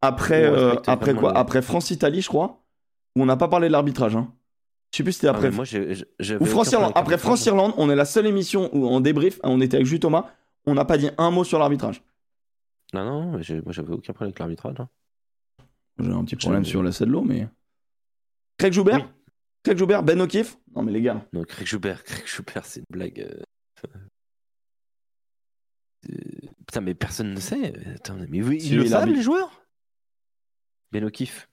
après, 0.00 0.44
euh, 0.44 0.74
après 0.86 1.14
quoi? 1.14 1.36
Après 1.36 1.62
France-Italie, 1.62 2.20
je 2.22 2.28
crois, 2.28 2.62
où 3.16 3.22
on 3.22 3.26
n'a 3.26 3.36
pas 3.36 3.48
parlé 3.48 3.68
de 3.68 3.72
l'arbitrage. 3.72 4.16
Hein. 4.16 4.32
Je 4.92 4.98
sais 4.98 5.02
plus 5.04 5.12
si 5.12 5.18
c'était 5.20 5.28
Ah, 5.28 5.36
après. 5.36 5.50
moi, 5.50 5.64
Ou 6.40 6.44
France-Irlande. 6.44 6.92
Après. 6.94 7.18
France-Irlande, 7.18 7.74
on 7.76 7.90
est 7.90 7.96
la 7.96 8.04
seule 8.04 8.26
émission 8.26 8.70
où 8.72 8.86
en 8.88 9.00
débrief, 9.00 9.38
on 9.44 9.60
était 9.60 9.76
avec 9.76 9.86
Jules 9.86 10.00
Thomas, 10.00 10.26
on 10.66 10.74
n'a 10.74 10.84
pas 10.84 10.98
dit 10.98 11.10
un 11.18 11.30
mot 11.30 11.44
sur 11.44 11.58
l'arbitrage. 11.58 12.02
Non, 12.92 13.04
non, 13.04 13.32
mais 13.36 13.42
j'ai- 13.42 13.60
moi 13.62 13.72
j'avais 13.72 13.92
aucun 13.92 14.12
problème 14.12 14.30
avec 14.30 14.38
l'arbitrage. 14.40 14.76
hein. 14.80 14.88
J'ai 16.00 16.10
un 16.10 16.24
petit 16.24 16.36
problème 16.36 16.64
sur 16.64 16.82
la 16.82 16.90
de 16.90 17.04
l'eau, 17.04 17.22
mais. 17.22 17.46
Craig 18.58 18.72
Joubert? 18.72 18.96
Oui. 18.96 19.04
Craig 19.62 19.76
Joubert, 19.78 20.02
Ben 20.02 20.20
O'Keefe? 20.20 20.58
Non 20.74 20.82
mais 20.82 20.92
les 20.92 21.02
gars. 21.02 21.26
Non, 21.32 21.42
Craig 21.44 21.66
Joubert, 21.66 22.04
Craig 22.04 22.26
Joubert, 22.26 22.64
c'est 22.64 22.80
une 22.80 22.86
blague. 22.90 23.20
euh. 23.20 23.42
Euh, 26.08 26.14
Putain, 26.66 26.80
mais 26.80 26.94
personne 26.94 27.34
ne 27.34 27.40
sait. 27.40 27.74
Attends, 27.94 28.16
mais 28.28 28.42
oui, 28.42 28.58
ils 28.62 28.76
le 28.76 28.84
il 28.84 28.90
savent, 28.90 29.08
les 29.08 29.22
joueurs? 29.22 29.66
Ben 30.92 31.04
O'Keefe. 31.04 31.48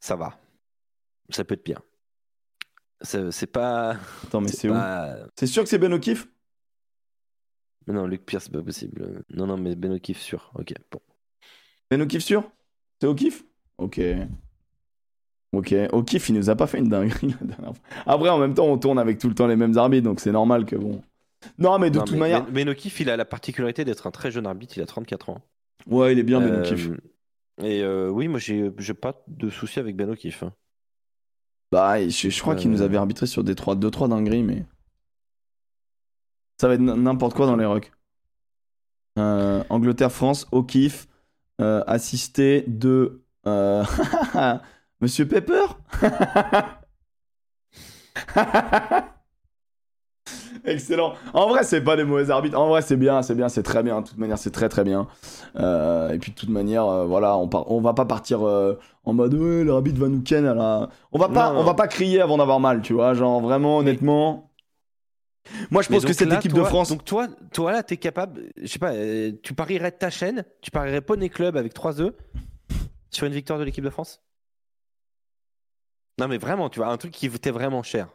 Ça 0.00 0.16
va. 0.16 0.38
Ça 1.30 1.44
peut 1.44 1.54
être 1.54 1.62
pire. 1.64 1.82
C'est 3.02 3.46
pas. 3.46 3.98
Attends, 4.24 4.40
mais 4.40 4.48
c'est 4.48 4.70
où. 4.70 4.74
C'est 5.36 5.46
sûr 5.46 5.62
que 5.64 5.68
c'est 5.68 5.78
Ben 5.78 5.92
O'Keefe 5.92 6.28
Mais 7.86 7.94
non, 7.94 8.06
Luc 8.06 8.24
Pierre, 8.24 8.40
c'est 8.40 8.52
pas 8.52 8.62
possible. 8.62 9.24
Non, 9.30 9.46
non, 9.46 9.56
mais 9.56 9.74
Ben 9.74 9.92
O'Keefe, 9.92 10.20
sûr. 10.20 10.50
Ok, 10.54 10.72
bon. 10.90 11.00
Ben 11.90 12.00
O'Keefe 12.00 12.22
sûr? 12.22 12.50
C'est 13.00 13.08
O'Keefe 13.08 13.44
Ok. 13.78 14.00
Ok, 15.52 15.74
O'Keefe, 15.92 16.30
il 16.30 16.34
nous 16.36 16.48
a 16.50 16.56
pas 16.56 16.66
fait 16.66 16.78
une 16.78 16.88
dinguerie 16.88 17.34
la 17.40 17.46
dernière 17.46 17.74
fois. 17.76 17.84
Après, 18.06 18.28
en 18.30 18.38
même 18.38 18.54
temps, 18.54 18.66
on 18.66 18.78
tourne 18.78 18.98
avec 18.98 19.18
tout 19.18 19.28
le 19.28 19.34
temps 19.34 19.46
les 19.46 19.56
mêmes 19.56 19.76
arbitres, 19.76 20.04
donc 20.04 20.20
c'est 20.20 20.32
normal 20.32 20.64
que 20.64 20.76
bon. 20.76 21.02
Non, 21.58 21.78
mais 21.78 21.90
de 21.90 21.98
Non, 21.98 22.04
toute 22.04 22.14
mais 22.14 22.20
manière. 22.20 22.44
Ben, 22.44 22.52
Ben 22.52 22.68
O'Keefe, 22.70 23.00
il 23.00 23.10
a 23.10 23.16
la 23.16 23.24
particularité 23.24 23.84
d'être 23.84 24.06
un 24.06 24.10
très 24.10 24.30
jeune 24.30 24.46
arbitre. 24.46 24.76
Il 24.78 24.82
a 24.82 24.86
34 24.86 25.28
ans. 25.30 25.40
Ouais, 25.86 26.12
il 26.12 26.18
est 26.18 26.22
bien, 26.22 26.40
Ben 26.40 26.54
Euh, 26.54 26.60
O'Keefe. 26.62 26.90
Et 27.62 27.82
euh, 27.82 28.08
oui, 28.08 28.28
moi, 28.28 28.38
j'ai 28.40 28.94
pas 28.94 29.22
de 29.28 29.50
souci 29.50 29.78
avec 29.78 29.94
Ben 29.96 30.08
O'Keefe. 30.08 30.44
hein. 30.44 30.52
Bah, 31.70 32.06
je, 32.08 32.28
je 32.30 32.40
crois 32.40 32.54
qu'il 32.54 32.68
Euh. 32.70 32.72
nous 32.74 32.82
avait 32.82 32.96
arbitré 32.96 33.26
sur 33.26 33.44
des 33.44 33.54
3, 33.54 33.76
2-3 33.76 34.08
dingueries, 34.08 34.42
mais. 34.42 34.64
Ça 36.60 36.68
va 36.68 36.74
être 36.74 36.80
n'importe 36.80 37.34
quoi 37.34 37.46
dans 37.46 37.56
les 37.56 37.66
rocks. 37.66 37.90
Euh, 39.18 39.62
Angleterre-France, 39.68 40.46
O'Keefe, 40.52 41.08
euh, 41.60 41.82
assisté 41.86 42.64
de. 42.68 43.22
Monsieur 45.02 45.26
Pepper 45.26 45.64
Excellent. 50.64 51.14
En 51.34 51.48
vrai, 51.48 51.64
c'est 51.64 51.80
pas 51.80 51.96
des 51.96 52.04
mauvais 52.04 52.30
arbitres. 52.30 52.56
En 52.56 52.68
vrai, 52.68 52.82
c'est 52.82 52.96
bien, 52.96 53.20
c'est 53.22 53.34
bien, 53.34 53.48
c'est 53.48 53.64
très 53.64 53.82
bien. 53.82 54.00
De 54.00 54.06
toute 54.06 54.18
manière, 54.18 54.38
c'est 54.38 54.52
très 54.52 54.68
très 54.68 54.84
bien. 54.84 55.08
Euh, 55.56 56.10
et 56.10 56.18
puis 56.18 56.30
de 56.30 56.36
toute 56.36 56.50
manière, 56.50 56.86
euh, 56.86 57.04
voilà, 57.04 57.36
on, 57.36 57.48
part, 57.48 57.68
on 57.70 57.80
va 57.80 57.94
pas 57.94 58.04
partir 58.04 58.46
euh, 58.46 58.78
en 59.04 59.12
mode 59.12 59.34
ouais, 59.34 59.64
l'arbitre 59.64 59.98
va 60.00 60.06
nous 60.08 60.22
ken 60.22 60.44
la. 60.44 60.88
On 61.10 61.18
va 61.18 61.28
pas, 61.28 61.48
Non, 61.48 61.54
non. 61.54 61.60
on 61.60 61.64
va 61.64 61.74
pas 61.74 61.88
crier 61.88 62.20
avant 62.20 62.38
d'avoir 62.38 62.60
mal, 62.60 62.80
tu 62.80 62.92
vois. 62.92 63.12
Genre 63.14 63.40
vraiment, 63.40 63.78
honnêtement. 63.78 64.52
Moi, 65.72 65.82
je 65.82 65.88
pense 65.88 66.04
que 66.04 66.12
cette 66.12 66.28
là, 66.28 66.36
équipe 66.36 66.52
toi- 66.52 66.60
de 66.62 66.66
France. 66.68 66.90
Donc 66.90 67.04
toi, 67.04 67.26
toi 67.52 67.72
là, 67.72 67.82
t'es 67.82 67.96
capable, 67.96 68.42
je 68.56 68.68
sais 68.68 68.78
pas, 68.78 68.92
tu 69.42 69.54
parierais 69.54 69.90
ta 69.90 70.10
chaîne, 70.10 70.44
tu 70.60 70.70
parierais 70.70 71.00
Poney 71.00 71.28
Club 71.28 71.56
avec 71.56 71.74
3 71.74 72.00
œufs 72.00 72.14
sur 73.10 73.26
une 73.26 73.32
victoire 73.32 73.58
de 73.58 73.64
l'équipe 73.64 73.82
de 73.82 73.90
France? 73.90 74.22
Non 76.22 76.28
mais 76.28 76.38
vraiment, 76.38 76.68
tu 76.70 76.78
vois, 76.78 76.86
un 76.88 76.96
truc 76.96 77.10
qui 77.10 77.26
était 77.26 77.50
vraiment 77.50 77.82
cher. 77.82 78.06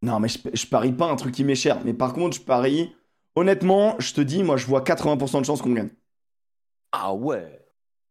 Non, 0.00 0.18
mais 0.20 0.28
je, 0.28 0.38
je 0.54 0.66
parie 0.66 0.92
pas 0.92 1.04
un 1.10 1.16
truc 1.16 1.34
qui 1.34 1.44
m'est 1.44 1.54
cher. 1.54 1.78
Mais 1.84 1.92
par 1.92 2.14
contre, 2.14 2.36
je 2.38 2.40
parie. 2.40 2.94
Honnêtement, 3.34 3.94
je 3.98 4.14
te 4.14 4.22
dis, 4.22 4.42
moi, 4.42 4.56
je 4.56 4.64
vois 4.66 4.80
80% 4.80 5.40
de 5.40 5.44
chances 5.44 5.60
qu'on 5.60 5.72
gagne. 5.74 5.90
Ah 6.92 7.12
ouais 7.12 7.60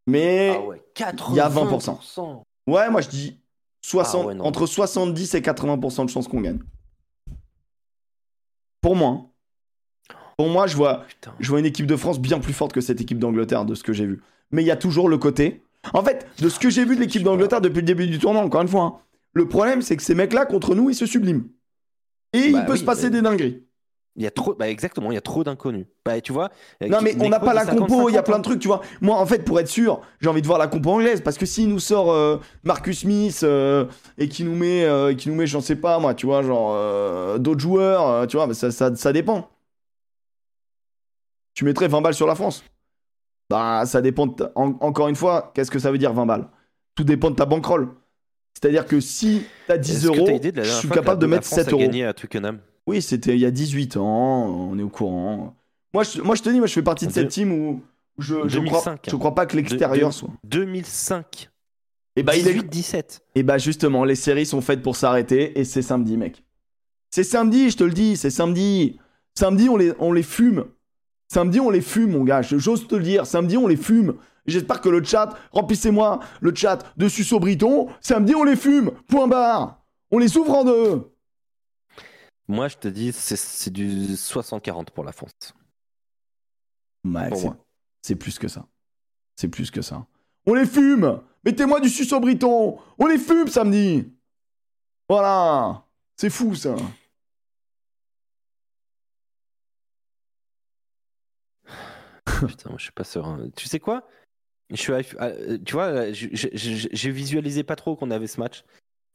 Mais. 0.06 0.54
Ah 0.56 0.62
ouais, 0.62 0.84
80 0.94 1.32
il 1.34 1.38
y 1.38 1.40
a 1.40 1.50
20%. 1.50 2.44
Ouais, 2.68 2.90
moi 2.92 3.02
je 3.02 3.10
dis 3.10 3.40
60, 3.84 4.22
Ah 4.24 4.28
ouais, 4.28 4.40
entre 4.42 4.68
70 4.68 5.34
et 5.34 5.42
80% 5.42 6.06
de 6.06 6.10
chances 6.12 6.28
qu'on 6.28 6.42
gagne. 6.42 6.60
Pour 8.82 8.96
moi. 8.96 9.10
hein. 9.10 9.26
Pour 10.38 10.50
moi, 10.50 10.68
je 10.68 10.76
vois, 10.76 11.06
Putain. 11.08 11.34
je 11.40 11.50
vois 11.50 11.60
une 11.60 11.66
équipe 11.66 11.88
de 11.88 11.96
France 11.96 12.20
bien 12.20 12.40
plus 12.40 12.54
forte 12.54 12.74
que 12.74 12.82
cette 12.82 13.02
équipe 13.02 13.20
d'Angleterre, 13.20 13.66
de 13.66 13.74
ce 13.74 13.84
que 13.84 13.94
j'ai 13.94 14.06
vu. 14.06 14.22
Mais 14.52 14.62
il 14.64 14.66
y 14.68 14.72
a 14.72 14.76
toujours 14.76 15.10
le 15.10 15.18
côté. 15.18 15.64
En 15.94 16.04
fait, 16.04 16.28
de 16.40 16.50
ce 16.50 16.60
que 16.60 16.70
j'ai 16.70 16.84
vu 16.86 16.96
de 16.96 17.02
l'équipe 17.02 17.24
d'Angleterre 17.24 17.62
depuis 17.62 17.78
le 17.82 17.86
début 17.86 18.08
du 18.08 18.20
tournoi, 18.20 18.42
encore 18.44 18.62
une 18.62 18.68
fois, 18.68 18.82
hein, 18.84 19.00
le 19.36 19.48
problème, 19.48 19.82
c'est 19.84 19.96
que 19.96 20.02
ces 20.04 20.16
mecs-là, 20.16 20.46
contre 20.48 20.74
nous, 20.74 20.90
ils 20.90 20.96
se 20.96 21.06
subliment. 21.06 21.44
Et 22.34 22.52
Bah 22.52 22.60
il 22.62 22.66
peut 22.66 22.72
oui, 22.74 22.80
se 22.80 22.84
passer 22.84 23.04
mais- 23.06 23.10
des 23.12 23.22
dingueries. 23.22 23.62
Il 24.18 24.24
y 24.24 24.28
a 24.28 24.32
trop, 24.32 24.54
bah 24.54 24.70
exactement, 24.70 25.12
il 25.12 25.16
y 25.16 25.18
a 25.18 25.22
trop 25.22 25.44
d'inconnus. 25.44 25.88
Bah 26.06 26.22
tu 26.22 26.32
vois. 26.32 26.50
Non, 26.80 27.00
mais 27.02 27.18
on 27.22 27.28
n'a 27.28 27.38
pas 27.42 27.54
la 27.54 27.66
compo, 27.66 28.08
il 28.08 28.14
y 28.14 28.18
a 28.18 28.24
plein 28.24 28.38
de 28.38 28.44
trucs. 28.44 28.60
tu 28.60 28.68
vois. 28.70 28.80
Moi, 29.02 29.18
en 29.18 29.26
fait, 29.26 29.44
pour 29.44 29.60
être 29.60 29.68
sûr, 29.68 30.00
j'ai 30.22 30.30
envie 30.30 30.42
de 30.42 30.48
voir 30.48 30.58
la 30.58 30.68
compo 30.68 30.90
anglaise. 30.92 31.20
Parce 31.20 31.38
que 31.38 31.46
s'il 31.46 31.68
nous 31.68 31.80
sort 31.80 32.14
euh, 32.14 32.38
Marcus 32.64 33.00
Smith 33.02 33.42
euh, 33.44 33.86
et 34.18 34.30
qui 34.30 34.46
nous 34.46 34.56
met, 34.56 34.86
euh, 34.86 35.14
qui 35.14 35.28
nous 35.28 35.36
met, 35.36 35.46
j'en 35.48 35.60
sais 35.60 35.76
pas, 35.76 36.00
moi, 36.00 36.14
tu 36.14 36.28
vois, 36.28 36.44
genre 36.44 36.72
euh, 36.76 37.38
d'autres 37.40 37.60
joueurs, 37.60 38.08
euh, 38.08 38.26
tu 38.26 38.38
vois, 38.38 38.48
bah, 38.48 38.54
ça, 38.54 38.72
ça, 38.72 38.96
ça 38.96 39.12
dépend. 39.12 39.50
Tu 41.54 41.66
mettrais 41.66 41.90
20 41.90 42.00
balles 42.02 42.14
sur 42.14 42.28
la 42.28 42.36
France 42.36 42.64
Bah, 43.50 43.84
ça 43.86 44.02
dépend. 44.02 44.34
en- 44.56 44.76
encore 44.80 45.10
une 45.10 45.16
fois, 45.18 45.52
qu'est-ce 45.54 45.72
que 45.72 45.80
ça 45.80 45.92
veut 45.92 45.98
dire 45.98 46.14
20 46.14 46.26
balles? 46.26 46.48
Tout 46.96 47.04
dépend 47.04 47.32
de 47.32 47.36
ta 47.36 47.46
bankroll. 47.46 47.90
C'est-à-dire 48.56 48.86
que 48.86 49.00
si 49.00 49.44
t'as 49.68 49.78
10 49.78 50.06
euros, 50.06 50.28
je 50.28 50.64
suis 50.64 50.90
capable 50.90 51.22
de 51.22 51.28
mettre 51.28 51.46
7 51.46 51.72
euros. 51.72 51.82
gagné 51.82 52.06
à 52.06 52.14
Twickenham. 52.14 52.60
Oui, 52.88 53.02
c'était 53.02 53.34
il 53.34 53.40
y 53.40 53.46
a 53.46 53.52
18 53.52 53.98
ans, 53.98 54.48
on 54.48 54.78
est 54.80 54.84
au 54.84 54.90
courant. 54.90 55.56
Moi, 55.94 56.04
je, 56.04 56.22
moi, 56.22 56.36
je 56.36 56.44
te 56.44 56.50
dis, 56.50 56.58
moi, 56.58 56.68
je 56.68 56.74
fais 56.74 56.84
partie 56.84 57.08
de 57.08 57.12
cette 57.12 57.30
team 57.30 57.52
où 57.52 57.82
je, 58.18 58.48
je, 58.48 58.60
2005, 58.60 58.82
crois, 58.82 58.96
je 59.08 59.16
crois 59.16 59.36
pas 59.36 59.46
que 59.46 59.56
l'extérieur 59.56 60.14
soit. 60.14 60.30
2005. 60.44 61.50
Et 62.16 62.24
bah, 62.24 62.36
il 62.36 62.48
est... 62.48 62.54
18-17. 62.54 63.22
Et 63.36 63.44
bah, 63.44 63.58
justement, 63.58 64.04
les 64.06 64.16
séries 64.16 64.46
sont 64.46 64.62
faites 64.62 64.82
pour 64.82 64.96
s'arrêter 64.96 65.60
et 65.60 65.66
c'est 65.66 65.82
samedi, 65.82 66.18
mec. 66.18 66.44
C'est 67.10 67.24
samedi, 67.24 67.70
je 67.70 67.78
te 67.78 67.84
le 67.84 67.92
dis, 67.94 68.18
c'est 68.18 68.30
samedi. 68.30 69.00
Samedi, 69.38 69.70
on 69.70 69.78
les, 69.78 69.94
on 70.00 70.14
les 70.14 70.24
fume. 70.24 70.66
Samedi, 71.28 71.60
on 71.60 71.70
les 71.70 71.82
fume, 71.82 72.12
mon 72.12 72.24
gars, 72.24 72.42
j'ose 72.42 72.88
te 72.88 72.96
le 72.96 73.04
dire. 73.04 73.26
Samedi, 73.26 73.58
on 73.58 73.68
les 73.68 73.76
fume. 73.78 74.16
J'espère 74.46 74.80
que 74.82 74.90
le 74.90 75.04
chat, 75.04 75.30
remplissez-moi 75.52 76.20
le 76.42 76.54
chat 76.54 76.80
de 76.98 77.08
Susso 77.08 77.40
Briton. 77.40 77.90
Samedi, 78.00 78.36
on 78.36 78.44
les 78.44 78.56
fume. 78.56 78.92
Point 79.08 79.28
barre. 79.28 79.84
On 80.12 80.20
les 80.20 80.38
ouvre 80.38 80.54
en 80.56 80.64
deux. 80.64 81.12
Moi, 82.48 82.68
je 82.68 82.78
te 82.78 82.88
dis, 82.88 83.12
c'est- 83.12 83.70
du 83.72 84.16
60-40 84.16 84.92
pour 84.92 85.04
la 85.04 85.12
France. 85.12 85.32
C'est- 88.02 88.16
plus 88.16 88.38
que 88.38 88.48
ça. 88.48 88.68
C'est 89.36 89.48
plus 89.48 89.72
que 89.72 89.82
ça. 89.82 90.06
On 90.46 90.54
les 90.54 90.66
fume 90.68 91.22
Mettez-moi 91.44 91.80
du 91.80 91.90
suceau 91.90 92.20
briton 92.20 92.80
On 93.00 93.08
les 93.08 93.18
fume 93.18 93.48
samedi 93.48 94.12
Voilà 95.10 95.86
C'est 96.18 96.30
fou 96.30 96.54
ça 96.56 96.76
Putain, 102.26 102.70
moi, 102.70 102.78
je 102.78 102.84
suis 102.84 102.92
pas 102.92 103.04
serein. 103.04 103.50
Tu 103.56 103.68
sais 103.68 103.80
quoi? 103.80 104.08
Je 104.72 104.76
suis, 104.76 104.94
ah, 105.20 105.26
euh, 105.26 105.58
Tu 105.66 105.74
vois, 105.74 106.12
je- 106.12 106.28
j'ai 106.92 107.12
visualisé 107.12 107.64
pas 107.64 107.76
trop 107.76 107.96
qu'on 107.96 108.12
avait 108.12 108.28
ce 108.28 108.40
match. 108.40 108.64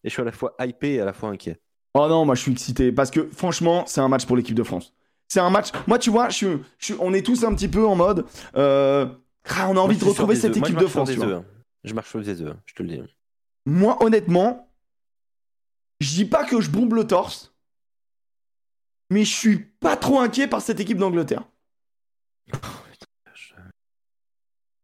Et 0.05 0.09
je 0.09 0.13
suis 0.15 0.23
à 0.23 0.25
la 0.25 0.33
fois 0.33 0.55
hypé 0.61 0.95
et 0.95 1.01
à 1.01 1.05
la 1.05 1.13
fois 1.13 1.29
inquiet. 1.31 1.61
Oh 1.95 2.07
non, 2.09 2.25
moi 2.25 2.35
je 2.37 2.43
suis 2.43 2.53
excité 2.53 2.93
parce 2.93 3.11
que 3.11 3.29
franchement, 3.31 3.85
c'est 3.87 4.01
un 4.01 4.09
match 4.09 4.25
pour 4.27 4.37
l'équipe 4.37 4.55
de 4.55 4.63
France. 4.63 4.95
C'est 5.29 5.41
un 5.41 5.51
match. 5.51 5.69
Moi, 5.87 5.99
tu 5.99 6.11
vois, 6.11 6.29
je 6.29 6.37
suis, 6.37 6.47
je 6.79 6.85
suis- 6.87 6.97
on 7.01 7.13
est 7.13 7.25
tous 7.25 7.45
un 7.45 7.55
petit 7.55 7.69
peu 7.69 7.87
en 7.87 7.95
mode. 7.97 8.25
euh, 8.57 9.07
ah, 9.49 9.69
on 9.69 9.77
a 9.77 9.81
envie 9.81 9.95
Moi, 9.97 10.05
de 10.05 10.09
retrouver 10.09 10.37
cette. 10.37 10.57
Moi, 10.57 10.69
équipe 10.69 10.79
de 10.81 10.87
France. 10.87 11.11
tu 11.11 11.17
vois. 11.17 11.27
hein. 11.27 11.45
Je 11.85 11.95
marche 11.95 12.09
sur 12.11 12.21
des 12.21 12.41
œufs, 12.43 12.57
je 12.67 12.75
te 12.75 12.83
le 12.83 12.89
dis. 12.89 13.03
Moi, 13.67 13.97
honnêtement, 14.03 14.69
je 16.01 16.09
dis 16.15 16.25
pas 16.25 16.45
que 16.45 16.61
je 16.61 16.71
bombe 16.71 16.95
le 16.95 17.07
torse, 17.07 17.53
mais 19.11 19.25
je 19.25 19.35
suis 19.35 19.59
pas 19.59 19.97
trop 19.97 20.21
inquiet 20.21 20.47
par 20.47 20.63
cette 20.63 20.81
équipe 20.81 20.99
d'Angleterre. 20.99 21.43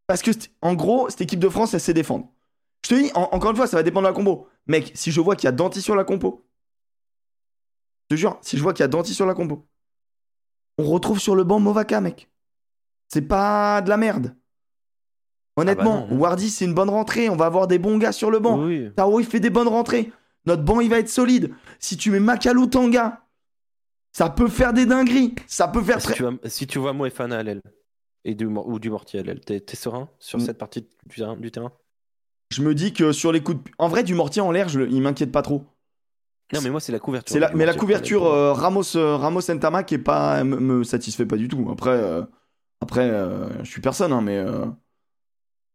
Parce 0.06 0.22
que, 0.22 0.30
en 0.62 0.74
gros, 0.74 1.08
cette 1.10 1.20
équipe 1.22 1.40
de 1.40 1.48
France, 1.48 1.74
elle 1.74 1.80
sait 1.80 1.94
défendre. 1.94 2.28
Je 2.84 2.90
te 2.90 2.94
dis, 2.94 3.10
en- 3.14 3.28
encore 3.32 3.50
une 3.50 3.56
fois, 3.56 3.66
ça 3.66 3.76
va 3.76 3.82
dépendre 3.82 4.06
de 4.06 4.10
la 4.12 4.14
compo. 4.14 4.46
Mec, 4.66 4.92
si 4.94 5.10
je 5.10 5.20
vois 5.20 5.34
qu'il 5.36 5.46
y 5.46 5.48
a 5.48 5.52
Danti 5.52 5.82
sur 5.82 5.96
la 5.96 6.04
compo, 6.04 6.46
je 8.10 8.14
te 8.16 8.18
jure, 8.20 8.38
si 8.42 8.56
je 8.56 8.62
vois 8.62 8.72
qu'il 8.72 8.82
y 8.82 8.84
a 8.84 8.88
Danti 8.88 9.14
sur 9.14 9.26
la 9.26 9.34
compo, 9.34 9.66
on 10.78 10.84
retrouve 10.84 11.18
sur 11.18 11.34
le 11.34 11.42
banc 11.44 11.58
Movaka, 11.58 12.00
mec. 12.00 12.30
C'est 13.08 13.22
pas 13.22 13.80
de 13.82 13.88
la 13.88 13.96
merde. 13.96 14.36
Honnêtement, 15.56 16.02
Ah 16.04 16.06
bah 16.08 16.14
non. 16.14 16.20
Wardy, 16.20 16.50
c'est 16.50 16.64
une 16.66 16.74
bonne 16.74 16.90
rentrée. 16.90 17.30
On 17.30 17.36
va 17.36 17.46
avoir 17.46 17.66
des 17.66 17.78
bons 17.78 17.96
gars 17.98 18.12
sur 18.12 18.30
le 18.30 18.38
banc. 18.40 18.62
Oui. 18.64 18.90
Taro, 18.94 19.20
il 19.20 19.26
fait 19.26 19.40
des 19.40 19.48
bonnes 19.50 19.68
rentrées. 19.68 20.12
Notre 20.44 20.62
banc, 20.62 20.80
il 20.80 20.90
va 20.90 20.98
être 20.98 21.08
solide. 21.08 21.52
Si 21.80 21.96
tu 21.96 22.10
mets 22.10 22.20
Makalu 22.20 22.68
Tanga, 22.68 23.22
ça 24.12 24.28
peut 24.28 24.48
faire 24.48 24.72
des 24.72 24.86
dingueries. 24.86 25.34
Ça 25.46 25.66
peut 25.68 25.82
faire 25.82 26.00
Si 26.00 26.08
très. 26.08 26.14
tu, 26.14 26.22
vois, 26.24 26.34
si 26.44 26.66
tu 26.66 26.78
vois 26.78 26.92
Moefana 26.92 27.38
à 27.38 27.42
l'aile 27.42 27.62
et 28.26 28.34
du, 28.34 28.44
ou 28.44 28.78
du 28.78 28.90
Mortier 28.90 29.20
à 29.20 29.22
l'aile, 29.22 29.40
t'es 29.40 29.62
serein 29.76 30.08
sur 30.18 30.38
Mm. 30.38 30.42
cette 30.42 30.58
partie 30.58 30.86
du 31.06 31.16
terrain, 31.16 31.36
du 31.36 31.50
terrain? 31.50 31.72
Je 32.50 32.60
me 32.60 32.74
dis 32.74 32.92
que 32.92 33.12
sur 33.12 33.32
les 33.32 33.40
coups 33.40 33.62
de. 33.62 33.70
En 33.78 33.88
vrai, 33.88 34.02
du 34.02 34.14
mortier 34.14 34.42
en 34.42 34.50
l'air, 34.50 34.68
il 34.72 35.00
m'inquiète 35.00 35.32
pas 35.32 35.42
trop. 35.42 35.64
Non, 36.52 36.60
mais 36.62 36.70
moi, 36.70 36.80
c'est 36.80 36.92
la 36.92 37.00
couverture. 37.00 37.32
C'est 37.32 37.40
la... 37.40 37.50
du 37.50 37.56
Mais 37.56 37.66
la 37.66 37.74
couverture 37.74 38.24
euh, 38.26 38.52
Ramos, 38.52 38.96
euh, 38.96 39.16
Ramos 39.16 39.40
Ntama 39.48 39.82
qui 39.82 39.94
est 39.94 39.98
pas 39.98 40.44
me, 40.44 40.84
satisfait 40.84 41.26
pas 41.26 41.36
du 41.36 41.48
tout. 41.48 41.68
Après, 41.72 41.90
euh, 41.90 42.22
après, 42.80 43.10
je 43.62 43.70
suis 43.70 43.80
personne, 43.80 44.12
hein, 44.12 44.20
mais 44.20 44.44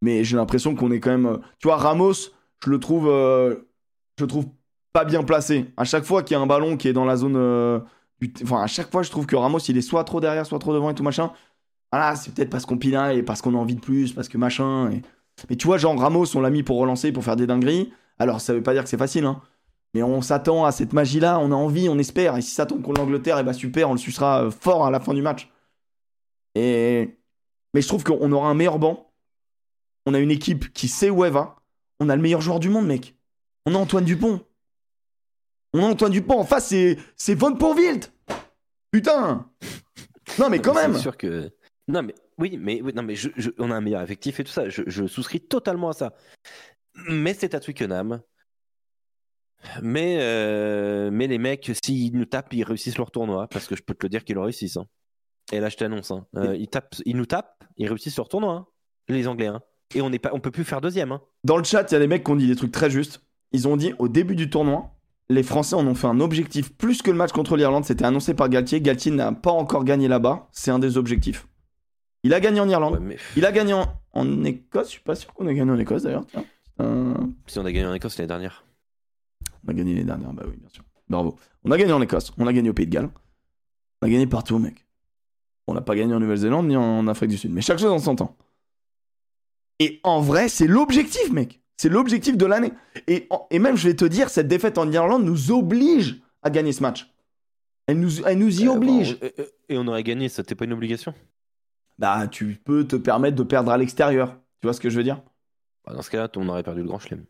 mais 0.00 0.24
j'ai 0.24 0.36
l'impression 0.36 0.74
qu'on 0.74 0.90
est 0.90 1.00
quand 1.00 1.10
même. 1.10 1.40
Tu 1.58 1.68
vois, 1.68 1.76
Ramos, 1.76 2.30
je 2.64 2.70
le 2.70 2.78
trouve, 2.78 3.04
je 3.04 4.24
le 4.24 4.26
trouve 4.26 4.46
pas 4.92 5.04
bien 5.04 5.22
placé. 5.24 5.66
À 5.76 5.84
chaque 5.84 6.04
fois 6.04 6.22
qu'il 6.22 6.34
y 6.36 6.38
a 6.38 6.40
un 6.40 6.46
ballon 6.46 6.76
qui 6.76 6.88
est 6.88 6.92
dans 6.92 7.04
la 7.04 7.16
zone, 7.16 7.34
du... 8.20 8.32
enfin 8.42 8.62
à 8.62 8.66
chaque 8.66 8.90
fois, 8.90 9.02
je 9.02 9.10
trouve 9.10 9.26
que 9.26 9.36
Ramos 9.36 9.58
il 9.58 9.76
est 9.76 9.82
soit 9.82 10.04
trop 10.04 10.20
derrière, 10.20 10.46
soit 10.46 10.58
trop 10.58 10.72
devant 10.72 10.88
et 10.90 10.94
tout 10.94 11.02
machin. 11.02 11.32
Voilà, 11.92 12.16
c'est 12.16 12.34
peut-être 12.34 12.50
parce 12.50 12.64
qu'on 12.64 12.78
pinaille 12.78 13.18
et 13.18 13.22
parce 13.22 13.42
qu'on 13.42 13.54
a 13.54 13.58
envie 13.58 13.74
de 13.74 13.80
plus, 13.80 14.12
parce 14.12 14.28
que 14.28 14.38
machin. 14.38 14.90
Et... 14.90 15.02
Mais 15.50 15.56
tu 15.56 15.66
vois, 15.66 15.76
genre 15.76 15.98
Ramos, 15.98 16.34
on 16.34 16.40
l'a 16.40 16.50
mis 16.50 16.62
pour 16.62 16.78
relancer, 16.78 17.12
pour 17.12 17.22
faire 17.22 17.36
des 17.36 17.46
dingueries. 17.46 17.92
Alors 18.18 18.40
ça 18.40 18.54
veut 18.54 18.62
pas 18.62 18.72
dire 18.72 18.82
que 18.82 18.88
c'est 18.88 18.98
facile, 18.98 19.26
hein. 19.26 19.42
Mais 19.94 20.02
on 20.02 20.22
s'attend 20.22 20.64
à 20.64 20.72
cette 20.72 20.94
magie-là, 20.94 21.38
on 21.38 21.52
a 21.52 21.54
envie, 21.54 21.88
on 21.90 21.98
espère. 21.98 22.36
Et 22.38 22.42
si 22.42 22.52
ça 22.52 22.64
tombe 22.64 22.82
contre 22.82 23.00
l'Angleterre, 23.02 23.38
et 23.38 23.44
bah 23.44 23.52
super, 23.52 23.90
on 23.90 23.92
le 23.92 23.98
sucera 23.98 24.44
euh, 24.44 24.50
fort 24.50 24.86
à 24.86 24.90
la 24.90 25.00
fin 25.00 25.12
du 25.12 25.20
match. 25.20 25.50
Et... 26.54 27.18
Mais 27.74 27.82
je 27.82 27.88
trouve 27.88 28.02
qu'on 28.02 28.32
aura 28.32 28.48
un 28.48 28.54
meilleur 28.54 28.78
banc. 28.78 29.12
On 30.06 30.14
a 30.14 30.18
une 30.18 30.30
équipe 30.30 30.72
qui 30.72 30.88
sait 30.88 31.10
où 31.10 31.24
elle 31.24 31.32
va. 31.32 31.56
On 32.00 32.08
a 32.08 32.16
le 32.16 32.22
meilleur 32.22 32.40
joueur 32.40 32.58
du 32.58 32.70
monde, 32.70 32.86
mec. 32.86 33.16
On 33.66 33.74
a 33.74 33.78
Antoine 33.78 34.04
Dupont. 34.04 34.40
On 35.74 35.82
a 35.82 35.86
Antoine 35.86 36.12
Dupont. 36.12 36.38
En 36.38 36.44
face, 36.44 36.74
c'est, 37.16 37.34
Von 37.34 37.54
Pourwilt. 37.54 38.12
Putain. 38.90 39.46
Non, 40.38 40.48
mais 40.50 40.60
quand 40.60 40.74
même. 40.74 40.94
C'est 40.94 41.00
sûr 41.00 41.16
que. 41.16 41.50
Non, 41.88 42.02
mais 42.02 42.14
oui, 42.38 42.56
mais, 42.60 42.80
oui, 42.82 42.92
non, 42.94 43.02
mais 43.02 43.14
je- 43.16 43.30
je- 43.36 43.50
on 43.58 43.70
a 43.70 43.74
un 43.76 43.80
meilleur 43.80 44.02
effectif 44.02 44.38
et 44.40 44.44
tout 44.44 44.52
ça. 44.52 44.68
Je, 44.68 44.82
je 44.86 45.06
souscris 45.06 45.40
totalement 45.40 45.88
à 45.88 45.92
ça. 45.92 46.14
Mais 47.08 47.34
c'est 47.34 47.54
à 47.54 47.60
Twickenham. 47.60 48.20
Mais, 49.80 50.18
euh, 50.20 51.10
mais 51.12 51.26
les 51.26 51.38
mecs, 51.38 51.70
s'ils 51.84 52.16
nous 52.16 52.24
tapent, 52.24 52.52
ils 52.52 52.64
réussissent 52.64 52.98
leur 52.98 53.10
tournoi. 53.10 53.46
Parce 53.48 53.66
que 53.66 53.76
je 53.76 53.82
peux 53.82 53.94
te 53.94 54.04
le 54.04 54.10
dire 54.10 54.24
qu'ils 54.24 54.34
le 54.34 54.42
réussissent. 54.42 54.76
hein. 54.76 54.86
Et 55.52 55.60
là, 55.60 55.68
je 55.68 55.76
t'annonce. 55.76 56.10
hein. 56.10 56.26
Euh, 56.36 56.56
ils, 56.56 56.68
tapent, 56.68 56.94
ils 57.04 57.16
nous 57.16 57.26
tapent, 57.26 57.62
ils 57.76 57.88
réussissent 57.88 58.16
leur 58.16 58.28
tournoi. 58.28 58.52
hein, 58.54 58.66
Les 59.08 59.26
Anglais. 59.28 59.46
hein. 59.48 59.60
Et 59.94 60.00
on 60.00 60.10
on 60.32 60.40
peut 60.40 60.50
plus 60.50 60.64
faire 60.64 60.80
deuxième. 60.80 61.18
Dans 61.44 61.56
le 61.58 61.64
chat, 61.64 61.90
il 61.90 61.94
y 61.94 61.96
a 61.96 62.00
des 62.00 62.06
mecs 62.06 62.24
qui 62.24 62.30
ont 62.30 62.36
dit 62.36 62.46
des 62.46 62.56
trucs 62.56 62.72
très 62.72 62.90
justes. 62.90 63.20
Ils 63.52 63.68
ont 63.68 63.76
dit 63.76 63.92
au 63.98 64.08
début 64.08 64.34
du 64.36 64.48
tournoi, 64.48 64.90
les 65.28 65.42
Français 65.42 65.74
en 65.76 65.86
ont 65.86 65.94
fait 65.94 66.06
un 66.06 66.20
objectif 66.20 66.74
plus 66.76 67.02
que 67.02 67.10
le 67.10 67.16
match 67.16 67.32
contre 67.32 67.56
l'Irlande. 67.56 67.84
C'était 67.84 68.04
annoncé 68.06 68.32
par 68.34 68.48
Galtier. 68.48 68.80
Galtier 68.80 69.12
n'a 69.12 69.32
pas 69.32 69.50
encore 69.52 69.84
gagné 69.84 70.08
là-bas. 70.08 70.48
C'est 70.52 70.70
un 70.70 70.78
des 70.78 70.96
objectifs. 70.96 71.46
Il 72.24 72.32
a 72.34 72.40
gagné 72.40 72.60
en 72.60 72.68
Irlande. 72.68 72.94
Ouais, 72.94 73.00
mais 73.00 73.16
Il 73.36 73.44
a 73.44 73.52
gagné 73.52 73.72
en, 73.72 73.86
en 74.12 74.44
Écosse. 74.44 74.86
Je 74.88 74.92
suis 74.92 75.00
pas 75.00 75.14
sûr 75.14 75.32
qu'on 75.34 75.46
ait 75.48 75.54
gagné 75.54 75.70
en 75.72 75.78
Écosse 75.78 76.02
d'ailleurs. 76.04 76.24
Euh, 76.80 77.14
si 77.46 77.58
on 77.58 77.64
a 77.64 77.72
gagné 77.72 77.86
en 77.86 77.94
Écosse 77.94 78.16
l'année 78.18 78.28
dernière. 78.28 78.64
On 79.66 79.70
a 79.70 79.74
gagné 79.74 79.94
les 79.94 80.04
dernières. 80.04 80.32
Bah 80.32 80.44
oui, 80.46 80.56
bien 80.56 80.68
sûr. 80.68 80.84
Bravo. 81.08 81.36
On 81.64 81.70
a 81.70 81.76
gagné 81.76 81.92
en 81.92 82.00
Écosse. 82.02 82.32
On 82.38 82.46
a 82.46 82.52
gagné 82.52 82.70
au 82.70 82.74
Pays 82.74 82.86
de 82.86 82.92
Galles. 82.92 83.10
On 84.00 84.06
a 84.06 84.10
gagné 84.10 84.26
partout, 84.26 84.58
mec. 84.58 84.86
On 85.66 85.74
n'a 85.74 85.80
pas 85.80 85.94
gagné 85.94 86.14
en 86.14 86.20
Nouvelle-Zélande 86.20 86.66
ni 86.68 86.76
en 86.76 87.06
Afrique 87.08 87.30
du 87.30 87.36
Sud. 87.38 87.52
Mais 87.52 87.60
chaque 87.62 87.78
chose 87.78 87.92
en 87.92 87.98
son 87.98 88.16
temps. 88.16 88.36
Et 89.78 90.00
en 90.04 90.20
vrai, 90.20 90.48
c'est 90.48 90.66
l'objectif, 90.66 91.30
mec. 91.32 91.60
C'est 91.76 91.88
l'objectif 91.88 92.36
de 92.36 92.46
l'année. 92.46 92.72
Et, 93.08 93.26
en- 93.30 93.46
et 93.50 93.58
même, 93.58 93.76
je 93.76 93.88
vais 93.88 93.94
te 93.96 94.04
dire, 94.04 94.28
cette 94.30 94.46
défaite 94.48 94.78
en 94.78 94.90
Irlande 94.90 95.24
nous 95.24 95.50
oblige 95.50 96.20
à 96.42 96.50
gagner 96.50 96.72
ce 96.72 96.82
match. 96.82 97.12
Elle 97.86 97.98
nous, 98.00 98.24
elle 98.24 98.38
nous 98.38 98.60
y 98.62 98.68
Euh, 98.68 98.72
oblige. 98.72 99.18
euh, 99.22 99.30
euh, 99.40 99.44
et 99.68 99.76
on 99.78 99.86
aurait 99.88 100.04
gagné, 100.04 100.28
c'était 100.28 100.54
pas 100.54 100.64
une 100.64 100.72
obligation? 100.72 101.12
Bah, 101.98 102.26
tu 102.28 102.60
peux 102.64 102.86
te 102.86 102.96
permettre 102.96 103.36
de 103.36 103.42
perdre 103.42 103.70
à 103.70 103.76
l'extérieur. 103.78 104.36
Tu 104.60 104.66
vois 104.66 104.72
ce 104.74 104.80
que 104.80 104.90
je 104.90 104.96
veux 104.96 105.04
dire? 105.04 105.22
Bah, 105.86 105.94
Dans 105.94 106.02
ce 106.02 106.10
cas-là, 106.10 106.28
on 106.36 106.48
aurait 106.48 106.62
perdu 106.62 106.80
le 106.80 106.86
grand 106.86 106.98
chelem. 106.98 107.24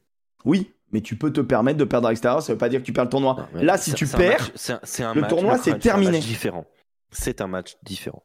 Oui, 0.44 0.72
mais 0.92 1.00
tu 1.00 1.16
peux 1.16 1.32
te 1.32 1.40
permettre 1.40 1.78
de 1.78 1.84
perdre 1.84 2.08
à 2.08 2.10
l'extérieur. 2.10 2.42
Ça 2.42 2.52
veut 2.52 2.58
pas 2.58 2.68
dire 2.68 2.80
que 2.80 2.86
tu 2.86 2.92
perds 2.92 3.04
le 3.04 3.10
tournoi. 3.10 3.48
Non, 3.54 3.62
Là, 3.62 3.76
si 3.78 3.90
c'est- 3.90 3.96
tu 3.96 4.06
c'est 4.06 4.14
un 4.14 4.18
perds, 4.18 4.50
c'est 4.54 4.72
un- 4.74 4.80
c'est 4.82 5.02
un 5.04 5.14
le 5.14 5.20
match- 5.22 5.30
tournoi, 5.30 5.56
c'est 5.58 5.70
crunch, 5.70 5.76
un 5.76 5.78
terminé. 5.80 6.12
match 6.12 6.26
différent. 6.26 6.66
C'est 7.10 7.40
un 7.40 7.46
match 7.46 7.76
différent. 7.82 8.22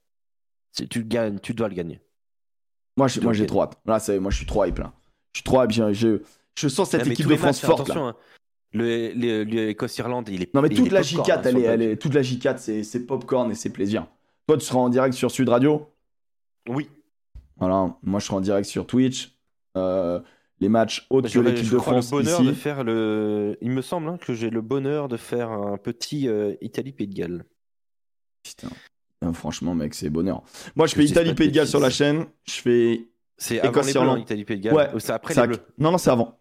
Tu 0.89 1.03
gagnes, 1.03 1.39
tu 1.39 1.53
dois 1.53 1.69
le 1.69 1.75
gagner. 1.75 2.01
moi, 2.97 3.07
je- 3.07 3.19
moi, 3.21 3.31
j'ai 3.33 3.43
Ok. 3.43 3.47
trop 3.49 3.61
hâte. 3.63 3.77
Là, 3.85 3.99
c'est, 3.99 4.19
moi, 4.19 4.31
je 4.31 4.37
suis 4.37 4.45
trop 4.47 4.65
hype 4.65 4.79
là. 4.79 4.91
Je 5.33 5.39
suis 5.39 5.43
trop 5.43 5.63
hype. 5.63 5.71
Je, 5.71 5.93
je- 5.93 6.17
je 6.55 6.67
sens 6.67 6.89
cette 6.89 7.05
équipe 7.05 7.27
de 7.27 7.35
France 7.35 7.61
matchs, 7.61 7.65
forte 7.67 7.87
là. 7.89 7.93
attention, 7.93 8.07
hein. 8.07 8.15
Le, 8.73 9.11
le- 9.13 9.43
le 9.43 9.69
Écosse-Irlande, 9.69 10.27
il 10.29 10.41
est. 10.43 10.53
Non 10.53 10.61
mais 10.61 10.69
toute 10.69 10.91
la 10.91 11.01
popcorn, 11.01 11.25
J4, 11.25 11.47
hein, 11.55 11.61
elle 11.65 11.81
est, 11.83 11.95
toute 11.97 12.13
la 12.13 12.21
J4, 12.21 12.57
c'est, 12.57 12.83
c'est 12.83 13.05
popcorn 13.05 13.49
et 13.51 13.55
c'est 13.55 13.69
plaisir. 13.69 14.07
Toi, 14.47 14.57
tu 14.57 14.65
seras 14.65 14.79
en 14.79 14.89
direct 14.89 15.13
sur 15.13 15.29
Sud 15.31 15.47
Radio? 15.49 15.87
Oui. 16.67 16.89
Voilà. 17.57 17.95
Moi, 18.03 18.19
je 18.19 18.25
serai 18.25 18.35
en 18.35 18.41
direct 18.41 18.67
sur 18.67 18.85
Twitch. 18.85 19.37
Euh, 19.75 20.19
les 20.59 20.69
matchs 20.69 21.05
autres 21.09 21.31
que 21.31 21.39
l'équipe 21.39 21.69
de 21.69 21.77
France 21.77 22.11
le 22.11 22.17
bonheur 22.17 22.41
ici. 22.41 22.49
de 22.49 22.53
faire 22.53 22.83
le. 22.83 23.57
Il 23.61 23.71
me 23.71 23.81
semble 23.81 24.09
hein, 24.09 24.17
que 24.19 24.33
j'ai 24.33 24.49
le 24.49 24.61
bonheur 24.61 25.07
de 25.07 25.17
faire 25.17 25.51
un 25.51 25.77
petit 25.77 26.27
euh, 26.27 26.55
Italie-Pays 26.61 27.07
de 27.07 27.13
Galles. 27.13 27.45
Putain. 28.43 28.69
Euh, 29.23 29.33
franchement, 29.33 29.75
mec, 29.75 29.93
c'est 29.93 30.09
bonheur. 30.09 30.43
Moi, 30.75 30.87
je 30.87 30.95
fais 30.95 31.05
Italie 31.05 31.33
Pays 31.33 31.49
de 31.49 31.53
Galles 31.53 31.67
sur 31.67 31.79
la 31.79 31.89
chaîne. 31.89 32.25
Je 32.45 32.53
fais 32.53 33.07
C'est 33.37 33.59
avant 33.59 33.81
les 33.81 33.93
bleus, 33.93 34.01
hein, 34.01 34.19
Italie-Pays 34.19 34.57
de 34.57 34.63
Galles. 34.63 34.75
Ouais, 34.75 34.89
Ou 34.95 34.99
c'est 34.99 35.13
après 35.13 35.35
les 35.35 35.47
bleus. 35.47 35.59
Non, 35.77 35.91
non, 35.91 35.97
c'est 35.97 36.11
avant. 36.11 36.39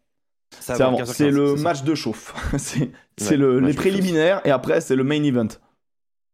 C'est 0.60 0.72
avant 0.72 0.96
avant. 0.98 1.02
15h15, 1.02 1.12
C'est 1.12 1.30
le 1.30 1.56
match 1.56 1.82
de 1.82 1.94
chauffe. 1.94 2.34
c'est 2.58 2.90
Ouais, 3.20 3.36
le, 3.36 3.60
les 3.60 3.72
préliminaires 3.72 4.40
et 4.44 4.50
après, 4.50 4.80
c'est 4.80 4.94
le 4.96 5.02
main 5.02 5.22
event. 5.22 5.48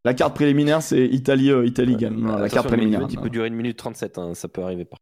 La 0.04 0.14
carte 0.14 0.34
préliminaire, 0.34 0.82
c'est 0.82 1.06
Italie, 1.06 1.50
euh, 1.50 1.64
Italie 1.64 1.96
Galles. 1.96 2.14
Non, 2.14 2.36
la 2.36 2.48
carte 2.48 2.66
préliminaire. 2.66 3.06
Il 3.08 3.20
peut 3.20 3.30
durer 3.30 3.48
une 3.48 3.54
minute 3.54 3.76
37, 3.76 4.18
hein, 4.18 4.34
ça 4.34 4.48
peut 4.48 4.62
arriver. 4.62 4.84
Par... 4.84 4.98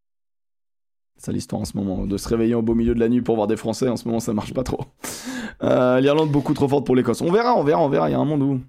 C'est 1.16 1.32
l'histoire 1.32 1.62
en 1.62 1.64
ce 1.64 1.77
moment. 1.77 2.06
De 2.06 2.16
se 2.18 2.28
réveiller 2.28 2.55
au 2.55 2.62
beau 2.62 2.74
milieu 2.74 2.94
de 2.94 3.01
la 3.01 3.09
nuit 3.09 3.22
pour 3.22 3.35
voir 3.36 3.47
des 3.47 3.56
Français, 3.56 3.89
en 3.89 3.97
ce 3.97 4.06
moment, 4.06 4.20
ça 4.20 4.32
marche 4.35 4.55
pas 4.55 4.62
trop. 4.64 4.81
Euh, 5.62 6.01
L'Irlande, 6.01 6.31
beaucoup 6.31 6.55
trop 6.55 6.68
forte 6.68 6.86
pour 6.86 6.97
l'Écosse. 6.97 7.20
On 7.20 7.31
verra, 7.31 7.55
on 7.55 7.62
verra, 7.62 7.82
on 7.82 7.90
verra. 7.90 8.09
Il 8.09 8.12
y 8.12 8.14
a 8.14 8.18
un 8.18 8.24
monde 8.24 8.40
où. 8.43 8.60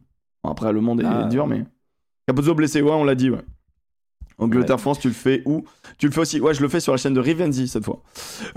Bon, 0.44 0.50
Après, 0.50 0.74
le 0.74 0.82
monde 0.82 1.00
est 1.00 1.06
Ah. 1.06 1.24
dur, 1.30 1.48
mais. 1.48 1.64
Capozzo 2.28 2.54
blessé, 2.54 2.82
ouais, 2.82 2.92
on 2.92 3.06
l'a 3.06 3.16
dit, 3.16 3.30
ouais. 3.30 3.40
Angleterre-France, 4.40 5.00
tu 5.00 5.08
le 5.08 5.14
fais 5.14 5.42
où? 5.46 5.64
Tu 5.98 6.08
le 6.08 6.12
fais 6.12 6.20
aussi 6.20 6.42
Ouais, 6.42 6.54
je 6.54 6.62
le 6.62 6.68
fais 6.68 6.82
sur 6.82 6.92
la 6.92 6.98
chaîne 6.98 7.14
de 7.14 7.22
Rivenzi 7.22 7.70
cette 7.70 7.86
fois. 7.86 8.02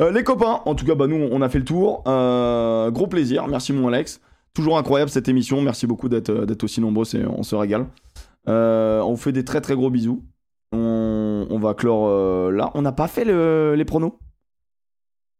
Euh, 0.00 0.10
les 0.10 0.24
copains, 0.24 0.62
en 0.64 0.74
tout 0.74 0.84
cas, 0.84 0.96
bah, 0.96 1.06
nous, 1.06 1.28
on 1.30 1.42
a 1.42 1.48
fait 1.48 1.58
le 1.60 1.64
tour. 1.64 2.02
Euh, 2.08 2.90
gros 2.90 3.06
plaisir. 3.06 3.46
Merci, 3.46 3.72
mon 3.72 3.86
Alex. 3.86 4.20
Toujours 4.54 4.78
incroyable 4.78 5.10
cette 5.10 5.28
émission. 5.28 5.60
Merci 5.60 5.86
beaucoup 5.86 6.08
d'être 6.08 6.30
euh, 6.30 6.46
aussi 6.62 6.80
nombreux. 6.80 7.04
On 7.28 7.42
se 7.42 7.54
régale. 7.56 7.86
Euh, 8.48 9.00
on 9.02 9.16
fait 9.16 9.32
des 9.32 9.44
très 9.44 9.60
très 9.60 9.74
gros 9.74 9.90
bisous. 9.90 10.24
On, 10.72 11.46
on 11.50 11.58
va 11.58 11.74
clore 11.74 12.06
euh, 12.08 12.50
là. 12.52 12.70
On 12.74 12.82
n'a 12.82 12.92
pas 12.92 13.08
fait 13.08 13.24
le- 13.24 13.74
les 13.76 13.84
pronos 13.84 14.18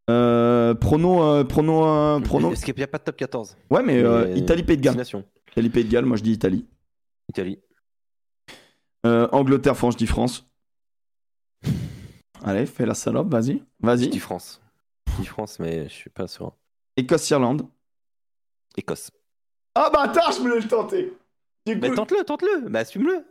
euh, 0.09 0.75
pronos, 0.75 1.43
pronos, 1.45 2.21
pronos. 2.23 2.51
Est-ce 2.53 2.63
qu'il 2.65 2.75
n'y 2.75 2.83
a 2.83 2.87
pas 2.87 2.99
de 2.99 3.03
top 3.05 3.15
14 3.17 3.57
Ouais, 3.71 3.81
mais 3.81 4.03
Mais- 4.03 4.37
Italie, 4.37 4.63
Pays 4.63 4.77
de 4.77 4.81
Galles. 4.83 5.01
Italie, 5.51 5.69
Pays 5.69 5.83
de 5.85 5.89
Galles, 5.91 6.05
moi 6.05 6.17
je 6.17 6.23
dis 6.23 6.31
Italie. 6.33 6.65
Italie. 7.29 7.59
Angleterre, 9.03 9.77
France, 9.77 9.93
je 9.93 9.97
dis 9.99 10.07
France. 10.07 10.47
Allez, 12.43 12.65
fais 12.65 12.85
la 12.85 12.93
salope, 12.93 13.31
vas-y. 13.31 13.63
Je 13.81 13.85
Vas-y. 13.85 14.09
dis 14.09 14.19
France. 14.19 14.61
Je 15.15 15.21
dis 15.21 15.27
France, 15.27 15.59
mais 15.59 15.83
je 15.87 15.93
suis 15.93 16.09
pas 16.09 16.27
sûr. 16.27 16.53
Écosse, 16.97 17.29
Irlande. 17.29 17.67
Écosse. 18.77 19.09
Ah 19.75 19.89
bâtard, 19.89 20.31
je 20.31 20.39
voulais 20.39 20.59
le 20.59 20.67
tenter. 20.67 21.13
Du 21.65 21.73
coup- 21.75 21.79
Mais 21.81 21.93
tente-le, 21.93 22.23
tente-le. 22.23 22.69
Bah 22.69 22.79
assume-le. 22.79 23.23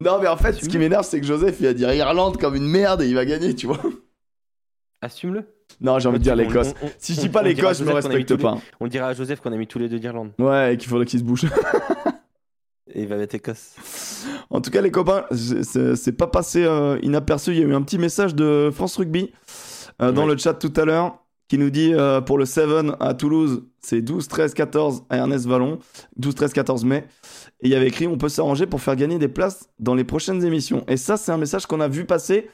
Non, 0.00 0.18
mais 0.20 0.28
en 0.28 0.36
fait, 0.36 0.52
ce 0.54 0.68
qui 0.68 0.78
m'énerve, 0.78 1.04
c'est 1.04 1.20
que 1.20 1.26
Joseph, 1.26 1.56
il 1.60 1.66
va 1.66 1.72
dire 1.74 1.92
Irlande 1.92 2.36
comme 2.38 2.54
une 2.56 2.66
merde 2.66 3.02
et 3.02 3.08
il 3.08 3.14
va 3.14 3.24
gagner, 3.24 3.54
tu 3.54 3.66
vois. 3.66 3.80
Assume-le. 5.00 5.44
Non, 5.80 5.98
j'ai 5.98 6.08
envie 6.08 6.18
de 6.18 6.22
dire 6.24 6.36
l'Écosse. 6.36 6.72
on- 6.82 6.86
on- 6.86 6.90
Si 6.98 7.14
je 7.14 7.20
dis 7.20 7.28
pas 7.28 7.42
l'Écosse, 7.42 7.78
je 7.78 7.84
me 7.84 7.92
respecte 7.92 8.30
les- 8.30 8.36
pas. 8.38 8.58
On 8.80 8.86
dira 8.86 9.08
à 9.08 9.14
Joseph 9.14 9.40
qu'on 9.40 9.52
a 9.52 9.56
mis 9.56 9.66
tous 9.66 9.78
les 9.78 9.88
deux 9.88 9.98
d'Irlande. 9.98 10.32
Ouais, 10.38 10.74
et 10.74 10.76
qu'il 10.76 10.88
faudrait 10.88 11.06
qu'il 11.06 11.18
se 11.20 11.24
bouge. 11.24 11.46
Et 12.92 13.02
il 13.02 13.08
va 13.08 13.16
mettre 13.16 13.34
Écosse. 13.34 13.74
En 14.50 14.60
tout 14.60 14.70
cas, 14.70 14.80
les 14.80 14.90
copains, 14.90 15.24
c'est- 15.32 15.62
c'est 15.64 15.96
c'est 15.96 16.12
pas 16.12 16.26
passé 16.26 16.64
euh, 16.64 16.98
inaperçu. 17.02 17.50
Il 17.52 17.58
y 17.58 17.62
a 17.62 17.66
eu 17.66 17.74
un 17.74 17.82
petit 17.82 17.98
message 17.98 18.34
de 18.34 18.70
France 18.72 18.96
Rugby 18.96 19.32
euh, 20.02 20.12
dans 20.12 20.26
Ouais. 20.26 20.32
le 20.34 20.38
chat 20.38 20.54
tout 20.54 20.72
à 20.76 20.84
l'heure 20.84 21.18
qui 21.48 21.58
nous 21.58 21.70
dit 21.70 21.92
euh, 21.92 22.20
pour 22.20 22.38
le 22.38 22.46
7 22.46 22.68
à 23.00 23.14
Toulouse, 23.14 23.64
c'est 23.80 24.00
12, 24.00 24.28
13, 24.28 24.54
14 24.54 25.04
à 25.10 25.18
Ernest 25.18 25.46
Vallon. 25.46 25.78
12, 26.16 26.34
13, 26.34 26.52
14 26.52 26.84
mai. 26.84 27.04
Et 27.60 27.68
il 27.68 27.70
y 27.70 27.74
avait 27.74 27.88
écrit 27.88 28.06
on 28.06 28.16
peut 28.16 28.28
s'arranger 28.28 28.66
pour 28.66 28.80
faire 28.80 28.96
gagner 28.96 29.18
des 29.18 29.28
places 29.28 29.68
dans 29.78 29.94
les 29.94 30.04
prochaines 30.04 30.44
émissions. 30.44 30.84
Et 30.88 30.96
ça, 30.96 31.16
c'est 31.16 31.32
un 31.32 31.36
message 31.36 31.66
qu'on 31.66 31.80
a 31.80 31.88
vu 31.88 32.04
passer. 32.04 32.48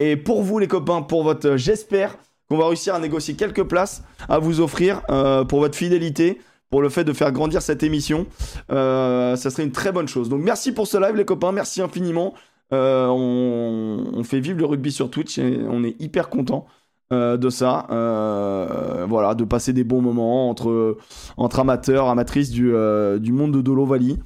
Et 0.00 0.16
pour 0.16 0.42
vous, 0.42 0.58
les 0.58 0.68
copains, 0.68 1.02
pour 1.02 1.22
votre. 1.22 1.56
J'espère 1.56 2.16
qu'on 2.48 2.58
va 2.58 2.66
réussir 2.66 2.94
à 2.94 2.98
négocier 2.98 3.34
quelques 3.34 3.64
places 3.64 4.02
à 4.28 4.38
vous 4.38 4.60
offrir 4.60 5.02
euh, 5.10 5.44
pour 5.44 5.60
votre 5.60 5.76
fidélité, 5.76 6.40
pour 6.70 6.82
le 6.82 6.88
fait 6.88 7.04
de 7.04 7.12
faire 7.12 7.32
grandir 7.32 7.62
cette 7.62 7.82
émission. 7.82 8.26
Euh, 8.70 9.36
ça 9.36 9.50
serait 9.50 9.62
une 9.62 9.72
très 9.72 9.92
bonne 9.92 10.08
chose. 10.08 10.28
Donc 10.28 10.42
merci 10.42 10.72
pour 10.72 10.86
ce 10.86 10.98
live 10.98 11.16
les 11.16 11.24
copains, 11.24 11.52
merci 11.52 11.80
infiniment. 11.80 12.34
On, 12.72 14.22
fait 14.24 14.40
vivre 14.40 14.58
le 14.58 14.66
rugby 14.66 14.90
sur 14.90 15.08
Twitch 15.08 15.38
et 15.38 15.60
on 15.68 15.84
est 15.84 15.94
hyper 16.00 16.28
content. 16.28 16.66
Euh, 17.12 17.36
de 17.36 17.50
ça. 17.50 17.86
Euh, 17.90 19.06
voilà, 19.08 19.34
de 19.34 19.44
passer 19.44 19.72
des 19.72 19.84
bons 19.84 20.00
moments 20.02 20.50
entre, 20.50 20.96
entre 21.36 21.60
amateurs, 21.60 22.08
amatrices 22.08 22.50
du, 22.50 22.74
euh, 22.74 23.18
du 23.18 23.32
monde 23.32 23.52
de 23.52 23.60
Dolo 23.60 23.84
Valley. 23.84 24.16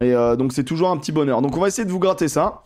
Et 0.00 0.12
donc 0.36 0.52
c'est 0.52 0.64
toujours 0.64 0.90
un 0.90 0.96
petit 0.98 1.12
bonheur. 1.12 1.40
Donc 1.40 1.56
on 1.56 1.60
va 1.60 1.68
essayer 1.68 1.86
de 1.86 1.90
vous 1.90 2.00
gratter 2.00 2.28
ça. 2.28 2.62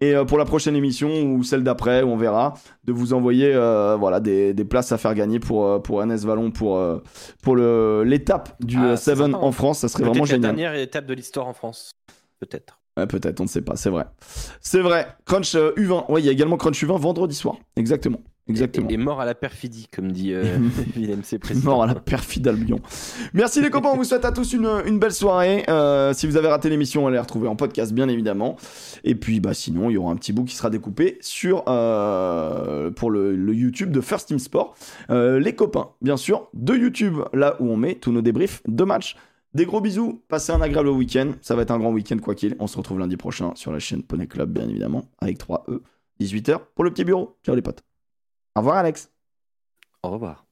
Et 0.00 0.14
pour 0.26 0.36
la 0.36 0.44
prochaine 0.44 0.74
émission 0.74 1.08
ou 1.22 1.44
celle 1.44 1.62
d'après, 1.62 2.02
on 2.02 2.16
verra, 2.16 2.54
de 2.84 2.92
vous 2.92 3.14
envoyer 3.14 3.52
voilà, 3.98 4.20
des, 4.20 4.52
des 4.52 4.64
places 4.64 4.92
à 4.92 4.98
faire 4.98 5.14
gagner 5.14 5.38
pour, 5.38 5.80
pour 5.82 6.04
NS 6.04 6.26
Vallon 6.26 6.50
pour, 6.50 6.82
pour 7.42 7.56
l'étape 7.56 8.50
du 8.60 8.76
Ah, 8.78 8.96
Seven 8.96 9.34
en 9.34 9.52
France. 9.52 9.78
Ça 9.78 9.88
serait 9.88 10.04
vraiment 10.04 10.24
la 10.24 10.26
génial. 10.26 10.40
dernière 10.56 10.74
étape 10.74 11.06
de 11.06 11.14
l'histoire 11.14 11.46
en 11.46 11.54
France. 11.54 11.92
Peut-être. 12.40 12.80
Ouais, 12.96 13.06
peut-être, 13.06 13.40
on 13.40 13.44
ne 13.44 13.48
sait 13.48 13.62
pas, 13.62 13.76
c'est 13.76 13.88
vrai. 13.88 14.04
C'est 14.60 14.80
vrai. 14.80 15.06
Crunch 15.24 15.54
euh, 15.54 15.72
U20. 15.76 16.10
Ouais, 16.10 16.20
il 16.20 16.26
y 16.26 16.28
a 16.28 16.32
également 16.32 16.56
Crunch 16.58 16.82
U20 16.84 16.98
vendredi 16.98 17.34
soir. 17.34 17.56
Exactement. 17.76 18.18
Exactement. 18.48 18.88
Et, 18.88 18.94
et 18.94 18.96
mort 18.96 19.20
à 19.20 19.24
la 19.24 19.34
perfidie, 19.34 19.86
comme 19.94 20.10
dit 20.10 20.32
euh, 20.32 20.58
C. 21.22 21.38
président. 21.38 21.70
Mort 21.70 21.82
à 21.84 21.86
la 21.86 21.94
perfide 21.94 22.48
Albion. 22.48 22.80
Merci 23.34 23.60
les 23.60 23.70
copains, 23.70 23.90
on 23.92 23.96
vous 23.96 24.04
souhaite 24.04 24.24
à 24.24 24.32
tous 24.32 24.52
une, 24.52 24.66
une 24.84 24.98
belle 24.98 25.12
soirée. 25.12 25.64
Euh, 25.68 26.12
si 26.12 26.26
vous 26.26 26.36
avez 26.36 26.48
raté 26.48 26.68
l'émission, 26.68 27.06
allez 27.06 27.16
la 27.16 27.22
retrouver 27.22 27.48
en 27.48 27.56
podcast 27.56 27.92
bien 27.92 28.08
évidemment. 28.08 28.56
Et 29.04 29.14
puis 29.14 29.40
bah 29.40 29.54
sinon, 29.54 29.90
il 29.90 29.94
y 29.94 29.96
aura 29.96 30.12
un 30.12 30.16
petit 30.16 30.32
bout 30.32 30.44
qui 30.44 30.56
sera 30.56 30.70
découpé 30.70 31.18
sur 31.20 31.62
euh, 31.68 32.90
pour 32.90 33.10
le, 33.10 33.36
le 33.36 33.54
YouTube 33.54 33.92
de 33.92 34.00
First 34.00 34.28
Team 34.28 34.38
Sport. 34.38 34.74
Euh, 35.10 35.38
les 35.38 35.54
copains, 35.54 35.90
bien 36.00 36.16
sûr, 36.16 36.48
de 36.54 36.74
YouTube, 36.74 37.18
là 37.32 37.56
où 37.60 37.70
on 37.70 37.76
met 37.76 37.94
tous 37.94 38.12
nos 38.12 38.22
débriefs 38.22 38.62
de 38.66 38.84
matchs. 38.84 39.16
Des 39.54 39.66
gros 39.66 39.82
bisous, 39.82 40.22
passez 40.28 40.50
un 40.50 40.62
agréable 40.62 40.88
week-end. 40.88 41.32
Ça 41.42 41.54
va 41.54 41.62
être 41.62 41.70
un 41.70 41.78
grand 41.78 41.92
week-end 41.92 42.16
quoi 42.18 42.34
qu'il. 42.34 42.56
On 42.58 42.66
se 42.66 42.76
retrouve 42.78 42.98
lundi 42.98 43.18
prochain 43.18 43.52
sur 43.54 43.70
la 43.70 43.78
chaîne 43.78 44.02
Poney 44.02 44.26
Club, 44.26 44.50
bien 44.50 44.66
évidemment, 44.68 45.04
avec 45.20 45.38
3E, 45.38 45.80
18h 46.20 46.58
pour 46.74 46.84
le 46.84 46.90
petit 46.90 47.04
bureau. 47.04 47.36
Ciao 47.44 47.54
les 47.54 47.62
potes. 47.62 47.91
Au 48.54 48.60
revoir 48.60 48.76
Alex. 48.78 49.10
Au 50.02 50.10
revoir. 50.10 50.46